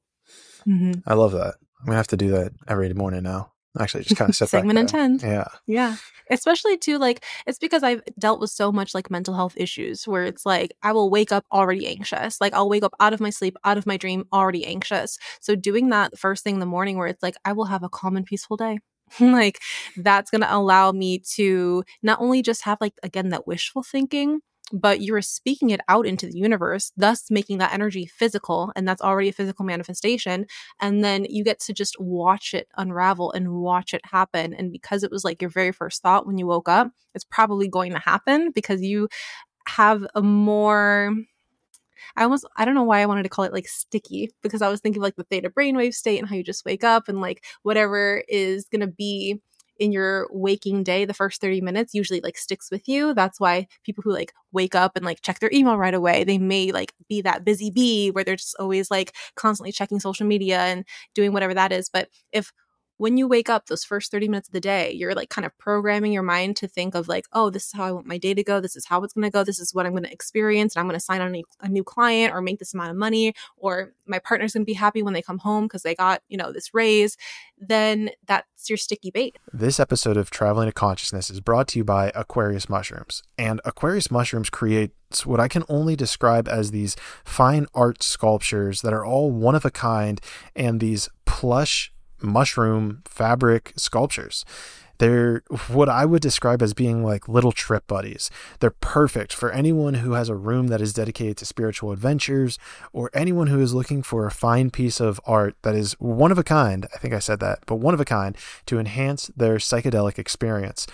Mm-hmm. 0.66 1.00
i 1.06 1.14
love 1.14 1.32
that. 1.32 1.54
I'm 1.80 1.86
gonna 1.86 1.96
have 1.96 2.08
to 2.08 2.16
do 2.16 2.30
that 2.32 2.52
every 2.66 2.92
morning 2.92 3.22
now 3.22 3.52
actually 3.80 4.04
just 4.04 4.16
kind 4.16 4.28
of 4.28 4.36
set 4.36 4.48
segment 4.48 4.78
intend 4.78 5.22
yeah. 5.22 5.48
Yeah. 5.66 5.96
Especially 6.30 6.76
too 6.76 6.98
like 6.98 7.24
it's 7.46 7.58
because 7.58 7.82
i've 7.82 8.02
dealt 8.18 8.40
with 8.40 8.50
so 8.50 8.70
much 8.70 8.94
like 8.94 9.10
mental 9.10 9.34
health 9.34 9.54
issues 9.56 10.06
where 10.06 10.24
it's 10.24 10.44
like 10.44 10.72
i 10.82 10.92
will 10.92 11.10
wake 11.10 11.32
up 11.32 11.44
already 11.52 11.86
anxious. 11.86 12.40
Like 12.40 12.52
i'll 12.52 12.68
wake 12.68 12.82
up 12.82 12.94
out 13.00 13.12
of 13.12 13.20
my 13.20 13.30
sleep 13.30 13.56
out 13.64 13.78
of 13.78 13.86
my 13.86 13.96
dream 13.96 14.24
already 14.32 14.66
anxious. 14.66 15.18
So 15.40 15.54
doing 15.54 15.88
that 15.90 16.18
first 16.18 16.44
thing 16.44 16.54
in 16.54 16.60
the 16.60 16.66
morning 16.66 16.98
where 16.98 17.08
it's 17.08 17.22
like 17.22 17.36
i 17.44 17.52
will 17.52 17.66
have 17.66 17.82
a 17.82 17.88
calm 17.88 18.16
and 18.16 18.26
peaceful 18.26 18.56
day. 18.56 18.78
Like 19.20 19.58
that's 19.96 20.30
going 20.30 20.42
to 20.42 20.54
allow 20.54 20.92
me 20.92 21.20
to 21.36 21.82
not 22.02 22.20
only 22.20 22.42
just 22.42 22.62
have 22.64 22.78
like 22.80 22.92
again 23.02 23.30
that 23.30 23.46
wishful 23.46 23.82
thinking 23.82 24.40
but 24.72 25.00
you're 25.00 25.22
speaking 25.22 25.70
it 25.70 25.80
out 25.88 26.06
into 26.06 26.26
the 26.26 26.38
universe, 26.38 26.92
thus 26.96 27.30
making 27.30 27.58
that 27.58 27.72
energy 27.72 28.06
physical. 28.06 28.72
And 28.76 28.86
that's 28.86 29.02
already 29.02 29.28
a 29.28 29.32
physical 29.32 29.64
manifestation. 29.64 30.46
And 30.80 31.02
then 31.02 31.26
you 31.28 31.44
get 31.44 31.60
to 31.60 31.72
just 31.72 31.96
watch 31.98 32.54
it 32.54 32.68
unravel 32.76 33.32
and 33.32 33.52
watch 33.52 33.94
it 33.94 34.02
happen. 34.04 34.54
And 34.54 34.72
because 34.72 35.02
it 35.02 35.10
was 35.10 35.24
like 35.24 35.40
your 35.40 35.50
very 35.50 35.72
first 35.72 36.02
thought 36.02 36.26
when 36.26 36.38
you 36.38 36.46
woke 36.46 36.68
up, 36.68 36.90
it's 37.14 37.24
probably 37.24 37.68
going 37.68 37.92
to 37.92 37.98
happen 37.98 38.50
because 38.54 38.82
you 38.82 39.08
have 39.66 40.06
a 40.14 40.22
more 40.22 41.14
I 42.16 42.22
almost 42.22 42.46
I 42.56 42.64
don't 42.64 42.74
know 42.74 42.84
why 42.84 43.00
I 43.00 43.06
wanted 43.06 43.24
to 43.24 43.28
call 43.28 43.44
it 43.44 43.52
like 43.52 43.68
sticky 43.68 44.30
because 44.42 44.62
I 44.62 44.68
was 44.68 44.80
thinking 44.80 45.02
like 45.02 45.16
the 45.16 45.24
theta 45.24 45.50
brainwave 45.50 45.94
state 45.94 46.18
and 46.18 46.28
how 46.28 46.36
you 46.36 46.42
just 46.42 46.64
wake 46.64 46.84
up 46.84 47.08
and 47.08 47.20
like 47.20 47.44
whatever 47.62 48.22
is 48.28 48.66
gonna 48.72 48.86
be 48.86 49.40
in 49.78 49.92
your 49.92 50.26
waking 50.30 50.82
day, 50.84 51.04
the 51.04 51.14
first 51.14 51.40
30 51.40 51.60
minutes 51.60 51.94
usually 51.94 52.20
like 52.20 52.36
sticks 52.38 52.70
with 52.70 52.88
you. 52.88 53.14
That's 53.14 53.40
why 53.40 53.66
people 53.84 54.02
who 54.02 54.12
like 54.12 54.32
wake 54.52 54.74
up 54.74 54.92
and 54.96 55.04
like 55.04 55.22
check 55.22 55.38
their 55.40 55.50
email 55.52 55.76
right 55.76 55.94
away, 55.94 56.24
they 56.24 56.38
may 56.38 56.72
like 56.72 56.92
be 57.08 57.20
that 57.22 57.44
busy 57.44 57.70
bee 57.70 58.10
where 58.10 58.24
they're 58.24 58.36
just 58.36 58.56
always 58.58 58.90
like 58.90 59.14
constantly 59.36 59.72
checking 59.72 60.00
social 60.00 60.26
media 60.26 60.60
and 60.60 60.84
doing 61.14 61.32
whatever 61.32 61.54
that 61.54 61.72
is. 61.72 61.88
But 61.88 62.08
if 62.32 62.52
when 62.98 63.16
you 63.16 63.26
wake 63.26 63.48
up 63.48 63.66
those 63.66 63.84
first 63.84 64.10
30 64.10 64.28
minutes 64.28 64.48
of 64.48 64.52
the 64.52 64.60
day 64.60 64.92
you're 64.92 65.14
like 65.14 65.30
kind 65.30 65.46
of 65.46 65.56
programming 65.58 66.12
your 66.12 66.22
mind 66.22 66.56
to 66.56 66.68
think 66.68 66.94
of 66.94 67.08
like 67.08 67.26
oh 67.32 67.50
this 67.50 67.66
is 67.66 67.72
how 67.72 67.84
i 67.84 67.90
want 67.90 68.06
my 68.06 68.18
day 68.18 68.34
to 68.34 68.44
go. 68.44 68.60
This 68.60 68.76
is 68.76 68.86
how 68.86 69.02
it's 69.02 69.14
going 69.14 69.24
to 69.24 69.30
go. 69.30 69.44
This 69.44 69.58
is 69.58 69.74
what 69.74 69.86
i'm 69.86 69.92
going 69.92 70.04
to 70.04 70.12
experience 70.12 70.74
and 70.74 70.80
i'm 70.80 70.86
going 70.86 70.98
to 70.98 71.04
sign 71.04 71.20
on 71.20 71.34
a, 71.34 71.42
a, 71.60 71.68
new 71.68 71.84
client 71.84 72.34
or 72.34 72.42
make 72.42 72.58
this 72.58 72.74
amount 72.74 72.90
of 72.90 72.96
money 72.96 73.34
or 73.56 73.92
my 74.06 74.18
partner's 74.18 74.52
going 74.52 74.62
to 74.62 74.66
be 74.66 74.74
happy 74.74 75.02
when 75.02 75.14
they 75.14 75.22
come 75.22 75.38
home 75.38 75.64
because 75.64 75.82
they 75.82 75.94
got 75.94 76.22
you 76.28 76.36
know 76.36 76.52
this 76.52 76.74
raise 76.74 77.16
then 77.60 78.10
that's 78.26 78.68
your 78.68 78.76
sticky 78.76 79.10
bait. 79.10 79.36
This 79.52 79.80
episode 79.80 80.16
of 80.16 80.30
traveling 80.30 80.68
to 80.68 80.72
consciousness 80.72 81.30
is 81.30 81.40
brought 81.40 81.68
to 81.68 81.78
you 81.78 81.84
by 81.84 82.12
aquarius 82.14 82.68
mushrooms 82.68 83.22
and 83.36 83.60
aquarius 83.64 84.10
mushrooms 84.10 84.50
create 84.50 84.92
what 85.24 85.40
I 85.40 85.48
can 85.48 85.64
only 85.68 85.96
describe 85.96 86.48
as 86.48 86.70
these 86.70 86.94
fine 87.24 87.66
art 87.74 88.02
sculptures 88.02 88.82
that 88.82 88.92
are 88.92 89.04
all 89.04 89.30
one 89.30 89.54
of 89.54 89.64
a 89.64 89.70
kind 89.70 90.20
and 90.54 90.80
these 90.80 91.08
plush 91.24 91.92
mushroom 92.22 93.02
fabric 93.04 93.72
sculptures. 93.76 94.44
They're 94.98 95.42
what 95.68 95.88
I 95.88 96.04
would 96.04 96.22
describe 96.22 96.60
as 96.60 96.74
being 96.74 97.04
like 97.04 97.28
little 97.28 97.52
trip 97.52 97.86
buddies. 97.86 98.30
They're 98.58 98.70
perfect 98.70 99.32
for 99.32 99.50
anyone 99.52 99.94
who 99.94 100.12
has 100.12 100.28
a 100.28 100.34
room 100.34 100.66
that 100.68 100.80
is 100.80 100.92
dedicated 100.92 101.36
to 101.38 101.46
spiritual 101.46 101.92
adventures 101.92 102.58
or 102.92 103.10
anyone 103.14 103.46
who 103.46 103.60
is 103.60 103.74
looking 103.74 104.02
for 104.02 104.26
a 104.26 104.30
fine 104.32 104.70
piece 104.70 105.00
of 105.00 105.20
art 105.24 105.56
that 105.62 105.76
is 105.76 105.92
one 106.00 106.32
of 106.32 106.38
a 106.38 106.44
kind. 106.44 106.86
I 106.94 106.98
think 106.98 107.14
I 107.14 107.20
said 107.20 107.38
that, 107.40 107.60
but 107.66 107.76
one 107.76 107.94
of 107.94 108.00
a 108.00 108.04
kind 108.04 108.36
to 108.66 108.78
enhance 108.78 109.30
their 109.36 109.56
psychedelic 109.56 110.18
experience. 110.18 110.86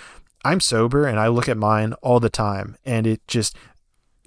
I'm 0.45 0.61
sober 0.61 1.07
and 1.07 1.19
I 1.19 1.29
look 1.29 1.49
at 1.49 1.57
mine 1.57 1.95
all 1.95 2.21
the 2.21 2.29
time 2.29 2.77
and 2.85 3.07
it 3.07 3.27
just 3.27 3.57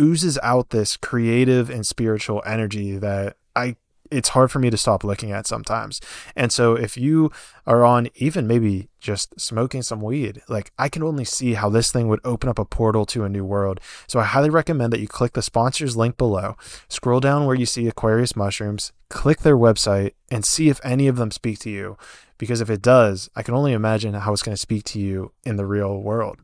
oozes 0.01 0.39
out 0.41 0.71
this 0.71 0.97
creative 0.97 1.69
and 1.69 1.85
spiritual 1.85 2.41
energy 2.45 2.97
that 2.97 3.37
I 3.55 3.75
it's 4.11 4.29
hard 4.29 4.51
for 4.51 4.59
me 4.59 4.69
to 4.69 4.77
stop 4.77 5.03
looking 5.03 5.31
at 5.31 5.47
sometimes. 5.47 6.01
And 6.35 6.51
so 6.51 6.75
if 6.75 6.97
you 6.97 7.31
are 7.65 7.83
on 7.83 8.09
even 8.15 8.47
maybe 8.47 8.89
just 8.99 9.39
smoking 9.39 9.81
some 9.81 10.01
weed, 10.01 10.41
like 10.47 10.71
I 10.77 10.89
can 10.89 11.03
only 11.03 11.25
see 11.25 11.53
how 11.53 11.69
this 11.69 11.91
thing 11.91 12.07
would 12.07 12.21
open 12.23 12.49
up 12.49 12.59
a 12.59 12.65
portal 12.65 13.05
to 13.07 13.23
a 13.23 13.29
new 13.29 13.45
world. 13.45 13.79
So 14.07 14.19
I 14.19 14.23
highly 14.23 14.49
recommend 14.49 14.93
that 14.93 14.99
you 14.99 15.07
click 15.07 15.33
the 15.33 15.41
sponsors 15.41 15.97
link 15.97 16.17
below, 16.17 16.55
scroll 16.89 17.19
down 17.19 17.45
where 17.45 17.55
you 17.55 17.65
see 17.65 17.87
Aquarius 17.87 18.35
mushrooms, 18.35 18.91
click 19.09 19.39
their 19.39 19.57
website 19.57 20.13
and 20.31 20.45
see 20.45 20.69
if 20.69 20.79
any 20.83 21.07
of 21.07 21.17
them 21.17 21.31
speak 21.31 21.59
to 21.59 21.69
you. 21.69 21.97
Because 22.37 22.61
if 22.61 22.69
it 22.69 22.81
does, 22.81 23.29
I 23.35 23.41
can 23.41 23.55
only 23.55 23.73
imagine 23.73 24.13
how 24.13 24.31
it's 24.31 24.43
going 24.43 24.53
to 24.53 24.61
speak 24.61 24.83
to 24.85 24.99
you 24.99 25.31
in 25.43 25.55
the 25.55 25.65
real 25.65 25.99
world. 25.99 26.39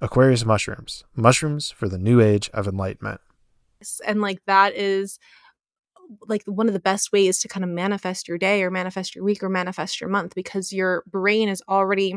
Aquarius 0.00 0.44
mushrooms, 0.44 1.04
mushrooms 1.14 1.70
for 1.70 1.88
the 1.88 1.98
new 1.98 2.20
age 2.20 2.50
of 2.52 2.66
enlightenment. 2.66 3.20
And 4.06 4.20
like 4.20 4.44
that 4.46 4.74
is 4.74 5.18
like 6.28 6.42
one 6.46 6.68
of 6.68 6.74
the 6.74 6.80
best 6.80 7.12
ways 7.12 7.38
to 7.40 7.48
kind 7.48 7.64
of 7.64 7.70
manifest 7.70 8.28
your 8.28 8.38
day 8.38 8.62
or 8.62 8.70
manifest 8.70 9.14
your 9.14 9.24
week 9.24 9.42
or 9.42 9.48
manifest 9.48 10.00
your 10.00 10.10
month 10.10 10.34
because 10.34 10.72
your 10.72 11.04
brain 11.06 11.48
is 11.48 11.62
already 11.68 12.14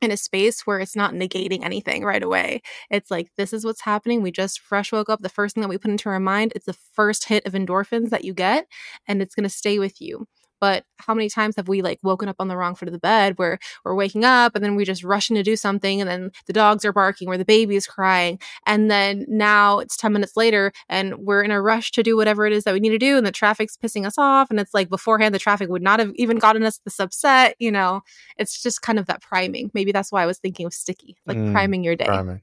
in 0.00 0.10
a 0.10 0.16
space 0.16 0.66
where 0.66 0.80
it's 0.80 0.96
not 0.96 1.14
negating 1.14 1.64
anything 1.64 2.04
right 2.04 2.22
away. 2.22 2.60
It's 2.90 3.10
like, 3.10 3.30
this 3.36 3.52
is 3.52 3.64
what's 3.64 3.82
happening. 3.82 4.20
We 4.20 4.32
just 4.32 4.60
fresh 4.60 4.90
woke 4.92 5.08
up. 5.08 5.22
The 5.22 5.28
first 5.28 5.54
thing 5.54 5.62
that 5.62 5.68
we 5.68 5.78
put 5.78 5.92
into 5.92 6.08
our 6.08 6.20
mind, 6.20 6.52
it's 6.56 6.66
the 6.66 6.76
first 6.92 7.24
hit 7.24 7.46
of 7.46 7.52
endorphins 7.52 8.10
that 8.10 8.24
you 8.24 8.34
get, 8.34 8.66
and 9.06 9.22
it's 9.22 9.34
going 9.34 9.44
to 9.44 9.50
stay 9.50 9.78
with 9.78 10.00
you. 10.00 10.26
But 10.62 10.84
how 10.98 11.12
many 11.12 11.28
times 11.28 11.56
have 11.56 11.66
we 11.66 11.82
like 11.82 11.98
woken 12.04 12.28
up 12.28 12.36
on 12.38 12.46
the 12.46 12.56
wrong 12.56 12.76
foot 12.76 12.86
of 12.86 12.92
the 12.92 13.00
bed 13.00 13.36
where 13.36 13.58
we're 13.84 13.96
waking 13.96 14.24
up 14.24 14.54
and 14.54 14.64
then 14.64 14.76
we're 14.76 14.86
just 14.86 15.02
rushing 15.02 15.34
to 15.34 15.42
do 15.42 15.56
something 15.56 16.00
and 16.00 16.08
then 16.08 16.30
the 16.46 16.52
dogs 16.52 16.84
are 16.84 16.92
barking 16.92 17.26
or 17.26 17.36
the 17.36 17.44
baby 17.44 17.74
is 17.74 17.84
crying. 17.84 18.38
And 18.64 18.88
then 18.88 19.26
now 19.26 19.80
it's 19.80 19.96
10 19.96 20.12
minutes 20.12 20.36
later 20.36 20.72
and 20.88 21.16
we're 21.16 21.42
in 21.42 21.50
a 21.50 21.60
rush 21.60 21.90
to 21.90 22.04
do 22.04 22.16
whatever 22.16 22.46
it 22.46 22.52
is 22.52 22.62
that 22.62 22.74
we 22.74 22.78
need 22.78 22.90
to 22.90 22.98
do 22.98 23.16
and 23.16 23.26
the 23.26 23.32
traffic's 23.32 23.76
pissing 23.76 24.06
us 24.06 24.18
off. 24.18 24.50
And 24.50 24.60
it's 24.60 24.72
like 24.72 24.88
beforehand, 24.88 25.34
the 25.34 25.40
traffic 25.40 25.68
would 25.68 25.82
not 25.82 25.98
have 25.98 26.12
even 26.14 26.38
gotten 26.38 26.62
us 26.62 26.78
this 26.84 27.00
upset. 27.00 27.56
You 27.58 27.72
know, 27.72 28.02
it's 28.36 28.62
just 28.62 28.82
kind 28.82 29.00
of 29.00 29.06
that 29.06 29.20
priming. 29.20 29.72
Maybe 29.74 29.90
that's 29.90 30.12
why 30.12 30.22
I 30.22 30.26
was 30.26 30.38
thinking 30.38 30.64
of 30.64 30.72
sticky, 30.72 31.16
like 31.26 31.38
mm, 31.38 31.50
priming 31.50 31.82
your 31.82 31.96
day. 31.96 32.06
Priming. 32.06 32.42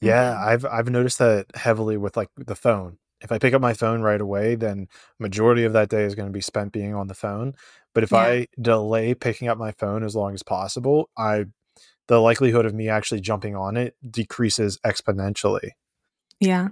Yeah, 0.00 0.34
mm-hmm. 0.34 0.48
I've 0.48 0.64
I've 0.64 0.90
noticed 0.90 1.20
that 1.20 1.46
heavily 1.54 1.96
with 1.98 2.16
like 2.16 2.30
the 2.36 2.56
phone 2.56 2.98
if 3.20 3.32
I 3.32 3.38
pick 3.38 3.54
up 3.54 3.60
my 3.60 3.74
phone 3.74 4.00
right 4.00 4.20
away, 4.20 4.54
then 4.54 4.88
majority 5.18 5.64
of 5.64 5.72
that 5.72 5.88
day 5.88 6.04
is 6.04 6.14
going 6.14 6.28
to 6.28 6.32
be 6.32 6.40
spent 6.40 6.72
being 6.72 6.94
on 6.94 7.08
the 7.08 7.14
phone. 7.14 7.54
But 7.94 8.04
if 8.04 8.12
yeah. 8.12 8.18
I 8.18 8.46
delay 8.60 9.14
picking 9.14 9.48
up 9.48 9.58
my 9.58 9.72
phone 9.72 10.04
as 10.04 10.14
long 10.14 10.34
as 10.34 10.42
possible, 10.42 11.10
I 11.16 11.46
the 12.06 12.20
likelihood 12.20 12.64
of 12.64 12.74
me 12.74 12.88
actually 12.88 13.20
jumping 13.20 13.54
on 13.54 13.76
it 13.76 13.94
decreases 14.08 14.78
exponentially. 14.84 15.70
Yeah. 16.40 16.68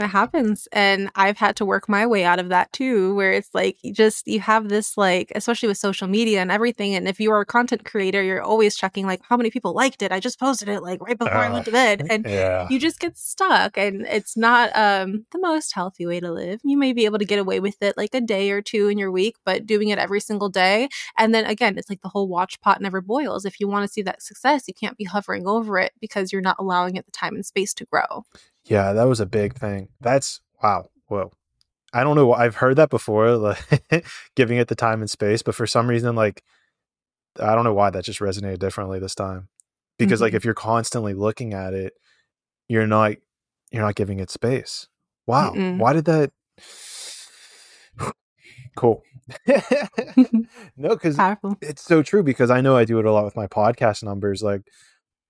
It 0.00 0.08
happens. 0.08 0.68
And 0.72 1.10
I've 1.14 1.38
had 1.38 1.56
to 1.56 1.64
work 1.64 1.88
my 1.88 2.06
way 2.06 2.24
out 2.24 2.38
of 2.38 2.48
that 2.50 2.72
too, 2.72 3.14
where 3.14 3.32
it's 3.32 3.50
like 3.52 3.78
you 3.82 3.92
just 3.92 4.26
you 4.26 4.40
have 4.40 4.68
this 4.68 4.96
like, 4.96 5.32
especially 5.34 5.68
with 5.68 5.78
social 5.78 6.08
media 6.08 6.40
and 6.40 6.52
everything. 6.52 6.94
And 6.94 7.08
if 7.08 7.18
you 7.18 7.32
are 7.32 7.40
a 7.40 7.46
content 7.46 7.84
creator, 7.84 8.22
you're 8.22 8.42
always 8.42 8.76
checking 8.76 9.06
like 9.06 9.20
how 9.28 9.36
many 9.36 9.50
people 9.50 9.72
liked 9.72 10.02
it. 10.02 10.12
I 10.12 10.20
just 10.20 10.38
posted 10.38 10.68
it 10.68 10.82
like 10.82 11.00
right 11.00 11.18
before 11.18 11.34
uh, 11.34 11.48
I 11.48 11.50
went 11.50 11.64
to 11.64 11.72
bed. 11.72 12.06
And 12.08 12.24
yeah. 12.26 12.66
you 12.70 12.78
just 12.78 13.00
get 13.00 13.18
stuck. 13.18 13.76
And 13.76 14.06
it's 14.06 14.36
not 14.36 14.70
um 14.76 15.26
the 15.32 15.40
most 15.40 15.74
healthy 15.74 16.06
way 16.06 16.20
to 16.20 16.30
live. 16.30 16.60
You 16.64 16.78
may 16.78 16.92
be 16.92 17.04
able 17.04 17.18
to 17.18 17.24
get 17.24 17.38
away 17.38 17.60
with 17.60 17.82
it 17.82 17.96
like 17.96 18.14
a 18.14 18.20
day 18.20 18.50
or 18.50 18.62
two 18.62 18.88
in 18.88 18.98
your 18.98 19.10
week, 19.10 19.36
but 19.44 19.66
doing 19.66 19.88
it 19.88 19.98
every 19.98 20.20
single 20.20 20.48
day. 20.48 20.88
And 21.16 21.34
then 21.34 21.44
again, 21.44 21.76
it's 21.76 21.90
like 21.90 22.02
the 22.02 22.08
whole 22.08 22.28
watch 22.28 22.60
pot 22.60 22.80
never 22.80 23.00
boils. 23.00 23.44
If 23.44 23.60
you 23.60 23.68
want 23.68 23.86
to 23.86 23.92
see 23.92 24.02
that 24.02 24.22
success, 24.22 24.68
you 24.68 24.74
can't 24.74 24.96
be 24.96 25.04
hovering 25.04 25.46
over 25.46 25.78
it 25.78 25.92
because 26.00 26.32
you're 26.32 26.42
not 26.42 26.56
allowing 26.58 26.96
it 26.96 27.06
the 27.06 27.12
time 27.12 27.34
and 27.34 27.44
space 27.44 27.74
to 27.74 27.84
grow. 27.84 28.24
Yeah, 28.68 28.92
that 28.92 29.04
was 29.04 29.20
a 29.20 29.26
big 29.26 29.54
thing. 29.54 29.88
That's 30.00 30.40
wow. 30.62 30.90
Whoa. 31.06 31.32
I 31.92 32.04
don't 32.04 32.16
know. 32.16 32.34
I've 32.34 32.56
heard 32.56 32.76
that 32.76 32.90
before, 32.90 33.36
like 33.36 34.06
giving 34.36 34.58
it 34.58 34.68
the 34.68 34.74
time 34.74 35.00
and 35.00 35.10
space, 35.10 35.42
but 35.42 35.54
for 35.54 35.66
some 35.66 35.88
reason, 35.88 36.14
like 36.14 36.42
I 37.40 37.54
don't 37.54 37.64
know 37.64 37.74
why 37.74 37.90
that 37.90 38.04
just 38.04 38.20
resonated 38.20 38.58
differently 38.58 38.98
this 38.98 39.14
time. 39.14 39.48
Because 39.98 40.18
mm-hmm. 40.18 40.24
like 40.24 40.34
if 40.34 40.44
you're 40.44 40.54
constantly 40.54 41.14
looking 41.14 41.54
at 41.54 41.74
it, 41.74 41.94
you're 42.68 42.86
not 42.86 43.14
you're 43.70 43.82
not 43.82 43.94
giving 43.94 44.20
it 44.20 44.30
space. 44.30 44.88
Wow. 45.26 45.52
Mm-mm. 45.52 45.78
Why 45.78 45.92
did 45.92 46.04
that 46.04 46.30
cool. 48.76 49.02
no, 50.76 50.90
because 50.90 51.18
it's 51.60 51.82
so 51.82 52.02
true 52.02 52.22
because 52.22 52.50
I 52.50 52.60
know 52.60 52.76
I 52.76 52.84
do 52.84 52.98
it 52.98 53.04
a 53.04 53.12
lot 53.12 53.24
with 53.24 53.36
my 53.36 53.46
podcast 53.46 54.02
numbers. 54.02 54.42
Like 54.42 54.62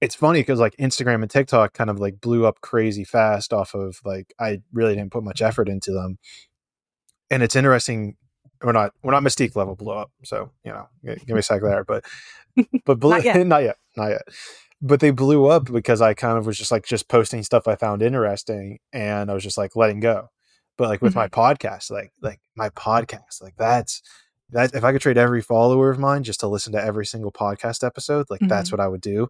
it's 0.00 0.14
funny 0.14 0.40
because 0.40 0.60
like 0.60 0.76
Instagram 0.76 1.22
and 1.22 1.30
TikTok 1.30 1.74
kind 1.74 1.90
of 1.90 1.98
like 1.98 2.20
blew 2.20 2.46
up 2.46 2.60
crazy 2.60 3.04
fast 3.04 3.52
off 3.52 3.74
of 3.74 4.00
like 4.04 4.32
I 4.38 4.60
really 4.72 4.94
didn't 4.94 5.12
put 5.12 5.24
much 5.24 5.42
effort 5.42 5.68
into 5.68 5.92
them. 5.92 6.18
And 7.30 7.42
it's 7.42 7.56
interesting. 7.56 8.16
We're 8.62 8.72
not 8.72 8.92
we're 9.02 9.12
not 9.12 9.22
Mystique 9.22 9.56
level 9.56 9.76
blow 9.76 9.98
up, 9.98 10.10
so 10.24 10.50
you 10.64 10.72
know, 10.72 10.88
give 11.04 11.28
me 11.28 11.38
a 11.38 11.42
sec 11.42 11.62
there. 11.62 11.84
But 11.84 12.04
but 12.84 12.98
blew, 12.98 13.10
not, 13.10 13.24
yet. 13.24 13.36
not 13.46 13.62
yet, 13.62 13.76
not 13.96 14.08
yet. 14.08 14.22
But 14.80 15.00
they 15.00 15.10
blew 15.10 15.46
up 15.46 15.70
because 15.70 16.00
I 16.00 16.14
kind 16.14 16.38
of 16.38 16.46
was 16.46 16.56
just 16.56 16.70
like 16.70 16.86
just 16.86 17.08
posting 17.08 17.42
stuff 17.42 17.68
I 17.68 17.76
found 17.76 18.02
interesting, 18.02 18.78
and 18.92 19.30
I 19.30 19.34
was 19.34 19.42
just 19.42 19.58
like 19.58 19.76
letting 19.76 20.00
go. 20.00 20.28
But 20.76 20.88
like 20.88 21.02
with 21.02 21.14
mm-hmm. 21.14 21.20
my 21.20 21.28
podcast, 21.28 21.90
like 21.90 22.12
like 22.22 22.40
my 22.56 22.70
podcast, 22.70 23.42
like 23.42 23.54
that's 23.56 24.02
that 24.50 24.74
if 24.74 24.82
I 24.82 24.92
could 24.92 25.02
trade 25.02 25.18
every 25.18 25.42
follower 25.42 25.90
of 25.90 25.98
mine 25.98 26.22
just 26.22 26.40
to 26.40 26.48
listen 26.48 26.72
to 26.72 26.82
every 26.82 27.04
single 27.04 27.30
podcast 27.30 27.84
episode, 27.84 28.26
like 28.30 28.40
mm-hmm. 28.40 28.48
that's 28.48 28.72
what 28.72 28.80
I 28.80 28.88
would 28.88 29.02
do. 29.02 29.28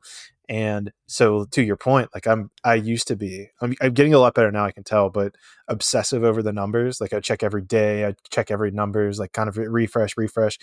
And 0.48 0.92
so 1.06 1.44
to 1.46 1.62
your 1.62 1.76
point, 1.76 2.10
like 2.14 2.26
I'm, 2.26 2.50
I 2.62 2.74
used 2.74 3.08
to 3.08 3.16
be, 3.16 3.48
I'm, 3.60 3.74
I'm, 3.82 3.92
getting 3.92 4.14
a 4.14 4.18
lot 4.18 4.34
better 4.34 4.52
now. 4.52 4.64
I 4.64 4.70
can 4.70 4.84
tell, 4.84 5.10
but 5.10 5.34
obsessive 5.66 6.22
over 6.22 6.42
the 6.42 6.52
numbers. 6.52 7.00
Like 7.00 7.12
I 7.12 7.20
check 7.20 7.42
every 7.42 7.62
day, 7.62 8.06
I 8.06 8.14
check 8.30 8.50
every 8.50 8.70
numbers, 8.70 9.18
like 9.18 9.32
kind 9.32 9.48
of 9.48 9.58
refresh, 9.58 10.16
refresh. 10.16 10.58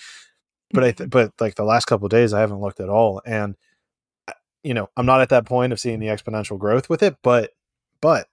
But 0.72 0.84
I, 0.84 0.91
th- 0.91 1.10
but 1.10 1.34
like 1.40 1.56
the 1.56 1.65
last 1.65 1.86
couple 1.86 2.07
days, 2.07 2.34
I 2.34 2.40
haven't 2.40 2.61
looked 2.61 2.80
at 2.80 2.90
all. 2.90 3.22
And 3.26 3.56
uh, 4.27 4.34
you 4.64 4.73
know, 4.73 4.90
I'm 4.95 5.06
not 5.06 5.22
at 5.22 5.30
that 5.30 5.45
point 5.45 5.73
of 5.73 5.80
seeing 5.80 5.99
the 5.99 6.07
exponential 6.07 6.57
growth 6.57 6.90
with 6.90 7.03
it, 7.03 7.18
but, 7.22 7.52
but 8.02 8.27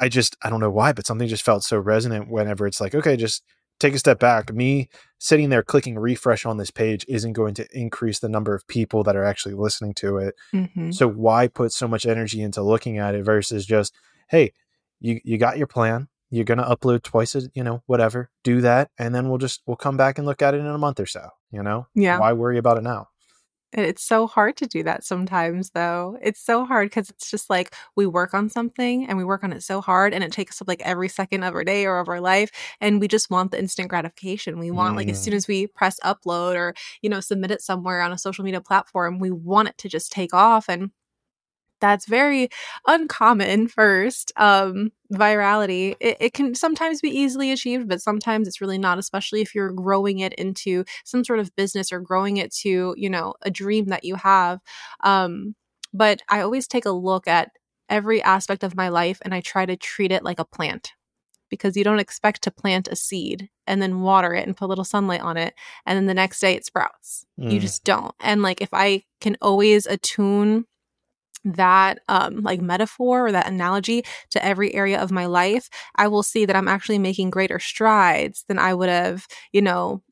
I 0.00 0.08
just, 0.08 0.36
I 0.42 0.50
don't 0.50 0.60
know 0.60 0.70
why, 0.70 0.92
but 0.92 1.06
something 1.06 1.28
just 1.28 1.44
felt 1.44 1.62
so 1.62 1.78
resonant 1.78 2.30
whenever 2.30 2.66
it's 2.66 2.80
like, 2.80 2.94
okay, 2.94 3.16
just 3.16 3.44
take 3.80 3.94
a 3.94 3.98
step 3.98 4.20
back. 4.20 4.52
Me 4.52 4.88
sitting 5.18 5.48
there 5.48 5.62
clicking 5.62 5.98
refresh 5.98 6.46
on 6.46 6.58
this 6.58 6.70
page 6.70 7.04
isn't 7.08 7.32
going 7.32 7.54
to 7.54 7.66
increase 7.72 8.20
the 8.20 8.28
number 8.28 8.54
of 8.54 8.66
people 8.68 9.02
that 9.02 9.16
are 9.16 9.24
actually 9.24 9.54
listening 9.54 9.94
to 9.94 10.18
it. 10.18 10.34
Mm-hmm. 10.54 10.92
So 10.92 11.08
why 11.08 11.48
put 11.48 11.72
so 11.72 11.88
much 11.88 12.06
energy 12.06 12.40
into 12.40 12.62
looking 12.62 12.98
at 12.98 13.14
it 13.14 13.24
versus 13.24 13.66
just, 13.66 13.94
hey, 14.28 14.52
you 15.00 15.20
you 15.24 15.38
got 15.38 15.58
your 15.58 15.66
plan. 15.66 16.08
You're 16.30 16.44
gonna 16.44 16.64
upload 16.64 17.02
twice 17.02 17.34
a 17.34 17.50
you 17.54 17.64
know, 17.64 17.82
whatever. 17.86 18.30
Do 18.44 18.60
that 18.60 18.90
and 18.98 19.14
then 19.14 19.28
we'll 19.28 19.38
just 19.38 19.62
we'll 19.66 19.76
come 19.76 19.96
back 19.96 20.18
and 20.18 20.26
look 20.26 20.42
at 20.42 20.54
it 20.54 20.60
in 20.60 20.66
a 20.66 20.78
month 20.78 21.00
or 21.00 21.06
so, 21.06 21.30
you 21.50 21.62
know? 21.62 21.88
Yeah. 21.94 22.20
Why 22.20 22.32
worry 22.34 22.58
about 22.58 22.78
it 22.78 22.82
now? 22.84 23.08
It's 23.72 24.02
so 24.02 24.26
hard 24.26 24.56
to 24.56 24.66
do 24.66 24.82
that 24.82 25.04
sometimes, 25.04 25.70
though. 25.70 26.18
It's 26.20 26.40
so 26.40 26.64
hard 26.64 26.86
because 26.86 27.08
it's 27.08 27.30
just 27.30 27.48
like 27.48 27.74
we 27.94 28.04
work 28.04 28.34
on 28.34 28.48
something 28.48 29.08
and 29.08 29.16
we 29.16 29.24
work 29.24 29.44
on 29.44 29.52
it 29.52 29.62
so 29.62 29.80
hard, 29.80 30.12
and 30.12 30.24
it 30.24 30.32
takes 30.32 30.60
up 30.60 30.66
like 30.66 30.82
every 30.82 31.08
second 31.08 31.44
of 31.44 31.54
our 31.54 31.62
day 31.62 31.86
or 31.86 31.98
of 32.00 32.08
our 32.08 32.20
life. 32.20 32.50
And 32.80 33.00
we 33.00 33.06
just 33.06 33.30
want 33.30 33.52
the 33.52 33.60
instant 33.60 33.88
gratification. 33.88 34.58
We 34.58 34.72
want, 34.72 34.94
mm. 34.94 34.96
like, 34.96 35.08
as 35.08 35.22
soon 35.22 35.34
mm. 35.34 35.36
as 35.36 35.46
we 35.46 35.68
press 35.68 36.00
upload 36.00 36.56
or, 36.56 36.74
you 37.02 37.08
know, 37.10 37.20
submit 37.20 37.52
it 37.52 37.62
somewhere 37.62 38.00
on 38.00 38.12
a 38.12 38.18
social 38.18 38.44
media 38.44 38.60
platform, 38.60 39.20
we 39.20 39.30
want 39.30 39.68
it 39.68 39.78
to 39.78 39.88
just 39.88 40.10
take 40.10 40.34
off. 40.34 40.68
And 40.68 40.90
that's 41.80 42.06
very 42.06 42.48
uncommon 42.86 43.68
first 43.68 44.32
um 44.36 44.92
virality. 45.12 45.96
It, 45.98 46.18
it, 46.20 46.34
can 46.34 46.54
sometimes 46.54 47.00
be 47.00 47.10
easily 47.10 47.50
achieved 47.50 47.88
but 47.88 48.00
sometimes 48.00 48.46
it's 48.46 48.60
really 48.60 48.78
not 48.78 48.98
especially 48.98 49.40
if 49.40 49.54
you're 49.54 49.72
growing 49.72 50.20
it 50.20 50.32
into 50.34 50.84
some 51.04 51.24
sort 51.24 51.40
of 51.40 51.54
business 51.56 51.92
or 51.92 51.98
growing 52.00 52.36
it 52.36 52.54
to 52.62 52.94
you 52.96 53.10
know 53.10 53.34
a 53.42 53.50
dream 53.50 53.86
that 53.86 54.04
you 54.04 54.14
have. 54.16 54.60
Um 55.02 55.54
but 55.92 56.22
i 56.28 56.40
always 56.40 56.66
take 56.66 56.86
a 56.86 56.90
look 56.90 57.26
at 57.26 57.50
every 57.88 58.22
aspect 58.22 58.62
of 58.62 58.76
my 58.76 58.88
life 58.88 59.18
and 59.22 59.34
i 59.34 59.40
try 59.40 59.66
to 59.66 59.76
treat 59.76 60.12
it 60.12 60.22
like 60.22 60.38
a 60.38 60.44
plant 60.44 60.92
because 61.48 61.76
you 61.76 61.82
don't 61.82 61.98
expect 61.98 62.42
to 62.42 62.50
plant 62.50 62.88
a 62.88 62.96
seed 62.96 63.50
and 63.66 63.82
then 63.82 64.00
water 64.00 64.34
it 64.34 64.46
and 64.46 64.56
put 64.56 64.66
a 64.66 64.68
little 64.68 64.84
sunlight 64.84 65.20
on 65.20 65.36
it 65.36 65.54
and 65.84 65.96
then 65.96 66.06
the 66.06 66.14
next 66.14 66.40
day 66.40 66.54
it 66.54 66.64
sprouts. 66.64 67.26
Mm. 67.38 67.52
you 67.52 67.58
just 67.58 67.84
don't. 67.84 68.14
And 68.20 68.42
like 68.42 68.60
if 68.60 68.70
i 68.72 69.02
can 69.20 69.36
always 69.42 69.86
attune 69.86 70.64
that 71.44 72.00
um 72.08 72.42
like 72.42 72.60
metaphor 72.60 73.26
or 73.26 73.32
that 73.32 73.48
analogy 73.48 74.04
to 74.30 74.44
every 74.44 74.74
area 74.74 75.00
of 75.00 75.10
my 75.10 75.26
life 75.26 75.68
i 75.96 76.06
will 76.06 76.22
see 76.22 76.44
that 76.44 76.56
i'm 76.56 76.68
actually 76.68 76.98
making 76.98 77.30
greater 77.30 77.58
strides 77.58 78.44
than 78.48 78.58
i 78.58 78.74
would 78.74 78.88
have 78.88 79.26
you 79.52 79.62
know 79.62 80.02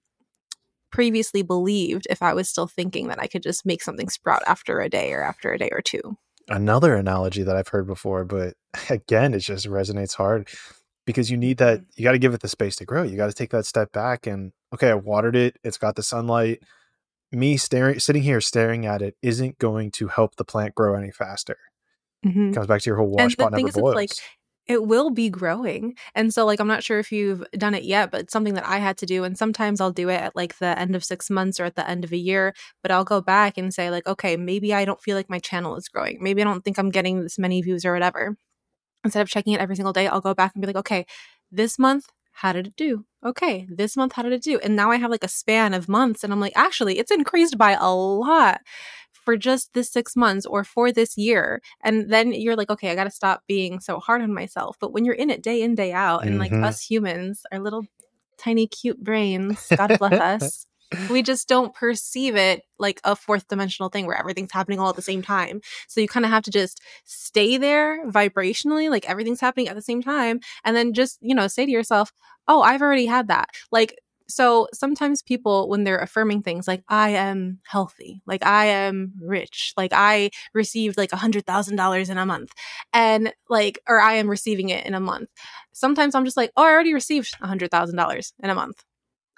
previously 0.90 1.42
believed 1.42 2.06
if 2.08 2.22
i 2.22 2.32
was 2.32 2.48
still 2.48 2.66
thinking 2.66 3.08
that 3.08 3.20
i 3.20 3.26
could 3.26 3.42
just 3.42 3.66
make 3.66 3.82
something 3.82 4.08
sprout 4.08 4.42
after 4.46 4.80
a 4.80 4.88
day 4.88 5.12
or 5.12 5.22
after 5.22 5.52
a 5.52 5.58
day 5.58 5.68
or 5.70 5.82
two 5.82 6.16
another 6.48 6.94
analogy 6.94 7.42
that 7.42 7.56
i've 7.56 7.68
heard 7.68 7.86
before 7.86 8.24
but 8.24 8.54
again 8.90 9.34
it 9.34 9.40
just 9.40 9.66
resonates 9.66 10.14
hard 10.14 10.48
because 11.04 11.30
you 11.30 11.36
need 11.36 11.58
that 11.58 11.80
mm-hmm. 11.80 11.90
you 11.96 12.04
got 12.04 12.12
to 12.12 12.18
give 12.18 12.32
it 12.32 12.40
the 12.40 12.48
space 12.48 12.76
to 12.76 12.86
grow 12.86 13.02
you 13.02 13.16
got 13.16 13.28
to 13.28 13.34
take 13.34 13.50
that 13.50 13.66
step 13.66 13.92
back 13.92 14.26
and 14.26 14.52
okay 14.72 14.90
i 14.90 14.94
watered 14.94 15.36
it 15.36 15.56
it's 15.62 15.78
got 15.78 15.94
the 15.94 16.02
sunlight 16.02 16.62
me 17.30 17.56
staring 17.56 17.98
sitting 18.00 18.22
here 18.22 18.40
staring 18.40 18.86
at 18.86 19.02
it 19.02 19.16
isn't 19.22 19.58
going 19.58 19.90
to 19.92 20.08
help 20.08 20.36
the 20.36 20.44
plant 20.44 20.74
grow 20.74 20.94
any 20.94 21.10
faster. 21.10 21.56
Mm-hmm. 22.26 22.52
Comes 22.52 22.66
back 22.66 22.82
to 22.82 22.90
your 22.90 22.96
whole 22.96 23.10
wash 23.10 23.36
pot 23.36 23.52
never 23.52 23.70
boils. 23.70 23.94
Like, 23.94 24.10
it 24.66 24.84
will 24.84 25.10
be 25.10 25.30
growing. 25.30 25.96
And 26.14 26.32
so 26.32 26.44
like 26.44 26.60
I'm 26.60 26.68
not 26.68 26.84
sure 26.84 26.98
if 26.98 27.10
you've 27.10 27.42
done 27.52 27.74
it 27.74 27.84
yet, 27.84 28.10
but 28.10 28.22
it's 28.22 28.32
something 28.32 28.54
that 28.54 28.66
I 28.66 28.78
had 28.78 28.98
to 28.98 29.06
do 29.06 29.24
and 29.24 29.36
sometimes 29.36 29.80
I'll 29.80 29.90
do 29.90 30.10
it 30.10 30.20
at 30.20 30.36
like 30.36 30.58
the 30.58 30.78
end 30.78 30.94
of 30.94 31.04
6 31.04 31.30
months 31.30 31.58
or 31.58 31.64
at 31.64 31.74
the 31.74 31.88
end 31.88 32.04
of 32.04 32.12
a 32.12 32.18
year, 32.18 32.54
but 32.82 32.92
I'll 32.92 33.04
go 33.04 33.20
back 33.22 33.56
and 33.56 33.72
say 33.72 33.90
like 33.90 34.06
okay, 34.06 34.36
maybe 34.36 34.74
I 34.74 34.84
don't 34.84 35.00
feel 35.00 35.16
like 35.16 35.30
my 35.30 35.38
channel 35.38 35.76
is 35.76 35.88
growing. 35.88 36.18
Maybe 36.20 36.42
I 36.42 36.44
don't 36.44 36.62
think 36.62 36.78
I'm 36.78 36.90
getting 36.90 37.22
this 37.22 37.38
many 37.38 37.62
views 37.62 37.84
or 37.84 37.94
whatever. 37.94 38.36
Instead 39.04 39.22
of 39.22 39.28
checking 39.28 39.54
it 39.54 39.60
every 39.60 39.76
single 39.76 39.92
day, 39.92 40.06
I'll 40.06 40.20
go 40.20 40.34
back 40.34 40.52
and 40.54 40.60
be 40.60 40.66
like 40.66 40.76
okay, 40.76 41.06
this 41.50 41.78
month 41.78 42.06
how 42.38 42.52
did 42.52 42.68
it 42.68 42.76
do? 42.76 43.04
Okay, 43.24 43.66
this 43.68 43.96
month, 43.96 44.12
how 44.12 44.22
did 44.22 44.32
it 44.32 44.42
do? 44.42 44.60
And 44.60 44.76
now 44.76 44.92
I 44.92 44.96
have 44.96 45.10
like 45.10 45.24
a 45.24 45.28
span 45.28 45.74
of 45.74 45.88
months, 45.88 46.22
and 46.22 46.32
I'm 46.32 46.38
like, 46.38 46.52
actually, 46.54 46.98
it's 47.00 47.10
increased 47.10 47.58
by 47.58 47.72
a 47.72 47.90
lot 47.90 48.60
for 49.12 49.36
just 49.36 49.74
this 49.74 49.90
six 49.90 50.14
months 50.14 50.46
or 50.46 50.62
for 50.62 50.92
this 50.92 51.18
year. 51.18 51.60
And 51.82 52.08
then 52.12 52.32
you're 52.32 52.54
like, 52.54 52.70
okay, 52.70 52.92
I 52.92 52.94
got 52.94 53.04
to 53.04 53.10
stop 53.10 53.42
being 53.48 53.80
so 53.80 53.98
hard 53.98 54.22
on 54.22 54.32
myself. 54.32 54.76
But 54.80 54.92
when 54.92 55.04
you're 55.04 55.16
in 55.16 55.30
it 55.30 55.42
day 55.42 55.62
in, 55.62 55.74
day 55.74 55.92
out, 55.92 56.22
and 56.22 56.40
mm-hmm. 56.40 56.40
like 56.40 56.52
us 56.52 56.80
humans, 56.80 57.42
our 57.50 57.58
little 57.58 57.84
tiny 58.36 58.68
cute 58.68 59.02
brains, 59.02 59.66
God 59.76 59.98
bless 59.98 60.12
us, 60.42 60.66
we 61.10 61.22
just 61.22 61.48
don't 61.48 61.74
perceive 61.74 62.36
it 62.36 62.62
like 62.78 63.00
a 63.04 63.14
fourth 63.14 63.48
dimensional 63.48 63.88
thing 63.88 64.06
where 64.06 64.18
everything's 64.18 64.52
happening 64.52 64.80
all 64.80 64.88
at 64.88 64.96
the 64.96 65.02
same 65.02 65.22
time. 65.22 65.60
So 65.86 66.00
you 66.00 66.08
kind 66.08 66.24
of 66.24 66.30
have 66.30 66.44
to 66.44 66.50
just 66.50 66.80
stay 67.04 67.56
there 67.58 68.06
vibrationally, 68.06 68.90
like 68.90 69.08
everything's 69.08 69.40
happening 69.40 69.68
at 69.68 69.74
the 69.74 69.82
same 69.82 70.02
time. 70.02 70.40
And 70.64 70.74
then 70.74 70.94
just, 70.94 71.18
you 71.20 71.34
know, 71.34 71.48
say 71.48 71.66
to 71.66 71.72
yourself, 71.72 72.12
oh, 72.46 72.62
I've 72.62 72.82
already 72.82 73.06
had 73.06 73.28
that. 73.28 73.50
Like, 73.70 73.98
so 74.30 74.68
sometimes 74.74 75.22
people, 75.22 75.68
when 75.70 75.84
they're 75.84 75.98
affirming 75.98 76.42
things 76.42 76.68
like, 76.68 76.84
I 76.88 77.10
am 77.10 77.60
healthy, 77.64 78.20
like 78.26 78.44
I 78.44 78.66
am 78.66 79.14
rich, 79.22 79.72
like 79.76 79.92
I 79.94 80.30
received 80.52 80.98
like 80.98 81.12
a 81.12 81.16
hundred 81.16 81.46
thousand 81.46 81.76
dollars 81.76 82.10
in 82.10 82.18
a 82.18 82.26
month 82.26 82.52
and 82.92 83.32
like, 83.48 83.80
or 83.88 84.00
I 84.00 84.14
am 84.14 84.28
receiving 84.28 84.68
it 84.68 84.84
in 84.84 84.92
a 84.92 85.00
month. 85.00 85.30
Sometimes 85.72 86.14
I'm 86.14 86.26
just 86.26 86.36
like, 86.36 86.52
oh, 86.56 86.62
I 86.62 86.70
already 86.70 86.92
received 86.92 87.36
a 87.40 87.46
hundred 87.46 87.70
thousand 87.70 87.96
dollars 87.96 88.34
in 88.42 88.50
a 88.50 88.54
month 88.54 88.84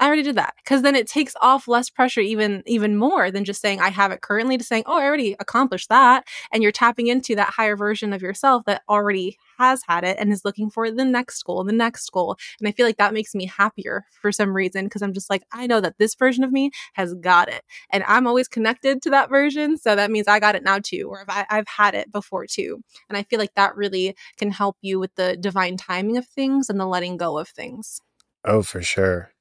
I 0.00 0.06
already 0.06 0.22
did 0.22 0.36
that. 0.36 0.54
Because 0.56 0.80
then 0.80 0.96
it 0.96 1.06
takes 1.06 1.34
off 1.42 1.68
less 1.68 1.90
pressure 1.90 2.22
even 2.22 2.62
even 2.66 2.96
more 2.96 3.30
than 3.30 3.44
just 3.44 3.60
saying 3.60 3.80
I 3.80 3.90
have 3.90 4.10
it 4.10 4.22
currently 4.22 4.56
to 4.56 4.64
saying 4.64 4.84
oh 4.86 4.98
I 4.98 5.04
already 5.04 5.36
accomplished 5.38 5.90
that 5.90 6.26
and 6.50 6.62
you're 6.62 6.72
tapping 6.72 7.08
into 7.08 7.36
that 7.36 7.50
higher 7.50 7.76
version 7.76 8.12
of 8.12 8.22
yourself 8.22 8.64
that 8.64 8.82
already 8.88 9.36
has 9.58 9.82
had 9.86 10.04
it 10.04 10.16
and 10.18 10.32
is 10.32 10.44
looking 10.44 10.70
for 10.70 10.90
the 10.90 11.04
next 11.04 11.42
goal 11.42 11.62
the 11.64 11.72
next 11.72 12.10
goal. 12.10 12.36
And 12.58 12.66
I 12.66 12.72
feel 12.72 12.86
like 12.86 12.96
that 12.96 13.12
makes 13.12 13.34
me 13.34 13.44
happier 13.46 14.06
for 14.22 14.32
some 14.32 14.56
reason 14.56 14.86
because 14.86 15.02
I'm 15.02 15.12
just 15.12 15.28
like 15.28 15.42
I 15.52 15.66
know 15.66 15.82
that 15.82 15.98
this 15.98 16.14
version 16.14 16.44
of 16.44 16.50
me 16.50 16.70
has 16.94 17.12
got 17.14 17.50
it. 17.50 17.62
And 17.90 18.02
I'm 18.08 18.26
always 18.26 18.48
connected 18.48 19.02
to 19.02 19.10
that 19.10 19.28
version 19.28 19.76
so 19.76 19.94
that 19.94 20.10
means 20.10 20.26
I 20.26 20.40
got 20.40 20.54
it 20.54 20.64
now 20.64 20.78
too 20.82 21.08
or 21.10 21.20
if 21.20 21.28
I, 21.28 21.44
I've 21.50 21.68
had 21.68 21.94
it 21.94 22.10
before 22.10 22.46
too. 22.46 22.82
And 23.10 23.18
I 23.18 23.22
feel 23.24 23.38
like 23.38 23.54
that 23.54 23.76
really 23.76 24.16
can 24.38 24.50
help 24.50 24.78
you 24.80 24.98
with 24.98 25.14
the 25.16 25.36
divine 25.36 25.76
timing 25.76 26.16
of 26.16 26.26
things 26.26 26.70
and 26.70 26.80
the 26.80 26.86
letting 26.86 27.18
go 27.18 27.38
of 27.38 27.48
things. 27.48 28.00
Oh, 28.46 28.62
for 28.62 28.80
sure 28.80 29.32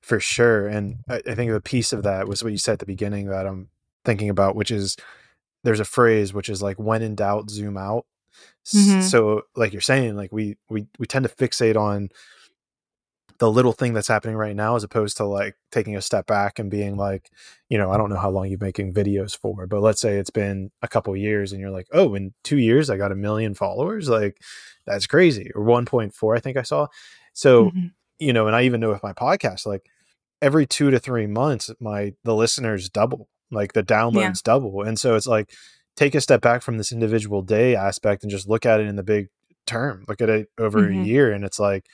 for 0.00 0.20
sure. 0.20 0.66
And 0.66 0.98
I, 1.08 1.22
I 1.26 1.34
think 1.34 1.52
the 1.52 1.60
piece 1.60 1.92
of 1.92 2.02
that 2.04 2.28
was 2.28 2.42
what 2.42 2.52
you 2.52 2.58
said 2.58 2.74
at 2.74 2.78
the 2.80 2.86
beginning 2.86 3.26
that 3.26 3.46
I'm 3.46 3.68
thinking 4.04 4.30
about, 4.30 4.56
which 4.56 4.70
is 4.70 4.96
there's 5.64 5.80
a 5.80 5.84
phrase 5.84 6.32
which 6.32 6.48
is 6.48 6.62
like 6.62 6.78
when 6.78 7.02
in 7.02 7.14
doubt, 7.14 7.50
zoom 7.50 7.76
out. 7.76 8.06
Mm-hmm. 8.74 9.02
So 9.02 9.42
like 9.54 9.72
you're 9.72 9.80
saying, 9.80 10.16
like 10.16 10.32
we 10.32 10.56
we 10.68 10.86
we 10.98 11.06
tend 11.06 11.24
to 11.24 11.34
fixate 11.34 11.76
on 11.76 12.10
the 13.38 13.50
little 13.50 13.72
thing 13.72 13.92
that's 13.92 14.08
happening 14.08 14.36
right 14.36 14.56
now 14.56 14.76
as 14.76 14.84
opposed 14.84 15.18
to 15.18 15.24
like 15.24 15.56
taking 15.70 15.96
a 15.96 16.02
step 16.02 16.26
back 16.26 16.58
and 16.58 16.70
being 16.70 16.96
like 16.96 17.30
you 17.68 17.76
know 17.76 17.90
i 17.90 17.98
don't 17.98 18.08
know 18.08 18.16
how 18.16 18.30
long 18.30 18.48
you've 18.48 18.60
been 18.60 18.68
making 18.68 18.94
videos 18.94 19.36
for 19.36 19.66
but 19.66 19.80
let's 19.80 20.00
say 20.00 20.16
it's 20.16 20.30
been 20.30 20.70
a 20.80 20.88
couple 20.88 21.14
years 21.14 21.52
and 21.52 21.60
you're 21.60 21.70
like 21.70 21.86
oh 21.92 22.14
in 22.14 22.32
two 22.44 22.56
years 22.56 22.88
i 22.88 22.96
got 22.96 23.12
a 23.12 23.16
million 23.16 23.54
followers 23.54 24.08
like 24.08 24.40
that's 24.86 25.06
crazy 25.06 25.50
or 25.54 25.62
1.4 25.64 26.36
i 26.36 26.40
think 26.40 26.56
i 26.56 26.62
saw 26.62 26.86
so 27.34 27.66
mm-hmm 27.66 27.86
you 28.18 28.32
know, 28.32 28.46
and 28.46 28.56
I 28.56 28.62
even 28.62 28.80
know 28.80 28.90
with 28.90 29.02
my 29.02 29.12
podcast, 29.12 29.66
like 29.66 29.88
every 30.42 30.66
two 30.66 30.90
to 30.90 30.98
three 30.98 31.26
months, 31.26 31.70
my 31.80 32.14
the 32.24 32.34
listeners 32.34 32.88
double, 32.88 33.28
like 33.50 33.72
the 33.72 33.82
downloads 33.82 34.20
yeah. 34.20 34.32
double. 34.44 34.82
And 34.82 34.98
so 34.98 35.14
it's 35.14 35.26
like 35.26 35.50
take 35.96 36.14
a 36.14 36.20
step 36.20 36.40
back 36.40 36.62
from 36.62 36.78
this 36.78 36.92
individual 36.92 37.42
day 37.42 37.74
aspect 37.74 38.22
and 38.22 38.30
just 38.30 38.48
look 38.48 38.66
at 38.66 38.80
it 38.80 38.86
in 38.86 38.96
the 38.96 39.02
big 39.02 39.28
term. 39.66 40.04
Look 40.08 40.20
at 40.20 40.28
it 40.28 40.48
over 40.58 40.82
mm-hmm. 40.82 41.02
a 41.02 41.04
year 41.04 41.32
and 41.32 41.44
it's 41.44 41.58
like, 41.58 41.86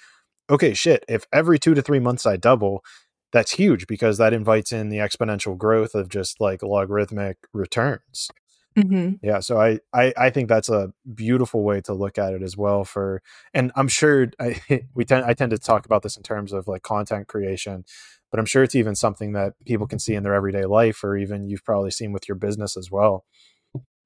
okay, 0.51 0.74
shit, 0.74 1.05
if 1.09 1.27
every 1.32 1.59
two 1.59 1.74
to 1.74 1.82
three 1.82 2.01
months 2.01 2.27
I 2.27 2.36
double, 2.36 2.85
that's 3.32 3.53
huge 3.53 3.86
because 3.86 4.19
that 4.19 4.35
invites 4.35 4.73
in 4.73 4.90
the 4.90 4.99
exponential 4.99 5.57
growth 5.57 5.94
of 5.94 6.09
just 6.09 6.40
like 6.40 6.62
logarithmic 6.62 7.39
returns. 7.53 8.28
Mm-hmm. 8.77 9.27
Yeah, 9.27 9.40
so 9.40 9.61
I, 9.61 9.81
I 9.93 10.15
I 10.16 10.31
think 10.31 10.49
that's 10.49 10.70
a 10.70 10.93
beautiful 11.15 11.62
way 11.62 11.82
to 11.82 11.93
look 11.93 12.16
at 12.16 12.32
it 12.32 12.43
as 12.43 12.57
well. 12.57 12.85
For 12.85 13.23
and 13.53 13.70
I'm 13.77 13.89
sure 13.89 14.31
I 14.40 14.61
we 14.94 15.05
tend 15.05 15.27
I 15.27 15.35
tend 15.35 15.51
to 15.51 15.59
talk 15.59 15.85
about 15.85 16.03
this 16.03 16.16
in 16.16 16.23
terms 16.23 16.53
of 16.53 16.66
like 16.66 16.82
content 16.82 17.28
creation, 17.28 17.85
but 18.31 18.40
I'm 18.40 18.47
sure 18.47 18.62
it's 18.62 18.74
even 18.74 18.94
something 18.94 19.32
that 19.32 19.55
people 19.66 19.86
can 19.86 19.99
see 19.99 20.15
in 20.15 20.23
their 20.23 20.35
everyday 20.35 20.65
life, 20.65 21.05
or 21.05 21.16
even 21.19 21.49
you've 21.49 21.65
probably 21.65 21.90
seen 21.90 22.12
with 22.12 22.27
your 22.28 22.36
business 22.36 22.77
as 22.77 22.90
well. 22.90 23.27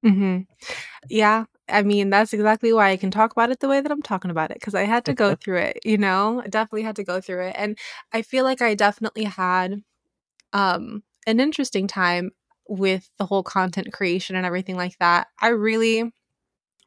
Mm-hmm. 0.05 0.41
Yeah, 1.09 1.45
I 1.69 1.83
mean 1.83 2.09
that's 2.09 2.33
exactly 2.33 2.73
why 2.73 2.91
I 2.91 2.97
can 2.97 3.11
talk 3.11 3.31
about 3.31 3.51
it 3.51 3.59
the 3.61 3.69
way 3.69 3.81
that 3.81 3.91
I'm 3.91 4.01
talking 4.01 4.31
about 4.31 4.51
it 4.51 4.59
because 4.59 4.75
I 4.75 4.83
had 4.83 5.05
to 5.05 5.13
go 5.13 5.35
through 5.41 5.59
it. 5.59 5.79
You 5.85 5.97
know, 5.97 6.41
I 6.43 6.47
definitely 6.47 6.83
had 6.83 6.97
to 6.97 7.03
go 7.05 7.21
through 7.21 7.47
it, 7.47 7.55
and 7.57 7.77
I 8.13 8.21
feel 8.21 8.43
like 8.43 8.61
I 8.61 8.75
definitely 8.75 9.25
had 9.25 9.81
um 10.53 11.03
an 11.27 11.39
interesting 11.39 11.87
time 11.87 12.31
with 12.69 13.09
the 13.17 13.25
whole 13.25 13.43
content 13.43 13.93
creation 13.93 14.35
and 14.35 14.45
everything 14.45 14.75
like 14.75 14.97
that. 14.99 15.27
I 15.41 15.49
really, 15.49 16.11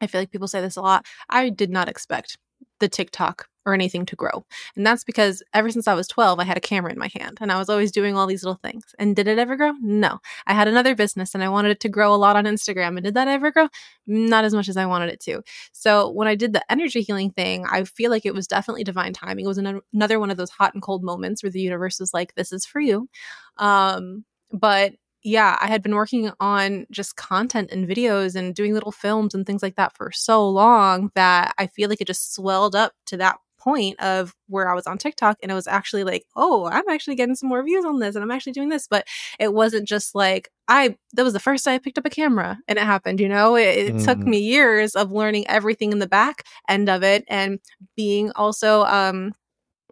I 0.01 0.07
feel 0.07 0.21
like 0.21 0.31
people 0.31 0.47
say 0.47 0.61
this 0.61 0.75
a 0.75 0.81
lot. 0.81 1.05
I 1.29 1.49
did 1.49 1.69
not 1.69 1.89
expect 1.89 2.37
the 2.79 2.89
TikTok 2.89 3.47
or 3.65 3.73
anything 3.73 4.05
to 4.07 4.15
grow. 4.15 4.43
And 4.75 4.85
that's 4.85 5.03
because 5.03 5.43
ever 5.53 5.69
since 5.69 5.87
I 5.87 5.93
was 5.93 6.07
12, 6.07 6.39
I 6.39 6.43
had 6.43 6.57
a 6.57 6.61
camera 6.61 6.91
in 6.91 6.97
my 6.97 7.09
hand 7.13 7.37
and 7.41 7.51
I 7.51 7.57
was 7.57 7.69
always 7.69 7.91
doing 7.91 8.17
all 8.17 8.25
these 8.25 8.43
little 8.43 8.59
things. 8.63 8.83
And 8.97 9.15
did 9.15 9.27
it 9.27 9.37
ever 9.37 9.55
grow? 9.55 9.73
No. 9.81 10.19
I 10.47 10.53
had 10.53 10.67
another 10.67 10.95
business 10.95 11.35
and 11.35 11.43
I 11.43 11.49
wanted 11.49 11.71
it 11.71 11.79
to 11.81 11.89
grow 11.89 12.13
a 12.13 12.17
lot 12.17 12.35
on 12.35 12.45
Instagram. 12.45 12.97
And 12.97 13.03
did 13.03 13.13
that 13.13 13.27
ever 13.27 13.51
grow? 13.51 13.67
Not 14.07 14.45
as 14.45 14.53
much 14.53 14.67
as 14.67 14.77
I 14.77 14.87
wanted 14.87 15.09
it 15.09 15.19
to. 15.21 15.43
So 15.71 16.09
when 16.09 16.27
I 16.27 16.35
did 16.35 16.53
the 16.53 16.71
energy 16.71 17.01
healing 17.01 17.31
thing, 17.31 17.65
I 17.69 17.83
feel 17.83 18.09
like 18.09 18.25
it 18.25 18.33
was 18.33 18.47
definitely 18.47 18.83
divine 18.83 19.13
timing. 19.13 19.45
It 19.45 19.49
was 19.49 19.59
another 19.59 20.19
one 20.19 20.31
of 20.31 20.37
those 20.37 20.49
hot 20.49 20.73
and 20.73 20.81
cold 20.81 21.03
moments 21.03 21.43
where 21.43 21.51
the 21.51 21.61
universe 21.61 21.99
was 21.99 22.13
like, 22.13 22.33
this 22.33 22.51
is 22.51 22.65
for 22.65 22.81
you. 22.81 23.09
Um, 23.57 24.25
but 24.51 24.93
yeah, 25.23 25.57
I 25.61 25.67
had 25.67 25.83
been 25.83 25.95
working 25.95 26.31
on 26.39 26.87
just 26.91 27.15
content 27.15 27.69
and 27.71 27.87
videos 27.87 28.35
and 28.35 28.55
doing 28.55 28.73
little 28.73 28.91
films 28.91 29.35
and 29.35 29.45
things 29.45 29.61
like 29.61 29.75
that 29.75 29.95
for 29.95 30.11
so 30.11 30.47
long 30.49 31.11
that 31.15 31.53
I 31.57 31.67
feel 31.67 31.89
like 31.89 32.01
it 32.01 32.07
just 32.07 32.33
swelled 32.33 32.75
up 32.75 32.93
to 33.07 33.17
that 33.17 33.37
point 33.61 33.99
of 34.01 34.33
where 34.47 34.69
I 34.69 34.73
was 34.73 34.87
on 34.87 34.97
TikTok 34.97 35.37
and 35.41 35.51
it 35.51 35.55
was 35.55 35.67
actually 35.67 36.03
like, 36.03 36.25
oh, 36.35 36.65
I'm 36.65 36.89
actually 36.89 37.15
getting 37.15 37.35
some 37.35 37.49
more 37.49 37.63
views 37.63 37.85
on 37.85 37.99
this 37.99 38.15
and 38.15 38.23
I'm 38.23 38.31
actually 38.31 38.53
doing 38.53 38.69
this. 38.69 38.87
But 38.87 39.05
it 39.39 39.53
wasn't 39.53 39.87
just 39.87 40.15
like, 40.15 40.49
I, 40.67 40.95
that 41.13 41.23
was 41.23 41.33
the 41.33 41.39
first 41.39 41.63
time 41.63 41.75
I 41.75 41.79
picked 41.79 41.99
up 41.99 42.05
a 42.05 42.09
camera 42.09 42.57
and 42.67 42.79
it 42.79 42.83
happened, 42.85 43.19
you 43.19 43.29
know? 43.29 43.55
It, 43.55 43.77
it 43.77 43.93
mm. 43.95 44.05
took 44.05 44.17
me 44.17 44.39
years 44.39 44.95
of 44.95 45.11
learning 45.11 45.47
everything 45.47 45.91
in 45.91 45.99
the 45.99 46.07
back 46.07 46.43
end 46.67 46.89
of 46.89 47.03
it 47.03 47.23
and 47.27 47.59
being 47.95 48.31
also, 48.31 48.83
um, 48.85 49.33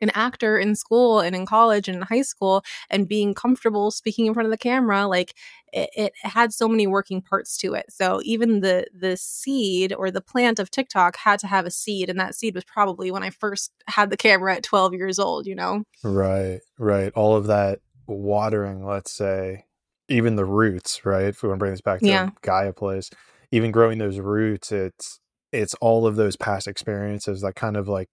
an 0.01 0.11
actor 0.13 0.57
in 0.57 0.75
school 0.75 1.19
and 1.19 1.35
in 1.35 1.45
college 1.45 1.87
and 1.87 1.97
in 1.97 2.01
high 2.03 2.21
school 2.21 2.63
and 2.89 3.07
being 3.07 3.33
comfortable 3.33 3.91
speaking 3.91 4.25
in 4.25 4.33
front 4.33 4.45
of 4.45 4.51
the 4.51 4.57
camera 4.57 5.07
like 5.07 5.33
it, 5.71 5.89
it, 5.95 6.13
had 6.23 6.53
so 6.53 6.67
many 6.67 6.87
working 6.87 7.21
parts 7.21 7.57
to 7.57 7.73
it. 7.73 7.85
So 7.89 8.21
even 8.23 8.61
the 8.61 8.85
the 8.93 9.17
seed 9.17 9.93
or 9.93 10.11
the 10.11 10.21
plant 10.21 10.59
of 10.59 10.71
tiktok 10.71 11.17
had 11.17 11.39
to 11.39 11.47
have 11.47 11.65
a 11.65 11.71
seed 11.71 12.09
and 12.09 12.19
that 12.19 12.35
seed 12.35 12.55
was 12.55 12.63
probably 12.63 13.11
when 13.11 13.23
i 13.23 13.29
first 13.29 13.71
had 13.87 14.09
the 14.09 14.17
camera 14.17 14.55
at 14.55 14.63
12 14.63 14.93
years 14.93 15.19
old 15.19 15.45
you 15.45 15.55
know? 15.55 15.83
Right 16.03 16.61
right. 16.77 17.11
All 17.13 17.35
of 17.35 17.47
that 17.47 17.79
watering 18.07 18.85
let's 18.85 19.11
say 19.11 19.65
even 20.07 20.35
the 20.35 20.45
roots 20.45 21.05
right? 21.05 21.25
If 21.25 21.43
we 21.43 21.49
want 21.49 21.59
to 21.59 21.59
bring 21.59 21.73
this 21.73 21.81
back 21.81 21.99
to 21.99 22.07
yeah. 22.07 22.29
gaia 22.41 22.73
place 22.73 23.09
even 23.51 23.71
growing 23.71 23.97
those 23.97 24.19
roots 24.19 24.71
it's 24.71 25.19
it's 25.51 25.73
all 25.75 26.05
of 26.05 26.15
those 26.15 26.35
past 26.35 26.67
experiences 26.67 27.41
that 27.41 27.55
kind 27.55 27.75
of 27.75 27.87
like 27.87 28.09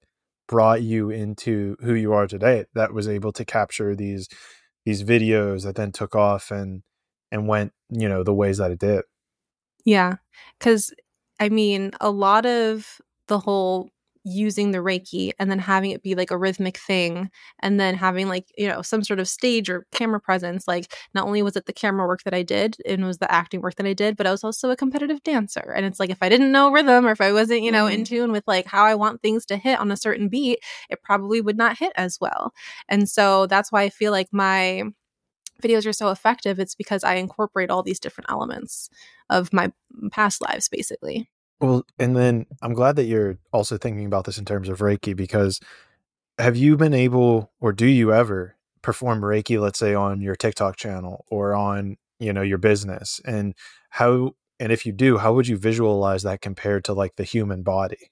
brought 0.48 0.82
you 0.82 1.10
into 1.10 1.76
who 1.80 1.94
you 1.94 2.12
are 2.12 2.26
today 2.26 2.64
that 2.74 2.92
was 2.92 3.08
able 3.08 3.32
to 3.32 3.44
capture 3.44 3.94
these 3.94 4.28
these 4.84 5.02
videos 5.02 5.64
that 5.64 5.74
then 5.76 5.92
took 5.92 6.14
off 6.14 6.50
and 6.50 6.82
and 7.32 7.48
went 7.48 7.72
you 7.90 8.08
know 8.08 8.22
the 8.22 8.34
ways 8.34 8.58
that 8.58 8.70
it 8.70 8.78
did. 8.78 9.02
Yeah 9.84 10.14
cuz 10.60 10.92
i 11.40 11.48
mean 11.48 11.90
a 12.00 12.10
lot 12.10 12.46
of 12.46 13.00
the 13.28 13.38
whole 13.40 13.90
using 14.26 14.72
the 14.72 14.78
Reiki 14.78 15.30
and 15.38 15.48
then 15.48 15.60
having 15.60 15.92
it 15.92 16.02
be 16.02 16.16
like 16.16 16.32
a 16.32 16.36
rhythmic 16.36 16.76
thing 16.76 17.30
and 17.60 17.78
then 17.78 17.94
having 17.94 18.28
like, 18.28 18.50
you 18.58 18.66
know, 18.66 18.82
some 18.82 19.04
sort 19.04 19.20
of 19.20 19.28
stage 19.28 19.70
or 19.70 19.86
camera 19.92 20.20
presence. 20.20 20.66
Like, 20.66 20.92
not 21.14 21.26
only 21.26 21.42
was 21.42 21.54
it 21.54 21.66
the 21.66 21.72
camera 21.72 22.08
work 22.08 22.24
that 22.24 22.34
I 22.34 22.42
did 22.42 22.76
and 22.84 23.04
was 23.04 23.18
the 23.18 23.30
acting 23.32 23.60
work 23.60 23.76
that 23.76 23.86
I 23.86 23.92
did, 23.92 24.16
but 24.16 24.26
I 24.26 24.32
was 24.32 24.42
also 24.42 24.70
a 24.70 24.76
competitive 24.76 25.22
dancer. 25.22 25.72
And 25.74 25.86
it's 25.86 26.00
like, 26.00 26.10
if 26.10 26.22
I 26.22 26.28
didn't 26.28 26.50
know 26.50 26.72
rhythm 26.72 27.06
or 27.06 27.12
if 27.12 27.20
I 27.20 27.32
wasn't, 27.32 27.62
you 27.62 27.70
know, 27.70 27.86
mm. 27.86 27.94
in 27.94 28.04
tune 28.04 28.32
with 28.32 28.42
like 28.48 28.66
how 28.66 28.84
I 28.84 28.96
want 28.96 29.22
things 29.22 29.46
to 29.46 29.56
hit 29.56 29.78
on 29.78 29.92
a 29.92 29.96
certain 29.96 30.28
beat, 30.28 30.58
it 30.90 31.02
probably 31.04 31.40
would 31.40 31.56
not 31.56 31.78
hit 31.78 31.92
as 31.94 32.18
well. 32.20 32.52
And 32.88 33.08
so 33.08 33.46
that's 33.46 33.70
why 33.70 33.82
I 33.82 33.90
feel 33.90 34.10
like 34.10 34.28
my 34.32 34.82
videos 35.62 35.86
are 35.86 35.92
so 35.92 36.10
effective. 36.10 36.58
It's 36.58 36.74
because 36.74 37.04
I 37.04 37.14
incorporate 37.14 37.70
all 37.70 37.84
these 37.84 38.00
different 38.00 38.28
elements 38.28 38.90
of 39.30 39.52
my 39.52 39.72
past 40.10 40.42
lives, 40.42 40.68
basically. 40.68 41.30
Well, 41.60 41.84
and 41.98 42.16
then 42.16 42.46
I'm 42.62 42.74
glad 42.74 42.96
that 42.96 43.04
you're 43.04 43.38
also 43.52 43.78
thinking 43.78 44.06
about 44.06 44.24
this 44.24 44.38
in 44.38 44.44
terms 44.44 44.68
of 44.68 44.78
Reiki 44.80 45.16
because 45.16 45.60
have 46.38 46.56
you 46.56 46.76
been 46.76 46.94
able 46.94 47.52
or 47.60 47.72
do 47.72 47.86
you 47.86 48.12
ever 48.12 48.56
perform 48.82 49.22
Reiki, 49.22 49.60
let's 49.60 49.78
say 49.78 49.94
on 49.94 50.20
your 50.20 50.36
TikTok 50.36 50.76
channel 50.76 51.24
or 51.30 51.54
on, 51.54 51.96
you 52.20 52.32
know, 52.32 52.42
your 52.42 52.58
business? 52.58 53.20
And 53.26 53.54
how 53.90 54.32
and 54.60 54.72
if 54.72 54.86
you 54.86 54.92
do, 54.92 55.18
how 55.18 55.34
would 55.34 55.48
you 55.48 55.56
visualize 55.58 56.22
that 56.24 56.40
compared 56.42 56.84
to 56.86 56.94
like 56.94 57.16
the 57.16 57.24
human 57.24 57.62
body? 57.62 58.10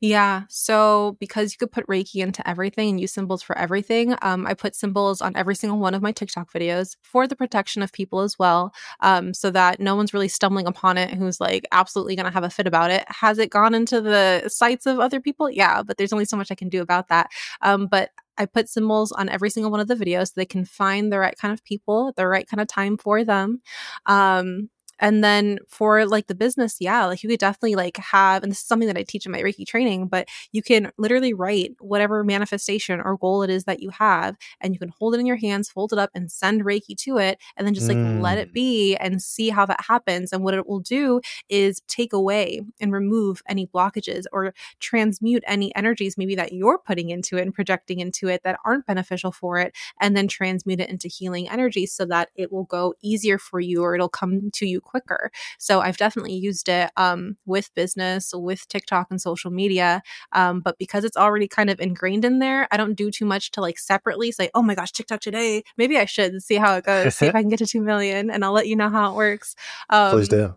Yeah. 0.00 0.42
So 0.48 1.16
because 1.20 1.52
you 1.52 1.58
could 1.58 1.72
put 1.72 1.86
Reiki 1.86 2.22
into 2.22 2.46
everything 2.48 2.88
and 2.90 3.00
use 3.00 3.12
symbols 3.12 3.42
for 3.42 3.56
everything, 3.58 4.14
um, 4.22 4.46
I 4.46 4.54
put 4.54 4.74
symbols 4.74 5.20
on 5.20 5.36
every 5.36 5.54
single 5.54 5.78
one 5.78 5.94
of 5.94 6.02
my 6.02 6.12
TikTok 6.12 6.50
videos 6.52 6.96
for 7.02 7.26
the 7.26 7.36
protection 7.36 7.82
of 7.82 7.92
people 7.92 8.20
as 8.20 8.38
well, 8.38 8.72
um, 9.00 9.34
so 9.34 9.50
that 9.50 9.80
no 9.80 9.94
one's 9.96 10.14
really 10.14 10.28
stumbling 10.28 10.66
upon 10.66 10.98
it 10.98 11.10
who's 11.14 11.40
like 11.40 11.66
absolutely 11.72 12.16
going 12.16 12.26
to 12.26 12.32
have 12.32 12.44
a 12.44 12.50
fit 12.50 12.66
about 12.66 12.90
it. 12.90 13.04
Has 13.08 13.38
it 13.38 13.50
gone 13.50 13.74
into 13.74 14.00
the 14.00 14.44
sights 14.48 14.86
of 14.86 14.98
other 14.98 15.20
people? 15.20 15.50
Yeah, 15.50 15.82
but 15.82 15.96
there's 15.96 16.12
only 16.12 16.24
so 16.24 16.36
much 16.36 16.50
I 16.50 16.54
can 16.54 16.68
do 16.68 16.82
about 16.82 17.08
that. 17.08 17.30
Um, 17.62 17.86
but 17.86 18.10
I 18.36 18.46
put 18.46 18.68
symbols 18.68 19.10
on 19.12 19.28
every 19.28 19.50
single 19.50 19.70
one 19.70 19.80
of 19.80 19.88
the 19.88 19.96
videos 19.96 20.28
so 20.28 20.32
they 20.36 20.46
can 20.46 20.64
find 20.64 21.12
the 21.12 21.18
right 21.18 21.36
kind 21.36 21.52
of 21.52 21.64
people, 21.64 22.12
the 22.16 22.26
right 22.28 22.46
kind 22.48 22.60
of 22.60 22.68
time 22.68 22.96
for 22.96 23.24
them. 23.24 23.60
Um, 24.06 24.70
and 24.98 25.22
then 25.22 25.58
for 25.68 26.04
like 26.06 26.26
the 26.26 26.34
business, 26.34 26.76
yeah, 26.80 27.06
like 27.06 27.22
you 27.22 27.28
could 27.28 27.38
definitely 27.38 27.74
like 27.74 27.96
have, 27.98 28.42
and 28.42 28.52
this 28.52 28.60
is 28.60 28.66
something 28.66 28.88
that 28.88 28.96
I 28.96 29.02
teach 29.02 29.26
in 29.26 29.32
my 29.32 29.42
Reiki 29.42 29.66
training, 29.66 30.08
but 30.08 30.28
you 30.52 30.62
can 30.62 30.90
literally 30.98 31.34
write 31.34 31.72
whatever 31.80 32.24
manifestation 32.24 33.00
or 33.00 33.16
goal 33.16 33.42
it 33.42 33.50
is 33.50 33.64
that 33.64 33.80
you 33.80 33.90
have, 33.90 34.36
and 34.60 34.74
you 34.74 34.78
can 34.78 34.92
hold 34.98 35.14
it 35.14 35.20
in 35.20 35.26
your 35.26 35.36
hands, 35.36 35.68
fold 35.68 35.92
it 35.92 35.98
up, 35.98 36.10
and 36.14 36.30
send 36.30 36.64
Reiki 36.64 36.96
to 36.98 37.18
it, 37.18 37.38
and 37.56 37.66
then 37.66 37.74
just 37.74 37.88
like 37.88 37.96
mm. 37.96 38.20
let 38.20 38.38
it 38.38 38.50
mm. 38.50 38.54
be 38.54 38.96
and 38.96 39.22
see 39.22 39.50
how 39.50 39.66
that 39.66 39.84
happens. 39.86 40.32
And 40.32 40.42
what 40.42 40.54
it 40.54 40.66
will 40.66 40.80
do 40.80 41.20
is 41.48 41.80
take 41.88 42.12
away 42.12 42.60
and 42.80 42.92
remove 42.92 43.42
any 43.48 43.66
blockages 43.66 44.24
or 44.32 44.54
transmute 44.80 45.44
any 45.46 45.74
energies 45.74 46.18
maybe 46.18 46.34
that 46.34 46.52
you're 46.52 46.78
putting 46.78 47.10
into 47.10 47.36
it 47.36 47.42
and 47.42 47.54
projecting 47.54 48.00
into 48.00 48.28
it 48.28 48.42
that 48.44 48.58
aren't 48.64 48.86
beneficial 48.86 49.32
for 49.32 49.58
it, 49.58 49.74
and 50.00 50.16
then 50.16 50.28
transmute 50.28 50.80
it 50.80 50.90
into 50.90 51.08
healing 51.08 51.48
energy 51.48 51.86
so 51.86 52.04
that 52.04 52.30
it 52.34 52.52
will 52.52 52.64
go 52.64 52.94
easier 53.02 53.38
for 53.38 53.60
you 53.60 53.82
or 53.82 53.94
it'll 53.94 54.08
come 54.08 54.50
to 54.52 54.66
you 54.66 54.80
quicker. 54.88 55.30
So 55.58 55.80
I've 55.80 55.96
definitely 55.96 56.34
used 56.34 56.68
it 56.68 56.90
um, 56.96 57.36
with 57.46 57.72
business, 57.74 58.32
with 58.34 58.66
TikTok 58.68 59.08
and 59.10 59.20
social 59.20 59.50
media. 59.50 60.02
Um, 60.32 60.60
but 60.60 60.78
because 60.78 61.04
it's 61.04 61.16
already 61.16 61.46
kind 61.46 61.70
of 61.70 61.78
ingrained 61.78 62.24
in 62.24 62.40
there, 62.40 62.66
I 62.70 62.76
don't 62.76 62.94
do 62.94 63.10
too 63.10 63.26
much 63.26 63.50
to 63.52 63.60
like 63.60 63.78
separately 63.78 64.32
say, 64.32 64.50
oh 64.54 64.62
my 64.62 64.74
gosh, 64.74 64.92
TikTok 64.92 65.20
today. 65.20 65.62
Maybe 65.76 65.98
I 65.98 66.06
should 66.06 66.42
see 66.42 66.56
how 66.56 66.74
it 66.76 66.84
goes, 66.84 67.14
see 67.14 67.26
if 67.26 67.34
I 67.34 67.40
can 67.42 67.50
get 67.50 67.58
to 67.60 67.66
2 67.66 67.80
million, 67.80 68.30
and 68.30 68.44
I'll 68.44 68.52
let 68.52 68.66
you 68.66 68.76
know 68.76 68.88
how 68.88 69.12
it 69.12 69.16
works. 69.16 69.54
Um, 69.90 70.12
Please 70.12 70.28
do 70.28 70.54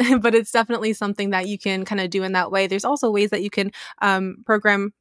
but 0.20 0.34
it's 0.34 0.50
definitely 0.50 0.92
something 0.92 1.30
that 1.30 1.48
you 1.48 1.58
can 1.58 1.84
kind 1.84 2.00
of 2.00 2.10
do 2.10 2.22
in 2.22 2.32
that 2.32 2.50
way. 2.50 2.66
There's 2.66 2.84
also 2.84 3.10
ways 3.10 3.30
that 3.30 3.42
you 3.42 3.50
can 3.50 3.70
um, 4.00 4.42
program 4.46 4.92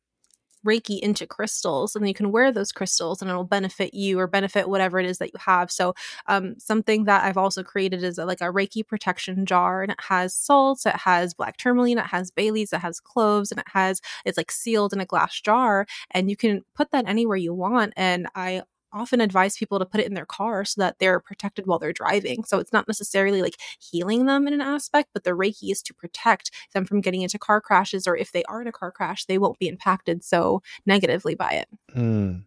Reiki 0.66 1.00
into 1.00 1.26
crystals, 1.26 1.96
and 1.96 2.08
you 2.08 2.14
can 2.14 2.32
wear 2.32 2.52
those 2.52 2.72
crystals, 2.72 3.22
and 3.22 3.30
it'll 3.30 3.44
benefit 3.44 3.94
you 3.94 4.20
or 4.20 4.28
benefit 4.28 4.70
whatever 4.70 5.00
it 5.00 5.06
is 5.06 5.18
that 5.20 5.34
you 5.34 5.40
have. 5.40 5.72
So, 5.72 5.94
um, 6.28 6.56
something 6.60 7.06
that 7.06 7.24
I've 7.24 7.38
also 7.38 7.64
created 7.64 8.04
is 8.04 8.18
a, 8.18 8.26
like 8.26 8.42
a 8.42 8.46
Reiki 8.46 8.86
protection 8.86 9.46
jar, 9.46 9.82
and 9.82 9.92
it 9.92 10.00
has 10.02 10.34
salts, 10.36 10.86
it 10.86 10.96
has 10.98 11.34
black 11.34 11.58
tourmaline, 11.58 11.98
it 11.98 12.06
has 12.08 12.32
bay 12.32 12.52
leaves, 12.52 12.74
it 12.74 12.80
has 12.82 13.00
cloves, 13.00 13.52
and 13.52 13.60
it 13.60 13.68
has 13.74 14.02
it's 14.26 14.38
like 14.38 14.52
sealed 14.52 14.94
in 14.94 15.00
a 15.00 15.06
glass 15.06 15.40
jar, 15.42 15.86
and 16.12 16.30
you 16.30 16.36
can 16.36 16.64
put 16.76 16.92
that 16.92 17.08
anywhere 17.08 17.38
you 17.38 17.54
want. 17.54 17.94
And 17.98 18.28
I 18.36 18.64
often 18.94 19.22
advise 19.22 19.58
people 19.58 19.80
to 19.80 19.86
put 19.86 20.02
it 20.02 20.08
in 20.08 20.14
their 20.14 20.26
car 20.26 20.66
so 20.66 20.82
that 20.82 20.98
they're 21.00 21.20
protected 21.20 21.68
while 21.68 21.80
they're 21.80 21.94
driving. 21.94 22.44
So 22.44 22.60
it's 22.60 22.74
not 22.74 22.88
necessarily 22.88 23.42
like 23.42 23.58
healing 23.80 24.26
them 24.26 24.48
in 24.48 24.54
an 24.54 24.62
aspect, 24.62 25.10
but 25.14 25.24
the 25.24 25.32
Reiki 25.32 25.72
is 25.72 25.82
to 25.84 25.94
protect 25.94 26.52
them 26.74 26.86
from 26.86 27.02
getting 27.02 27.22
into 27.22 27.40
car 27.40 27.62
crashes, 27.62 28.08
or 28.08 28.16
if 28.16 28.32
they 28.32 28.44
are 28.44 28.62
in 28.62 28.68
a 28.68 28.72
car 28.72 28.92
crash, 28.92 29.26
they 29.26 29.38
won't 29.38 29.60
be 29.60 29.68
impacted 29.68 30.24
so 30.24 30.62
negatively 30.86 31.36
by 31.36 31.52
it. 31.52 31.68
Mm. 31.96 32.44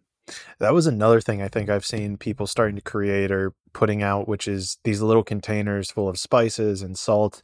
That 0.59 0.73
was 0.73 0.87
another 0.87 1.19
thing 1.19 1.41
I 1.41 1.49
think 1.49 1.69
I've 1.69 1.85
seen 1.85 2.17
people 2.17 2.47
starting 2.47 2.77
to 2.77 2.81
create 2.81 3.31
or 3.31 3.53
putting 3.73 4.01
out, 4.01 4.27
which 4.27 4.47
is 4.47 4.77
these 4.83 5.01
little 5.01 5.23
containers 5.23 5.91
full 5.91 6.07
of 6.07 6.17
spices 6.17 6.81
and 6.81 6.97
salt. 6.97 7.41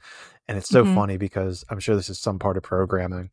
And 0.48 0.58
it's 0.58 0.70
so 0.70 0.84
mm-hmm. 0.84 0.96
funny 0.96 1.18
because 1.18 1.66
I'm 1.70 1.80
sure 1.80 1.96
this 1.96 2.10
is 2.10 2.20
some 2.20 2.40
part 2.40 2.58
of 2.58 2.64
programming 2.64 3.32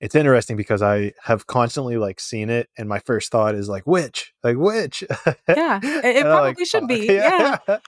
it's 0.00 0.14
interesting 0.14 0.56
because 0.56 0.80
I 0.80 1.12
have 1.24 1.46
constantly 1.46 1.96
like 1.96 2.20
seen 2.20 2.50
it, 2.50 2.68
and 2.78 2.88
my 2.88 3.00
first 3.00 3.32
thought 3.32 3.54
is 3.54 3.68
like, 3.68 3.86
which, 3.86 4.32
like 4.44 4.56
which? 4.56 5.02
Yeah, 5.48 5.80
it, 5.82 6.22
probably 6.22 6.50
like, 6.50 6.66
should 6.66 6.86
be. 6.86 7.06
Yeah. 7.06 7.58
yeah. 7.68 7.78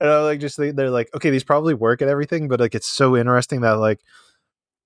and 0.00 0.10
I 0.10 0.22
like 0.22 0.40
just 0.40 0.58
they're 0.58 0.90
like, 0.90 1.08
okay, 1.14 1.30
these 1.30 1.44
probably 1.44 1.74
work 1.74 2.02
at 2.02 2.08
everything, 2.08 2.46
but 2.48 2.60
like 2.60 2.74
it's 2.74 2.88
so 2.88 3.16
interesting 3.16 3.62
that 3.62 3.78
like 3.78 4.00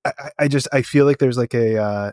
I, 0.04 0.12
I 0.38 0.48
just 0.48 0.68
I 0.72 0.82
feel 0.82 1.04
like 1.04 1.18
there's 1.18 1.38
like 1.38 1.54
a 1.54 1.76
uh 1.76 2.12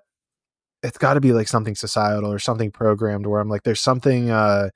it's 0.84 0.98
got 0.98 1.16
to 1.16 1.22
be 1.22 1.34
like 1.34 1.48
something 1.48 1.76
societal 1.76 2.32
or 2.32 2.40
something 2.40 2.72
programmed 2.72 3.26
where 3.26 3.40
I'm 3.40 3.50
like, 3.50 3.64
there's 3.64 3.82
something 3.82 4.30
uh 4.30 4.70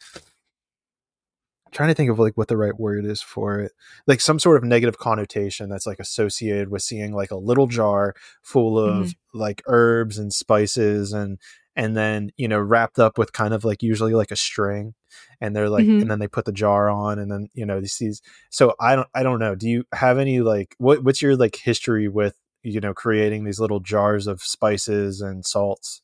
trying 1.71 1.89
to 1.89 1.95
think 1.95 2.09
of 2.09 2.19
like 2.19 2.37
what 2.37 2.47
the 2.47 2.57
right 2.57 2.79
word 2.79 3.05
is 3.05 3.21
for 3.21 3.59
it 3.59 3.71
like 4.07 4.21
some 4.21 4.39
sort 4.39 4.57
of 4.57 4.63
negative 4.63 4.97
connotation 4.97 5.69
that's 5.69 5.87
like 5.87 5.99
associated 5.99 6.69
with 6.69 6.81
seeing 6.81 7.13
like 7.13 7.31
a 7.31 7.37
little 7.37 7.67
jar 7.67 8.13
full 8.41 8.77
of 8.77 9.07
mm-hmm. 9.07 9.39
like 9.39 9.61
herbs 9.67 10.17
and 10.17 10.33
spices 10.33 11.13
and 11.13 11.39
and 11.75 11.95
then 11.95 12.31
you 12.37 12.47
know 12.47 12.59
wrapped 12.59 12.99
up 12.99 13.17
with 13.17 13.33
kind 13.33 13.53
of 13.53 13.63
like 13.63 13.81
usually 13.81 14.13
like 14.13 14.31
a 14.31 14.35
string 14.35 14.93
and 15.39 15.55
they're 15.55 15.69
like 15.69 15.85
mm-hmm. 15.85 16.01
and 16.01 16.11
then 16.11 16.19
they 16.19 16.27
put 16.27 16.45
the 16.45 16.51
jar 16.51 16.89
on 16.89 17.19
and 17.19 17.31
then 17.31 17.47
you 17.53 17.65
know 17.65 17.79
these, 17.79 17.97
these 17.97 18.21
so 18.49 18.75
i 18.79 18.95
don't 18.95 19.07
i 19.13 19.23
don't 19.23 19.39
know 19.39 19.55
do 19.55 19.69
you 19.69 19.83
have 19.93 20.17
any 20.17 20.41
like 20.41 20.75
what 20.77 21.03
what's 21.03 21.21
your 21.21 21.35
like 21.35 21.55
history 21.55 22.07
with 22.07 22.35
you 22.63 22.79
know 22.79 22.93
creating 22.93 23.43
these 23.43 23.59
little 23.59 23.79
jars 23.79 24.27
of 24.27 24.41
spices 24.41 25.21
and 25.21 25.45
salts 25.45 26.01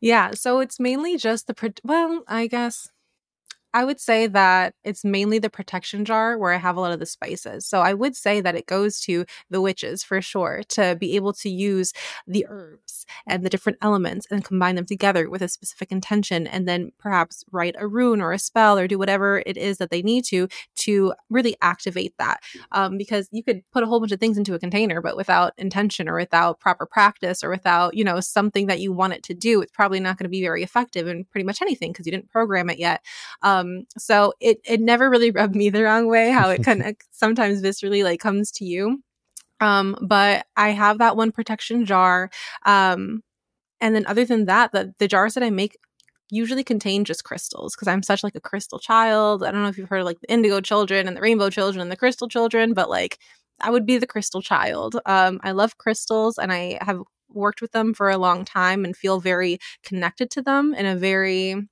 yeah 0.00 0.30
so 0.32 0.60
it's 0.60 0.80
mainly 0.80 1.16
just 1.16 1.46
the 1.46 1.74
well 1.84 2.22
i 2.26 2.46
guess 2.46 2.90
I 3.76 3.84
would 3.84 4.00
say 4.00 4.26
that 4.28 4.72
it's 4.84 5.04
mainly 5.04 5.38
the 5.38 5.50
protection 5.50 6.06
jar 6.06 6.38
where 6.38 6.50
I 6.50 6.56
have 6.56 6.78
a 6.78 6.80
lot 6.80 6.92
of 6.92 6.98
the 6.98 7.04
spices. 7.04 7.66
So 7.66 7.82
I 7.82 7.92
would 7.92 8.16
say 8.16 8.40
that 8.40 8.54
it 8.54 8.64
goes 8.64 9.00
to 9.00 9.26
the 9.50 9.60
witches 9.60 10.02
for 10.02 10.22
sure 10.22 10.62
to 10.70 10.96
be 10.98 11.14
able 11.14 11.34
to 11.34 11.50
use 11.50 11.92
the 12.26 12.46
herbs 12.48 13.04
and 13.26 13.44
the 13.44 13.50
different 13.50 13.76
elements 13.82 14.26
and 14.30 14.42
combine 14.42 14.76
them 14.76 14.86
together 14.86 15.28
with 15.28 15.42
a 15.42 15.48
specific 15.48 15.92
intention 15.92 16.46
and 16.46 16.66
then 16.66 16.90
perhaps 16.98 17.44
write 17.52 17.74
a 17.78 17.86
rune 17.86 18.22
or 18.22 18.32
a 18.32 18.38
spell 18.38 18.78
or 18.78 18.88
do 18.88 18.96
whatever 18.96 19.42
it 19.44 19.58
is 19.58 19.76
that 19.76 19.90
they 19.90 20.00
need 20.00 20.24
to 20.24 20.48
to 20.76 21.12
really 21.28 21.54
activate 21.60 22.14
that. 22.18 22.40
Um, 22.72 22.96
because 22.96 23.28
you 23.30 23.44
could 23.44 23.60
put 23.74 23.82
a 23.82 23.86
whole 23.86 24.00
bunch 24.00 24.12
of 24.12 24.20
things 24.20 24.38
into 24.38 24.54
a 24.54 24.58
container, 24.58 25.02
but 25.02 25.18
without 25.18 25.52
intention 25.58 26.08
or 26.08 26.16
without 26.16 26.60
proper 26.60 26.86
practice 26.86 27.44
or 27.44 27.50
without, 27.50 27.94
you 27.94 28.04
know, 28.04 28.20
something 28.20 28.68
that 28.68 28.80
you 28.80 28.90
want 28.90 29.12
it 29.12 29.22
to 29.24 29.34
do, 29.34 29.60
it's 29.60 29.72
probably 29.72 30.00
not 30.00 30.16
going 30.16 30.24
to 30.24 30.30
be 30.30 30.40
very 30.40 30.62
effective 30.62 31.06
in 31.06 31.26
pretty 31.26 31.44
much 31.44 31.60
anything 31.60 31.92
because 31.92 32.06
you 32.06 32.12
didn't 32.12 32.30
program 32.30 32.70
it 32.70 32.78
yet. 32.78 33.04
Um, 33.42 33.65
um, 33.66 33.86
so 33.98 34.32
it 34.40 34.58
it 34.64 34.80
never 34.80 35.10
really 35.10 35.30
rubbed 35.30 35.56
me 35.56 35.70
the 35.70 35.82
wrong 35.82 36.08
way 36.08 36.30
how 36.30 36.48
it 36.50 36.64
kind 36.64 36.82
of 36.82 36.96
sometimes 37.10 37.62
viscerally 37.62 38.04
like 38.04 38.20
comes 38.20 38.50
to 38.52 38.64
you. 38.64 39.02
Um, 39.60 39.96
but 40.02 40.46
I 40.56 40.70
have 40.70 40.98
that 40.98 41.16
one 41.16 41.32
protection 41.32 41.86
jar. 41.86 42.30
Um, 42.64 43.22
and 43.80 43.94
then 43.94 44.06
other 44.06 44.24
than 44.24 44.46
that, 44.46 44.72
the 44.72 44.94
the 44.98 45.08
jars 45.08 45.34
that 45.34 45.42
I 45.42 45.50
make 45.50 45.76
usually 46.30 46.64
contain 46.64 47.04
just 47.04 47.24
crystals 47.24 47.74
because 47.74 47.88
I'm 47.88 48.02
such 48.02 48.24
like 48.24 48.34
a 48.34 48.40
crystal 48.40 48.78
child. 48.78 49.44
I 49.44 49.50
don't 49.50 49.62
know 49.62 49.68
if 49.68 49.78
you've 49.78 49.88
heard 49.88 50.00
of 50.00 50.06
like 50.06 50.20
the 50.20 50.32
indigo 50.32 50.60
children 50.60 51.06
and 51.06 51.16
the 51.16 51.20
rainbow 51.20 51.50
children 51.50 51.80
and 51.80 51.90
the 51.90 51.96
crystal 51.96 52.28
children, 52.28 52.74
but 52.74 52.90
like 52.90 53.18
I 53.60 53.70
would 53.70 53.86
be 53.86 53.98
the 53.98 54.06
crystal 54.06 54.42
child. 54.42 55.00
Um, 55.06 55.40
I 55.42 55.52
love 55.52 55.78
crystals 55.78 56.38
and 56.38 56.52
I 56.52 56.78
have 56.82 57.00
worked 57.28 57.60
with 57.60 57.72
them 57.72 57.94
for 57.94 58.10
a 58.10 58.18
long 58.18 58.44
time 58.44 58.84
and 58.84 58.96
feel 58.96 59.20
very 59.20 59.58
connected 59.82 60.30
to 60.32 60.42
them 60.42 60.74
in 60.74 60.86
a 60.86 60.96
very 60.96 61.68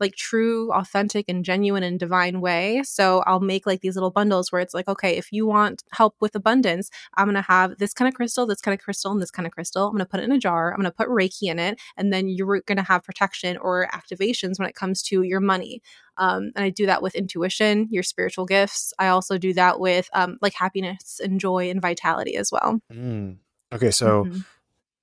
like 0.00 0.16
true, 0.16 0.72
authentic, 0.72 1.26
and 1.28 1.44
genuine 1.44 1.82
and 1.82 1.98
divine 1.98 2.40
way. 2.40 2.82
So 2.84 3.22
I'll 3.26 3.40
make 3.40 3.66
like 3.66 3.80
these 3.80 3.96
little 3.96 4.10
bundles 4.10 4.50
where 4.50 4.60
it's 4.60 4.74
like, 4.74 4.88
okay, 4.88 5.16
if 5.16 5.32
you 5.32 5.46
want 5.46 5.82
help 5.92 6.16
with 6.20 6.34
abundance, 6.34 6.90
I'm 7.14 7.26
going 7.26 7.34
to 7.34 7.42
have 7.42 7.78
this 7.78 7.92
kind 7.92 8.08
of 8.08 8.14
crystal, 8.14 8.46
this 8.46 8.60
kind 8.60 8.78
of 8.78 8.82
crystal, 8.82 9.12
and 9.12 9.20
this 9.20 9.30
kind 9.30 9.46
of 9.46 9.52
crystal. 9.52 9.86
I'm 9.86 9.92
going 9.92 10.00
to 10.00 10.06
put 10.06 10.20
it 10.20 10.24
in 10.24 10.32
a 10.32 10.38
jar. 10.38 10.72
I'm 10.72 10.80
going 10.80 10.90
to 10.90 10.96
put 10.96 11.08
Reiki 11.08 11.50
in 11.50 11.58
it. 11.58 11.80
And 11.96 12.12
then 12.12 12.28
you're 12.28 12.60
going 12.62 12.76
to 12.76 12.82
have 12.82 13.04
protection 13.04 13.56
or 13.56 13.88
activations 13.92 14.58
when 14.58 14.68
it 14.68 14.74
comes 14.74 15.02
to 15.04 15.22
your 15.22 15.40
money. 15.40 15.82
Um, 16.16 16.52
and 16.56 16.64
I 16.64 16.70
do 16.70 16.86
that 16.86 17.02
with 17.02 17.14
intuition, 17.14 17.88
your 17.90 18.02
spiritual 18.02 18.44
gifts. 18.44 18.92
I 18.98 19.08
also 19.08 19.38
do 19.38 19.54
that 19.54 19.80
with 19.80 20.08
um, 20.12 20.38
like 20.42 20.54
happiness 20.54 21.20
and 21.22 21.40
joy 21.40 21.70
and 21.70 21.80
vitality 21.80 22.36
as 22.36 22.50
well. 22.52 22.80
Mm. 22.92 23.38
Okay, 23.72 23.90
so 23.90 24.24
mm-hmm 24.24 24.40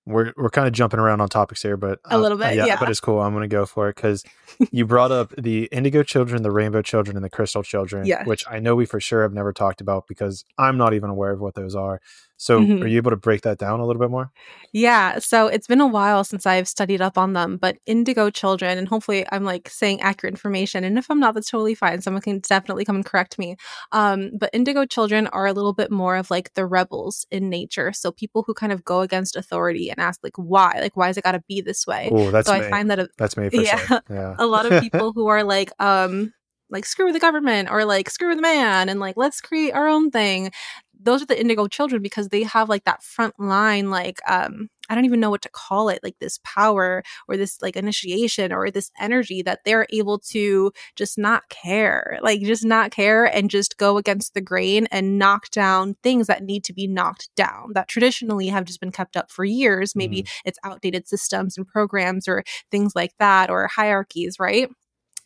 we're 0.08 0.34
we're 0.38 0.50
kind 0.50 0.68
of 0.68 0.74
jumping 0.74 1.00
around 1.00 1.20
on 1.20 1.28
topics 1.28 1.62
here, 1.62 1.76
but 1.76 2.00
uh, 2.06 2.16
a 2.16 2.18
little 2.18 2.38
bit, 2.38 2.56
yeah, 2.56 2.66
yeah, 2.66 2.80
But 2.80 2.90
it's 2.90 3.02
cool. 3.02 3.20
I'm 3.20 3.34
going 3.34 3.48
to 3.48 3.54
go 3.54 3.66
for 3.66 3.90
it 3.90 3.96
because 3.96 4.24
you 4.72 4.86
brought 4.86 5.12
up 5.12 5.34
the 5.38 5.66
indigo 5.66 6.02
children, 6.02 6.44
the 6.44 6.52
rainbow 6.52 6.82
children, 6.82 7.18
and 7.18 7.24
the 7.24 7.30
crystal 7.30 7.62
children, 7.62 8.06
yeah. 8.06 8.24
which 8.24 8.44
I 8.50 8.60
know 8.60 8.76
we 8.76 8.86
for 8.86 9.02
sure 9.02 9.24
have 9.24 9.34
never 9.34 9.52
talked 9.52 9.82
about 9.82 10.08
because 10.08 10.46
I'm 10.58 10.78
not 10.78 10.94
even 10.94 11.10
aware 11.10 11.32
of 11.32 11.42
what 11.42 11.56
those 11.56 11.76
are. 11.76 12.00
So, 12.38 12.62
mm-hmm. 12.62 12.84
are 12.84 12.88
you 12.88 12.98
able 12.98 13.12
to 13.12 13.18
break 13.18 13.42
that 13.42 13.58
down 13.58 13.80
a 13.80 13.86
little 13.86 14.00
bit 14.00 14.12
more? 14.12 14.32
Yeah. 14.72 15.18
So, 15.20 15.48
it's 15.48 15.68
been 15.68 15.82
a 15.82 15.88
while 15.88 16.24
since 16.24 16.46
I've 16.46 16.68
studied 16.68 17.02
up 17.02 17.18
on 17.18 17.34
them, 17.34 17.58
but 17.58 17.78
indigo 17.86 18.30
children, 18.30 18.78
and 18.78 18.88
hopefully 18.88 19.26
I'm 19.32 19.44
like 19.44 19.70
saying 19.70 20.02
accurate 20.02 20.34
information. 20.34 20.84
And 20.84 20.98
if 20.98 21.10
I'm 21.10 21.20
not, 21.20 21.34
that's 21.34 21.50
totally 21.50 21.76
fine. 21.76 22.02
Someone 22.02 22.22
can 22.22 22.40
definitely 22.40 22.86
come 22.86 22.96
and 22.96 23.06
correct 23.06 23.40
me. 23.40 23.58
Um, 23.92 24.32
but 24.40 24.52
indigo 24.54 24.86
children 24.86 25.28
are 25.28 25.48
a 25.48 25.54
little 25.54 25.74
bit 25.74 25.92
more 25.92 26.16
of 26.16 26.30
like 26.30 26.54
the 26.54 26.66
rebels 26.66 27.26
in 27.32 27.50
nature. 27.50 27.92
So, 27.92 28.12
people 28.12 28.44
who 28.46 28.54
kind 28.54 28.72
of 28.72 28.86
go 28.86 29.02
against 29.02 29.36
authority 29.36 29.90
and 29.90 30.00
ask, 30.00 30.20
like, 30.24 30.38
why? 30.38 30.78
Like, 30.80 30.96
why 30.96 31.08
has 31.08 31.18
it 31.18 31.24
got 31.24 31.32
to 31.32 31.44
be 31.48 31.62
this 31.62 31.88
way? 31.88 32.10
Oh, 32.12 32.30
that's 32.30 32.48
so 32.48 32.58
me. 32.58 32.66
I 32.66 32.70
find 32.70 32.92
that 32.92 33.00
a, 33.00 33.10
that's 33.18 33.36
me. 33.36 33.50
yeah. 33.52 33.78
Sure. 33.78 34.02
Yeah. 34.10 34.36
a 34.38 34.46
lot 34.46 34.72
of 34.72 34.82
people 34.82 35.12
who 35.14 35.28
are 35.28 35.44
like, 35.44 35.72
um, 35.80 36.34
like 36.70 36.86
screw 36.86 37.12
the 37.12 37.20
government 37.20 37.70
or 37.72 37.86
like 37.86 38.10
screw 38.10 38.36
the 38.36 38.42
man 38.42 38.90
and 38.90 39.00
like 39.00 39.16
let's 39.18 39.42
create 39.42 39.72
our 39.72 39.88
own 39.88 40.12
thing 40.12 40.52
those 41.00 41.22
are 41.22 41.26
the 41.26 41.40
indigo 41.40 41.68
children 41.68 42.02
because 42.02 42.30
they 42.30 42.44
have 42.44 42.70
like 42.70 42.84
that 42.86 43.04
front 43.04 43.40
line 43.40 43.90
like 43.90 44.20
um 44.30 44.70
I 44.90 44.96
don't 44.96 45.06
even 45.06 45.20
know 45.20 45.30
what 45.30 45.42
to 45.42 45.50
call 45.50 45.90
it, 45.90 46.00
like 46.04 46.16
this 46.20 46.40
power 46.44 47.04
or 47.28 47.38
this 47.38 47.62
like 47.62 47.76
initiation 47.76 48.54
or 48.54 48.72
this 48.72 48.92
energy 49.00 49.42
that 49.42 49.60
they're 49.66 49.88
able 49.92 50.20
to 50.32 50.72
just 50.96 51.18
not 51.18 51.50
care, 51.50 52.20
like 52.22 52.42
just 52.42 52.66
not 52.66 52.92
care 52.92 53.26
and 53.26 53.50
just 53.50 53.78
go 53.78 53.98
against 53.98 54.34
the 54.34 54.42
grain 54.42 54.88
and 54.92 55.20
knock 55.20 55.50
down 55.52 55.96
things 56.04 56.28
that 56.28 56.44
need 56.44 56.64
to 56.66 56.74
be 56.74 56.88
knocked 56.88 57.30
down 57.36 57.74
that 57.74 57.88
traditionally 57.88 58.48
have 58.48 58.66
just 58.66 58.80
been 58.80 58.92
kept 58.92 59.18
up 59.18 59.30
for 59.30 59.44
years. 59.44 59.96
Maybe 59.96 60.24
mm. 60.24 60.30
it's 60.46 60.60
outdated 60.64 61.08
systems 61.08 61.58
and 61.58 61.68
programs 61.68 62.28
or 62.28 62.44
things 62.72 62.94
like 62.96 63.12
that 63.20 63.50
or 63.50 63.68
hierarchies, 63.68 64.38
right? 64.40 64.70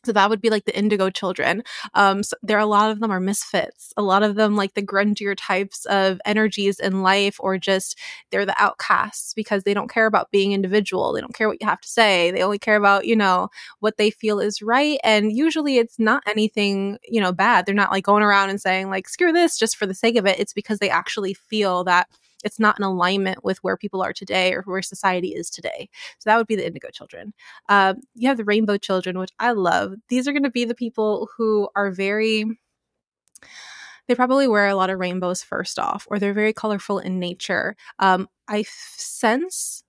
So 0.03 0.11
that 0.11 0.29
would 0.29 0.41
be 0.41 0.49
like 0.49 0.65
the 0.65 0.77
indigo 0.77 1.09
children. 1.09 1.63
Um, 1.93 2.23
so 2.23 2.35
there 2.41 2.57
are 2.57 2.61
a 2.61 2.65
lot 2.65 2.91
of 2.91 2.99
them 2.99 3.11
are 3.11 3.19
misfits. 3.19 3.93
A 3.97 4.01
lot 4.01 4.23
of 4.23 4.35
them 4.35 4.55
like 4.55 4.73
the 4.73 4.81
grungier 4.81 5.35
types 5.37 5.85
of 5.85 6.19
energies 6.25 6.79
in 6.79 7.03
life, 7.03 7.37
or 7.39 7.57
just 7.57 7.97
they're 8.31 8.45
the 8.45 8.61
outcasts 8.61 9.33
because 9.33 9.63
they 9.63 9.73
don't 9.73 9.89
care 9.89 10.05
about 10.05 10.31
being 10.31 10.53
individual. 10.53 11.13
They 11.13 11.21
don't 11.21 11.35
care 11.35 11.47
what 11.47 11.61
you 11.61 11.67
have 11.67 11.81
to 11.81 11.87
say. 11.87 12.31
They 12.31 12.41
only 12.43 12.59
care 12.59 12.75
about 12.75 13.05
you 13.05 13.15
know 13.15 13.49
what 13.79 13.97
they 13.97 14.11
feel 14.11 14.39
is 14.39 14.61
right. 14.61 14.99
And 15.03 15.31
usually 15.31 15.77
it's 15.77 15.99
not 15.99 16.23
anything 16.27 16.97
you 17.07 17.21
know 17.21 17.31
bad. 17.31 17.65
They're 17.65 17.75
not 17.75 17.91
like 17.91 18.03
going 18.03 18.23
around 18.23 18.49
and 18.49 18.61
saying 18.61 18.89
like 18.89 19.07
screw 19.07 19.31
this 19.31 19.57
just 19.57 19.77
for 19.77 19.85
the 19.85 19.93
sake 19.93 20.15
of 20.15 20.25
it. 20.25 20.39
It's 20.39 20.53
because 20.53 20.79
they 20.79 20.89
actually 20.89 21.33
feel 21.33 21.83
that 21.85 22.07
it's 22.43 22.59
not 22.59 22.77
in 22.79 22.83
alignment 22.83 23.43
with 23.43 23.57
where 23.59 23.77
people 23.77 24.01
are 24.01 24.13
today 24.13 24.53
or 24.53 24.61
where 24.63 24.81
society 24.81 25.29
is 25.29 25.49
today. 25.49 25.89
So 26.19 26.29
that 26.29 26.37
would 26.37 26.47
be 26.47 26.55
the 26.55 26.65
indigo 26.65 26.89
children. 26.89 27.33
Um, 27.69 28.01
you 28.15 28.27
have 28.27 28.37
the 28.37 28.45
rainbow 28.45 28.77
children, 28.77 29.17
which 29.17 29.31
I 29.39 29.51
love. 29.51 29.95
These 30.09 30.27
are 30.27 30.33
going 30.33 30.43
to 30.43 30.51
be 30.51 30.65
the 30.65 30.75
people 30.75 31.29
who 31.37 31.69
are 31.75 31.91
very 31.91 32.45
they 34.07 34.15
probably 34.15 34.47
wear 34.47 34.67
a 34.67 34.75
lot 34.75 34.89
of 34.89 34.99
rainbows 34.99 35.43
first 35.43 35.79
off, 35.79 36.05
or 36.09 36.19
they're 36.19 36.33
very 36.33 36.53
colorful 36.53 36.99
in 36.99 37.19
nature. 37.19 37.75
Um, 37.99 38.27
I 38.47 38.63
sense 38.63 39.83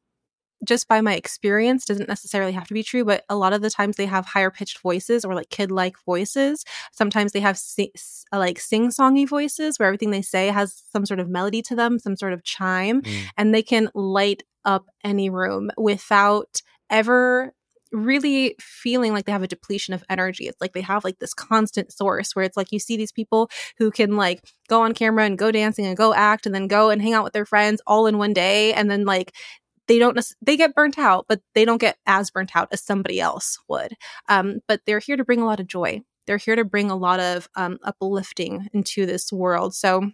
just 0.65 0.89
by 0.89 1.01
my 1.01 1.15
experience 1.15 1.85
doesn't 1.85 2.09
necessarily 2.09 2.53
have 2.53 2.67
to 2.67 2.75
be 2.75 2.83
true 2.83 3.05
but 3.05 3.25
a 3.29 3.37
lot 3.37 3.53
of 3.53 3.63
the 3.63 3.71
times 3.71 3.97
they 3.97 4.07
have 4.07 4.27
higher 4.27 4.51
pitched 4.51 4.79
voices 4.81 5.25
or 5.25 5.35
like 5.35 5.51
kid 5.51 5.71
like 5.71 5.97
voices 6.05 6.65
sometimes 6.93 7.33
they 7.33 7.41
have 7.41 7.59
si- 7.59 7.93
uh, 8.33 8.39
like 8.39 8.59
sing 8.59 8.89
songy 8.91 9.29
voices 9.29 9.79
where 9.79 9.87
everything 9.87 10.11
they 10.11 10.23
say 10.23 10.49
has 10.49 10.83
some 10.93 11.07
sort 11.07 11.21
of 11.21 11.29
melody 11.29 11.63
to 11.63 11.75
them 11.75 11.99
some 11.99 12.17
sort 12.17 12.33
of 12.33 12.45
chime 12.45 13.03
mm. 13.03 13.25
and 13.37 13.55
they 13.55 13.63
can 13.63 13.89
light 13.95 14.43
up 14.65 14.87
any 15.05 15.29
room 15.29 15.71
without 15.77 16.63
ever 16.91 17.53
really 17.93 18.57
feeling 18.59 19.13
like 19.13 19.27
they 19.27 19.33
have 19.33 19.43
a 19.43 19.49
depletion 19.49 19.95
of 19.95 20.03
energy. 20.09 20.49
It's 20.49 20.61
like 20.61 20.73
they 20.73 20.81
have 20.81 21.05
like 21.05 21.19
this 21.19 21.35
constant 21.35 21.93
source 21.93 22.35
where 22.35 22.45
it's 22.45 22.57
like 22.57 22.73
you 22.73 22.79
see 22.79 22.97
these 22.97 23.13
people 23.13 23.51
who 23.79 23.91
can 23.91 24.17
like 24.17 24.43
go 24.69 24.83
on 24.83 24.95
camera 24.95 25.25
and 25.25 25.39
go 25.39 25.53
dancing 25.53 25.87
and 25.87 25.97
go 25.97 26.15
act 26.15 26.47
and 26.47 26.55
then 26.55 26.67
go 26.67 26.91
and 26.91 27.03
hang 27.03 27.13
out 27.13 27.25
with 27.25 27.35
their 27.35 27.45
friends 27.45 27.83
all 27.87 28.07
in 28.07 28.19
one 28.19 28.33
day 28.33 28.73
and 28.73 28.91
then 28.91 29.05
like 29.05 29.35
they 29.89 29.99
don't 29.99 30.19
they 30.41 30.57
get 30.57 30.75
burnt 30.75 30.99
out 30.99 31.27
but 31.29 31.41
they 31.55 31.65
don't 31.65 31.81
get 31.81 31.97
as 32.07 32.31
burnt 32.31 32.55
out 32.55 32.69
as 32.73 32.83
somebody 32.83 33.21
else 33.21 33.59
would. 33.69 33.95
Um, 34.29 34.61
but 34.69 34.81
they're 34.87 34.99
here 34.99 35.17
to 35.17 35.25
bring 35.25 35.41
a 35.41 35.47
lot 35.47 35.61
of 35.61 35.67
joy. 35.67 36.03
They're 36.27 36.37
here 36.37 36.57
to 36.57 36.65
bring 36.65 36.91
a 36.91 36.97
lot 36.97 37.21
of 37.21 37.49
um, 37.57 37.79
uplifting 37.83 38.69
into 38.73 39.07
this 39.07 39.33
world. 39.33 39.75
So 39.75 40.11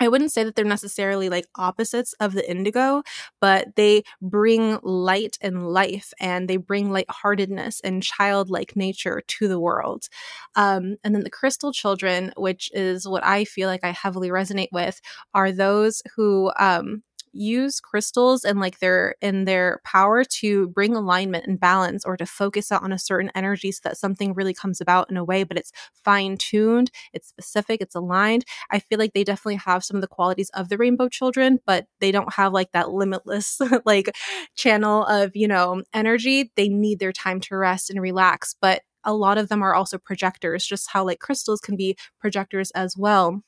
I 0.00 0.08
wouldn't 0.08 0.32
say 0.32 0.44
that 0.44 0.56
they're 0.56 0.64
necessarily 0.64 1.28
like 1.28 1.46
opposites 1.56 2.14
of 2.14 2.32
the 2.32 2.50
indigo, 2.50 3.02
but 3.38 3.76
they 3.76 4.02
bring 4.22 4.78
light 4.82 5.36
and 5.42 5.68
life 5.68 6.14
and 6.18 6.48
they 6.48 6.56
bring 6.56 6.90
lightheartedness 6.90 7.80
and 7.84 8.02
childlike 8.02 8.74
nature 8.74 9.22
to 9.26 9.46
the 9.46 9.60
world. 9.60 10.08
Um, 10.56 10.96
and 11.04 11.14
then 11.14 11.22
the 11.22 11.30
crystal 11.30 11.70
children, 11.70 12.32
which 12.38 12.70
is 12.72 13.06
what 13.06 13.24
I 13.24 13.44
feel 13.44 13.68
like 13.68 13.84
I 13.84 13.90
heavily 13.90 14.30
resonate 14.30 14.72
with, 14.72 15.00
are 15.34 15.52
those 15.52 16.02
who 16.16 16.50
um, 16.58 17.02
use 17.32 17.80
crystals 17.80 18.44
and 18.44 18.60
like 18.60 18.78
their 18.80 19.14
in 19.20 19.44
their 19.44 19.80
power 19.84 20.24
to 20.24 20.68
bring 20.68 20.96
alignment 20.96 21.46
and 21.46 21.60
balance 21.60 22.04
or 22.04 22.16
to 22.16 22.26
focus 22.26 22.72
out 22.72 22.82
on 22.82 22.92
a 22.92 22.98
certain 22.98 23.30
energy 23.34 23.72
so 23.72 23.80
that 23.84 23.96
something 23.96 24.34
really 24.34 24.54
comes 24.54 24.80
about 24.80 25.10
in 25.10 25.16
a 25.16 25.24
way 25.24 25.44
but 25.44 25.56
it's 25.56 25.72
fine 26.04 26.36
tuned 26.36 26.90
it's 27.12 27.28
specific 27.28 27.80
it's 27.80 27.94
aligned. 27.94 28.44
I 28.70 28.78
feel 28.80 28.98
like 28.98 29.12
they 29.12 29.24
definitely 29.24 29.56
have 29.56 29.84
some 29.84 29.96
of 29.96 30.00
the 30.00 30.08
qualities 30.08 30.50
of 30.54 30.68
the 30.68 30.78
rainbow 30.78 31.08
children 31.08 31.58
but 31.66 31.86
they 32.00 32.12
don't 32.12 32.34
have 32.34 32.52
like 32.52 32.72
that 32.72 32.90
limitless 32.90 33.60
like 33.84 34.14
channel 34.56 35.04
of 35.06 35.32
you 35.34 35.48
know 35.48 35.82
energy. 35.94 36.50
They 36.56 36.68
need 36.68 36.98
their 36.98 37.12
time 37.12 37.40
to 37.42 37.56
rest 37.56 37.90
and 37.90 38.00
relax 38.00 38.54
but 38.60 38.82
a 39.04 39.14
lot 39.14 39.38
of 39.38 39.48
them 39.48 39.62
are 39.62 39.74
also 39.74 39.98
projectors 39.98 40.66
just 40.66 40.90
how 40.90 41.04
like 41.04 41.20
crystals 41.20 41.60
can 41.60 41.76
be 41.76 41.96
projectors 42.20 42.70
as 42.72 42.96
well 42.96 43.42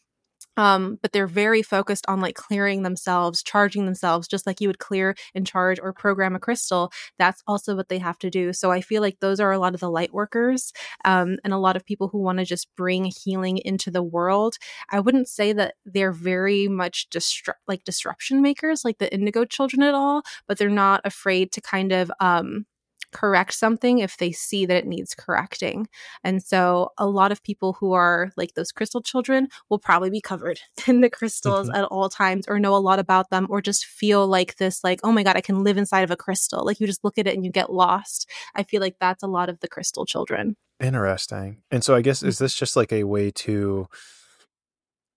um, 0.57 0.99
but 1.03 1.13
they're 1.13 1.27
very 1.27 1.63
focused 1.63 2.05
on 2.09 2.21
like 2.21 2.35
clearing 2.35 2.83
themselves, 2.83 3.43
charging 3.43 3.85
themselves, 3.87 4.29
just 4.29 4.47
like 4.47 4.61
you 4.61 4.69
would 4.69 4.79
clear 4.79 5.15
and 5.35 5.47
charge 5.47 5.79
or 5.83 5.93
program 5.93 6.35
a 6.35 6.39
crystal. 6.39 6.93
That's 7.19 7.43
also 7.47 7.75
what 7.77 7.89
they 7.89 7.99
have 7.99 8.19
to 8.19 8.31
do. 8.31 8.53
So 8.53 8.71
I 8.71 8.81
feel 8.81 9.03
like 9.03 9.19
those 9.21 9.41
are 9.41 9.53
a 9.53 9.59
lot 9.59 9.75
of 9.75 9.81
the 9.81 9.91
light 9.91 10.13
workers 10.13 10.73
um, 11.05 11.37
and 11.45 11.53
a 11.53 11.59
lot 11.59 11.77
of 11.77 11.85
people 11.85 12.09
who 12.09 12.19
want 12.19 12.39
to 12.39 12.45
just 12.45 12.69
bring 12.77 13.05
healing 13.05 13.59
into 13.59 13.91
the 13.91 14.03
world. 14.03 14.57
I 14.91 15.01
wouldn't 15.01 15.29
say 15.29 15.53
that 15.55 15.75
they're 15.85 16.13
very 16.13 16.69
much 16.69 17.09
disrupt 17.11 17.61
like 17.67 17.85
disruption 17.85 18.43
makers, 18.43 18.85
like 18.85 18.99
the 18.99 19.13
indigo 19.13 19.45
children 19.45 19.83
at 19.83 19.95
all, 19.95 20.23
but 20.47 20.59
they're 20.59 20.69
not 20.69 21.01
afraid 21.05 21.53
to 21.53 21.61
kind 21.61 21.93
of 21.93 22.11
um, 22.21 22.67
correct 23.13 23.55
something 23.55 23.99
if 23.99 24.17
they 24.17 24.33
see 24.33 24.67
that 24.67 24.77
it 24.77 24.87
needs 24.87 25.15
correcting. 25.15 25.89
And 26.25 26.43
so 26.43 26.91
a 26.99 27.07
lot 27.07 27.33
of 27.33 27.43
people 27.43 27.75
who 27.75 27.93
are 27.93 28.33
like 28.37 28.55
those 28.55 28.73
crystal 28.73 29.03
children 29.03 29.49
will 29.69 29.79
probably 29.79 30.11
be 30.11 30.21
covered 30.21 30.61
in 30.87 31.01
the 31.01 31.11
crystals 31.11 31.69
mm-hmm. 31.69 31.77
at 31.77 31.85
all 31.85 32.09
times 32.09 32.47
or 32.49 32.59
know 32.59 32.75
a 32.75 32.79
lot 32.79 32.99
about 32.99 33.31
them 33.31 33.47
or 33.51 33.61
just 33.61 33.85
feel 33.85 34.27
like 34.27 34.57
this 34.57 34.83
like 34.83 35.01
oh 35.05 35.13
my 35.13 35.23
god 35.23 35.37
I 35.37 35.41
can 35.41 35.63
live 35.63 35.77
inside 35.77 36.03
of 36.05 36.11
a 36.11 36.17
crystal. 36.17 36.65
Like 36.65 36.81
you 36.81 36.87
just 36.87 37.05
look 37.05 37.19
at 37.19 37.27
it 37.27 37.35
and 37.35 37.45
you 37.45 37.51
get 37.51 37.73
lost. 37.73 38.29
I 38.55 38.63
feel 38.63 38.81
like 38.81 38.97
that's 38.99 39.23
a 39.23 39.29
lot 39.29 39.49
of 39.49 39.61
the 39.61 39.69
crystal 39.69 40.07
children. 40.07 40.57
Interesting. 40.81 41.63
And 41.71 41.85
so 41.85 41.95
I 41.95 42.03
guess 42.03 42.23
is 42.23 42.39
this 42.39 42.55
just 42.55 42.77
like 42.77 42.93
a 42.93 43.05
way 43.05 43.31
to 43.31 43.87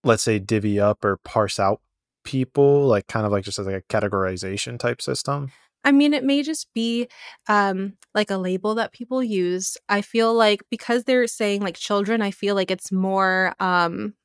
let's 0.04 0.24
say 0.24 0.38
divvy 0.38 0.80
up 0.80 1.04
or 1.04 1.18
parse 1.18 1.60
out 1.60 1.82
people 2.24 2.88
like 2.88 3.08
kind 3.08 3.26
of 3.26 3.32
like 3.32 3.44
just 3.44 3.60
as 3.60 3.66
like 3.68 3.76
a 3.76 3.82
categorization 3.94 4.78
type 4.78 5.02
system? 5.02 5.52
I 5.86 5.92
mean, 5.92 6.14
it 6.14 6.24
may 6.24 6.42
just 6.44 6.74
be 6.74 7.08
um, 7.48 7.94
like 8.16 8.32
a 8.32 8.38
label 8.38 8.76
that 8.76 8.92
people 8.92 9.24
use. 9.24 9.78
I 9.88 10.02
feel 10.02 10.34
like 10.34 10.64
because 10.72 11.04
they're 11.04 11.28
saying 11.28 11.62
like 11.62 11.76
children, 11.78 12.22
I 12.22 12.32
feel 12.32 12.56
like 12.56 12.72
it's 12.72 12.92
more, 12.92 13.54
um, 13.60 14.16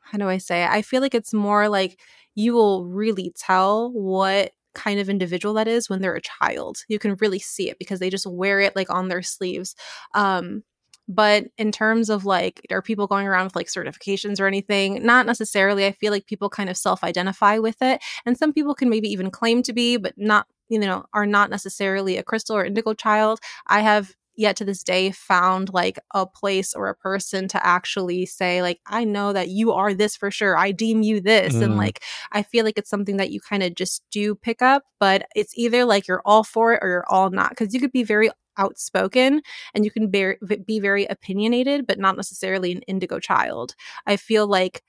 how 0.00 0.18
do 0.18 0.28
I 0.28 0.38
say 0.38 0.64
it? 0.64 0.70
I 0.70 0.82
feel 0.82 1.02
like 1.02 1.14
it's 1.14 1.34
more 1.34 1.68
like 1.68 2.00
you 2.34 2.54
will 2.54 2.86
really 2.86 3.32
tell 3.36 3.92
what 3.92 4.52
kind 4.74 5.00
of 5.00 5.10
individual 5.10 5.54
that 5.54 5.68
is 5.68 5.90
when 5.90 6.00
they're 6.00 6.14
a 6.14 6.22
child. 6.22 6.78
You 6.88 6.98
can 6.98 7.16
really 7.16 7.38
see 7.40 7.68
it 7.68 7.78
because 7.78 8.00
they 8.00 8.10
just 8.10 8.26
wear 8.26 8.60
it 8.60 8.74
like 8.74 8.90
on 8.90 9.08
their 9.08 9.22
sleeves. 9.22 9.74
Um, 10.14 10.62
but 11.08 11.46
in 11.56 11.72
terms 11.72 12.10
of 12.10 12.26
like, 12.26 12.60
are 12.70 12.82
people 12.82 13.06
going 13.06 13.26
around 13.26 13.44
with 13.44 13.56
like 13.56 13.68
certifications 13.68 14.38
or 14.38 14.46
anything? 14.46 15.04
Not 15.04 15.26
necessarily. 15.26 15.86
I 15.86 15.92
feel 15.92 16.12
like 16.12 16.26
people 16.26 16.50
kind 16.50 16.68
of 16.68 16.76
self 16.76 17.02
identify 17.02 17.58
with 17.58 17.80
it. 17.80 18.02
And 18.26 18.36
some 18.36 18.52
people 18.52 18.74
can 18.74 18.90
maybe 18.90 19.08
even 19.08 19.30
claim 19.30 19.62
to 19.62 19.72
be, 19.72 19.96
but 19.96 20.12
not, 20.18 20.46
you 20.68 20.78
know, 20.78 21.06
are 21.14 21.26
not 21.26 21.48
necessarily 21.48 22.18
a 22.18 22.22
crystal 22.22 22.56
or 22.56 22.64
indigo 22.64 22.92
child. 22.92 23.40
I 23.66 23.80
have 23.80 24.14
yet 24.36 24.54
to 24.56 24.64
this 24.64 24.84
day 24.84 25.10
found 25.10 25.72
like 25.74 25.98
a 26.14 26.24
place 26.24 26.72
or 26.72 26.88
a 26.88 26.94
person 26.94 27.48
to 27.48 27.66
actually 27.66 28.24
say 28.24 28.62
like 28.62 28.78
i 28.86 29.02
know 29.02 29.32
that 29.32 29.48
you 29.48 29.72
are 29.72 29.92
this 29.92 30.14
for 30.14 30.30
sure 30.30 30.56
i 30.56 30.70
deem 30.70 31.02
you 31.02 31.20
this 31.20 31.54
mm. 31.54 31.62
and 31.62 31.76
like 31.76 32.04
i 32.30 32.40
feel 32.40 32.64
like 32.64 32.78
it's 32.78 32.88
something 32.88 33.16
that 33.16 33.32
you 33.32 33.40
kind 33.40 33.64
of 33.64 33.74
just 33.74 34.04
do 34.12 34.36
pick 34.36 34.62
up 34.62 34.84
but 35.00 35.26
it's 35.34 35.58
either 35.58 35.84
like 35.84 36.06
you're 36.06 36.22
all 36.24 36.44
for 36.44 36.72
it 36.72 36.78
or 36.82 36.88
you're 36.88 37.10
all 37.10 37.30
not 37.30 37.50
because 37.50 37.74
you 37.74 37.80
could 37.80 37.90
be 37.90 38.04
very 38.04 38.30
outspoken 38.58 39.42
and 39.74 39.84
you 39.84 39.90
can 39.90 40.08
be, 40.10 40.34
be 40.66 40.80
very 40.80 41.06
opinionated, 41.06 41.86
but 41.86 41.98
not 41.98 42.16
necessarily 42.16 42.72
an 42.72 42.82
indigo 42.82 43.18
child. 43.18 43.74
I 44.06 44.16
feel 44.16 44.46
like 44.46 44.82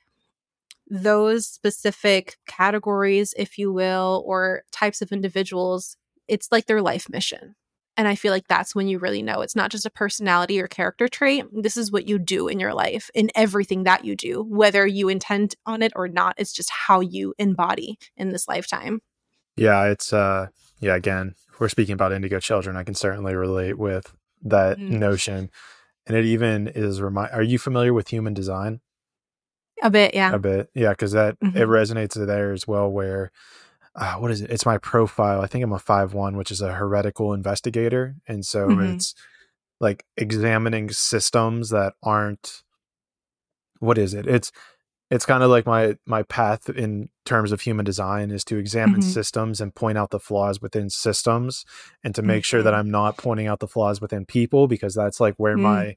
those 0.89 1.45
specific 1.45 2.37
categories, 2.47 3.33
if 3.37 3.57
you 3.57 3.71
will, 3.71 4.23
or 4.25 4.63
types 4.71 5.01
of 5.01 5.11
individuals, 5.11 5.95
it's 6.27 6.51
like 6.51 6.65
their 6.65 6.81
life 6.81 7.07
mission. 7.09 7.55
And 7.95 8.07
I 8.07 8.15
feel 8.15 8.31
like 8.31 8.47
that's 8.47 8.73
when 8.73 8.87
you 8.87 8.97
really 8.97 9.21
know 9.21 9.41
it's 9.41 9.57
not 9.57 9.71
just 9.71 9.85
a 9.85 9.89
personality 9.89 10.61
or 10.61 10.67
character 10.67 11.09
trait. 11.09 11.45
This 11.51 11.75
is 11.75 11.91
what 11.91 12.07
you 12.07 12.17
do 12.17 12.47
in 12.47 12.57
your 12.57 12.73
life, 12.73 13.11
in 13.13 13.29
everything 13.35 13.83
that 13.83 14.05
you 14.05 14.15
do, 14.15 14.41
whether 14.41 14.87
you 14.87 15.09
intend 15.09 15.55
on 15.65 15.81
it 15.81 15.91
or 15.97 16.07
not. 16.07 16.35
It's 16.37 16.53
just 16.53 16.69
how 16.71 17.01
you 17.01 17.33
embody 17.37 17.99
in 18.15 18.29
this 18.29 18.47
lifetime. 18.47 19.01
Yeah, 19.57 19.83
it's 19.87 20.13
uh 20.13 20.47
yeah, 20.79 20.95
again, 20.95 21.35
we're 21.59 21.69
speaking 21.69 21.93
about 21.93 22.11
indigo 22.11 22.39
children, 22.39 22.75
I 22.75 22.83
can 22.83 22.95
certainly 22.95 23.35
relate 23.35 23.77
with 23.77 24.13
that 24.43 24.77
mm. 24.77 24.89
notion. 24.91 25.49
And 26.07 26.17
it 26.17 26.25
even 26.25 26.67
is 26.67 27.01
remind 27.01 27.31
are 27.33 27.43
you 27.43 27.59
familiar 27.59 27.93
with 27.93 28.09
human 28.09 28.33
design? 28.33 28.81
A 29.81 29.89
bit, 29.89 30.13
yeah. 30.13 30.33
A 30.33 30.39
bit. 30.39 30.69
Yeah, 30.73 30.89
because 30.89 31.11
that 31.13 31.39
mm-hmm. 31.39 31.57
it 31.57 31.67
resonates 31.67 32.13
there 32.25 32.51
as 32.51 32.67
well 32.67 32.89
where 32.89 33.31
uh, 33.95 34.15
what 34.15 34.31
is 34.31 34.41
it? 34.41 34.49
It's 34.49 34.65
my 34.65 34.77
profile. 34.77 35.41
I 35.41 35.47
think 35.47 35.63
I'm 35.63 35.73
a 35.73 35.79
five 35.79 36.13
one, 36.13 36.37
which 36.37 36.51
is 36.51 36.61
a 36.61 36.73
heretical 36.73 37.33
investigator. 37.33 38.15
And 38.27 38.45
so 38.45 38.67
mm-hmm. 38.67 38.95
it's 38.95 39.15
like 39.79 40.05
examining 40.17 40.89
systems 40.89 41.69
that 41.69 41.93
aren't 42.03 42.63
what 43.79 43.97
is 43.97 44.13
it? 44.13 44.27
It's 44.27 44.51
it's 45.09 45.25
kind 45.25 45.43
of 45.43 45.49
like 45.49 45.65
my 45.65 45.97
my 46.05 46.23
path 46.23 46.69
in 46.69 47.09
terms 47.25 47.51
of 47.51 47.61
human 47.61 47.85
design 47.85 48.31
is 48.31 48.43
to 48.45 48.57
examine 48.57 49.01
mm-hmm. 49.01 49.09
systems 49.09 49.59
and 49.61 49.73
point 49.73 49.97
out 49.97 50.11
the 50.11 50.19
flaws 50.19 50.61
within 50.61 50.89
systems 50.89 51.65
and 52.03 52.13
to 52.15 52.21
make 52.21 52.43
mm-hmm. 52.43 52.45
sure 52.45 52.63
that 52.63 52.71
mm-hmm. 52.71 52.79
I'm 52.79 52.91
not 52.91 53.17
pointing 53.17 53.47
out 53.47 53.59
the 53.59 53.67
flaws 53.67 54.01
within 54.01 54.25
people 54.25 54.67
because 54.67 54.93
that's 54.93 55.19
like 55.19 55.35
where 55.37 55.55
mm-hmm. 55.55 55.63
my 55.63 55.95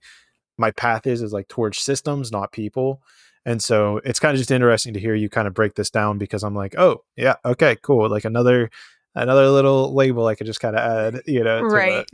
my 0.58 0.70
path 0.70 1.06
is 1.06 1.22
is 1.22 1.32
like 1.32 1.48
towards 1.48 1.78
systems 1.78 2.32
not 2.32 2.52
people 2.52 3.02
and 3.44 3.62
so 3.62 4.00
it's 4.04 4.20
kind 4.20 4.34
of 4.34 4.38
just 4.38 4.50
interesting 4.50 4.94
to 4.94 5.00
hear 5.00 5.14
you 5.14 5.28
kind 5.28 5.48
of 5.48 5.54
break 5.54 5.74
this 5.74 5.90
down 5.90 6.18
because 6.18 6.42
I'm 6.42 6.54
like 6.54 6.74
oh 6.78 7.04
yeah 7.16 7.36
okay 7.44 7.76
cool 7.82 8.08
like 8.08 8.24
another 8.24 8.70
another 9.14 9.48
little 9.48 9.94
label 9.94 10.26
I 10.26 10.34
could 10.34 10.46
just 10.46 10.60
kind 10.60 10.76
of 10.76 10.82
add 11.14 11.22
you 11.26 11.44
know 11.44 11.60
right 11.62 12.08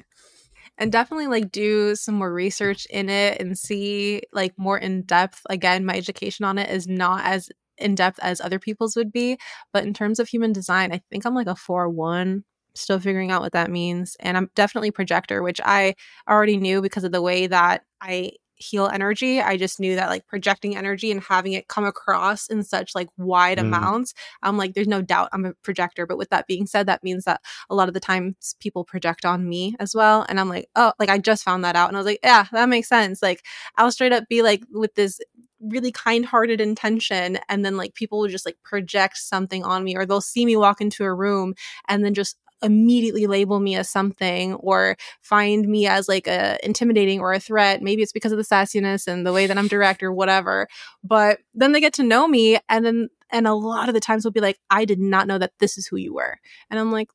and 0.78 0.92
definitely 0.92 1.26
like 1.26 1.50
do 1.50 1.94
some 1.94 2.14
more 2.14 2.32
research 2.32 2.86
in 2.90 3.08
it 3.08 3.40
and 3.40 3.58
see 3.58 4.22
like 4.32 4.54
more 4.56 4.78
in 4.78 5.02
depth. 5.02 5.42
Again 5.50 5.84
my 5.84 5.94
education 5.94 6.44
on 6.44 6.58
it 6.58 6.70
is 6.70 6.86
not 6.86 7.24
as 7.24 7.50
in 7.78 7.94
depth 7.94 8.18
as 8.22 8.40
other 8.40 8.58
people's 8.58 8.96
would 8.96 9.12
be 9.12 9.38
but 9.72 9.84
in 9.84 9.94
terms 9.94 10.18
of 10.18 10.28
human 10.28 10.52
design 10.52 10.92
i 10.92 11.00
think 11.10 11.24
i'm 11.24 11.34
like 11.34 11.46
a 11.46 11.54
4-1 11.54 12.42
still 12.74 12.98
figuring 13.00 13.30
out 13.30 13.40
what 13.40 13.52
that 13.52 13.70
means 13.70 14.16
and 14.20 14.36
i'm 14.36 14.50
definitely 14.54 14.90
projector 14.90 15.42
which 15.42 15.60
i 15.64 15.94
already 16.28 16.56
knew 16.56 16.82
because 16.82 17.04
of 17.04 17.12
the 17.12 17.22
way 17.22 17.46
that 17.46 17.82
i 18.00 18.30
heal 18.58 18.86
energy. 18.86 19.40
I 19.40 19.56
just 19.56 19.80
knew 19.80 19.94
that 19.96 20.08
like 20.08 20.26
projecting 20.26 20.76
energy 20.76 21.10
and 21.10 21.22
having 21.22 21.52
it 21.52 21.68
come 21.68 21.84
across 21.84 22.48
in 22.48 22.62
such 22.62 22.94
like 22.94 23.08
wide 23.16 23.58
mm. 23.58 23.62
amounts, 23.62 24.14
I'm 24.42 24.56
like, 24.56 24.74
there's 24.74 24.88
no 24.88 25.02
doubt 25.02 25.28
I'm 25.32 25.44
a 25.44 25.54
projector. 25.62 26.06
But 26.06 26.18
with 26.18 26.30
that 26.30 26.46
being 26.46 26.66
said, 26.66 26.86
that 26.86 27.04
means 27.04 27.24
that 27.24 27.40
a 27.70 27.74
lot 27.74 27.88
of 27.88 27.94
the 27.94 28.00
times 28.00 28.56
people 28.60 28.84
project 28.84 29.24
on 29.24 29.48
me 29.48 29.76
as 29.78 29.94
well. 29.94 30.26
And 30.28 30.38
I'm 30.40 30.48
like, 30.48 30.68
oh, 30.76 30.92
like 30.98 31.08
I 31.08 31.18
just 31.18 31.44
found 31.44 31.64
that 31.64 31.76
out. 31.76 31.88
And 31.88 31.96
I 31.96 32.00
was 32.00 32.06
like, 32.06 32.20
yeah, 32.22 32.46
that 32.52 32.68
makes 32.68 32.88
sense. 32.88 33.22
Like 33.22 33.44
I'll 33.76 33.92
straight 33.92 34.12
up 34.12 34.28
be 34.28 34.42
like 34.42 34.62
with 34.70 34.94
this 34.94 35.20
really 35.60 35.90
kind-hearted 35.90 36.60
intention 36.60 37.38
and 37.48 37.64
then 37.64 37.76
like 37.76 37.94
people 37.94 38.20
will 38.20 38.28
just 38.28 38.46
like 38.46 38.56
project 38.62 39.16
something 39.16 39.64
on 39.64 39.82
me 39.82 39.96
or 39.96 40.06
they'll 40.06 40.20
see 40.20 40.46
me 40.46 40.56
walk 40.56 40.80
into 40.80 41.02
a 41.02 41.12
room 41.12 41.52
and 41.88 42.04
then 42.04 42.14
just 42.14 42.36
immediately 42.62 43.26
label 43.26 43.60
me 43.60 43.76
as 43.76 43.88
something 43.88 44.54
or 44.54 44.96
find 45.20 45.68
me 45.68 45.86
as 45.86 46.08
like 46.08 46.26
a 46.26 46.58
intimidating 46.62 47.20
or 47.20 47.32
a 47.32 47.40
threat. 47.40 47.82
Maybe 47.82 48.02
it's 48.02 48.12
because 48.12 48.32
of 48.32 48.38
the 48.38 48.44
sassiness 48.44 49.06
and 49.06 49.26
the 49.26 49.32
way 49.32 49.46
that 49.46 49.58
I'm 49.58 49.68
direct 49.68 50.02
or 50.02 50.12
whatever. 50.12 50.68
But 51.04 51.38
then 51.54 51.72
they 51.72 51.80
get 51.80 51.94
to 51.94 52.02
know 52.02 52.26
me 52.26 52.58
and 52.68 52.84
then 52.84 53.08
and 53.30 53.46
a 53.46 53.54
lot 53.54 53.88
of 53.88 53.94
the 53.94 54.00
times 54.00 54.24
will 54.24 54.32
be 54.32 54.40
like, 54.40 54.58
I 54.70 54.84
did 54.84 54.98
not 54.98 55.26
know 55.26 55.38
that 55.38 55.52
this 55.58 55.76
is 55.76 55.86
who 55.86 55.96
you 55.96 56.14
were. 56.14 56.38
And 56.70 56.80
I'm 56.80 56.90
like, 56.90 57.10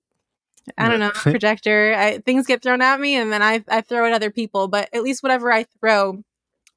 I 0.78 0.88
don't 0.88 0.99
know, 0.99 1.11
projector. 1.14 1.94
I, 1.98 2.20
things 2.20 2.45
get 2.45 2.61
thrown 2.61 2.82
at 2.82 2.99
me 2.99 3.15
and 3.15 3.34
then 3.34 3.41
I, 3.41 3.64
I 3.68 3.82
throw 3.82 4.06
at 4.06 4.14
other 4.14 4.32
people. 4.32 4.68
But 4.68 4.90
at 4.94 5.03
least 5.03 5.24
whatever 5.24 5.52
I 5.52 5.65
throw, 5.80 6.24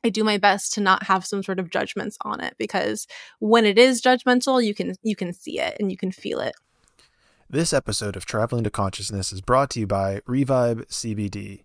I 0.05 0.09
do 0.09 0.25
my 0.25 0.39
best 0.39 0.73
to 0.75 0.81
not 0.81 1.05
have 1.05 1.27
some 1.27 1.43
sort 1.43 1.59
of 1.59 1.71
judgments 1.71 2.17
on 2.23 2.41
it 2.41 2.55
because 2.59 3.07
when 3.39 3.65
it 3.65 3.79
is 3.79 4.03
judgmental, 4.03 4.65
you 4.65 4.75
can 4.75 4.95
you 5.03 5.17
can 5.17 5.33
see 5.33 5.61
it 5.61 5.77
and 5.79 5.91
you 5.91 5.97
can 5.97 6.13
feel 6.13 6.41
it. 6.41 6.55
This 7.49 7.73
episode 7.73 8.17
of 8.17 8.27
Traveling 8.27 8.65
to 8.65 8.71
Consciousness 8.71 9.33
is 9.33 9.41
brought 9.41 9.71
to 9.71 9.79
you 9.79 9.87
by 9.87 10.21
Revive 10.27 10.79
CBD. 10.89 11.63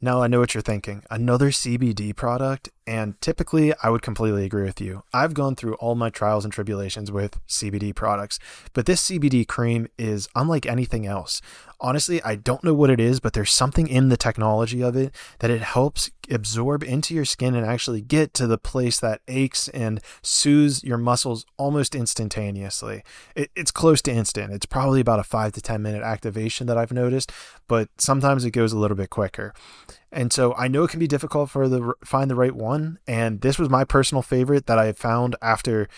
Now, 0.00 0.22
I 0.22 0.28
know 0.28 0.38
what 0.38 0.54
you're 0.54 0.62
thinking 0.62 1.02
another 1.10 1.50
CBD 1.50 2.14
product, 2.14 2.68
and 2.88 3.20
typically 3.20 3.74
I 3.82 3.90
would 3.90 4.00
completely 4.00 4.46
agree 4.46 4.64
with 4.64 4.80
you. 4.80 5.04
I've 5.12 5.34
gone 5.34 5.54
through 5.54 5.74
all 5.74 5.94
my 5.94 6.08
trials 6.08 6.44
and 6.44 6.52
tribulations 6.52 7.12
with 7.12 7.38
CBD 7.46 7.94
products, 7.94 8.38
but 8.72 8.86
this 8.86 9.08
CBD 9.08 9.46
cream 9.46 9.88
is 9.98 10.28
unlike 10.34 10.64
anything 10.64 11.06
else 11.06 11.42
honestly, 11.80 12.22
I 12.22 12.34
don't 12.34 12.64
know 12.64 12.74
what 12.74 12.90
it 12.90 13.00
is, 13.00 13.20
but 13.20 13.32
there's 13.32 13.52
something 13.52 13.86
in 13.86 14.08
the 14.08 14.16
technology 14.16 14.82
of 14.82 14.96
it 14.96 15.14
that 15.38 15.50
it 15.50 15.60
helps 15.60 16.10
absorb 16.30 16.82
into 16.82 17.14
your 17.14 17.24
skin 17.24 17.54
and 17.54 17.64
actually 17.64 18.00
get 18.00 18.34
to 18.34 18.46
the 18.46 18.58
place 18.58 19.00
that 19.00 19.20
aches 19.28 19.68
and 19.68 20.00
soothes 20.22 20.84
your 20.84 20.98
muscles 20.98 21.46
almost 21.56 21.94
instantaneously. 21.94 23.02
It, 23.34 23.50
it's 23.54 23.70
close 23.70 24.02
to 24.02 24.12
instant. 24.12 24.52
It's 24.52 24.66
probably 24.66 25.00
about 25.00 25.20
a 25.20 25.24
five 25.24 25.52
to 25.52 25.60
10 25.60 25.82
minute 25.82 26.02
activation 26.02 26.66
that 26.66 26.78
I've 26.78 26.92
noticed, 26.92 27.32
but 27.66 27.88
sometimes 27.98 28.44
it 28.44 28.50
goes 28.50 28.72
a 28.72 28.78
little 28.78 28.96
bit 28.96 29.10
quicker. 29.10 29.54
And 30.10 30.32
so 30.32 30.54
I 30.54 30.68
know 30.68 30.84
it 30.84 30.90
can 30.90 31.00
be 31.00 31.06
difficult 31.06 31.50
for 31.50 31.68
the 31.68 31.94
find 32.04 32.30
the 32.30 32.34
right 32.34 32.54
one. 32.54 32.98
And 33.06 33.40
this 33.40 33.58
was 33.58 33.68
my 33.68 33.84
personal 33.84 34.22
favorite 34.22 34.66
that 34.66 34.78
I 34.78 34.92
found 34.92 35.36
after 35.42 35.88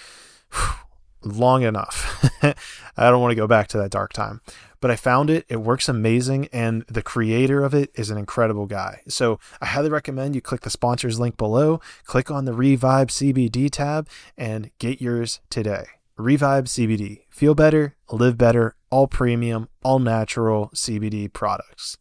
whew, 0.53 1.33
long 1.33 1.63
enough. 1.63 2.29
I 2.43 3.11
don't 3.11 3.21
want 3.21 3.33
to 3.33 3.37
go 3.37 3.47
back 3.47 3.69
to 3.69 3.79
that 3.79 3.91
dark 3.91 4.13
time 4.13 4.41
but 4.81 4.91
I 4.91 4.97
found 4.97 5.31
it. 5.31 5.45
It 5.49 5.61
works 5.61 5.89
amazing, 5.89 6.49
and 6.53 6.85
the 6.89 7.03
creator 7.03 7.63
of 7.63 7.75
it 7.75 7.91
is 7.95 8.11
an 8.11 8.19
incredible 8.19 8.67
guy. 8.67 9.03
So 9.09 9.39
I 9.61 9.67
highly 9.67 9.91
recommend 9.91 10.35
you 10.35 10.41
click 10.41 10.63
the 10.63 10.71
sponsors 10.71 11.21
link 11.21 11.37
below, 11.37 11.81
click 12.05 12.31
on 12.31 12.47
the 12.47 12.55
Revive 12.55 13.09
CBD 13.09 13.71
tab, 13.71 14.09
and 14.37 14.71
get 14.79 15.01
yours 15.01 15.41
today. 15.51 15.85
Revive 16.17 16.65
CBD. 16.65 17.23
Feel 17.31 17.55
better, 17.55 17.97
live 18.11 18.37
better, 18.37 18.75
all 18.91 19.07
premium, 19.07 19.69
all 19.83 19.99
natural 19.99 20.71
CBD 20.75 21.33
products. 21.33 21.97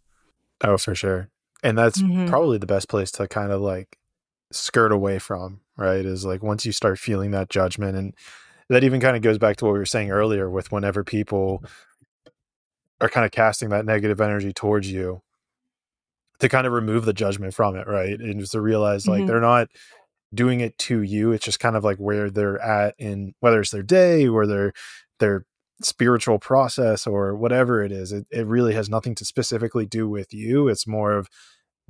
Oh, 0.62 0.78
for 0.78 0.96
sure. 0.96 1.30
And 1.64 1.78
that's 1.78 2.02
mm-hmm. 2.02 2.28
probably 2.28 2.58
the 2.58 2.66
best 2.66 2.88
place 2.88 3.12
to 3.12 3.28
kind 3.28 3.52
of 3.52 3.62
like 3.62 3.98
skirt 4.52 4.92
away 4.92 5.20
from, 5.20 5.62
right? 5.78 6.06
Is 6.06 6.26
like 6.26 6.42
once 6.42 6.66
you 6.66 6.72
start 6.72 7.00
feeling 7.00 7.32
that 7.32 7.50
judgment 7.50 7.98
and 7.98 8.14
that 8.70 8.84
even 8.84 9.02
kind 9.02 9.16
of 9.16 9.22
goes 9.22 9.38
back 9.38 9.58
to 9.58 9.66
what 9.66 9.74
we 9.74 9.80
were 9.80 9.86
saying 9.86 10.12
earlier 10.12 10.50
with 10.50 10.72
whenever 10.72 11.04
people 11.04 11.64
are 13.02 13.10
kind 13.10 13.26
of 13.26 13.32
casting 13.32 13.70
that 13.70 13.86
negative 13.86 14.22
energy 14.22 14.54
towards 14.54 14.92
you 14.92 15.22
to 16.40 16.50
kind 16.50 16.66
of 16.66 16.74
remove 16.74 17.06
the 17.06 17.14
judgment 17.14 17.54
from 17.54 17.76
it, 17.76 17.88
right? 17.88 18.20
And 18.20 18.40
just 18.40 18.54
to 18.54 18.62
realize 18.62 19.08
like 19.08 19.20
mm-hmm. 19.20 19.28
they're 19.28 19.42
not 19.42 19.70
doing 20.34 20.60
it 20.60 20.78
to 20.78 21.02
you. 21.02 21.32
It's 21.32 21.46
just 21.46 21.60
kind 21.60 21.76
of 21.76 21.84
like 21.84 21.98
where 21.98 22.30
they're 22.30 22.60
at 22.62 22.96
in 22.98 23.34
whether 23.40 23.60
it's 23.62 23.72
their 23.72 23.84
day 23.84 24.28
or 24.28 24.46
their 24.48 24.74
their 25.20 25.46
spiritual 25.82 26.40
process 26.40 27.08
or 27.08 27.36
whatever 27.36 27.84
it 27.84 27.92
is. 27.92 28.12
It 28.12 28.28
it 28.32 28.46
really 28.46 28.74
has 28.74 28.90
nothing 28.90 29.16
to 29.16 29.26
specifically 29.26 29.86
do 29.86 30.10
with 30.10 30.34
you. 30.34 30.68
It's 30.68 30.88
more 30.88 31.14
of 31.14 31.30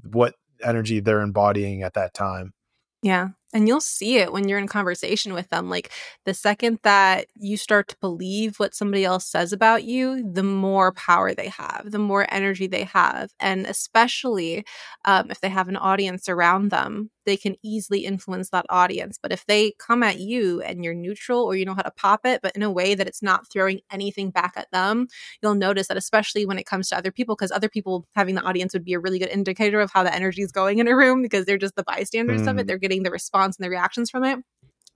what 0.03 0.35
energy 0.63 0.99
they're 0.99 1.21
embodying 1.21 1.83
at 1.83 1.93
that 1.93 2.13
time. 2.13 2.53
Yeah. 3.01 3.29
And 3.53 3.67
you'll 3.67 3.81
see 3.81 4.17
it 4.17 4.31
when 4.31 4.47
you're 4.47 4.59
in 4.59 4.67
conversation 4.67 5.33
with 5.33 5.49
them. 5.49 5.69
Like 5.69 5.91
the 6.25 6.33
second 6.33 6.79
that 6.83 7.27
you 7.35 7.57
start 7.57 7.87
to 7.87 7.97
believe 7.99 8.57
what 8.57 8.75
somebody 8.75 9.05
else 9.05 9.25
says 9.25 9.51
about 9.51 9.83
you, 9.83 10.23
the 10.31 10.43
more 10.43 10.91
power 10.91 11.33
they 11.33 11.47
have, 11.49 11.85
the 11.87 11.99
more 11.99 12.27
energy 12.29 12.67
they 12.67 12.83
have. 12.83 13.31
And 13.39 13.65
especially 13.65 14.65
um, 15.05 15.31
if 15.31 15.41
they 15.41 15.49
have 15.49 15.67
an 15.67 15.77
audience 15.77 16.29
around 16.29 16.69
them, 16.69 17.09
they 17.25 17.37
can 17.37 17.55
easily 17.63 18.05
influence 18.05 18.49
that 18.49 18.65
audience. 18.69 19.19
But 19.21 19.31
if 19.31 19.45
they 19.45 19.73
come 19.77 20.01
at 20.01 20.19
you 20.19 20.61
and 20.61 20.83
you're 20.83 20.95
neutral 20.95 21.43
or 21.43 21.55
you 21.55 21.65
know 21.65 21.75
how 21.75 21.83
to 21.83 21.91
pop 21.91 22.25
it, 22.25 22.41
but 22.41 22.55
in 22.55 22.63
a 22.63 22.71
way 22.71 22.95
that 22.95 23.07
it's 23.07 23.21
not 23.21 23.49
throwing 23.51 23.81
anything 23.91 24.31
back 24.31 24.53
at 24.55 24.71
them, 24.71 25.07
you'll 25.41 25.53
notice 25.53 25.87
that, 25.89 25.97
especially 25.97 26.45
when 26.45 26.57
it 26.57 26.65
comes 26.65 26.89
to 26.89 26.97
other 26.97 27.11
people, 27.11 27.35
because 27.35 27.51
other 27.51 27.69
people 27.69 28.07
having 28.15 28.33
the 28.33 28.41
audience 28.41 28.73
would 28.73 28.83
be 28.83 28.93
a 28.93 28.99
really 28.99 29.19
good 29.19 29.29
indicator 29.29 29.79
of 29.79 29.91
how 29.91 30.01
the 30.01 30.13
energy 30.13 30.41
is 30.41 30.51
going 30.51 30.79
in 30.79 30.87
a 30.87 30.95
room 30.95 31.21
because 31.21 31.45
they're 31.45 31.57
just 31.57 31.75
the 31.75 31.83
bystanders 31.83 32.41
mm. 32.41 32.47
of 32.49 32.57
it. 32.57 32.63
Mm. 32.63 32.67
They're 32.67 32.77
getting 32.77 33.03
the 33.03 33.11
response 33.11 33.38
and 33.45 33.65
the 33.65 33.69
reactions 33.69 34.09
from 34.09 34.23
it 34.23 34.39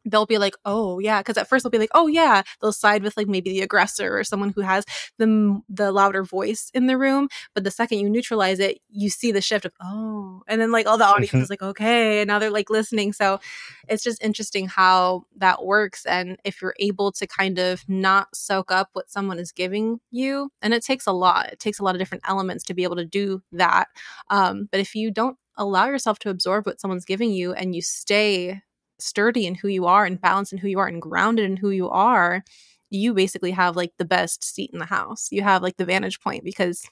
they'll 0.06 0.26
be 0.26 0.38
like, 0.38 0.56
oh 0.66 1.00
yeah, 1.00 1.20
because 1.20 1.38
at 1.38 1.48
first 1.48 1.64
they'll 1.64 1.72
be 1.72 1.78
like, 1.78 1.90
oh 1.94 2.08
yeah, 2.08 2.44
they'll 2.62 2.72
side 2.72 3.04
with 3.04 3.16
like 3.18 3.28
maybe 3.28 3.52
the 3.52 3.62
aggressor 3.62 4.18
or 4.18 4.24
someone 4.24 4.52
who 4.56 4.62
has 4.62 4.86
the 5.18 5.62
the 5.70 5.92
louder 5.92 6.24
voice 6.24 6.70
in 6.74 6.88
the 6.88 6.98
room. 6.98 7.30
But 7.54 7.64
the 7.64 7.72
second 7.72 8.00
you 8.00 8.10
neutralize 8.10 8.60
it, 8.60 8.80
you 8.90 9.10
see 9.10 9.32
the 9.32 9.42
shift 9.42 9.66
of 9.66 9.74
oh, 9.82 10.44
and 10.48 10.60
then 10.60 10.72
like 10.72 10.88
all 10.88 10.98
the 10.98 11.06
audience 11.06 11.34
is 11.34 11.50
like 11.50 11.62
okay, 11.62 12.22
and 12.22 12.28
now 12.28 12.40
they're 12.40 12.50
like 12.50 12.70
listening. 12.70 13.14
So 13.14 13.40
it's 13.88 14.04
just 14.04 14.24
interesting 14.24 14.68
how 14.68 15.24
that 15.38 15.66
works, 15.66 16.06
and 16.06 16.38
if 16.44 16.62
you're 16.62 16.76
able 16.80 17.12
to 17.14 17.28
kind 17.28 17.60
of 17.60 17.84
not 17.88 18.36
soak 18.36 18.72
up 18.72 18.90
what 18.94 19.10
someone 19.10 19.40
is 19.40 19.52
giving 19.52 20.00
you, 20.12 20.52
and 20.62 20.74
it 20.74 20.84
takes 20.84 21.08
a 21.08 21.12
lot. 21.12 21.52
It 21.52 21.60
takes 21.60 21.80
a 21.80 21.84
lot 21.84 21.96
of 21.96 22.00
different 22.00 22.24
elements 22.28 22.64
to 22.66 22.74
be 22.74 22.84
able 22.84 22.98
to 22.98 23.06
do 23.06 23.42
that. 23.54 23.88
Um, 24.30 24.68
but 24.72 24.80
if 24.80 24.96
you 24.96 25.12
don't 25.12 25.38
allow 25.58 25.88
yourself 25.88 26.20
to 26.20 26.30
absorb 26.30 26.66
what 26.66 26.80
someone's 26.80 27.06
giving 27.06 27.32
you 27.32 27.54
and 27.54 27.76
you 27.76 27.82
stay 27.82 28.62
sturdy 29.00 29.46
in 29.46 29.56
who 29.56 29.68
you 29.68 29.86
are 29.86 30.06
and 30.06 30.22
balanced 30.22 30.54
in 30.54 30.60
who 30.60 30.68
you 30.68 30.80
are 30.80 30.88
and 30.88 31.02
grounded 31.02 31.46
in 31.46 31.58
who 31.58 31.70
you 31.70 31.90
are, 31.90 32.44
you 32.90 33.14
basically 33.14 33.52
have 33.52 33.76
like 33.76 33.92
the 33.98 34.06
best 34.06 34.44
seat 34.44 34.70
in 34.72 34.80
the 34.80 34.86
house. 34.86 35.30
You 35.32 35.42
have 35.42 35.62
like 35.62 35.78
the 35.78 35.86
vantage 35.86 36.20
point 36.22 36.44
because 36.44 36.88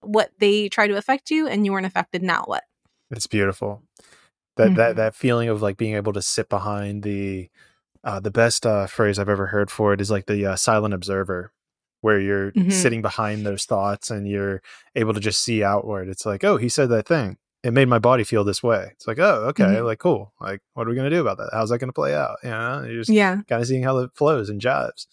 what 0.00 0.30
they 0.38 0.68
try 0.68 0.86
to 0.86 0.96
affect 0.96 1.30
you 1.30 1.46
and 1.46 1.64
you 1.64 1.72
weren't 1.72 1.86
affected, 1.86 2.22
now 2.22 2.44
what? 2.46 2.64
It's 3.10 3.26
beautiful. 3.26 3.82
That 4.56 4.68
mm-hmm. 4.68 4.74
that 4.76 4.96
that 4.96 5.14
feeling 5.14 5.48
of 5.48 5.62
like 5.62 5.76
being 5.76 5.94
able 5.94 6.14
to 6.14 6.22
sit 6.22 6.48
behind 6.48 7.02
the 7.02 7.50
uh, 8.02 8.20
the 8.20 8.30
best 8.30 8.64
uh, 8.64 8.86
phrase 8.86 9.18
I've 9.18 9.28
ever 9.28 9.46
heard 9.46 9.70
for 9.70 9.92
it 9.92 10.00
is 10.00 10.10
like 10.10 10.26
the 10.26 10.46
uh, 10.46 10.56
silent 10.56 10.94
observer, 10.94 11.52
where 12.00 12.18
you're 12.18 12.52
mm-hmm. 12.52 12.70
sitting 12.70 13.02
behind 13.02 13.44
those 13.44 13.64
thoughts 13.64 14.10
and 14.10 14.28
you're 14.28 14.62
able 14.94 15.12
to 15.12 15.20
just 15.20 15.42
see 15.42 15.62
outward. 15.62 16.08
It's 16.08 16.24
like, 16.24 16.42
oh, 16.44 16.56
he 16.56 16.68
said 16.68 16.88
that 16.88 17.06
thing 17.06 17.36
it 17.66 17.72
made 17.72 17.88
my 17.88 17.98
body 17.98 18.22
feel 18.22 18.44
this 18.44 18.62
way. 18.62 18.90
It's 18.92 19.08
like, 19.08 19.18
oh, 19.18 19.46
okay, 19.48 19.64
mm-hmm. 19.64 19.84
like 19.84 19.98
cool. 19.98 20.32
Like, 20.40 20.60
what 20.74 20.86
are 20.86 20.90
we 20.90 20.96
gonna 20.96 21.10
do 21.10 21.20
about 21.20 21.38
that? 21.38 21.50
How's 21.52 21.70
that 21.70 21.78
gonna 21.78 21.92
play 21.92 22.14
out? 22.14 22.36
You 22.44 22.50
know, 22.50 22.84
you're 22.86 23.00
just 23.00 23.10
yeah, 23.10 23.40
kind 23.48 23.60
of 23.60 23.66
seeing 23.66 23.82
how 23.82 23.98
it 23.98 24.10
flows 24.14 24.48
and 24.48 24.60
jives. 24.60 25.06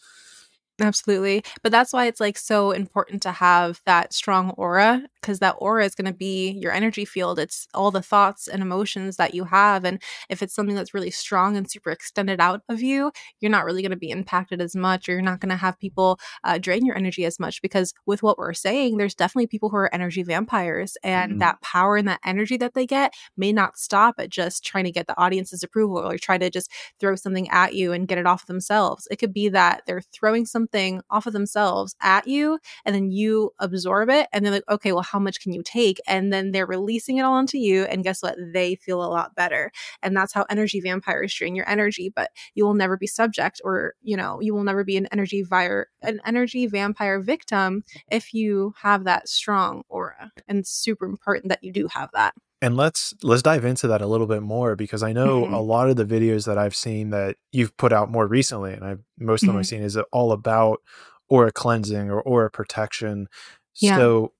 Absolutely. 0.83 1.43
But 1.61 1.71
that's 1.71 1.93
why 1.93 2.07
it's 2.07 2.19
like 2.19 2.37
so 2.37 2.71
important 2.71 3.21
to 3.23 3.31
have 3.31 3.81
that 3.85 4.11
strong 4.13 4.49
aura 4.51 5.03
because 5.21 5.39
that 5.39 5.55
aura 5.59 5.85
is 5.85 5.95
going 5.95 6.11
to 6.11 6.13
be 6.13 6.51
your 6.51 6.73
energy 6.73 7.05
field. 7.05 7.39
It's 7.39 7.65
all 7.73 7.89
the 7.89 8.01
thoughts 8.01 8.49
and 8.49 8.61
emotions 8.61 9.15
that 9.15 9.33
you 9.33 9.45
have. 9.45 9.85
And 9.85 10.01
if 10.29 10.43
it's 10.43 10.53
something 10.53 10.75
that's 10.75 10.93
really 10.93 11.11
strong 11.11 11.55
and 11.55 11.69
super 11.69 11.89
extended 11.89 12.41
out 12.41 12.61
of 12.67 12.81
you, 12.81 13.13
you're 13.39 13.49
not 13.49 13.63
really 13.63 13.81
going 13.81 13.91
to 13.91 13.97
be 13.97 14.09
impacted 14.09 14.61
as 14.61 14.75
much, 14.75 15.07
or 15.07 15.13
you're 15.13 15.21
not 15.21 15.39
going 15.39 15.51
to 15.51 15.55
have 15.55 15.79
people 15.79 16.19
uh, 16.43 16.57
drain 16.57 16.85
your 16.85 16.97
energy 16.97 17.23
as 17.23 17.39
much. 17.39 17.61
Because 17.61 17.93
with 18.05 18.21
what 18.21 18.37
we're 18.37 18.53
saying, 18.53 18.97
there's 18.97 19.15
definitely 19.15 19.47
people 19.47 19.69
who 19.69 19.77
are 19.77 19.95
energy 19.95 20.23
vampires, 20.23 20.97
and 21.01 21.31
mm-hmm. 21.31 21.39
that 21.39 21.61
power 21.61 21.95
and 21.95 22.09
that 22.09 22.19
energy 22.25 22.57
that 22.57 22.73
they 22.73 22.85
get 22.85 23.13
may 23.37 23.53
not 23.53 23.77
stop 23.77 24.15
at 24.17 24.29
just 24.29 24.65
trying 24.65 24.83
to 24.83 24.91
get 24.91 25.07
the 25.07 25.17
audience's 25.17 25.63
approval 25.63 25.99
or 25.99 26.17
try 26.17 26.37
to 26.37 26.49
just 26.49 26.69
throw 26.99 27.15
something 27.15 27.49
at 27.49 27.73
you 27.73 27.93
and 27.93 28.09
get 28.09 28.17
it 28.17 28.27
off 28.27 28.47
themselves. 28.47 29.07
It 29.09 29.15
could 29.15 29.33
be 29.33 29.47
that 29.49 29.83
they're 29.87 30.01
throwing 30.01 30.45
something 30.45 30.72
something 30.73 31.01
off 31.09 31.25
of 31.25 31.33
themselves 31.33 31.95
at 32.01 32.27
you 32.27 32.59
and 32.85 32.95
then 32.95 33.11
you 33.11 33.51
absorb 33.59 34.09
it 34.09 34.27
and 34.33 34.43
they're 34.43 34.51
like 34.51 34.63
okay 34.69 34.91
well 34.91 35.03
how 35.03 35.19
much 35.19 35.39
can 35.39 35.53
you 35.53 35.63
take? 35.63 35.99
And 36.07 36.31
then 36.33 36.51
they're 36.51 36.65
releasing 36.65 37.17
it 37.17 37.21
all 37.21 37.33
onto 37.33 37.57
you 37.57 37.83
and 37.83 38.03
guess 38.03 38.21
what? 38.23 38.35
They 38.53 38.75
feel 38.75 39.03
a 39.03 39.07
lot 39.07 39.35
better. 39.35 39.71
And 40.01 40.15
that's 40.15 40.33
how 40.33 40.45
energy 40.49 40.81
vampires 40.81 41.33
drain 41.33 41.55
your 41.55 41.69
energy 41.69 42.11
but 42.15 42.31
you 42.55 42.65
will 42.65 42.73
never 42.73 42.97
be 42.97 43.07
subject 43.07 43.61
or 43.63 43.93
you 44.01 44.17
know 44.17 44.39
you 44.41 44.53
will 44.53 44.63
never 44.63 44.83
be 44.83 44.97
an 44.97 45.07
energy 45.11 45.43
vir- 45.43 45.87
an 46.01 46.19
energy 46.25 46.67
vampire 46.67 47.19
victim 47.19 47.83
if 48.11 48.33
you 48.33 48.73
have 48.81 49.03
that 49.05 49.27
strong 49.29 49.83
aura 49.89 50.31
and 50.47 50.59
it's 50.59 50.71
super 50.71 51.05
important 51.05 51.49
that 51.49 51.63
you 51.63 51.71
do 51.71 51.87
have 51.87 52.09
that 52.13 52.33
and 52.63 52.77
let's 52.77 53.13
let's 53.23 53.41
dive 53.41 53.65
into 53.65 53.89
that 53.89 54.01
a 54.01 54.07
little 54.07 54.25
bit 54.25 54.41
more 54.41 54.77
because 54.77 55.03
I 55.03 55.11
know 55.11 55.41
mm-hmm. 55.43 55.53
a 55.53 55.59
lot 55.59 55.89
of 55.89 55.97
the 55.97 56.05
videos 56.05 56.45
that 56.45 56.57
I've 56.57 56.75
seen 56.75 57.09
that 57.09 57.35
you've 57.51 57.75
put 57.75 57.91
out 57.91 58.09
more 58.09 58.25
recently, 58.25 58.71
and 58.71 58.85
I 58.85 58.95
most 59.19 59.43
of 59.43 59.47
them 59.47 59.55
mm-hmm. 59.55 59.59
I've 59.59 59.67
seen 59.67 59.83
is 59.83 59.97
all 60.13 60.31
about 60.31 60.81
aura 61.27 61.51
cleansing 61.51 62.09
or 62.09 62.21
aura 62.21 62.49
protection. 62.49 63.27
Yeah. 63.75 63.97
So 63.97 64.31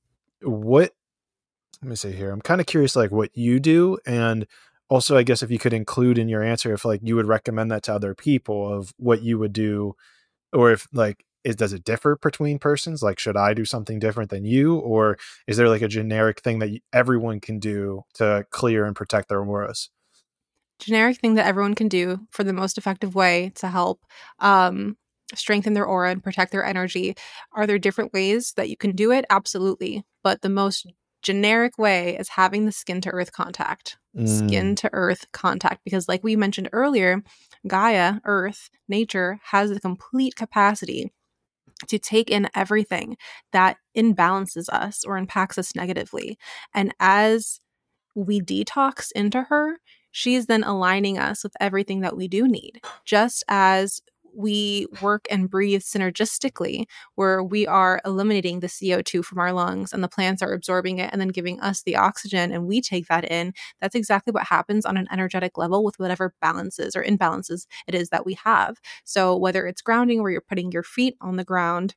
what 0.41 0.93
let 1.81 1.89
me 1.89 1.97
see 1.97 2.13
here. 2.13 2.31
I'm 2.31 2.41
kind 2.41 2.61
of 2.61 2.67
curious 2.67 2.95
like 2.95 3.11
what 3.11 3.35
you 3.35 3.59
do 3.59 3.97
and 4.05 4.47
also 4.87 5.17
I 5.17 5.23
guess 5.23 5.43
if 5.43 5.51
you 5.51 5.59
could 5.59 5.73
include 5.73 6.17
in 6.17 6.29
your 6.29 6.43
answer 6.43 6.73
if 6.73 6.85
like 6.85 7.01
you 7.03 7.17
would 7.17 7.27
recommend 7.27 7.71
that 7.71 7.83
to 7.83 7.93
other 7.93 8.15
people 8.15 8.73
of 8.73 8.93
what 8.95 9.21
you 9.21 9.37
would 9.37 9.51
do 9.51 9.97
or 10.53 10.71
if 10.71 10.87
like 10.93 11.25
is 11.44 11.56
does 11.56 11.74
it 11.74 11.84
differ 11.84 12.18
between 12.22 12.60
persons? 12.60 13.03
Like 13.03 13.20
should 13.20 13.38
i 13.38 13.53
do 13.53 13.65
something 13.65 13.99
different 13.99 14.30
than 14.30 14.45
you? 14.45 14.76
Or 14.76 15.18
is 15.48 15.57
there 15.57 15.70
like 15.70 15.82
a 15.82 15.88
generic 15.88 16.41
thing 16.41 16.60
that 16.60 16.80
everyone 16.91 17.40
can 17.40 17.60
do 17.60 18.03
to 18.15 18.45
clear 18.49 18.86
and 18.86 18.95
protect 18.95 19.30
their 19.30 19.44
auras 19.44 19.90
generic 20.80 21.18
thing 21.18 21.36
that 21.36 21.45
everyone 21.45 21.76
can 21.76 21.88
do 21.88 22.20
for 22.30 22.44
the 22.44 22.53
most 22.53 22.78
effective 22.78 23.15
way 23.15 23.52
to 23.56 23.68
help 23.68 24.02
um, 24.40 24.98
strengthen 25.34 25.74
their 25.74 25.86
aura 25.86 26.11
and 26.11 26.24
protect 26.24 26.52
their 26.52 26.65
energy. 26.65 27.15
Are 27.53 27.65
there 27.65 27.80
different 27.80 28.14
ways 28.14 28.53
that 28.57 28.70
you 28.70 28.78
can 28.78 28.95
do 28.95 29.11
it? 29.11 29.26
Absolutely. 29.30 30.03
But 30.24 30.41
the 30.41 30.49
most 30.49 30.91
generic 31.22 31.78
way 31.78 32.18
is 32.18 32.30
having 32.30 32.65
the 32.65 32.72
skin 32.72 33.02
to 33.02 33.10
earth 33.10 33.32
contact. 33.32 33.98
Mm. 34.15 34.28
skin 34.28 34.76
to 34.76 34.90
earth 34.94 35.26
contact. 35.32 35.84
Because 35.84 36.07
like 36.07 36.24
we 36.24 36.36
mentioned 36.36 36.70
earlier 36.72 37.24
gaia 37.68 38.15
earth 38.26 38.70
nature 38.88 39.40
has 39.45 39.72
the 39.72 39.80
complete 39.80 40.36
capacity 40.36 41.11
to 41.88 41.99
take 41.99 42.30
in 42.30 42.49
everything 42.55 43.18
that 43.51 43.77
imbalances 43.95 44.69
us 44.69 45.03
or 45.03 45.18
impacts 45.18 45.57
us 45.57 45.76
negatively. 45.76 46.38
And 46.73 46.93
as 46.99 47.60
we 48.15 48.41
detox 48.41 49.11
into 49.15 49.43
her, 49.43 49.77
she's 50.11 50.45
then 50.45 50.64
aligning 50.64 51.18
us 51.18 51.43
with 51.43 51.53
everything 51.60 52.01
that 52.01 52.15
we 52.15 52.27
do 52.27 52.47
need. 52.47 52.80
Just 53.05 53.43
as 53.47 54.01
we 54.35 54.88
work 55.01 55.26
and 55.31 55.49
breathe 55.49 55.81
synergistically, 55.81 56.85
where 57.15 57.43
we 57.43 57.68
are 57.68 58.01
eliminating 58.05 58.60
the 58.60 58.69
CO2 58.69 59.23
from 59.23 59.39
our 59.39 59.53
lungs 59.53 59.93
and 59.93 60.03
the 60.03 60.07
plants 60.07 60.41
are 60.41 60.53
absorbing 60.53 60.99
it 60.99 61.10
and 61.11 61.22
then 61.22 61.30
giving 61.30 61.60
us 61.61 61.84
the 61.84 61.95
oxygen 61.95 62.51
and 62.51 62.65
we 62.68 62.81
take 62.81 63.07
that 63.07 63.30
in. 63.30 63.53
That's 63.81 63.95
exactly 63.95 64.31
what 64.31 64.45
happens 64.47 64.85
on 64.85 64.97
an 64.97 65.07
energetic 65.11 65.57
level 65.57 65.84
with 65.84 65.99
whatever 65.99 66.34
balances 66.41 66.95
or 66.95 67.03
imbalances 67.03 67.65
it 67.88 67.95
is 67.95 68.10
that 68.10 68.26
we 68.26 68.35
have. 68.43 68.77
So, 69.05 69.35
whether 69.35 69.68
it's 69.68 69.81
grounding 69.81 70.22
where 70.22 70.31
you're 70.31 70.41
putting 70.41 70.72
your 70.72 70.84
feet 70.84 71.15
on 71.22 71.38
the 71.38 71.43
ground, 71.43 71.95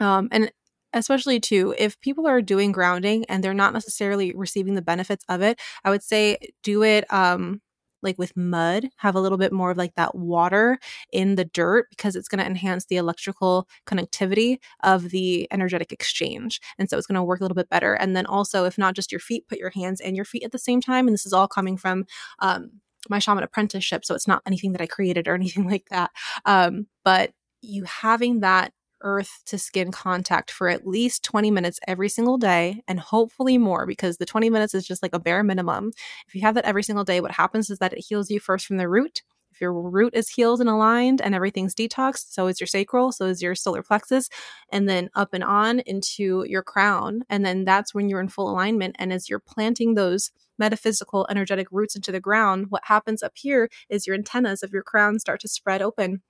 um, 0.00 0.28
and 0.32 0.50
especially 0.94 1.40
too 1.40 1.74
if 1.78 1.98
people 2.00 2.26
are 2.26 2.42
doing 2.42 2.72
grounding 2.72 3.24
and 3.26 3.42
they're 3.42 3.54
not 3.54 3.72
necessarily 3.72 4.32
receiving 4.34 4.74
the 4.74 4.82
benefits 4.82 5.24
of 5.28 5.40
it 5.42 5.58
i 5.84 5.90
would 5.90 6.02
say 6.02 6.36
do 6.62 6.82
it 6.82 7.10
um 7.12 7.60
like 8.02 8.18
with 8.18 8.36
mud, 8.36 8.88
have 8.96 9.14
a 9.14 9.20
little 9.20 9.38
bit 9.38 9.52
more 9.52 9.70
of 9.70 9.78
like 9.78 9.94
that 9.94 10.14
water 10.14 10.78
in 11.12 11.36
the 11.36 11.44
dirt 11.44 11.86
because 11.90 12.16
it's 12.16 12.28
going 12.28 12.40
to 12.40 12.46
enhance 12.46 12.86
the 12.86 12.96
electrical 12.96 13.68
connectivity 13.86 14.58
of 14.82 15.10
the 15.10 15.48
energetic 15.52 15.92
exchange. 15.92 16.60
And 16.78 16.88
so 16.88 16.98
it's 16.98 17.06
going 17.06 17.16
to 17.16 17.22
work 17.22 17.40
a 17.40 17.44
little 17.44 17.54
bit 17.54 17.68
better. 17.70 17.94
And 17.94 18.16
then 18.16 18.26
also, 18.26 18.64
if 18.64 18.78
not 18.78 18.94
just 18.94 19.12
your 19.12 19.20
feet, 19.20 19.48
put 19.48 19.58
your 19.58 19.70
hands 19.70 20.00
and 20.00 20.16
your 20.16 20.24
feet 20.24 20.44
at 20.44 20.52
the 20.52 20.58
same 20.58 20.80
time. 20.80 21.06
And 21.06 21.14
this 21.14 21.26
is 21.26 21.32
all 21.32 21.48
coming 21.48 21.76
from, 21.76 22.04
um, 22.40 22.70
my 23.08 23.18
shaman 23.18 23.42
apprenticeship. 23.42 24.04
So 24.04 24.14
it's 24.14 24.28
not 24.28 24.42
anything 24.46 24.72
that 24.72 24.80
I 24.80 24.86
created 24.86 25.26
or 25.26 25.34
anything 25.36 25.68
like 25.68 25.86
that. 25.90 26.10
Um, 26.44 26.86
but 27.04 27.32
you 27.62 27.84
having 27.84 28.40
that 28.40 28.72
earth 29.02 29.42
to 29.46 29.58
skin 29.58 29.92
contact 29.92 30.50
for 30.50 30.68
at 30.68 30.86
least 30.86 31.22
20 31.24 31.50
minutes 31.50 31.78
every 31.86 32.08
single 32.08 32.38
day 32.38 32.82
and 32.88 33.00
hopefully 33.00 33.58
more 33.58 33.86
because 33.86 34.16
the 34.16 34.26
20 34.26 34.50
minutes 34.50 34.74
is 34.74 34.86
just 34.86 35.02
like 35.02 35.14
a 35.14 35.20
bare 35.20 35.42
minimum. 35.42 35.92
If 36.26 36.34
you 36.34 36.40
have 36.42 36.54
that 36.54 36.64
every 36.64 36.82
single 36.82 37.04
day, 37.04 37.20
what 37.20 37.32
happens 37.32 37.70
is 37.70 37.78
that 37.78 37.92
it 37.92 38.04
heals 38.08 38.30
you 38.30 38.40
first 38.40 38.66
from 38.66 38.78
the 38.78 38.88
root. 38.88 39.22
If 39.52 39.60
your 39.60 39.72
root 39.74 40.14
is 40.14 40.30
healed 40.30 40.60
and 40.60 40.70
aligned 40.70 41.20
and 41.20 41.34
everything's 41.34 41.74
detoxed, 41.74 42.32
so 42.32 42.46
is 42.46 42.58
your 42.58 42.66
sacral, 42.66 43.12
so 43.12 43.26
is 43.26 43.42
your 43.42 43.54
solar 43.54 43.82
plexus, 43.82 44.30
and 44.70 44.88
then 44.88 45.10
up 45.14 45.34
and 45.34 45.44
on 45.44 45.80
into 45.80 46.44
your 46.48 46.62
crown. 46.62 47.22
And 47.28 47.44
then 47.44 47.64
that's 47.64 47.94
when 47.94 48.08
you're 48.08 48.20
in 48.20 48.28
full 48.28 48.50
alignment. 48.50 48.96
And 48.98 49.12
as 49.12 49.28
you're 49.28 49.38
planting 49.38 49.94
those 49.94 50.30
metaphysical, 50.58 51.26
energetic 51.28 51.68
roots 51.70 51.94
into 51.94 52.12
the 52.12 52.20
ground, 52.20 52.66
what 52.70 52.82
happens 52.86 53.22
up 53.22 53.32
here 53.34 53.68
is 53.90 54.06
your 54.06 54.16
antennas 54.16 54.62
of 54.62 54.72
your 54.72 54.82
crown 54.82 55.18
start 55.18 55.40
to 55.40 55.48
spread 55.48 55.82
open 55.82 56.22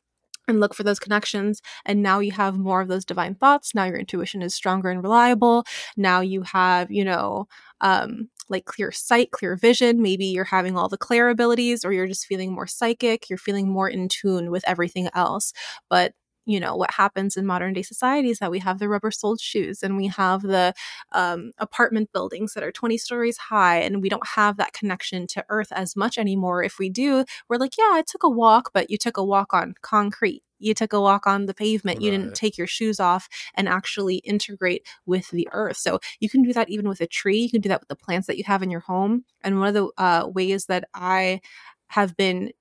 and 0.48 0.60
look 0.60 0.74
for 0.74 0.82
those 0.82 0.98
connections. 0.98 1.60
And 1.85 2.02
now 2.02 2.19
you 2.20 2.32
have 2.32 2.59
more 2.59 2.81
of 2.81 2.89
those 2.89 3.05
divine 3.05 3.35
thoughts. 3.35 3.74
Now 3.74 3.85
your 3.85 3.97
intuition 3.98 4.43
is 4.43 4.55
stronger 4.55 4.90
and 4.90 5.02
reliable. 5.02 5.64
Now 5.97 6.20
you 6.20 6.43
have, 6.43 6.90
you 6.90 7.05
know, 7.05 7.47
um, 7.81 8.28
like 8.48 8.64
clear 8.64 8.93
sight, 8.93 9.31
clear 9.31 9.56
vision. 9.56 10.02
Maybe 10.02 10.27
you're 10.27 10.44
having 10.44 10.77
all 10.77 10.89
the 10.89 10.98
clair 10.98 11.28
abilities, 11.31 11.85
or 11.85 11.93
you're 11.93 12.06
just 12.06 12.27
feeling 12.27 12.52
more 12.52 12.66
psychic. 12.66 13.28
You're 13.31 13.39
feeling 13.39 13.69
more 13.69 13.89
in 13.89 14.09
tune 14.09 14.51
with 14.51 14.64
everything 14.66 15.09
else. 15.14 15.52
But 15.89 16.12
you 16.44 16.59
know 16.59 16.74
what 16.74 16.93
happens 16.93 17.36
in 17.36 17.47
modern 17.47 17.73
day 17.73 17.82
society 17.82 18.31
is 18.31 18.39
that 18.39 18.51
we 18.51 18.59
have 18.59 18.78
the 18.78 18.89
rubber 18.89 19.10
soled 19.10 19.40
shoes 19.40 19.82
and 19.82 19.97
we 19.97 20.06
have 20.09 20.43
the 20.43 20.74
um, 21.12 21.52
apartment 21.59 22.12
buildings 22.12 22.55
that 22.55 22.64
are 22.64 22.73
20 22.73 22.97
stories 22.98 23.36
high 23.36 23.78
and 23.78 24.02
we 24.02 24.09
don't 24.09 24.27
have 24.27 24.56
that 24.56 24.73
connection 24.73 25.27
to 25.27 25.44
earth 25.48 25.73
as 25.73 25.97
much 25.97 26.19
anymore. 26.19 26.62
If 26.62 26.78
we 26.78 26.89
do 26.90 27.24
we're 27.48 27.56
like 27.59 27.77
yeah 27.78 27.90
i 27.93 28.02
took 28.06 28.23
a 28.23 28.28
walk 28.28 28.70
but 28.74 28.90
you 28.90 28.98
took 28.98 29.16
a 29.16 29.24
walk 29.24 29.55
on 29.55 29.74
concrete. 29.82 30.43
You 30.59 30.74
took 30.74 30.93
a 30.93 31.01
walk 31.01 31.27
on 31.27 31.47
the 31.47 31.55
pavement. 31.55 31.98
Right. 31.98 32.05
you 32.05 32.10
didn't 32.12 32.35
take 32.35 32.56
your 32.56 32.69
shoes 32.69 33.01
off 33.01 33.28
and 33.55 33.69
actually 33.69 34.16
integrate 34.16 34.86
with 35.06 35.28
the 35.31 35.48
earth. 35.52 35.77
So 35.77 35.98
you 36.20 36.31
can 36.31 36.43
do 36.43 36.52
that 36.52 36.70
even 36.70 36.89
with 36.89 37.01
a 37.01 37.06
tree. 37.06 37.40
You 37.40 37.51
can 37.51 37.60
do 37.60 37.69
that 37.69 37.81
with 37.81 37.89
the 37.89 37.97
plants 37.97 38.28
that 38.28 38.39
you 38.39 38.44
have 38.44 38.62
in 38.62 38.70
your 38.70 38.81
home. 38.81 39.24
And 39.43 39.59
one 39.59 39.69
of 39.69 39.74
the 39.74 39.90
uh, 40.01 40.28
ways 40.28 40.66
that 40.66 40.85
i 40.94 41.40
have 41.89 42.16
been 42.16 42.52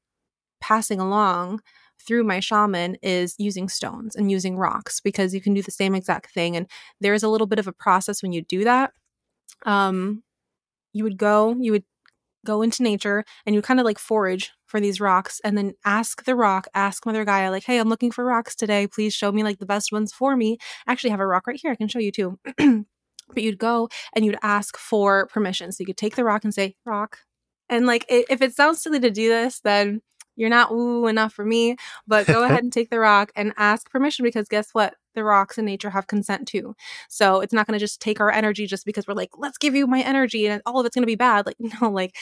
passing 0.60 1.00
along 1.00 1.62
through 2.02 2.24
my 2.24 2.40
shaman 2.40 2.98
is 3.02 3.36
using 3.38 3.70
stones 3.70 4.16
and 4.16 4.32
using 4.32 4.58
rocks 4.58 5.00
because 5.00 5.34
you 5.34 5.42
can 5.42 5.54
do 5.54 5.62
the 5.62 5.72
same 5.72 5.96
exact 5.96 6.34
thing. 6.34 6.56
And 6.56 6.68
there's 7.00 7.24
a 7.24 7.30
little 7.30 7.48
bit 7.48 7.60
of 7.60 7.68
a 7.68 7.74
process 7.74 8.22
when 8.22 8.32
you 8.32 8.42
do 8.42 8.64
that. 8.64 8.92
Um, 9.66 10.24
you 10.94 11.04
would 11.04 11.18
go, 11.18 11.56
you 11.60 11.72
would 11.72 11.84
go 12.46 12.62
into 12.62 12.84
nature 12.84 13.24
and 13.46 13.54
you 13.54 13.62
kind 13.62 13.80
of 13.80 13.86
like 13.86 14.00
forage 14.00 14.52
for 14.66 14.80
these 14.80 15.00
rocks 15.00 15.40
and 15.44 15.58
then 15.58 15.74
ask 15.86 16.24
the 16.26 16.36
rock, 16.36 16.68
ask 16.74 17.06
Mother 17.06 17.26
Gaia, 17.26 17.52
like, 17.52 17.64
hey, 17.64 17.78
I'm 17.78 17.90
looking 17.90 18.12
for 18.12 18.26
rocks 18.26 18.56
today. 18.56 18.88
Please 18.88 19.14
show 19.14 19.32
me 19.32 19.44
like 19.44 19.60
the 19.60 19.66
best 19.66 19.92
ones 19.92 20.12
for 20.12 20.36
me. 20.36 20.58
I 20.88 20.92
actually 20.92 21.12
have 21.12 21.20
a 21.20 21.28
rock 21.28 21.48
right 21.48 21.60
here. 21.62 21.72
I 21.72 21.76
can 21.76 21.88
show 21.88 22.00
you 22.00 22.12
too. 22.12 22.40
but 23.34 23.44
you'd 23.44 23.60
go 23.60 23.90
and 24.14 24.26
you'd 24.26 24.40
ask 24.42 24.78
for 24.78 25.28
permission. 25.28 25.72
So 25.72 25.78
you 25.82 25.86
could 25.86 25.98
take 25.98 26.16
the 26.16 26.24
rock 26.24 26.44
and 26.44 26.54
say, 26.54 26.76
rock. 26.86 27.20
And 27.70 27.86
like, 27.86 28.06
if 28.10 28.42
it 28.42 28.54
sounds 28.54 28.82
silly 28.82 29.00
to 29.00 29.12
do 29.12 29.30
this, 29.30 29.62
then 29.62 30.02
you're 30.42 30.50
not 30.50 30.72
woo 30.72 31.06
enough 31.06 31.34
for 31.34 31.46
me, 31.46 31.76
but 32.08 32.26
go 32.26 32.44
ahead 32.44 32.64
and 32.64 32.74
take 32.74 32.90
the 32.90 33.00
rock 33.00 33.32
and 33.36 33.54
ask 33.58 33.92
permission 33.92 34.24
because 34.24 34.48
guess 34.48 34.72
what? 34.74 34.96
The 35.14 35.24
rocks 35.24 35.60
in 35.60 35.66
nature 35.66 35.92
have 35.92 36.08
consent 36.08 36.48
too. 36.48 36.74
So 37.10 37.42
it's 37.42 37.54
not 37.54 37.68
going 37.68 37.78
to 37.78 37.84
just 37.84 38.02
take 38.02 38.20
our 38.20 38.32
energy 38.32 38.66
just 38.66 38.84
because 38.86 39.06
we're 39.08 39.14
like, 39.14 39.30
let's 39.38 39.60
give 39.60 39.76
you 39.76 39.86
my 39.86 40.02
energy 40.02 40.48
and 40.48 40.62
all 40.66 40.80
of 40.80 40.86
it's 40.88 40.96
going 40.96 41.04
to 41.04 41.08
be 41.08 41.16
bad. 41.16 41.46
Like, 41.46 41.58
no, 41.82 41.92
like 41.92 42.16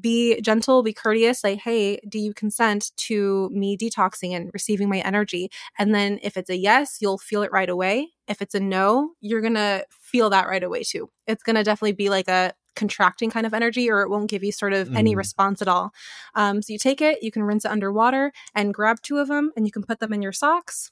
be 0.00 0.40
gentle, 0.40 0.82
be 0.82 0.92
courteous. 0.92 1.44
Like, 1.44 1.60
hey, 1.60 2.00
do 2.08 2.18
you 2.18 2.34
consent 2.34 2.90
to 2.96 3.48
me 3.52 3.76
detoxing 3.76 4.34
and 4.34 4.50
receiving 4.52 4.88
my 4.88 4.98
energy? 4.98 5.48
And 5.78 5.94
then 5.94 6.18
if 6.24 6.36
it's 6.36 6.50
a 6.50 6.56
yes, 6.56 6.96
you'll 7.00 7.18
feel 7.18 7.42
it 7.42 7.52
right 7.52 7.70
away. 7.70 8.08
If 8.26 8.42
it's 8.42 8.54
a 8.56 8.60
no, 8.60 9.12
you're 9.20 9.42
going 9.42 9.54
to 9.54 9.84
feel 9.90 10.30
that 10.30 10.48
right 10.48 10.62
away 10.62 10.82
too. 10.82 11.08
It's 11.28 11.44
going 11.44 11.56
to 11.56 11.62
definitely 11.62 11.92
be 11.92 12.08
like 12.08 12.26
a, 12.26 12.52
contracting 12.76 13.30
kind 13.30 13.46
of 13.46 13.54
energy 13.54 13.90
or 13.90 14.02
it 14.02 14.10
won't 14.10 14.30
give 14.30 14.44
you 14.44 14.52
sort 14.52 14.72
of 14.72 14.88
mm. 14.88 14.96
any 14.96 15.14
response 15.14 15.60
at 15.60 15.68
all. 15.68 15.92
Um, 16.34 16.62
so 16.62 16.72
you 16.72 16.78
take 16.78 17.00
it, 17.00 17.22
you 17.22 17.30
can 17.30 17.42
rinse 17.42 17.64
it 17.64 17.70
underwater 17.70 18.32
and 18.54 18.74
grab 18.74 19.00
two 19.02 19.18
of 19.18 19.28
them 19.28 19.52
and 19.56 19.66
you 19.66 19.72
can 19.72 19.82
put 19.82 20.00
them 20.00 20.12
in 20.12 20.22
your 20.22 20.32
socks 20.32 20.90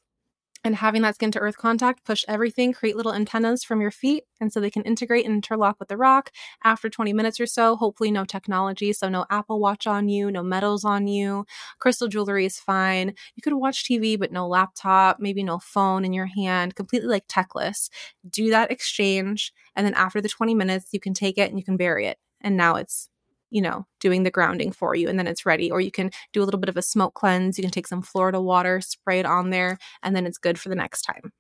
and 0.65 0.77
having 0.77 1.03
that 1.03 1.15
skin 1.15 1.31
to 1.33 1.39
earth 1.39 1.57
contact 1.57 2.05
push 2.05 2.25
everything 2.29 2.73
create 2.73 2.97
little 2.97 3.15
antennas 3.15 3.65
from 3.65 3.81
your 3.81 3.91
feet 3.91 4.25
and 4.41 4.53
so 4.53 4.61
they 4.61 4.71
can 4.71 4.83
integrate 4.83 5.25
and 5.25 5.35
interlock 5.35 5.77
with 5.79 5.89
the 5.89 5.97
rock 5.97 6.31
after 6.65 6.89
20 6.89 7.13
minutes 7.13 7.41
or 7.41 7.47
so. 7.47 7.77
Hopefully 7.77 8.11
no 8.11 8.25
technology 8.25 8.93
so 8.93 9.09
no 9.09 9.27
apple 9.31 9.61
watch 9.61 9.87
on 9.87 10.09
you 10.09 10.31
no 10.31 10.43
metals 10.43 10.85
on 10.85 11.07
you. 11.07 11.45
Crystal 11.79 12.09
jewelry 12.09 12.47
is 12.47 12.59
fine. 12.59 13.15
You 13.37 13.43
could 13.43 13.55
watch 13.55 13.85
tv 13.85 14.19
but 14.19 14.33
no 14.33 14.47
laptop 14.47 15.19
maybe 15.21 15.43
no 15.43 15.59
phone 15.59 16.05
in 16.05 16.13
your 16.13 16.27
hand 16.27 16.75
completely 16.75 17.09
like 17.09 17.27
techless. 17.29 17.89
Do 18.29 18.51
that 18.51 18.71
exchange 18.71 19.53
and 19.77 19.87
then 19.87 19.95
after 19.95 20.21
the 20.21 20.29
20 20.29 20.55
minutes 20.55 20.89
you 20.93 21.01
can 21.01 21.15
take 21.15 21.39
it 21.39 21.51
and 21.51 21.59
you 21.59 21.65
can 21.65 21.77
bury 21.77 22.07
it. 22.07 22.19
And 22.41 22.57
now 22.57 22.77
it's 22.77 23.09
you 23.51 23.63
know, 23.63 23.87
doing 24.01 24.23
the 24.23 24.31
grounding 24.31 24.73
for 24.73 24.95
you 24.95 25.09
and 25.09 25.19
then 25.19 25.27
it's 25.27 25.47
ready. 25.47 25.71
Or 25.71 25.81
you 25.81 25.91
can 25.91 26.11
do 26.33 26.43
a 26.43 26.45
little 26.45 26.61
bit 26.61 26.69
of 26.69 26.77
a 26.77 26.83
smoke 26.83 27.15
cleanse. 27.15 27.59
You 27.59 27.63
can 27.63 27.71
take 27.71 27.87
some 27.87 28.03
Florida 28.03 28.41
water, 28.41 28.81
spray 28.81 29.21
it 29.21 29.27
on 29.27 29.51
there, 29.51 29.79
and 30.03 30.15
then 30.15 30.27
it's 30.27 30.39
good 30.39 30.59
for 30.59 30.69
the 30.69 30.75
next 30.75 31.03
time. 31.03 31.33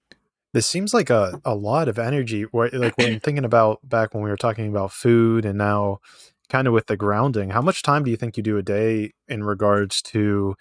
This 0.55 0.66
seems 0.66 0.94
like 0.94 1.10
a, 1.10 1.40
a 1.44 1.55
lot 1.55 1.89
of 1.89 1.98
energy. 1.98 2.47
Like 2.52 2.97
when 2.97 3.20
thinking 3.20 3.44
about 3.44 3.86
back 3.86 4.14
when 4.14 4.22
we 4.22 4.30
were 4.30 4.36
talking 4.36 4.68
about 4.68 4.93
food 4.93 5.44
and 5.44 5.59
now 5.59 5.98
kind 6.48 6.66
of 6.66 6.72
with 6.72 6.86
the 6.86 6.97
grounding, 6.97 7.51
how 7.51 7.60
much 7.60 7.82
time 7.82 8.05
do 8.05 8.10
you 8.10 8.16
think 8.16 8.36
you 8.36 8.43
do 8.43 8.56
a 8.56 8.62
day 8.62 9.12
in 9.28 9.44
regards 9.44 10.01
to 10.02 10.55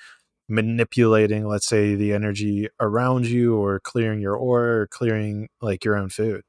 manipulating, 0.49 1.47
let's 1.47 1.67
say, 1.67 1.95
the 1.95 2.13
energy 2.13 2.67
around 2.79 3.27
you 3.27 3.55
or 3.55 3.79
clearing 3.79 4.19
your 4.19 4.35
aura 4.35 4.81
or 4.81 4.87
clearing 4.87 5.47
like 5.61 5.85
your 5.85 5.95
own 5.95 6.09
food? 6.09 6.41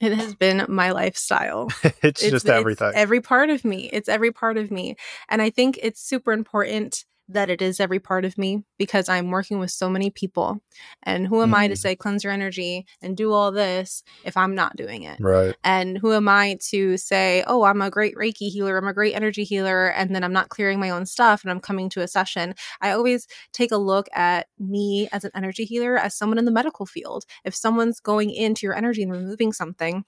It 0.00 0.12
has 0.12 0.34
been 0.34 0.64
my 0.68 0.92
lifestyle. 0.92 1.68
it's, 2.02 2.22
it's, 2.22 2.30
just 2.30 2.48
everything. 2.48 2.88
It's 2.88 2.96
every 2.96 3.20
part 3.20 3.50
of 3.50 3.64
me. 3.64 3.90
It's 3.92 4.08
every 4.08 4.32
part 4.32 4.56
of 4.56 4.70
me. 4.70 4.96
And 5.28 5.42
I 5.42 5.50
think 5.50 5.78
it's 5.82 6.00
super 6.00 6.32
important 6.32 7.04
that 7.32 7.50
it 7.50 7.62
is 7.62 7.80
every 7.80 7.98
part 7.98 8.24
of 8.24 8.36
me 8.36 8.64
because 8.78 9.08
I'm 9.08 9.30
working 9.30 9.58
with 9.58 9.70
so 9.70 9.88
many 9.88 10.10
people. 10.10 10.60
And 11.02 11.26
who 11.26 11.42
am 11.42 11.52
mm. 11.52 11.56
I 11.56 11.68
to 11.68 11.74
mm. 11.74 11.78
say 11.78 11.96
cleanse 11.96 12.24
your 12.24 12.32
energy 12.32 12.86
and 13.02 13.16
do 13.16 13.32
all 13.32 13.52
this 13.52 14.02
if 14.24 14.36
I'm 14.36 14.54
not 14.54 14.76
doing 14.76 15.02
it? 15.02 15.18
Right. 15.20 15.54
And 15.64 15.98
who 15.98 16.12
am 16.12 16.28
I 16.28 16.58
to 16.70 16.96
say, 16.96 17.44
oh, 17.46 17.64
I'm 17.64 17.82
a 17.82 17.90
great 17.90 18.14
Reiki 18.16 18.50
healer, 18.50 18.76
I'm 18.76 18.88
a 18.88 18.94
great 18.94 19.14
energy 19.14 19.44
healer, 19.44 19.88
and 19.88 20.14
then 20.14 20.24
I'm 20.24 20.32
not 20.32 20.48
clearing 20.48 20.80
my 20.80 20.90
own 20.90 21.06
stuff 21.06 21.42
and 21.42 21.50
I'm 21.50 21.60
coming 21.60 21.88
to 21.90 22.02
a 22.02 22.08
session? 22.08 22.54
I 22.80 22.90
always 22.90 23.26
take 23.52 23.72
a 23.72 23.76
look 23.76 24.08
at 24.14 24.48
me 24.58 25.08
as 25.12 25.24
an 25.24 25.30
energy 25.34 25.64
healer 25.64 25.96
as 25.96 26.16
someone 26.16 26.38
in 26.38 26.44
the 26.44 26.50
medical 26.50 26.86
field. 26.86 27.24
If 27.44 27.54
someone's 27.54 28.00
going 28.00 28.30
into 28.30 28.66
your 28.66 28.74
energy 28.74 29.02
and 29.02 29.12
removing 29.12 29.52
something, 29.52 30.04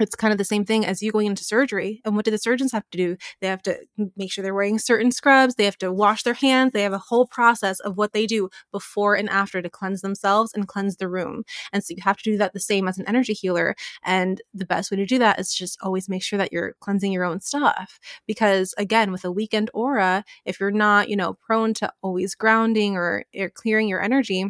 it's 0.00 0.14
kind 0.14 0.32
of 0.32 0.38
the 0.38 0.44
same 0.44 0.64
thing 0.64 0.86
as 0.86 1.02
you 1.02 1.12
going 1.12 1.26
into 1.26 1.44
surgery. 1.44 2.00
And 2.04 2.16
what 2.16 2.24
do 2.24 2.30
the 2.30 2.38
surgeons 2.38 2.72
have 2.72 2.88
to 2.90 2.98
do? 2.98 3.16
They 3.40 3.48
have 3.48 3.62
to 3.62 3.78
make 4.16 4.32
sure 4.32 4.42
they're 4.42 4.54
wearing 4.54 4.78
certain 4.78 5.12
scrubs. 5.12 5.54
They 5.54 5.64
have 5.64 5.78
to 5.78 5.92
wash 5.92 6.22
their 6.22 6.34
hands. 6.34 6.72
They 6.72 6.82
have 6.82 6.92
a 6.92 6.98
whole 6.98 7.26
process 7.26 7.80
of 7.80 7.96
what 7.96 8.12
they 8.12 8.26
do 8.26 8.48
before 8.72 9.14
and 9.14 9.28
after 9.28 9.60
to 9.62 9.70
cleanse 9.70 10.00
themselves 10.00 10.52
and 10.54 10.66
cleanse 10.66 10.96
the 10.96 11.08
room. 11.08 11.44
And 11.72 11.84
so 11.84 11.94
you 11.94 12.02
have 12.02 12.16
to 12.18 12.30
do 12.30 12.38
that 12.38 12.52
the 12.52 12.60
same 12.60 12.88
as 12.88 12.98
an 12.98 13.08
energy 13.08 13.32
healer. 13.32 13.74
And 14.04 14.40
the 14.54 14.66
best 14.66 14.90
way 14.90 14.96
to 14.96 15.06
do 15.06 15.18
that 15.18 15.38
is 15.38 15.54
just 15.54 15.78
always 15.82 16.08
make 16.08 16.22
sure 16.22 16.38
that 16.38 16.52
you're 16.52 16.74
cleansing 16.80 17.12
your 17.12 17.24
own 17.24 17.40
stuff. 17.40 17.98
Because 18.26 18.74
again, 18.78 19.12
with 19.12 19.24
a 19.24 19.32
weakened 19.32 19.70
aura, 19.74 20.24
if 20.44 20.60
you're 20.60 20.70
not, 20.70 21.08
you 21.08 21.16
know, 21.16 21.34
prone 21.34 21.74
to 21.74 21.92
always 22.02 22.34
grounding 22.34 22.96
or, 22.96 23.24
or 23.38 23.50
clearing 23.50 23.88
your 23.88 24.02
energy, 24.02 24.46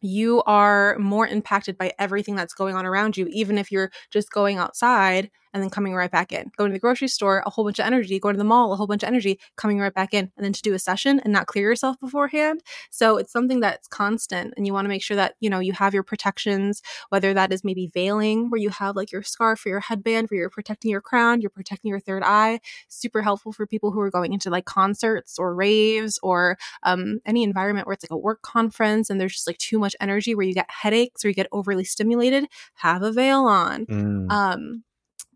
you 0.00 0.42
are 0.44 0.98
more 0.98 1.26
impacted 1.26 1.76
by 1.78 1.92
everything 1.98 2.36
that's 2.36 2.54
going 2.54 2.74
on 2.76 2.86
around 2.86 3.16
you, 3.16 3.26
even 3.30 3.58
if 3.58 3.70
you're 3.72 3.90
just 4.10 4.30
going 4.30 4.58
outside 4.58 5.30
and 5.52 5.62
then 5.62 5.70
coming 5.70 5.94
right 5.94 6.10
back 6.10 6.32
in. 6.32 6.50
Going 6.56 6.70
to 6.70 6.74
the 6.74 6.80
grocery 6.80 7.08
store, 7.08 7.42
a 7.46 7.50
whole 7.50 7.64
bunch 7.64 7.78
of 7.78 7.86
energy. 7.86 8.18
Going 8.18 8.34
to 8.34 8.38
the 8.38 8.44
mall, 8.44 8.72
a 8.72 8.76
whole 8.76 8.86
bunch 8.86 9.02
of 9.02 9.08
energy, 9.08 9.38
coming 9.56 9.78
right 9.78 9.94
back 9.94 10.14
in. 10.14 10.30
And 10.36 10.44
then 10.44 10.52
to 10.52 10.62
do 10.62 10.74
a 10.74 10.78
session 10.78 11.20
and 11.20 11.32
not 11.32 11.46
clear 11.46 11.70
yourself 11.70 11.98
beforehand. 11.98 12.62
So 12.90 13.16
it's 13.16 13.32
something 13.32 13.60
that's 13.60 13.88
constant. 13.88 14.54
And 14.56 14.66
you 14.66 14.72
want 14.72 14.84
to 14.84 14.88
make 14.88 15.02
sure 15.02 15.16
that, 15.16 15.34
you 15.40 15.50
know, 15.50 15.58
you 15.58 15.72
have 15.72 15.94
your 15.94 16.02
protections, 16.02 16.82
whether 17.08 17.34
that 17.34 17.52
is 17.52 17.64
maybe 17.64 17.90
veiling, 17.92 18.50
where 18.50 18.60
you 18.60 18.70
have 18.70 18.96
like 18.96 19.12
your 19.12 19.22
scarf 19.22 19.64
or 19.66 19.70
your 19.70 19.80
headband 19.80 20.28
where 20.28 20.40
you're 20.40 20.50
protecting 20.50 20.90
your 20.90 21.00
crown, 21.00 21.40
you're 21.40 21.50
protecting 21.50 21.88
your 21.88 22.00
third 22.00 22.22
eye. 22.24 22.60
Super 22.88 23.22
helpful 23.22 23.52
for 23.52 23.66
people 23.66 23.90
who 23.90 24.00
are 24.00 24.10
going 24.10 24.32
into 24.32 24.50
like 24.50 24.64
concerts 24.64 25.38
or 25.38 25.54
raves 25.54 26.18
or 26.22 26.56
um, 26.82 27.20
any 27.26 27.42
environment 27.42 27.86
where 27.86 27.94
it's 27.94 28.04
like 28.04 28.10
a 28.10 28.18
work 28.18 28.42
conference 28.42 29.10
and 29.10 29.20
there's 29.20 29.34
just 29.34 29.46
like 29.46 29.58
too 29.58 29.78
much 29.78 29.96
energy 30.00 30.34
where 30.34 30.46
you 30.46 30.54
get 30.54 30.70
headaches 30.70 31.24
or 31.24 31.28
you 31.28 31.34
get 31.34 31.48
overly 31.52 31.84
stimulated. 31.84 32.46
Have 32.74 33.02
a 33.02 33.12
veil 33.12 33.44
on. 33.44 33.86
Mm. 33.86 34.30
Um, 34.30 34.84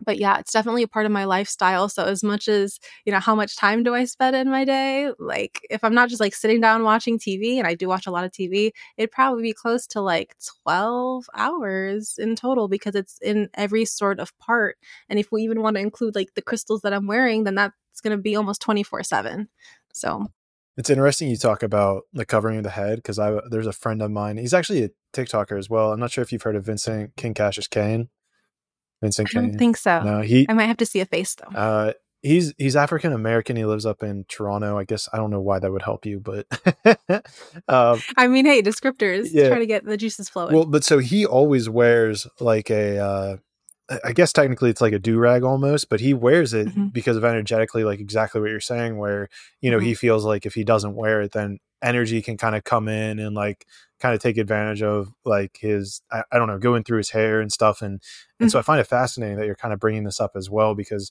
but 0.05 0.18
yeah, 0.18 0.39
it's 0.39 0.52
definitely 0.52 0.82
a 0.82 0.89
part 0.89 1.06
of 1.06 1.12
my 1.12 1.24
lifestyle. 1.24 1.89
So 1.89 2.05
as 2.05 2.22
much 2.22 2.48
as, 2.48 2.78
you 3.05 3.12
know, 3.12 3.20
how 3.20 3.35
much 3.35 3.56
time 3.56 3.82
do 3.82 3.94
I 3.94 4.05
spend 4.05 4.36
in 4.36 4.51
my 4.51 4.64
day? 4.64 5.10
Like 5.18 5.60
if 5.70 5.85
I'm 5.85 5.94
not 5.94 6.09
just 6.09 6.20
like 6.20 6.35
sitting 6.35 6.60
down 6.60 6.82
watching 6.85 7.18
TV 7.18 7.59
and 7.59 7.66
I 7.66 7.74
do 7.74 7.89
watch 7.89 8.06
a 8.06 8.10
lot 8.10 8.24
of 8.24 8.32
TV, 8.32 8.70
it'd 8.97 9.12
probably 9.12 9.43
be 9.43 9.52
close 9.52 9.86
to 9.89 10.01
like 10.01 10.35
12 10.64 11.27
hours 11.35 12.16
in 12.18 12.36
total 12.36 12.68
because 12.68 12.94
it's 12.94 13.18
in 13.20 13.48
every 13.55 13.85
sort 13.85 14.20
of 14.20 14.36
part. 14.39 14.77
And 15.09 15.18
if 15.18 15.31
we 15.31 15.43
even 15.43 15.62
want 15.62 15.77
to 15.77 15.82
include 15.82 16.14
like 16.14 16.35
the 16.35 16.43
crystals 16.43 16.82
that 16.82 16.93
I'm 16.93 17.06
wearing, 17.06 17.44
then 17.44 17.55
that's 17.55 17.74
going 18.02 18.16
to 18.16 18.22
be 18.22 18.36
almost 18.36 18.62
24/7. 18.62 19.48
So 19.93 20.27
it's 20.77 20.90
interesting 20.90 21.28
you 21.28 21.36
talk 21.36 21.62
about 21.62 22.05
the 22.12 22.24
covering 22.24 22.59
of 22.59 22.64
the 22.64 22.70
head 22.70 22.97
because 22.97 23.18
I 23.18 23.39
there's 23.51 23.66
a 23.66 23.72
friend 23.72 24.01
of 24.01 24.10
mine. 24.10 24.39
He's 24.39 24.55
actually 24.55 24.85
a 24.85 24.90
TikToker 25.12 25.59
as 25.59 25.68
well. 25.68 25.93
I'm 25.93 26.01
not 26.01 26.10
sure 26.10 26.22
if 26.22 26.32
you've 26.32 26.43
heard 26.43 26.56
of 26.56 26.64
Vincent 26.64 27.16
King 27.16 27.35
Cassius 27.35 27.68
Kane. 27.68 28.09
Vincent 29.02 29.31
I 29.35 29.40
don't 29.40 29.59
think 29.59 29.77
so. 29.77 30.02
No, 30.02 30.20
he. 30.20 30.47
I 30.48 30.52
might 30.52 30.66
have 30.66 30.77
to 30.78 30.86
see 30.86 31.01
a 31.01 31.06
face 31.06 31.35
though. 31.35 31.56
Uh, 31.56 31.93
he's 32.22 32.52
he's 32.59 32.77
African 32.77 33.12
American. 33.12 33.56
He 33.56 33.64
lives 33.64 33.86
up 33.86 34.02
in 34.02 34.24
Toronto. 34.28 34.78
I 34.78 34.85
guess 34.85 35.09
I 35.12 35.16
don't 35.16 35.31
know 35.31 35.40
why 35.40 35.59
that 35.59 35.70
would 35.70 35.82
help 35.82 36.06
you, 36.06 36.20
but 36.20 36.47
um, 37.68 38.01
I 38.16 38.28
mean, 38.28 38.47
hey, 38.47 38.62
descriptors. 38.62 39.28
Yeah. 39.32 39.48
Try 39.48 39.59
to 39.59 39.66
get 39.66 39.85
the 39.85 39.97
juices 39.97 40.28
flowing. 40.28 40.55
Well, 40.55 40.66
but 40.66 40.85
so 40.85 40.98
he 40.98 41.27
always 41.27 41.68
wears 41.68 42.27
like 42.39 42.70
a. 42.70 42.98
Uh, 42.98 43.36
I 44.05 44.12
guess 44.12 44.32
technically 44.32 44.70
it's 44.70 44.81
like 44.81 44.93
a 44.93 45.01
do 45.01 45.18
rag 45.18 45.43
almost, 45.43 45.89
but 45.89 45.98
he 45.98 46.14
wears 46.14 46.55
it 46.55 46.68
mm-hmm. 46.68 46.89
because 46.89 47.16
of 47.16 47.24
energetically, 47.24 47.82
like 47.82 47.98
exactly 47.98 48.40
what 48.40 48.51
you're 48.51 48.60
saying, 48.60 48.98
where 48.98 49.28
you 49.60 49.70
know 49.70 49.78
mm-hmm. 49.78 49.86
he 49.86 49.94
feels 49.94 50.24
like 50.24 50.47
if 50.47 50.55
he 50.55 50.62
doesn't 50.62 50.94
wear 50.94 51.22
it, 51.22 51.32
then 51.32 51.59
energy 51.82 52.23
can 52.23 52.36
kind 52.36 52.55
of 52.55 52.65
come 52.65 52.89
in 52.89 53.19
and 53.19 53.35
like 53.35 53.66
kind 54.01 54.15
of 54.15 54.20
take 54.20 54.39
advantage 54.39 54.82
of 54.82 55.12
like 55.24 55.59
his 55.61 56.02
I, 56.11 56.23
I, 56.32 56.39
don't 56.39 56.48
know 56.48 56.59
going 56.59 56.85
through 56.85 56.98
his 56.98 57.11
hair 57.11 57.40
and 57.40 57.52
stuff 57.52 57.82
and 57.82 57.93
and 57.93 58.01
mm-hmm. 58.01 58.48
so 58.48 58.59
i 58.59 58.62
find 58.62 58.81
it 58.81 58.86
fascinating 58.86 59.39
that 59.39 59.47
you're 59.47 59.55
kind 59.55 59.74
of 59.74 59.81
bringing 59.81 60.05
this 60.05 60.20
up 60.20 60.32
as 60.36 60.51
well 60.51 60.74
because 60.74 61.11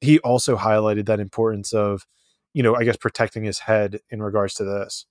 he 0.00 0.18
also 0.20 0.56
highlighted 0.56 1.06
that 1.06 1.20
importance 1.20 1.72
of 1.72 2.06
you 2.52 2.62
know 2.62 2.74
i 2.76 2.84
guess 2.84 2.96
protecting 2.96 3.44
his 3.44 3.60
head 3.60 4.00
in 4.10 4.22
regards 4.22 4.54
to 4.54 4.64
this 4.64 5.06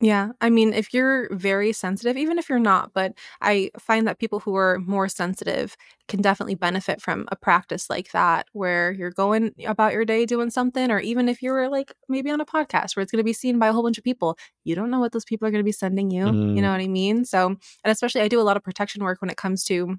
yeah. 0.00 0.32
I 0.42 0.50
mean, 0.50 0.74
if 0.74 0.92
you're 0.92 1.34
very 1.34 1.72
sensitive, 1.72 2.18
even 2.18 2.38
if 2.38 2.50
you're 2.50 2.58
not, 2.58 2.92
but 2.92 3.14
I 3.40 3.70
find 3.78 4.06
that 4.06 4.18
people 4.18 4.40
who 4.40 4.54
are 4.54 4.78
more 4.80 5.08
sensitive 5.08 5.74
can 6.06 6.20
definitely 6.20 6.54
benefit 6.54 7.00
from 7.00 7.26
a 7.32 7.36
practice 7.36 7.88
like 7.88 8.12
that 8.12 8.46
where 8.52 8.92
you're 8.92 9.10
going 9.10 9.54
about 9.66 9.94
your 9.94 10.04
day 10.04 10.26
doing 10.26 10.50
something, 10.50 10.90
or 10.90 11.00
even 11.00 11.30
if 11.30 11.40
you're 11.40 11.70
like 11.70 11.94
maybe 12.10 12.30
on 12.30 12.42
a 12.42 12.46
podcast 12.46 12.94
where 12.94 13.02
it's 13.02 13.10
going 13.10 13.20
to 13.20 13.24
be 13.24 13.32
seen 13.32 13.58
by 13.58 13.68
a 13.68 13.72
whole 13.72 13.82
bunch 13.82 13.96
of 13.96 14.04
people, 14.04 14.36
you 14.64 14.74
don't 14.74 14.90
know 14.90 15.00
what 15.00 15.12
those 15.12 15.24
people 15.24 15.48
are 15.48 15.50
going 15.50 15.62
to 15.62 15.64
be 15.64 15.72
sending 15.72 16.10
you. 16.10 16.26
Mm. 16.26 16.56
You 16.56 16.62
know 16.62 16.72
what 16.72 16.82
I 16.82 16.88
mean? 16.88 17.24
So, 17.24 17.46
and 17.46 17.58
especially 17.84 18.20
I 18.20 18.28
do 18.28 18.40
a 18.40 18.42
lot 18.42 18.58
of 18.58 18.62
protection 18.62 19.02
work 19.02 19.22
when 19.22 19.30
it 19.30 19.38
comes 19.38 19.64
to 19.64 19.96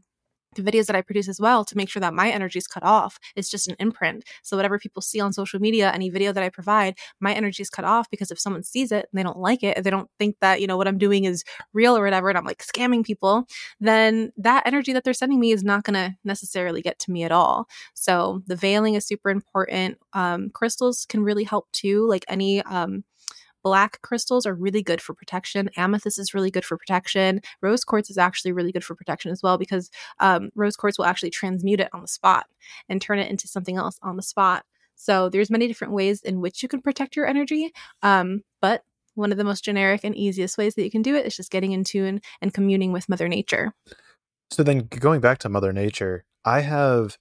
the 0.57 0.71
videos 0.71 0.88
that 0.88 0.95
I 0.95 1.01
produce 1.01 1.29
as 1.29 1.39
well 1.39 1.63
to 1.65 1.77
make 1.77 1.89
sure 1.89 1.99
that 2.01 2.13
my 2.13 2.29
energy 2.29 2.59
is 2.59 2.67
cut 2.67 2.84
off. 2.84 3.19
It's 3.35 3.49
just 3.49 3.67
an 3.67 3.75
imprint. 3.79 4.23
So 4.43 4.57
whatever 4.57 4.79
people 4.79 5.01
see 5.01 5.19
on 5.19 5.34
social 5.34 5.59
media, 5.59 5.91
any 5.91 6.09
video 6.09 6.31
that 6.34 6.43
I 6.43 6.49
provide, 6.49 6.97
my 7.19 7.34
energy 7.34 7.61
is 7.61 7.69
cut 7.69 7.85
off 7.85 8.09
because 8.09 8.31
if 8.31 8.39
someone 8.39 8.63
sees 8.63 8.91
it 8.91 9.07
and 9.11 9.17
they 9.17 9.23
don't 9.23 9.39
like 9.39 9.63
it, 9.63 9.84
they 9.84 9.89
don't 9.89 10.09
think 10.19 10.35
that, 10.41 10.61
you 10.61 10.67
know, 10.67 10.77
what 10.77 10.88
I'm 10.88 10.97
doing 10.97 11.25
is 11.25 11.43
real 11.73 11.97
or 11.97 12.03
whatever, 12.03 12.29
and 12.29 12.38
I'm 12.38 12.45
like 12.45 12.63
scamming 12.63 13.05
people, 13.05 13.45
then 13.79 14.31
that 14.38 14.65
energy 14.65 14.93
that 14.93 15.03
they're 15.03 15.13
sending 15.13 15.39
me 15.39 15.51
is 15.51 15.63
not 15.63 15.84
going 15.84 15.93
to 15.93 16.15
necessarily 16.23 16.81
get 16.81 16.99
to 16.99 17.11
me 17.11 17.23
at 17.23 17.31
all. 17.31 17.67
So 17.93 18.41
the 18.47 18.55
veiling 18.55 18.95
is 18.95 19.05
super 19.05 19.29
important. 19.29 19.97
Um, 20.13 20.49
crystals 20.49 21.05
can 21.07 21.23
really 21.23 21.43
help 21.43 21.71
too, 21.71 22.07
like 22.07 22.25
any 22.27 22.61
um, 22.63 23.03
Black 23.68 24.02
crystals 24.02 24.45
are 24.45 24.56
really 24.56 24.81
good 24.81 25.02
for 25.02 25.14
protection. 25.14 25.69
Amethyst 25.76 26.18
is 26.18 26.34
really 26.34 26.49
good 26.49 26.64
for 26.64 26.77
protection. 26.77 27.41
Rose 27.61 27.84
quartz 27.84 28.10
is 28.10 28.18
actually 28.18 28.53
really 28.53 28.72
good 28.72 28.84
for 28.85 28.95
protection 28.95 29.30
as 29.30 29.44
well 29.44 29.57
because 29.57 29.91
um, 30.22 30.52
rose 30.56 30.77
quartz 30.77 30.98
will 30.98 31.03
actually 31.03 31.31
transmute 31.31 31.81
it 31.81 31.89
on 31.91 31.99
the 31.99 32.07
spot 32.07 32.45
and 32.88 33.02
turn 33.02 33.19
it 33.19 33.30
into 33.30 33.45
something 33.45 33.76
else 33.76 33.99
on 34.02 34.15
the 34.15 34.23
spot. 34.23 34.64
So 34.95 35.27
there's 35.27 35.49
many 35.49 35.68
different 35.68 35.91
ways 35.91 36.22
in 36.22 36.39
which 36.39 36.64
you 36.64 36.69
can 36.69 36.81
protect 36.81 37.18
your 37.18 37.27
energy. 37.27 37.73
Um, 38.03 38.44
but 38.61 38.85
one 39.15 39.34
of 39.34 39.38
the 39.38 39.44
most 39.44 39.65
generic 39.65 39.99
and 40.06 40.15
easiest 40.15 40.57
ways 40.57 40.76
that 40.76 40.85
you 40.85 40.89
can 40.89 41.02
do 41.02 41.18
it 41.18 41.26
is 41.26 41.35
just 41.35 41.52
getting 41.52 41.73
in 41.73 41.84
tune 41.84 42.22
and 42.41 42.53
communing 42.53 42.94
with 42.94 43.10
Mother 43.10 43.27
Nature. 43.27 43.73
So 44.49 44.64
then 44.64 44.88
going 44.89 45.19
back 45.19 45.39
to 45.39 45.49
Mother 45.49 45.73
Nature, 45.73 46.23
I 46.45 46.61
have 46.61 47.18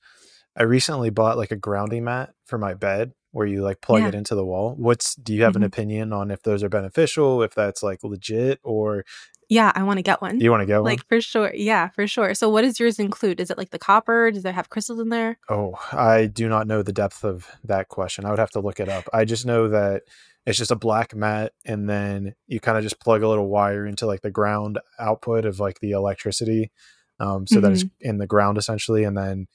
I 0.56 0.62
recently 0.62 1.10
bought 1.10 1.39
like 1.39 1.51
a 1.51 1.56
grounding 1.56 2.05
mat 2.05 2.35
for 2.44 2.56
my 2.56 2.74
bed 2.74 3.14
where 3.36 3.46
you 3.46 3.62
like 3.62 3.82
plug 3.82 4.00
yeah. 4.00 4.08
it 4.08 4.14
into 4.14 4.34
the 4.34 4.44
wall. 4.44 4.74
What's 4.78 5.14
do 5.14 5.34
you 5.34 5.42
have 5.42 5.52
mm-hmm. 5.52 5.64
an 5.64 5.66
opinion 5.66 6.12
on 6.14 6.30
if 6.30 6.42
those 6.42 6.62
are 6.62 6.70
beneficial, 6.70 7.42
if 7.42 7.54
that's 7.54 7.82
like 7.82 8.02
legit 8.02 8.60
or 8.64 9.04
yeah, 9.50 9.70
I 9.74 9.82
want 9.84 9.98
to 9.98 10.02
get 10.02 10.22
one. 10.22 10.40
You 10.40 10.50
want 10.50 10.62
to 10.62 10.66
get 10.66 10.78
one? 10.78 10.90
Like 10.90 11.06
for 11.06 11.20
sure. 11.20 11.52
Yeah, 11.54 11.90
for 11.90 12.06
sure. 12.06 12.34
So 12.34 12.48
what 12.48 12.62
does 12.62 12.80
yours 12.80 12.98
include? 12.98 13.38
Is 13.38 13.50
it 13.50 13.58
like 13.58 13.70
the 13.70 13.78
copper? 13.78 14.30
Does 14.30 14.44
it 14.44 14.54
have 14.54 14.70
crystals 14.70 14.98
in 14.98 15.10
there? 15.10 15.38
Oh, 15.50 15.74
I 15.92 16.26
do 16.26 16.48
not 16.48 16.66
know 16.66 16.82
the 16.82 16.94
depth 16.94 17.24
of 17.24 17.46
that 17.62 17.88
question. 17.88 18.24
I 18.24 18.30
would 18.30 18.40
have 18.40 18.50
to 18.52 18.60
look 18.60 18.80
it 18.80 18.88
up. 18.88 19.04
I 19.12 19.26
just 19.26 19.46
know 19.46 19.68
that 19.68 20.02
it's 20.46 20.58
just 20.58 20.70
a 20.70 20.76
black 20.76 21.14
mat 21.14 21.52
and 21.64 21.88
then 21.88 22.34
you 22.46 22.58
kind 22.58 22.78
of 22.78 22.84
just 22.84 22.98
plug 22.98 23.22
a 23.22 23.28
little 23.28 23.48
wire 23.48 23.86
into 23.86 24.06
like 24.06 24.22
the 24.22 24.30
ground 24.30 24.80
output 24.98 25.44
of 25.44 25.60
like 25.60 25.78
the 25.80 25.92
electricity. 25.92 26.72
Um, 27.20 27.46
so 27.46 27.56
mm-hmm. 27.56 27.64
that 27.64 27.72
is 27.72 27.84
in 28.00 28.18
the 28.18 28.26
ground 28.26 28.56
essentially 28.56 29.04
and 29.04 29.16
then 29.16 29.46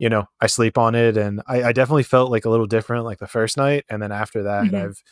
you 0.00 0.08
know, 0.08 0.24
I 0.40 0.46
sleep 0.46 0.78
on 0.78 0.94
it 0.94 1.18
and 1.18 1.42
I, 1.46 1.62
I, 1.62 1.72
definitely 1.72 2.04
felt 2.04 2.30
like 2.30 2.46
a 2.46 2.50
little 2.50 2.66
different 2.66 3.04
like 3.04 3.18
the 3.18 3.26
first 3.26 3.58
night. 3.58 3.84
And 3.90 4.02
then 4.02 4.12
after 4.12 4.44
that, 4.44 4.64
mm-hmm. 4.64 4.74
I've, 4.74 5.02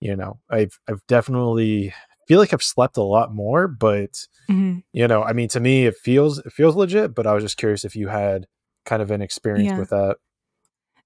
you 0.00 0.16
know, 0.16 0.40
I've, 0.50 0.80
I've 0.88 1.06
definitely 1.06 1.94
feel 2.26 2.40
like 2.40 2.52
I've 2.52 2.62
slept 2.62 2.96
a 2.96 3.04
lot 3.04 3.32
more, 3.32 3.68
but 3.68 4.10
mm-hmm. 4.50 4.80
you 4.92 5.06
know, 5.06 5.22
I 5.22 5.32
mean, 5.32 5.46
to 5.50 5.60
me, 5.60 5.86
it 5.86 5.94
feels, 5.96 6.40
it 6.40 6.52
feels 6.52 6.74
legit, 6.74 7.14
but 7.14 7.28
I 7.28 7.34
was 7.34 7.44
just 7.44 7.56
curious 7.56 7.84
if 7.84 7.94
you 7.94 8.08
had 8.08 8.48
kind 8.84 9.00
of 9.00 9.12
an 9.12 9.22
experience 9.22 9.70
yeah. 9.70 9.78
with 9.78 9.90
that. 9.90 10.16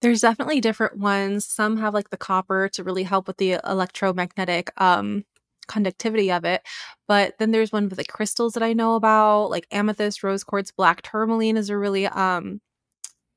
There's 0.00 0.22
definitely 0.22 0.62
different 0.62 0.96
ones. 0.96 1.44
Some 1.44 1.76
have 1.76 1.92
like 1.92 2.08
the 2.08 2.16
copper 2.16 2.70
to 2.70 2.82
really 2.82 3.02
help 3.02 3.26
with 3.26 3.36
the 3.36 3.60
electromagnetic 3.64 4.72
um 4.78 5.24
conductivity 5.68 6.32
of 6.32 6.46
it. 6.46 6.62
But 7.06 7.34
then 7.38 7.50
there's 7.50 7.70
one 7.70 7.90
with 7.90 7.98
the 7.98 8.04
crystals 8.04 8.54
that 8.54 8.62
I 8.62 8.72
know 8.72 8.94
about, 8.94 9.50
like 9.50 9.66
amethyst, 9.70 10.22
rose 10.22 10.42
quartz, 10.42 10.72
black 10.72 11.02
tourmaline 11.02 11.58
is 11.58 11.68
a 11.68 11.76
really 11.76 12.06
um 12.06 12.62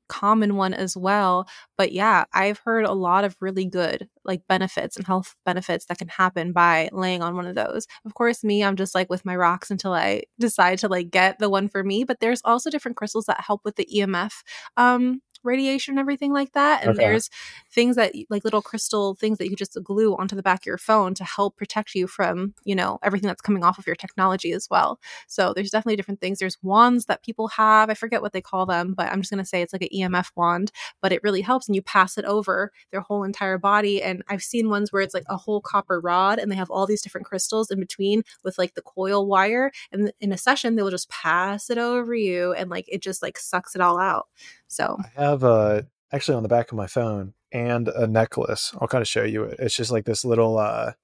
common 0.08 0.56
one 0.56 0.74
as 0.74 0.96
well. 0.96 1.46
But 1.76 1.92
yeah, 1.92 2.24
I've 2.32 2.58
heard 2.64 2.84
a 2.84 2.92
lot 2.92 3.24
of 3.24 3.36
really 3.40 3.64
good 3.66 4.08
like 4.24 4.42
benefits 4.48 4.96
and 4.96 5.06
health 5.06 5.34
benefits 5.44 5.86
that 5.86 5.98
can 5.98 6.08
happen 6.08 6.52
by 6.52 6.88
laying 6.92 7.22
on 7.22 7.36
one 7.36 7.46
of 7.46 7.54
those. 7.54 7.86
Of 8.06 8.14
course, 8.14 8.42
me, 8.44 8.64
I'm 8.64 8.76
just 8.76 8.94
like 8.94 9.10
with 9.10 9.24
my 9.24 9.36
rocks 9.36 9.70
until 9.70 9.92
I 9.92 10.22
decide 10.38 10.78
to 10.78 10.88
like 10.88 11.10
get 11.10 11.38
the 11.38 11.50
one 11.50 11.68
for 11.68 11.84
me. 11.84 12.04
But 12.04 12.20
there's 12.20 12.40
also 12.44 12.70
different 12.70 12.96
crystals 12.96 13.26
that 13.26 13.40
help 13.46 13.62
with 13.64 13.76
the 13.76 13.86
EMF 13.94 14.42
um 14.76 15.20
radiation 15.44 15.92
and 15.92 15.98
everything 15.98 16.32
like 16.32 16.52
that. 16.52 16.82
And 16.82 16.92
okay. 16.92 17.04
there's 17.04 17.30
things 17.70 17.96
that 17.96 18.12
like 18.30 18.44
little 18.44 18.62
crystal 18.62 19.14
things 19.14 19.38
that 19.38 19.50
you 19.50 19.56
just 19.56 19.76
glue 19.82 20.16
onto 20.16 20.36
the 20.36 20.42
back 20.42 20.62
of 20.62 20.66
your 20.66 20.78
phone 20.78 21.14
to 21.14 21.24
help 21.24 21.56
protect 21.56 21.94
you 21.94 22.06
from, 22.06 22.54
you 22.64 22.74
know, 22.74 22.98
everything 23.02 23.28
that's 23.28 23.42
coming 23.42 23.64
off 23.64 23.78
of 23.78 23.86
your 23.86 23.96
technology 23.96 24.52
as 24.52 24.68
well. 24.70 24.98
So 25.26 25.52
there's 25.54 25.70
definitely 25.70 25.96
different 25.96 26.20
things. 26.20 26.38
There's 26.38 26.62
wands 26.62 27.06
that 27.06 27.22
people 27.22 27.48
have. 27.48 27.90
I 27.90 27.94
forget 27.94 28.22
what 28.22 28.32
they 28.32 28.40
call 28.40 28.66
them, 28.66 28.94
but 28.94 29.10
I'm 29.10 29.20
just 29.20 29.30
going 29.30 29.42
to 29.42 29.48
say 29.48 29.62
it's 29.62 29.72
like 29.72 29.82
an 29.82 29.88
EMF 29.94 30.30
wand, 30.36 30.72
but 31.00 31.12
it 31.12 31.22
really 31.22 31.42
helps 31.42 31.68
and 31.68 31.76
you 31.76 31.82
pass 31.82 32.18
it 32.18 32.24
over 32.24 32.72
their 32.90 33.00
whole 33.00 33.24
entire 33.24 33.58
body. 33.58 34.02
And 34.02 34.22
I've 34.28 34.42
seen 34.42 34.68
ones 34.68 34.92
where 34.92 35.02
it's 35.02 35.14
like 35.14 35.24
a 35.28 35.36
whole 35.36 35.60
copper 35.60 36.00
rod 36.00 36.38
and 36.38 36.50
they 36.50 36.56
have 36.56 36.70
all 36.70 36.86
these 36.86 37.02
different 37.02 37.26
crystals 37.26 37.70
in 37.70 37.80
between 37.80 38.22
with 38.42 38.58
like 38.58 38.74
the 38.74 38.82
coil 38.82 39.26
wire. 39.26 39.72
And 39.92 40.12
in 40.20 40.32
a 40.32 40.38
session, 40.38 40.76
they'll 40.76 40.90
just 40.90 41.10
pass 41.10 41.70
it 41.70 41.78
over 41.78 42.14
you 42.14 42.52
and 42.52 42.70
like 42.70 42.86
it 42.88 43.02
just 43.02 43.22
like 43.22 43.38
sucks 43.38 43.74
it 43.74 43.80
all 43.80 43.98
out. 43.98 44.28
So 44.74 44.98
I 45.16 45.22
have 45.22 45.44
a 45.44 45.86
actually 46.12 46.34
on 46.34 46.42
the 46.42 46.48
back 46.48 46.72
of 46.72 46.76
my 46.76 46.88
phone 46.88 47.34
and 47.52 47.86
a 47.86 48.08
necklace. 48.08 48.74
I'll 48.80 48.88
kind 48.88 49.02
of 49.02 49.06
show 49.06 49.22
you 49.22 49.44
it. 49.44 49.60
It's 49.60 49.76
just 49.76 49.92
like 49.92 50.04
this 50.04 50.24
little 50.24 50.58
uh 50.58 50.94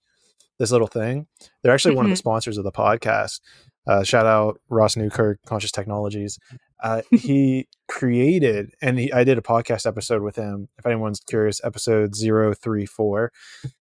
this 0.59 0.73
little 0.73 0.89
thing. 0.89 1.29
They're 1.63 1.73
actually 1.73 1.93
mm-hmm. 1.93 1.97
one 1.99 2.07
of 2.07 2.11
the 2.11 2.15
mm-hmm. 2.15 2.19
sponsors 2.19 2.59
of 2.59 2.65
the 2.65 2.73
podcast. 2.73 3.41
Uh, 3.87 4.03
shout 4.03 4.27
out 4.27 4.61
Ross 4.69 4.97
Newkirk, 4.97 5.39
Conscious 5.47 5.71
Technologies. 5.71 6.37
Uh, 6.83 7.03
he 7.13 7.69
created, 7.89 8.73
and 8.83 8.99
he, 8.99 9.13
I 9.13 9.23
did 9.23 9.39
a 9.39 9.43
podcast 9.43 9.87
episode 9.87 10.23
with 10.23 10.35
him. 10.35 10.69
If 10.77 10.85
anyone's 10.85 11.21
curious, 11.21 11.61
episode 11.63 12.17
034. 12.17 13.33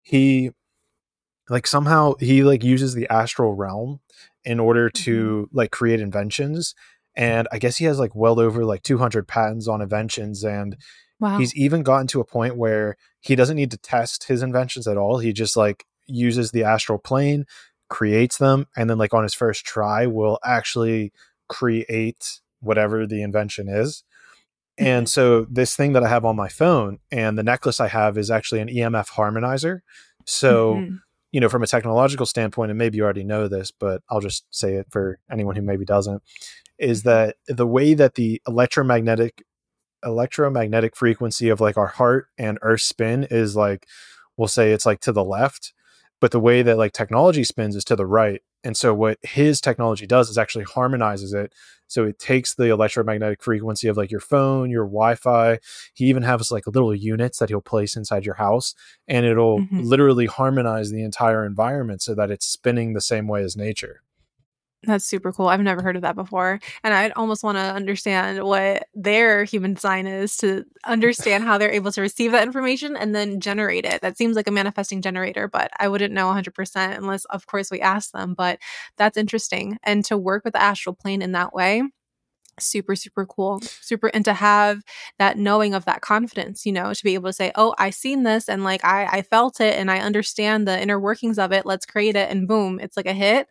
He 0.02 0.52
like 1.48 1.66
somehow 1.66 2.16
he 2.20 2.44
like 2.44 2.66
uses 2.66 2.96
the 2.96 3.08
astral 3.10 3.54
realm 3.54 4.02
in 4.44 4.60
order 4.60 4.90
to 4.90 5.44
mm-hmm. 5.46 5.58
like 5.58 5.72
create 5.72 6.02
inventions 6.02 6.76
and 7.16 7.48
I 7.52 7.60
guess 7.60 7.78
he 7.78 7.86
has 7.86 8.00
like 8.00 8.16
well 8.16 8.40
over 8.40 8.66
like 8.66 8.84
200 8.84 9.28
patents 9.28 9.68
on 9.68 9.82
inventions 9.82 10.44
and 10.44 10.78
wow. 11.20 11.38
he's 11.38 11.56
even 11.56 11.84
gotten 11.84 12.08
to 12.08 12.20
a 12.20 12.26
point 12.26 12.58
where 12.58 12.96
he 13.20 13.36
doesn't 13.36 13.56
need 13.56 13.72
to 13.72 13.78
test 13.78 14.26
his 14.26 14.42
inventions 14.42 14.88
at 14.88 14.98
all. 14.98 15.20
He 15.20 15.34
just 15.34 15.58
like 15.58 15.86
uses 16.08 16.52
the 16.52 16.64
astral 16.64 17.00
plane, 17.00 17.46
creates 17.90 18.38
them 18.38 18.68
and 18.78 18.90
then 18.90 18.98
like 18.98 19.14
on 19.14 19.24
his 19.24 19.34
first 19.34 19.66
try 19.66 20.06
will 20.06 20.40
actually 20.44 21.12
create 21.48 22.40
whatever 22.62 23.06
the 23.06 23.22
invention 23.22 23.68
is. 23.68 24.04
And 24.78 25.08
mm-hmm. 25.08 25.10
so 25.10 25.46
this 25.50 25.76
thing 25.76 25.94
that 25.94 26.04
I 26.04 26.10
have 26.10 26.26
on 26.26 26.36
my 26.36 26.48
phone 26.48 27.00
and 27.12 27.38
the 27.38 27.44
necklace 27.44 27.80
I 27.80 27.88
have 27.88 28.18
is 28.18 28.32
actually 28.32 28.62
an 28.62 28.70
EMF 28.70 29.10
harmonizer. 29.10 29.80
So 30.26 30.76
mm-hmm 30.76 30.96
you 31.32 31.40
know, 31.40 31.50
from 31.50 31.64
a 31.64 31.68
technological 31.68 32.26
standpoint, 32.26 32.72
and 32.72 32.78
maybe 32.78 32.98
you 32.98 33.04
already 33.04 33.24
know 33.24 33.48
this, 33.48 33.72
but 33.72 34.02
I'll 34.10 34.22
just 34.22 34.46
say 34.50 34.76
it 34.76 34.88
for 34.90 35.20
anyone 35.32 35.56
who 35.56 35.62
maybe 35.62 35.86
doesn't 35.86 36.24
is 36.80 37.04
that 37.04 37.36
the 37.48 37.68
way 37.68 37.94
that 37.94 38.16
the 38.16 38.42
electromagnetic 38.48 39.44
electromagnetic 40.04 40.96
frequency 40.96 41.50
of 41.50 41.60
like 41.60 41.78
our 41.78 41.88
heart 41.88 42.28
and 42.38 42.58
earth 42.62 42.82
spin 42.82 43.28
is 43.30 43.56
like 43.56 43.86
we'll 44.38 44.48
say 44.48 44.72
it's 44.72 44.86
like 44.86 45.02
to 45.02 45.12
the 45.12 45.24
left 45.24 45.74
but 46.20 46.32
the 46.32 46.40
way 46.40 46.62
that 46.62 46.78
like 46.78 46.92
technology 46.92 47.44
spins 47.44 47.76
is 47.76 47.84
to 47.86 47.96
the 47.96 48.06
right. 48.06 48.42
And 48.64 48.76
so 48.76 48.94
what 48.94 49.18
his 49.22 49.62
technology 49.62 50.06
does 50.06 50.30
is 50.30 50.38
actually 50.38 50.66
harmonizes 50.66 51.34
it. 51.34 51.54
So 51.88 52.04
it 52.04 52.20
takes 52.20 52.54
the 52.54 52.66
electromagnetic 52.66 53.42
frequency 53.42 53.88
of 53.88 53.96
like 53.96 54.12
your 54.12 54.20
phone 54.20 54.70
your 54.70 54.84
wi-fi. 54.84 55.60
He 55.94 56.06
even 56.06 56.24
has 56.24 56.52
like 56.52 56.68
little 56.68 56.94
units 56.94 57.40
that 57.40 57.50
he'll 57.50 57.62
place 57.62 57.96
inside 57.96 58.26
your 58.26 58.36
house 58.36 58.76
and 59.08 59.26
it'll 59.26 59.62
mm-hmm. 59.62 59.80
literally 59.80 60.26
harmonize 60.26 60.92
the 60.92 61.04
entire 61.04 61.46
environment 61.46 62.02
so 62.02 62.14
that 62.16 62.32
it's 62.32 62.46
spinning 62.46 62.94
the 62.94 63.02
same 63.02 63.28
way 63.28 63.44
as 63.44 63.56
nature 63.56 64.02
that's 64.84 65.06
super 65.06 65.34
cool. 65.34 65.48
I've 65.48 65.60
never 65.60 65.82
heard 65.82 65.98
of 65.98 66.04
that 66.04 66.16
before. 66.16 66.60
And 66.84 66.94
I'd 66.94 67.12
almost 67.14 67.44
want 67.44 67.58
to 67.58 67.62
understand 67.62 68.42
what 68.44 68.88
their 68.94 69.44
human 69.44 69.74
design 69.74 70.08
is 70.08 70.38
to 70.38 70.64
understand 70.86 71.44
how 71.44 71.58
they're 71.58 71.72
able 71.72 71.92
to 71.92 72.02
receive 72.02 72.32
that 72.32 72.48
information 72.48 72.96
and 72.96 73.14
then 73.14 73.42
generate 73.42 73.84
it. 73.84 74.02
That 74.02 74.18
seems 74.18 74.38
like 74.38 74.48
a 74.48 74.52
manifesting 74.52 75.02
generator, 75.02 75.50
but 75.50 75.70
I 75.80 75.90
wouldn't 75.90 76.14
know 76.14 76.30
100% 76.30 76.98
unless, 76.98 77.26
of 77.26 77.46
course, 77.46 77.70
we 77.70 77.82
ask 77.82 78.12
them. 78.14 78.34
But 78.36 78.60
that's 78.98 79.18
interesting. 79.18 79.78
And 79.84 80.06
to 80.06 80.18
work 80.18 80.46
with 80.46 80.54
the 80.54 80.62
astral 80.62 80.96
plane 80.96 81.22
in 81.22 81.34
that 81.34 81.54
way, 81.54 81.84
super 82.60 82.96
super 82.96 83.26
cool 83.26 83.60
super 83.82 84.08
and 84.08 84.26
to 84.26 84.34
have 84.34 84.82
that 85.18 85.38
knowing 85.38 85.74
of 85.74 85.86
that 85.86 86.02
confidence 86.02 86.66
you 86.66 86.72
know 86.72 86.94
to 86.94 87.04
be 87.04 87.14
able 87.14 87.30
to 87.30 87.34
say 87.34 87.52
oh 87.56 87.74
i 87.78 87.90
seen 87.90 88.24
this 88.24 88.50
and 88.50 88.64
like 88.64 88.84
i 88.84 89.06
i 89.06 89.22
felt 89.22 89.62
it 89.62 89.76
and 89.78 89.90
i 89.90 90.00
understand 90.00 90.68
the 90.68 90.80
inner 90.82 91.00
workings 91.00 91.40
of 91.40 91.52
it 91.52 91.66
let's 91.66 91.86
create 91.86 92.16
it 92.16 92.30
and 92.30 92.48
boom 92.48 92.80
it's 92.80 92.98
like 92.98 93.06
a 93.06 93.14
hit 93.14 93.48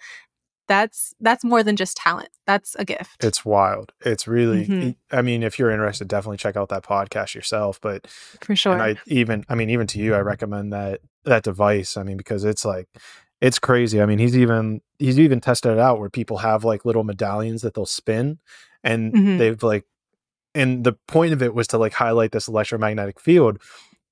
that's 0.69 1.15
that's 1.21 1.43
more 1.43 1.63
than 1.63 1.77
just 1.77 1.97
talent 1.97 2.29
that's 2.47 2.77
a 2.79 2.85
gift 2.85 3.25
it's 3.25 3.45
wild 3.45 3.93
it's 4.05 4.29
really 4.29 4.67
mm-hmm. 4.67 4.91
i 5.17 5.23
mean 5.23 5.43
if 5.43 5.59
you're 5.59 5.71
interested 5.71 6.07
definitely 6.07 6.37
check 6.37 6.57
out 6.57 6.69
that 6.69 6.85
podcast 6.85 7.35
yourself 7.35 7.81
but 7.81 8.07
for 8.43 8.55
sure 8.55 8.81
i 8.81 8.95
even 9.07 9.45
i 9.49 9.55
mean 9.55 9.71
even 9.71 9.87
to 9.87 9.99
you 9.99 10.15
i 10.15 10.21
recommend 10.21 10.73
that 10.73 11.01
that 11.25 11.43
device 11.43 11.97
i 11.97 12.03
mean 12.03 12.17
because 12.17 12.45
it's 12.45 12.65
like 12.65 12.87
it's 13.41 13.59
crazy 13.59 14.01
i 14.01 14.07
mean 14.07 14.19
he's 14.19 14.37
even 14.37 14.81
he's 14.99 15.19
even 15.19 15.41
tested 15.41 15.73
it 15.73 15.79
out 15.79 15.99
where 15.99 16.11
people 16.11 16.39
have 16.39 16.65
like 16.65 16.85
little 16.85 17.05
medallions 17.05 17.63
that 17.63 17.75
they'll 17.75 17.87
spin 17.87 18.39
and 18.85 19.13
mm-hmm. 19.13 19.39
they've 19.39 19.63
like 19.63 19.85
and 20.55 20.85
the 20.85 20.95
point 21.07 21.33
of 21.33 21.43
it 21.43 21.55
was 21.55 21.67
to 21.69 21.79
like 21.79 21.93
highlight 21.93 22.33
this 22.33 22.49
electromagnetic 22.49 23.21
field 23.21 23.61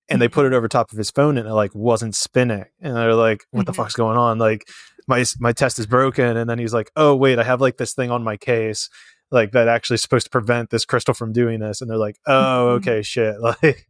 and 0.09 0.21
they 0.21 0.27
mm-hmm. 0.27 0.35
put 0.35 0.47
it 0.47 0.53
over 0.53 0.69
top 0.69 0.93
of 0.93 0.99
his 0.99 1.11
phone 1.11 1.37
and 1.37 1.49
it 1.49 1.53
like 1.53 1.75
wasn't 1.75 2.15
spinning 2.15 2.65
and 2.81 2.97
they're 2.97 3.15
like 3.15 3.45
what 3.51 3.61
mm-hmm. 3.61 3.67
the 3.67 3.73
fuck's 3.73 3.95
going 3.95 4.17
on 4.17 4.39
like 4.39 4.69
my 5.07 5.25
my 5.39 5.53
test 5.53 5.79
is 5.79 5.87
broken. 5.87 6.37
And 6.37 6.49
then 6.49 6.59
he's 6.59 6.75
like 6.75 6.91
oh 6.97 7.15
wait 7.15 7.39
i 7.39 7.45
have 7.45 7.61
like 7.61 7.77
this 7.77 7.95
thing 7.95 8.11
on 8.11 8.23
my 8.23 8.37
case 8.37 8.89
like 9.33 9.51
that 9.53 9.67
actually 9.67 9.97
supposed 9.97 10.27
to 10.27 10.31
prevent 10.31 10.71
this 10.71 10.85
crystal 10.85 11.15
from 11.15 11.33
doing 11.33 11.61
this. 11.61 11.81
And 11.81 11.91
they're 11.91 11.97
like 11.97 12.19
oh 12.27 12.33
mm-hmm. 12.33 12.89
okay 12.89 13.03
shit. 13.03 13.37
Like 13.41 13.87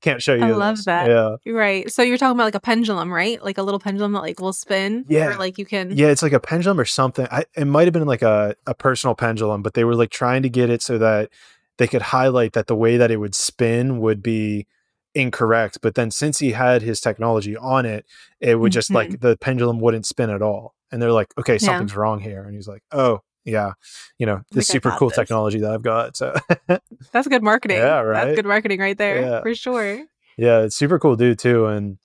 can't 0.00 0.20
show 0.20 0.34
you 0.34 0.42
i 0.42 0.50
love 0.50 0.84
that. 0.86 1.08
Yeah. 1.08 1.52
Right. 1.52 1.88
So 1.88 2.02
you're 2.02 2.18
talking 2.18 2.36
about 2.36 2.44
like 2.44 2.56
a 2.56 2.60
pendulum 2.60 3.12
right? 3.12 3.42
Like 3.42 3.58
a 3.58 3.62
little 3.62 3.78
pendulum 3.78 4.12
that 4.12 4.20
like 4.22 4.40
will 4.40 4.52
spin? 4.52 5.04
Yeah. 5.08 5.34
or 5.34 5.36
like 5.36 5.58
you 5.58 5.64
can 5.64 5.96
yeah 5.96 6.08
it's 6.08 6.22
like 6.22 6.32
a 6.32 6.40
pendulum 6.40 6.80
or 6.80 6.84
something. 6.84 7.26
I, 7.30 7.44
it 7.56 7.66
might 7.66 7.84
have 7.84 7.92
been 7.92 8.06
like 8.06 8.22
a, 8.22 8.56
a 8.66 8.74
personal 8.74 9.14
pendulum 9.14 9.62
but 9.62 9.74
they 9.74 9.84
were 9.84 9.94
like 9.94 10.10
trying 10.10 10.42
to 10.42 10.48
get 10.48 10.70
it 10.70 10.82
so 10.82 10.98
that 10.98 11.30
they 11.78 11.86
could 11.86 12.02
highlight 12.02 12.52
that 12.52 12.66
the 12.66 12.76
way 12.76 12.96
that 12.96 13.10
it 13.10 13.16
would 13.16 13.34
spin 13.34 14.00
would 14.00 14.22
be 14.22 14.66
incorrect. 15.14 15.78
But 15.82 15.94
then 15.94 16.10
since 16.10 16.38
he 16.38 16.52
had 16.52 16.82
his 16.82 17.00
technology 17.00 17.56
on 17.56 17.86
it, 17.86 18.06
it 18.40 18.58
would 18.58 18.72
just 18.72 18.88
mm-hmm. 18.88 19.12
like 19.12 19.20
the 19.20 19.36
pendulum 19.36 19.80
wouldn't 19.80 20.06
spin 20.06 20.30
at 20.30 20.42
all. 20.42 20.74
And 20.90 21.00
they're 21.00 21.12
like, 21.12 21.32
okay, 21.38 21.58
something's 21.58 21.92
yeah. 21.92 21.98
wrong 21.98 22.20
here. 22.20 22.44
And 22.44 22.54
he's 22.54 22.68
like, 22.68 22.82
oh, 22.92 23.20
yeah, 23.44 23.72
you 24.18 24.26
know, 24.26 24.42
this 24.52 24.68
super 24.68 24.90
cool 24.98 25.08
this. 25.08 25.16
technology 25.16 25.58
that 25.60 25.72
I've 25.72 25.82
got. 25.82 26.16
So 26.16 26.34
that's 27.12 27.28
good 27.28 27.42
marketing. 27.42 27.78
Yeah, 27.78 28.00
right. 28.00 28.26
That's 28.26 28.36
good 28.36 28.46
marketing 28.46 28.80
right 28.80 28.96
there 28.96 29.20
yeah. 29.20 29.40
for 29.40 29.54
sure. 29.54 30.04
Yeah, 30.36 30.60
it's 30.60 30.76
super 30.76 30.98
cool 30.98 31.16
dude 31.16 31.38
too. 31.38 31.66
And 31.66 31.98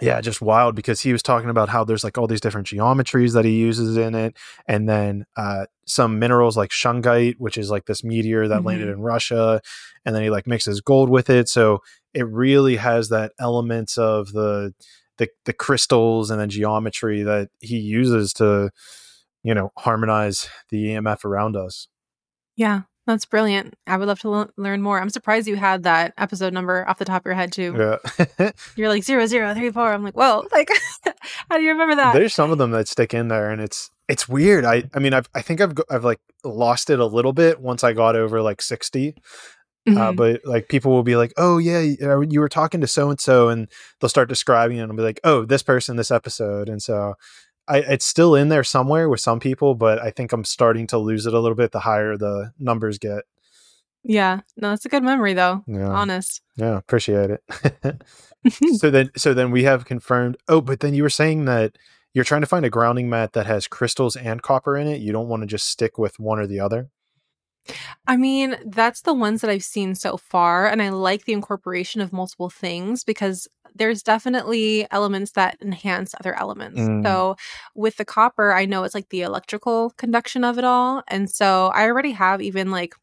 yeah, 0.00 0.20
just 0.20 0.40
wild 0.40 0.74
because 0.74 1.00
he 1.00 1.12
was 1.12 1.22
talking 1.22 1.50
about 1.50 1.68
how 1.68 1.84
there's 1.84 2.04
like 2.04 2.18
all 2.18 2.26
these 2.26 2.40
different 2.40 2.66
geometries 2.66 3.34
that 3.34 3.44
he 3.44 3.52
uses 3.52 3.96
in 3.96 4.14
it, 4.14 4.36
and 4.66 4.88
then 4.88 5.26
uh, 5.36 5.66
some 5.88 6.18
minerals 6.18 6.56
like 6.56 6.70
shungite, 6.70 7.34
which 7.38 7.58
is 7.58 7.70
like 7.70 7.86
this 7.86 8.04
meteor 8.04 8.48
that 8.48 8.58
mm-hmm. 8.58 8.66
landed 8.66 8.88
in 8.88 9.00
Russia, 9.00 9.60
and 10.04 10.14
then 10.14 10.22
he 10.22 10.30
like 10.30 10.46
mixes 10.46 10.80
gold 10.80 11.10
with 11.10 11.30
it. 11.30 11.48
So 11.48 11.80
it 12.14 12.26
really 12.26 12.76
has 12.76 13.08
that 13.08 13.32
element 13.40 13.96
of 13.98 14.32
the 14.32 14.74
the, 15.18 15.28
the 15.44 15.52
crystals 15.52 16.30
and 16.30 16.40
the 16.40 16.46
geometry 16.46 17.22
that 17.22 17.48
he 17.58 17.78
uses 17.78 18.32
to, 18.34 18.70
you 19.42 19.54
know, 19.54 19.72
harmonize 19.76 20.48
the 20.70 20.86
EMF 20.86 21.24
around 21.24 21.56
us. 21.56 21.88
Yeah, 22.56 22.82
that's 23.06 23.24
brilliant. 23.24 23.74
I 23.86 23.96
would 23.96 24.08
love 24.08 24.20
to 24.20 24.34
l- 24.34 24.50
learn 24.56 24.80
more. 24.82 25.00
I'm 25.00 25.10
surprised 25.10 25.48
you 25.48 25.56
had 25.56 25.82
that 25.84 26.14
episode 26.18 26.52
number 26.52 26.88
off 26.88 26.98
the 26.98 27.04
top 27.04 27.22
of 27.22 27.26
your 27.26 27.34
head 27.34 27.52
too. 27.52 27.98
Yeah. 28.18 28.50
You're 28.76 28.88
like 28.88 29.02
zero 29.02 29.26
zero 29.26 29.54
three 29.54 29.70
four. 29.70 29.92
I'm 29.92 30.04
like, 30.04 30.16
whoa, 30.16 30.46
like 30.52 30.70
how 31.50 31.56
do 31.56 31.62
you 31.62 31.70
remember 31.72 31.96
that? 31.96 32.14
There's 32.14 32.34
some 32.34 32.50
of 32.50 32.58
them 32.58 32.70
that 32.72 32.88
stick 32.88 33.14
in 33.14 33.28
there, 33.28 33.50
and 33.50 33.60
it's 33.60 33.90
it's 34.08 34.28
weird. 34.28 34.64
I 34.64 34.84
I 34.94 34.98
mean, 34.98 35.14
I've 35.14 35.28
I 35.34 35.42
think 35.42 35.60
I've 35.60 35.74
I've 35.90 36.04
like 36.04 36.20
lost 36.44 36.90
it 36.90 36.98
a 36.98 37.06
little 37.06 37.32
bit 37.32 37.60
once 37.60 37.84
I 37.84 37.92
got 37.92 38.16
over 38.16 38.42
like 38.42 38.62
sixty. 38.62 39.14
Uh, 39.86 39.90
mm-hmm. 39.90 39.98
Uh, 39.98 40.12
but 40.12 40.40
like 40.44 40.68
people 40.68 40.92
will 40.92 41.02
be 41.02 41.16
like, 41.16 41.32
"Oh 41.36 41.58
yeah, 41.58 41.80
you 41.80 42.40
were 42.40 42.48
talking 42.48 42.80
to 42.80 42.86
so 42.86 43.10
and 43.10 43.20
so," 43.20 43.48
and 43.48 43.68
they'll 44.00 44.08
start 44.08 44.28
describing 44.28 44.78
it 44.78 44.80
and 44.80 44.90
I'll 44.90 44.96
be 44.96 45.02
like, 45.02 45.20
"Oh, 45.24 45.44
this 45.44 45.62
person, 45.62 45.96
this 45.96 46.10
episode," 46.10 46.68
and 46.68 46.82
so 46.82 47.14
I, 47.68 47.78
it's 47.78 48.06
still 48.06 48.34
in 48.34 48.48
there 48.48 48.64
somewhere 48.64 49.08
with 49.08 49.20
some 49.20 49.40
people, 49.40 49.74
but 49.74 49.98
I 49.98 50.10
think 50.10 50.32
I'm 50.32 50.44
starting 50.44 50.86
to 50.88 50.98
lose 50.98 51.26
it 51.26 51.34
a 51.34 51.40
little 51.40 51.56
bit 51.56 51.72
the 51.72 51.80
higher 51.80 52.16
the 52.16 52.52
numbers 52.58 52.98
get. 52.98 53.24
Yeah, 54.04 54.40
no, 54.56 54.72
it's 54.72 54.86
a 54.86 54.88
good 54.88 55.02
memory 55.02 55.34
though. 55.34 55.64
Yeah. 55.66 55.88
Honest. 55.88 56.40
Yeah, 56.56 56.76
appreciate 56.78 57.30
it. 57.30 58.02
so 58.78 58.90
then 58.90 59.10
so 59.16 59.34
then 59.34 59.50
we 59.50 59.64
have 59.64 59.84
confirmed 59.84 60.36
oh, 60.48 60.60
but 60.60 60.80
then 60.80 60.94
you 60.94 61.02
were 61.02 61.10
saying 61.10 61.44
that 61.46 61.76
you're 62.14 62.24
trying 62.24 62.40
to 62.40 62.46
find 62.46 62.64
a 62.64 62.70
grounding 62.70 63.08
mat 63.08 63.32
that 63.34 63.46
has 63.46 63.68
crystals 63.68 64.16
and 64.16 64.42
copper 64.42 64.76
in 64.76 64.86
it. 64.86 65.00
You 65.00 65.12
don't 65.12 65.28
want 65.28 65.42
to 65.42 65.46
just 65.46 65.68
stick 65.68 65.98
with 65.98 66.18
one 66.18 66.38
or 66.38 66.46
the 66.46 66.60
other. 66.60 66.90
I 68.06 68.16
mean, 68.16 68.56
that's 68.64 69.02
the 69.02 69.12
ones 69.12 69.42
that 69.42 69.50
I've 69.50 69.64
seen 69.64 69.94
so 69.94 70.16
far. 70.16 70.66
And 70.66 70.80
I 70.80 70.88
like 70.88 71.24
the 71.24 71.34
incorporation 71.34 72.00
of 72.00 72.12
multiple 72.12 72.48
things 72.48 73.04
because 73.04 73.46
there's 73.74 74.02
definitely 74.02 74.86
elements 74.90 75.32
that 75.32 75.58
enhance 75.60 76.14
other 76.18 76.34
elements. 76.34 76.80
Mm. 76.80 77.04
So 77.04 77.36
with 77.74 77.96
the 77.96 78.04
copper, 78.04 78.52
I 78.52 78.64
know 78.64 78.84
it's 78.84 78.94
like 78.94 79.10
the 79.10 79.22
electrical 79.22 79.90
conduction 79.90 80.44
of 80.44 80.58
it 80.58 80.64
all. 80.64 81.02
And 81.08 81.30
so 81.30 81.66
I 81.74 81.84
already 81.84 82.12
have 82.12 82.40
even 82.40 82.70
like 82.70 82.94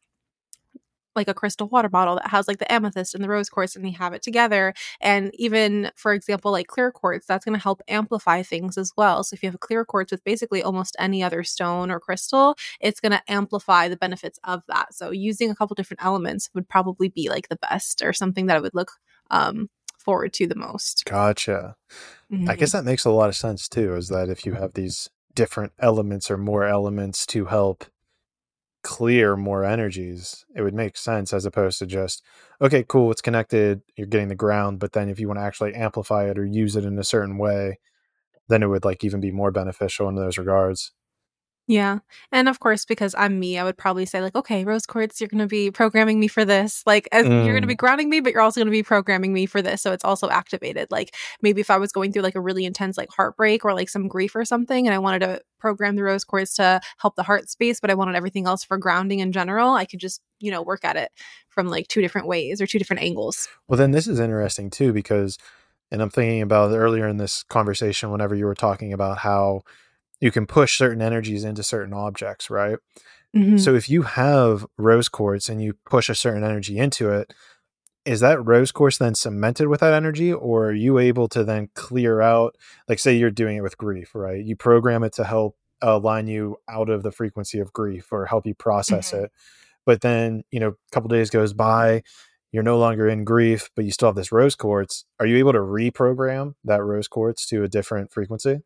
like 1.16 1.28
a 1.28 1.34
crystal 1.34 1.68
water 1.68 1.88
bottle 1.88 2.16
that 2.16 2.28
has 2.28 2.46
like 2.46 2.58
the 2.58 2.70
amethyst 2.72 3.14
and 3.14 3.24
the 3.24 3.28
rose 3.28 3.48
quartz 3.48 3.74
and 3.74 3.86
you 3.86 3.96
have 3.96 4.12
it 4.12 4.22
together 4.22 4.74
and 5.00 5.30
even 5.34 5.90
for 5.96 6.12
example 6.12 6.52
like 6.52 6.66
clear 6.66 6.92
quartz 6.92 7.26
that's 7.26 7.44
going 7.44 7.56
to 7.56 7.62
help 7.62 7.80
amplify 7.88 8.42
things 8.42 8.76
as 8.78 8.92
well 8.96 9.24
so 9.24 9.34
if 9.34 9.42
you 9.42 9.48
have 9.48 9.54
a 9.54 9.58
clear 9.58 9.84
quartz 9.84 10.12
with 10.12 10.22
basically 10.24 10.62
almost 10.62 10.96
any 10.98 11.22
other 11.22 11.42
stone 11.42 11.90
or 11.90 11.98
crystal 11.98 12.54
it's 12.80 13.00
going 13.00 13.12
to 13.12 13.22
amplify 13.28 13.88
the 13.88 13.96
benefits 13.96 14.38
of 14.44 14.62
that 14.68 14.94
so 14.94 15.10
using 15.10 15.50
a 15.50 15.54
couple 15.54 15.74
different 15.74 16.04
elements 16.04 16.50
would 16.54 16.68
probably 16.68 17.08
be 17.08 17.28
like 17.28 17.48
the 17.48 17.56
best 17.56 18.02
or 18.02 18.12
something 18.12 18.46
that 18.46 18.56
i 18.56 18.60
would 18.60 18.74
look 18.74 18.92
um 19.30 19.68
forward 19.98 20.32
to 20.32 20.46
the 20.46 20.54
most 20.54 21.04
Gotcha. 21.04 21.74
Mhm. 22.32 22.48
I 22.48 22.54
guess 22.54 22.72
that 22.72 22.84
makes 22.84 23.04
a 23.04 23.10
lot 23.10 23.28
of 23.28 23.34
sense 23.34 23.68
too, 23.68 23.94
is 23.96 24.08
that 24.08 24.28
if 24.28 24.46
you 24.46 24.54
have 24.54 24.74
these 24.74 25.10
different 25.34 25.72
elements 25.78 26.30
or 26.30 26.36
more 26.38 26.64
elements 26.64 27.26
to 27.26 27.46
help 27.46 27.84
clear 28.86 29.36
more 29.36 29.64
energies, 29.64 30.46
it 30.56 30.62
would 30.62 30.74
make 30.74 30.96
sense 30.96 31.34
as 31.34 31.44
opposed 31.46 31.78
to 31.80 31.86
just, 31.86 32.22
okay, 32.62 32.84
cool, 32.88 33.10
it's 33.10 33.22
connected, 33.22 33.82
you're 33.96 34.06
getting 34.06 34.28
the 34.28 34.36
ground, 34.36 34.78
but 34.80 34.92
then 34.92 35.08
if 35.10 35.20
you 35.20 35.28
want 35.28 35.40
to 35.40 35.44
actually 35.44 35.74
amplify 35.74 36.30
it 36.30 36.38
or 36.38 36.46
use 36.46 36.76
it 36.76 36.84
in 36.86 36.98
a 36.98 37.04
certain 37.04 37.38
way, 37.38 37.78
then 38.48 38.62
it 38.62 38.68
would 38.68 38.84
like 38.84 39.04
even 39.04 39.20
be 39.20 39.32
more 39.32 39.52
beneficial 39.52 40.08
in 40.08 40.16
those 40.16 40.38
regards. 40.38 40.92
Yeah. 41.68 41.98
And 42.30 42.48
of 42.48 42.60
course, 42.60 42.84
because 42.84 43.12
I'm 43.18 43.40
me, 43.40 43.58
I 43.58 43.64
would 43.64 43.76
probably 43.76 44.06
say, 44.06 44.20
like, 44.20 44.36
okay, 44.36 44.64
Rose 44.64 44.86
Quartz, 44.86 45.20
you're 45.20 45.26
going 45.28 45.40
to 45.40 45.48
be 45.48 45.72
programming 45.72 46.20
me 46.20 46.28
for 46.28 46.44
this. 46.44 46.84
Like, 46.86 47.08
as 47.10 47.26
you're 47.26 47.44
going 47.44 47.62
to 47.62 47.66
be 47.66 47.74
Mm. 47.74 47.78
grounding 47.78 48.08
me, 48.08 48.20
but 48.20 48.32
you're 48.32 48.40
also 48.40 48.60
going 48.60 48.68
to 48.68 48.70
be 48.72 48.84
programming 48.84 49.32
me 49.32 49.46
for 49.46 49.60
this. 49.60 49.82
So 49.82 49.92
it's 49.92 50.04
also 50.04 50.28
activated. 50.28 50.88
Like, 50.92 51.14
maybe 51.42 51.60
if 51.60 51.68
I 51.68 51.78
was 51.78 51.90
going 51.90 52.12
through 52.12 52.22
like 52.22 52.36
a 52.36 52.40
really 52.40 52.64
intense, 52.64 52.96
like, 52.96 53.10
heartbreak 53.10 53.64
or 53.64 53.74
like 53.74 53.88
some 53.88 54.06
grief 54.06 54.36
or 54.36 54.44
something, 54.44 54.86
and 54.86 54.94
I 54.94 55.00
wanted 55.00 55.20
to 55.22 55.40
program 55.58 55.96
the 55.96 56.04
Rose 56.04 56.22
Quartz 56.22 56.54
to 56.54 56.80
help 56.98 57.16
the 57.16 57.24
heart 57.24 57.50
space, 57.50 57.80
but 57.80 57.90
I 57.90 57.94
wanted 57.94 58.14
everything 58.14 58.46
else 58.46 58.62
for 58.62 58.78
grounding 58.78 59.18
in 59.18 59.32
general, 59.32 59.74
I 59.74 59.86
could 59.86 59.98
just, 59.98 60.20
you 60.38 60.52
know, 60.52 60.62
work 60.62 60.84
at 60.84 60.96
it 60.96 61.10
from 61.48 61.66
like 61.66 61.88
two 61.88 62.00
different 62.00 62.28
ways 62.28 62.60
or 62.60 62.66
two 62.68 62.78
different 62.78 63.02
angles. 63.02 63.48
Well, 63.66 63.78
then 63.78 63.90
this 63.90 64.06
is 64.06 64.20
interesting 64.20 64.70
too, 64.70 64.92
because, 64.92 65.36
and 65.90 66.00
I'm 66.00 66.10
thinking 66.10 66.42
about 66.42 66.70
earlier 66.70 67.08
in 67.08 67.16
this 67.16 67.42
conversation, 67.42 68.12
whenever 68.12 68.36
you 68.36 68.44
were 68.44 68.54
talking 68.54 68.92
about 68.92 69.18
how 69.18 69.62
you 70.20 70.30
can 70.30 70.46
push 70.46 70.78
certain 70.78 71.02
energies 71.02 71.44
into 71.44 71.62
certain 71.62 71.92
objects, 71.92 72.50
right? 72.50 72.78
Mhm. 73.34 73.60
So 73.60 73.74
if 73.74 73.88
you 73.88 74.02
have 74.02 74.66
rose 74.78 75.08
quartz 75.08 75.48
and 75.48 75.62
you 75.62 75.74
push 75.84 76.08
a 76.08 76.14
certain 76.14 76.44
energy 76.44 76.78
into 76.78 77.10
it, 77.10 77.34
is 78.04 78.20
that 78.20 78.44
rose 78.46 78.72
quartz 78.72 78.98
then 78.98 79.14
cemented 79.14 79.66
with 79.68 79.80
that 79.80 79.92
energy, 79.92 80.32
or 80.32 80.66
are 80.68 80.72
you 80.72 80.98
able 80.98 81.28
to 81.28 81.42
then 81.44 81.68
clear 81.74 82.20
out? 82.20 82.56
Like, 82.88 82.98
say 83.00 83.16
you're 83.16 83.30
doing 83.30 83.56
it 83.56 83.62
with 83.62 83.76
grief, 83.76 84.14
right? 84.14 84.42
You 84.44 84.56
program 84.56 85.02
it 85.02 85.12
to 85.14 85.24
help 85.24 85.56
align 85.82 86.28
you 86.28 86.56
out 86.68 86.88
of 86.88 87.02
the 87.02 87.10
frequency 87.10 87.58
of 87.58 87.72
grief 87.72 88.12
or 88.12 88.24
help 88.26 88.46
you 88.46 88.54
process 88.54 89.10
Mhm. 89.10 89.24
it. 89.24 89.32
But 89.84 90.00
then, 90.00 90.44
you 90.50 90.60
know, 90.60 90.68
a 90.68 90.74
couple 90.92 91.08
days 91.08 91.30
goes 91.30 91.52
by, 91.52 92.02
you're 92.52 92.62
no 92.62 92.78
longer 92.78 93.08
in 93.08 93.24
grief, 93.24 93.70
but 93.76 93.84
you 93.84 93.90
still 93.90 94.08
have 94.08 94.16
this 94.16 94.32
rose 94.32 94.54
quartz. 94.54 95.04
Are 95.20 95.26
you 95.26 95.36
able 95.36 95.52
to 95.52 95.58
reprogram 95.58 96.54
that 96.64 96.82
rose 96.82 97.08
quartz 97.08 97.44
to 97.48 97.64
a 97.64 97.68
different 97.68 98.12
frequency? 98.12 98.60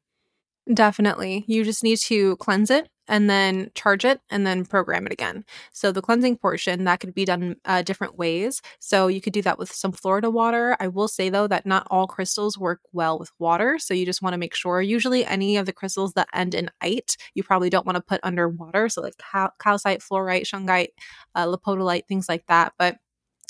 Definitely. 0.73 1.45
You 1.49 1.65
just 1.65 1.83
need 1.83 1.99
to 2.01 2.37
cleanse 2.37 2.71
it 2.71 2.89
and 3.09 3.29
then 3.29 3.71
charge 3.75 4.05
it 4.05 4.21
and 4.31 4.47
then 4.47 4.65
program 4.65 5.05
it 5.05 5.13
again. 5.13 5.45
So 5.73 5.91
the 5.91 6.03
cleansing 6.03 6.37
portion 6.37 6.85
that 6.85 7.01
could 7.01 7.13
be 7.13 7.25
done 7.25 7.57
uh, 7.65 7.83
different 7.83 8.17
ways. 8.17 8.63
So 8.79 9.09
you 9.09 9.21
could 9.21 9.33
do 9.33 9.43
that 9.43 9.59
with 9.59 9.73
some 9.73 9.91
Florida 9.91 10.31
water. 10.31 10.77
I 10.79 10.87
will 10.87 11.09
say 11.09 11.29
though 11.29 11.49
that 11.49 11.67
not 11.67 11.89
all 11.91 12.07
crystals 12.07 12.57
work 12.57 12.81
well 12.93 13.19
with 13.19 13.33
water, 13.41 13.79
so 13.81 13.95
you 13.95 14.07
just 14.07 14.23
want 14.23 14.35
to 14.35 14.39
make 14.39 14.55
sure. 14.55 14.81
Usually, 14.81 15.25
any 15.27 15.57
of 15.57 15.67
the 15.67 15.73
crystals 15.73 16.13
that 16.13 16.29
end 16.33 16.55
in 16.55 16.71
ite, 16.81 17.17
you 17.35 17.43
probably 17.43 17.71
don't 17.71 17.87
want 17.87 17.97
to 17.97 18.03
put 18.03 18.21
under 18.23 18.49
water. 18.49 18.89
So 18.89 19.01
like 19.01 19.15
cal- 19.19 19.55
calcite, 19.61 20.03
fluorite, 20.03 20.45
shungite, 20.47 20.89
uh, 21.35 22.01
things 22.09 22.29
like 22.29 22.45
that. 22.47 22.75
But 22.79 22.97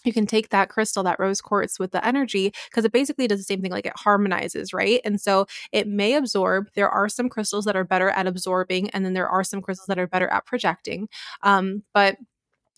you 0.05 0.13
can 0.13 0.27
take 0.27 0.51
that 0.51 0.69
crystal, 0.69 1.03
that 1.05 1.19
rose 1.19 1.41
quartz 1.41 1.79
with 1.79 1.93
the 1.93 2.05
energy, 2.07 2.53
because 2.71 2.85
it 2.85 2.93
basically 2.93 3.29
does 3.29 3.41
the 3.41 3.45
same 3.45 3.63
thing, 3.63 3.71
like 3.71 3.87
it 3.87 3.97
harmonizes, 3.97 4.73
right? 4.73 5.01
And 5.05 5.21
so 5.21 5.47
it 5.73 5.87
may 5.89 6.15
absorb. 6.15 6.69
There 6.75 6.89
are 6.89 7.09
some 7.09 7.29
crystals 7.29 7.65
that 7.65 7.77
are 7.77 7.85
better 7.85 8.11
at 8.11 8.27
absorbing, 8.27 8.91
and 8.91 9.05
then 9.05 9.15
there 9.15 9.29
are 9.29 9.45
some 9.45 9.63
crystals 9.63 9.87
that 9.87 9.99
are 9.99 10.07
better 10.07 10.29
at 10.29 10.47
projecting. 10.47 11.09
Um, 11.43 11.83
but 11.95 12.17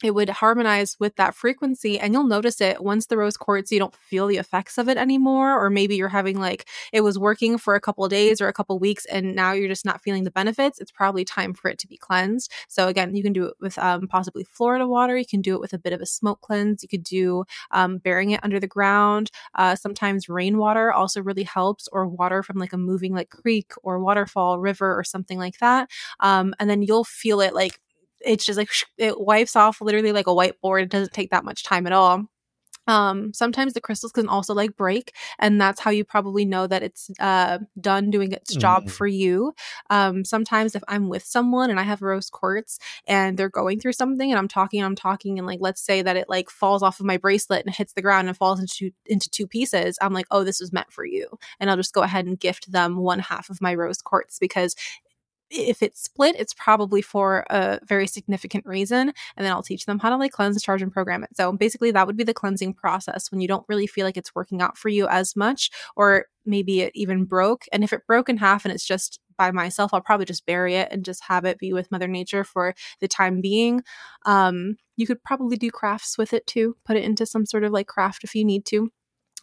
it 0.05 0.15
would 0.15 0.29
harmonize 0.29 0.97
with 0.99 1.16
that 1.16 1.35
frequency 1.35 1.99
and 1.99 2.12
you'll 2.12 2.24
notice 2.27 2.61
it 2.61 2.83
once 2.83 3.07
the 3.07 3.16
rose 3.16 3.37
quartz 3.37 3.70
you 3.73 3.79
don't 3.79 3.95
feel 3.95 4.27
the 4.27 4.37
effects 4.37 4.79
of 4.79 4.89
it 4.89 4.97
anymore 4.97 5.53
or 5.59 5.70
maybe 5.70 5.97
you're 5.97 6.09
having 6.09 6.39
like 6.39 6.69
it 6.93 7.01
was 7.03 7.19
working 7.19 7.59
for 7.59 7.74
a 7.74 7.81
couple 7.81 8.07
days 8.09 8.41
or 8.41 8.49
a 8.49 8.53
couple 8.53 8.79
weeks 8.79 9.05
and 9.07 9.35
now 9.35 9.53
you're 9.53 9.69
just 9.69 9.85
not 9.85 10.03
feeling 10.03 10.24
the 10.24 10.31
benefits 10.31 10.79
it's 10.79 10.91
probably 10.91 11.24
time 11.24 11.55
for 11.55 11.69
it 11.69 11.79
to 11.79 11.87
be 11.87 11.97
cleansed. 11.97 12.51
So 12.69 12.89
again 12.89 13.15
you 13.15 13.23
can 13.23 13.33
do 13.33 13.45
it 13.47 13.55
with 13.61 13.79
um, 13.79 14.07
possibly 14.09 14.45
florida 14.45 14.87
water 14.87 15.16
you 15.16 15.27
can 15.27 15.41
do 15.41 15.55
it 15.55 15.61
with 15.61 15.73
a 15.73 15.79
bit 15.79 15.93
of 15.93 16.01
a 16.01 16.07
smoke 16.07 16.41
cleanse 16.41 16.83
you 16.83 16.89
could 16.89 17.05
do 17.05 17.45
um, 17.70 17.99
burying 17.99 18.31
it 18.31 18.41
under 18.43 18.61
the 18.61 18.66
ground 18.66 19.31
uh, 19.55 19.74
sometimes 19.77 20.29
rainwater 20.29 20.93
also 20.93 21.23
really 21.23 21.43
helps 21.45 21.89
or 21.93 22.07
water 22.07 22.43
from 22.43 22.59
like 22.59 22.73
a 22.73 22.79
moving 22.79 23.15
like 23.15 23.31
creek 23.31 23.73
or 23.83 23.99
waterfall 23.99 24.59
river 24.59 24.99
or 24.99 25.05
something 25.05 25.39
like 25.39 25.59
that 25.59 25.91
um, 26.20 26.55
and 26.59 26.69
then 26.69 26.83
you'll 26.83 27.05
feel 27.05 27.41
it 27.41 27.55
like 27.55 27.81
it's 28.24 28.44
just 28.44 28.59
like 28.59 28.69
it 28.99 29.20
wipes 29.20 29.57
off 29.57 29.81
literally 29.81 30.12
like 30.12 30.27
a 30.27 30.31
whiteboard. 30.31 30.82
It 30.82 30.90
doesn't 30.90 31.12
take 31.12 31.31
that 31.31 31.44
much 31.44 31.62
time 31.65 31.86
at 31.86 31.93
all. 31.93 32.27
Um, 32.89 33.32
sometimes 33.32 33.74
the 33.74 33.81
crystals 33.81 34.11
can 34.11 34.28
also 34.28 34.55
like 34.55 34.77
break, 34.77 35.15
and 35.39 35.61
that's 35.61 35.78
how 35.78 35.93
you 35.93 36.05
probably 36.05 36.44
know 36.44 36.66
that 36.66 36.82
it's 36.82 37.11
uh 37.20 37.59
done 37.81 38.11
doing 38.11 38.32
its 38.32 38.57
job 38.57 38.86
Mhm. 38.86 38.90
for 38.90 39.07
you. 39.07 39.55
Um, 39.89 40.24
sometimes 40.24 40.74
if 40.74 40.82
I'm 40.89 41.09
with 41.09 41.23
someone 41.24 41.70
and 41.70 41.78
I 41.78 41.85
have 41.85 42.03
rose 42.03 42.28
quartz 42.28 42.81
and 43.07 43.39
they're 43.39 43.49
going 43.49 43.78
through 43.78 43.93
something 43.93 44.32
and 44.32 44.36
I'm 44.36 44.49
talking, 44.49 44.82
I'm 44.82 44.97
talking, 44.97 45.39
and 45.39 45.47
like 45.47 45.61
let's 45.62 45.81
say 45.81 46.03
that 46.03 46.16
it 46.16 46.28
like 46.28 46.51
falls 46.51 46.82
off 46.82 46.99
of 46.99 47.07
my 47.07 47.19
bracelet 47.19 47.65
and 47.65 47.73
hits 47.73 47.93
the 47.93 48.03
ground 48.03 48.27
and 48.27 48.36
falls 48.36 48.59
into 48.59 48.90
into 49.07 49.31
two 49.31 49.47
pieces, 49.47 49.97
I'm 50.03 50.12
like, 50.12 50.27
oh, 50.32 50.43
this 50.43 50.59
was 50.59 50.73
meant 50.73 50.93
for 50.93 51.05
you, 51.05 51.39
and 51.61 51.70
I'll 51.70 51.77
just 51.77 51.94
go 51.94 52.03
ahead 52.03 52.27
and 52.27 52.36
gift 52.40 52.73
them 52.73 52.97
one 52.97 53.20
half 53.20 53.49
of 53.49 53.61
my 53.61 53.74
rose 53.77 54.03
quartz 54.03 54.40
because 54.40 54.74
if 55.53 55.83
it's 55.83 56.03
split, 56.03 56.37
it's 56.39 56.55
probably 56.55 57.03
for 57.03 57.45
a 57.51 57.79
very 57.85 58.07
significant 58.07 58.66
reason. 58.66 59.12
And 59.37 59.45
then 59.45 59.53
I'll 59.53 59.62
teach 59.62 59.87
them 59.87 59.99
how 59.99 60.11
to 60.11 60.16
like 60.16 60.33
cleanse, 60.33 60.61
charge, 60.62 60.83
and 60.83 60.93
program 60.93 61.23
it. 61.23 61.31
So 61.37 61.53
basically, 61.53 61.91
that 61.91 62.07
would 62.07 62.16
be 62.16 62.24
the 62.24 62.35
cleansing 62.35 62.74
process 62.74 63.31
when 63.31 63.41
you 63.41 63.49
don't 63.49 63.66
really 63.69 63.87
feel 63.87 64.07
like 64.07 64.16
it's 64.16 64.35
working 64.35 64.62
out 64.62 64.79
for 64.79 64.89
you 64.89 65.07
as 65.09 65.37
much, 65.37 65.70
or 65.97 66.27
maybe 66.47 66.81
it 66.81 66.93
even 66.95 67.24
broke. 67.24 67.65
And 67.73 67.85
if 67.85 67.93
it 67.93 68.07
broke 68.07 68.29
in 68.29 68.39
half 68.39 68.65
and 68.65 68.74
it's 68.74 68.87
just 68.87 69.20
by 69.37 69.51
myself, 69.51 69.93
I'll 69.93 70.01
probably 70.01 70.27
just 70.27 70.47
bury 70.47 70.74
it 70.77 70.89
and 70.91 71.05
just 71.05 71.23
have 71.24 71.45
it 71.45 71.59
be 71.59 71.73
with 71.73 71.91
Mother 71.91 72.09
Nature 72.09 72.45
for 72.45 72.74
the 73.01 73.09
time 73.09 73.41
being. 73.41 73.83
Um, 74.24 74.77
you 74.97 75.07
could 75.07 75.23
probably 75.23 75.57
do 75.57 75.70
crafts 75.70 76.19
with 76.19 76.33
it 76.33 76.47
too, 76.47 76.77
put 76.85 76.97
it 76.97 77.05
into 77.05 77.27
some 77.27 77.47
sort 77.47 77.65
of 77.65 77.73
like 77.73 77.87
craft 77.87 78.24
if 78.24 78.35
you 78.35 78.45
need 78.45 78.65
to. 78.66 78.91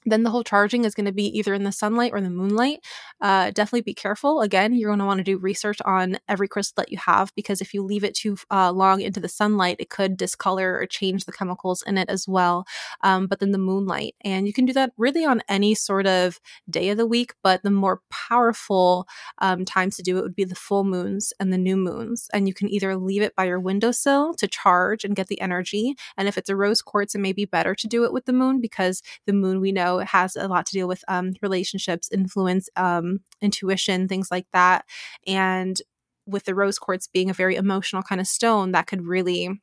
Then 0.06 0.24
the 0.24 0.30
whole 0.30 0.44
charging 0.44 0.86
is 0.86 0.96
going 0.96 1.06
to 1.06 1.12
be 1.12 1.26
either 1.38 1.54
in 1.54 1.64
the 1.64 1.72
sunlight 1.72 2.12
or 2.14 2.22
the 2.22 2.30
moonlight. 2.30 2.80
Uh, 3.20 3.52
definitely 3.52 3.82
be 3.82 3.94
careful. 3.94 4.42
Again, 4.42 4.74
you're 4.74 4.90
going 4.90 5.00
to 5.00 5.06
want 5.06 5.18
to 5.18 5.24
do 5.24 5.38
research 5.38 5.80
on 5.86 6.18
every 6.28 6.48
crystal 6.48 6.82
that 6.82 6.92
you 6.92 6.98
have 6.98 7.34
because 7.36 7.62
if 7.62 7.74
you 7.74 7.84
leave 7.84 8.04
it 8.04 8.16
too 8.16 8.38
uh, 8.50 8.72
long 8.72 9.02
into 9.02 9.20
the 9.20 9.28
sunlight, 9.28 9.78
it 9.80 9.90
could 9.90 10.16
discolor 10.16 10.78
or 10.78 10.86
change 10.86 11.26
the 11.26 11.32
chemicals 11.32 11.84
in 11.86 11.98
it 11.98 12.10
as 12.10 12.28
well. 12.28 12.66
Um, 13.02 13.28
but 13.28 13.40
then 13.40 13.52
the 13.52 13.58
moonlight, 13.58 14.16
and 14.22 14.48
you 14.48 14.54
can 14.54 14.66
do 14.66 14.74
that 14.74 14.94
really 14.98 15.26
on 15.26 15.42
any 15.50 15.76
sort 15.76 16.08
of 16.08 16.40
day 16.70 16.90
of 16.90 16.98
the 16.98 17.08
week. 17.08 17.34
But 17.44 17.64
the 17.64 17.72
more 17.72 18.02
powerful 18.10 19.08
um, 19.40 19.66
times 19.66 19.98
to 19.98 20.04
do 20.04 20.18
it 20.18 20.24
would 20.24 20.36
be 20.36 20.46
the 20.46 20.56
full 20.56 20.84
moons 20.84 21.34
and 21.40 21.52
the 21.52 21.58
new 21.58 21.76
moons. 21.76 22.30
And 22.34 22.48
you 22.48 22.54
can 22.54 22.70
either 22.70 22.96
leave 22.96 23.22
it 23.22 23.36
by 23.36 23.46
your 23.46 23.60
windowsill 23.60 24.34
to 24.36 24.48
charge 24.48 25.04
and 25.04 25.16
get 25.16 25.28
the 25.28 25.42
energy. 25.42 25.96
And 26.18 26.28
if 26.28 26.38
it's 26.38 26.50
a 26.50 26.56
rose 26.56 26.82
quartz, 26.82 27.16
it 27.16 27.20
may 27.20 27.34
be 27.34 27.46
better 27.46 27.76
to 27.76 27.88
do 27.88 28.06
it 28.06 28.14
with 28.14 28.26
the 28.26 28.34
moon 28.34 28.62
because 28.62 29.02
the 29.26 29.34
moon 29.34 29.60
we 29.60 29.72
know 29.72 29.89
has 29.98 30.36
a 30.36 30.48
lot 30.48 30.66
to 30.68 30.74
deal 30.74 30.88
with 30.88 31.04
um, 31.08 31.34
relationships, 31.42 32.10
influence, 32.12 32.70
um, 32.76 33.20
intuition, 33.42 34.08
things 34.08 34.30
like 34.32 34.46
that. 34.54 34.86
And 35.28 35.82
with 36.26 36.46
the 36.46 36.56
rose 36.56 36.78
quartz 36.78 37.08
being 37.08 37.30
a 37.30 37.34
very 37.34 37.56
emotional 37.56 38.04
kind 38.04 38.22
of 38.22 38.28
stone, 38.28 38.72
that 38.72 38.88
could 38.88 39.06
really 39.06 39.60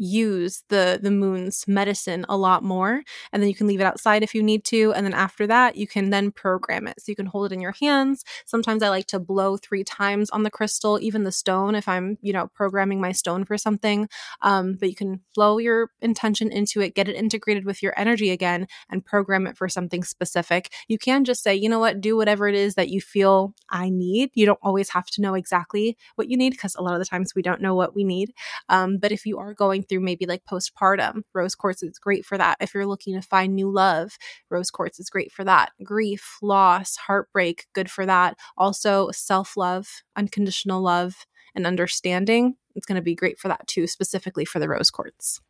use 0.00 0.64
the 0.70 0.98
the 1.02 1.10
moon's 1.10 1.68
medicine 1.68 2.24
a 2.30 2.36
lot 2.36 2.64
more 2.64 3.02
and 3.32 3.42
then 3.42 3.50
you 3.50 3.54
can 3.54 3.66
leave 3.66 3.80
it 3.80 3.84
outside 3.84 4.22
if 4.22 4.34
you 4.34 4.42
need 4.42 4.64
to 4.64 4.94
and 4.94 5.04
then 5.04 5.12
after 5.12 5.46
that 5.46 5.76
you 5.76 5.86
can 5.86 6.08
then 6.08 6.32
program 6.32 6.86
it. 6.86 6.98
So 6.98 7.12
you 7.12 7.16
can 7.16 7.26
hold 7.26 7.52
it 7.52 7.54
in 7.54 7.60
your 7.60 7.74
hands. 7.78 8.24
Sometimes 8.46 8.82
i 8.82 8.88
like 8.88 9.06
to 9.08 9.20
blow 9.20 9.58
three 9.58 9.84
times 9.84 10.30
on 10.30 10.42
the 10.42 10.50
crystal 10.50 10.98
even 11.02 11.24
the 11.24 11.32
stone 11.32 11.74
if 11.74 11.86
i'm 11.86 12.16
you 12.22 12.32
know 12.32 12.46
programming 12.54 12.98
my 12.98 13.12
stone 13.12 13.44
for 13.44 13.58
something. 13.58 14.08
Um, 14.40 14.78
but 14.80 14.88
you 14.88 14.94
can 14.94 15.20
blow 15.34 15.58
your 15.58 15.90
intention 16.00 16.50
into 16.50 16.80
it 16.80 16.94
get 16.94 17.08
it 17.08 17.14
integrated 17.14 17.66
with 17.66 17.82
your 17.82 17.92
energy 17.98 18.30
again 18.30 18.68
and 18.88 19.04
program 19.04 19.46
it 19.46 19.58
for 19.58 19.68
something 19.68 20.02
specific. 20.02 20.72
You 20.88 20.96
can 20.96 21.24
just 21.24 21.42
say 21.42 21.54
you 21.54 21.68
know 21.68 21.78
what? 21.78 22.00
Do 22.00 22.16
whatever 22.16 22.48
it 22.48 22.54
is 22.54 22.74
that 22.76 22.88
you 22.88 23.02
feel 23.02 23.54
i 23.68 23.90
need. 23.90 24.30
You 24.32 24.46
don't 24.46 24.58
always 24.62 24.88
have 24.90 25.06
to 25.08 25.20
know 25.20 25.34
exactly 25.34 25.98
what 26.14 26.30
you 26.30 26.38
need 26.38 26.50
because 26.50 26.74
a 26.74 26.82
lot 26.82 26.94
of 26.94 27.00
the 27.00 27.04
times 27.04 27.34
we 27.34 27.42
don't 27.42 27.60
know 27.60 27.74
what 27.74 27.94
we 27.94 28.02
need. 28.02 28.32
Um, 28.70 28.96
but 28.96 29.12
if 29.12 29.26
you 29.26 29.38
are 29.38 29.52
going 29.52 29.82
through 29.90 30.00
maybe 30.00 30.24
like 30.24 30.44
postpartum. 30.50 31.22
Rose 31.34 31.54
quartz 31.54 31.82
is 31.82 31.98
great 31.98 32.24
for 32.24 32.38
that. 32.38 32.56
If 32.60 32.72
you're 32.72 32.86
looking 32.86 33.14
to 33.14 33.26
find 33.26 33.54
new 33.54 33.70
love, 33.70 34.16
rose 34.48 34.70
quartz 34.70 34.98
is 34.98 35.10
great 35.10 35.32
for 35.32 35.44
that. 35.44 35.72
Grief, 35.84 36.38
loss, 36.40 36.96
heartbreak, 36.96 37.66
good 37.74 37.90
for 37.90 38.06
that. 38.06 38.38
Also, 38.56 39.10
self 39.10 39.56
love, 39.56 39.88
unconditional 40.16 40.80
love, 40.80 41.26
and 41.54 41.66
understanding. 41.66 42.54
It's 42.74 42.86
going 42.86 42.96
to 42.96 43.02
be 43.02 43.14
great 43.14 43.38
for 43.38 43.48
that 43.48 43.66
too, 43.66 43.86
specifically 43.86 44.44
for 44.44 44.60
the 44.60 44.68
rose 44.68 44.90
quartz. 44.90 45.40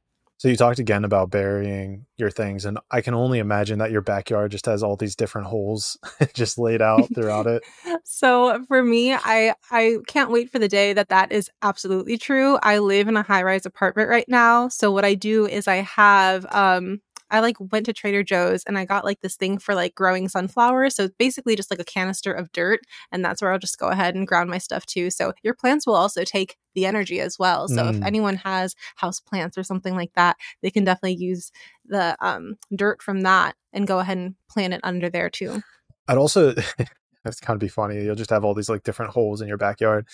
So 0.41 0.49
you 0.49 0.57
talked 0.57 0.79
again 0.79 1.05
about 1.05 1.29
burying 1.29 2.07
your 2.17 2.31
things, 2.31 2.65
and 2.65 2.79
I 2.91 3.03
can 3.03 3.12
only 3.12 3.41
imagine 3.41 3.79
that 3.81 3.91
your 3.91 4.01
backyard 4.01 4.53
just 4.53 4.65
has 4.65 4.83
all 4.83 4.97
these 4.97 5.15
different 5.15 5.49
holes 5.49 5.99
just 6.33 6.57
laid 6.57 6.81
out 6.81 7.15
throughout 7.15 7.47
it. 7.47 7.62
So 8.05 8.65
for 8.67 8.83
me, 8.83 9.12
I 9.12 9.55
I 9.71 9.99
can't 10.07 10.31
wait 10.31 10.51
for 10.51 10.59
the 10.59 10.69
day 10.69 10.93
that 10.93 11.09
that 11.09 11.33
is 11.33 11.51
absolutely 11.61 12.17
true. 12.17 12.59
I 12.62 12.79
live 12.79 13.09
in 13.09 13.17
a 13.17 13.23
high 13.23 13.43
rise 13.43 13.67
apartment 13.67 14.09
right 14.09 14.29
now, 14.29 14.69
so 14.69 14.91
what 14.91 15.05
I 15.05 15.15
do 15.15 15.47
is 15.47 15.69
I 15.69 15.77
have 15.77 16.47
um 16.55 17.01
I 17.31 17.40
like 17.40 17.57
went 17.73 17.86
to 17.86 17.93
Trader 17.93 18.23
Joe's 18.23 18.65
and 18.65 18.78
I 18.78 18.85
got 18.85 19.05
like 19.05 19.20
this 19.20 19.36
thing 19.36 19.59
for 19.59 19.74
like 19.74 19.94
growing 19.94 20.28
sunflowers. 20.28 20.97
So 20.97 21.05
it's 21.05 21.15
basically 21.19 21.57
just 21.57 21.70
like 21.70 21.81
a 21.81 21.85
canister 21.85 22.32
of 22.32 22.52
dirt. 22.52 22.81
And 23.12 23.24
that's 23.24 23.40
where 23.43 23.52
I'll 23.52 23.59
just 23.59 23.78
go 23.78 23.89
ahead 23.89 24.15
and 24.15 24.27
ground 24.27 24.51
my 24.51 24.59
stuff 24.59 24.86
too. 24.86 25.11
So 25.11 25.32
your 25.43 25.55
plants 25.55 25.86
will 25.86 25.94
also 25.94 26.24
take 26.24 26.57
the 26.74 26.86
energy 26.86 27.20
as 27.20 27.39
well. 27.39 27.69
So 27.69 27.85
mm. 27.85 27.97
if 27.97 28.02
anyone 28.05 28.36
has 28.36 28.74
house 28.97 29.20
plants 29.20 29.59
or 29.59 29.62
something 29.62 29.94
like 29.97 30.12
that, 30.15 30.36
they 30.62 30.70
can 30.70 30.85
definitely 30.85 31.16
use 31.16 31.51
the 31.85 32.16
um, 32.20 32.57
dirt 32.74 33.02
from 33.02 33.23
that 33.23 33.57
and 33.73 33.86
go 33.86 33.98
ahead 33.98 34.19
and 34.19 34.35
plant 34.48 34.74
it 34.74 34.81
under 34.82 35.09
there 35.09 35.31
too. 35.31 35.62
I'd 36.09 36.19
also 36.19 36.55
that's 37.24 37.40
kind 37.40 37.55
of 37.55 37.61
be 37.61 37.69
funny. 37.69 38.02
You'll 38.02 38.15
just 38.15 38.31
have 38.31 38.44
all 38.44 38.55
these 38.55 38.69
like 38.69 38.82
different 38.82 39.12
holes 39.12 39.40
in 39.40 39.48
your 39.48 39.57
backyard. 39.57 40.07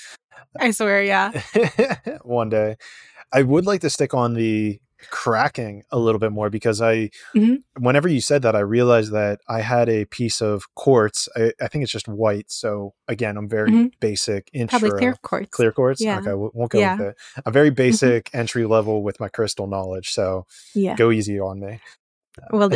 I 0.59 0.71
swear, 0.71 1.03
yeah. 1.03 1.41
One 2.23 2.49
day. 2.49 2.77
I 3.33 3.43
would 3.43 3.67
like 3.67 3.81
to 3.83 3.91
stick 3.91 4.15
on 4.15 4.35
the 4.35 4.81
cracking 5.11 5.83
a 5.91 5.99
little 5.99 6.19
bit 6.19 6.33
more 6.33 6.51
because 6.51 6.81
I, 6.81 7.11
mm-hmm. 7.35 7.57
whenever 7.83 8.09
you 8.09 8.21
said 8.21 8.43
that, 8.43 8.57
I 8.57 8.61
realized 8.61 9.13
that 9.13 9.41
I 9.49 9.61
had 9.61 9.89
a 9.89 10.05
piece 10.05 10.41
of 10.41 10.75
quartz. 10.75 11.29
I, 11.37 11.53
I 11.61 11.69
think 11.69 11.83
it's 11.83 11.93
just 11.93 12.09
white. 12.09 12.51
So 12.51 12.95
again, 13.09 13.37
I'm 13.37 13.49
very 13.49 13.71
mm-hmm. 13.71 13.87
basic. 14.01 14.51
Intro, 14.53 14.79
Probably 14.79 14.99
clear 14.99 15.15
quartz. 15.23 15.51
Clear 15.51 15.73
quartz. 15.73 16.01
Yeah. 16.01 16.21
Okay, 16.21 16.35
won't 16.35 16.71
go 16.71 16.79
yeah. 16.79 16.97
with 16.97 17.07
it. 17.09 17.17
I'm 17.45 17.53
very 17.53 17.69
mm-hmm. 17.69 17.75
basic 17.77 18.27
mm-hmm. 18.27 18.39
entry 18.39 18.67
level 18.67 19.03
with 19.03 19.21
my 19.21 19.29
crystal 19.29 19.67
knowledge. 19.67 20.11
So 20.11 20.47
yeah. 20.75 20.97
go 20.97 21.11
easy 21.11 21.41
on 21.41 21.61
me. 21.61 21.81
Well, 22.51 22.71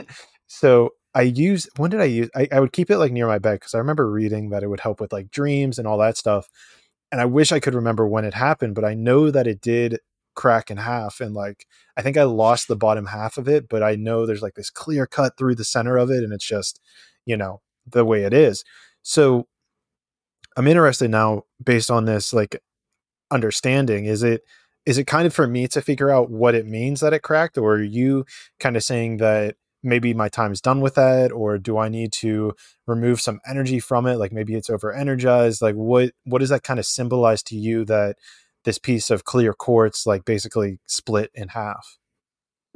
so 0.46 0.90
I 1.14 1.22
use. 1.22 1.68
When 1.76 1.90
did 1.90 2.00
I 2.00 2.04
use? 2.04 2.30
I, 2.34 2.48
I 2.52 2.60
would 2.60 2.72
keep 2.72 2.90
it 2.90 2.98
like 2.98 3.12
near 3.12 3.26
my 3.26 3.38
bed 3.38 3.60
because 3.60 3.74
I 3.74 3.78
remember 3.78 4.10
reading 4.10 4.50
that 4.50 4.62
it 4.62 4.68
would 4.68 4.80
help 4.80 5.00
with 5.00 5.12
like 5.12 5.30
dreams 5.30 5.78
and 5.78 5.88
all 5.88 5.98
that 5.98 6.16
stuff. 6.16 6.48
And 7.12 7.20
I 7.20 7.24
wish 7.24 7.52
I 7.52 7.60
could 7.60 7.74
remember 7.74 8.06
when 8.06 8.24
it 8.24 8.34
happened, 8.34 8.74
but 8.74 8.84
I 8.84 8.94
know 8.94 9.30
that 9.30 9.46
it 9.46 9.60
did 9.60 10.00
crack 10.36 10.70
in 10.70 10.76
half 10.76 11.20
and 11.20 11.34
like 11.34 11.66
i 11.96 12.02
think 12.02 12.16
i 12.16 12.22
lost 12.22 12.68
the 12.68 12.76
bottom 12.76 13.06
half 13.06 13.38
of 13.38 13.48
it 13.48 13.68
but 13.68 13.82
i 13.82 13.96
know 13.96 14.24
there's 14.24 14.42
like 14.42 14.54
this 14.54 14.70
clear 14.70 15.06
cut 15.06 15.36
through 15.36 15.54
the 15.54 15.64
center 15.64 15.96
of 15.96 16.10
it 16.10 16.22
and 16.22 16.32
it's 16.32 16.46
just 16.46 16.80
you 17.24 17.36
know 17.36 17.60
the 17.86 18.04
way 18.04 18.22
it 18.22 18.32
is. 18.32 18.64
So 19.02 19.46
i'm 20.56 20.66
interested 20.66 21.10
now 21.10 21.42
based 21.62 21.90
on 21.90 22.06
this 22.06 22.32
like 22.32 22.60
understanding 23.30 24.06
is 24.06 24.22
it 24.22 24.42
is 24.86 24.98
it 24.98 25.06
kind 25.06 25.26
of 25.26 25.34
for 25.34 25.46
me 25.46 25.68
to 25.68 25.82
figure 25.82 26.10
out 26.10 26.30
what 26.30 26.54
it 26.54 26.66
means 26.66 27.00
that 27.00 27.12
it 27.12 27.22
cracked 27.22 27.58
or 27.58 27.74
are 27.74 27.82
you 27.82 28.24
kind 28.58 28.76
of 28.76 28.82
saying 28.82 29.18
that 29.18 29.56
maybe 29.82 30.14
my 30.14 30.28
time's 30.28 30.60
done 30.60 30.80
with 30.80 30.94
that 30.94 31.30
or 31.30 31.58
do 31.58 31.76
i 31.78 31.88
need 31.88 32.12
to 32.12 32.54
remove 32.86 33.20
some 33.20 33.40
energy 33.46 33.80
from 33.80 34.06
it? 34.06 34.16
Like 34.16 34.32
maybe 34.32 34.54
it's 34.54 34.70
over 34.70 34.92
energized 34.92 35.62
like 35.62 35.74
what 35.74 36.12
what 36.24 36.38
does 36.38 36.50
that 36.50 36.62
kind 36.62 36.78
of 36.78 36.86
symbolize 36.86 37.42
to 37.44 37.56
you 37.56 37.84
that 37.86 38.16
this 38.66 38.78
piece 38.78 39.10
of 39.10 39.24
clear 39.24 39.54
quartz 39.54 40.06
like 40.06 40.26
basically 40.26 40.78
split 40.86 41.30
in 41.34 41.48
half. 41.48 41.98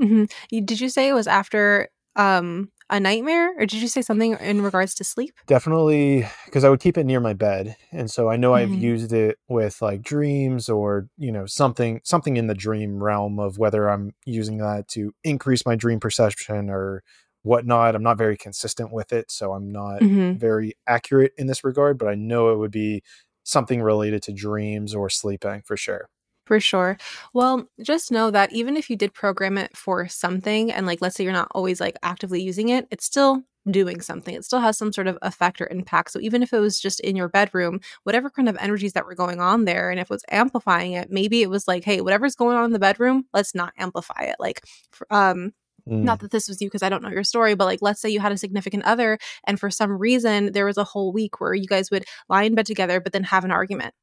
Mm-hmm. 0.01 0.25
Did 0.65 0.81
you 0.81 0.89
say 0.89 1.09
it 1.09 1.13
was 1.13 1.27
after 1.27 1.89
um, 2.17 2.71
a 2.89 2.99
nightmare, 2.99 3.53
or 3.59 3.67
did 3.67 3.83
you 3.83 3.89
say 3.89 4.01
something 4.01 4.33
in 4.41 4.63
regards 4.63 4.95
to 4.95 5.05
sleep? 5.05 5.35
Definitely, 5.47 6.27
because 6.47 6.65
I 6.65 6.71
would 6.71 6.81
keep 6.81 6.97
it 6.97 7.05
near 7.05 7.21
my 7.21 7.35
bed, 7.35 7.77
and 7.93 8.11
so 8.11 8.31
I 8.31 8.37
know 8.37 8.53
mm-hmm. 8.53 8.73
I've 8.73 8.83
used 8.83 9.13
it 9.13 9.39
with 9.49 9.83
like 9.83 10.01
dreams 10.03 10.69
or 10.69 11.09
you 11.19 11.31
know 11.31 11.45
something 11.45 12.01
something 12.05 12.37
in 12.37 12.47
the 12.47 12.55
dream 12.55 13.03
realm 13.03 13.39
of 13.39 13.59
whether 13.59 13.91
I'm 13.91 14.13
using 14.25 14.59
that 14.59 14.89
to 14.89 15.13
increase 15.23 15.67
my 15.67 15.77
dream 15.77 16.01
perception 16.01 16.71
or 16.71 17.03
whatnot. 17.43 17.95
I'm 17.95 18.03
not 18.03 18.19
very 18.19 18.37
consistent 18.37 18.93
with 18.93 19.13
it, 19.13 19.31
so 19.31 19.53
I'm 19.53 19.71
not 19.71 20.01
mm-hmm. 20.01 20.39
very 20.39 20.75
accurate 20.87 21.33
in 21.37 21.47
this 21.47 21.63
regard. 21.63 21.99
But 21.99 22.09
I 22.09 22.15
know 22.15 22.53
it 22.53 22.59
would 22.59 22.73
be 22.73 23.03
something 23.43 23.83
related 23.83 24.23
to 24.25 24.33
dreams 24.33 24.95
or 24.95 25.09
sleeping 25.09 25.63
for 25.65 25.77
sure. 25.77 26.09
For 26.47 26.59
sure. 26.59 26.99
Well, 27.33 27.69
just 27.81 28.11
know 28.11 28.31
that 28.33 28.53
even 28.53 28.77
if 28.77 28.91
you 28.91 28.97
did 28.97 29.15
program 29.15 29.57
it 29.57 29.77
for 29.77 30.09
something, 30.09 30.73
and 30.73 30.85
like 30.85 31.01
let's 31.01 31.15
say 31.15 31.23
you're 31.25 31.33
not 31.33 31.53
always 31.53 31.81
like 31.81 31.97
actively 32.03 32.43
using 32.43 32.71
it, 32.71 32.89
it's 32.91 33.05
still 33.05 33.45
doing 33.71 34.01
something. 34.01 34.35
It 34.35 34.45
still 34.45 34.61
has 34.61 34.79
some 34.79 34.93
sort 34.93 35.07
of 35.07 35.19
effect 35.23 35.61
or 35.61 35.69
impact. 35.71 36.11
So 36.11 36.21
even 36.21 36.43
if 36.43 36.53
it 36.53 36.59
was 36.59 36.81
just 36.81 36.99
in 37.01 37.15
your 37.15 37.29
bedroom, 37.29 37.81
whatever 38.05 38.31
kind 38.31 38.49
of 38.49 38.57
energies 38.57 38.95
that 38.95 39.07
were 39.07 39.15
going 39.15 39.41
on 39.41 39.65
there, 39.65 39.91
and 39.91 40.01
if 40.01 40.07
it 40.07 40.11
was 40.11 40.25
amplifying 40.31 40.93
it, 40.93 41.11
maybe 41.11 41.43
it 41.43 41.51
was 41.51 41.69
like, 41.69 41.85
hey, 41.85 42.01
whatever's 42.01 42.35
going 42.35 42.57
on 42.57 42.65
in 42.65 42.73
the 42.73 42.79
bedroom, 42.79 43.27
let's 43.33 43.55
not 43.55 43.73
amplify 43.79 44.23
it. 44.23 44.37
Like, 44.39 44.65
um, 45.11 45.53
Mm. 45.89 46.03
Not 46.03 46.21
that 46.21 46.31
this 46.31 46.49
was 46.49 46.61
you 46.61 46.69
because 46.69 46.83
I 46.83 46.89
don't 46.89 47.03
know 47.03 47.11
your 47.11 47.25
story, 47.25 47.55
but 47.55 47.65
like 47.65 47.81
let's 47.83 48.01
say 48.01 48.09
you 48.09 48.21
had 48.21 48.33
a 48.33 48.39
significant 48.39 48.85
other 48.85 49.19
and 49.47 49.59
for 49.59 49.71
some 49.71 49.93
reason 49.93 50.53
there 50.53 50.67
was 50.67 50.79
a 50.79 50.85
whole 50.85 51.13
week 51.13 51.41
where 51.41 51.55
you 51.55 51.67
guys 51.67 51.91
would 51.91 52.05
lie 52.29 52.43
in 52.43 52.55
bed 52.55 52.67
together 52.67 53.01
but 53.01 53.13
then 53.13 53.25
have 53.25 53.45
an 53.45 53.51
argument. 53.51 53.95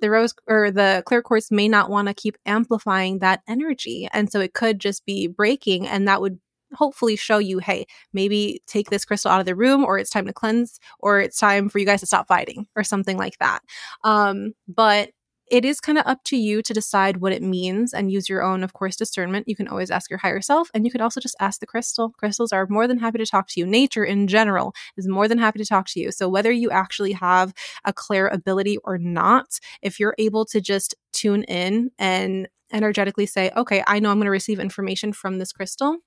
The 0.00 0.10
rose 0.10 0.34
or 0.46 0.70
the 0.70 1.02
clear 1.06 1.22
quartz 1.22 1.50
may 1.50 1.68
not 1.68 1.90
want 1.90 2.08
to 2.08 2.14
keep 2.14 2.36
amplifying 2.46 3.18
that 3.18 3.42
energy. 3.48 4.08
And 4.12 4.30
so 4.30 4.40
it 4.40 4.54
could 4.54 4.78
just 4.78 5.04
be 5.04 5.26
breaking 5.26 5.86
and 5.86 6.06
that 6.06 6.20
would 6.20 6.38
hopefully 6.74 7.16
show 7.16 7.38
you, 7.38 7.58
hey, 7.58 7.86
maybe 8.12 8.62
take 8.66 8.90
this 8.90 9.04
crystal 9.04 9.30
out 9.30 9.40
of 9.40 9.46
the 9.46 9.56
room, 9.56 9.84
or 9.84 9.98
it's 9.98 10.10
time 10.10 10.26
to 10.26 10.32
cleanse, 10.32 10.78
or 11.00 11.20
it's 11.20 11.38
time 11.38 11.68
for 11.68 11.78
you 11.78 11.86
guys 11.86 12.00
to 12.00 12.06
stop 12.06 12.28
fighting, 12.28 12.66
or 12.76 12.84
something 12.84 13.16
like 13.16 13.38
that. 13.38 13.60
Um, 14.04 14.52
but 14.66 15.10
it 15.50 15.64
is 15.64 15.80
kind 15.80 15.98
of 15.98 16.06
up 16.06 16.22
to 16.24 16.36
you 16.36 16.62
to 16.62 16.74
decide 16.74 17.18
what 17.18 17.32
it 17.32 17.42
means 17.42 17.92
and 17.92 18.12
use 18.12 18.28
your 18.28 18.42
own, 18.42 18.62
of 18.62 18.72
course, 18.72 18.96
discernment. 18.96 19.48
You 19.48 19.56
can 19.56 19.68
always 19.68 19.90
ask 19.90 20.10
your 20.10 20.18
higher 20.18 20.40
self, 20.40 20.70
and 20.74 20.84
you 20.84 20.90
can 20.90 21.00
also 21.00 21.20
just 21.20 21.36
ask 21.40 21.60
the 21.60 21.66
crystal. 21.66 22.10
Crystals 22.18 22.52
are 22.52 22.66
more 22.68 22.86
than 22.86 22.98
happy 22.98 23.18
to 23.18 23.26
talk 23.26 23.48
to 23.48 23.60
you. 23.60 23.66
Nature 23.66 24.04
in 24.04 24.26
general 24.26 24.74
is 24.96 25.08
more 25.08 25.28
than 25.28 25.38
happy 25.38 25.58
to 25.58 25.66
talk 25.66 25.86
to 25.88 26.00
you. 26.00 26.12
So, 26.12 26.28
whether 26.28 26.52
you 26.52 26.70
actually 26.70 27.12
have 27.12 27.52
a 27.84 27.92
clear 27.92 28.28
ability 28.28 28.78
or 28.84 28.98
not, 28.98 29.58
if 29.82 29.98
you're 29.98 30.14
able 30.18 30.44
to 30.46 30.60
just 30.60 30.94
tune 31.12 31.44
in 31.44 31.90
and 31.98 32.48
energetically 32.72 33.26
say, 33.26 33.50
okay, 33.56 33.82
I 33.86 33.98
know 33.98 34.10
I'm 34.10 34.18
going 34.18 34.26
to 34.26 34.30
receive 34.30 34.60
information 34.60 35.12
from 35.12 35.38
this 35.38 35.52
crystal 35.52 35.98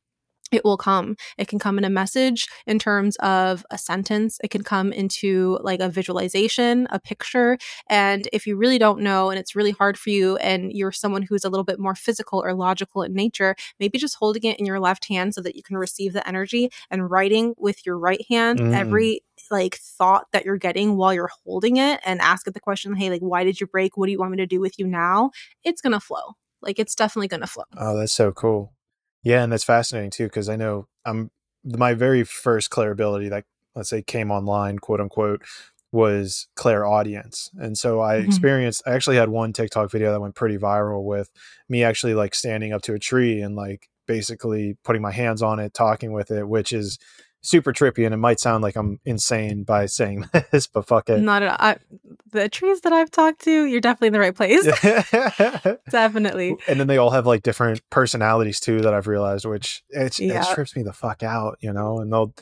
it 0.52 0.64
will 0.64 0.78
come. 0.78 1.16
It 1.38 1.48
can 1.48 1.60
come 1.60 1.78
in 1.78 1.86
a 1.86 1.90
message 1.90 2.48
in 2.68 2.80
terms 2.80 3.16
of 3.18 3.66
a 3.72 3.78
sentence. 3.78 4.38
It 4.44 4.50
can 4.50 4.64
come 4.64 4.92
into 4.92 5.58
like 5.62 5.80
a 5.80 5.90
visualization, 5.90 6.88
a 6.92 7.00
picture. 7.00 7.58
And 7.90 8.28
if 8.34 8.46
you 8.46 8.56
really 8.56 8.78
don't 8.78 9.02
know 9.02 9.30
and 9.30 9.40
it's 9.40 9.56
really 9.56 9.72
hard 9.72 9.98
for 9.98 10.10
you 10.10 10.38
and 10.38 10.72
you're 10.74 10.92
someone 10.92 11.24
who's 11.24 11.46
a 11.46 11.50
little 11.50 11.64
bit 11.64 11.80
more 11.80 11.96
physical 11.96 12.44
or 12.44 12.54
logical 12.54 13.04
in 13.04 13.14
nature, 13.14 13.56
maybe 13.80 13.98
just 13.98 14.16
holding 14.16 14.44
it 14.44 14.60
in 14.60 14.66
your 14.66 14.80
left 14.80 15.08
hand 15.08 15.34
so 15.34 15.42
that 15.42 15.56
you 15.56 15.64
can 15.64 15.78
receive 15.78 16.14
the 16.14 16.28
energy 16.28 16.70
and 16.90 17.10
writing 17.10 17.54
with 17.58 17.86
your 17.86 17.98
right 17.98 18.26
hand 18.30 18.60
mm. 18.60 18.74
every 18.74 19.22
like 19.50 19.76
thought 19.76 20.28
that 20.32 20.46
you're 20.46 20.58
getting 20.58 20.96
while 20.96 21.14
you're 21.14 21.32
holding 21.44 21.78
it 21.78 22.00
and 22.06 22.22
ask 22.22 22.48
it 22.48 22.54
the 22.54 22.60
question, 22.60 22.96
hey, 22.96 23.10
like, 23.10 23.22
why 23.22 23.44
did 23.44 23.60
you 23.60 23.68
break? 23.68 23.98
What 23.98 24.06
do 24.06 24.12
you 24.12 24.20
want 24.20 24.32
me 24.32 24.38
to 24.38 24.48
do 24.48 24.60
with 24.60 24.80
you 24.80 24.88
now? 24.88 25.32
It's 25.64 25.82
going 25.82 25.94
to 25.94 26.00
flow. 26.00 26.36
Like, 26.62 26.80
it's 26.80 26.96
definitely 26.96 27.28
going 27.28 27.42
to 27.42 27.48
flow. 27.48 27.66
Oh, 27.78 27.98
that's 27.98 28.14
so 28.14 28.32
cool. 28.32 28.74
Yeah, 29.24 29.44
and 29.44 29.52
that's 29.52 29.64
fascinating 29.64 30.12
too 30.12 30.26
because 30.26 30.50
I 30.50 30.56
know 30.56 30.88
I'm 31.06 31.32
my 31.64 31.94
very 31.94 32.24
first 32.24 32.70
clairability 32.70 33.30
that 33.30 33.46
let's 33.76 33.90
say 33.90 34.02
came 34.02 34.32
online, 34.32 34.80
quote 34.80 35.00
unquote, 35.00 35.44
was 35.92 36.48
clairaudience. 36.56 37.52
And 37.58 37.78
so 37.78 38.02
I 38.02 38.16
mm-hmm. 38.16 38.28
experienced 38.28 38.84
I 38.86 38.92
actually 38.94 39.18
had 39.18 39.30
one 39.30 39.54
TikTok 39.54 39.92
video 39.92 40.12
that 40.12 40.22
went 40.22 40.36
pretty 40.36 40.58
viral 40.58 41.04
with 41.04 41.30
me 41.70 41.84
actually 41.84 42.14
like 42.14 42.34
standing 42.34 42.74
up 42.74 42.82
to 42.84 42.94
a 42.94 43.00
tree 43.00 43.42
and 43.42 43.56
like 43.56 43.90
basically 44.08 44.78
putting 44.84 45.02
my 45.02 45.12
hands 45.12 45.42
on 45.42 45.60
it, 45.60 45.74
talking 45.74 46.14
with 46.14 46.32
it, 46.32 46.48
which 46.48 46.74
is 46.74 46.98
super 47.42 47.74
trippy 47.74 48.06
and 48.06 48.14
it 48.14 48.18
might 48.18 48.40
sound 48.40 48.62
like 48.62 48.76
I'm 48.76 49.00
insane 49.04 49.64
by 49.64 49.88
saying 49.88 50.30
this, 50.52 50.68
but 50.68 50.88
fuck 50.88 51.10
it. 51.10 51.20
Not 51.20 51.44
at 51.44 51.50
all. 51.50 51.58
I, 51.60 51.78
the 52.32 52.48
trees 52.48 52.82
that 52.82 52.94
I've 52.94 53.12
talked 53.12 53.42
to, 53.42 53.66
you're 53.66 53.82
definitely 53.82 54.08
in 54.08 54.14
the 54.14 54.20
right 54.20 54.36
place. 54.36 54.66
definitely. 55.92 56.56
And 56.68 56.80
then 56.80 56.88
they 56.88 56.98
all 56.98 57.10
have 57.10 57.26
like 57.26 57.44
different 57.44 57.82
personalities 57.90 58.60
too 58.60 58.82
that 58.82 58.94
I've 58.94 59.08
realized, 59.08 59.46
which 59.46 59.84
it's, 59.90 60.20
it 60.20 60.46
trips 60.54 60.76
me 60.76 60.84
the 60.84 60.94
fuck 60.94 61.24
out, 61.24 61.58
you 61.62 61.74
know, 61.74 62.00
and 62.00 62.14
they'll, 62.14 62.34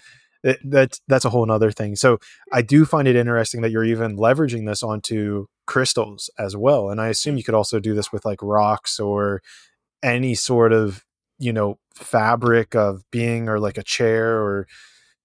it, 0.43 0.59
that's, 0.63 1.01
that's 1.07 1.26
a 1.26 1.30
whole 1.30 1.45
nother 1.45 1.71
thing. 1.71 1.95
So 1.95 2.19
I 2.51 2.61
do 2.61 2.85
find 2.85 3.07
it 3.07 3.15
interesting 3.15 3.61
that 3.61 3.71
you're 3.71 3.84
even 3.84 4.17
leveraging 4.17 4.65
this 4.65 4.84
onto 4.84 5.47
crystals 5.65 6.30
as 6.38 6.55
well. 6.55 6.89
And 6.89 7.01
I 7.01 7.07
assume 7.07 7.38
you 7.38 7.43
could 7.43 7.55
also 7.55 7.80
do 7.80 7.93
this 7.93 8.11
with 8.11 8.26
like 8.26 8.41
rocks 8.41 8.99
or 8.99 9.41
any 10.01 10.35
sort 10.35 10.71
of, 10.71 11.03
you 11.38 11.51
know, 11.53 11.77
fabric 11.93 12.76
of 12.76 13.03
being 13.11 13.49
or 13.49 13.59
like 13.59 13.77
a 13.77 13.84
chair 13.84 14.38
or, 14.41 14.67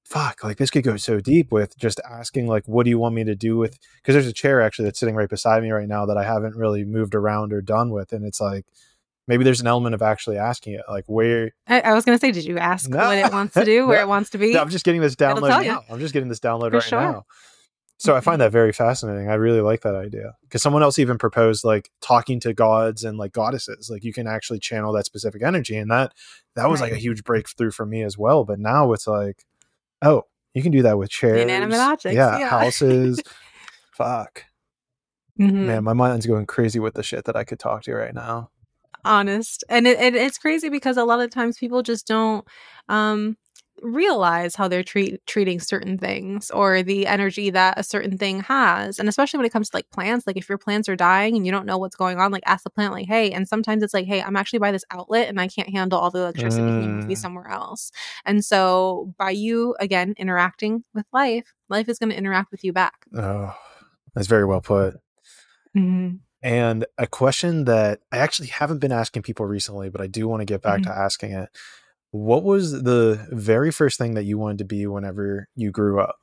fuck, 0.05 0.45
like 0.45 0.59
this 0.59 0.71
could 0.71 0.85
go 0.85 0.97
so 0.97 1.21
deep 1.21 1.51
with 1.51 1.77
just 1.77 2.01
asking, 2.09 2.47
like, 2.47 2.65
what 2.67 2.85
do 2.85 2.91
you 2.91 2.99
want 2.99 3.15
me 3.15 3.25
to 3.25 3.35
do 3.35 3.57
with? 3.57 3.79
Because 3.97 4.15
there's 4.15 4.27
a 4.27 4.33
chair 4.33 4.61
actually 4.61 4.87
that's 4.87 5.01
sitting 5.01 5.15
right 5.15 5.29
beside 5.29 5.63
me 5.63 5.71
right 5.71 5.89
now 5.89 6.07
that 6.07 6.17
I 6.17 6.25
haven't 6.25 6.57
really 6.57 6.85
moved 6.85 7.15
around 7.15 7.53
or 7.53 7.61
done 7.61 7.91
with, 7.91 8.13
and 8.13 8.25
it's 8.25 8.41
like 8.41 8.67
maybe 9.27 9.45
there's 9.45 9.61
an 9.61 9.67
element 9.67 9.95
of 9.95 10.03
actually 10.03 10.37
asking 10.37 10.75
it, 10.75 10.83
like 10.89 11.05
where. 11.07 11.53
I, 11.67 11.81
I 11.81 11.95
was 11.95 12.05
gonna 12.05 12.19
say, 12.19 12.33
did 12.33 12.45
you 12.45 12.59
ask 12.59 12.89
no. 12.89 12.99
what 12.99 13.19
it 13.19 13.33
wants 13.33 13.55
to 13.55 13.65
do, 13.65 13.87
where 13.89 13.99
no. 13.99 14.03
it 14.05 14.09
wants 14.09 14.31
to 14.31 14.39
be? 14.39 14.53
No, 14.53 14.61
I'm 14.61 14.71
just 14.71 14.85
getting 14.85 15.01
this 15.01 15.17
download 15.17 15.65
now. 15.65 15.83
I'm 15.91 16.01
just 16.01 16.13
getting 16.15 16.29
this 16.29 16.41
download 16.41 16.71
For 16.71 16.77
right 16.77 16.83
sure. 16.83 17.01
now. 17.01 17.25
So 17.97 18.15
I 18.15 18.21
find 18.21 18.41
that 18.41 18.51
very 18.51 18.73
fascinating. 18.73 19.31
I 19.31 19.35
really 19.35 19.61
like 19.61 19.83
that 19.83 19.95
idea 19.95 20.35
because 20.43 20.63
someone 20.63 20.83
else 20.83 20.99
even 20.99 21.17
proposed 21.17 21.65
like 21.65 21.91
talking 22.01 22.41
to 22.41 22.53
gods 22.53 23.05
and 23.05 23.17
like 23.17 23.33
goddesses. 23.33 23.89
Like 23.89 24.03
you 24.05 24.13
can 24.13 24.27
actually 24.27 24.59
channel 24.59 24.93
that 24.93 25.07
specific 25.07 25.43
energy, 25.43 25.77
and 25.77 25.91
that 25.91 26.13
that 26.57 26.69
was 26.69 26.81
right. 26.81 26.91
like 26.91 26.99
a 26.99 27.01
huge 27.01 27.25
breakthrough 27.25 27.71
for 27.71 27.87
me 27.87 28.03
as 28.03 28.19
well. 28.19 28.45
But 28.45 28.59
now 28.59 28.93
it's 28.93 29.07
like 29.07 29.45
Oh, 30.03 30.25
you 30.55 30.63
can 30.63 30.73
do 30.73 30.83
that 30.83 30.99
with 30.99 31.11
chairs. 31.11 31.41
Inanimate 31.41 31.79
objects. 31.79 32.17
Yeah, 32.17 32.39
yeah. 32.39 32.49
houses. 32.49 33.21
Fuck. 33.93 34.45
Mm-hmm. 35.39 35.67
Man, 35.67 35.85
my 35.85 35.93
mind's 35.93 36.27
going 36.27 36.47
crazy 36.47 36.79
with 36.79 36.95
the 36.95 37.03
shit 37.03 37.25
that 37.25 37.37
I 37.37 37.45
could 37.45 37.59
talk 37.59 37.83
to 37.85 37.95
right 37.95 38.15
now. 38.15 38.51
Honest. 39.05 39.65
And 39.69 39.87
it, 39.87 40.01
it, 40.01 40.15
it's 40.15 40.39
crazy 40.39 40.69
because 40.69 40.97
a 40.97 41.05
lot 41.05 41.21
of 41.21 41.31
times 41.31 41.59
people 41.59 41.83
just 41.83 42.07
don't 42.07 42.47
um 42.89 43.37
realize 43.83 44.55
how 44.55 44.69
they're 44.69 44.83
treat, 44.83 45.25
treating 45.27 45.59
certain 45.59 45.99
things 45.99 46.51
or 46.51 46.83
the 46.83 47.07
energy 47.07 47.51
that 47.51 47.79
a 47.79 47.83
certain 47.83 48.17
thing 48.17 48.41
has 48.41 48.99
and 48.99 49.09
especially 49.09 49.37
when 49.37 49.47
it 49.47 49.53
comes 49.53 49.69
to 49.69 49.77
like 49.77 49.91
plants 49.91 50.27
like 50.27 50.37
if 50.37 50.49
your 50.49 50.59
plants 50.59 50.89
are 50.89 50.97
dying 50.97 51.37
and 51.37 51.45
you 51.45 51.53
don't 51.53 51.67
know 51.67 51.77
what's 51.77 51.97
going 51.97 52.19
on 52.19 52.31
like 52.31 52.43
ask 52.47 52.65
the 52.65 52.71
plant 52.71 52.93
like 52.93 53.07
hey 53.07 53.31
and 53.33 53.49
sometimes 53.49 53.83
it's 53.83 53.93
like 53.93 54.07
hey 54.07 54.23
i'm 54.23 54.37
actually 54.37 54.59
by 54.59 54.71
this 54.71 54.85
outlet 54.91 55.29
and 55.29 55.41
i 55.41 55.49
can't 55.49 55.69
handle 55.69 55.99
all 55.99 56.11
the 56.11 56.21
electricity 56.21 56.63
mm. 56.63 56.83
can 56.83 56.97
move 56.97 57.07
me 57.07 57.15
somewhere 57.15 57.49
else 57.49 57.91
and 58.25 58.45
so 58.45 59.13
by 59.19 59.31
you 59.31 59.75
again 59.81 60.15
interacting 60.17 60.85
with 60.95 61.07
life 61.13 61.53
life 61.69 61.89
is 61.89 61.99
going 61.99 62.11
to 62.11 62.17
interact 62.17 62.51
with 62.51 62.63
you 62.65 62.73
back 62.73 63.07
oh 63.17 63.55
that's 64.15 64.29
very 64.29 64.45
well 64.45 64.61
put 64.61 64.95
mm-hmm. 65.77 66.17
and 66.43 66.87
a 66.97 67.07
question 67.07 67.65
that 67.65 68.01
i 68.13 68.19
actually 68.19 68.49
haven't 68.49 68.79
been 68.79 68.93
asking 68.93 69.23
people 69.23 69.47
recently 69.47 69.91
but 69.91 70.01
i 70.01 70.07
do 70.07 70.29
want 70.29 70.41
to 70.41 70.47
get 70.47 70.63
back 70.63 70.81
mm-hmm. 70.81 70.91
to 70.91 70.97
asking 70.97 71.33
it 71.33 71.49
what 72.15 72.45
was 72.45 72.71
the 72.85 73.27
very 73.33 73.73
first 73.73 73.99
thing 73.99 74.15
that 74.15 74.23
you 74.23 74.39
wanted 74.39 74.59
to 74.59 74.65
be 74.65 74.87
whenever 74.87 75.49
you 75.57 75.73
grew 75.73 76.01
up? 76.01 76.21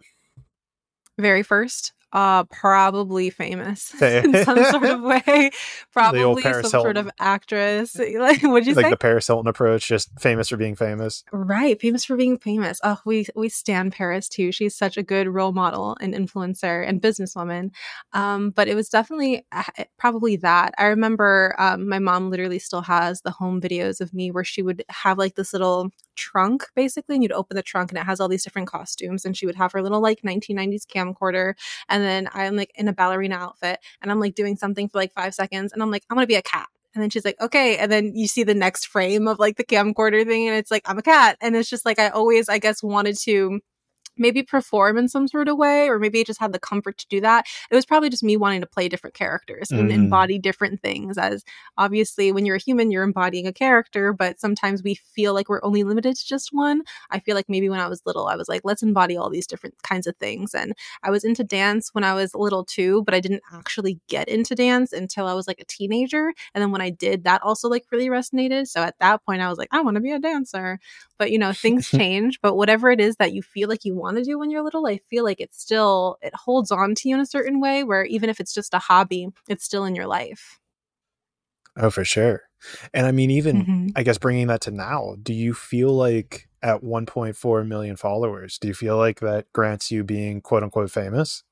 Very 1.19 1.43
first? 1.43 1.91
Uh 2.13 2.43
probably 2.45 3.29
famous 3.29 3.93
in 4.01 4.33
some 4.43 4.63
sort 4.65 4.83
of 4.83 5.01
way. 5.25 5.51
Probably 5.93 6.41
some 6.41 6.53
Hilton. 6.53 6.69
sort 6.69 6.97
of 6.97 7.09
actress 7.19 7.97
like 7.97 8.41
what'd 8.43 8.67
you 8.67 8.73
like 8.73 8.85
say? 8.85 8.89
the 8.89 8.97
paris 8.97 9.27
hilton 9.27 9.47
approach 9.47 9.87
just 9.87 10.09
famous 10.19 10.49
for 10.49 10.57
being 10.57 10.75
famous. 10.75 11.23
Right 11.31 11.79
famous 11.79 12.05
for 12.05 12.15
being 12.15 12.37
famous. 12.37 12.79
Oh 12.83 12.99
we 13.05 13.25
we 13.35 13.49
stand 13.49 13.93
paris 13.93 14.27
too. 14.29 14.51
She's 14.51 14.75
such 14.75 14.97
a 14.97 15.03
good 15.03 15.27
role 15.27 15.51
model 15.51 15.97
and 16.01 16.13
influencer 16.13 16.87
and 16.87 17.01
businesswoman. 17.01 17.71
Um 18.13 18.51
but 18.51 18.67
it 18.67 18.75
was 18.75 18.89
definitely 18.89 19.45
uh, 19.51 19.63
probably 19.97 20.35
that. 20.37 20.73
I 20.77 20.85
remember 20.85 21.55
um, 21.57 21.87
my 21.87 21.99
mom 21.99 22.29
literally 22.29 22.59
still 22.59 22.81
has 22.81 23.21
the 23.21 23.31
home 23.31 23.61
videos 23.61 24.01
of 24.01 24.13
me 24.13 24.31
where 24.31 24.43
she 24.43 24.61
would 24.61 24.83
have 24.89 25.17
like 25.17 25.35
this 25.35 25.53
little 25.53 25.89
trunk 26.15 26.67
basically 26.75 27.15
and 27.15 27.23
you'd 27.23 27.31
open 27.31 27.55
the 27.55 27.63
trunk 27.63 27.91
and 27.91 27.97
it 27.97 28.05
has 28.05 28.19
all 28.19 28.27
these 28.27 28.43
different 28.43 28.67
costumes 28.67 29.25
and 29.25 29.35
she 29.35 29.45
would 29.45 29.55
have 29.55 29.71
her 29.71 29.81
little 29.81 30.01
like 30.01 30.21
1990s 30.21 30.85
camcorder 30.85 31.53
and 31.89 32.00
then 32.03 32.29
I'm 32.33 32.55
like 32.55 32.71
in 32.75 32.87
a 32.87 32.93
ballerina 32.93 33.35
outfit 33.35 33.79
and 34.01 34.11
I'm 34.11 34.19
like 34.19 34.35
doing 34.35 34.55
something 34.55 34.89
for 34.89 34.97
like 34.97 35.13
five 35.13 35.33
seconds 35.33 35.73
and 35.73 35.81
I'm 35.81 35.91
like, 35.91 36.03
I'm 36.09 36.17
gonna 36.17 36.27
be 36.27 36.35
a 36.35 36.41
cat. 36.41 36.67
And 36.93 37.01
then 37.01 37.09
she's 37.09 37.23
like, 37.23 37.39
okay. 37.39 37.77
And 37.77 37.91
then 37.91 38.11
you 38.15 38.27
see 38.27 38.43
the 38.43 38.53
next 38.53 38.87
frame 38.87 39.27
of 39.27 39.39
like 39.39 39.55
the 39.55 39.63
camcorder 39.63 40.25
thing 40.25 40.47
and 40.47 40.57
it's 40.57 40.71
like, 40.71 40.83
I'm 40.85 40.97
a 40.97 41.01
cat. 41.01 41.37
And 41.41 41.55
it's 41.55 41.69
just 41.69 41.85
like, 41.85 41.99
I 41.99 42.09
always, 42.09 42.49
I 42.49 42.57
guess, 42.57 42.83
wanted 42.83 43.17
to 43.19 43.61
maybe 44.21 44.43
perform 44.43 44.97
in 44.97 45.09
some 45.09 45.27
sort 45.27 45.49
of 45.49 45.57
way, 45.57 45.89
or 45.89 45.99
maybe 45.99 46.19
I 46.21 46.23
just 46.23 46.39
had 46.39 46.53
the 46.53 46.59
comfort 46.59 46.97
to 46.99 47.07
do 47.09 47.19
that. 47.21 47.45
It 47.69 47.75
was 47.75 47.85
probably 47.85 48.09
just 48.09 48.23
me 48.23 48.37
wanting 48.37 48.61
to 48.61 48.67
play 48.67 48.87
different 48.87 49.15
characters 49.15 49.71
and 49.71 49.89
mm. 49.89 49.93
embody 49.93 50.39
different 50.39 50.81
things. 50.81 51.17
As 51.17 51.43
obviously, 51.77 52.31
when 52.31 52.45
you're 52.45 52.55
a 52.55 52.59
human, 52.59 52.91
you're 52.91 53.03
embodying 53.03 53.47
a 53.47 53.53
character, 53.53 54.13
but 54.13 54.39
sometimes 54.39 54.83
we 54.83 54.95
feel 54.95 55.33
like 55.33 55.49
we're 55.49 55.63
only 55.63 55.83
limited 55.83 56.15
to 56.15 56.27
just 56.27 56.49
one. 56.53 56.83
I 57.09 57.19
feel 57.19 57.35
like 57.35 57.49
maybe 57.49 57.69
when 57.69 57.79
I 57.79 57.87
was 57.87 58.01
little, 58.05 58.27
I 58.27 58.35
was 58.35 58.47
like, 58.47 58.61
let's 58.63 58.83
embody 58.83 59.17
all 59.17 59.29
these 59.29 59.47
different 59.47 59.81
kinds 59.83 60.07
of 60.07 60.15
things. 60.17 60.53
And 60.53 60.73
I 61.03 61.09
was 61.09 61.23
into 61.23 61.43
dance 61.43 61.89
when 61.93 62.03
I 62.03 62.13
was 62.13 62.35
little 62.35 62.63
too, 62.63 63.03
but 63.03 63.13
I 63.13 63.19
didn't 63.19 63.43
actually 63.53 63.99
get 64.07 64.27
into 64.27 64.55
dance 64.55 64.93
until 64.93 65.27
I 65.27 65.33
was 65.33 65.47
like 65.47 65.59
a 65.59 65.65
teenager. 65.65 66.33
And 66.53 66.61
then 66.61 66.71
when 66.71 66.81
I 66.81 66.89
did, 66.89 67.23
that 67.23 67.41
also 67.41 67.67
like 67.67 67.85
really 67.91 68.09
resonated. 68.09 68.67
So 68.67 68.81
at 68.81 68.99
that 68.99 69.25
point, 69.25 69.41
I 69.41 69.49
was 69.49 69.57
like, 69.57 69.69
I 69.71 69.81
want 69.81 69.95
to 69.95 70.01
be 70.01 70.11
a 70.11 70.19
dancer. 70.19 70.79
But 71.17 71.31
you 71.31 71.39
know, 71.39 71.53
things 71.53 71.89
change. 71.89 72.39
But 72.41 72.55
whatever 72.55 72.91
it 72.91 72.99
is 72.99 73.15
that 73.17 73.33
you 73.33 73.41
feel 73.41 73.69
like 73.69 73.85
you 73.85 73.95
want 73.95 74.10
to 74.15 74.23
do 74.23 74.37
when 74.39 74.49
you're 74.49 74.63
little, 74.63 74.85
I 74.87 74.97
feel 74.97 75.23
like 75.23 75.39
it 75.39 75.53
still 75.53 76.17
it 76.21 76.33
holds 76.35 76.71
on 76.71 76.95
to 76.95 77.09
you 77.09 77.15
in 77.15 77.21
a 77.21 77.25
certain 77.25 77.59
way 77.59 77.83
where 77.83 78.05
even 78.05 78.29
if 78.29 78.39
it's 78.39 78.53
just 78.53 78.73
a 78.73 78.79
hobby, 78.79 79.29
it's 79.47 79.63
still 79.63 79.85
in 79.85 79.95
your 79.95 80.07
life. 80.07 80.59
Oh, 81.77 81.89
for 81.89 82.03
sure. 82.03 82.41
And 82.93 83.07
I 83.07 83.11
mean, 83.11 83.31
even 83.31 83.63
mm-hmm. 83.63 83.87
I 83.95 84.03
guess 84.03 84.17
bringing 84.17 84.47
that 84.47 84.61
to 84.61 84.71
now, 84.71 85.15
do 85.21 85.33
you 85.33 85.53
feel 85.53 85.93
like 85.93 86.49
at 86.61 86.83
1.4 86.83 87.67
million 87.67 87.95
followers, 87.95 88.57
do 88.59 88.67
you 88.67 88.73
feel 88.73 88.97
like 88.97 89.19
that 89.21 89.51
grants 89.53 89.91
you 89.91 90.03
being 90.03 90.41
quote 90.41 90.63
unquote 90.63 90.91
famous? 90.91 91.43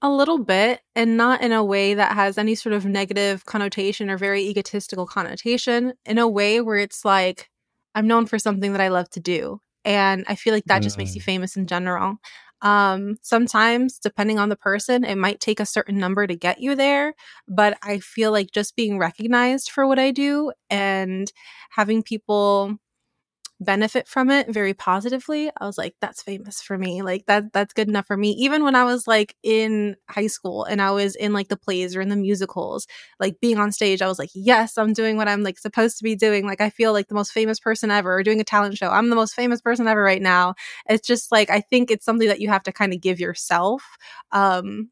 A 0.00 0.10
little 0.10 0.38
bit, 0.38 0.80
and 0.94 1.16
not 1.16 1.42
in 1.42 1.50
a 1.50 1.64
way 1.64 1.94
that 1.94 2.12
has 2.12 2.38
any 2.38 2.54
sort 2.54 2.72
of 2.72 2.86
negative 2.86 3.44
connotation 3.46 4.08
or 4.08 4.16
very 4.16 4.42
egotistical 4.42 5.06
connotation, 5.06 5.94
in 6.06 6.18
a 6.18 6.28
way 6.28 6.60
where 6.60 6.76
it's 6.76 7.04
like, 7.04 7.50
I'm 7.94 8.06
known 8.06 8.26
for 8.26 8.38
something 8.38 8.72
that 8.72 8.80
I 8.80 8.88
love 8.88 9.10
to 9.10 9.20
do 9.20 9.60
and 9.84 10.24
i 10.28 10.34
feel 10.34 10.52
like 10.52 10.64
that 10.64 10.82
just 10.82 10.98
makes 10.98 11.14
you 11.14 11.20
mm. 11.20 11.24
famous 11.24 11.56
in 11.56 11.66
general 11.66 12.16
um 12.62 13.16
sometimes 13.22 13.98
depending 13.98 14.38
on 14.38 14.48
the 14.48 14.56
person 14.56 15.04
it 15.04 15.16
might 15.16 15.40
take 15.40 15.60
a 15.60 15.66
certain 15.66 15.98
number 15.98 16.26
to 16.26 16.34
get 16.34 16.60
you 16.60 16.74
there 16.74 17.14
but 17.46 17.78
i 17.82 17.98
feel 17.98 18.32
like 18.32 18.50
just 18.50 18.74
being 18.74 18.98
recognized 18.98 19.70
for 19.70 19.86
what 19.86 19.98
i 19.98 20.10
do 20.10 20.52
and 20.68 21.32
having 21.70 22.02
people 22.02 22.76
benefit 23.60 24.06
from 24.06 24.30
it 24.30 24.48
very 24.52 24.72
positively 24.72 25.50
i 25.60 25.66
was 25.66 25.76
like 25.76 25.94
that's 26.00 26.22
famous 26.22 26.62
for 26.62 26.78
me 26.78 27.02
like 27.02 27.26
that 27.26 27.52
that's 27.52 27.72
good 27.74 27.88
enough 27.88 28.06
for 28.06 28.16
me. 28.16 28.30
Even 28.32 28.62
when 28.62 28.76
i 28.76 28.84
was 28.84 29.06
like 29.08 29.34
in 29.42 29.96
high 30.08 30.28
school 30.28 30.64
and 30.64 30.80
i 30.80 30.90
was 30.92 31.16
in 31.16 31.32
like 31.32 31.48
the 31.48 31.56
plays 31.56 31.96
or 31.96 32.00
in 32.00 32.08
the 32.08 32.16
musicals 32.16 32.86
like 33.18 33.40
being 33.40 33.58
on 33.58 33.72
stage 33.72 34.00
i 34.00 34.06
was 34.06 34.18
like 34.18 34.30
yes 34.34 34.78
i'm 34.78 34.92
doing 34.92 35.16
what 35.16 35.28
i'm 35.28 35.42
like 35.42 35.58
supposed 35.58 35.98
to 35.98 36.04
be 36.04 36.14
doing 36.14 36.46
like 36.46 36.60
i 36.60 36.70
feel 36.70 36.92
like 36.92 37.08
the 37.08 37.14
most 37.14 37.32
famous 37.32 37.58
person 37.58 37.90
ever 37.90 38.14
or 38.18 38.22
doing 38.22 38.40
a 38.40 38.44
talent 38.44 38.76
show. 38.78 38.88
I'm 38.90 39.10
the 39.10 39.16
most 39.16 39.34
famous 39.34 39.60
person 39.60 39.88
ever 39.88 40.02
right 40.02 40.22
now. 40.22 40.54
It's 40.88 41.06
just 41.06 41.32
like 41.32 41.50
i 41.50 41.60
think 41.60 41.90
it's 41.90 42.04
something 42.04 42.28
that 42.28 42.40
you 42.40 42.48
have 42.48 42.62
to 42.64 42.72
kind 42.72 42.92
of 42.92 43.00
give 43.00 43.18
yourself 43.20 43.82
um 44.32 44.90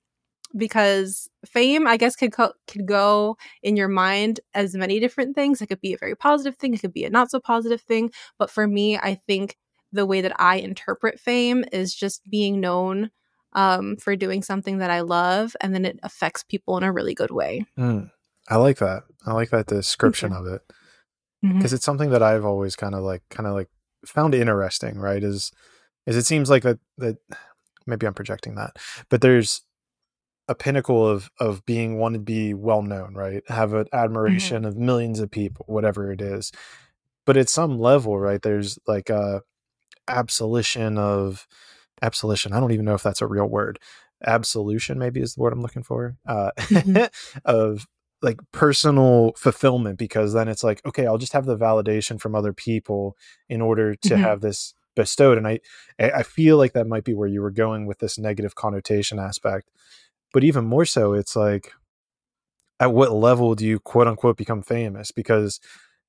because 0.57 1.29
fame 1.45 1.87
i 1.87 1.97
guess 1.97 2.17
could 2.17 2.33
co- 2.33 2.53
could 2.67 2.87
go 2.87 3.37
in 3.63 3.77
your 3.77 3.89
mind 3.89 4.41
as 4.55 4.75
many 4.75 5.01
different 5.01 5.35
things. 5.35 5.61
It 5.61 5.67
could 5.67 5.81
be 5.81 5.95
a 5.95 5.99
very 5.99 6.15
positive 6.15 6.57
thing 6.57 6.75
it 6.75 6.81
could 6.81 6.93
be 6.93 7.05
a 7.05 7.11
not 7.11 7.31
so 7.31 7.41
positive 7.41 7.81
thing 7.81 8.11
but 8.39 8.51
for 8.51 8.67
me 8.67 8.97
i 8.97 9.15
think 9.27 9.57
the 9.93 10.07
way 10.07 10.21
that 10.21 10.39
i 10.41 10.57
interpret 10.57 11.19
fame 11.21 11.65
is 11.73 11.95
just 11.95 12.23
being 12.29 12.61
known 12.61 13.11
um, 13.53 13.97
for 13.97 14.17
doing 14.17 14.43
something 14.43 14.79
that 14.79 14.91
i 14.91 15.01
love 15.01 15.57
and 15.61 15.75
then 15.75 15.85
it 15.85 15.99
affects 16.03 16.43
people 16.45 16.77
in 16.77 16.83
a 16.83 16.93
really 16.93 17.15
good 17.15 17.31
way. 17.31 17.65
Mm, 17.79 18.11
i 18.49 18.57
like 18.57 18.79
that. 18.79 19.05
I 19.27 19.33
like 19.33 19.51
that 19.51 19.67
description 19.67 20.33
of 20.33 20.47
it. 20.47 20.63
Because 21.43 21.57
mm-hmm. 21.57 21.75
it's 21.75 21.85
something 21.85 22.11
that 22.11 22.23
i've 22.23 22.45
always 22.45 22.77
kind 22.77 22.95
of 22.95 23.03
like 23.03 23.23
kind 23.31 23.47
of 23.47 23.55
like 23.55 23.69
found 24.05 24.35
interesting 24.35 24.99
right 24.99 25.23
is 25.23 25.53
is 26.07 26.17
it 26.17 26.27
seems 26.27 26.49
like 26.49 26.63
that 26.63 26.79
that 26.99 27.17
maybe 27.87 28.07
i'm 28.07 28.15
projecting 28.15 28.57
that 28.57 28.77
but 29.09 29.21
there's 29.21 29.63
a 30.49 30.55
pinnacle 30.55 31.07
of 31.07 31.31
of 31.41 31.65
being 31.67 31.99
one 31.99 32.13
to 32.13 32.19
be 32.19 32.55
well 32.55 32.83
known, 32.83 33.15
right? 33.15 33.43
Have 33.49 33.73
an 33.73 33.85
mm-hmm. 33.85 33.97
admiration 33.97 34.59
mm-hmm. 34.59 34.69
of 34.69 34.77
millions 34.77 35.21
of 35.21 35.31
people, 35.31 35.65
whatever 35.69 36.13
it 36.13 36.21
is. 36.21 36.53
But 37.25 37.37
at 37.37 37.49
some 37.49 37.79
level, 37.79 38.19
right, 38.19 38.41
there's 38.41 38.79
like 38.87 39.11
a 39.11 39.43
absolution 40.09 40.99
of 40.99 41.47
absolution. 42.03 42.53
I 42.53 42.61
don't 42.61 42.73
even 42.73 42.85
know 42.85 42.95
if 42.95 43.03
that's 43.03 43.23
a 43.23 43.27
real 43.27 43.47
word. 43.47 43.79
Absolution, 44.25 44.99
maybe 44.99 45.21
is 45.21 45.35
the 45.35 45.43
word 45.43 45.53
I'm 45.53 45.63
looking 45.63 45.83
for. 45.83 46.17
Uh, 46.27 46.51
mm-hmm. 46.57 47.05
of 47.45 47.87
like 48.23 48.39
personal 48.53 49.33
fulfillment, 49.37 49.99
because 49.99 50.33
then 50.33 50.49
it's 50.49 50.65
like, 50.65 50.81
okay, 50.87 51.07
I'll 51.07 51.19
just 51.19 51.33
have 51.33 51.47
the 51.47 51.59
validation 51.59 52.21
from 52.21 52.35
other 52.35 52.53
people 52.53 53.17
in 53.49 53.61
order 53.61 53.95
to 53.95 54.09
mm-hmm. 54.09 54.23
have 54.23 54.41
this 54.41 54.75
bestowed. 54.95 55.37
And 55.37 55.47
I, 55.47 55.61
I 55.99 56.23
feel 56.23 56.57
like 56.57 56.73
that 56.73 56.87
might 56.87 57.05
be 57.05 57.15
where 57.15 57.29
you 57.29 57.43
were 57.43 57.51
going 57.51 57.87
with 57.87 57.99
this 57.99 58.19
negative 58.19 58.55
connotation 58.55 59.19
aspect 59.19 59.69
but 60.33 60.45
even 60.45 60.65
more 60.65 60.85
so, 60.85 61.13
it's 61.13 61.37
like, 61.37 61.73
at 62.79 62.93
what 62.93 63.13
level 63.13 63.55
do 63.55 63.65
you 63.65 63.79
quote 63.81 64.07
unquote 64.07 64.37
become 64.37 64.63
famous? 64.63 65.11
Because 65.11 65.61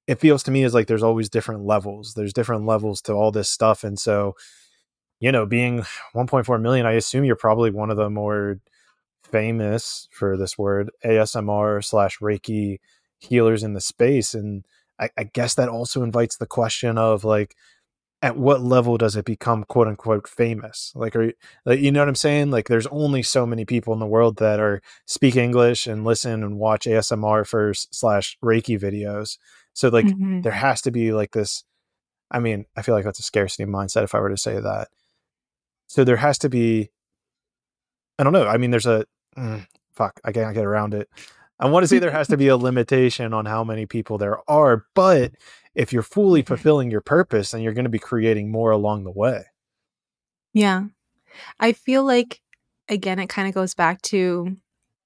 it 0.06 0.20
feels 0.20 0.44
to 0.44 0.52
me 0.52 0.64
as 0.64 0.74
like 0.74 0.88
there's 0.88 1.04
always 1.04 1.30
different 1.30 1.66
levels. 1.66 2.14
There's 2.14 2.34
different 2.34 2.66
levels 2.66 3.02
to 3.04 3.14
all 3.14 3.32
this 3.32 3.50
stuff, 3.50 3.84
and 3.84 4.00
so 4.00 4.36
you 5.20 5.32
know, 5.32 5.46
being 5.46 5.80
1.4 6.16 6.62
million, 6.62 6.86
I 6.86 6.94
assume 6.94 7.24
you're 7.24 7.36
probably 7.36 7.72
one 7.72 7.90
of 7.90 7.98
the 7.98 8.10
more 8.10 8.60
famous 9.24 10.08
for 10.12 10.38
this 10.38 10.58
word 10.58 10.90
ASMR 11.04 11.84
slash 11.84 12.20
Reiki 12.20 12.80
healers 13.20 13.64
in 13.64 13.74
the 13.74 13.82
space. 13.82 14.34
And 14.34 14.64
I, 15.00 15.10
I, 15.18 15.24
guess 15.26 15.56
that 15.56 15.68
also 15.68 16.04
invites 16.04 16.38
the 16.38 16.46
question 16.46 16.98
of 16.98 17.26
like, 17.26 17.56
at 18.22 18.38
what 18.38 18.62
level 18.62 18.98
does 18.98 19.16
it 19.16 19.26
become 19.26 19.64
quote 19.64 19.88
unquote 19.88 20.28
famous? 20.28 20.92
Like, 20.96 21.16
are 21.16 21.24
you, 21.26 21.34
like, 21.66 21.80
you 21.80 21.92
know 21.92 22.00
what 22.02 22.10
I'm 22.10 22.16
saying? 22.16 22.50
Like, 22.50 22.68
there's 22.68 22.88
only 22.88 23.22
so 23.22 23.46
many 23.46 23.66
people 23.66 23.94
in 23.94 24.00
the 24.00 24.08
world 24.08 24.38
that 24.38 24.60
are 24.60 24.82
speak 25.06 25.36
English 25.36 25.86
and 25.86 26.04
listen 26.04 26.44
and 26.44 26.58
watch 26.58 26.86
ASMR 26.86 27.46
for 27.46 27.74
slash 27.74 28.38
Reiki 28.44 28.80
videos. 28.80 29.38
So 29.74 29.90
like, 29.90 30.06
mm-hmm. 30.06 30.42
there 30.42 30.52
has 30.52 30.82
to 30.84 30.92
be 30.92 31.14
like 31.14 31.32
this. 31.32 31.64
I 32.32 32.40
mean, 32.40 32.66
I 32.76 32.82
feel 32.82 32.96
like 32.96 33.06
that's 33.06 33.20
a 33.20 33.24
scarcity 33.24 33.66
mindset 33.66 34.04
if 34.04 34.16
I 34.16 34.20
were 34.20 34.30
to 34.30 34.38
say 34.38 34.60
that. 34.60 34.88
So 35.88 36.04
there 36.04 36.18
has 36.18 36.38
to 36.40 36.50
be. 36.50 36.90
I 38.20 38.24
don't 38.24 38.34
know. 38.34 38.48
I 38.48 38.58
mean, 38.58 38.72
there's 38.72 38.88
a 38.88 39.06
mm, 39.38 39.68
fuck, 39.94 40.20
I 40.24 40.32
can't 40.32 40.56
get 40.56 40.66
around 40.66 40.94
it. 40.94 41.10
I 41.60 41.68
want 41.68 41.84
to 41.84 41.88
say 41.88 42.00
there 42.00 42.12
has 42.12 42.28
to 42.28 42.38
be 42.38 42.48
a 42.50 42.58
limitation 42.58 43.34
on 43.34 43.46
how 43.46 43.64
many 43.64 43.86
people 43.86 44.18
there 44.18 44.38
are, 44.50 44.86
but 44.94 45.32
if 45.78 45.94
you're 45.94 46.02
fully 46.02 46.42
fulfilling 46.42 46.90
your 46.90 47.02
purpose, 47.02 47.52
then 47.52 47.62
you're 47.62 47.74
going 47.74 47.86
to 47.86 47.90
be 47.90 48.00
creating 48.00 48.52
more 48.52 48.72
along 48.72 49.04
the 49.04 49.12
way. 49.12 49.46
Yeah. 50.52 50.86
I 51.60 51.74
feel 51.74 52.04
like, 52.04 52.42
again, 52.90 53.20
it 53.20 53.30
kind 53.30 53.48
of 53.48 53.54
goes 53.54 53.76
back 53.76 54.02
to 54.04 54.58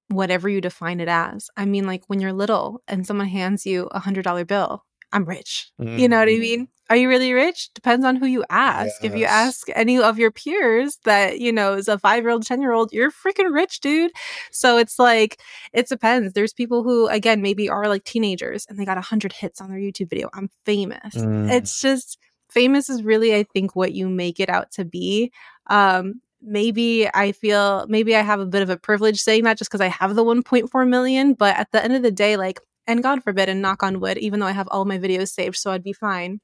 whatever 0.08 0.48
you 0.48 0.62
define 0.62 0.98
it 1.00 1.08
as. 1.08 1.50
I 1.58 1.66
mean, 1.66 1.86
like 1.86 2.04
when 2.06 2.20
you're 2.20 2.32
little 2.32 2.82
and 2.88 3.06
someone 3.06 3.28
hands 3.28 3.66
you 3.66 3.88
a 3.90 3.98
hundred 3.98 4.24
dollar 4.24 4.46
bill, 4.46 4.84
I'm 5.12 5.26
rich. 5.26 5.70
Mm-hmm. 5.78 5.98
You 5.98 6.08
know 6.08 6.18
what 6.18 6.28
I 6.28 6.32
mm-hmm. 6.32 6.40
mean? 6.40 6.68
Are 6.92 6.96
you 6.96 7.08
really 7.08 7.32
rich? 7.32 7.70
Depends 7.72 8.04
on 8.04 8.16
who 8.16 8.26
you 8.26 8.44
ask. 8.50 9.02
Yes. 9.02 9.12
If 9.12 9.18
you 9.18 9.24
ask 9.24 9.66
any 9.74 9.98
of 9.98 10.18
your 10.18 10.30
peers 10.30 10.98
that, 11.04 11.40
you 11.40 11.50
know, 11.50 11.72
is 11.72 11.88
a 11.88 11.98
five 11.98 12.22
year 12.22 12.28
old, 12.28 12.44
10 12.44 12.60
year 12.60 12.72
old, 12.72 12.92
you're 12.92 13.10
freaking 13.10 13.50
rich, 13.50 13.80
dude. 13.80 14.10
So 14.50 14.76
it's 14.76 14.98
like, 14.98 15.40
it 15.72 15.88
depends. 15.88 16.34
There's 16.34 16.52
people 16.52 16.82
who, 16.82 17.08
again, 17.08 17.40
maybe 17.40 17.66
are 17.70 17.88
like 17.88 18.04
teenagers 18.04 18.66
and 18.68 18.78
they 18.78 18.84
got 18.84 18.98
100 18.98 19.32
hits 19.32 19.58
on 19.58 19.70
their 19.70 19.78
YouTube 19.78 20.10
video. 20.10 20.28
I'm 20.34 20.50
famous. 20.66 21.14
Mm. 21.14 21.50
It's 21.50 21.80
just, 21.80 22.18
famous 22.50 22.90
is 22.90 23.02
really, 23.02 23.34
I 23.34 23.44
think, 23.44 23.74
what 23.74 23.94
you 23.94 24.10
make 24.10 24.38
it 24.38 24.50
out 24.50 24.70
to 24.72 24.84
be. 24.84 25.32
Um, 25.68 26.20
maybe 26.42 27.08
I 27.08 27.32
feel 27.32 27.86
maybe 27.88 28.14
I 28.14 28.20
have 28.20 28.40
a 28.40 28.44
bit 28.44 28.60
of 28.60 28.68
a 28.68 28.76
privilege 28.76 29.18
saying 29.22 29.44
that 29.44 29.56
just 29.56 29.70
because 29.70 29.80
I 29.80 29.88
have 29.88 30.14
the 30.14 30.24
1.4 30.24 30.86
million. 30.86 31.32
But 31.32 31.56
at 31.56 31.72
the 31.72 31.82
end 31.82 31.94
of 31.94 32.02
the 32.02 32.10
day, 32.10 32.36
like 32.36 32.60
and 32.86 33.02
God 33.02 33.22
forbid, 33.22 33.48
and 33.48 33.62
knock 33.62 33.82
on 33.82 34.00
wood, 34.00 34.18
even 34.18 34.40
though 34.40 34.46
I 34.46 34.52
have 34.52 34.68
all 34.70 34.84
my 34.84 34.98
videos 34.98 35.28
saved, 35.28 35.56
so 35.56 35.70
I'd 35.70 35.82
be 35.84 35.94
fine. 35.94 36.40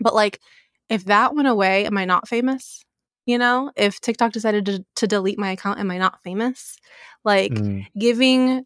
But 0.00 0.14
like, 0.14 0.40
if 0.88 1.04
that 1.06 1.34
went 1.34 1.48
away, 1.48 1.86
am 1.86 1.96
I 1.96 2.04
not 2.04 2.28
famous? 2.28 2.84
You 3.26 3.38
know, 3.38 3.72
if 3.76 4.00
TikTok 4.00 4.32
decided 4.32 4.66
to, 4.66 4.84
to 4.96 5.06
delete 5.06 5.38
my 5.38 5.52
account, 5.52 5.80
am 5.80 5.90
I 5.90 5.98
not 5.98 6.22
famous? 6.22 6.76
Like, 7.24 7.52
mm. 7.52 7.86
giving 7.98 8.64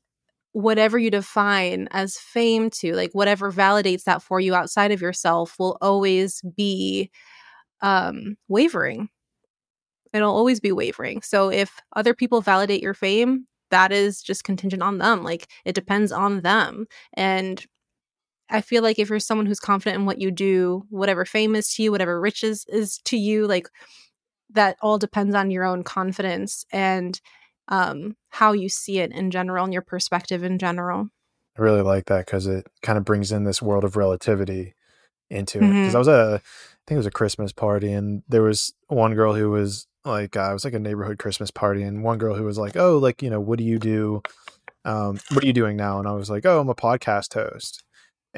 whatever 0.52 0.98
you 0.98 1.10
define 1.10 1.89
as 1.92 2.16
fame 2.16 2.70
to, 2.70 2.94
like, 2.94 3.12
whatever 3.12 3.52
validates 3.52 4.05
that 4.05 4.23
for 4.23 4.40
you 4.40 4.55
outside 4.55 4.90
of 4.90 5.00
yourself, 5.00 5.55
will 5.58 5.78
always 5.81 6.42
be 6.57 7.10
um, 7.82 8.36
wavering. 8.48 9.08
It'll 10.12 10.34
always 10.34 10.58
be 10.58 10.73
wavering. 10.73 11.23
So 11.23 11.50
if 11.50 11.78
other 11.94 12.15
people 12.15 12.40
validate 12.40 12.82
your 12.82 12.94
fame, 12.94 13.47
that 13.70 13.92
is 13.92 14.23
just 14.23 14.44
contingent 14.44 14.82
on 14.82 14.98
them. 14.98 15.23
Like 15.23 15.47
it 15.65 15.74
depends 15.74 16.12
on 16.12 16.40
them. 16.40 16.86
And 17.15 17.65
I 18.50 18.60
feel 18.60 18.82
like 18.82 18.98
if 18.98 19.10
you're 19.10 19.20
someone 19.20 19.46
who's 19.46 19.60
confident 19.60 20.00
in 20.00 20.06
what 20.06 20.20
you 20.20 20.30
do, 20.30 20.84
whatever 20.90 21.24
fame 21.24 21.54
is 21.54 21.72
to 21.74 21.82
you, 21.82 21.92
whatever 21.92 22.20
riches 22.20 22.64
is 22.68 22.98
to 23.04 23.16
you, 23.16 23.46
like 23.46 23.68
that 24.50 24.76
all 24.80 24.98
depends 24.98 25.34
on 25.34 25.50
your 25.50 25.64
own 25.64 25.82
confidence 25.82 26.64
and 26.72 27.20
um, 27.68 28.16
how 28.30 28.52
you 28.52 28.68
see 28.68 28.98
it 28.98 29.12
in 29.12 29.30
general 29.30 29.64
and 29.64 29.72
your 29.72 29.82
perspective 29.82 30.42
in 30.42 30.58
general. 30.58 31.08
I 31.58 31.62
really 31.62 31.82
like 31.82 32.06
that 32.06 32.26
because 32.26 32.46
it 32.46 32.66
kind 32.82 32.96
of 32.96 33.04
brings 33.04 33.32
in 33.32 33.44
this 33.44 33.60
world 33.60 33.84
of 33.84 33.96
relativity 33.96 34.74
into 35.28 35.58
it. 35.58 35.62
Because 35.62 35.74
mm-hmm. 35.88 35.96
I 35.96 35.98
was 35.98 36.08
at, 36.08 36.20
a, 36.20 36.34
I 36.36 36.84
think 36.86 36.96
it 36.96 36.96
was 36.96 37.06
a 37.06 37.10
Christmas 37.10 37.52
party, 37.52 37.92
and 37.92 38.22
there 38.28 38.42
was 38.42 38.72
one 38.86 39.14
girl 39.14 39.34
who 39.34 39.50
was 39.50 39.86
like 40.04 40.36
uh, 40.36 40.50
it 40.50 40.52
was 40.54 40.64
like 40.64 40.74
a 40.74 40.78
neighborhood 40.78 41.18
Christmas 41.18 41.50
party, 41.50 41.82
and 41.82 42.02
one 42.02 42.18
girl 42.18 42.34
who 42.34 42.44
was 42.44 42.58
like, 42.58 42.76
"Oh, 42.76 42.98
like 42.98 43.22
you 43.22 43.28
know, 43.28 43.40
what 43.40 43.58
do 43.58 43.64
you 43.64 43.78
do? 43.78 44.22
Um, 44.84 45.18
what 45.32 45.42
are 45.44 45.46
you 45.46 45.52
doing 45.52 45.76
now?" 45.76 45.98
And 45.98 46.08
I 46.08 46.12
was 46.12 46.30
like, 46.30 46.46
"Oh, 46.46 46.60
I'm 46.60 46.70
a 46.70 46.74
podcast 46.74 47.34
host." 47.34 47.82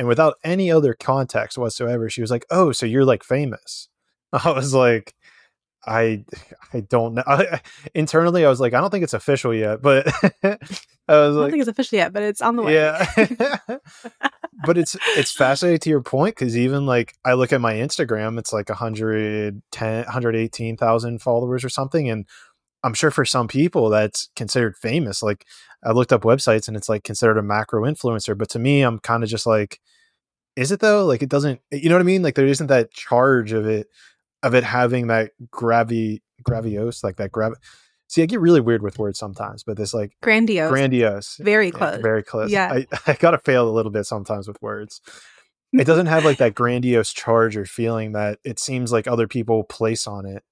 And 0.01 0.09
without 0.09 0.39
any 0.43 0.71
other 0.73 0.95
context 0.95 1.59
whatsoever, 1.59 2.09
she 2.09 2.23
was 2.23 2.31
like, 2.31 2.47
"Oh, 2.51 2.73
so 2.73 2.87
you're 2.87 3.05
like 3.05 3.23
famous?" 3.23 3.91
I 4.33 4.51
was 4.51 4.73
like, 4.73 5.15
"I, 5.87 6.25
I 6.73 6.81
don't 6.81 7.17
know." 7.17 7.23
I, 7.27 7.61
internally, 7.95 8.47
I 8.47 8.49
was 8.49 8.61
like, 8.61 8.73
"I 8.73 8.81
don't 8.81 8.89
think 8.89 9.05
it's 9.05 9.13
official 9.13 9.53
yet," 9.53 9.83
but 9.83 10.07
I 10.43 10.57
was 10.57 10.63
like, 11.07 11.09
I 11.09 11.17
don't 11.17 11.51
think 11.51 11.61
it's 11.61 11.69
official 11.69 11.99
yet, 11.99 12.15
but 12.15 12.23
it's 12.23 12.41
on 12.41 12.57
the 12.57 12.63
way. 12.63 12.77
Yeah. 12.77 13.13
but 14.65 14.79
it's 14.79 14.97
it's 15.19 15.33
fascinating 15.33 15.81
to 15.81 15.91
your 15.91 16.01
point 16.01 16.35
because 16.35 16.57
even 16.57 16.87
like 16.87 17.13
I 17.27 17.35
look 17.35 17.53
at 17.53 17.61
my 17.61 17.75
Instagram, 17.75 18.39
it's 18.39 18.55
like 18.55 18.71
110, 18.71 20.05
118,000 20.05 21.19
followers 21.21 21.63
or 21.63 21.69
something, 21.69 22.09
and 22.09 22.25
I'm 22.83 22.95
sure 22.95 23.11
for 23.11 23.27
some 23.27 23.49
people 23.49 23.91
that's 23.91 24.31
considered 24.35 24.79
famous. 24.79 25.23
Like 25.23 25.45
I 25.85 25.93
looked 25.93 26.13
up 26.13 26.23
websites 26.23 26.69
and 26.69 26.77
it's 26.77 26.89
like 26.89 27.05
considered 27.05 27.39
a 27.39 27.43
macro 27.43 27.83
influencer, 27.83 28.37
but 28.37 28.51
to 28.51 28.59
me, 28.59 28.83
I'm 28.83 28.99
kind 28.99 29.23
of 29.23 29.31
just 29.31 29.47
like, 29.47 29.81
is 30.57 30.73
it 30.73 30.81
though? 30.81 31.07
Like 31.07 31.23
it 31.23 31.29
doesn't, 31.29 31.61
you 31.71 31.89
know 31.89 31.95
what 31.95 32.03
I 32.03 32.05
mean? 32.05 32.23
Like 32.23 32.35
there 32.35 32.47
isn't 32.47 32.67
that 32.67 32.93
charge 32.93 33.53
of 33.53 33.67
it 33.67 33.89
of 34.43 34.55
it 34.55 34.65
having 34.65 35.09
that 35.09 35.33
gravi 35.51 36.23
gravios 36.43 37.05
like 37.05 37.17
that 37.17 37.31
grav 37.31 37.55
See, 38.11 38.25
I 38.25 38.27
get 38.27 38.41
really 38.41 38.61
weird 38.61 38.83
with 38.83 38.99
words 38.99 39.21
sometimes, 39.21 39.63
but 39.63 39.77
this 39.77 39.95
like 39.95 40.17
grandiose, 40.21 40.69
grandiose, 40.69 41.37
very 41.37 41.71
close, 41.71 41.95
yeah, 41.95 42.03
very 42.03 42.25
close. 42.25 42.51
Yeah, 42.51 42.73
I, 42.73 42.87
I 43.07 43.13
gotta 43.15 43.39
fail 43.39 43.69
a 43.69 43.71
little 43.71 43.93
bit 43.93 44.05
sometimes 44.05 44.49
with 44.49 44.61
words. 44.61 45.01
It 45.73 45.85
doesn't 45.87 46.07
have 46.07 46.25
like 46.25 46.39
that 46.39 46.57
grandiose 46.57 47.13
charge 47.13 47.57
or 47.57 47.67
feeling 47.67 48.11
that 48.13 48.41
it 48.43 48.59
seems 48.59 48.91
like 48.91 49.07
other 49.07 49.29
people 49.29 49.63
place 49.63 50.09
on 50.09 50.27
it 50.27 50.43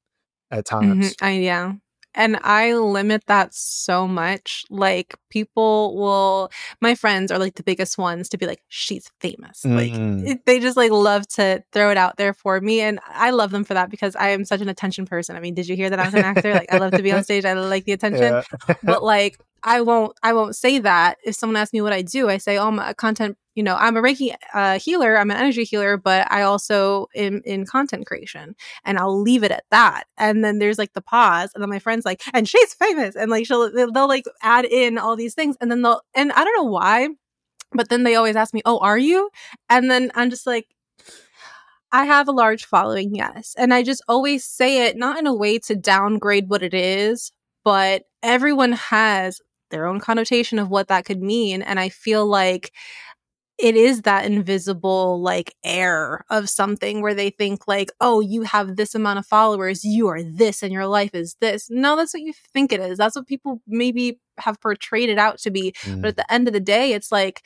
at 0.53 0.67
times. 0.67 1.15
Mm-hmm. 1.15 1.25
I, 1.25 1.31
yeah, 1.33 1.73
and 2.19 2.37
I 2.43 2.75
limit 2.75 3.23
that 3.29 3.55
so 3.55 4.09
much. 4.09 4.65
Like 4.71 5.15
people 5.31 5.97
will, 5.97 6.51
my 6.81 6.97
friends 6.97 7.31
are 7.31 7.39
like 7.39 7.55
the 7.55 7.63
biggest 7.63 7.97
ones 7.97 8.29
to 8.31 8.37
be 8.37 8.45
like, 8.45 8.61
she's 8.67 9.09
famous. 9.21 9.63
Mm-hmm. 9.65 10.27
Like 10.27 10.45
they 10.45 10.59
just 10.59 10.77
like 10.77 10.91
love 10.91 11.29
to 11.29 11.63
throw 11.73 11.93
it 11.93 11.97
out 11.97 12.17
there 12.17 12.35
for 12.35 12.61
me. 12.61 12.81
And 12.81 12.99
I 13.07 13.31
love 13.31 13.53
them 13.53 13.63
for 13.63 13.75
that 13.75 13.89
because 13.89 14.17
I 14.17 14.31
am 14.31 14.45
such 14.45 14.61
an 14.61 14.69
attention 14.69 15.07
person. 15.07 15.37
I 15.37 15.41
mean, 15.41 15.55
did 15.55 15.69
you 15.69 15.77
hear 15.77 15.91
that 15.91 16.01
I 16.01 16.07
was 16.07 16.15
an 16.15 16.25
actor? 16.25 16.53
like 16.53 16.73
I 16.73 16.79
love 16.79 16.91
to 16.91 17.03
be 17.05 17.13
on 17.13 17.23
stage. 17.29 17.45
I 17.45 17.53
like 17.53 17.85
the 17.85 17.93
attention. 17.93 18.43
Yeah. 18.69 18.75
but 18.83 19.05
like 19.05 19.39
I 19.63 19.81
won't 19.81 20.19
I 20.21 20.33
won't 20.33 20.57
say 20.57 20.81
that 20.81 21.19
if 21.25 21.37
someone 21.37 21.57
asks 21.57 21.73
me 21.73 21.83
what 21.83 21.93
I 21.93 22.03
do. 22.03 22.29
I 22.29 22.39
say, 22.39 22.59
"Oh, 22.59 22.69
I'm 22.69 22.79
a 22.79 22.95
content 22.95 23.37
you 23.59 23.65
know, 23.65 23.75
I'm 23.75 23.97
a 23.97 24.01
Reiki 24.01 24.37
uh, 24.55 24.79
healer, 24.79 25.19
I'm 25.19 25.33
an 25.33 25.37
energy 25.37 25.65
healer, 25.65 25.97
but 25.97 26.31
I 26.31 26.43
also 26.43 27.09
am 27.17 27.43
in 27.45 27.67
content 27.67 28.07
creation 28.07 28.55
and 28.85 29.01
I'll 29.01 29.21
leave 29.21 29.43
it 29.43 29.51
at 29.51 29.65
that. 29.73 30.05
And 30.17 30.45
then 30.45 30.61
there's 30.61 30.79
like 30.79 30.93
the 30.93 31.01
pause 31.01 31.51
and 31.53 31.61
then 31.61 31.69
my 31.69 31.81
friend's 31.81 32.05
like, 32.05 32.23
and 32.33 32.49
she's 32.49 32.73
famous. 32.75 33.17
And 33.17 33.33
like, 33.33 33.47
she'll, 33.47 33.73
they'll, 33.73 33.91
they'll 33.91 34.07
like 34.07 34.27
add 34.43 34.65
in 34.65 34.97
all 34.97 35.17
these 35.17 35.35
things 35.35 35.57
and 35.61 35.73
then 35.73 35.83
they'll, 35.83 36.01
and 36.15 36.31
I 36.31 36.45
don't 36.45 36.57
know 36.57 36.71
why, 36.71 37.09
but 37.73 37.89
then 37.89 38.05
they 38.05 38.15
always 38.15 38.37
ask 38.37 38.55
me, 38.55 38.63
oh, 38.65 38.79
are 38.79 38.97
you? 38.97 39.29
And 39.69 39.91
then 39.91 40.13
I'm 40.15 40.31
just 40.31 40.47
like, 40.47 40.69
I 41.91 42.05
have 42.05 42.29
a 42.29 42.33
large 42.33 42.65
following, 42.65 43.13
yes. 43.13 43.57
And 43.59 43.75
I 43.75 43.83
just 43.83 44.05
always 44.07 44.45
say 44.45 44.87
it 44.87 44.97
not 44.97 45.19
in 45.19 45.27
a 45.27 45.35
way 45.35 45.59
to 45.59 45.75
downgrade 45.75 46.49
what 46.49 46.63
it 46.63 46.75
is, 46.75 47.33
but 47.65 48.05
everyone 48.23 48.71
has 48.71 49.41
their 49.71 49.87
own 49.87 50.01
connotation 50.01 50.59
of 50.59 50.71
what 50.71 50.89
that 50.89 51.05
could 51.05 51.21
mean. 51.21 51.63
And 51.63 51.79
I 51.81 51.89
feel 51.89 52.27
like 52.27 52.73
it 53.59 53.75
is 53.75 54.03
that 54.03 54.25
invisible 54.25 55.21
like 55.21 55.55
air 55.65 56.25
of 56.31 56.49
something 56.49 57.03
where 57.03 57.15
they 57.15 57.31
think 57.31 57.67
like 57.67 57.91
oh 58.01 58.21
you 58.21 58.43
have 58.43 58.77
this 58.77 58.95
amount 58.95 59.19
of 59.19 59.27
followers 59.27 59.85
you 59.85 60.09
are 60.09 60.23
this 60.23 60.63
and 60.63 60.73
your 60.73 60.87
life 60.87 61.15
is 61.15 61.37
this. 61.41 61.69
No 61.71 61.97
that's 61.97 62.15
what 62.15 62.23
you 62.23 62.33
think 62.53 62.73
it 62.73 62.81
is. 62.81 62.99
That's 62.99 63.17
what 63.17 63.27
people 63.27 63.61
maybe 63.67 64.21
have 64.39 64.61
portrayed 64.61 65.11
it 65.11 65.19
out 65.19 65.39
to 65.39 65.51
be. 65.51 65.73
Mm. 65.83 66.03
but 66.03 66.09
at 66.09 66.17
the 66.17 66.33
end 66.33 66.47
of 66.47 66.55
the 66.55 66.61
day 66.61 66.93
it's 66.93 67.11
like 67.11 67.45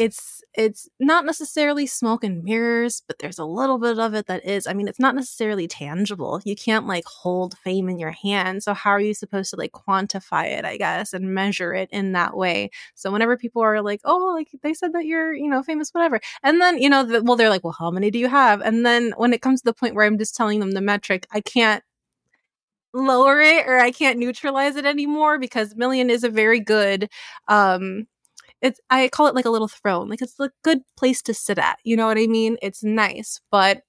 it's 0.00 0.42
it's 0.54 0.88
not 0.98 1.26
necessarily 1.26 1.86
smoke 1.86 2.24
and 2.24 2.42
mirrors 2.42 3.02
but 3.06 3.18
there's 3.18 3.38
a 3.38 3.44
little 3.44 3.78
bit 3.78 3.98
of 3.98 4.14
it 4.14 4.26
that 4.26 4.42
is 4.46 4.66
i 4.66 4.72
mean 4.72 4.88
it's 4.88 4.98
not 4.98 5.14
necessarily 5.14 5.68
tangible. 5.68 6.40
You 6.44 6.56
can't 6.56 6.86
like 6.86 7.04
hold 7.04 7.58
fame 7.58 7.86
in 7.90 7.98
your 7.98 8.12
hand 8.12 8.62
so 8.62 8.72
how 8.72 8.90
are 8.90 9.00
you 9.00 9.12
supposed 9.12 9.50
to 9.50 9.56
like 9.56 9.72
quantify 9.72 10.46
it 10.58 10.64
i 10.64 10.78
guess 10.78 11.12
and 11.12 11.34
measure 11.34 11.74
it 11.74 11.90
in 11.92 12.12
that 12.12 12.34
way? 12.34 12.70
So 12.94 13.10
whenever 13.12 13.36
people 13.36 13.62
are 13.62 13.82
like 13.82 14.00
oh 14.04 14.32
like 14.34 14.48
they 14.62 14.72
said 14.72 14.94
that 14.94 15.04
you're 15.04 15.34
you 15.34 15.50
know 15.50 15.62
famous 15.62 15.90
whatever 15.90 16.18
and 16.42 16.62
then 16.62 16.78
you 16.78 16.88
know 16.88 17.04
the, 17.04 17.22
well 17.22 17.36
they're 17.36 17.50
like 17.50 17.62
well 17.62 17.76
how 17.78 17.90
many 17.90 18.10
do 18.10 18.18
you 18.18 18.28
have? 18.28 18.62
And 18.62 18.86
then 18.86 19.12
when 19.18 19.34
it 19.34 19.42
comes 19.42 19.60
to 19.60 19.66
the 19.66 19.74
point 19.74 19.94
where 19.94 20.06
i'm 20.06 20.16
just 20.18 20.34
telling 20.34 20.60
them 20.60 20.70
the 20.72 20.80
metric 20.80 21.26
i 21.30 21.42
can't 21.42 21.84
lower 22.92 23.40
it 23.40 23.66
or 23.68 23.78
I 23.78 23.92
can't 23.92 24.18
neutralize 24.18 24.74
it 24.76 24.84
anymore 24.84 25.38
because 25.38 25.76
million 25.76 26.10
is 26.10 26.24
a 26.24 26.28
very 26.28 26.58
good 26.60 27.08
um 27.48 28.06
it's 28.62 28.80
I 28.90 29.08
call 29.08 29.26
it 29.26 29.34
like 29.34 29.44
a 29.44 29.50
little 29.50 29.68
throne. 29.68 30.08
Like 30.08 30.22
it's 30.22 30.38
a 30.40 30.50
good 30.62 30.80
place 30.96 31.22
to 31.22 31.34
sit 31.34 31.58
at. 31.58 31.78
You 31.84 31.96
know 31.96 32.06
what 32.06 32.18
I 32.18 32.26
mean? 32.26 32.56
It's 32.62 32.82
nice, 32.82 33.40
but 33.50 33.82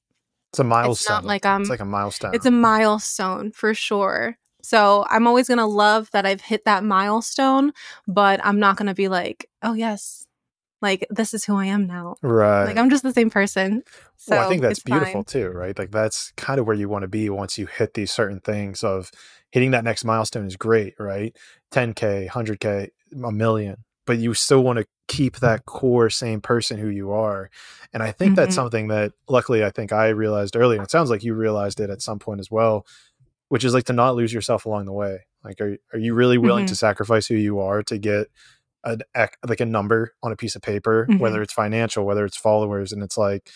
it's 0.52 0.60
a 0.60 0.64
milestone. 0.64 1.20
It's 1.20 1.28
like 1.28 1.46
um 1.46 1.62
it's 1.62 1.70
like 1.70 1.80
a 1.80 1.86
milestone. 1.86 2.36
It's 2.36 2.46
a 2.46 2.52
milestone 2.52 3.52
for 3.52 3.74
sure. 3.74 4.38
So 4.64 5.06
I'm 5.10 5.28
always 5.28 5.48
gonna 5.48 5.68
love 5.68 6.10
that 6.12 6.26
I've 6.26 6.42
hit 6.42 6.66
that 6.66 6.84
milestone, 6.84 7.72
but 8.08 8.40
I'm 8.44 8.60
not 8.60 8.78
gonna 8.78 8.94
be 8.94 9.08
like, 9.08 9.50
oh 9.64 9.74
yes, 9.74 10.26
like 10.82 11.06
this 11.10 11.34
is 11.34 11.46
who 11.46 11.56
I 11.56 11.66
am 11.66 11.88
now. 11.88 12.16
Right. 12.22 12.66
Like 12.66 12.78
I'm 12.78 12.90
just 12.90 13.04
the 13.04 13.14
same 13.14 13.30
person. 13.30 13.84
So 14.18 14.36
well, 14.36 14.46
I 14.46 14.50
think 14.50 14.62
that's 14.62 14.80
beautiful 14.80 15.24
fine. 15.24 15.26
too, 15.26 15.50
right? 15.50 15.78
Like 15.78 15.92
that's 15.92 16.32
kind 16.38 16.60
of 16.60 16.66
where 16.66 16.76
you 16.76 16.90
want 16.90 17.04
to 17.04 17.08
be 17.08 17.30
once 17.30 17.58
you 17.58 17.68
hit 17.68 17.94
these 17.94 18.12
certain 18.12 18.40
things 18.40 18.84
of 18.84 19.12
hitting 19.52 19.72
that 19.72 19.84
next 19.84 20.04
milestone 20.04 20.48
is 20.48 20.56
great, 20.56 20.96
right? 21.00 21.36
10k, 21.72 22.30
100k, 22.30 22.90
a 23.24 23.32
million, 23.32 23.78
but 24.06 24.18
you 24.18 24.34
still 24.34 24.64
want 24.64 24.80
to 24.80 24.86
keep 25.08 25.38
that 25.38 25.66
core 25.66 26.10
same 26.10 26.42
person 26.42 26.78
who 26.78 26.88
you 26.88 27.12
are. 27.12 27.50
And 27.94 28.02
I 28.02 28.12
think 28.12 28.30
mm-hmm. 28.30 28.36
that's 28.36 28.56
something 28.56 28.88
that 28.88 29.14
luckily 29.28 29.64
I 29.64 29.70
think 29.70 29.92
I 29.92 30.10
realized 30.10 30.56
early 30.56 30.78
and 30.78 30.84
it 30.84 30.92
sounds 30.92 31.10
like 31.10 31.24
you 31.24 31.34
realized 31.34 31.80
it 31.80 31.90
at 31.90 32.02
some 32.02 32.20
point 32.20 32.40
as 32.40 32.50
well, 32.50 32.86
which 33.50 33.64
is 33.64 33.74
like 33.74 33.86
to 33.86 33.94
not 33.94 34.16
lose 34.16 34.34
yourself 34.34 34.66
along 34.66 34.86
the 34.86 34.94
way. 34.94 35.20
Like 35.44 35.60
are 35.60 35.78
are 35.94 36.00
you 36.00 36.14
really 36.14 36.38
willing 36.38 36.66
mm-hmm. 36.66 36.72
to 36.72 36.76
sacrifice 36.76 37.28
who 37.28 37.36
you 37.36 37.60
are 37.60 37.84
to 37.84 37.98
get 37.98 38.28
a 38.84 38.98
like 39.48 39.60
a 39.60 39.66
number 39.66 40.14
on 40.24 40.32
a 40.32 40.36
piece 40.36 40.56
of 40.56 40.62
paper, 40.62 41.08
mm-hmm. 41.10 41.20
whether 41.20 41.42
it's 41.42 41.54
financial, 41.54 42.06
whether 42.06 42.26
it's 42.26 42.38
followers, 42.38 42.92
and 42.92 43.04
it's 43.04 43.18
like 43.18 43.50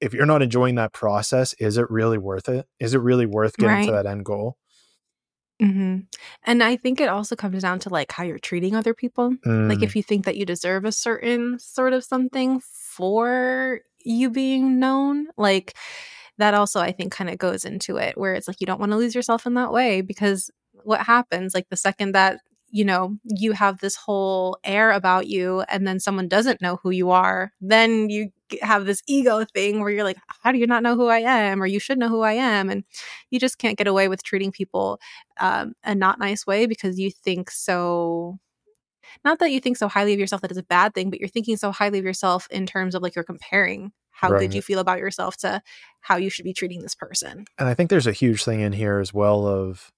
if 0.00 0.12
you're 0.12 0.26
not 0.26 0.42
enjoying 0.42 0.74
that 0.76 0.92
process, 0.92 1.54
is 1.54 1.76
it 1.76 1.90
really 1.90 2.18
worth 2.18 2.48
it? 2.48 2.66
Is 2.80 2.92
it 2.92 2.98
really 2.98 3.26
worth 3.26 3.56
getting 3.56 3.76
right. 3.76 3.86
to 3.86 3.92
that 3.92 4.06
end 4.06 4.24
goal? 4.24 4.56
Mm-hmm. 5.62 5.98
And 6.44 6.62
I 6.62 6.76
think 6.76 7.00
it 7.00 7.08
also 7.08 7.36
comes 7.36 7.62
down 7.62 7.78
to 7.80 7.88
like 7.88 8.10
how 8.10 8.24
you're 8.24 8.38
treating 8.38 8.74
other 8.74 8.94
people. 8.94 9.30
Mm. 9.46 9.68
Like 9.68 9.82
if 9.82 9.94
you 9.94 10.02
think 10.02 10.24
that 10.24 10.36
you 10.36 10.44
deserve 10.44 10.84
a 10.84 10.92
certain 10.92 11.58
sort 11.58 11.92
of 11.92 12.04
something 12.04 12.60
for 12.60 13.80
you 14.04 14.30
being 14.30 14.80
known, 14.80 15.28
like 15.36 15.74
that 16.38 16.54
also 16.54 16.80
I 16.80 16.92
think 16.92 17.12
kind 17.12 17.30
of 17.30 17.38
goes 17.38 17.64
into 17.64 17.96
it 17.96 18.18
where 18.18 18.34
it's 18.34 18.48
like 18.48 18.60
you 18.60 18.66
don't 18.66 18.80
want 18.80 18.92
to 18.92 18.98
lose 18.98 19.14
yourself 19.14 19.46
in 19.46 19.54
that 19.54 19.72
way 19.72 20.00
because 20.00 20.50
what 20.84 21.00
happens 21.00 21.54
like 21.54 21.68
the 21.68 21.76
second 21.76 22.12
that 22.12 22.40
you 22.72 22.86
know, 22.86 23.18
you 23.24 23.52
have 23.52 23.78
this 23.78 23.94
whole 23.94 24.56
air 24.64 24.92
about 24.92 25.26
you 25.26 25.60
and 25.68 25.86
then 25.86 26.00
someone 26.00 26.26
doesn't 26.26 26.62
know 26.62 26.78
who 26.82 26.90
you 26.90 27.10
are, 27.10 27.52
then 27.60 28.08
you 28.08 28.30
have 28.62 28.86
this 28.86 29.02
ego 29.06 29.44
thing 29.44 29.80
where 29.80 29.90
you're 29.90 30.04
like, 30.04 30.16
how 30.42 30.50
do 30.50 30.58
you 30.58 30.66
not 30.66 30.82
know 30.82 30.96
who 30.96 31.08
I 31.08 31.18
am? 31.18 31.62
Or 31.62 31.66
you 31.66 31.78
should 31.78 31.98
know 31.98 32.08
who 32.08 32.22
I 32.22 32.32
am. 32.32 32.70
And 32.70 32.84
you 33.30 33.38
just 33.38 33.58
can't 33.58 33.76
get 33.76 33.86
away 33.86 34.08
with 34.08 34.22
treating 34.22 34.50
people 34.50 35.00
um, 35.38 35.74
a 35.84 35.94
not 35.94 36.18
nice 36.18 36.46
way 36.46 36.64
because 36.64 36.98
you 36.98 37.10
think 37.10 37.50
so. 37.50 38.38
Not 39.22 39.38
that 39.40 39.50
you 39.50 39.60
think 39.60 39.76
so 39.76 39.88
highly 39.88 40.14
of 40.14 40.18
yourself 40.18 40.40
that 40.40 40.50
is 40.50 40.56
a 40.56 40.62
bad 40.62 40.94
thing, 40.94 41.10
but 41.10 41.20
you're 41.20 41.28
thinking 41.28 41.58
so 41.58 41.72
highly 41.72 41.98
of 41.98 42.06
yourself 42.06 42.48
in 42.50 42.64
terms 42.64 42.94
of 42.94 43.02
like 43.02 43.14
you're 43.14 43.22
comparing 43.22 43.92
how 44.12 44.30
right. 44.30 44.40
good 44.40 44.54
you 44.54 44.62
feel 44.62 44.78
about 44.78 44.98
yourself 44.98 45.36
to 45.38 45.60
how 46.00 46.16
you 46.16 46.30
should 46.30 46.44
be 46.44 46.54
treating 46.54 46.80
this 46.80 46.94
person. 46.94 47.44
And 47.58 47.68
I 47.68 47.74
think 47.74 47.90
there's 47.90 48.06
a 48.06 48.12
huge 48.12 48.44
thing 48.44 48.60
in 48.60 48.72
here 48.72 48.98
as 48.98 49.12
well 49.12 49.46
of 49.46 49.92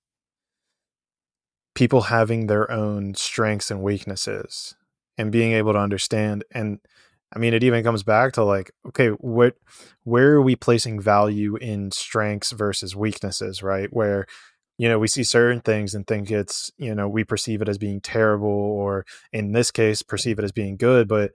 people 1.74 2.02
having 2.02 2.46
their 2.46 2.70
own 2.70 3.14
strengths 3.14 3.70
and 3.70 3.82
weaknesses 3.82 4.74
and 5.18 5.32
being 5.32 5.52
able 5.52 5.72
to 5.72 5.78
understand 5.78 6.44
and 6.52 6.78
i 7.34 7.38
mean 7.38 7.54
it 7.54 7.64
even 7.64 7.84
comes 7.84 8.02
back 8.02 8.32
to 8.32 8.44
like 8.44 8.70
okay 8.86 9.08
what 9.08 9.56
where 10.04 10.32
are 10.32 10.42
we 10.42 10.56
placing 10.56 11.00
value 11.00 11.56
in 11.56 11.90
strengths 11.90 12.52
versus 12.52 12.94
weaknesses 12.94 13.62
right 13.62 13.92
where 13.92 14.26
you 14.78 14.88
know 14.88 14.98
we 14.98 15.08
see 15.08 15.24
certain 15.24 15.60
things 15.60 15.94
and 15.94 16.06
think 16.06 16.30
it's 16.30 16.70
you 16.78 16.94
know 16.94 17.08
we 17.08 17.24
perceive 17.24 17.62
it 17.62 17.68
as 17.68 17.78
being 17.78 18.00
terrible 18.00 18.48
or 18.48 19.04
in 19.32 19.52
this 19.52 19.70
case 19.70 20.02
perceive 20.02 20.38
it 20.38 20.44
as 20.44 20.52
being 20.52 20.76
good 20.76 21.08
but 21.08 21.32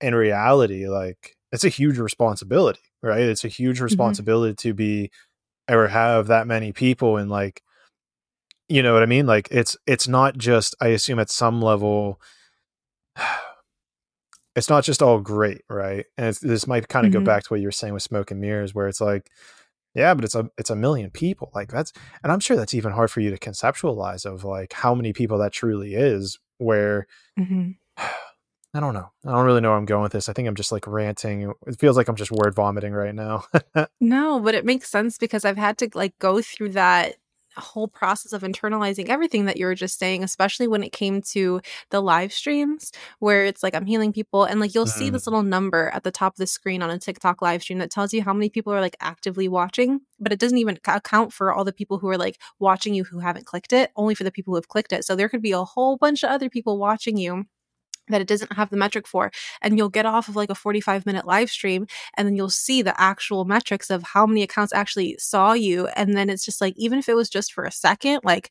in 0.00 0.14
reality 0.14 0.88
like 0.88 1.36
it's 1.52 1.64
a 1.64 1.68
huge 1.68 1.98
responsibility 1.98 2.80
right 3.02 3.20
it's 3.20 3.44
a 3.44 3.48
huge 3.48 3.76
mm-hmm. 3.76 3.84
responsibility 3.84 4.52
mm-hmm. 4.52 4.68
to 4.68 4.74
be 4.74 5.10
or 5.68 5.88
have 5.88 6.26
that 6.26 6.46
many 6.46 6.72
people 6.72 7.16
and 7.16 7.30
like 7.30 7.62
you 8.70 8.82
know 8.82 8.94
what 8.94 9.02
I 9.02 9.06
mean? 9.06 9.26
Like 9.26 9.48
it's 9.50 9.76
it's 9.86 10.06
not 10.06 10.38
just 10.38 10.76
I 10.80 10.88
assume 10.88 11.18
at 11.18 11.28
some 11.28 11.60
level 11.60 12.20
it's 14.56 14.68
not 14.68 14.84
just 14.84 15.02
all 15.02 15.20
great, 15.20 15.62
right? 15.68 16.06
And 16.16 16.34
this 16.42 16.66
might 16.66 16.88
kind 16.88 17.06
of 17.06 17.12
mm-hmm. 17.12 17.20
go 17.20 17.24
back 17.24 17.44
to 17.44 17.48
what 17.48 17.60
you 17.60 17.68
were 17.68 17.72
saying 17.72 17.94
with 17.94 18.02
smoke 18.02 18.30
and 18.30 18.40
mirrors, 18.40 18.74
where 18.74 18.88
it's 18.88 19.00
like, 19.00 19.30
yeah, 19.94 20.14
but 20.14 20.24
it's 20.24 20.34
a 20.34 20.48
it's 20.58 20.70
a 20.70 20.76
million 20.76 21.10
people. 21.10 21.50
Like 21.54 21.70
that's, 21.70 21.92
and 22.22 22.32
I'm 22.32 22.40
sure 22.40 22.56
that's 22.56 22.74
even 22.74 22.92
hard 22.92 23.10
for 23.10 23.20
you 23.20 23.30
to 23.30 23.38
conceptualize 23.38 24.24
of 24.24 24.44
like 24.44 24.72
how 24.72 24.94
many 24.94 25.12
people 25.12 25.38
that 25.38 25.52
truly 25.52 25.94
is. 25.94 26.38
Where 26.58 27.06
mm-hmm. 27.38 27.70
I 28.72 28.78
don't 28.78 28.94
know, 28.94 29.10
I 29.26 29.32
don't 29.32 29.46
really 29.46 29.60
know 29.60 29.70
where 29.70 29.78
I'm 29.78 29.84
going 29.84 30.04
with 30.04 30.12
this. 30.12 30.28
I 30.28 30.32
think 30.32 30.46
I'm 30.46 30.54
just 30.54 30.70
like 30.70 30.86
ranting. 30.86 31.52
It 31.66 31.80
feels 31.80 31.96
like 31.96 32.06
I'm 32.06 32.14
just 32.14 32.30
word 32.30 32.54
vomiting 32.54 32.92
right 32.92 33.14
now. 33.14 33.44
no, 34.00 34.38
but 34.38 34.54
it 34.54 34.64
makes 34.64 34.88
sense 34.88 35.18
because 35.18 35.44
I've 35.44 35.56
had 35.56 35.76
to 35.78 35.90
like 35.94 36.16
go 36.20 36.40
through 36.40 36.70
that 36.70 37.16
whole 37.56 37.88
process 37.88 38.32
of 38.32 38.42
internalizing 38.42 39.08
everything 39.08 39.46
that 39.46 39.56
you 39.56 39.66
were 39.66 39.74
just 39.74 39.98
saying, 39.98 40.22
especially 40.22 40.68
when 40.68 40.82
it 40.82 40.92
came 40.92 41.22
to 41.22 41.60
the 41.90 42.00
live 42.00 42.32
streams 42.32 42.92
where 43.18 43.44
it's 43.44 43.62
like 43.62 43.74
I'm 43.74 43.86
healing 43.86 44.12
people 44.12 44.44
and 44.44 44.60
like 44.60 44.74
you'll 44.74 44.86
mm. 44.86 44.88
see 44.88 45.10
this 45.10 45.26
little 45.26 45.42
number 45.42 45.90
at 45.92 46.04
the 46.04 46.10
top 46.10 46.34
of 46.34 46.38
the 46.38 46.46
screen 46.46 46.82
on 46.82 46.90
a 46.90 46.98
TikTok 46.98 47.42
live 47.42 47.62
stream 47.62 47.78
that 47.78 47.90
tells 47.90 48.12
you 48.12 48.22
how 48.22 48.32
many 48.32 48.50
people 48.50 48.72
are 48.72 48.80
like 48.80 48.96
actively 49.00 49.48
watching, 49.48 50.00
but 50.18 50.32
it 50.32 50.38
doesn't 50.38 50.58
even 50.58 50.78
account 50.86 51.32
for 51.32 51.52
all 51.52 51.64
the 51.64 51.72
people 51.72 51.98
who 51.98 52.08
are 52.08 52.18
like 52.18 52.38
watching 52.58 52.94
you 52.94 53.04
who 53.04 53.18
haven't 53.18 53.46
clicked 53.46 53.72
it, 53.72 53.90
only 53.96 54.14
for 54.14 54.24
the 54.24 54.32
people 54.32 54.52
who 54.52 54.56
have 54.56 54.68
clicked 54.68 54.92
it. 54.92 55.04
So 55.04 55.16
there 55.16 55.28
could 55.28 55.42
be 55.42 55.52
a 55.52 55.64
whole 55.64 55.96
bunch 55.96 56.22
of 56.22 56.30
other 56.30 56.48
people 56.48 56.78
watching 56.78 57.16
you 57.16 57.46
that 58.10 58.20
it 58.20 58.28
doesn't 58.28 58.52
have 58.52 58.70
the 58.70 58.76
metric 58.76 59.06
for. 59.06 59.30
And 59.62 59.76
you'll 59.76 59.88
get 59.88 60.06
off 60.06 60.28
of 60.28 60.36
like 60.36 60.50
a 60.50 60.54
45 60.54 61.06
minute 61.06 61.26
live 61.26 61.50
stream 61.50 61.86
and 62.16 62.26
then 62.26 62.36
you'll 62.36 62.50
see 62.50 62.82
the 62.82 62.98
actual 63.00 63.44
metrics 63.44 63.90
of 63.90 64.02
how 64.02 64.26
many 64.26 64.42
accounts 64.42 64.72
actually 64.72 65.16
saw 65.18 65.52
you. 65.52 65.86
And 65.88 66.16
then 66.16 66.30
it's 66.30 66.44
just 66.44 66.60
like, 66.60 66.74
even 66.76 66.98
if 66.98 67.08
it 67.08 67.14
was 67.14 67.28
just 67.28 67.52
for 67.52 67.64
a 67.64 67.72
second, 67.72 68.20
like 68.24 68.50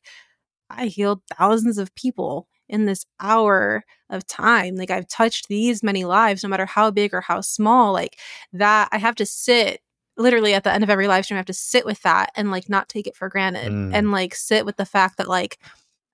I 0.68 0.86
healed 0.86 1.22
thousands 1.36 1.78
of 1.78 1.94
people 1.94 2.46
in 2.68 2.86
this 2.86 3.04
hour 3.18 3.84
of 4.08 4.26
time. 4.26 4.76
Like 4.76 4.90
I've 4.90 5.08
touched 5.08 5.48
these 5.48 5.82
many 5.82 6.04
lives, 6.04 6.42
no 6.42 6.48
matter 6.48 6.66
how 6.66 6.90
big 6.90 7.12
or 7.12 7.20
how 7.20 7.40
small, 7.40 7.92
like 7.92 8.18
that 8.52 8.88
I 8.92 8.98
have 8.98 9.16
to 9.16 9.26
sit 9.26 9.80
literally 10.16 10.54
at 10.54 10.64
the 10.64 10.72
end 10.72 10.84
of 10.84 10.90
every 10.90 11.08
live 11.08 11.24
stream, 11.24 11.36
I 11.36 11.38
have 11.38 11.46
to 11.46 11.52
sit 11.52 11.84
with 11.84 12.02
that 12.02 12.30
and 12.36 12.50
like 12.50 12.68
not 12.68 12.88
take 12.88 13.06
it 13.06 13.16
for 13.16 13.28
granted 13.28 13.72
mm. 13.72 13.90
and 13.92 14.12
like 14.12 14.34
sit 14.34 14.64
with 14.64 14.76
the 14.76 14.84
fact 14.84 15.16
that 15.16 15.28
like 15.28 15.58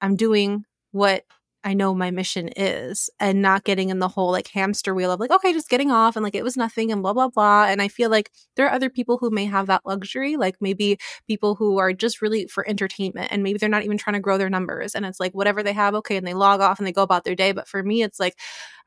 I'm 0.00 0.16
doing 0.16 0.64
what 0.92 1.24
I 1.66 1.74
know 1.74 1.96
my 1.96 2.12
mission 2.12 2.48
is 2.56 3.10
and 3.18 3.42
not 3.42 3.64
getting 3.64 3.88
in 3.88 3.98
the 3.98 4.06
whole 4.06 4.30
like 4.30 4.46
hamster 4.46 4.94
wheel 4.94 5.10
of 5.10 5.18
like, 5.18 5.32
okay, 5.32 5.52
just 5.52 5.68
getting 5.68 5.90
off 5.90 6.14
and 6.14 6.22
like 6.22 6.36
it 6.36 6.44
was 6.44 6.56
nothing 6.56 6.92
and 6.92 7.02
blah, 7.02 7.12
blah, 7.12 7.26
blah. 7.26 7.64
And 7.64 7.82
I 7.82 7.88
feel 7.88 8.08
like 8.08 8.30
there 8.54 8.66
are 8.66 8.72
other 8.72 8.88
people 8.88 9.18
who 9.18 9.30
may 9.30 9.46
have 9.46 9.66
that 9.66 9.84
luxury, 9.84 10.36
like 10.36 10.54
maybe 10.60 10.96
people 11.26 11.56
who 11.56 11.78
are 11.78 11.92
just 11.92 12.22
really 12.22 12.46
for 12.46 12.64
entertainment 12.68 13.32
and 13.32 13.42
maybe 13.42 13.58
they're 13.58 13.68
not 13.68 13.82
even 13.82 13.98
trying 13.98 14.14
to 14.14 14.20
grow 14.20 14.38
their 14.38 14.48
numbers. 14.48 14.94
And 14.94 15.04
it's 15.04 15.18
like 15.18 15.32
whatever 15.32 15.64
they 15.64 15.72
have, 15.72 15.96
okay, 15.96 16.16
and 16.16 16.24
they 16.24 16.34
log 16.34 16.60
off 16.60 16.78
and 16.78 16.86
they 16.86 16.92
go 16.92 17.02
about 17.02 17.24
their 17.24 17.34
day. 17.34 17.50
But 17.50 17.66
for 17.66 17.82
me, 17.82 18.04
it's 18.04 18.20
like, 18.20 18.36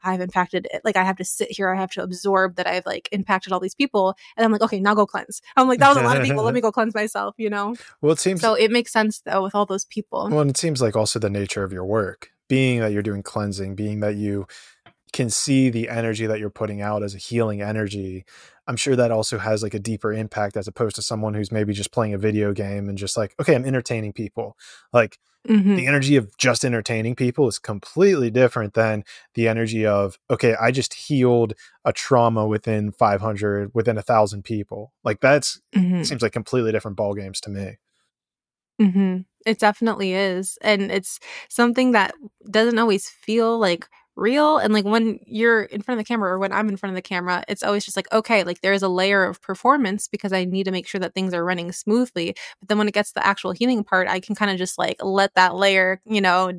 I've 0.01 0.21
impacted 0.21 0.65
it. 0.71 0.79
Like 0.85 0.95
I 0.95 1.03
have 1.03 1.17
to 1.17 1.25
sit 1.25 1.51
here, 1.51 1.69
I 1.69 1.77
have 1.77 1.91
to 1.91 2.01
absorb 2.01 2.55
that 2.55 2.65
I've 2.65 2.85
like 2.85 3.09
impacted 3.11 3.51
all 3.51 3.59
these 3.59 3.75
people. 3.75 4.15
And 4.37 4.45
I'm 4.45 4.53
like, 4.53 4.61
okay, 4.61 4.79
now 4.79 4.95
go 4.95 5.05
cleanse. 5.05 5.41
I'm 5.57 5.67
like, 5.67 5.79
that 5.79 5.89
was 5.89 5.97
a 5.97 6.03
lot 6.03 6.15
of 6.15 6.23
people. 6.23 6.45
Let 6.45 6.53
me 6.53 6.61
go 6.67 6.71
cleanse 6.71 6.95
myself, 6.95 7.35
you 7.37 7.49
know? 7.49 7.75
Well, 8.01 8.13
it 8.13 8.19
seems 8.19 8.39
so 8.39 8.53
it 8.53 8.71
makes 8.71 8.93
sense 8.93 9.19
though 9.19 9.43
with 9.43 9.53
all 9.53 9.65
those 9.65 9.83
people. 9.83 10.29
Well, 10.29 10.39
and 10.39 10.49
it 10.49 10.55
seems 10.55 10.81
like 10.81 10.95
also 10.95 11.19
the 11.19 11.29
nature 11.29 11.65
of 11.65 11.73
your 11.73 11.83
work 11.83 12.29
being 12.49 12.81
that 12.81 12.91
you're 12.91 13.01
doing 13.01 13.23
cleansing, 13.23 13.75
being 13.75 14.01
that 14.01 14.15
you 14.15 14.45
can 15.13 15.29
see 15.29 15.69
the 15.69 15.89
energy 15.89 16.25
that 16.25 16.39
you're 16.39 16.49
putting 16.49 16.81
out 16.81 17.03
as 17.03 17.15
a 17.15 17.17
healing 17.17 17.61
energy, 17.61 18.25
I'm 18.67 18.75
sure 18.75 18.95
that 18.95 19.11
also 19.11 19.39
has 19.39 19.63
like 19.63 19.73
a 19.73 19.79
deeper 19.79 20.13
impact 20.13 20.55
as 20.55 20.67
opposed 20.67 20.95
to 20.97 21.01
someone 21.01 21.33
who's 21.33 21.51
maybe 21.51 21.73
just 21.73 21.91
playing 21.91 22.13
a 22.13 22.19
video 22.19 22.53
game 22.53 22.87
and 22.87 22.97
just 22.97 23.17
like, 23.17 23.33
okay, 23.39 23.55
I'm 23.55 23.65
entertaining 23.65 24.13
people. 24.13 24.55
Like 24.93 25.17
mm-hmm. 25.47 25.75
the 25.75 25.87
energy 25.87 26.15
of 26.15 26.37
just 26.37 26.63
entertaining 26.63 27.15
people 27.15 27.47
is 27.47 27.57
completely 27.57 28.29
different 28.29 28.75
than 28.75 29.03
the 29.33 29.47
energy 29.47 29.87
of, 29.87 30.19
okay, 30.29 30.55
I 30.61 30.69
just 30.69 30.93
healed 30.93 31.53
a 31.83 31.91
trauma 31.91 32.45
within 32.45 32.91
500, 32.91 33.71
within 33.73 33.97
a 33.97 34.03
thousand 34.03 34.43
people. 34.43 34.93
Like 35.03 35.19
that's 35.19 35.59
mm-hmm. 35.75 36.03
seems 36.03 36.21
like 36.21 36.33
completely 36.33 36.71
different 36.71 36.97
ball 36.97 37.15
games 37.15 37.41
to 37.41 37.49
me. 37.49 37.77
Mm-hmm. 38.79 39.21
It 39.49 39.59
definitely 39.59 40.13
is. 40.13 40.57
And 40.61 40.91
it's 40.91 41.19
something 41.49 41.91
that 41.93 42.13
doesn't 42.51 42.77
always 42.77 43.09
feel 43.09 43.57
like 43.57 43.87
real. 44.15 44.57
And 44.57 44.73
like 44.73 44.85
when 44.85 45.19
you're 45.25 45.63
in 45.63 45.81
front 45.81 45.99
of 45.99 46.05
the 46.05 46.07
camera 46.07 46.31
or 46.31 46.39
when 46.39 46.51
I'm 46.51 46.69
in 46.69 46.77
front 46.77 46.91
of 46.91 46.95
the 46.95 47.01
camera, 47.01 47.43
it's 47.47 47.63
always 47.63 47.85
just 47.85 47.97
like, 47.97 48.11
okay, 48.11 48.43
like 48.43 48.61
there's 48.61 48.83
a 48.83 48.89
layer 48.89 49.23
of 49.23 49.41
performance 49.41 50.07
because 50.07 50.33
I 50.33 50.45
need 50.45 50.65
to 50.65 50.71
make 50.71 50.87
sure 50.87 50.99
that 50.99 51.13
things 51.13 51.33
are 51.33 51.43
running 51.45 51.71
smoothly. 51.71 52.35
But 52.59 52.69
then 52.69 52.77
when 52.77 52.87
it 52.89 52.93
gets 52.93 53.13
the 53.13 53.25
actual 53.25 53.51
healing 53.53 53.83
part, 53.83 54.07
I 54.07 54.19
can 54.19 54.35
kind 54.35 54.51
of 54.51 54.57
just 54.57 54.77
like 54.77 54.97
let 55.03 55.33
that 55.35 55.55
layer, 55.55 56.01
you 56.05 56.21
know, 56.21 56.51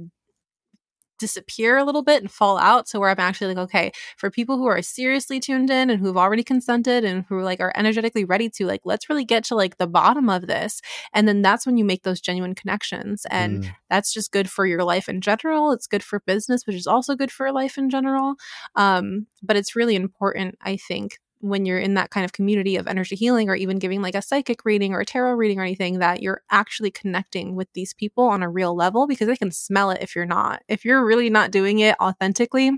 disappear 1.20 1.76
a 1.76 1.84
little 1.84 2.02
bit 2.02 2.20
and 2.20 2.30
fall 2.30 2.58
out. 2.58 2.88
So 2.88 2.98
where 2.98 3.10
I'm 3.10 3.20
actually 3.20 3.54
like, 3.54 3.64
okay, 3.64 3.92
for 4.16 4.30
people 4.30 4.56
who 4.56 4.66
are 4.66 4.82
seriously 4.82 5.38
tuned 5.38 5.70
in 5.70 5.90
and 5.90 6.00
who've 6.00 6.16
already 6.16 6.42
consented 6.42 7.04
and 7.04 7.24
who 7.28 7.40
like 7.42 7.60
are 7.60 7.72
energetically 7.76 8.24
ready 8.24 8.48
to, 8.50 8.66
like, 8.66 8.80
let's 8.84 9.08
really 9.08 9.24
get 9.24 9.44
to 9.44 9.54
like 9.54 9.76
the 9.76 9.86
bottom 9.86 10.28
of 10.28 10.48
this. 10.48 10.80
And 11.12 11.28
then 11.28 11.42
that's 11.42 11.64
when 11.66 11.76
you 11.76 11.84
make 11.84 12.02
those 12.02 12.20
genuine 12.20 12.56
connections. 12.56 13.24
And 13.30 13.62
mm. 13.62 13.74
that's 13.88 14.12
just 14.12 14.32
good 14.32 14.50
for 14.50 14.66
your 14.66 14.82
life 14.82 15.08
in 15.08 15.20
general. 15.20 15.70
It's 15.70 15.86
good 15.86 16.02
for 16.02 16.20
business, 16.20 16.66
which 16.66 16.76
is 16.76 16.88
also 16.88 17.14
good 17.14 17.30
for 17.30 17.52
life 17.52 17.78
in 17.78 17.90
general. 17.90 18.34
Um, 18.74 19.26
but 19.42 19.56
it's 19.56 19.76
really 19.76 19.94
important, 19.94 20.56
I 20.62 20.76
think, 20.76 21.18
when 21.40 21.64
you're 21.66 21.78
in 21.78 21.94
that 21.94 22.10
kind 22.10 22.24
of 22.24 22.32
community 22.32 22.76
of 22.76 22.86
energy 22.86 23.16
healing 23.16 23.48
or 23.48 23.54
even 23.54 23.78
giving 23.78 24.02
like 24.02 24.14
a 24.14 24.22
psychic 24.22 24.64
reading 24.64 24.92
or 24.92 25.00
a 25.00 25.06
tarot 25.06 25.32
reading 25.32 25.58
or 25.58 25.62
anything 25.62 25.98
that 25.98 26.22
you're 26.22 26.42
actually 26.50 26.90
connecting 26.90 27.54
with 27.54 27.68
these 27.72 27.94
people 27.94 28.24
on 28.24 28.42
a 28.42 28.48
real 28.50 28.74
level 28.74 29.06
because 29.06 29.26
they 29.26 29.36
can 29.36 29.50
smell 29.50 29.90
it 29.90 30.02
if 30.02 30.14
you're 30.14 30.26
not. 30.26 30.62
If 30.68 30.84
you're 30.84 31.04
really 31.04 31.30
not 31.30 31.50
doing 31.50 31.78
it 31.80 31.96
authentically, 32.00 32.72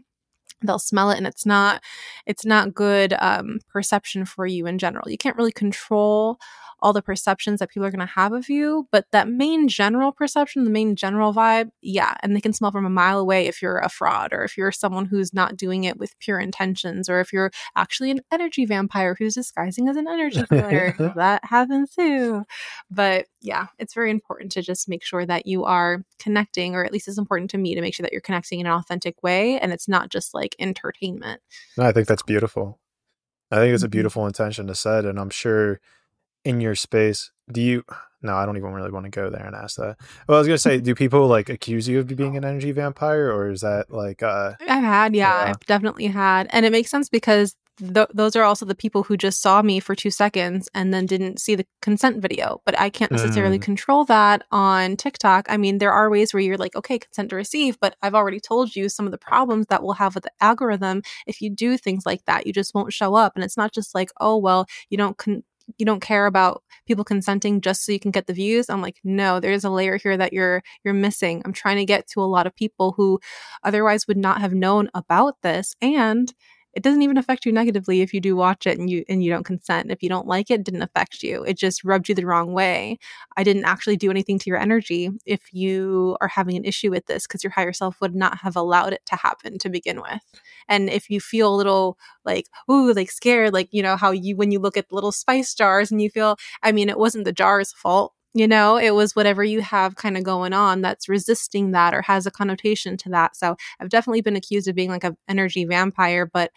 they'll 0.63 0.79
smell 0.79 1.11
it 1.11 1.19
and 1.19 1.27
it's 1.27 1.47
not 1.47 1.83
it's 2.27 2.45
not 2.45 2.75
good 2.75 3.15
um, 3.19 3.59
perception 3.69 4.25
for 4.25 4.47
you 4.47 4.67
in 4.67 4.79
general 4.79 5.11
you 5.11 5.19
can't 5.19 5.37
really 5.37 5.53
control 5.53 6.39
all 6.83 6.93
the 6.93 7.01
perceptions 7.01 7.61
that 7.61 7.71
people 7.71 7.87
are 7.87 7.91
going 7.91 8.01
to 8.01 8.13
have 8.13 8.33
of 8.33 8.51
you. 8.51 8.89
But 8.91 9.07
that 9.13 9.29
main 9.29 9.69
general 9.69 10.13
perception, 10.13 10.65
the 10.65 10.71
main 10.71 10.97
general 10.97 11.33
vibe, 11.33 11.71
yeah. 11.81 12.17
And 12.23 12.35
they 12.35 12.41
can 12.41 12.53
smell 12.53 12.73
from 12.73 12.85
a 12.85 12.91
mile 12.91 13.21
away 13.21 13.47
if 13.47 13.63
you're 13.63 13.79
a 13.79 13.89
fraud 13.89 14.33
or 14.33 14.43
if 14.43 14.59
you're 14.59 14.73
someone 14.73 15.07
who's 15.07 15.33
not 15.33 15.57
doing 15.57 15.85
it 15.85 15.97
with 15.97 16.19
pure 16.19 16.41
intentions 16.41 17.09
or 17.09 17.21
if 17.21 17.33
you're 17.33 17.53
actually 17.77 18.11
an 18.11 18.21
energy 18.33 18.67
vampire 18.67 19.15
who's 19.19 19.35
disguising 19.35 19.89
as 19.89 19.97
an 19.97 20.09
energy 20.09 20.43
killer. 20.49 20.95
that 21.17 21.45
happens 21.45 21.95
too. 21.95 22.45
But 22.91 23.27
yeah, 23.41 23.69
it's 23.79 23.95
very 23.95 24.11
important 24.11 24.53
to 24.53 24.63
just 24.63 24.89
make 24.89 25.05
sure 25.05 25.25
that 25.25 25.47
you 25.47 25.65
are 25.65 26.05
connecting, 26.19 26.75
or 26.75 26.85
at 26.85 26.93
least 26.93 27.09
it's 27.09 27.19
important 27.19 27.51
to 27.53 27.59
me 27.59 27.75
to 27.75 27.81
make 27.81 27.95
sure 27.95 28.05
that 28.05 28.13
you're 28.13 28.21
connecting 28.21 28.61
in 28.61 28.67
an 28.67 28.73
authentic 28.73 29.23
way 29.23 29.59
and 29.61 29.73
it's 29.73 29.89
not 29.89 30.11
just 30.11 30.35
like 30.35 30.52
entertainment. 30.59 31.41
No, 31.77 31.85
I 31.85 31.93
think 31.93 32.09
that's 32.09 32.23
beautiful. 32.23 32.79
I 33.51 33.57
think 33.57 33.75
it's 33.75 33.83
a 33.83 33.87
mm-hmm. 33.87 33.91
beautiful 33.91 34.27
intention 34.27 34.67
to 34.67 34.75
set, 34.75 35.05
and 35.05 35.19
I'm 35.19 35.31
sure 35.31 35.81
in 36.45 36.61
your 36.61 36.75
space, 36.75 37.31
do 37.51 37.61
you? 37.61 37.85
No, 38.25 38.37
I 38.37 38.47
don't 38.47 38.57
even 38.57 38.71
really 38.73 38.93
want 38.93 39.03
to 39.03 39.11
go 39.11 39.31
there 39.31 39.45
and 39.45 39.57
ask 39.57 39.79
that. 39.79 39.97
Well, 40.29 40.37
I 40.37 40.39
was 40.39 40.47
gonna 40.47 40.57
say, 40.59 40.79
do 40.79 40.95
people 40.95 41.27
like 41.27 41.49
accuse 41.49 41.89
you 41.89 41.99
of 41.99 42.07
being 42.07 42.37
an 42.37 42.45
energy 42.45 42.71
vampire, 42.71 43.33
or 43.33 43.51
is 43.51 43.63
that 43.63 43.91
like? 43.91 44.23
uh 44.23 44.53
I've 44.61 44.85
had, 44.85 45.17
yeah, 45.17 45.43
yeah. 45.43 45.51
I've 45.51 45.59
definitely 45.67 46.07
had, 46.07 46.47
and 46.51 46.65
it 46.65 46.71
makes 46.71 46.89
sense 46.89 47.09
because 47.09 47.57
th- 47.79 48.09
those 48.15 48.37
are 48.37 48.43
also 48.43 48.65
the 48.67 48.75
people 48.75 49.03
who 49.03 49.17
just 49.17 49.41
saw 49.41 49.63
me 49.63 49.81
for 49.81 49.95
two 49.95 50.11
seconds 50.11 50.69
and 50.75 50.93
then 50.93 51.07
didn't 51.07 51.41
see 51.41 51.55
the 51.55 51.67
consent 51.81 52.21
video. 52.21 52.61
But 52.65 52.79
I 52.79 52.91
can't 52.91 53.13
necessarily 53.13 53.59
mm. 53.59 53.63
control 53.63 54.05
that 54.05 54.45
on 54.51 54.97
TikTok. 54.97 55.47
I 55.49 55.57
mean, 55.57 55.79
there 55.79 55.93
are 55.93 56.11
ways 56.11 56.33
where 56.33 56.43
you're 56.43 56.57
like, 56.57 56.77
okay, 56.77 56.99
consent 56.99 57.31
to 57.31 57.37
receive, 57.37 57.79
but 57.81 57.97
I've 58.03 58.15
already 58.15 58.41
told 58.41 58.77
you 58.77 58.89
some 58.89 59.07
of 59.07 59.13
the 59.13 59.19
problems 59.19 59.67
that 59.69 59.83
we'll 59.83 59.95
have 59.95 60.15
with 60.15 60.25
the 60.25 60.33
algorithm 60.41 61.03
if 61.27 61.41
you 61.41 61.51
do 61.51 61.77
things 61.77 62.05
like 62.07 62.25
that. 62.27 62.47
You 62.47 62.53
just 62.53 62.75
won't 62.75 62.93
show 62.93 63.15
up, 63.15 63.33
and 63.35 63.45
it's 63.45 63.57
not 63.57 63.73
just 63.73 63.95
like, 63.95 64.11
oh 64.21 64.37
well, 64.37 64.67
you 64.91 64.99
don't 64.99 65.17
con- 65.17 65.45
you 65.79 65.87
don't 65.87 66.01
care 66.01 66.27
about 66.27 66.63
people 66.87 67.05
consenting 67.05 67.61
just 67.61 67.85
so 67.85 67.93
you 67.93 68.01
can 68.01 68.11
get 68.11 68.27
the 68.27 68.33
views 68.33 68.69
i'm 68.69 68.83
like 68.83 68.99
no 69.05 69.41
there's 69.41 69.65
a 69.65 69.71
layer 69.71 69.97
here 69.97 70.17
that 70.17 70.33
you're 70.33 70.61
you're 70.85 70.93
missing 70.93 71.41
i'm 71.45 71.53
trying 71.53 71.77
to 71.77 71.85
get 71.85 72.07
to 72.07 72.21
a 72.21 72.25
lot 72.25 72.47
of 72.47 72.55
people 72.55 72.93
who 72.97 73.21
otherwise 73.63 74.07
would 74.09 74.17
not 74.17 74.41
have 74.41 74.53
known 74.53 74.91
about 74.93 75.37
this 75.43 75.75
and 75.81 76.35
it 76.75 76.83
doesn't 76.83 77.03
even 77.03 77.19
affect 77.19 77.45
you 77.45 77.53
negatively 77.53 78.01
if 78.01 78.15
you 78.15 78.21
do 78.21 78.35
watch 78.35 78.67
it 78.67 78.79
and 78.79 78.89
you 78.89 79.05
and 79.09 79.23
you 79.23 79.31
don't 79.31 79.45
consent. 79.45 79.91
If 79.91 80.03
you 80.03 80.09
don't 80.09 80.27
like 80.27 80.51
it, 80.51 80.61
it 80.61 80.65
didn't 80.65 80.83
affect 80.83 81.23
you. 81.23 81.45
It 81.45 81.59
just 81.59 81.85
rubbed 81.85 82.09
you 82.09 82.15
the 82.15 82.27
wrong 82.27 82.53
way. 82.53 82.99
I 83.37 83.45
didn't 83.45 83.65
actually 83.65 83.97
do 83.97 84.11
anything 84.11 84.39
to 84.39 84.51
your 84.51 84.59
energy 84.59 85.11
if 85.27 85.53
you 85.53 86.17
are 86.21 86.29
having 86.29 86.57
an 86.57 86.65
issue 86.65 86.91
with 86.91 87.07
this 87.07 87.27
because 87.27 87.45
your 87.45 87.51
higher 87.51 87.73
self 87.73 88.01
would 88.01 88.15
not 88.15 88.39
have 88.39 88.57
allowed 88.57 88.93
it 88.95 89.05
to 89.07 89.17
happen 89.17 89.59
to 89.59 89.69
begin 89.69 90.01
with. 90.01 90.23
And 90.69 90.89
if 90.89 91.11
you 91.11 91.21
feel 91.21 91.55
a 91.55 91.57
little 91.57 91.99
like, 92.25 92.47
ooh, 92.71 92.93
like 92.93 93.11
scared, 93.11 93.53
like, 93.53 93.69
you 93.73 93.83
know, 93.83 93.97
how 93.97 94.11
you 94.11 94.37
when 94.37 94.51
you 94.51 94.59
look 94.59 94.77
at 94.77 94.93
little 94.93 95.13
spice 95.13 95.55
jars 95.55 95.91
and 95.91 96.01
you 96.01 96.11
feel, 96.11 96.37
I 96.63 96.73
mean, 96.73 96.89
it 96.89 96.99
wasn't 96.99 97.25
the 97.25 97.33
jar's 97.33 97.73
fault 97.73 98.15
you 98.35 98.49
know 98.49 98.77
it 98.77 98.93
was 98.93 99.15
whatever 99.15 99.45
you 99.45 99.61
have 99.61 99.97
kind 99.97 100.17
of 100.17 100.25
going 100.25 100.53
on 100.53 100.81
that's 100.81 101.09
resisting 101.09 101.73
that 101.73 101.95
or 101.95 102.03
has 102.03 102.27
a 102.27 102.31
connotation 102.31 102.97
to 102.97 103.09
that. 103.11 103.37
So 103.37 103.57
i've 103.81 103.89
definitely 103.89 104.23
been 104.23 104.37
accused 104.37 104.69
of 104.69 104.75
being 104.75 104.91
like 104.91 105.05
an 105.05 105.17
energy 105.29 105.65
vampire 105.65 106.27
but 106.27 106.51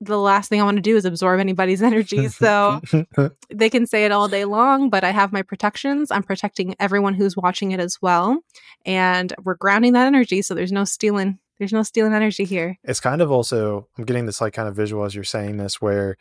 the 0.00 0.18
last 0.18 0.48
thing 0.48 0.60
i 0.60 0.64
want 0.64 0.76
to 0.76 0.82
do 0.82 0.96
is 0.96 1.04
absorb 1.04 1.38
anybody's 1.38 1.82
energy 1.92 2.28
so 2.28 2.80
they 3.50 3.70
can 3.70 3.86
say 3.86 4.04
it 4.04 4.12
all 4.12 4.28
day 4.28 4.44
long 4.44 4.90
but 4.90 5.04
i 5.04 5.10
have 5.10 5.32
my 5.32 5.42
protections. 5.42 6.10
I'm 6.10 6.22
protecting 6.22 6.74
everyone 6.80 7.14
who's 7.14 7.36
watching 7.36 7.72
it 7.72 7.80
as 7.80 7.98
well 8.02 8.40
and 8.84 9.32
we're 9.44 9.54
grounding 9.54 9.92
that 9.94 10.06
energy 10.06 10.42
so 10.42 10.54
there's 10.54 10.72
no 10.72 10.84
stealing 10.84 11.38
there's 11.58 11.72
no 11.72 11.84
stealing 11.84 12.12
energy 12.12 12.42
here. 12.42 12.76
It's 12.82 12.98
kind 12.98 13.22
of 13.22 13.30
also 13.30 13.88
i'm 13.96 14.04
getting 14.04 14.26
this 14.26 14.40
like 14.40 14.52
kind 14.52 14.68
of 14.68 14.74
visual 14.74 15.04
as 15.04 15.14
you're 15.14 15.22
saying 15.24 15.58
this 15.58 15.80
where 15.80 16.16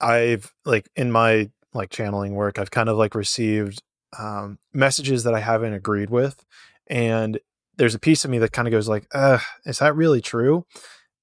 i've 0.00 0.52
like 0.66 0.90
in 0.94 1.10
my 1.10 1.50
like 1.76 1.90
channeling 1.90 2.34
work, 2.34 2.58
I've 2.58 2.70
kind 2.70 2.88
of 2.88 2.96
like 2.96 3.14
received 3.14 3.82
um, 4.18 4.58
messages 4.72 5.24
that 5.24 5.34
I 5.34 5.40
haven't 5.40 5.74
agreed 5.74 6.10
with, 6.10 6.44
and 6.86 7.38
there's 7.76 7.94
a 7.94 8.00
piece 8.00 8.24
of 8.24 8.30
me 8.30 8.38
that 8.38 8.52
kind 8.52 8.66
of 8.66 8.72
goes 8.72 8.88
like, 8.88 9.06
uh, 9.12 9.38
is 9.64 9.78
that 9.78 9.94
really 9.94 10.20
true? 10.20 10.66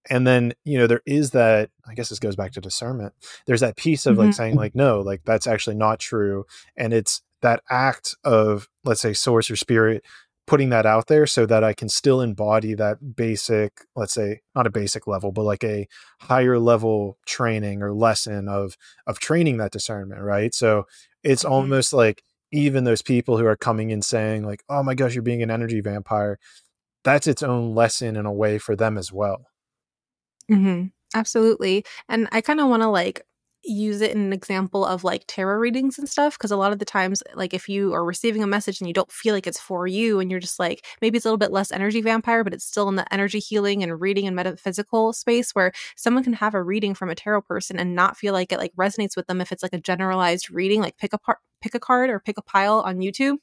And 0.10 0.28
then 0.28 0.54
you 0.66 0.78
know 0.78 0.88
there 0.88 1.02
is 1.06 1.32
that. 1.32 1.70
I 1.88 1.94
guess 1.94 2.10
this 2.10 2.20
goes 2.20 2.36
back 2.36 2.52
to 2.54 2.62
discernment. 2.62 3.14
There's 3.48 3.62
that 3.62 3.78
piece 3.78 4.06
of 4.06 4.14
mm-hmm. 4.14 4.26
like 4.26 4.34
saying 4.34 4.56
like, 4.56 4.76
no, 4.76 5.02
like 5.02 5.22
that's 5.26 5.48
actually 5.48 5.76
not 5.76 6.00
true, 6.00 6.46
and 6.76 6.94
it's 6.94 7.22
that 7.42 7.62
act 7.70 8.16
of 8.24 8.68
let's 8.84 9.02
say 9.02 9.14
source 9.14 9.52
or 9.52 9.56
spirit 9.56 10.04
putting 10.46 10.70
that 10.70 10.86
out 10.86 11.08
there 11.08 11.26
so 11.26 11.46
that 11.46 11.64
I 11.64 11.74
can 11.74 11.90
still 11.90 12.22
embody 12.22 12.74
that 12.74 13.16
basic, 13.16 13.86
let's 13.96 14.14
say 14.14 14.42
not 14.56 14.68
a 14.68 14.72
basic 14.72 15.08
level, 15.08 15.32
but 15.32 15.44
like 15.44 15.64
a 15.64 15.88
higher 16.20 16.60
level 16.60 17.18
training 17.26 17.82
or 17.82 17.94
lesson 17.94 18.50
of 18.50 18.76
of 19.08 19.20
training 19.20 19.58
that 19.58 19.72
discernment, 19.72 20.22
right? 20.22 20.54
So 20.54 20.86
it's 21.24 21.44
mm-hmm. 21.44 21.54
almost 21.54 21.94
like 21.94 22.24
even 22.52 22.84
those 22.84 23.02
people 23.02 23.38
who 23.38 23.46
are 23.46 23.56
coming 23.56 23.90
in 23.90 24.02
saying 24.02 24.44
like, 24.44 24.64
"Oh 24.70 24.84
my 24.84 24.96
gosh, 24.96 25.14
you're 25.14 25.24
being 25.24 25.44
an 25.44 25.52
energy 25.52 25.82
vampire," 25.82 26.40
that's 27.04 27.28
its 27.28 27.44
own 27.44 27.74
lesson 27.74 28.16
in 28.16 28.26
a 28.26 28.34
way 28.34 28.58
for 28.60 28.76
them 28.76 28.98
as 28.98 29.12
well. 29.12 29.46
Mm-hmm. 30.52 30.88
Absolutely, 31.16 31.86
and 32.10 32.28
I 32.32 32.42
kind 32.42 32.60
of 32.60 32.68
want 32.68 32.84
to 32.84 32.90
like 32.90 33.22
use 33.64 34.02
it 34.02 34.12
in 34.12 34.20
an 34.20 34.34
example 34.34 34.86
of 34.86 35.04
like 35.04 35.24
tarot 35.28 35.58
readings 35.58 35.98
and 35.98 36.10
stuff 36.10 36.38
because 36.38 36.52
a 36.52 36.58
lot 36.58 36.74
of 36.74 36.80
the 36.80 36.86
times 36.86 37.24
like 37.36 37.54
if 37.54 37.70
you 37.70 37.94
are 37.94 38.04
receiving 38.04 38.44
a 38.44 38.48
message 38.48 38.82
and 38.82 38.88
you 38.88 38.94
don't 38.94 39.12
feel 39.12 39.34
like 39.34 39.48
it's 39.48 39.60
for 39.60 39.88
you 39.88 40.20
and 40.20 40.30
you're 40.30 40.40
just 40.40 40.60
like 40.60 40.86
maybe 41.02 41.18
it's 41.18 41.26
a 41.26 41.30
little 41.30 41.38
bit 41.38 41.52
less 41.52 41.72
energy 41.72 42.02
vampire 42.02 42.44
but 42.44 42.54
it's 42.54 42.66
still 42.66 42.90
in 42.90 42.96
the 42.96 43.14
energy 43.14 43.40
healing 43.40 43.82
and 43.82 44.02
reading 44.02 44.28
and 44.28 44.36
metaphysical 44.36 45.14
space 45.14 45.52
where 45.52 45.72
someone 45.96 46.24
can 46.24 46.34
have 46.34 46.54
a 46.54 46.62
reading 46.62 46.94
from 46.94 47.10
a 47.10 47.16
tarot 47.16 47.42
person 47.42 47.80
and 47.80 47.96
not 47.96 48.18
feel 48.18 48.34
like 48.34 48.52
it 48.52 48.60
like 48.60 48.74
resonates 48.76 49.16
with 49.16 49.28
them 49.28 49.40
if 49.40 49.52
it's 49.52 49.64
like 49.64 49.74
a 49.74 49.80
generalized 49.80 50.52
reading 50.52 50.82
like 50.82 50.98
pick 50.98 51.14
a 51.14 51.18
part 51.18 51.38
pick 51.62 51.74
a 51.74 51.80
card 51.80 52.10
or 52.10 52.20
pick 52.20 52.38
a 52.38 52.42
pile 52.42 52.82
on 52.82 52.98
YouTube 52.98 53.38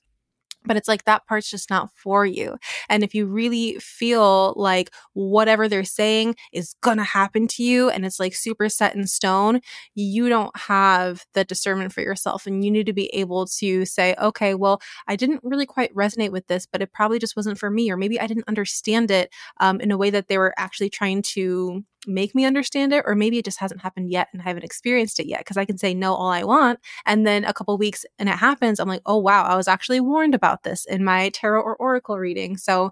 but 0.64 0.76
it's 0.76 0.88
like 0.88 1.04
that 1.04 1.26
part's 1.26 1.50
just 1.50 1.70
not 1.70 1.90
for 1.94 2.26
you. 2.26 2.56
And 2.88 3.02
if 3.02 3.14
you 3.14 3.26
really 3.26 3.78
feel 3.78 4.54
like 4.56 4.90
whatever 5.14 5.68
they're 5.68 5.84
saying 5.84 6.36
is 6.52 6.74
gonna 6.82 7.04
happen 7.04 7.46
to 7.48 7.62
you 7.62 7.88
and 7.90 8.04
it's 8.04 8.20
like 8.20 8.34
super 8.34 8.68
set 8.68 8.94
in 8.94 9.06
stone, 9.06 9.60
you 9.94 10.28
don't 10.28 10.54
have 10.56 11.24
the 11.34 11.44
discernment 11.44 11.92
for 11.92 12.00
yourself. 12.02 12.46
And 12.46 12.64
you 12.64 12.70
need 12.70 12.86
to 12.86 12.92
be 12.92 13.06
able 13.14 13.46
to 13.46 13.84
say, 13.84 14.14
okay, 14.20 14.54
well, 14.54 14.80
I 15.08 15.16
didn't 15.16 15.40
really 15.42 15.66
quite 15.66 15.94
resonate 15.94 16.30
with 16.32 16.46
this, 16.46 16.66
but 16.66 16.82
it 16.82 16.92
probably 16.92 17.18
just 17.18 17.36
wasn't 17.36 17.58
for 17.58 17.70
me. 17.70 17.90
Or 17.90 17.96
maybe 17.96 18.20
I 18.20 18.26
didn't 18.26 18.48
understand 18.48 19.10
it 19.10 19.30
um, 19.60 19.80
in 19.80 19.90
a 19.90 19.96
way 19.98 20.10
that 20.10 20.28
they 20.28 20.38
were 20.38 20.54
actually 20.58 20.90
trying 20.90 21.22
to 21.22 21.84
make 22.06 22.34
me 22.34 22.44
understand 22.44 22.92
it 22.92 23.04
or 23.06 23.14
maybe 23.14 23.38
it 23.38 23.44
just 23.44 23.60
hasn't 23.60 23.82
happened 23.82 24.10
yet 24.10 24.28
and 24.32 24.40
I 24.40 24.46
haven't 24.46 24.64
experienced 24.64 25.20
it 25.20 25.26
yet 25.26 25.40
because 25.40 25.56
I 25.56 25.64
can 25.64 25.78
say 25.78 25.94
no 25.94 26.14
all 26.14 26.28
I 26.28 26.44
want 26.44 26.80
and 27.04 27.26
then 27.26 27.44
a 27.44 27.52
couple 27.52 27.76
weeks 27.76 28.06
and 28.18 28.28
it 28.28 28.36
happens 28.36 28.80
I'm 28.80 28.88
like 28.88 29.02
oh 29.06 29.18
wow 29.18 29.44
I 29.44 29.56
was 29.56 29.68
actually 29.68 30.00
warned 30.00 30.34
about 30.34 30.62
this 30.62 30.84
in 30.86 31.04
my 31.04 31.28
tarot 31.30 31.62
or 31.62 31.76
oracle 31.76 32.18
reading. 32.18 32.56
So 32.56 32.90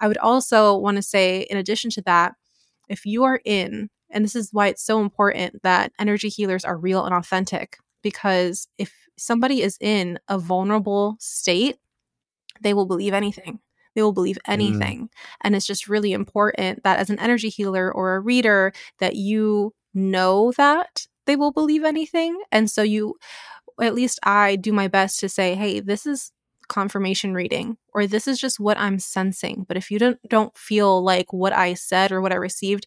I 0.00 0.08
would 0.08 0.18
also 0.18 0.76
want 0.76 0.96
to 0.96 1.02
say 1.02 1.42
in 1.42 1.56
addition 1.56 1.90
to 1.90 2.02
that 2.02 2.34
if 2.88 3.06
you 3.06 3.24
are 3.24 3.40
in 3.44 3.90
and 4.10 4.24
this 4.24 4.34
is 4.34 4.50
why 4.52 4.68
it's 4.68 4.84
so 4.84 5.00
important 5.00 5.62
that 5.62 5.92
energy 5.98 6.28
healers 6.28 6.64
are 6.64 6.76
real 6.76 7.04
and 7.04 7.14
authentic 7.14 7.78
because 8.02 8.68
if 8.78 8.92
somebody 9.16 9.62
is 9.62 9.76
in 9.80 10.18
a 10.28 10.38
vulnerable 10.38 11.16
state 11.20 11.76
they 12.60 12.74
will 12.74 12.86
believe 12.86 13.12
anything 13.12 13.60
they 13.98 14.02
will 14.02 14.12
believe 14.12 14.36
mm. 14.36 14.52
anything. 14.52 15.02
Mm. 15.02 15.08
And 15.42 15.56
it's 15.56 15.66
just 15.66 15.88
really 15.88 16.12
important 16.12 16.84
that 16.84 17.00
as 17.00 17.10
an 17.10 17.18
energy 17.18 17.48
healer 17.48 17.92
or 17.92 18.14
a 18.14 18.20
reader 18.20 18.72
that 19.00 19.16
you 19.16 19.74
know 19.92 20.52
that 20.56 21.08
they 21.26 21.34
will 21.34 21.50
believe 21.50 21.82
anything. 21.82 22.40
And 22.52 22.70
so 22.70 22.82
you 22.82 23.16
at 23.80 23.94
least 23.94 24.20
I 24.22 24.54
do 24.54 24.72
my 24.72 24.86
best 24.86 25.18
to 25.20 25.28
say, 25.28 25.56
"Hey, 25.56 25.80
this 25.80 26.06
is 26.06 26.30
confirmation 26.68 27.34
reading 27.34 27.76
or 27.92 28.06
this 28.06 28.28
is 28.28 28.38
just 28.38 28.60
what 28.60 28.78
I'm 28.78 29.00
sensing." 29.00 29.64
But 29.66 29.76
if 29.76 29.90
you 29.90 29.98
don't 29.98 30.18
don't 30.28 30.56
feel 30.56 31.02
like 31.02 31.32
what 31.32 31.52
I 31.52 31.74
said 31.74 32.12
or 32.12 32.20
what 32.20 32.32
I 32.32 32.36
received 32.36 32.86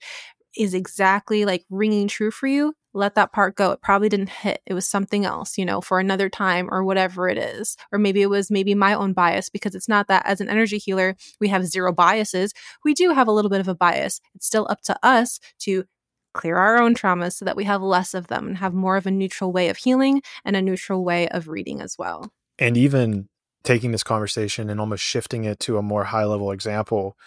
is 0.58 0.74
exactly 0.74 1.44
like 1.44 1.66
ringing 1.70 2.08
true 2.08 2.32
for 2.32 2.48
you, 2.48 2.74
let 2.94 3.16
that 3.16 3.32
part 3.32 3.56
go. 3.56 3.72
It 3.72 3.82
probably 3.82 4.10
didn't 4.10 4.30
hit. 4.30 4.62
It 4.66 4.74
was 4.74 4.88
something 4.88 5.26
else, 5.26 5.58
you 5.58 5.66
know, 5.66 5.82
for 5.82 6.00
another 6.00 6.30
time 6.30 6.68
or 6.72 6.84
whatever 6.84 7.30
it 7.30 7.38
is. 7.38 7.78
Or 7.92 8.00
maybe 8.00 8.22
it 8.22 8.30
was 8.30 8.52
maybe 8.52 8.76
my 8.76 8.94
own 8.94 9.14
bias 9.14 9.50
because 9.50 9.76
it's 9.76 9.88
not 9.88 10.08
that 10.08 10.26
as 10.26 10.42
an 10.42 10.50
energy 10.50 10.78
healer, 10.78 11.16
we 11.40 11.48
have 11.50 11.66
zero 11.66 11.94
biases. 11.94 12.54
We 12.84 12.94
do 12.94 13.12
have 13.12 13.28
a 13.28 13.32
little 13.32 13.50
bit 13.50 13.62
of 13.62 13.68
a 13.68 13.76
bias. 13.76 14.20
It's 14.36 14.46
still 14.46 14.68
up 14.70 14.82
to 14.84 14.98
us 15.04 15.40
to 15.60 15.86
clear 16.34 16.58
our 16.58 16.82
own 16.82 16.96
traumas 16.96 17.34
so 17.34 17.46
that 17.46 17.56
we 17.56 17.66
have 17.66 17.82
less 17.82 18.14
of 18.14 18.28
them 18.28 18.48
and 18.48 18.58
have 18.58 18.74
more 18.74 18.98
of 18.98 19.06
a 19.06 19.12
neutral 19.12 19.52
way 19.52 19.70
of 19.70 19.78
healing 19.78 20.22
and 20.46 20.56
a 20.56 20.62
neutral 20.62 21.04
way 21.04 21.28
of 21.30 21.48
reading 21.48 21.82
as 21.82 21.98
well. 21.98 22.32
And 22.58 22.78
even 22.78 23.28
taking 23.64 23.92
this 23.92 24.04
conversation 24.04 24.70
and 24.70 24.80
almost 24.80 25.04
shifting 25.04 25.44
it 25.44 25.60
to 25.62 25.78
a 25.78 25.82
more 25.82 26.06
high 26.06 26.26
level 26.26 26.52
example, 26.52 27.18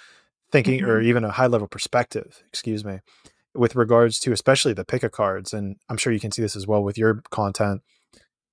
thinking, 0.51 0.81
mm-hmm. 0.81 0.91
or 0.91 1.01
even 1.01 1.25
a 1.25 1.31
high 1.31 1.47
level 1.47 1.69
perspective, 1.69 2.43
excuse 2.49 2.85
me, 2.85 3.01
with 3.55 3.77
regards 3.77 4.19
to 4.21 4.33
especially 4.33 4.73
the 4.73 4.85
pick 4.85 5.03
a 5.03 5.11
cards. 5.11 5.53
And 5.53 5.77
I'm 5.89 5.97
sure 5.97 6.13
you 6.13 6.21
can 6.21 6.33
see 6.33 6.43
this 6.43 6.57
as 6.57 6.67
well 6.67 6.83
with 6.83 6.99
your 6.99 7.23
content, 7.31 7.83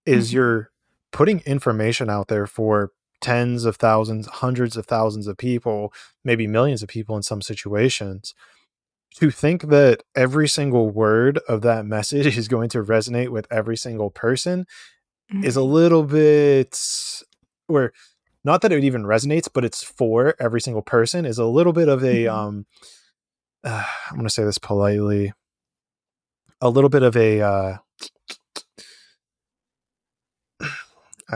is 0.05 0.27
mm-hmm. 0.27 0.35
you're 0.35 0.71
putting 1.11 1.39
information 1.41 2.09
out 2.09 2.27
there 2.27 2.47
for 2.47 2.91
tens 3.19 3.65
of 3.65 3.75
thousands, 3.75 4.27
hundreds 4.27 4.77
of 4.77 4.85
thousands 4.85 5.27
of 5.27 5.37
people, 5.37 5.93
maybe 6.23 6.47
millions 6.47 6.81
of 6.81 6.89
people 6.89 7.15
in 7.15 7.23
some 7.23 7.41
situations 7.41 8.33
to 9.15 9.29
think 9.29 9.63
that 9.63 10.03
every 10.15 10.47
single 10.47 10.89
word 10.89 11.39
of 11.47 11.61
that 11.61 11.85
message 11.85 12.37
is 12.37 12.47
going 12.47 12.69
to 12.69 12.83
resonate 12.83 13.29
with 13.29 13.47
every 13.51 13.77
single 13.77 14.09
person 14.09 14.65
mm-hmm. 15.31 15.43
is 15.43 15.55
a 15.55 15.59
mm-hmm. 15.59 15.73
little 15.73 16.03
bit 16.03 16.77
where 17.67 17.91
not 18.43 18.61
that 18.61 18.71
it 18.71 18.83
even 18.83 19.03
resonates 19.03 19.47
but 19.51 19.65
it's 19.65 19.83
for 19.83 20.35
every 20.39 20.61
single 20.61 20.81
person 20.81 21.25
is 21.25 21.37
a 21.37 21.45
little 21.45 21.73
bit 21.73 21.87
of 21.87 22.03
a 22.03 22.25
mm-hmm. 22.25 22.35
um 22.35 22.65
uh, 23.63 23.83
i'm 24.09 24.15
going 24.15 24.27
to 24.27 24.33
say 24.33 24.43
this 24.43 24.57
politely 24.57 25.33
a 26.59 26.69
little 26.69 26.89
bit 26.89 27.03
of 27.03 27.15
a 27.15 27.41
uh 27.41 27.77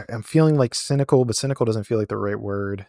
i'm 0.10 0.24
feeling 0.24 0.56
like 0.56 0.76
cynical 0.76 1.26
but 1.26 1.36
cynical 1.36 1.66
doesn't 1.66 1.86
feel 1.86 1.98
like 1.98 2.10
the 2.10 2.18
right 2.18 2.40
word 2.40 2.88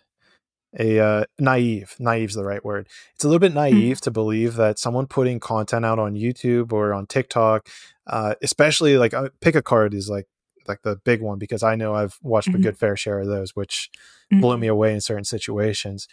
a 0.78 0.98
uh, 0.98 1.24
naive 1.38 1.94
naive's 1.98 2.34
the 2.34 2.44
right 2.44 2.64
word 2.64 2.88
it's 3.14 3.24
a 3.24 3.28
little 3.28 3.40
bit 3.40 3.52
hmm. 3.52 3.58
naive 3.58 3.96
mm-hmm. 3.96 4.04
to 4.04 4.10
believe 4.10 4.56
that 4.56 4.78
someone 4.78 5.06
putting 5.06 5.40
content 5.40 5.84
out 5.84 5.98
on 5.98 6.14
youtube 6.14 6.72
or 6.72 6.92
on 6.92 7.06
tiktok 7.06 7.68
uh, 8.06 8.34
especially 8.42 8.96
like 8.96 9.14
uh, 9.14 9.28
pick 9.40 9.54
a 9.54 9.62
card 9.62 9.94
is 9.94 10.08
like 10.08 10.26
like 10.68 10.82
the 10.82 10.96
big 11.04 11.22
one 11.22 11.38
because 11.38 11.62
i 11.62 11.76
know 11.76 11.94
i've 11.94 12.18
watched 12.22 12.48
mm-hmm. 12.48 12.58
a 12.58 12.62
good 12.62 12.78
fair 12.78 12.96
share 12.96 13.20
of 13.20 13.28
those 13.28 13.54
which 13.54 13.88
mm-hmm. 14.32 14.40
blew 14.40 14.58
me 14.58 14.66
away 14.66 14.92
in 14.92 15.00
certain 15.00 15.24
situations 15.24 16.08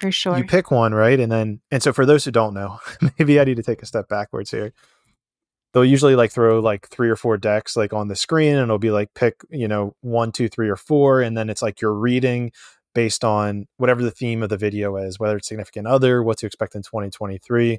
for 0.00 0.10
sure. 0.10 0.36
you 0.36 0.44
pick 0.44 0.70
one 0.70 0.94
right? 0.94 1.18
And 1.18 1.30
then 1.30 1.60
and 1.70 1.82
so 1.82 1.92
for 1.92 2.06
those 2.06 2.24
who 2.24 2.30
don't 2.30 2.54
know 2.54 2.78
maybe 3.18 3.40
i 3.40 3.44
need 3.44 3.56
to 3.56 3.62
take 3.62 3.82
a 3.82 3.86
step 3.86 4.08
backwards 4.08 4.50
here. 4.50 4.72
They'll 5.72 5.84
usually 5.84 6.16
like 6.16 6.32
throw 6.32 6.60
like 6.60 6.88
three 6.88 7.10
or 7.10 7.16
four 7.16 7.36
decks 7.36 7.76
like 7.76 7.92
on 7.92 8.08
the 8.08 8.16
screen 8.16 8.54
and 8.54 8.62
it'll 8.62 8.78
be 8.78 8.90
like 8.90 9.12
pick 9.14 9.42
you 9.50 9.68
know 9.68 9.94
one 10.00 10.32
two 10.32 10.48
three 10.48 10.68
or 10.68 10.76
four 10.76 11.20
and 11.20 11.36
then 11.36 11.50
it's 11.50 11.62
like 11.62 11.80
you're 11.80 11.92
reading 11.92 12.50
based 12.96 13.24
on 13.24 13.66
whatever 13.76 14.02
the 14.02 14.10
theme 14.10 14.42
of 14.42 14.48
the 14.48 14.56
video 14.56 14.96
is, 14.96 15.20
whether 15.20 15.36
it's 15.36 15.48
significant 15.48 15.86
other, 15.86 16.22
what 16.22 16.38
to 16.38 16.46
expect 16.46 16.74
in 16.74 16.80
2023. 16.80 17.78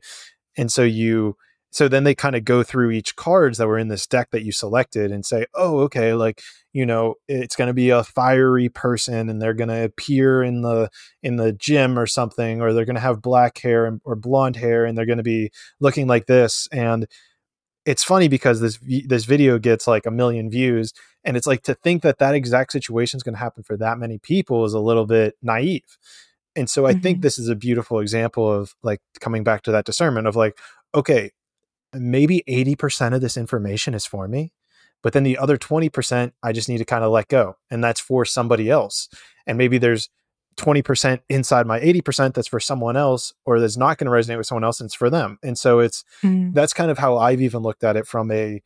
And 0.58 0.72
so 0.72 0.84
you 0.84 1.36
so 1.78 1.88
then 1.88 2.06
they 2.06 2.16
kind 2.16 2.36
of 2.36 2.44
go 2.44 2.64
through 2.64 2.90
each 2.90 3.16
cards 3.16 3.60
that 3.60 3.68
were 3.68 3.78
in 3.78 3.88
this 3.88 4.08
deck 4.08 4.32
that 4.32 4.42
you 4.42 4.52
selected 4.52 5.12
and 5.12 5.24
say, 5.24 5.46
"Oh, 5.54 5.82
okay, 5.82 6.14
like, 6.14 6.42
you 6.74 6.88
know, 6.88 7.14
it's 7.28 7.56
going 7.56 7.68
to 7.68 7.74
be 7.74 7.92
a 7.92 8.04
fiery 8.04 8.68
person 8.68 9.30
and 9.30 9.40
they're 9.40 9.54
going 9.54 9.70
to 9.70 9.84
appear 9.84 10.42
in 10.42 10.64
the 10.64 10.90
in 11.22 11.36
the 11.36 11.54
gym 11.54 12.00
or 12.00 12.08
something 12.08 12.62
or 12.62 12.74
they're 12.74 12.84
going 12.84 12.96
to 12.96 13.00
have 13.00 13.22
black 13.22 13.60
hair 13.60 14.00
or 14.06 14.16
blonde 14.16 14.56
hair 14.56 14.86
and 14.86 14.98
they're 14.98 15.06
going 15.06 15.20
to 15.20 15.24
be 15.24 15.52
looking 15.80 16.08
like 16.08 16.26
this." 16.26 16.68
And 16.72 17.06
it's 17.86 18.04
funny 18.04 18.28
because 18.28 18.60
this 18.60 18.80
this 19.06 19.26
video 19.26 19.60
gets 19.60 19.86
like 19.86 20.08
a 20.08 20.12
million 20.12 20.50
views 20.50 20.94
and 21.24 21.38
it's 21.38 21.46
like 21.46 21.62
to 21.64 21.76
think 21.76 22.02
that 22.02 22.18
that 22.18 22.34
exact 22.34 22.72
situation 22.72 23.18
is 23.18 23.24
going 23.24 23.36
to 23.36 23.40
happen 23.40 23.62
for 23.62 23.78
that 23.78 24.00
many 24.00 24.18
people 24.18 24.66
is 24.66 24.74
a 24.74 24.80
little 24.80 25.06
bit 25.06 25.36
naive 25.44 25.98
and 26.56 26.70
so 26.70 26.86
i 26.86 26.92
mm-hmm. 26.92 27.02
think 27.02 27.22
this 27.22 27.40
is 27.40 27.48
a 27.48 27.56
beautiful 27.56 28.00
example 28.00 28.52
of 28.52 28.76
like 28.84 29.00
coming 29.22 29.44
back 29.44 29.62
to 29.62 29.72
that 29.72 29.86
discernment 29.86 30.28
of 30.28 30.36
like 30.36 30.58
okay 30.94 31.32
maybe 32.00 32.44
80% 32.48 33.14
of 33.14 33.22
this 33.22 33.38
information 33.38 33.94
is 33.94 34.06
for 34.06 34.28
me 34.28 34.54
but 35.04 35.14
then 35.14 35.24
the 35.24 35.38
other 35.38 35.58
20% 35.58 36.32
i 36.44 36.52
just 36.52 36.70
need 36.70 36.80
to 36.80 36.86
kind 36.86 37.04
of 37.04 37.12
let 37.12 37.28
go 37.28 37.56
and 37.70 37.84
that's 37.84 38.00
for 38.00 38.26
somebody 38.26 38.70
else 38.70 39.10
and 39.46 39.58
maybe 39.58 39.78
there's 39.78 40.10
20% 40.58 41.20
inside 41.30 41.68
my 41.68 41.80
80% 41.80 42.34
that's 42.34 42.48
for 42.48 42.60
someone 42.60 42.98
else 42.98 43.34
or 43.46 43.60
that's 43.60 43.78
not 43.78 43.98
going 43.98 44.12
to 44.12 44.12
resonate 44.12 44.38
with 44.38 44.48
someone 44.48 44.64
else 44.64 44.80
and 44.80 44.88
it's 44.88 44.96
for 44.96 45.10
them. 45.10 45.38
And 45.44 45.58
so 45.58 45.80
it's 45.80 46.04
mm. 46.24 46.54
that's 46.54 46.74
kind 46.74 46.90
of 46.90 46.98
how 46.98 47.18
I've 47.18 47.42
even 47.42 47.62
looked 47.62 47.84
at 47.84 47.96
it 47.96 48.08
from 48.08 48.32
a 48.32 48.62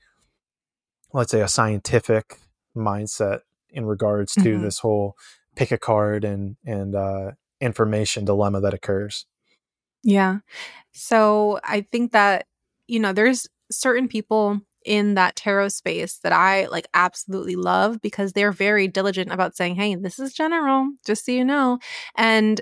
let's 1.14 1.32
say 1.32 1.42
a 1.42 1.50
scientific 1.50 2.38
mindset 2.76 3.42
in 3.70 3.86
regards 3.86 4.34
to 4.36 4.42
mm-hmm. 4.42 4.62
this 4.64 4.80
whole 4.80 5.18
pick 5.56 5.72
a 5.72 5.78
card 5.78 6.24
and 6.24 6.56
and 6.66 6.96
uh 6.96 7.32
information 7.60 8.24
dilemma 8.24 8.62
that 8.62 8.74
occurs. 8.74 9.26
Yeah. 10.02 10.40
So 10.94 11.60
I 11.64 11.82
think 11.92 12.14
that 12.14 12.48
you 12.92 13.00
know 13.00 13.14
there's 13.14 13.48
certain 13.72 14.08
people 14.08 14.60
in 14.86 15.14
that 15.16 15.36
tarot 15.36 15.70
space 15.70 16.20
that 16.24 16.34
I 16.34 16.66
like 16.68 16.88
absolutely 16.94 17.56
love 17.56 18.02
because 18.02 18.34
they're 18.34 18.52
very 18.52 18.88
diligent 18.88 19.32
about 19.32 19.56
saying, 19.56 19.76
hey, 19.76 19.96
this 19.96 20.20
is 20.20 20.34
general, 20.34 20.90
just 21.06 21.26
so 21.26 21.32
you 21.32 21.46
know. 21.46 21.80
And 22.18 22.62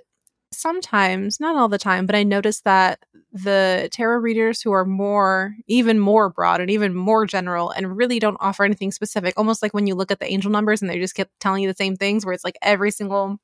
sometimes, 0.51 1.39
not 1.39 1.55
all 1.55 1.69
the 1.69 1.77
time, 1.77 2.05
but 2.05 2.15
I 2.15 2.23
notice 2.23 2.61
that 2.61 2.99
the 3.31 3.89
tarot 3.91 4.17
readers 4.19 4.61
who 4.61 4.71
are 4.71 4.85
more, 4.85 5.55
even 5.67 5.99
more 5.99 6.29
broad 6.29 6.61
and 6.61 6.71
even 6.71 6.93
more 6.95 7.25
general 7.25 7.69
and 7.71 7.95
really 7.95 8.19
don't 8.19 8.37
offer 8.39 8.65
anything 8.65 8.91
specific, 8.91 9.33
almost 9.37 9.61
like 9.61 9.73
when 9.73 9.87
you 9.87 9.95
look 9.95 10.11
at 10.11 10.19
the 10.19 10.31
angel 10.31 10.51
numbers 10.51 10.81
and 10.81 10.89
they 10.89 10.99
just 10.99 11.15
keep 11.15 11.29
telling 11.39 11.63
you 11.63 11.69
the 11.69 11.75
same 11.75 11.95
things, 11.95 12.25
where 12.25 12.33
it's 12.33 12.43
like 12.43 12.57
every 12.61 12.91
single 12.91 13.37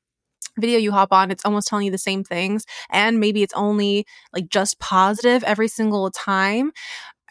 video 0.58 0.78
you 0.78 0.92
hop 0.92 1.12
on, 1.12 1.30
it's 1.30 1.44
almost 1.44 1.68
telling 1.68 1.84
you 1.84 1.90
the 1.90 1.98
same 1.98 2.24
things. 2.24 2.64
And 2.90 3.20
maybe 3.20 3.42
it's 3.42 3.54
only 3.54 4.06
like 4.32 4.48
just 4.48 4.78
positive 4.78 5.44
every 5.44 5.68
single 5.68 6.10
time 6.10 6.72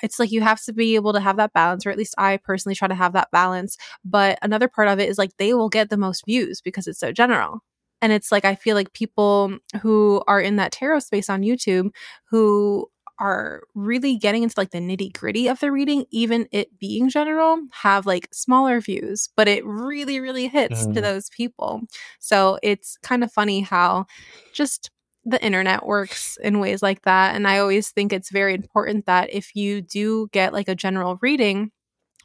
it's 0.04 0.20
like 0.20 0.32
you 0.32 0.42
have 0.42 0.62
to 0.64 0.74
be 0.74 0.96
able 0.96 1.14
to 1.14 1.20
have 1.20 1.38
that 1.38 1.54
balance, 1.54 1.86
or 1.86 1.90
at 1.90 1.98
least 1.98 2.16
I 2.18 2.38
personally 2.38 2.76
try 2.76 2.88
to 2.88 2.96
have 2.96 3.14
that 3.14 3.32
balance. 3.32 3.78
But 4.04 4.38
another 4.42 4.68
part 4.68 4.88
of 4.88 5.00
it 5.00 5.10
is 5.10 5.18
like 5.18 5.32
they 5.38 5.54
will 5.54 5.70
get 5.70 5.90
the 5.90 5.98
most 5.98 6.26
views 6.26 6.62
because 6.62 6.88
it's 6.88 7.00
so 7.00 7.12
general. 7.12 7.62
And 8.02 8.12
it's 8.12 8.32
like 8.32 8.46
I 8.46 8.56
feel 8.56 8.76
like 8.76 8.94
people 8.94 9.58
who 9.82 10.22
are 10.28 10.40
in 10.40 10.58
that 10.58 10.72
tarot 10.72 11.00
space 11.00 11.30
on 11.30 11.42
YouTube 11.42 11.90
who 12.30 12.88
are 13.20 13.64
really 13.74 14.18
getting 14.18 14.44
into 14.44 14.56
like 14.58 14.72
the 14.72 14.80
nitty 14.80 15.14
gritty 15.14 15.48
of 15.48 15.60
the 15.60 15.72
reading, 15.72 16.06
even 16.12 16.48
it 16.52 16.78
being 16.80 17.10
general, 17.10 17.62
have 17.72 18.06
like 18.06 18.28
smaller 18.32 18.82
views, 18.82 19.30
but 19.36 19.48
it 19.48 19.66
really, 19.66 20.20
really 20.20 20.48
hits 20.48 20.86
mm. 20.86 20.94
to 20.94 21.02
those 21.02 21.30
people. 21.30 21.82
So 22.20 22.60
it's 22.62 22.98
kind 23.04 23.24
of 23.24 23.32
funny 23.32 23.62
how 23.62 24.06
just 24.54 24.92
the 25.26 25.44
internet 25.44 25.86
works 25.86 26.38
in 26.44 26.60
ways 26.60 26.82
like 26.82 27.02
that. 27.04 27.36
And 27.36 27.48
I 27.48 27.58
always 27.58 27.90
think 27.90 28.14
it's 28.14 28.30
very 28.30 28.54
important 28.54 29.06
that 29.08 29.34
if 29.34 29.56
you 29.56 29.82
do 29.82 30.30
get 30.32 30.54
like 30.54 30.68
a 30.68 30.76
general 30.76 31.18
reading, 31.22 31.72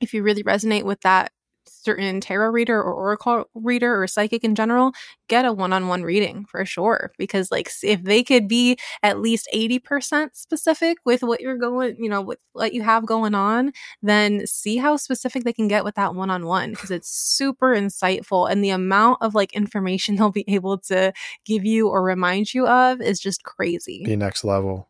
if 0.01 0.13
you 0.13 0.23
really 0.23 0.43
resonate 0.43 0.85
with 0.85 1.01
that 1.01 1.33
certain 1.67 2.21
tarot 2.21 2.51
reader 2.51 2.81
or 2.81 2.93
oracle 2.93 3.45
reader 3.55 4.01
or 4.03 4.07
psychic 4.07 4.45
in 4.45 4.55
general 4.55 4.93
get 5.29 5.45
a 5.45 5.53
one-on-one 5.53 6.03
reading 6.03 6.45
for 6.45 6.65
sure 6.65 7.13
because 7.19 7.51
like 7.51 7.71
if 7.83 8.03
they 8.03 8.23
could 8.23 8.49
be 8.49 8.77
at 9.03 9.21
least 9.21 9.49
80% 9.55 10.31
specific 10.35 10.99
with 11.05 11.23
what 11.23 11.41
you're 11.41 11.57
going 11.57 11.97
you 11.99 12.09
know 12.09 12.21
with 12.21 12.39
what 12.53 12.73
you 12.73 12.83
have 12.83 13.07
going 13.07 13.35
on 13.35 13.73
then 14.03 14.47
see 14.47 14.77
how 14.77 14.97
specific 14.97 15.45
they 15.45 15.53
can 15.53 15.69
get 15.69 15.85
with 15.85 15.95
that 15.95 16.15
one-on-one 16.15 16.71
because 16.71 16.91
it's 16.91 17.09
super 17.09 17.75
insightful 17.75 18.51
and 18.51 18.65
the 18.65 18.71
amount 18.71 19.19
of 19.23 19.35
like 19.35 19.53
information 19.53 20.17
they'll 20.21 20.31
be 20.31 20.45
able 20.49 20.79
to 20.79 21.13
give 21.45 21.65
you 21.65 21.89
or 21.89 22.03
remind 22.03 22.53
you 22.53 22.67
of 22.67 23.01
is 23.01 23.21
just 23.21 23.45
crazy 23.45 24.03
The 24.05 24.17
next 24.17 24.45
level 24.45 24.89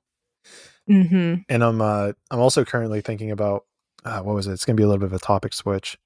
mm-hmm. 0.88 1.42
and 1.48 1.64
i'm 1.64 1.80
uh 1.80 2.12
i'm 2.30 2.40
also 2.40 2.64
currently 2.64 3.00
thinking 3.00 3.30
about 3.30 3.64
uh, 4.04 4.20
what 4.20 4.34
was 4.34 4.46
it? 4.46 4.52
It's 4.52 4.64
going 4.64 4.76
to 4.76 4.80
be 4.80 4.84
a 4.84 4.86
little 4.86 5.00
bit 5.00 5.06
of 5.06 5.12
a 5.12 5.18
topic 5.18 5.52
switch. 5.52 5.98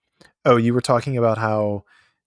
Oh, 0.45 0.57
you 0.57 0.75
were 0.75 0.81
talking 0.81 1.17
about 1.17 1.39
how 1.39 1.85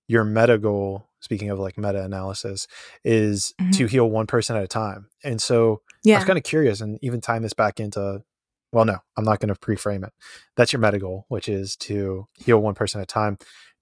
your 0.07 0.23
meta 0.23 0.57
goal, 0.57 1.07
speaking 1.19 1.49
of 1.49 1.59
like 1.59 1.77
meta 1.77 2.03
analysis, 2.03 2.67
is 3.03 3.53
mm-hmm. 3.59 3.71
to 3.71 3.85
heal 3.87 4.09
one 4.09 4.27
person 4.27 4.55
at 4.55 4.63
a 4.63 4.67
time. 4.67 5.07
And 5.23 5.41
so 5.41 5.81
yeah. 6.03 6.15
I 6.15 6.17
was 6.19 6.25
kind 6.25 6.37
of 6.37 6.43
curious 6.43 6.81
and 6.81 6.97
even 7.01 7.21
tying 7.21 7.41
this 7.41 7.53
back 7.53 7.79
into, 7.79 8.23
well, 8.71 8.85
no, 8.85 8.97
I'm 9.17 9.23
not 9.25 9.39
going 9.39 9.53
to 9.53 9.59
pre-frame 9.59 10.03
it. 10.03 10.13
That's 10.55 10.73
your 10.73 10.81
meta 10.81 10.99
goal, 10.99 11.25
which 11.27 11.49
is 11.49 11.75
to 11.77 12.27
heal 12.37 12.59
one 12.59 12.75
person 12.75 13.01
at 13.01 13.03
a 13.03 13.07
time. 13.07 13.37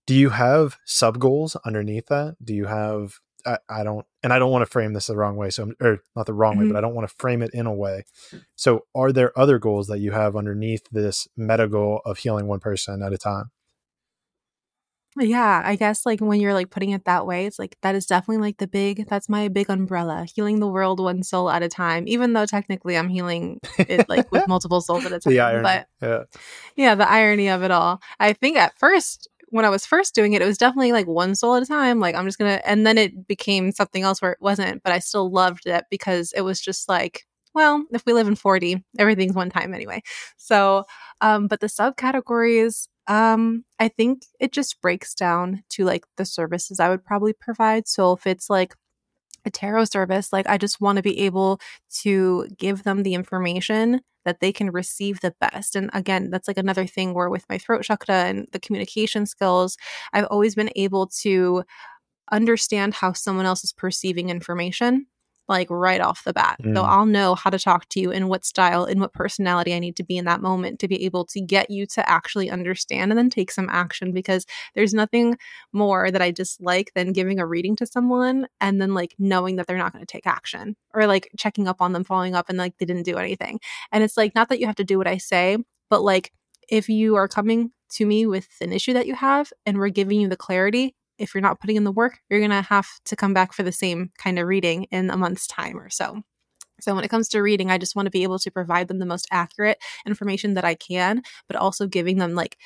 Do 0.08 0.14
you 0.14 0.30
have 0.30 0.78
sub 0.86 1.20
goals 1.20 1.56
underneath 1.66 2.08
that? 2.08 2.36
Do 2.44 2.54
you 2.54 2.66
have 2.66 3.20
I, 3.46 3.58
I, 3.70 3.84
don't 3.84 4.06
and 4.24 4.34
I 4.34 4.40
don't 4.40 4.52
want 4.52 4.64
to 4.64 4.72
frame 4.72 4.94
this 4.94 5.08
the 5.08 5.16
wrong 5.16 5.36
way. 5.36 5.50
So 5.52 5.72
or 5.80 6.00
not 6.16 6.26
the 6.26 6.34
wrong 6.34 6.56
mm-hmm. 6.56 6.64
way, 6.64 6.72
but 6.72 6.78
I 6.78 6.82
don't 6.82 6.96
want 6.96 7.08
to 7.08 7.16
frame 7.18 7.42
it 7.42 7.52
in 7.54 7.66
a 7.66 7.74
way. 7.74 8.06
So 8.56 8.86
are 8.96 9.12
there 9.12 9.38
other 9.38 9.60
goals 9.60 9.88
that 9.88 10.00
you 10.00 10.12
have 10.12 10.36
underneath 10.36 10.88
this 10.92 11.28
meta 11.38 11.68
goal 11.68 12.02
of 12.06 12.18
healing 12.18 12.48
one 12.48 12.60
person 12.60 13.04
at 13.04 13.14
a 13.14 13.18
time? 13.18 13.52
Yeah, 15.18 15.62
I 15.64 15.78
guess 15.78 16.06
like 16.06 16.20
when 16.20 16.42
you're 16.42 16.54
like 16.54 16.72
putting 16.72 16.90
it 16.90 17.06
that 17.06 17.26
way, 17.26 17.46
it's 17.46 17.58
like 17.58 17.78
that 17.82 17.96
is 17.96 18.06
definitely 18.06 18.46
like 18.46 18.58
the 18.58 18.68
big 18.68 19.08
that's 19.08 19.30
my 19.30 19.48
big 19.48 19.70
umbrella, 19.70 20.26
healing 20.34 20.60
the 20.60 20.68
world 20.68 21.00
one 21.00 21.24
soul 21.24 21.50
at 21.50 21.64
a 21.64 21.70
time. 21.70 22.06
Even 22.08 22.34
though 22.34 22.46
technically 22.46 22.98
I'm 22.98 23.08
healing 23.08 23.62
it 23.78 24.10
like 24.10 24.30
with 24.32 24.46
multiple 24.50 24.82
souls 24.82 25.06
at 25.06 25.14
a 25.14 25.20
time. 25.20 25.32
the 25.32 25.40
irony. 25.40 25.64
But 25.64 25.88
yeah. 26.02 26.24
yeah, 26.76 26.96
the 26.96 27.10
irony 27.10 27.50
of 27.50 27.64
it 27.64 27.72
all. 27.72 28.02
I 28.20 28.34
think 28.34 28.58
at 28.58 28.78
first 28.78 29.30
when 29.50 29.64
I 29.64 29.70
was 29.70 29.86
first 29.86 30.16
doing 30.16 30.34
it, 30.34 30.42
it 30.42 30.46
was 30.46 30.58
definitely 30.58 30.92
like 30.92 31.08
one 31.08 31.34
soul 31.34 31.56
at 31.56 31.64
a 31.64 31.66
time. 31.66 32.02
Like 32.02 32.16
I'm 32.16 32.26
just 32.26 32.38
gonna 32.38 32.62
and 32.66 32.86
then 32.86 32.98
it 32.98 33.26
became 33.26 33.72
something 33.72 34.04
else 34.04 34.22
where 34.22 34.34
it 34.34 34.42
wasn't, 34.42 34.84
but 34.84 34.92
I 34.92 35.00
still 35.00 35.32
loved 35.32 35.66
it 35.66 35.86
because 35.90 36.34
it 36.34 36.42
was 36.42 36.60
just 36.60 36.90
like 36.90 37.26
well, 37.54 37.86
if 37.92 38.06
we 38.06 38.12
live 38.12 38.28
in 38.28 38.36
40, 38.36 38.84
everything's 39.00 39.34
one 39.34 39.50
time 39.50 39.74
anyway. 39.74 40.04
So, 40.36 40.84
um, 41.22 41.48
but 41.48 41.62
the 41.62 41.68
subcategories, 41.68 42.90
um, 43.08 43.64
I 43.80 43.88
think 43.88 44.24
it 44.40 44.52
just 44.52 44.82
breaks 44.82 45.14
down 45.14 45.64
to 45.70 45.86
like 45.86 46.06
the 46.18 46.26
services 46.26 46.80
I 46.80 46.90
would 46.90 47.04
probably 47.04 47.34
provide. 47.34 47.88
So 47.88 48.14
if 48.14 48.26
it's 48.26 48.50
like 48.50 48.76
a 49.46 49.52
tarot 49.52 49.86
service, 49.86 50.34
like 50.34 50.48
I 50.48 50.58
just 50.58 50.82
want 50.82 50.98
to 50.98 51.04
be 51.04 51.20
able 51.22 51.60
to 52.02 52.48
give 52.58 52.84
them 52.84 53.04
the 53.04 53.14
information 53.14 54.02
that 54.26 54.40
they 54.40 54.52
can 54.52 54.72
receive 54.72 55.20
the 55.22 55.36
best. 55.40 55.76
And 55.76 55.90
again, 55.94 56.32
that's 56.32 56.48
like 56.48 56.58
another 56.58 56.88
thing 56.88 57.14
where 57.14 57.30
with 57.30 57.46
my 57.48 57.60
throat 57.60 57.84
chakra 57.84 58.26
and 58.26 58.48
the 58.52 58.60
communication 58.60 59.28
skills, 59.28 59.78
I've 60.14 60.26
always 60.32 60.56
been 60.56 60.72
able 60.76 61.08
to 61.22 61.64
understand 62.32 62.96
how 62.96 63.14
someone 63.14 63.46
else 63.46 63.64
is 63.64 63.72
perceiving 63.72 64.30
information 64.30 65.06
like 65.48 65.70
right 65.70 66.02
off 66.02 66.24
the 66.24 66.34
bat. 66.34 66.58
Mm. 66.64 66.76
So 66.76 66.84
I'll 66.84 67.06
know 67.06 67.36
how 67.36 67.50
to 67.50 67.60
talk 67.60 67.88
to 67.90 68.00
you 68.00 68.12
and 68.12 68.30
what 68.30 68.46
style 68.46 68.86
and 68.86 69.00
what 69.00 69.14
personality 69.14 69.74
I 69.74 69.80
need 69.80 69.96
to 69.98 70.04
be 70.04 70.18
in 70.18 70.26
that 70.26 70.42
moment 70.42 70.80
to 70.80 70.88
be 70.88 71.06
able 71.06 71.26
to 71.26 71.42
get 71.42 71.70
you 71.70 71.86
to 71.88 72.10
actually 72.10 72.50
understand 72.50 73.12
and 73.12 73.18
then 73.18 73.30
take 73.30 73.52
some 73.52 73.70
action 73.70 74.12
because 74.12 74.46
there's 74.74 74.94
nothing 74.94 75.38
more 75.72 76.12
that 76.12 76.22
I 76.22 76.32
dislike 76.32 76.92
than 76.96 77.14
giving 77.14 77.40
a 77.40 77.46
reading 77.46 77.76
to 77.78 77.86
someone 77.86 78.48
and 78.60 78.82
then 78.82 78.94
like 78.94 79.16
knowing 79.20 79.58
that 79.58 79.68
they're 79.68 79.78
not 79.78 79.94
going 79.94 80.06
to 80.06 80.12
take 80.12 80.28
action 80.28 80.76
or 80.94 81.08
like 81.08 81.30
checking 81.38 81.68
up 81.68 81.82
on 81.82 81.94
them, 81.94 82.04
following 82.04 82.36
up 82.36 82.50
and 82.50 82.58
like 82.58 82.78
they 82.78 82.86
didn't 82.86 83.04
do 83.04 83.18
anything. 83.18 83.60
And 83.92 84.04
it's 84.04 84.18
like 84.18 84.34
not 84.36 84.50
that 84.50 84.60
you 84.60 84.68
have 84.68 84.76
to 84.76 84.84
do 84.84 84.98
what 84.98 85.08
I 85.08 85.18
say, 85.18 85.58
but 85.90 86.02
like 86.02 86.32
if 86.70 86.90
you 86.90 87.16
are 87.16 87.28
coming 87.28 87.72
to 87.92 88.06
me 88.06 88.26
with 88.26 88.48
an 88.62 88.74
issue 88.74 88.94
that 88.94 89.08
you 89.08 89.16
have 89.16 89.54
and 89.66 89.78
we're 89.78 89.90
giving 89.90 90.20
you 90.20 90.28
the 90.28 90.36
clarity 90.36 90.96
if 91.18 91.34
you're 91.34 91.42
not 91.42 91.60
putting 91.60 91.76
in 91.76 91.84
the 91.84 91.92
work, 91.92 92.20
you're 92.30 92.40
going 92.40 92.52
to 92.52 92.62
have 92.62 92.88
to 93.06 93.16
come 93.16 93.34
back 93.34 93.54
for 93.54 93.64
the 93.64 93.72
same 93.72 94.12
kind 94.18 94.40
of 94.40 94.48
reading 94.48 94.84
in 94.92 95.10
a 95.10 95.18
month's 95.18 95.48
time 95.48 95.78
or 95.80 95.90
so. 95.90 96.22
So, 96.82 96.96
when 96.96 97.04
it 97.06 97.10
comes 97.10 97.30
to 97.30 97.42
reading, 97.42 97.72
I 97.72 97.78
just 97.78 97.96
want 97.96 98.08
to 98.08 98.12
be 98.12 98.24
able 98.24 98.40
to 98.40 98.52
provide 98.52 98.88
them 98.90 99.00
the 99.00 99.06
most 99.06 99.28
accurate 99.32 99.80
information 100.06 100.56
that 100.56 100.66
I 100.66 100.76
can, 100.76 101.22
but 101.48 101.56
also 101.58 101.88
giving 101.88 102.18
them 102.18 102.36
like 102.36 102.58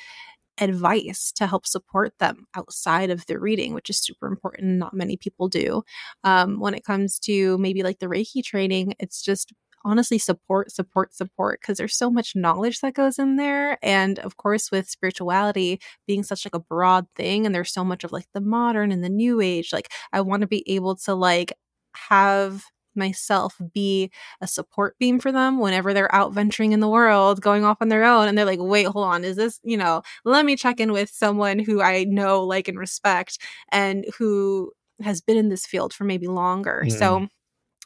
advice 0.60 1.32
to 1.36 1.46
help 1.46 1.66
support 1.66 2.12
them 2.18 2.46
outside 2.54 3.10
of 3.10 3.26
the 3.26 3.38
reading, 3.38 3.74
which 3.74 3.90
is 3.90 3.98
super 3.98 4.26
important. 4.26 4.78
Not 4.78 4.94
many 4.94 5.16
people 5.16 5.48
do. 5.48 5.82
Um, 6.24 6.60
when 6.60 6.74
it 6.74 6.84
comes 6.84 7.18
to 7.20 7.56
maybe 7.58 7.82
like 7.82 7.98
the 7.98 8.06
Reiki 8.06 8.44
training, 8.44 8.94
it's 8.98 9.22
just 9.22 9.52
honestly 9.84 10.18
support, 10.18 10.70
support, 10.70 11.14
support 11.14 11.60
because 11.60 11.78
there's 11.78 11.96
so 11.96 12.10
much 12.10 12.36
knowledge 12.36 12.80
that 12.80 12.94
goes 12.94 13.18
in 13.18 13.36
there. 13.36 13.78
And 13.82 14.18
of 14.20 14.36
course, 14.36 14.70
with 14.70 14.88
spirituality 14.88 15.80
being 16.06 16.22
such 16.22 16.44
like 16.44 16.54
a 16.54 16.60
broad 16.60 17.06
thing, 17.16 17.46
and 17.46 17.54
there's 17.54 17.72
so 17.72 17.84
much 17.84 18.04
of 18.04 18.12
like 18.12 18.26
the 18.34 18.40
modern 18.40 18.92
and 18.92 19.02
the 19.02 19.08
new 19.08 19.40
age, 19.40 19.72
like 19.72 19.90
I 20.12 20.20
want 20.20 20.42
to 20.42 20.46
be 20.46 20.68
able 20.70 20.96
to 20.96 21.14
like 21.14 21.52
have 21.94 22.64
myself 22.94 23.56
be 23.72 24.10
a 24.40 24.46
support 24.46 24.96
beam 24.98 25.20
for 25.20 25.32
them 25.32 25.58
whenever 25.58 25.94
they're 25.94 26.14
out 26.14 26.32
venturing 26.32 26.72
in 26.72 26.80
the 26.80 26.88
world, 26.88 27.40
going 27.40 27.64
off 27.64 27.78
on 27.80 27.88
their 27.88 28.04
own. 28.04 28.28
And 28.28 28.36
they're 28.36 28.44
like, 28.44 28.58
wait, 28.60 28.86
hold 28.86 29.06
on, 29.06 29.24
is 29.24 29.36
this, 29.36 29.60
you 29.62 29.76
know, 29.76 30.02
let 30.24 30.44
me 30.44 30.56
check 30.56 30.80
in 30.80 30.92
with 30.92 31.10
someone 31.10 31.58
who 31.58 31.80
I 31.80 32.04
know, 32.04 32.44
like, 32.44 32.68
and 32.68 32.78
respect 32.78 33.38
and 33.70 34.04
who 34.18 34.72
has 35.02 35.20
been 35.20 35.36
in 35.36 35.48
this 35.48 35.66
field 35.66 35.94
for 35.94 36.04
maybe 36.04 36.26
longer. 36.26 36.84
Mm. 36.86 36.98
So 36.98 37.28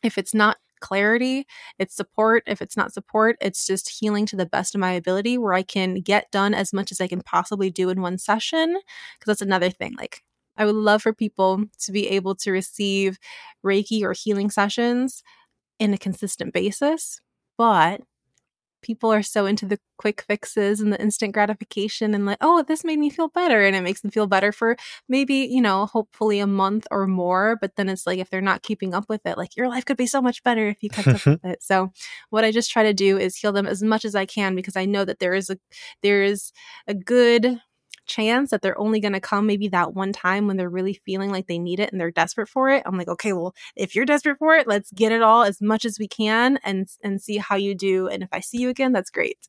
if 0.03 0.19
it's 0.19 0.35
not 0.35 0.57
clarity, 0.85 1.47
it's 1.79 1.97
support. 1.97 2.43
If 2.47 2.61
it's 2.61 2.77
not 2.77 2.93
support, 2.93 3.37
it's 3.41 3.67
just 3.67 3.89
healing 3.89 4.27
to 4.27 4.37
the 4.37 4.45
best 4.45 4.75
of 4.75 4.81
my 4.81 4.93
ability 4.93 5.39
where 5.39 5.55
I 5.55 5.63
can 5.63 5.97
get 5.97 6.31
done 6.31 6.53
as 6.53 6.75
much 6.75 6.93
as 6.93 7.01
I 7.01 7.09
can 7.09 7.23
possibly 7.23 7.71
do 7.71 7.89
in 7.89 8.03
one 8.03 8.19
session. 8.19 8.75
Because 9.19 9.27
that's 9.27 9.43
another 9.43 9.71
thing. 9.71 9.95
Like, 9.99 10.23
I 10.59 10.67
would 10.67 10.75
love 10.75 11.01
for 11.03 11.15
people 11.15 11.65
to 11.81 11.93
be 11.93 12.09
able 12.09 12.35
to 12.37 12.53
receive 12.53 13.19
Reiki 13.65 14.03
or 14.03 14.13
healing 14.13 14.51
sessions 14.51 15.23
in 15.79 15.95
a 15.95 15.99
consistent 15.99 16.53
basis, 16.53 17.21
but 17.57 18.03
people 18.85 19.13
are 19.13 19.23
so 19.23 19.47
into 19.47 19.65
the 19.67 19.81
quick 19.97 20.23
fixes 20.23 20.81
and 20.81 20.93
the 20.93 21.01
instant 21.01 21.33
gratification 21.33 22.15
and 22.15 22.27
like, 22.27 22.37
oh, 22.43 22.63
this 22.63 22.85
made 22.85 22.99
me 22.99 23.09
feel 23.09 23.29
better. 23.29 23.65
And 23.65 23.75
it 23.75 23.81
makes 23.81 24.03
them 24.03 24.11
feel 24.11 24.27
better 24.27 24.53
for 24.53 24.77
maybe, 25.09 25.35
you 25.35 25.63
know, 25.63 25.87
hopefully 25.87 26.39
a 26.39 26.47
month 26.47 26.87
or 26.91 27.07
more. 27.07 27.57
But 27.61 27.77
then 27.77 27.89
it's 27.89 28.07
like, 28.07 28.19
if 28.19 28.29
they're 28.29 28.41
not 28.43 28.63
keeping 28.63 28.95
up 28.95 29.09
with 29.09 29.25
it, 29.25 29.39
like 29.39 29.57
your 29.57 29.69
life 29.69 29.87
could 29.87 29.97
be 29.97 30.07
so 30.07 30.21
much 30.21 30.43
better 30.43 30.69
if 30.69 30.83
you 30.83 30.91
kept 30.91 31.09
up 31.09 31.25
with 31.27 31.45
it. 31.45 31.63
So 31.63 31.93
what 32.29 32.45
I 32.45 32.53
just 32.53 32.71
try 32.71 32.83
to 32.83 32.95
do 32.95 33.19
is 33.19 33.37
heal 33.37 33.53
them 33.53 33.67
as 33.67 33.83
much 33.83 34.05
as 34.05 34.15
I 34.15 34.27
can 34.27 34.55
because 34.55 34.77
I 34.77 34.85
know 34.85 35.05
that 35.05 35.19
there 35.19 35.35
is 35.35 35.49
a, 35.49 35.59
there 36.03 36.23
is 36.23 36.53
a 36.87 36.95
good 36.95 37.61
chance 38.07 38.51
that 38.51 38.63
they're 38.63 38.79
only 38.79 39.01
going 39.01 39.13
to 39.13 39.21
come 39.21 39.47
maybe 39.47 39.69
that 39.69 39.95
one 39.95 40.13
time 40.13 40.47
when 40.47 40.57
they're 40.57 40.69
really 40.69 41.01
feeling 41.05 41.31
like 41.31 41.47
they 41.47 41.59
need 41.59 41.81
it 41.81 41.93
and 41.93 42.01
they're 42.01 42.11
desperate 42.11 42.49
for 42.49 42.71
it. 42.71 42.83
I'm 42.87 42.99
like, 42.99 43.09
okay, 43.09 43.33
well, 43.33 43.55
if 43.77 43.95
you're 43.95 44.05
desperate 44.05 44.39
for 44.39 44.57
it, 44.57 44.67
let's 44.67 44.91
get 44.93 45.13
it 45.13 45.23
all 45.23 45.43
as 45.43 45.61
much 45.61 45.85
as 45.85 45.99
we 45.99 46.09
can 46.09 46.59
and 46.65 46.89
and 47.03 47.21
see 47.21 47.39
how 47.39 47.57
you 47.57 47.75
do. 47.75 48.09
And 48.09 48.23
if 48.23 48.29
I 48.33 48.41
see 48.41 48.59
you 48.59 48.69
again, 48.69 48.93
that's 48.93 49.11
great. 49.11 49.49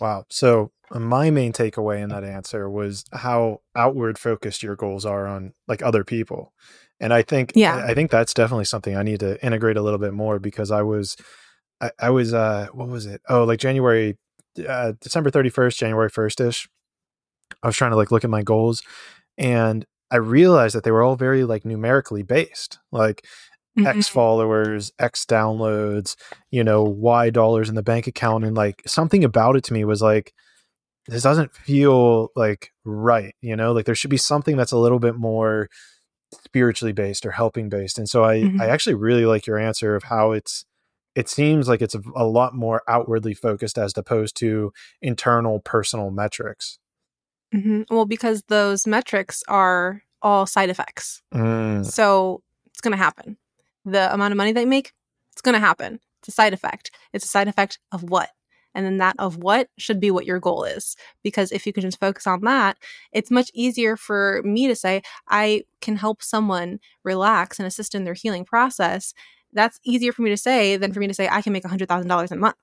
Wow. 0.00 0.24
So 0.30 0.72
uh, 0.90 0.98
my 0.98 1.30
main 1.30 1.52
takeaway 1.52 2.02
in 2.02 2.08
that 2.10 2.24
answer 2.24 2.68
was 2.68 3.04
how 3.12 3.60
outward 3.74 4.18
focused 4.18 4.62
your 4.62 4.76
goals 4.76 5.04
are 5.04 5.26
on 5.26 5.54
like 5.68 5.82
other 5.82 6.04
people. 6.04 6.52
And 7.00 7.12
I 7.12 7.22
think 7.22 7.52
yeah. 7.54 7.84
I 7.86 7.94
think 7.94 8.10
that's 8.10 8.34
definitely 8.34 8.66
something 8.66 8.96
I 8.96 9.02
need 9.02 9.20
to 9.20 9.44
integrate 9.44 9.76
a 9.76 9.82
little 9.82 9.98
bit 9.98 10.14
more 10.14 10.38
because 10.38 10.70
I 10.70 10.82
was 10.82 11.16
I, 11.80 11.90
I 11.98 12.10
was 12.10 12.32
uh 12.32 12.68
what 12.72 12.88
was 12.88 13.06
it? 13.06 13.20
Oh, 13.28 13.44
like 13.44 13.58
January 13.58 14.16
uh 14.66 14.92
December 15.00 15.30
31st, 15.30 15.76
January 15.76 16.10
1st 16.10 16.48
ish. 16.48 16.68
I 17.62 17.66
was 17.66 17.76
trying 17.76 17.92
to 17.92 17.96
like 17.96 18.10
look 18.10 18.24
at 18.24 18.30
my 18.30 18.42
goals 18.42 18.82
and 19.38 19.84
I 20.10 20.16
realized 20.16 20.74
that 20.74 20.84
they 20.84 20.90
were 20.90 21.02
all 21.02 21.16
very 21.16 21.44
like 21.44 21.64
numerically 21.64 22.22
based, 22.22 22.78
like 22.92 23.26
mm-hmm. 23.76 23.86
X 23.86 24.08
followers, 24.08 24.92
X 24.98 25.24
downloads, 25.24 26.16
you 26.50 26.62
know, 26.62 26.82
Y 26.82 27.30
dollars 27.30 27.68
in 27.68 27.74
the 27.74 27.82
bank 27.82 28.06
account. 28.06 28.44
And 28.44 28.56
like 28.56 28.82
something 28.86 29.24
about 29.24 29.56
it 29.56 29.64
to 29.64 29.72
me 29.72 29.84
was 29.84 30.02
like, 30.02 30.32
this 31.06 31.22
doesn't 31.22 31.54
feel 31.54 32.28
like 32.36 32.70
right, 32.84 33.34
you 33.40 33.56
know, 33.56 33.72
like 33.72 33.86
there 33.86 33.94
should 33.94 34.10
be 34.10 34.16
something 34.16 34.56
that's 34.56 34.72
a 34.72 34.78
little 34.78 34.98
bit 34.98 35.16
more 35.16 35.68
spiritually 36.44 36.92
based 36.92 37.26
or 37.26 37.30
helping 37.30 37.68
based. 37.68 37.98
And 37.98 38.08
so 38.08 38.24
I, 38.24 38.36
mm-hmm. 38.38 38.60
I 38.60 38.66
actually 38.68 38.94
really 38.94 39.26
like 39.26 39.46
your 39.46 39.58
answer 39.58 39.96
of 39.96 40.04
how 40.04 40.32
it's, 40.32 40.64
it 41.14 41.28
seems 41.28 41.68
like 41.68 41.82
it's 41.82 41.94
a, 41.94 42.02
a 42.16 42.24
lot 42.24 42.54
more 42.54 42.82
outwardly 42.88 43.34
focused 43.34 43.78
as 43.78 43.96
opposed 43.96 44.36
to 44.36 44.72
internal 45.02 45.60
personal 45.60 46.10
metrics. 46.10 46.78
Mm-hmm. 47.54 47.94
Well, 47.94 48.06
because 48.06 48.42
those 48.48 48.86
metrics 48.86 49.42
are 49.48 50.02
all 50.22 50.46
side 50.46 50.70
effects. 50.70 51.22
Mm. 51.32 51.86
So 51.86 52.42
it's 52.70 52.80
going 52.80 52.92
to 52.92 52.98
happen. 52.98 53.36
The 53.84 54.12
amount 54.12 54.32
of 54.32 54.36
money 54.36 54.52
they 54.52 54.64
make, 54.64 54.92
it's 55.32 55.42
going 55.42 55.54
to 55.54 55.60
happen. 55.60 56.00
It's 56.20 56.28
a 56.28 56.32
side 56.32 56.54
effect. 56.54 56.90
It's 57.12 57.24
a 57.24 57.28
side 57.28 57.48
effect 57.48 57.78
of 57.92 58.02
what? 58.02 58.30
And 58.74 58.84
then 58.84 58.98
that 58.98 59.14
of 59.18 59.36
what 59.36 59.68
should 59.78 60.00
be 60.00 60.10
what 60.10 60.26
your 60.26 60.40
goal 60.40 60.64
is. 60.64 60.96
Because 61.22 61.52
if 61.52 61.66
you 61.66 61.72
can 61.72 61.82
just 61.82 62.00
focus 62.00 62.26
on 62.26 62.40
that, 62.40 62.76
it's 63.12 63.30
much 63.30 63.50
easier 63.54 63.96
for 63.96 64.42
me 64.44 64.66
to 64.66 64.74
say, 64.74 65.02
I 65.28 65.62
can 65.80 65.96
help 65.96 66.22
someone 66.22 66.80
relax 67.04 67.58
and 67.60 67.68
assist 67.68 67.94
in 67.94 68.04
their 68.04 68.14
healing 68.14 68.44
process. 68.44 69.14
That's 69.52 69.78
easier 69.84 70.12
for 70.12 70.22
me 70.22 70.30
to 70.30 70.36
say 70.36 70.76
than 70.76 70.92
for 70.92 70.98
me 70.98 71.06
to 71.06 71.14
say, 71.14 71.28
I 71.30 71.40
can 71.40 71.52
make 71.52 71.62
$100,000 71.62 72.30
a 72.30 72.36
month. 72.36 72.56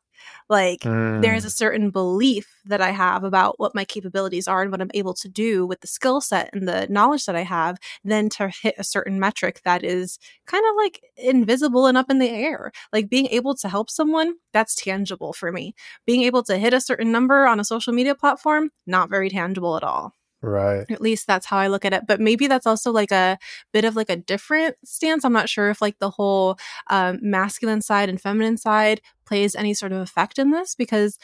Like 0.50 0.82
mm. 0.82 1.22
there 1.22 1.36
is 1.36 1.46
a 1.46 1.50
mm. 1.50 1.58
certain 1.58 1.90
belief 1.92 2.48
that 2.66 2.82
I 2.82 2.92
have 2.92 3.24
about 3.24 3.60
what 3.60 3.76
my 3.76 3.86
capabilities 3.86 4.48
are 4.48 4.62
and 4.62 4.72
what 4.72 4.82
I'm 4.82 4.92
able 4.94 5.14
to 5.16 5.30
do 5.30 5.66
with 5.66 5.82
the 5.82 5.88
skill 5.88 6.22
set 6.22 6.50
and 6.54 6.68
the 6.68 6.88
knowledge 6.90 7.26
that 7.26 7.36
I 7.36 7.44
have, 7.44 7.78
then 8.04 8.30
to 8.30 8.52
hit 8.62 8.76
a 8.78 8.84
certain 8.84 9.20
metric 9.20 9.62
that 9.66 9.84
is 9.84 10.20
kind 10.46 10.64
of 10.70 10.76
like 10.76 11.02
invisible 11.18 11.86
and 11.88 11.98
up 11.98 12.10
in 12.10 12.20
the 12.20 12.30
air. 12.30 12.72
Like 12.94 13.10
being 13.10 13.28
able 13.28 13.56
to 13.56 13.70
help 13.70 13.90
someone, 13.90 14.34
that's 14.54 14.76
tangible 14.76 15.34
for 15.34 15.52
me. 15.52 15.74
Being 16.06 16.24
able 16.24 16.44
to 16.44 16.58
hit 16.58 16.74
a 16.74 16.82
certain 16.82 17.12
number 17.12 17.48
on 17.48 17.60
a 17.60 17.66
social 17.66 17.94
media 17.94 18.16
platform, 18.16 18.70
not 18.86 19.10
very 19.10 19.30
tangible 19.30 19.78
at 19.78 19.84
all. 19.84 20.14
Right. 20.42 20.86
At 20.90 21.02
least 21.02 21.28
that's 21.28 21.46
how 21.46 21.58
I 21.58 21.68
look 21.68 21.86
at 21.86 21.94
it. 21.94 22.08
But 22.08 22.20
maybe 22.20 22.48
that's 22.48 22.66
also 22.66 22.92
like 22.92 23.12
a 23.12 23.38
bit 23.72 23.86
of 23.86 23.96
like 23.96 24.10
a 24.10 24.16
different 24.16 24.76
stance. 24.84 25.24
I'm 25.24 25.34
not 25.34 25.50
sure 25.50 25.70
if 25.70 25.82
like 25.82 26.00
the 26.00 26.10
whole 26.10 26.58
um, 26.90 27.20
masculine 27.22 27.82
side 27.82 28.10
and 28.10 28.20
feminine 28.20 28.58
side 28.58 29.02
plays 29.26 29.56
any 29.56 29.74
sort 29.74 29.92
of 29.92 30.00
effect 30.00 30.40
in 30.40 30.50
this 30.52 30.74
because 30.76 31.18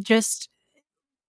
just 0.00 0.48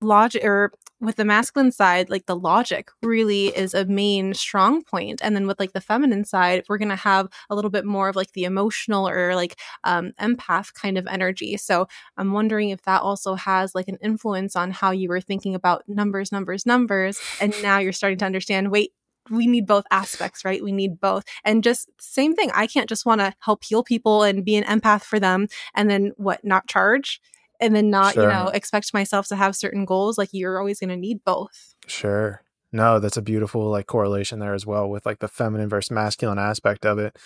logic 0.02 0.44
or 0.44 0.72
with 1.02 1.16
the 1.16 1.26
masculine 1.26 1.72
side, 1.72 2.10
like 2.10 2.26
the 2.26 2.36
logic 2.36 2.90
really 3.02 3.48
is 3.48 3.74
a 3.74 3.86
main 3.86 4.34
strong 4.34 4.84
point. 4.84 5.22
And 5.24 5.34
then 5.34 5.48
with 5.48 5.60
like 5.60 5.72
the 5.72 5.82
feminine 5.82 6.26
side, 6.26 6.66
we're 6.68 6.78
going 6.78 6.90
to 6.90 6.96
have 6.98 7.30
a 7.50 7.56
little 7.56 7.72
bit 7.72 7.86
more 7.86 8.10
of 8.10 8.16
like 8.16 8.34
the 8.34 8.44
emotional 8.44 9.08
or 9.08 9.34
like 9.34 9.58
um, 9.86 10.12
empath 10.20 10.74
kind 10.74 10.98
of 10.98 11.08
energy. 11.08 11.56
So 11.58 11.88
I'm 12.18 12.34
wondering 12.34 12.70
if 12.70 12.82
that 12.84 13.02
also 13.02 13.36
has 13.36 13.74
like 13.74 13.88
an 13.88 13.98
influence 14.04 14.56
on 14.56 14.72
how 14.72 14.92
you 14.92 15.08
were 15.08 15.22
thinking 15.22 15.56
about 15.56 15.84
numbers, 15.88 16.32
numbers, 16.32 16.66
numbers. 16.66 17.20
And 17.40 17.54
now 17.62 17.80
you're 17.80 17.94
starting 17.94 18.20
to 18.20 18.26
understand 18.26 18.70
wait, 18.70 18.92
we 19.30 19.48
need 19.48 19.68
both 19.68 19.86
aspects, 19.92 20.44
right? 20.44 20.64
We 20.64 20.72
need 20.72 21.00
both. 21.00 21.24
And 21.46 21.64
just 21.64 21.90
same 22.00 22.36
thing. 22.36 22.52
I 22.54 22.68
can't 22.68 22.90
just 22.90 23.06
want 23.06 23.22
to 23.22 23.34
help 23.40 23.64
heal 23.64 23.84
people 23.84 24.24
and 24.24 24.44
be 24.44 24.56
an 24.56 24.64
empath 24.64 25.04
for 25.04 25.20
them 25.20 25.48
and 25.76 25.90
then 25.90 26.12
what, 26.18 26.44
not 26.44 26.68
charge? 26.68 27.22
And 27.60 27.76
then 27.76 27.90
not 27.90 28.14
sure. 28.14 28.24
you 28.24 28.30
know 28.30 28.48
expect 28.48 28.94
myself 28.94 29.28
to 29.28 29.36
have 29.36 29.56
certain 29.56 29.86
goals 29.86 30.18
like 30.18 30.30
you're 30.32 30.60
always 30.60 30.80
going 30.80 30.90
to 30.90 30.98
need 30.98 31.24
both. 31.24 31.76
Sure. 31.88 32.42
No 32.72 33.00
that's 33.00 33.18
a 33.18 33.22
beautiful 33.22 33.70
like 33.70 33.88
correlation 33.88 34.40
there 34.40 34.54
as 34.54 34.66
well 34.66 34.90
with 34.90 35.06
like 35.06 35.20
the 35.20 35.28
feminine 35.28 35.70
versus 35.70 35.92
masculine 35.92 36.40
aspect 36.40 36.86
of 36.86 37.00
it. 37.00 37.18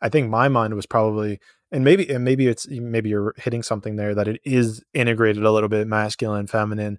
I 0.00 0.08
think 0.08 0.30
my 0.30 0.48
mind 0.48 0.74
was 0.74 0.86
probably 0.86 1.40
and 1.70 1.84
maybe 1.84 2.08
and 2.08 2.24
maybe 2.24 2.46
it's 2.46 2.68
maybe 2.68 3.10
you're 3.10 3.34
hitting 3.36 3.62
something 3.62 3.96
there 3.96 4.14
that 4.14 4.28
it 4.28 4.40
is 4.44 4.84
integrated 4.94 5.42
a 5.42 5.50
little 5.50 5.68
bit 5.68 5.86
masculine 5.86 6.46
feminine. 6.46 6.98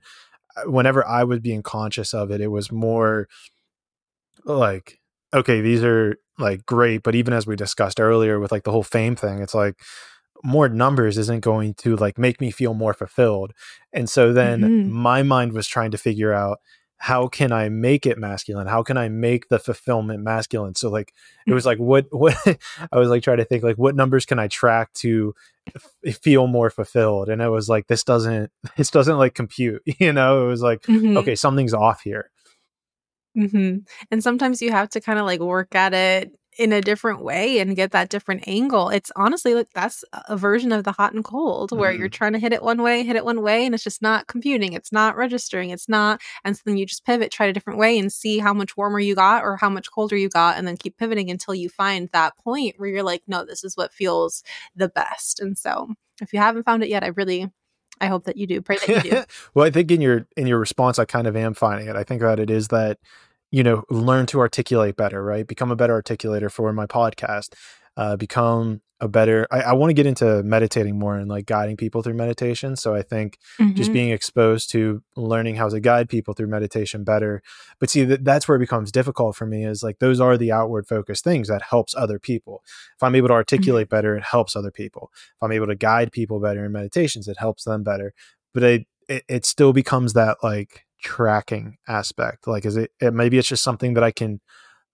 Whenever 0.66 1.04
i 1.08 1.24
was 1.24 1.40
being 1.40 1.64
conscious 1.64 2.14
of 2.14 2.30
it 2.30 2.40
it 2.40 2.50
was 2.50 2.72
more 2.72 3.28
like 4.46 5.00
okay 5.34 5.62
these 5.62 5.84
are 5.84 6.18
like 6.38 6.64
great 6.66 7.02
but 7.02 7.16
even 7.16 7.34
as 7.34 7.48
we 7.48 7.56
discussed 7.56 8.00
earlier 8.00 8.40
with 8.40 8.52
like 8.52 8.64
the 8.64 8.72
whole 8.72 8.84
fame 8.84 9.16
thing 9.16 9.40
it's 9.42 9.56
like 9.56 9.80
more 10.44 10.68
numbers 10.68 11.18
isn't 11.18 11.40
going 11.40 11.74
to 11.76 11.96
like 11.96 12.18
make 12.18 12.42
me 12.42 12.52
feel 12.52 12.74
more 12.74 12.94
fulfilled. 12.94 13.54
And 13.94 14.10
so 14.10 14.34
then 14.34 14.62
mm-hmm. 14.62 14.92
my 14.92 15.24
mind 15.24 15.54
was 15.54 15.68
trying 15.68 15.92
to 15.92 15.98
figure 15.98 16.34
out 16.34 16.60
how 16.98 17.28
can 17.28 17.52
I 17.52 17.68
make 17.68 18.06
it 18.06 18.18
masculine? 18.18 18.68
How 18.68 18.82
can 18.82 18.96
I 18.96 19.10
make 19.10 19.50
the 19.50 19.60
fulfillment 19.60 20.22
masculine? 20.24 20.76
So 20.76 20.90
like 20.90 21.14
it 21.46 21.54
was 21.54 21.66
like 21.66 21.78
what 21.78 22.08
what 22.12 22.36
I 22.92 22.98
was 22.98 23.10
like 23.10 23.24
trying 23.24 23.38
to 23.38 23.46
think 23.46 23.64
like 23.64 23.78
what 23.78 23.96
numbers 23.96 24.26
can 24.26 24.40
I 24.40 24.48
track 24.48 24.94
to 24.96 25.34
f- 25.76 26.16
feel 26.18 26.48
more 26.48 26.70
fulfilled? 26.70 27.30
And 27.30 27.42
it 27.42 27.50
was 27.50 27.68
like 27.68 27.88
this 27.88 28.04
doesn't 28.04 28.52
this 28.78 28.90
doesn't 28.90 29.18
like 29.18 29.34
compute, 29.34 29.82
you 30.00 30.14
know? 30.14 30.46
It 30.46 30.48
was 30.48 30.62
like 30.62 30.84
mm-hmm. 30.84 31.18
okay, 31.18 31.36
something's 31.36 31.74
off 31.74 32.02
here. 32.02 32.30
Mm-hmm. 33.38 33.80
And 34.12 34.24
sometimes 34.24 34.62
you 34.62 34.72
have 34.72 34.90
to 34.90 35.02
kind 35.02 35.20
of 35.20 35.26
like 35.26 35.40
work 35.40 35.74
at 35.76 35.94
it 35.94 36.32
in 36.58 36.72
a 36.72 36.82
different 36.82 37.24
way 37.24 37.60
and 37.60 37.76
get 37.76 37.92
that 37.92 38.10
different 38.10 38.48
angle. 38.48 38.90
It's 38.90 39.12
honestly 39.16 39.54
like 39.54 39.70
that's 39.74 40.04
a 40.28 40.38
version 40.38 40.72
of 40.72 40.84
the 40.84 40.92
hot 40.92 41.14
and 41.14 41.24
cold 41.24 41.72
where 41.72 41.92
mm. 41.92 41.98
you're 41.98 42.08
mm-hmm. 42.08 42.14
trying 42.14 42.34
to 42.34 42.40
hit 42.40 42.54
it 42.54 42.64
one 42.64 42.82
way, 42.82 43.04
hit 43.04 43.16
it 43.16 43.26
one 43.26 43.42
way, 43.42 43.66
and 43.66 43.74
it's 43.74 43.84
just 43.84 44.02
not 44.02 44.28
computing. 44.28 44.74
It's 44.74 44.92
not 44.92 45.16
registering. 45.16 45.70
It's 45.70 45.90
not. 45.90 46.22
And 46.44 46.56
so 46.56 46.62
then 46.66 46.78
you 46.78 46.86
just 46.86 47.06
pivot, 47.06 47.32
try 47.32 47.48
a 47.48 47.54
different 47.54 47.80
way 47.80 47.98
and 47.98 48.12
see 48.12 48.40
how 48.40 48.54
much 48.54 48.78
warmer 48.78 49.00
you 49.00 49.16
got 49.16 49.44
or 49.44 49.58
how 49.58 49.70
much 49.70 49.92
colder 49.92 50.16
you 50.16 50.30
got, 50.30 50.58
and 50.58 50.68
then 50.68 50.78
keep 50.78 50.98
pivoting 50.98 51.30
until 51.30 51.56
you 51.56 51.70
find 51.70 52.10
that 52.14 52.38
point 52.38 52.76
where 52.78 52.90
you're 52.90 53.04
like, 53.04 53.24
no, 53.28 53.46
this 53.46 53.64
is 53.64 53.76
what 53.76 53.94
feels 53.94 54.44
the 54.76 54.90
best. 54.90 55.40
And 55.40 55.58
so 55.58 55.94
if 56.22 56.34
you 56.34 56.40
haven't 56.40 56.64
found 56.64 56.84
it 56.84 56.90
yet, 56.90 57.04
I 57.04 57.08
really 57.08 57.50
I 58.02 58.08
hope 58.08 58.26
that 58.26 58.38
you 58.38 58.48
do. 58.48 58.62
Pray 58.62 58.78
that 58.78 59.06
you 59.06 59.12
do. 59.12 59.24
well, 59.54 59.66
I 59.66 59.72
think 59.72 59.92
in 59.92 60.02
your 60.02 60.28
in 60.36 60.48
your 60.48 60.60
response, 60.60 61.00
I 61.00 61.06
kind 61.06 61.28
of 61.28 61.36
am 61.36 61.54
finding 61.54 61.88
it. 61.88 61.96
I 61.96 62.04
think 62.04 62.22
that 62.22 62.40
it 62.40 62.50
is 62.50 62.68
that 62.70 63.00
you 63.54 63.62
know, 63.62 63.84
learn 63.92 64.26
to 64.26 64.40
articulate 64.40 64.96
better, 64.96 65.24
right? 65.24 65.46
Become 65.46 65.70
a 65.70 65.76
better 65.76 66.02
articulator 66.02 66.52
for 66.52 66.74
my 66.74 66.88
podcast. 66.88 67.54
Uh, 67.96 68.16
become 68.16 68.82
a 69.00 69.08
better. 69.08 69.46
I, 69.52 69.62
I 69.62 69.74
want 69.74 69.92
to 69.92 69.94
get 69.94 70.08
into 70.08 70.42
meditating 70.42 70.98
more 70.98 71.16
and 71.16 71.30
like 71.30 71.46
guiding 71.46 71.78
people 71.78 72.02
through 72.02 72.16
meditation. 72.16 72.76
So 72.76 72.96
I 72.96 73.04
think 73.04 73.38
mm-hmm. 73.62 73.76
just 73.76 73.94
being 73.94 74.10
exposed 74.10 74.72
to 74.72 75.04
learning 75.16 75.58
how 75.58 75.70
to 75.70 75.80
guide 75.80 76.10
people 76.10 76.34
through 76.34 76.48
meditation 76.48 77.04
better. 77.04 77.44
But 77.80 77.92
see, 77.92 78.04
that, 78.06 78.26
that's 78.26 78.48
where 78.48 78.56
it 78.56 78.60
becomes 78.60 78.92
difficult 78.92 79.36
for 79.36 79.46
me. 79.46 79.66
Is 79.66 79.84
like 79.84 80.00
those 80.00 80.20
are 80.20 80.36
the 80.36 80.52
outward 80.52 80.88
focused 80.88 81.24
things 81.24 81.48
that 81.50 81.62
helps 81.62 81.94
other 81.94 82.18
people. 82.18 82.64
If 82.96 83.04
I'm 83.04 83.14
able 83.14 83.28
to 83.28 83.34
mm-hmm. 83.34 83.38
articulate 83.38 83.86
mm-hmm. 83.86 83.96
better, 83.96 84.18
it 84.18 84.24
helps 84.24 84.56
other 84.56 84.72
people. 84.72 85.12
If 85.14 85.44
I'm 85.44 85.52
able 85.52 85.68
to 85.68 85.76
guide 85.76 86.12
people 86.12 86.40
better 86.40 86.66
in 86.66 86.72
meditations, 86.72 87.28
it 87.28 87.38
helps 87.38 87.66
them 87.66 87.84
better. 87.84 88.16
But 88.52 88.64
it, 88.64 88.88
it, 89.08 89.24
it 89.30 89.46
still 89.46 89.74
becomes 89.74 90.14
that 90.14 90.38
like 90.42 90.83
tracking 91.04 91.78
aspect 91.88 92.48
like 92.48 92.66
is 92.66 92.78
it, 92.78 92.92
it 93.02 93.14
maybe 93.14 93.38
it's 93.38 93.48
just 93.48 93.64
something 93.64 93.94
that 93.94 94.04
i 94.04 94.12
can 94.12 94.40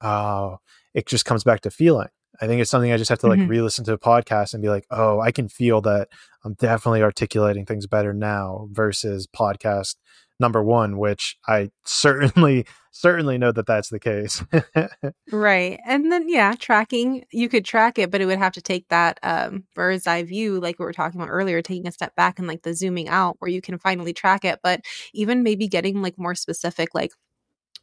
uh 0.01 0.55
it 0.93 1.05
just 1.05 1.23
comes 1.23 1.43
back 1.43 1.61
to 1.61 1.69
feeling 1.69 2.07
i 2.41 2.47
think 2.47 2.59
it's 2.59 2.71
something 2.71 2.91
i 2.91 2.97
just 2.97 3.09
have 3.09 3.19
to 3.19 3.27
like 3.27 3.39
mm-hmm. 3.39 3.49
re-listen 3.49 3.85
to 3.85 3.93
a 3.93 3.97
podcast 3.97 4.53
and 4.53 4.63
be 4.63 4.69
like 4.69 4.85
oh 4.89 5.19
i 5.19 5.31
can 5.31 5.47
feel 5.47 5.81
that 5.81 6.09
i'm 6.43 6.55
definitely 6.55 7.03
articulating 7.03 7.65
things 7.65 7.85
better 7.85 8.13
now 8.13 8.67
versus 8.71 9.27
podcast 9.27 9.95
number 10.39 10.63
one, 10.63 10.97
which 10.97 11.37
I 11.47 11.69
certainly 11.85 12.65
certainly 12.91 13.37
know 13.37 13.51
that 13.51 13.65
that's 13.67 13.89
the 13.89 13.99
case. 13.99 14.43
right, 15.31 15.79
and 15.85 16.11
then 16.11 16.29
yeah, 16.29 16.53
tracking 16.57 17.25
you 17.31 17.49
could 17.49 17.65
track 17.65 17.99
it, 17.99 18.11
but 18.11 18.21
it 18.21 18.25
would 18.25 18.37
have 18.37 18.53
to 18.53 18.61
take 18.61 18.87
that 18.89 19.19
um, 19.23 19.65
bird's 19.75 20.07
eye 20.07 20.23
view, 20.23 20.59
like 20.59 20.79
we 20.79 20.85
were 20.85 20.93
talking 20.93 21.19
about 21.19 21.31
earlier, 21.31 21.61
taking 21.61 21.87
a 21.87 21.91
step 21.91 22.15
back 22.15 22.39
and 22.39 22.47
like 22.47 22.63
the 22.63 22.73
zooming 22.73 23.09
out, 23.09 23.35
where 23.39 23.51
you 23.51 23.61
can 23.61 23.77
finally 23.77 24.13
track 24.13 24.45
it. 24.45 24.59
But 24.63 24.81
even 25.13 25.43
maybe 25.43 25.67
getting 25.67 26.01
like 26.01 26.17
more 26.17 26.35
specific, 26.35 26.89
like 26.93 27.11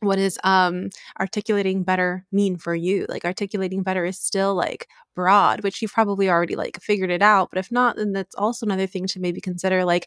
what 0.01 0.19
is 0.19 0.39
um 0.45 0.89
articulating 1.19 1.83
better 1.83 2.27
mean 2.31 2.57
for 2.57 2.75
you 2.75 3.07
like 3.09 3.25
articulating 3.25 3.83
better 3.83 4.05
is 4.05 4.19
still 4.19 4.55
like 4.55 4.89
broad 5.15 5.63
which 5.63 5.81
you've 5.81 5.93
probably 5.93 6.29
already 6.29 6.55
like 6.55 6.79
figured 6.83 7.11
it 7.11 7.23
out 7.23 7.49
but 7.51 7.59
if 7.59 7.73
not 7.73 7.97
then 7.97 8.13
that's 8.13 8.35
also 8.35 8.67
another 8.67 8.87
thing 8.87 9.07
to 9.07 9.21
maybe 9.21 9.41
consider 9.41 9.85
like 9.85 10.07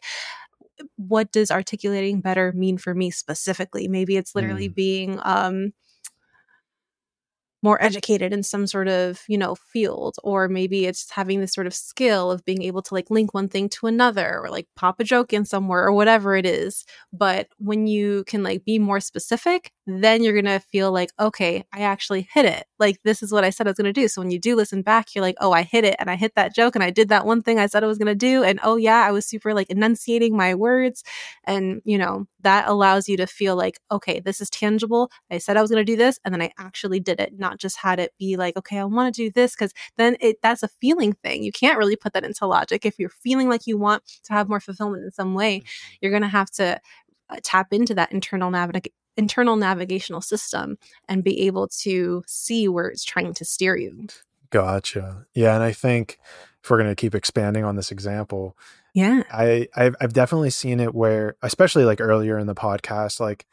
what 0.96 1.32
does 1.32 1.50
articulating 1.50 2.20
better 2.20 2.52
mean 2.52 2.78
for 2.78 2.94
me 2.94 3.10
specifically? 3.10 3.88
Maybe 3.88 4.16
it's 4.16 4.34
literally 4.34 4.68
mm. 4.68 4.74
being 4.74 5.20
um 5.22 5.72
more 7.62 7.82
educated 7.82 8.32
in 8.32 8.42
some 8.42 8.66
sort 8.66 8.88
of 8.88 9.22
you 9.28 9.36
know 9.38 9.54
field 9.54 10.16
or 10.22 10.48
maybe 10.48 10.86
it's 10.86 11.10
having 11.10 11.40
this 11.40 11.52
sort 11.52 11.66
of 11.66 11.74
skill 11.74 12.30
of 12.30 12.44
being 12.44 12.62
able 12.62 12.82
to 12.82 12.94
like 12.94 13.10
link 13.10 13.34
one 13.34 13.48
thing 13.48 13.68
to 13.68 13.86
another 13.86 14.40
or 14.40 14.48
like 14.50 14.66
pop 14.76 15.00
a 15.00 15.04
joke 15.04 15.32
in 15.32 15.44
somewhere 15.44 15.84
or 15.84 15.92
whatever 15.92 16.36
it 16.36 16.46
is. 16.46 16.84
But 17.12 17.48
when 17.58 17.86
you 17.86 18.24
can 18.26 18.42
like 18.42 18.64
be 18.64 18.78
more 18.78 19.00
specific 19.00 19.72
then 19.86 20.22
you're 20.22 20.40
gonna 20.40 20.60
feel 20.60 20.92
like 20.92 21.10
okay 21.18 21.64
i 21.72 21.80
actually 21.80 22.28
hit 22.32 22.44
it. 22.44 22.64
Like 22.78 22.98
this 23.04 23.22
is 23.22 23.32
what 23.32 23.44
i 23.44 23.50
said 23.50 23.66
i 23.66 23.70
was 23.70 23.76
gonna 23.76 23.92
do. 23.92 24.08
So 24.08 24.20
when 24.20 24.30
you 24.30 24.38
do 24.38 24.56
listen 24.56 24.82
back 24.82 25.14
you're 25.14 25.22
like 25.22 25.36
oh 25.40 25.52
i 25.52 25.62
hit 25.62 25.84
it 25.84 25.96
and 25.98 26.10
i 26.10 26.16
hit 26.16 26.34
that 26.36 26.54
joke 26.54 26.74
and 26.74 26.84
i 26.84 26.90
did 26.90 27.08
that 27.08 27.26
one 27.26 27.42
thing 27.42 27.58
i 27.58 27.66
said 27.66 27.84
i 27.84 27.86
was 27.86 27.98
gonna 27.98 28.14
do 28.14 28.42
and 28.42 28.60
oh 28.62 28.76
yeah 28.76 29.04
i 29.06 29.10
was 29.10 29.26
super 29.26 29.54
like 29.54 29.70
enunciating 29.70 30.36
my 30.36 30.54
words. 30.54 31.02
And 31.44 31.82
you 31.84 31.98
know 31.98 32.26
that 32.42 32.68
allows 32.68 33.08
you 33.08 33.16
to 33.16 33.26
feel 33.26 33.56
like 33.56 33.78
okay 33.90 34.20
this 34.20 34.40
is 34.40 34.50
tangible 34.50 35.10
i 35.30 35.38
said 35.38 35.56
i 35.56 35.60
was 35.60 35.70
gonna 35.70 35.84
do 35.84 35.96
this 35.96 36.18
and 36.24 36.32
then 36.32 36.42
i 36.42 36.50
actually 36.58 37.00
did 37.00 37.20
it 37.20 37.38
not 37.38 37.58
just 37.58 37.76
had 37.78 37.98
it 37.98 38.12
be 38.18 38.36
like, 38.36 38.56
okay, 38.56 38.78
I 38.78 38.84
want 38.84 39.14
to 39.14 39.22
do 39.22 39.30
this 39.30 39.54
because 39.54 39.72
then 39.96 40.16
it 40.20 40.38
that's 40.42 40.62
a 40.62 40.68
feeling 40.80 41.12
thing. 41.12 41.42
You 41.42 41.52
can't 41.52 41.78
really 41.78 41.96
put 41.96 42.12
that 42.12 42.24
into 42.24 42.46
logic. 42.46 42.84
If 42.84 42.98
you're 42.98 43.08
feeling 43.08 43.48
like 43.48 43.66
you 43.66 43.78
want 43.78 44.04
to 44.24 44.32
have 44.32 44.48
more 44.48 44.60
fulfillment 44.60 45.04
in 45.04 45.12
some 45.12 45.34
way, 45.34 45.58
mm-hmm. 45.58 45.96
you're 46.00 46.12
going 46.12 46.22
to 46.22 46.28
have 46.28 46.50
to 46.52 46.80
uh, 47.30 47.36
tap 47.42 47.72
into 47.72 47.94
that 47.94 48.12
internal 48.12 48.52
internal 49.16 49.56
navigational 49.56 50.20
system 50.20 50.78
and 51.08 51.24
be 51.24 51.42
able 51.42 51.68
to 51.68 52.22
see 52.26 52.68
where 52.68 52.86
it's 52.86 53.04
trying 53.04 53.34
to 53.34 53.44
steer 53.44 53.76
you. 53.76 54.06
Gotcha. 54.50 55.26
Yeah, 55.34 55.54
and 55.54 55.62
I 55.62 55.72
think 55.72 56.18
if 56.62 56.70
we're 56.70 56.78
going 56.78 56.90
to 56.90 56.96
keep 56.96 57.14
expanding 57.14 57.64
on 57.64 57.76
this 57.76 57.90
example, 57.90 58.56
yeah, 58.94 59.22
I 59.32 59.68
I've, 59.76 59.96
I've 60.00 60.12
definitely 60.12 60.50
seen 60.50 60.80
it 60.80 60.94
where, 60.94 61.36
especially 61.42 61.84
like 61.84 62.00
earlier 62.00 62.38
in 62.38 62.46
the 62.46 62.54
podcast, 62.54 63.20
like 63.20 63.46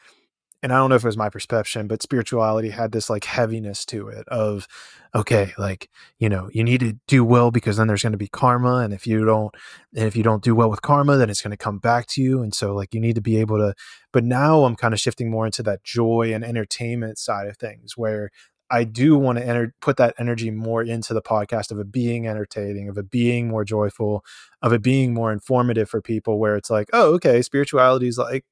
and 0.64 0.74
I 0.74 0.78
don't 0.78 0.90
know 0.90 0.96
if 0.96 1.04
it 1.04 1.08
was 1.08 1.18
my 1.18 1.30
perception, 1.30 1.88
but 1.88 2.02
spirituality 2.02 2.70
had 2.70 2.92
this 2.92 3.10
like 3.10 3.26
heaviness 3.26 3.86
to 3.86 4.08
it 4.08 4.28
of, 4.28 4.68
okay, 5.14 5.54
like, 5.58 5.90
you 6.18 6.30
know, 6.30 6.50
you 6.52 6.64
need 6.64 6.80
to 6.80 6.98
do 7.08 7.24
well 7.24 7.52
because 7.52 7.78
then 7.78 7.88
there's 7.88 8.02
going 8.02 8.14
to 8.14 8.18
be 8.18 8.28
karma. 8.28 8.78
And 8.78 8.92
if 8.92 9.06
you 9.06 9.24
don't, 9.24 9.54
and 9.96 10.08
if 10.08 10.16
you 10.16 10.24
don't 10.24 10.44
do 10.44 10.56
well 10.56 10.70
with 10.70 10.82
karma, 10.82 11.18
then 11.18 11.30
it's 11.30 11.44
going 11.44 11.52
to 11.52 11.58
come 11.58 11.78
back 11.78 12.08
to 12.08 12.24
you. 12.24 12.42
And 12.42 12.56
so 12.56 12.74
like 12.74 12.94
you 12.94 13.00
need 13.00 13.16
to 13.16 13.22
be 13.22 13.38
able 13.38 13.58
to, 13.58 13.76
but 14.12 14.24
now 14.24 14.64
I'm 14.64 14.76
kind 14.76 14.96
of 14.96 15.00
shifting 15.00 15.30
more 15.30 15.46
into 15.46 15.62
that 15.64 15.84
joy 15.84 16.34
and 16.34 16.44
entertainment 16.44 17.20
side 17.20 17.48
of 17.48 17.58
things 17.58 17.96
where 17.96 18.32
I 18.70 18.84
do 18.84 19.18
want 19.18 19.38
to 19.38 19.46
enter, 19.46 19.74
put 19.82 19.98
that 19.98 20.16
energy 20.18 20.52
more 20.52 20.84
into 20.84 21.14
the 21.14 21.22
podcast 21.22 21.72
of 21.72 21.80
it 21.80 21.92
being 21.92 22.28
entertaining, 22.28 22.90
of 22.90 22.98
it 22.98 23.10
being 23.10 23.48
more 23.48 23.64
joyful, 23.64 24.24
of 24.62 24.74
it 24.74 24.82
being 24.82 25.14
more 25.14 25.32
informative 25.32 25.90
for 25.90 26.02
people 26.02 26.40
where 26.40 26.56
it's 26.56 26.70
like, 26.70 26.90
oh, 26.94 27.14
okay, 27.16 27.42
spirituality 27.42 28.08
is 28.08 28.18
like 28.18 28.46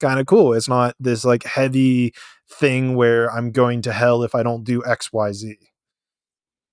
kind 0.00 0.20
of 0.20 0.26
cool. 0.26 0.52
It's 0.52 0.68
not 0.68 0.94
this 1.00 1.24
like 1.24 1.44
heavy 1.44 2.12
thing 2.50 2.96
where 2.96 3.30
I'm 3.30 3.50
going 3.52 3.82
to 3.82 3.92
hell 3.92 4.22
if 4.22 4.34
I 4.34 4.42
don't 4.42 4.64
do 4.64 4.84
X, 4.84 5.12
Y, 5.12 5.32
Z. 5.32 5.56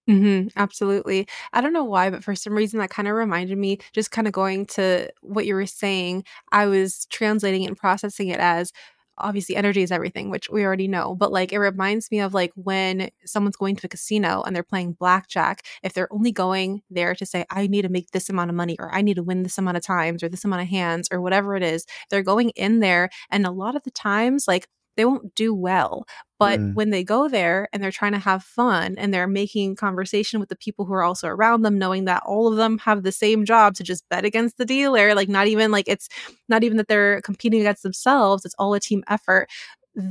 Mm-hmm, 0.09 0.47
absolutely. 0.55 1.27
I 1.53 1.61
don't 1.61 1.71
know 1.71 1.83
why, 1.83 2.09
but 2.09 2.23
for 2.23 2.33
some 2.33 2.53
reason 2.53 2.79
that 2.79 2.89
kind 2.89 3.07
of 3.07 3.13
reminded 3.13 3.59
me, 3.59 3.77
just 3.93 4.09
kind 4.09 4.25
of 4.25 4.33
going 4.33 4.65
to 4.67 5.09
what 5.21 5.45
you 5.45 5.53
were 5.53 5.67
saying, 5.67 6.23
I 6.51 6.65
was 6.65 7.05
translating 7.11 7.67
and 7.67 7.77
processing 7.77 8.29
it 8.29 8.39
as 8.39 8.73
obviously 9.19 9.55
energy 9.55 9.81
is 9.81 9.91
everything, 9.91 10.29
which 10.29 10.49
we 10.49 10.63
already 10.65 10.87
know, 10.87 11.15
but 11.15 11.31
like 11.31 11.51
it 11.51 11.59
reminds 11.59 12.11
me 12.11 12.19
of 12.19 12.33
like 12.33 12.51
when 12.55 13.09
someone's 13.25 13.55
going 13.57 13.75
to 13.77 13.87
a 13.87 13.89
casino 13.89 14.43
and 14.45 14.55
they're 14.55 14.63
playing 14.63 14.93
blackjack, 14.93 15.65
if 15.83 15.93
they're 15.93 16.11
only 16.13 16.31
going 16.31 16.81
there 16.89 17.15
to 17.15 17.25
say, 17.25 17.45
I 17.49 17.67
need 17.67 17.83
to 17.83 17.89
make 17.89 18.11
this 18.11 18.29
amount 18.29 18.49
of 18.49 18.55
money 18.55 18.77
or 18.79 18.93
I 18.93 19.01
need 19.01 19.15
to 19.15 19.23
win 19.23 19.43
this 19.43 19.57
amount 19.57 19.77
of 19.77 19.83
times 19.83 20.23
or 20.23 20.29
this 20.29 20.45
amount 20.45 20.63
of 20.63 20.67
hands 20.67 21.07
or 21.11 21.21
whatever 21.21 21.55
it 21.55 21.63
is, 21.63 21.85
they're 22.09 22.23
going 22.23 22.49
in 22.51 22.79
there. 22.79 23.09
And 23.29 23.45
a 23.45 23.51
lot 23.51 23.75
of 23.75 23.83
the 23.83 23.91
times, 23.91 24.45
like 24.47 24.67
they 24.99 25.05
won't 25.05 25.33
do 25.33 25.53
well. 25.53 26.05
But 26.39 26.59
mm. 26.59 26.73
when 26.73 26.89
they 26.89 27.05
go 27.05 27.29
there 27.29 27.69
and 27.71 27.81
they're 27.81 27.89
trying 27.89 28.11
to 28.11 28.19
have 28.19 28.43
fun 28.43 28.95
and 28.97 29.13
they're 29.13 29.27
making 29.27 29.77
conversation 29.77 30.41
with 30.41 30.49
the 30.49 30.57
people 30.57 30.83
who 30.83 30.93
are 30.93 31.03
also 31.03 31.29
around 31.29 31.61
them, 31.61 31.79
knowing 31.79 32.03
that 32.05 32.21
all 32.25 32.49
of 32.49 32.57
them 32.57 32.79
have 32.79 33.03
the 33.03 33.13
same 33.13 33.45
job 33.45 33.75
to 33.75 33.83
just 33.83 34.07
bet 34.09 34.25
against 34.25 34.57
the 34.57 34.65
dealer, 34.65 35.15
like 35.15 35.29
not 35.29 35.47
even 35.47 35.71
like 35.71 35.87
it's 35.87 36.09
not 36.49 36.65
even 36.65 36.75
that 36.77 36.89
they're 36.89 37.21
competing 37.21 37.61
against 37.61 37.83
themselves, 37.83 38.43
it's 38.43 38.55
all 38.59 38.73
a 38.73 38.79
team 38.79 39.05
effort 39.07 39.47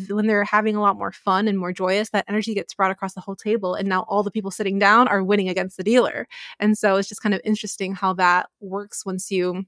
when 0.09 0.27
they're 0.27 0.45
having 0.45 0.77
a 0.77 0.81
lot 0.81 0.99
more 0.99 1.13
fun 1.13 1.49
and 1.49 1.59
more 1.59 1.73
joyous, 1.73 2.11
that 2.11 2.25
energy 2.29 2.55
gets 2.55 2.75
brought 2.75 2.91
across 2.91 3.15
the 3.15 3.21
whole 3.21 3.37
table. 3.37 3.75
And 3.75 3.89
now 3.89 4.05
all 4.09 4.23
the 4.23 4.31
people 4.31 4.51
sitting 4.51 4.79
down 4.79 5.09
are 5.09 5.23
winning 5.23 5.49
against 5.49 5.77
the 5.77 5.85
dealer. 5.85 6.27
And 6.59 6.77
so 6.77 6.97
it's 6.97 7.09
just 7.09 7.23
kind 7.23 7.35
of 7.35 7.41
interesting 7.45 7.95
how 7.95 8.13
that 8.15 8.49
works 8.61 9.07
once 9.07 9.31
you 9.31 9.65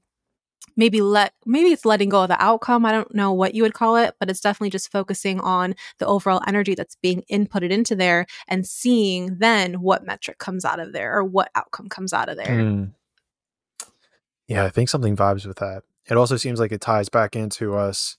maybe 0.75 1.01
let 1.01 1.33
maybe 1.45 1.69
it's 1.69 1.85
letting 1.85 2.09
go 2.09 2.23
of 2.23 2.29
the 2.29 2.43
outcome. 2.43 2.85
I 2.85 2.91
don't 2.91 3.13
know 3.13 3.31
what 3.33 3.55
you 3.55 3.63
would 3.63 3.73
call 3.73 3.95
it 3.95 4.15
but 4.19 4.29
it's 4.29 4.41
definitely 4.41 4.69
just 4.69 4.91
focusing 4.91 5.39
on 5.39 5.75
the 5.99 6.05
overall 6.05 6.41
energy 6.47 6.75
that's 6.75 6.95
being 6.95 7.23
inputted 7.31 7.71
into 7.71 7.95
there 7.95 8.25
and 8.47 8.65
seeing 8.65 9.37
then 9.37 9.81
what 9.81 10.05
metric 10.05 10.37
comes 10.37 10.65
out 10.65 10.79
of 10.79 10.93
there 10.93 11.17
or 11.17 11.23
what 11.23 11.51
outcome 11.55 11.89
comes 11.89 12.13
out 12.13 12.29
of 12.29 12.37
there. 12.37 12.47
Mm. 12.47 12.91
yeah 14.47 14.63
i 14.65 14.69
think 14.69 14.89
something 14.89 15.15
vibes 15.15 15.45
with 15.45 15.57
that. 15.57 15.83
It 16.09 16.17
also 16.17 16.35
seems 16.35 16.59
like 16.59 16.71
it 16.71 16.81
ties 16.81 17.09
back 17.09 17.35
into 17.35 17.75
us 17.75 18.17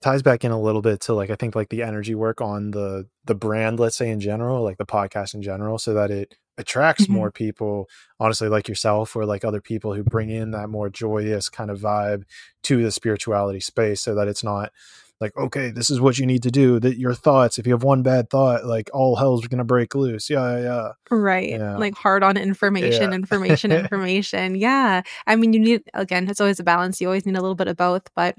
ties 0.00 0.22
back 0.22 0.44
in 0.44 0.50
a 0.50 0.60
little 0.60 0.82
bit 0.82 1.00
to 1.00 1.14
like 1.14 1.30
i 1.30 1.34
think 1.34 1.54
like 1.54 1.68
the 1.68 1.82
energy 1.82 2.14
work 2.14 2.40
on 2.40 2.70
the 2.70 3.06
the 3.24 3.34
brand 3.34 3.78
let's 3.78 3.96
say 3.96 4.08
in 4.08 4.20
general 4.20 4.62
like 4.62 4.78
the 4.78 4.86
podcast 4.86 5.34
in 5.34 5.42
general 5.42 5.78
so 5.78 5.94
that 5.94 6.10
it 6.10 6.36
attracts 6.58 7.04
mm-hmm. 7.04 7.14
more 7.14 7.30
people 7.30 7.88
honestly 8.18 8.48
like 8.48 8.68
yourself 8.68 9.16
or 9.16 9.24
like 9.24 9.44
other 9.44 9.60
people 9.60 9.94
who 9.94 10.02
bring 10.02 10.30
in 10.30 10.50
that 10.50 10.68
more 10.68 10.90
joyous 10.90 11.48
kind 11.48 11.70
of 11.70 11.80
vibe 11.80 12.24
to 12.62 12.82
the 12.82 12.90
spirituality 12.90 13.60
space 13.60 14.00
so 14.00 14.14
that 14.14 14.28
it's 14.28 14.44
not 14.44 14.70
like 15.20 15.36
okay 15.36 15.70
this 15.70 15.90
is 15.90 16.00
what 16.00 16.18
you 16.18 16.26
need 16.26 16.42
to 16.42 16.50
do 16.50 16.80
that 16.80 16.98
your 16.98 17.14
thoughts 17.14 17.58
if 17.58 17.66
you 17.66 17.72
have 17.72 17.82
one 17.82 18.02
bad 18.02 18.30
thought 18.30 18.64
like 18.64 18.90
all 18.92 19.16
hell's 19.16 19.46
gonna 19.46 19.64
break 19.64 19.94
loose 19.94 20.30
yeah 20.30 20.58
yeah, 20.58 20.62
yeah. 20.62 20.92
right 21.10 21.50
yeah. 21.50 21.76
like 21.76 21.94
hard 21.94 22.22
on 22.22 22.36
information 22.36 23.10
yeah. 23.10 23.16
information 23.16 23.70
information 23.72 24.54
yeah 24.54 25.02
i 25.26 25.36
mean 25.36 25.52
you 25.52 25.60
need 25.60 25.82
again 25.94 26.28
it's 26.28 26.40
always 26.40 26.58
a 26.58 26.64
balance 26.64 27.00
you 27.00 27.06
always 27.06 27.26
need 27.26 27.36
a 27.36 27.40
little 27.40 27.54
bit 27.54 27.68
of 27.68 27.76
both 27.76 28.12
but 28.14 28.34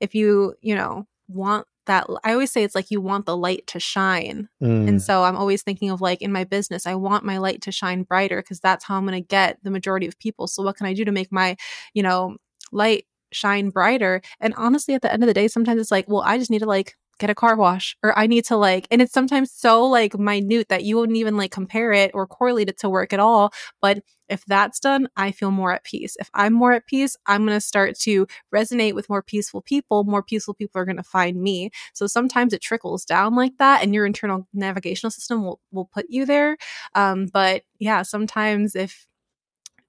if 0.00 0.14
you 0.14 0.54
you 0.60 0.74
know 0.74 1.06
want 1.28 1.66
that 1.86 2.06
I 2.24 2.32
always 2.32 2.52
say 2.52 2.62
it's 2.62 2.74
like 2.74 2.90
you 2.90 3.00
want 3.00 3.26
the 3.26 3.36
light 3.36 3.66
to 3.68 3.80
shine. 3.80 4.48
Mm. 4.62 4.88
And 4.88 5.02
so 5.02 5.24
I'm 5.24 5.36
always 5.36 5.62
thinking 5.62 5.90
of 5.90 6.00
like 6.00 6.22
in 6.22 6.32
my 6.32 6.44
business, 6.44 6.86
I 6.86 6.94
want 6.94 7.24
my 7.24 7.38
light 7.38 7.62
to 7.62 7.72
shine 7.72 8.02
brighter 8.02 8.42
because 8.42 8.60
that's 8.60 8.84
how 8.84 8.96
I'm 8.96 9.06
going 9.06 9.20
to 9.20 9.26
get 9.26 9.58
the 9.62 9.70
majority 9.70 10.06
of 10.06 10.18
people. 10.18 10.46
So 10.46 10.62
what 10.62 10.76
can 10.76 10.86
I 10.86 10.94
do 10.94 11.04
to 11.04 11.12
make 11.12 11.32
my, 11.32 11.56
you 11.94 12.02
know, 12.02 12.36
light 12.72 13.06
shine 13.32 13.70
brighter? 13.70 14.20
And 14.40 14.54
honestly, 14.56 14.94
at 14.94 15.02
the 15.02 15.12
end 15.12 15.22
of 15.22 15.26
the 15.26 15.34
day, 15.34 15.48
sometimes 15.48 15.80
it's 15.80 15.90
like, 15.90 16.08
well, 16.08 16.22
I 16.22 16.38
just 16.38 16.50
need 16.50 16.60
to 16.60 16.66
like 16.66 16.96
get 17.18 17.30
a 17.30 17.34
car 17.34 17.56
wash 17.56 17.96
or 18.02 18.18
I 18.18 18.26
need 18.26 18.44
to 18.46 18.56
like, 18.56 18.86
and 18.90 19.00
it's 19.02 19.12
sometimes 19.12 19.52
so 19.52 19.84
like 19.84 20.18
minute 20.18 20.68
that 20.68 20.84
you 20.84 20.96
wouldn't 20.96 21.18
even 21.18 21.36
like 21.36 21.50
compare 21.50 21.92
it 21.92 22.10
or 22.14 22.26
correlate 22.26 22.68
it 22.68 22.78
to 22.80 22.88
work 22.88 23.12
at 23.12 23.20
all. 23.20 23.52
But 23.80 24.02
if 24.28 24.44
that's 24.46 24.80
done, 24.80 25.08
I 25.16 25.30
feel 25.30 25.50
more 25.50 25.72
at 25.72 25.84
peace. 25.84 26.16
If 26.18 26.30
I'm 26.34 26.52
more 26.52 26.72
at 26.72 26.86
peace, 26.86 27.16
I'm 27.26 27.46
going 27.46 27.56
to 27.56 27.60
start 27.60 27.98
to 28.00 28.26
resonate 28.54 28.94
with 28.94 29.08
more 29.08 29.22
peaceful 29.22 29.62
people. 29.62 30.04
More 30.04 30.22
peaceful 30.22 30.54
people 30.54 30.80
are 30.80 30.84
going 30.84 30.96
to 30.96 31.02
find 31.02 31.40
me. 31.40 31.70
So 31.94 32.06
sometimes 32.06 32.52
it 32.52 32.60
trickles 32.60 33.04
down 33.04 33.36
like 33.36 33.56
that, 33.58 33.82
and 33.82 33.94
your 33.94 34.06
internal 34.06 34.48
navigational 34.52 35.10
system 35.10 35.44
will, 35.44 35.60
will 35.70 35.86
put 35.86 36.06
you 36.08 36.26
there. 36.26 36.56
Um, 36.94 37.26
but 37.32 37.62
yeah, 37.78 38.02
sometimes 38.02 38.74
if 38.74 39.06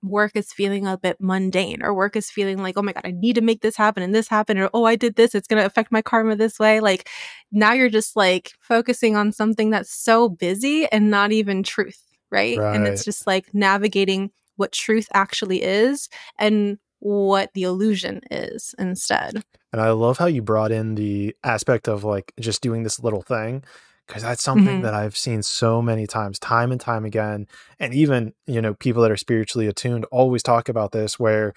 work 0.09 0.31
is 0.35 0.51
feeling 0.53 0.87
a 0.87 0.97
bit 0.97 1.17
mundane 1.19 1.83
or 1.83 1.93
work 1.93 2.15
is 2.15 2.29
feeling 2.29 2.57
like, 2.57 2.77
oh 2.77 2.81
my 2.81 2.93
God, 2.93 3.05
I 3.05 3.11
need 3.11 3.33
to 3.35 3.41
make 3.41 3.61
this 3.61 3.75
happen 3.75 4.03
and 4.03 4.13
this 4.13 4.27
happen, 4.27 4.57
or 4.57 4.69
oh, 4.73 4.85
I 4.85 4.95
did 4.95 5.15
this, 5.15 5.35
it's 5.35 5.47
going 5.47 5.61
to 5.61 5.65
affect 5.65 5.91
my 5.91 6.01
karma 6.01 6.35
this 6.35 6.59
way. 6.59 6.79
Like 6.79 7.09
now 7.51 7.73
you're 7.73 7.89
just 7.89 8.15
like 8.15 8.53
focusing 8.59 9.15
on 9.15 9.31
something 9.31 9.69
that's 9.69 9.93
so 9.93 10.29
busy 10.29 10.87
and 10.91 11.09
not 11.09 11.31
even 11.31 11.63
truth, 11.63 12.01
right? 12.31 12.57
right. 12.57 12.75
And 12.75 12.87
it's 12.87 13.05
just 13.05 13.27
like 13.27 13.53
navigating 13.53 14.31
what 14.55 14.71
truth 14.71 15.07
actually 15.13 15.63
is 15.63 16.09
and 16.37 16.77
what 16.99 17.53
the 17.53 17.63
illusion 17.63 18.21
is 18.31 18.73
instead. 18.79 19.43
And 19.71 19.81
I 19.81 19.91
love 19.91 20.17
how 20.17 20.25
you 20.25 20.41
brought 20.41 20.71
in 20.71 20.95
the 20.95 21.35
aspect 21.43 21.87
of 21.87 22.03
like 22.03 22.33
just 22.39 22.61
doing 22.61 22.83
this 22.83 22.99
little 22.99 23.21
thing 23.21 23.63
because 24.07 24.23
that's 24.23 24.43
something 24.43 24.65
mm-hmm. 24.65 24.81
that 24.83 24.93
I've 24.93 25.17
seen 25.17 25.43
so 25.43 25.81
many 25.81 26.07
times, 26.07 26.39
time 26.39 26.71
and 26.71 26.79
time 26.79 27.05
again. 27.05 27.47
And 27.79 27.93
even, 27.93 28.33
you 28.45 28.61
know, 28.61 28.73
people 28.73 29.01
that 29.03 29.11
are 29.11 29.17
spiritually 29.17 29.67
attuned 29.67 30.05
always 30.05 30.41
talk 30.41 30.69
about 30.69 30.91
this 30.91 31.19
where, 31.19 31.53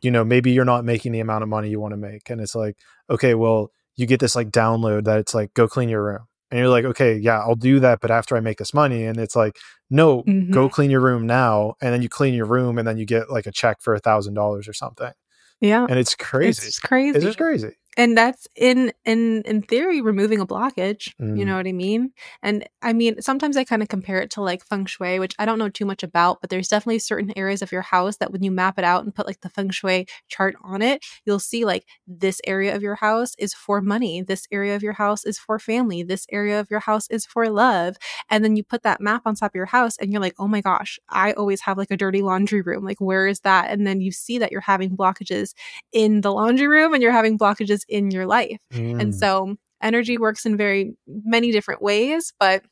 you 0.00 0.10
know, 0.10 0.24
maybe 0.24 0.52
you're 0.52 0.64
not 0.64 0.84
making 0.84 1.12
the 1.12 1.20
amount 1.20 1.42
of 1.42 1.48
money 1.48 1.68
you 1.68 1.80
want 1.80 1.92
to 1.92 1.98
make. 1.98 2.30
And 2.30 2.40
it's 2.40 2.54
like, 2.54 2.76
okay, 3.10 3.34
well, 3.34 3.72
you 3.96 4.06
get 4.06 4.20
this 4.20 4.36
like 4.36 4.50
download 4.50 5.04
that 5.04 5.18
it's 5.18 5.34
like, 5.34 5.52
go 5.54 5.66
clean 5.66 5.88
your 5.88 6.04
room. 6.04 6.26
And 6.50 6.58
you're 6.58 6.68
like, 6.68 6.84
okay, 6.84 7.16
yeah, 7.16 7.40
I'll 7.40 7.56
do 7.56 7.80
that, 7.80 8.00
but 8.00 8.10
after 8.10 8.36
I 8.36 8.40
make 8.40 8.58
this 8.58 8.74
money. 8.74 9.04
And 9.04 9.18
it's 9.18 9.34
like, 9.34 9.56
no, 9.90 10.22
mm-hmm. 10.22 10.52
go 10.52 10.68
clean 10.68 10.90
your 10.90 11.00
room 11.00 11.26
now. 11.26 11.74
And 11.80 11.92
then 11.92 12.02
you 12.02 12.08
clean 12.08 12.34
your 12.34 12.46
room 12.46 12.78
and 12.78 12.86
then 12.86 12.98
you 12.98 13.06
get 13.06 13.30
like 13.30 13.46
a 13.46 13.52
check 13.52 13.80
for 13.80 13.94
a 13.94 14.00
thousand 14.00 14.34
dollars 14.34 14.68
or 14.68 14.72
something. 14.72 15.12
Yeah. 15.60 15.86
And 15.88 15.98
it's 15.98 16.14
crazy. 16.14 16.66
It's 16.66 16.78
crazy. 16.78 17.16
It's 17.16 17.24
just 17.24 17.38
crazy 17.38 17.72
and 17.96 18.16
that's 18.16 18.48
in 18.56 18.92
in 19.04 19.42
in 19.42 19.62
theory 19.62 20.00
removing 20.00 20.40
a 20.40 20.46
blockage 20.46 21.12
mm. 21.20 21.38
you 21.38 21.44
know 21.44 21.56
what 21.56 21.66
i 21.66 21.72
mean? 21.72 22.12
And 22.42 22.68
i 22.82 22.92
mean 22.92 23.20
sometimes 23.20 23.56
i 23.56 23.64
kind 23.64 23.82
of 23.82 23.88
compare 23.88 24.18
it 24.18 24.30
to 24.32 24.40
like 24.40 24.64
feng 24.64 24.86
shui 24.86 25.18
which 25.18 25.34
i 25.38 25.44
don't 25.44 25.58
know 25.58 25.68
too 25.68 25.84
much 25.84 26.02
about 26.02 26.40
but 26.40 26.50
there's 26.50 26.68
definitely 26.68 26.98
certain 26.98 27.32
areas 27.36 27.62
of 27.62 27.72
your 27.72 27.82
house 27.82 28.16
that 28.16 28.32
when 28.32 28.42
you 28.42 28.50
map 28.50 28.78
it 28.78 28.84
out 28.84 29.04
and 29.04 29.14
put 29.14 29.26
like 29.26 29.40
the 29.40 29.48
feng 29.48 29.70
shui 29.70 30.06
chart 30.28 30.54
on 30.62 30.82
it 30.82 31.04
you'll 31.26 31.38
see 31.38 31.64
like 31.64 31.84
this 32.06 32.40
area 32.46 32.74
of 32.74 32.82
your 32.82 32.96
house 32.96 33.34
is 33.38 33.54
for 33.54 33.80
money 33.80 34.22
this 34.22 34.46
area 34.50 34.74
of 34.74 34.82
your 34.82 34.94
house 34.94 35.24
is 35.24 35.38
for 35.38 35.58
family 35.58 36.02
this 36.02 36.26
area 36.30 36.58
of 36.58 36.70
your 36.70 36.80
house 36.80 37.08
is 37.10 37.26
for 37.26 37.48
love. 37.48 37.96
And 38.30 38.44
then 38.44 38.56
you 38.56 38.64
put 38.64 38.82
that 38.82 39.00
map 39.00 39.22
on 39.26 39.34
top 39.34 39.52
of 39.52 39.54
your 39.54 39.66
house 39.66 39.96
and 39.98 40.12
you're 40.12 40.20
like 40.20 40.34
oh 40.38 40.48
my 40.48 40.60
gosh 40.60 40.98
i 41.08 41.32
always 41.32 41.60
have 41.62 41.78
like 41.78 41.90
a 41.90 41.96
dirty 41.96 42.22
laundry 42.22 42.62
room 42.62 42.84
like 42.84 43.00
where 43.00 43.26
is 43.26 43.40
that? 43.40 43.70
And 43.70 43.86
then 43.86 44.00
you 44.00 44.12
see 44.12 44.38
that 44.38 44.52
you're 44.52 44.60
having 44.60 44.96
blockages 44.96 45.54
in 45.92 46.20
the 46.20 46.32
laundry 46.32 46.68
room 46.68 46.94
and 46.94 47.02
you're 47.02 47.12
having 47.12 47.38
blockages 47.38 47.81
in 47.88 48.10
your 48.10 48.26
life. 48.26 48.58
Mm. 48.72 49.00
And 49.00 49.14
so 49.14 49.56
energy 49.82 50.18
works 50.18 50.46
in 50.46 50.56
very 50.56 50.94
many 51.06 51.52
different 51.52 51.82
ways, 51.82 52.32
but 52.38 52.62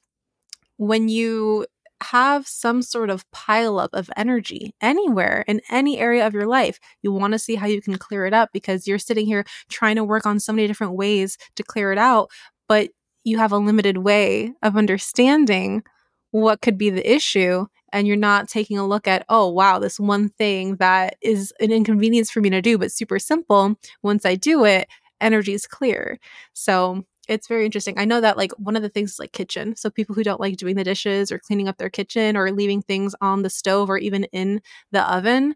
when 0.76 1.08
you 1.08 1.66
have 2.02 2.46
some 2.46 2.82
sort 2.82 3.10
of 3.10 3.30
pileup 3.30 3.90
of 3.92 4.10
energy 4.16 4.74
anywhere 4.80 5.44
in 5.46 5.60
any 5.70 5.98
area 5.98 6.26
of 6.26 6.32
your 6.32 6.46
life. 6.46 6.78
You 7.02 7.12
want 7.12 7.32
to 7.32 7.38
see 7.38 7.56
how 7.56 7.66
you 7.66 7.82
can 7.82 7.98
clear 7.98 8.24
it 8.24 8.32
up 8.32 8.50
because 8.52 8.86
you're 8.86 8.98
sitting 8.98 9.26
here 9.26 9.44
trying 9.68 9.96
to 9.96 10.04
work 10.04 10.26
on 10.26 10.40
so 10.40 10.52
many 10.52 10.66
different 10.66 10.94
ways 10.94 11.36
to 11.56 11.62
clear 11.62 11.92
it 11.92 11.98
out, 11.98 12.30
but 12.68 12.90
you 13.24 13.38
have 13.38 13.52
a 13.52 13.58
limited 13.58 13.98
way 13.98 14.52
of 14.62 14.76
understanding 14.76 15.82
what 16.30 16.62
could 16.62 16.78
be 16.78 16.90
the 16.90 17.12
issue 17.12 17.66
and 17.92 18.06
you're 18.06 18.16
not 18.16 18.48
taking 18.48 18.78
a 18.78 18.86
look 18.86 19.08
at, 19.08 19.24
oh, 19.28 19.48
wow, 19.48 19.78
this 19.78 19.98
one 19.98 20.28
thing 20.30 20.76
that 20.76 21.16
is 21.20 21.52
an 21.60 21.72
inconvenience 21.72 22.30
for 22.30 22.40
me 22.40 22.48
to 22.50 22.62
do, 22.62 22.78
but 22.78 22.92
super 22.92 23.18
simple. 23.18 23.74
Once 24.02 24.24
I 24.24 24.36
do 24.36 24.64
it, 24.64 24.88
energy 25.20 25.52
is 25.52 25.66
clear. 25.66 26.18
So 26.52 27.04
it's 27.28 27.46
very 27.46 27.64
interesting. 27.64 27.98
I 27.98 28.04
know 28.04 28.20
that 28.20 28.36
like 28.36 28.52
one 28.52 28.76
of 28.76 28.82
the 28.82 28.88
things 28.88 29.12
is 29.12 29.18
like 29.18 29.32
kitchen. 29.32 29.76
So 29.76 29.90
people 29.90 30.14
who 30.14 30.24
don't 30.24 30.40
like 30.40 30.56
doing 30.56 30.76
the 30.76 30.84
dishes 30.84 31.30
or 31.30 31.38
cleaning 31.38 31.68
up 31.68 31.78
their 31.78 31.90
kitchen 31.90 32.36
or 32.36 32.50
leaving 32.50 32.82
things 32.82 33.14
on 33.20 33.42
the 33.42 33.50
stove 33.50 33.88
or 33.88 33.98
even 33.98 34.24
in 34.24 34.60
the 34.90 35.02
oven, 35.02 35.54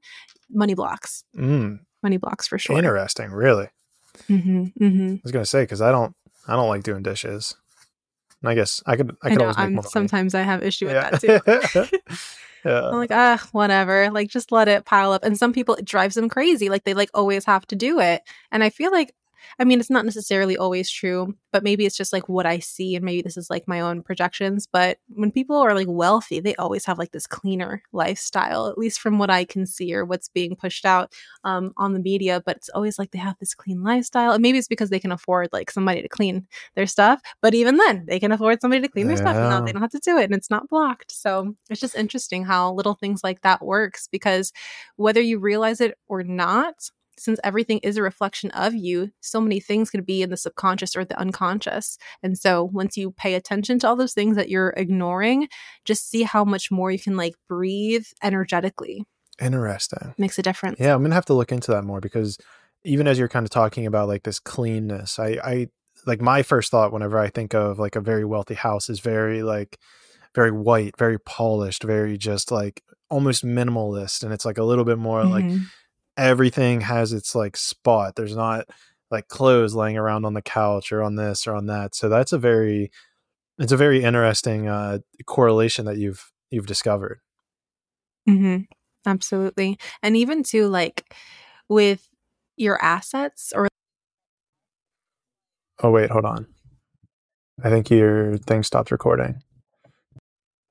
money 0.50 0.74
blocks. 0.74 1.24
Mm. 1.36 1.80
Money 2.02 2.16
blocks 2.16 2.46
for 2.46 2.58
sure. 2.58 2.76
Interesting, 2.76 3.32
really. 3.32 3.68
Mm-hmm, 4.28 4.64
mm-hmm. 4.80 5.14
I 5.14 5.20
was 5.24 5.32
gonna 5.32 5.44
say 5.44 5.62
because 5.62 5.80
I 5.80 5.90
don't, 5.90 6.14
I 6.46 6.54
don't 6.54 6.68
like 6.68 6.84
doing 6.84 7.02
dishes. 7.02 7.56
And 8.44 8.50
I 8.50 8.54
guess 8.54 8.82
I 8.86 8.96
could. 8.96 9.16
I 9.22 9.30
could 9.30 9.32
I 9.32 9.34
know, 9.36 9.42
always 9.44 9.56
make 9.56 9.70
more 9.70 9.84
Sometimes 9.84 10.34
I 10.34 10.42
have 10.42 10.62
issue 10.62 10.86
with 10.86 10.94
yeah. 10.94 11.10
that 11.10 11.70
too. 11.90 11.98
yeah. 12.68 12.88
I'm 12.88 12.96
like, 12.96 13.10
ah, 13.10 13.42
whatever. 13.52 14.10
Like, 14.10 14.28
just 14.28 14.52
let 14.52 14.68
it 14.68 14.84
pile 14.84 15.12
up. 15.12 15.24
And 15.24 15.38
some 15.38 15.54
people, 15.54 15.76
it 15.76 15.86
drives 15.86 16.14
them 16.14 16.28
crazy. 16.28 16.68
Like, 16.68 16.84
they 16.84 16.92
like 16.92 17.08
always 17.14 17.46
have 17.46 17.66
to 17.68 17.74
do 17.74 18.00
it. 18.00 18.20
And 18.52 18.62
I 18.62 18.68
feel 18.68 18.92
like 18.92 19.14
I 19.58 19.64
mean, 19.64 19.80
it's 19.80 19.90
not 19.90 20.04
necessarily 20.04 20.56
always 20.56 20.90
true, 20.90 21.34
but 21.52 21.62
maybe 21.62 21.86
it's 21.86 21.96
just 21.96 22.12
like 22.12 22.28
what 22.28 22.46
I 22.46 22.58
see, 22.58 22.96
and 22.96 23.04
maybe 23.04 23.22
this 23.22 23.36
is 23.36 23.50
like 23.50 23.68
my 23.68 23.80
own 23.80 24.02
projections. 24.02 24.66
But 24.66 24.98
when 25.08 25.30
people 25.30 25.56
are 25.56 25.74
like 25.74 25.86
wealthy, 25.88 26.40
they 26.40 26.54
always 26.56 26.84
have 26.86 26.98
like 26.98 27.12
this 27.12 27.26
cleaner 27.26 27.82
lifestyle, 27.92 28.68
at 28.68 28.78
least 28.78 29.00
from 29.00 29.18
what 29.18 29.30
I 29.30 29.44
can 29.44 29.66
see 29.66 29.94
or 29.94 30.04
what's 30.04 30.28
being 30.28 30.56
pushed 30.56 30.84
out 30.84 31.12
um, 31.44 31.72
on 31.76 31.92
the 31.92 32.00
media. 32.00 32.42
But 32.44 32.56
it's 32.56 32.68
always 32.70 32.98
like 32.98 33.10
they 33.10 33.18
have 33.18 33.38
this 33.38 33.54
clean 33.54 33.82
lifestyle, 33.82 34.32
and 34.32 34.42
maybe 34.42 34.58
it's 34.58 34.68
because 34.68 34.90
they 34.90 35.00
can 35.00 35.12
afford 35.12 35.48
like 35.52 35.70
somebody 35.70 36.02
to 36.02 36.08
clean 36.08 36.46
their 36.74 36.86
stuff. 36.86 37.20
But 37.40 37.54
even 37.54 37.76
then, 37.76 38.04
they 38.06 38.20
can 38.20 38.32
afford 38.32 38.60
somebody 38.60 38.82
to 38.82 38.88
clean 38.88 39.06
their 39.06 39.16
stuff, 39.16 39.36
and 39.36 39.48
now 39.50 39.60
they 39.60 39.72
don't 39.72 39.82
have 39.82 39.90
to 39.92 39.98
do 40.00 40.18
it, 40.18 40.24
and 40.24 40.34
it's 40.34 40.50
not 40.50 40.68
blocked. 40.68 41.10
So 41.12 41.54
it's 41.70 41.80
just 41.80 41.96
interesting 41.96 42.44
how 42.44 42.72
little 42.72 42.94
things 42.94 43.22
like 43.24 43.42
that 43.42 43.64
works 43.64 44.08
because 44.08 44.52
whether 44.96 45.20
you 45.20 45.38
realize 45.38 45.80
it 45.80 45.96
or 46.08 46.22
not 46.22 46.90
since 47.18 47.38
everything 47.44 47.78
is 47.78 47.96
a 47.96 48.02
reflection 48.02 48.50
of 48.52 48.74
you, 48.74 49.10
so 49.20 49.40
many 49.40 49.60
things 49.60 49.90
could 49.90 50.06
be 50.06 50.22
in 50.22 50.30
the 50.30 50.36
subconscious 50.36 50.96
or 50.96 51.04
the 51.04 51.18
unconscious. 51.18 51.98
And 52.22 52.36
so 52.36 52.64
once 52.64 52.96
you 52.96 53.12
pay 53.12 53.34
attention 53.34 53.78
to 53.80 53.88
all 53.88 53.96
those 53.96 54.14
things 54.14 54.36
that 54.36 54.48
you're 54.48 54.74
ignoring, 54.76 55.48
just 55.84 56.08
see 56.08 56.22
how 56.22 56.44
much 56.44 56.70
more 56.70 56.90
you 56.90 56.98
can 56.98 57.16
like 57.16 57.34
breathe 57.48 58.06
energetically. 58.22 59.04
Interesting. 59.40 60.14
Makes 60.18 60.38
a 60.38 60.42
difference. 60.42 60.78
Yeah, 60.78 60.94
I'm 60.94 61.02
gonna 61.02 61.14
have 61.14 61.24
to 61.26 61.34
look 61.34 61.52
into 61.52 61.72
that 61.72 61.84
more 61.84 62.00
because 62.00 62.38
even 62.84 63.08
as 63.08 63.18
you're 63.18 63.28
kind 63.28 63.46
of 63.46 63.50
talking 63.50 63.86
about 63.86 64.08
like 64.08 64.22
this 64.22 64.38
cleanness, 64.38 65.18
I, 65.18 65.38
I 65.42 65.68
like 66.06 66.20
my 66.20 66.42
first 66.42 66.70
thought 66.70 66.92
whenever 66.92 67.18
I 67.18 67.30
think 67.30 67.54
of 67.54 67.78
like 67.78 67.96
a 67.96 68.00
very 68.00 68.24
wealthy 68.24 68.54
house 68.54 68.88
is 68.88 69.00
very 69.00 69.42
like 69.42 69.78
very 70.34 70.50
white, 70.50 70.96
very 70.98 71.18
polished, 71.18 71.84
very 71.84 72.18
just 72.18 72.50
like 72.50 72.82
almost 73.08 73.44
minimalist. 73.44 74.22
And 74.22 74.32
it's 74.32 74.44
like 74.44 74.58
a 74.58 74.64
little 74.64 74.84
bit 74.84 74.98
more 74.98 75.22
mm-hmm. 75.22 75.48
like 75.48 75.60
everything 76.16 76.80
has 76.82 77.12
its 77.12 77.34
like 77.34 77.56
spot. 77.56 78.16
There's 78.16 78.36
not 78.36 78.66
like 79.10 79.28
clothes 79.28 79.74
laying 79.74 79.96
around 79.96 80.24
on 80.24 80.34
the 80.34 80.42
couch 80.42 80.92
or 80.92 81.02
on 81.02 81.16
this 81.16 81.46
or 81.46 81.54
on 81.54 81.66
that. 81.66 81.94
So 81.94 82.08
that's 82.08 82.32
a 82.32 82.38
very 82.38 82.90
it's 83.58 83.72
a 83.72 83.76
very 83.76 84.02
interesting 84.02 84.68
uh 84.68 84.98
correlation 85.26 85.86
that 85.86 85.96
you've 85.96 86.32
you've 86.50 86.66
discovered. 86.66 87.20
Mm-hmm. 88.28 88.62
Absolutely. 89.06 89.78
And 90.02 90.16
even 90.16 90.42
to 90.44 90.68
like 90.68 91.14
with 91.68 92.08
your 92.56 92.82
assets 92.82 93.52
or 93.54 93.68
Oh 95.82 95.90
wait, 95.90 96.10
hold 96.10 96.24
on. 96.24 96.46
I 97.62 97.68
think 97.68 97.90
your 97.90 98.36
thing 98.38 98.62
stopped 98.62 98.90
recording. 98.90 99.42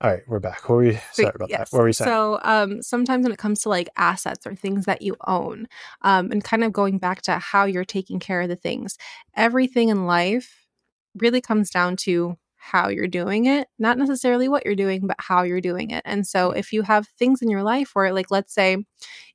All 0.04 0.10
right, 0.10 0.22
we're 0.28 0.40
back. 0.40 0.68
What 0.68 0.76
were 0.76 0.84
you 0.84 1.00
sorry 1.14 1.32
about 1.34 1.50
yes. 1.50 1.70
that? 1.70 1.76
What 1.78 1.82
were 1.84 1.88
you 1.88 1.94
saying? 1.94 2.10
So 2.10 2.40
um 2.44 2.82
sometimes 2.82 3.24
when 3.24 3.32
it 3.32 3.38
comes 3.38 3.62
to 3.62 3.70
like 3.70 3.88
assets 3.96 4.46
or 4.46 4.54
things 4.54 4.86
that 4.86 5.02
you 5.02 5.16
own, 5.28 5.68
um, 6.02 6.30
and 6.30 6.44
kind 6.44 6.64
of 6.66 6.74
going 6.74 6.98
back 6.98 7.22
to 7.24 7.40
how 7.40 7.64
you're 7.64 7.86
taking 7.86 8.20
care 8.20 8.42
of 8.42 8.50
the 8.50 8.58
things, 8.58 8.98
everything 9.36 9.88
in 9.88 10.06
life 10.06 10.68
really 11.16 11.40
comes 11.40 11.70
down 11.70 11.96
to 11.96 12.36
how 12.58 12.90
you're 12.90 13.08
doing 13.08 13.46
it, 13.46 13.68
not 13.80 13.98
necessarily 13.98 14.50
what 14.50 14.66
you're 14.66 14.76
doing, 14.76 15.08
but 15.08 15.18
how 15.20 15.44
you're 15.44 15.62
doing 15.62 15.92
it. 15.92 16.02
And 16.06 16.28
so 16.28 16.52
if 16.52 16.74
you 16.74 16.82
have 16.82 17.08
things 17.20 17.42
in 17.42 17.50
your 17.50 17.64
life 17.64 17.92
where, 17.94 18.14
like, 18.14 18.32
let's 18.32 18.54
say 18.54 18.78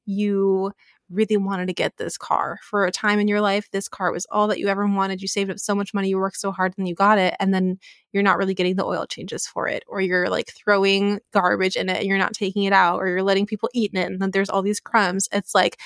you 0.06 0.72
really 1.10 1.36
wanted 1.36 1.66
to 1.66 1.72
get 1.72 1.96
this 1.96 2.18
car 2.18 2.58
for 2.62 2.84
a 2.84 2.92
time 2.92 3.18
in 3.18 3.28
your 3.28 3.40
life, 3.40 3.70
this 3.70 3.88
car 3.88 4.12
was 4.12 4.26
all 4.30 4.48
that 4.48 4.58
you 4.58 4.68
ever 4.68 4.86
wanted. 4.86 5.22
You 5.22 5.28
saved 5.28 5.50
up 5.50 5.58
so 5.58 5.74
much 5.74 5.94
money, 5.94 6.08
you 6.08 6.18
worked 6.18 6.40
so 6.40 6.52
hard, 6.52 6.74
and 6.76 6.88
you 6.88 6.94
got 6.94 7.18
it. 7.18 7.34
And 7.40 7.52
then 7.52 7.78
you're 8.12 8.22
not 8.22 8.38
really 8.38 8.54
getting 8.54 8.76
the 8.76 8.84
oil 8.84 9.06
changes 9.06 9.46
for 9.46 9.68
it, 9.68 9.84
or 9.86 10.00
you're 10.00 10.28
like 10.28 10.52
throwing 10.52 11.20
garbage 11.32 11.76
in 11.76 11.88
it 11.88 11.98
and 11.98 12.06
you're 12.06 12.18
not 12.18 12.34
taking 12.34 12.64
it 12.64 12.72
out, 12.72 13.00
or 13.00 13.08
you're 13.08 13.22
letting 13.22 13.46
people 13.46 13.70
eat 13.74 13.92
in 13.92 14.00
it. 14.00 14.06
And 14.06 14.20
then 14.20 14.30
there's 14.30 14.50
all 14.50 14.62
these 14.62 14.80
crumbs. 14.80 15.28
It's 15.32 15.54
like 15.54 15.78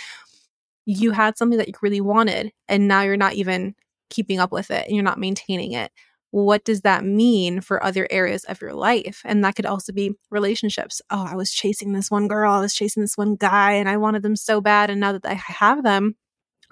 you 0.84 1.12
had 1.12 1.38
something 1.38 1.58
that 1.58 1.68
you 1.68 1.74
really 1.82 2.00
wanted, 2.00 2.52
and 2.68 2.88
now 2.88 3.02
you're 3.02 3.16
not 3.16 3.34
even 3.34 3.74
keeping 4.10 4.38
up 4.38 4.52
with 4.52 4.70
it 4.70 4.86
and 4.86 4.94
you're 4.94 5.02
not 5.02 5.18
maintaining 5.18 5.72
it 5.72 5.90
what 6.32 6.64
does 6.64 6.80
that 6.80 7.04
mean 7.04 7.60
for 7.60 7.82
other 7.84 8.08
areas 8.10 8.44
of 8.44 8.60
your 8.60 8.72
life? 8.72 9.20
And 9.24 9.44
that 9.44 9.54
could 9.54 9.66
also 9.66 9.92
be 9.92 10.14
relationships. 10.30 11.00
Oh, 11.10 11.26
I 11.30 11.36
was 11.36 11.52
chasing 11.52 11.92
this 11.92 12.10
one 12.10 12.26
girl, 12.26 12.52
I 12.52 12.60
was 12.60 12.74
chasing 12.74 13.02
this 13.02 13.16
one 13.16 13.36
guy, 13.36 13.72
and 13.72 13.88
I 13.88 13.98
wanted 13.98 14.22
them 14.22 14.34
so 14.34 14.60
bad. 14.60 14.90
And 14.90 14.98
now 14.98 15.12
that 15.12 15.26
I 15.26 15.34
have 15.34 15.84
them, 15.84 16.16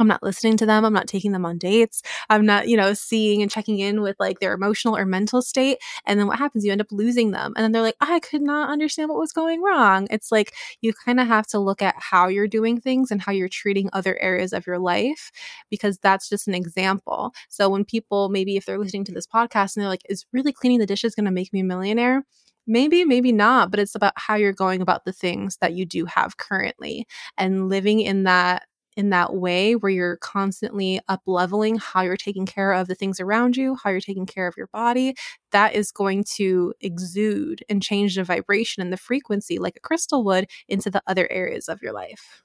I'm 0.00 0.08
not 0.08 0.22
listening 0.22 0.56
to 0.56 0.66
them. 0.66 0.84
I'm 0.84 0.92
not 0.92 1.06
taking 1.06 1.32
them 1.32 1.44
on 1.44 1.58
dates. 1.58 2.02
I'm 2.30 2.46
not, 2.46 2.68
you 2.68 2.76
know, 2.76 2.94
seeing 2.94 3.42
and 3.42 3.50
checking 3.50 3.78
in 3.78 4.00
with 4.00 4.16
like 4.18 4.40
their 4.40 4.54
emotional 4.54 4.96
or 4.96 5.04
mental 5.04 5.42
state. 5.42 5.78
And 6.06 6.18
then 6.18 6.26
what 6.26 6.38
happens? 6.38 6.64
You 6.64 6.72
end 6.72 6.80
up 6.80 6.90
losing 6.90 7.30
them. 7.32 7.52
And 7.54 7.62
then 7.62 7.72
they're 7.72 7.82
like, 7.82 7.96
I 8.00 8.18
could 8.20 8.42
not 8.42 8.70
understand 8.70 9.10
what 9.10 9.18
was 9.18 9.32
going 9.32 9.62
wrong. 9.62 10.08
It's 10.10 10.32
like 10.32 10.54
you 10.80 10.92
kind 10.92 11.20
of 11.20 11.26
have 11.26 11.46
to 11.48 11.58
look 11.58 11.82
at 11.82 11.94
how 11.98 12.28
you're 12.28 12.48
doing 12.48 12.80
things 12.80 13.10
and 13.10 13.20
how 13.20 13.32
you're 13.32 13.48
treating 13.48 13.90
other 13.92 14.18
areas 14.20 14.52
of 14.52 14.66
your 14.66 14.78
life 14.78 15.30
because 15.68 15.98
that's 15.98 16.28
just 16.28 16.48
an 16.48 16.54
example. 16.54 17.32
So 17.48 17.68
when 17.68 17.84
people, 17.84 18.30
maybe 18.30 18.56
if 18.56 18.64
they're 18.64 18.78
listening 18.78 19.04
to 19.04 19.12
this 19.12 19.26
podcast 19.26 19.76
and 19.76 19.82
they're 19.82 19.88
like, 19.88 20.06
is 20.08 20.24
really 20.32 20.52
cleaning 20.52 20.78
the 20.78 20.86
dishes 20.86 21.14
going 21.14 21.26
to 21.26 21.30
make 21.30 21.52
me 21.52 21.60
a 21.60 21.64
millionaire? 21.64 22.24
maybe, 22.66 23.04
maybe 23.04 23.32
not, 23.32 23.70
but 23.70 23.80
it's 23.80 23.94
about 23.94 24.12
how 24.16 24.36
you're 24.36 24.52
going 24.52 24.80
about 24.80 25.04
the 25.04 25.12
things 25.12 25.58
that 25.60 25.72
you 25.72 25.84
do 25.84 26.04
have 26.04 26.36
currently 26.36 27.06
and 27.36 27.68
living 27.68 28.00
in 28.00 28.24
that 28.24 28.64
in 28.96 29.10
that 29.10 29.34
way 29.34 29.74
where 29.74 29.90
you're 29.90 30.16
constantly 30.16 31.00
up 31.08 31.22
leveling 31.26 31.78
how 31.78 32.02
you're 32.02 32.16
taking 32.16 32.46
care 32.46 32.72
of 32.72 32.88
the 32.88 32.94
things 32.94 33.20
around 33.20 33.56
you, 33.56 33.76
how 33.82 33.90
you're 33.90 34.00
taking 34.00 34.26
care 34.26 34.46
of 34.46 34.56
your 34.56 34.66
body, 34.68 35.14
that 35.52 35.74
is 35.74 35.92
going 35.92 36.24
to 36.36 36.74
exude 36.80 37.64
and 37.68 37.82
change 37.82 38.16
the 38.16 38.24
vibration 38.24 38.82
and 38.82 38.92
the 38.92 38.96
frequency 38.96 39.58
like 39.58 39.76
a 39.76 39.80
crystal 39.80 40.24
would 40.24 40.46
into 40.68 40.90
the 40.90 41.02
other 41.06 41.30
areas 41.30 41.68
of 41.68 41.80
your 41.82 41.92
life. 41.92 42.42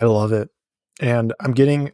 I 0.00 0.04
love 0.04 0.32
it. 0.32 0.48
And 1.00 1.32
I'm 1.40 1.52
getting 1.52 1.92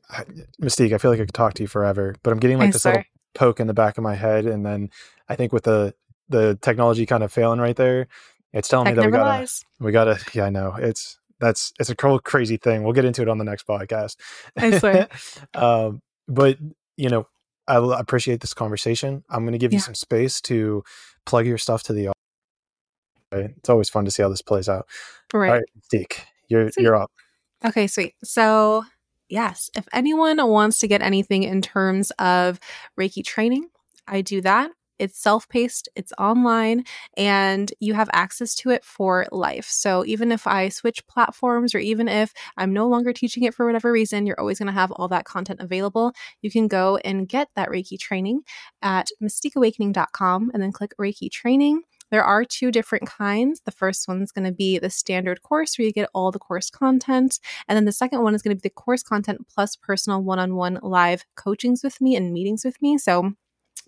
Mystique, 0.60 0.92
I 0.92 0.98
feel 0.98 1.10
like 1.10 1.20
I 1.20 1.24
could 1.24 1.34
talk 1.34 1.54
to 1.54 1.62
you 1.62 1.68
forever, 1.68 2.16
but 2.22 2.32
I'm 2.32 2.40
getting 2.40 2.58
like 2.58 2.66
I'm 2.66 2.72
this 2.72 2.82
sorry. 2.82 2.96
little 2.96 3.06
poke 3.34 3.60
in 3.60 3.68
the 3.68 3.74
back 3.74 3.98
of 3.98 4.04
my 4.04 4.14
head. 4.14 4.46
And 4.46 4.66
then 4.66 4.90
I 5.28 5.36
think 5.36 5.52
with 5.52 5.64
the 5.64 5.94
the 6.28 6.58
technology 6.60 7.06
kind 7.06 7.22
of 7.22 7.32
failing 7.32 7.60
right 7.60 7.76
there, 7.76 8.08
it's 8.52 8.68
telling 8.68 8.86
Tech 8.86 8.96
me 8.96 9.00
that 9.02 9.06
we 9.06 9.12
gotta 9.12 9.28
lies. 9.28 9.64
we 9.78 9.92
gotta 9.92 10.18
yeah, 10.32 10.46
I 10.46 10.50
know. 10.50 10.74
It's 10.76 11.18
that's 11.40 11.72
it's 11.78 11.90
a 11.90 11.96
cool, 11.96 12.18
crazy 12.18 12.56
thing. 12.56 12.82
We'll 12.82 12.92
get 12.92 13.04
into 13.04 13.22
it 13.22 13.28
on 13.28 13.38
the 13.38 13.44
next 13.44 13.66
podcast. 13.66 14.16
I 14.56 14.78
swear. 14.78 15.08
um, 15.54 16.02
but 16.28 16.58
you 16.96 17.08
know, 17.08 17.26
I 17.68 17.76
appreciate 17.98 18.40
this 18.40 18.54
conversation. 18.54 19.24
I'm 19.28 19.42
going 19.42 19.52
to 19.52 19.58
give 19.58 19.72
yeah. 19.72 19.78
you 19.78 19.82
some 19.82 19.94
space 19.94 20.40
to 20.42 20.84
plug 21.24 21.46
your 21.46 21.58
stuff 21.58 21.82
to 21.84 21.92
the. 21.92 22.12
Right? 23.32 23.50
It's 23.56 23.68
always 23.68 23.88
fun 23.88 24.04
to 24.04 24.10
see 24.10 24.22
how 24.22 24.28
this 24.28 24.42
plays 24.42 24.68
out. 24.68 24.86
Right. 25.32 25.48
All 25.48 25.54
right, 25.56 25.64
Deke, 25.90 26.26
you're 26.48 26.70
sweet. 26.70 26.84
you're 26.84 26.96
up. 26.96 27.10
Okay, 27.64 27.86
sweet. 27.86 28.14
So 28.22 28.84
yes, 29.28 29.70
if 29.76 29.86
anyone 29.92 30.36
wants 30.48 30.78
to 30.80 30.88
get 30.88 31.02
anything 31.02 31.42
in 31.42 31.60
terms 31.60 32.12
of 32.12 32.60
Reiki 32.98 33.24
training, 33.24 33.68
I 34.06 34.20
do 34.20 34.40
that. 34.42 34.70
It's 34.98 35.18
self 35.18 35.48
paced, 35.48 35.88
it's 35.94 36.12
online, 36.18 36.84
and 37.16 37.72
you 37.80 37.94
have 37.94 38.10
access 38.12 38.54
to 38.56 38.70
it 38.70 38.84
for 38.84 39.26
life. 39.32 39.66
So 39.66 40.04
even 40.06 40.32
if 40.32 40.46
I 40.46 40.68
switch 40.68 41.06
platforms 41.06 41.74
or 41.74 41.78
even 41.78 42.08
if 42.08 42.32
I'm 42.56 42.72
no 42.72 42.88
longer 42.88 43.12
teaching 43.12 43.44
it 43.44 43.54
for 43.54 43.66
whatever 43.66 43.92
reason, 43.92 44.26
you're 44.26 44.40
always 44.40 44.58
going 44.58 44.66
to 44.66 44.72
have 44.72 44.92
all 44.92 45.08
that 45.08 45.24
content 45.24 45.60
available. 45.60 46.12
You 46.42 46.50
can 46.50 46.68
go 46.68 46.96
and 46.98 47.28
get 47.28 47.48
that 47.56 47.68
Reiki 47.68 47.98
training 47.98 48.42
at 48.82 49.08
mystiqueawakening.com 49.22 50.50
and 50.52 50.62
then 50.62 50.72
click 50.72 50.92
Reiki 50.98 51.30
training. 51.30 51.82
There 52.10 52.24
are 52.24 52.44
two 52.44 52.70
different 52.70 53.06
kinds. 53.06 53.60
The 53.64 53.72
first 53.72 54.06
one 54.06 54.22
is 54.22 54.30
going 54.30 54.44
to 54.44 54.52
be 54.52 54.78
the 54.78 54.90
standard 54.90 55.42
course 55.42 55.76
where 55.76 55.86
you 55.86 55.92
get 55.92 56.08
all 56.14 56.30
the 56.30 56.38
course 56.38 56.70
content. 56.70 57.40
And 57.68 57.76
then 57.76 57.84
the 57.84 57.92
second 57.92 58.22
one 58.22 58.34
is 58.34 58.42
going 58.42 58.56
to 58.56 58.60
be 58.60 58.68
the 58.68 58.74
course 58.74 59.02
content 59.02 59.46
plus 59.52 59.74
personal 59.74 60.22
one 60.22 60.38
on 60.38 60.54
one 60.54 60.78
live 60.82 61.24
coachings 61.34 61.82
with 61.82 62.00
me 62.00 62.14
and 62.14 62.32
meetings 62.32 62.64
with 62.64 62.80
me. 62.80 62.96
So 62.98 63.32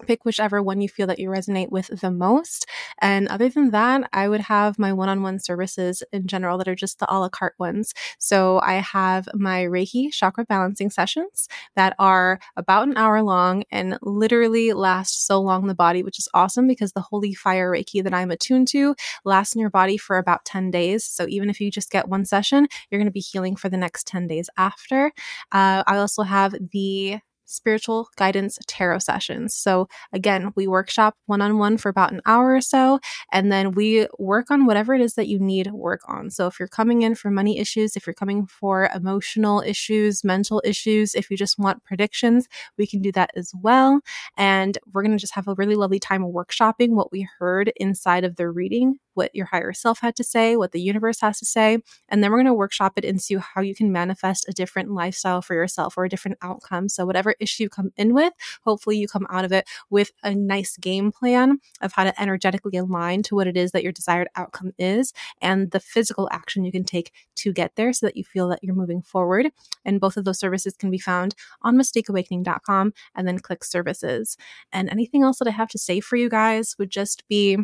pick 0.06 0.24
whichever 0.24 0.62
one 0.62 0.80
you 0.80 0.88
feel 0.88 1.06
that 1.06 1.18
you 1.18 1.28
resonate 1.28 1.70
with 1.70 1.88
the 2.00 2.10
most. 2.10 2.66
And 3.00 3.28
other 3.28 3.48
than 3.48 3.70
that, 3.70 4.08
I 4.12 4.28
would 4.28 4.42
have 4.42 4.78
my 4.78 4.92
one 4.92 5.08
on 5.08 5.22
one 5.22 5.38
services 5.38 6.02
in 6.12 6.26
general 6.26 6.58
that 6.58 6.68
are 6.68 6.74
just 6.74 6.98
the 6.98 7.12
a 7.12 7.18
la 7.18 7.28
carte 7.28 7.54
ones. 7.58 7.94
So 8.18 8.60
I 8.60 8.74
have 8.74 9.28
my 9.34 9.64
Reiki 9.64 10.12
chakra 10.12 10.44
balancing 10.44 10.90
sessions 10.90 11.48
that 11.76 11.94
are 11.98 12.38
about 12.56 12.88
an 12.88 12.96
hour 12.96 13.22
long 13.22 13.64
and 13.70 13.98
literally 14.02 14.72
last 14.72 15.26
so 15.26 15.40
long 15.40 15.66
the 15.66 15.74
body, 15.74 16.02
which 16.02 16.18
is 16.18 16.28
awesome 16.34 16.66
because 16.66 16.92
the 16.92 17.00
holy 17.00 17.34
fire 17.34 17.70
Reiki 17.70 18.02
that 18.02 18.14
I'm 18.14 18.30
attuned 18.30 18.68
to 18.68 18.94
lasts 19.24 19.54
in 19.54 19.60
your 19.60 19.70
body 19.70 19.96
for 19.96 20.18
about 20.18 20.44
10 20.44 20.70
days. 20.70 21.04
So 21.04 21.26
even 21.28 21.50
if 21.50 21.60
you 21.60 21.70
just 21.70 21.90
get 21.90 22.08
one 22.08 22.24
session, 22.24 22.68
you're 22.90 22.98
going 22.98 23.06
to 23.06 23.12
be 23.12 23.20
healing 23.20 23.56
for 23.56 23.68
the 23.68 23.76
next 23.76 24.06
10 24.06 24.26
days 24.26 24.50
after. 24.56 25.12
Uh, 25.52 25.82
I 25.86 25.96
also 25.98 26.22
have 26.22 26.54
the 26.72 27.18
spiritual 27.48 28.08
guidance 28.16 28.58
tarot 28.66 29.00
sessions. 29.00 29.54
So, 29.54 29.88
again, 30.12 30.52
we 30.54 30.66
workshop 30.66 31.16
one 31.26 31.40
on 31.40 31.58
one 31.58 31.78
for 31.78 31.88
about 31.88 32.12
an 32.12 32.20
hour 32.26 32.54
or 32.54 32.60
so, 32.60 33.00
and 33.32 33.50
then 33.50 33.72
we 33.72 34.06
work 34.18 34.50
on 34.50 34.66
whatever 34.66 34.94
it 34.94 35.00
is 35.00 35.14
that 35.14 35.28
you 35.28 35.38
need 35.38 35.72
work 35.72 36.02
on. 36.06 36.30
So, 36.30 36.46
if 36.46 36.58
you're 36.58 36.68
coming 36.68 37.02
in 37.02 37.14
for 37.14 37.30
money 37.30 37.58
issues, 37.58 37.96
if 37.96 38.06
you're 38.06 38.14
coming 38.14 38.46
for 38.46 38.90
emotional 38.94 39.60
issues, 39.60 40.22
mental 40.24 40.62
issues, 40.64 41.14
if 41.14 41.30
you 41.30 41.36
just 41.36 41.58
want 41.58 41.84
predictions, 41.84 42.46
we 42.76 42.86
can 42.86 43.02
do 43.02 43.12
that 43.12 43.30
as 43.34 43.52
well. 43.60 44.00
And 44.36 44.78
we're 44.92 45.02
going 45.02 45.16
to 45.16 45.20
just 45.20 45.34
have 45.34 45.48
a 45.48 45.54
really 45.54 45.74
lovely 45.74 45.98
time 45.98 46.22
workshopping 46.22 46.90
what 46.90 47.12
we 47.12 47.28
heard 47.38 47.72
inside 47.76 48.24
of 48.24 48.36
the 48.36 48.48
reading 48.48 48.98
what 49.18 49.34
your 49.34 49.46
higher 49.46 49.72
self 49.72 49.98
had 49.98 50.16
to 50.16 50.24
say, 50.24 50.56
what 50.56 50.72
the 50.72 50.80
universe 50.80 51.20
has 51.20 51.38
to 51.40 51.44
say. 51.44 51.78
And 52.08 52.22
then 52.22 52.30
we're 52.30 52.38
going 52.38 52.46
to 52.46 52.54
workshop 52.54 52.94
it 52.96 53.04
into 53.04 53.40
how 53.40 53.60
you 53.60 53.74
can 53.74 53.92
manifest 53.92 54.48
a 54.48 54.52
different 54.52 54.90
lifestyle 54.92 55.42
for 55.42 55.54
yourself 55.54 55.98
or 55.98 56.04
a 56.04 56.08
different 56.08 56.38
outcome. 56.40 56.88
So, 56.88 57.04
whatever 57.04 57.34
issue 57.40 57.64
you 57.64 57.68
come 57.68 57.92
in 57.96 58.14
with, 58.14 58.32
hopefully 58.62 58.96
you 58.96 59.08
come 59.08 59.26
out 59.28 59.44
of 59.44 59.52
it 59.52 59.68
with 59.90 60.12
a 60.22 60.34
nice 60.34 60.76
game 60.76 61.10
plan 61.12 61.58
of 61.80 61.92
how 61.92 62.04
to 62.04 62.20
energetically 62.20 62.78
align 62.78 63.22
to 63.24 63.34
what 63.34 63.48
it 63.48 63.56
is 63.56 63.72
that 63.72 63.82
your 63.82 63.92
desired 63.92 64.28
outcome 64.36 64.72
is 64.78 65.12
and 65.42 65.72
the 65.72 65.80
physical 65.80 66.28
action 66.30 66.64
you 66.64 66.72
can 66.72 66.84
take 66.84 67.12
to 67.34 67.52
get 67.52 67.74
there 67.74 67.92
so 67.92 68.06
that 68.06 68.16
you 68.16 68.24
feel 68.24 68.48
that 68.48 68.62
you're 68.62 68.74
moving 68.74 69.02
forward. 69.02 69.50
And 69.84 70.00
both 70.00 70.16
of 70.16 70.24
those 70.24 70.38
services 70.38 70.74
can 70.78 70.90
be 70.90 70.98
found 70.98 71.34
on 71.62 71.76
mystiqueawakening.com 71.76 72.92
and 73.14 73.28
then 73.28 73.38
click 73.38 73.64
services. 73.64 74.36
And 74.72 74.88
anything 74.88 75.24
else 75.24 75.38
that 75.38 75.48
I 75.48 75.52
have 75.52 75.68
to 75.70 75.78
say 75.78 76.00
for 76.00 76.16
you 76.16 76.28
guys 76.28 76.76
would 76.78 76.90
just 76.90 77.26
be 77.28 77.58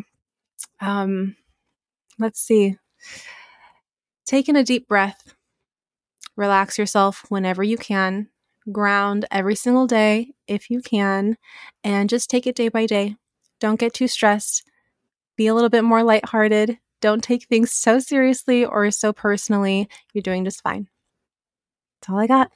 um 0.81 1.35
let's 2.19 2.39
see. 2.39 2.77
Taking 4.25 4.55
a 4.55 4.63
deep 4.63 4.87
breath 4.87 5.35
relax 6.35 6.77
yourself 6.77 7.25
whenever 7.29 7.63
you 7.63 7.77
can, 7.77 8.27
ground 8.71 9.25
every 9.31 9.55
single 9.55 9.87
day 9.87 10.31
if 10.47 10.69
you 10.69 10.81
can, 10.81 11.37
and 11.83 12.09
just 12.09 12.29
take 12.29 12.47
it 12.47 12.55
day 12.55 12.69
by 12.69 12.85
day. 12.85 13.15
Don't 13.59 13.79
get 13.79 13.93
too 13.93 14.07
stressed. 14.07 14.63
Be 15.37 15.47
a 15.47 15.53
little 15.53 15.69
bit 15.69 15.83
more 15.83 16.03
lighthearted. 16.03 16.77
Don't 17.01 17.23
take 17.23 17.45
things 17.45 17.71
so 17.71 17.99
seriously 17.99 18.65
or 18.65 18.89
so 18.91 19.13
personally. 19.13 19.87
You're 20.13 20.21
doing 20.21 20.45
just 20.45 20.61
fine. 20.61 20.87
That's 22.01 22.09
all 22.09 22.19
I 22.19 22.27
got. 22.27 22.51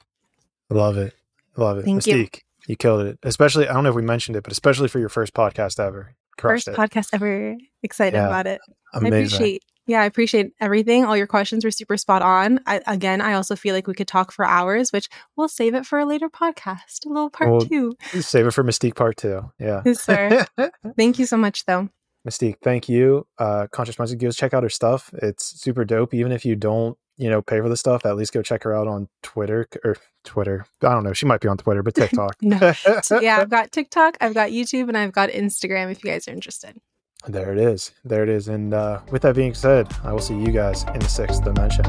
Love 0.68 0.96
it. 0.96 1.14
Love 1.56 1.78
it. 1.78 1.84
Thank 1.84 2.02
Mystique, 2.02 2.36
you. 2.36 2.68
you 2.68 2.76
killed 2.76 3.06
it. 3.06 3.18
Especially, 3.22 3.68
I 3.68 3.72
don't 3.72 3.84
know 3.84 3.90
if 3.90 3.96
we 3.96 4.02
mentioned 4.02 4.36
it, 4.36 4.42
but 4.42 4.52
especially 4.52 4.88
for 4.88 4.98
your 4.98 5.08
first 5.08 5.34
podcast 5.34 5.80
ever. 5.80 6.14
Crushed 6.40 6.66
First 6.66 6.68
it. 6.68 6.80
podcast 6.80 7.08
ever. 7.12 7.56
Excited 7.82 8.16
Yeah. 8.16 8.26
about 8.26 8.46
it. 8.46 8.60
Amazing. 8.94 9.14
I 9.14 9.18
appreciate. 9.18 9.62
Yeah, 9.86 10.02
I 10.02 10.04
appreciate 10.04 10.52
everything. 10.60 11.04
All 11.04 11.16
your 11.16 11.26
questions 11.26 11.64
were 11.64 11.70
super 11.72 11.96
spot 11.96 12.22
on. 12.22 12.60
I, 12.66 12.80
again, 12.86 13.20
I 13.20 13.32
also 13.32 13.56
feel 13.56 13.74
like 13.74 13.88
we 13.88 13.94
could 13.94 14.06
talk 14.06 14.30
for 14.30 14.44
hours, 14.44 14.92
which 14.92 15.08
we'll 15.36 15.48
save 15.48 15.74
it 15.74 15.84
for 15.84 15.98
a 15.98 16.04
later 16.06 16.28
podcast, 16.28 17.04
a 17.06 17.08
little 17.08 17.30
part 17.30 17.50
Well, 17.50 17.60
two. 17.62 17.94
Save 18.20 18.46
it 18.46 18.50
for 18.52 18.62
Mystique 18.62 18.94
Part 18.94 19.16
Two. 19.16 19.50
Yeah. 19.58 19.82
Yes, 19.84 20.00
sir. 20.02 20.46
Thank 20.96 21.18
you 21.18 21.26
so 21.26 21.36
much, 21.36 21.64
though. 21.66 21.88
Mystique, 22.28 22.56
thank 22.62 22.86
you. 22.88 23.26
Uh, 23.38 23.66
Conscious 23.72 23.96
Mindset, 23.96 24.18
go 24.18 24.30
check 24.30 24.52
out 24.52 24.62
her 24.62 24.68
stuff. 24.68 25.10
It's 25.22 25.58
super 25.60 25.86
dope. 25.86 26.12
Even 26.12 26.32
if 26.32 26.44
you 26.44 26.54
don't, 26.54 26.96
you 27.20 27.28
know, 27.28 27.42
pay 27.42 27.60
for 27.60 27.68
the 27.68 27.76
stuff, 27.76 28.06
at 28.06 28.16
least 28.16 28.32
go 28.32 28.40
check 28.40 28.62
her 28.62 28.74
out 28.74 28.88
on 28.88 29.08
Twitter 29.22 29.68
or 29.84 29.96
Twitter. 30.24 30.64
I 30.82 30.94
don't 30.94 31.04
know. 31.04 31.12
She 31.12 31.26
might 31.26 31.40
be 31.40 31.48
on 31.48 31.58
Twitter, 31.58 31.82
but 31.82 31.94
TikTok. 31.94 32.36
No. 32.40 32.72
Yeah, 33.20 33.38
I've 33.40 33.50
got 33.58 33.70
TikTok, 33.72 34.16
I've 34.22 34.34
got 34.34 34.50
YouTube, 34.50 34.88
and 34.88 34.96
I've 34.96 35.12
got 35.12 35.28
Instagram 35.28 35.92
if 35.92 36.02
you 36.02 36.10
guys 36.10 36.26
are 36.26 36.32
interested. 36.32 36.78
There 37.28 37.52
it 37.52 37.58
is. 37.58 37.92
There 38.04 38.22
it 38.22 38.30
is. 38.30 38.48
And 38.48 38.72
uh, 38.72 39.00
with 39.10 39.22
that 39.22 39.34
being 39.34 39.52
said, 39.52 39.86
I 40.02 40.12
will 40.12 40.20
see 40.20 40.34
you 40.34 40.50
guys 40.50 40.84
in 40.84 41.00
the 41.00 41.08
sixth 41.08 41.44
dimension. 41.44 41.84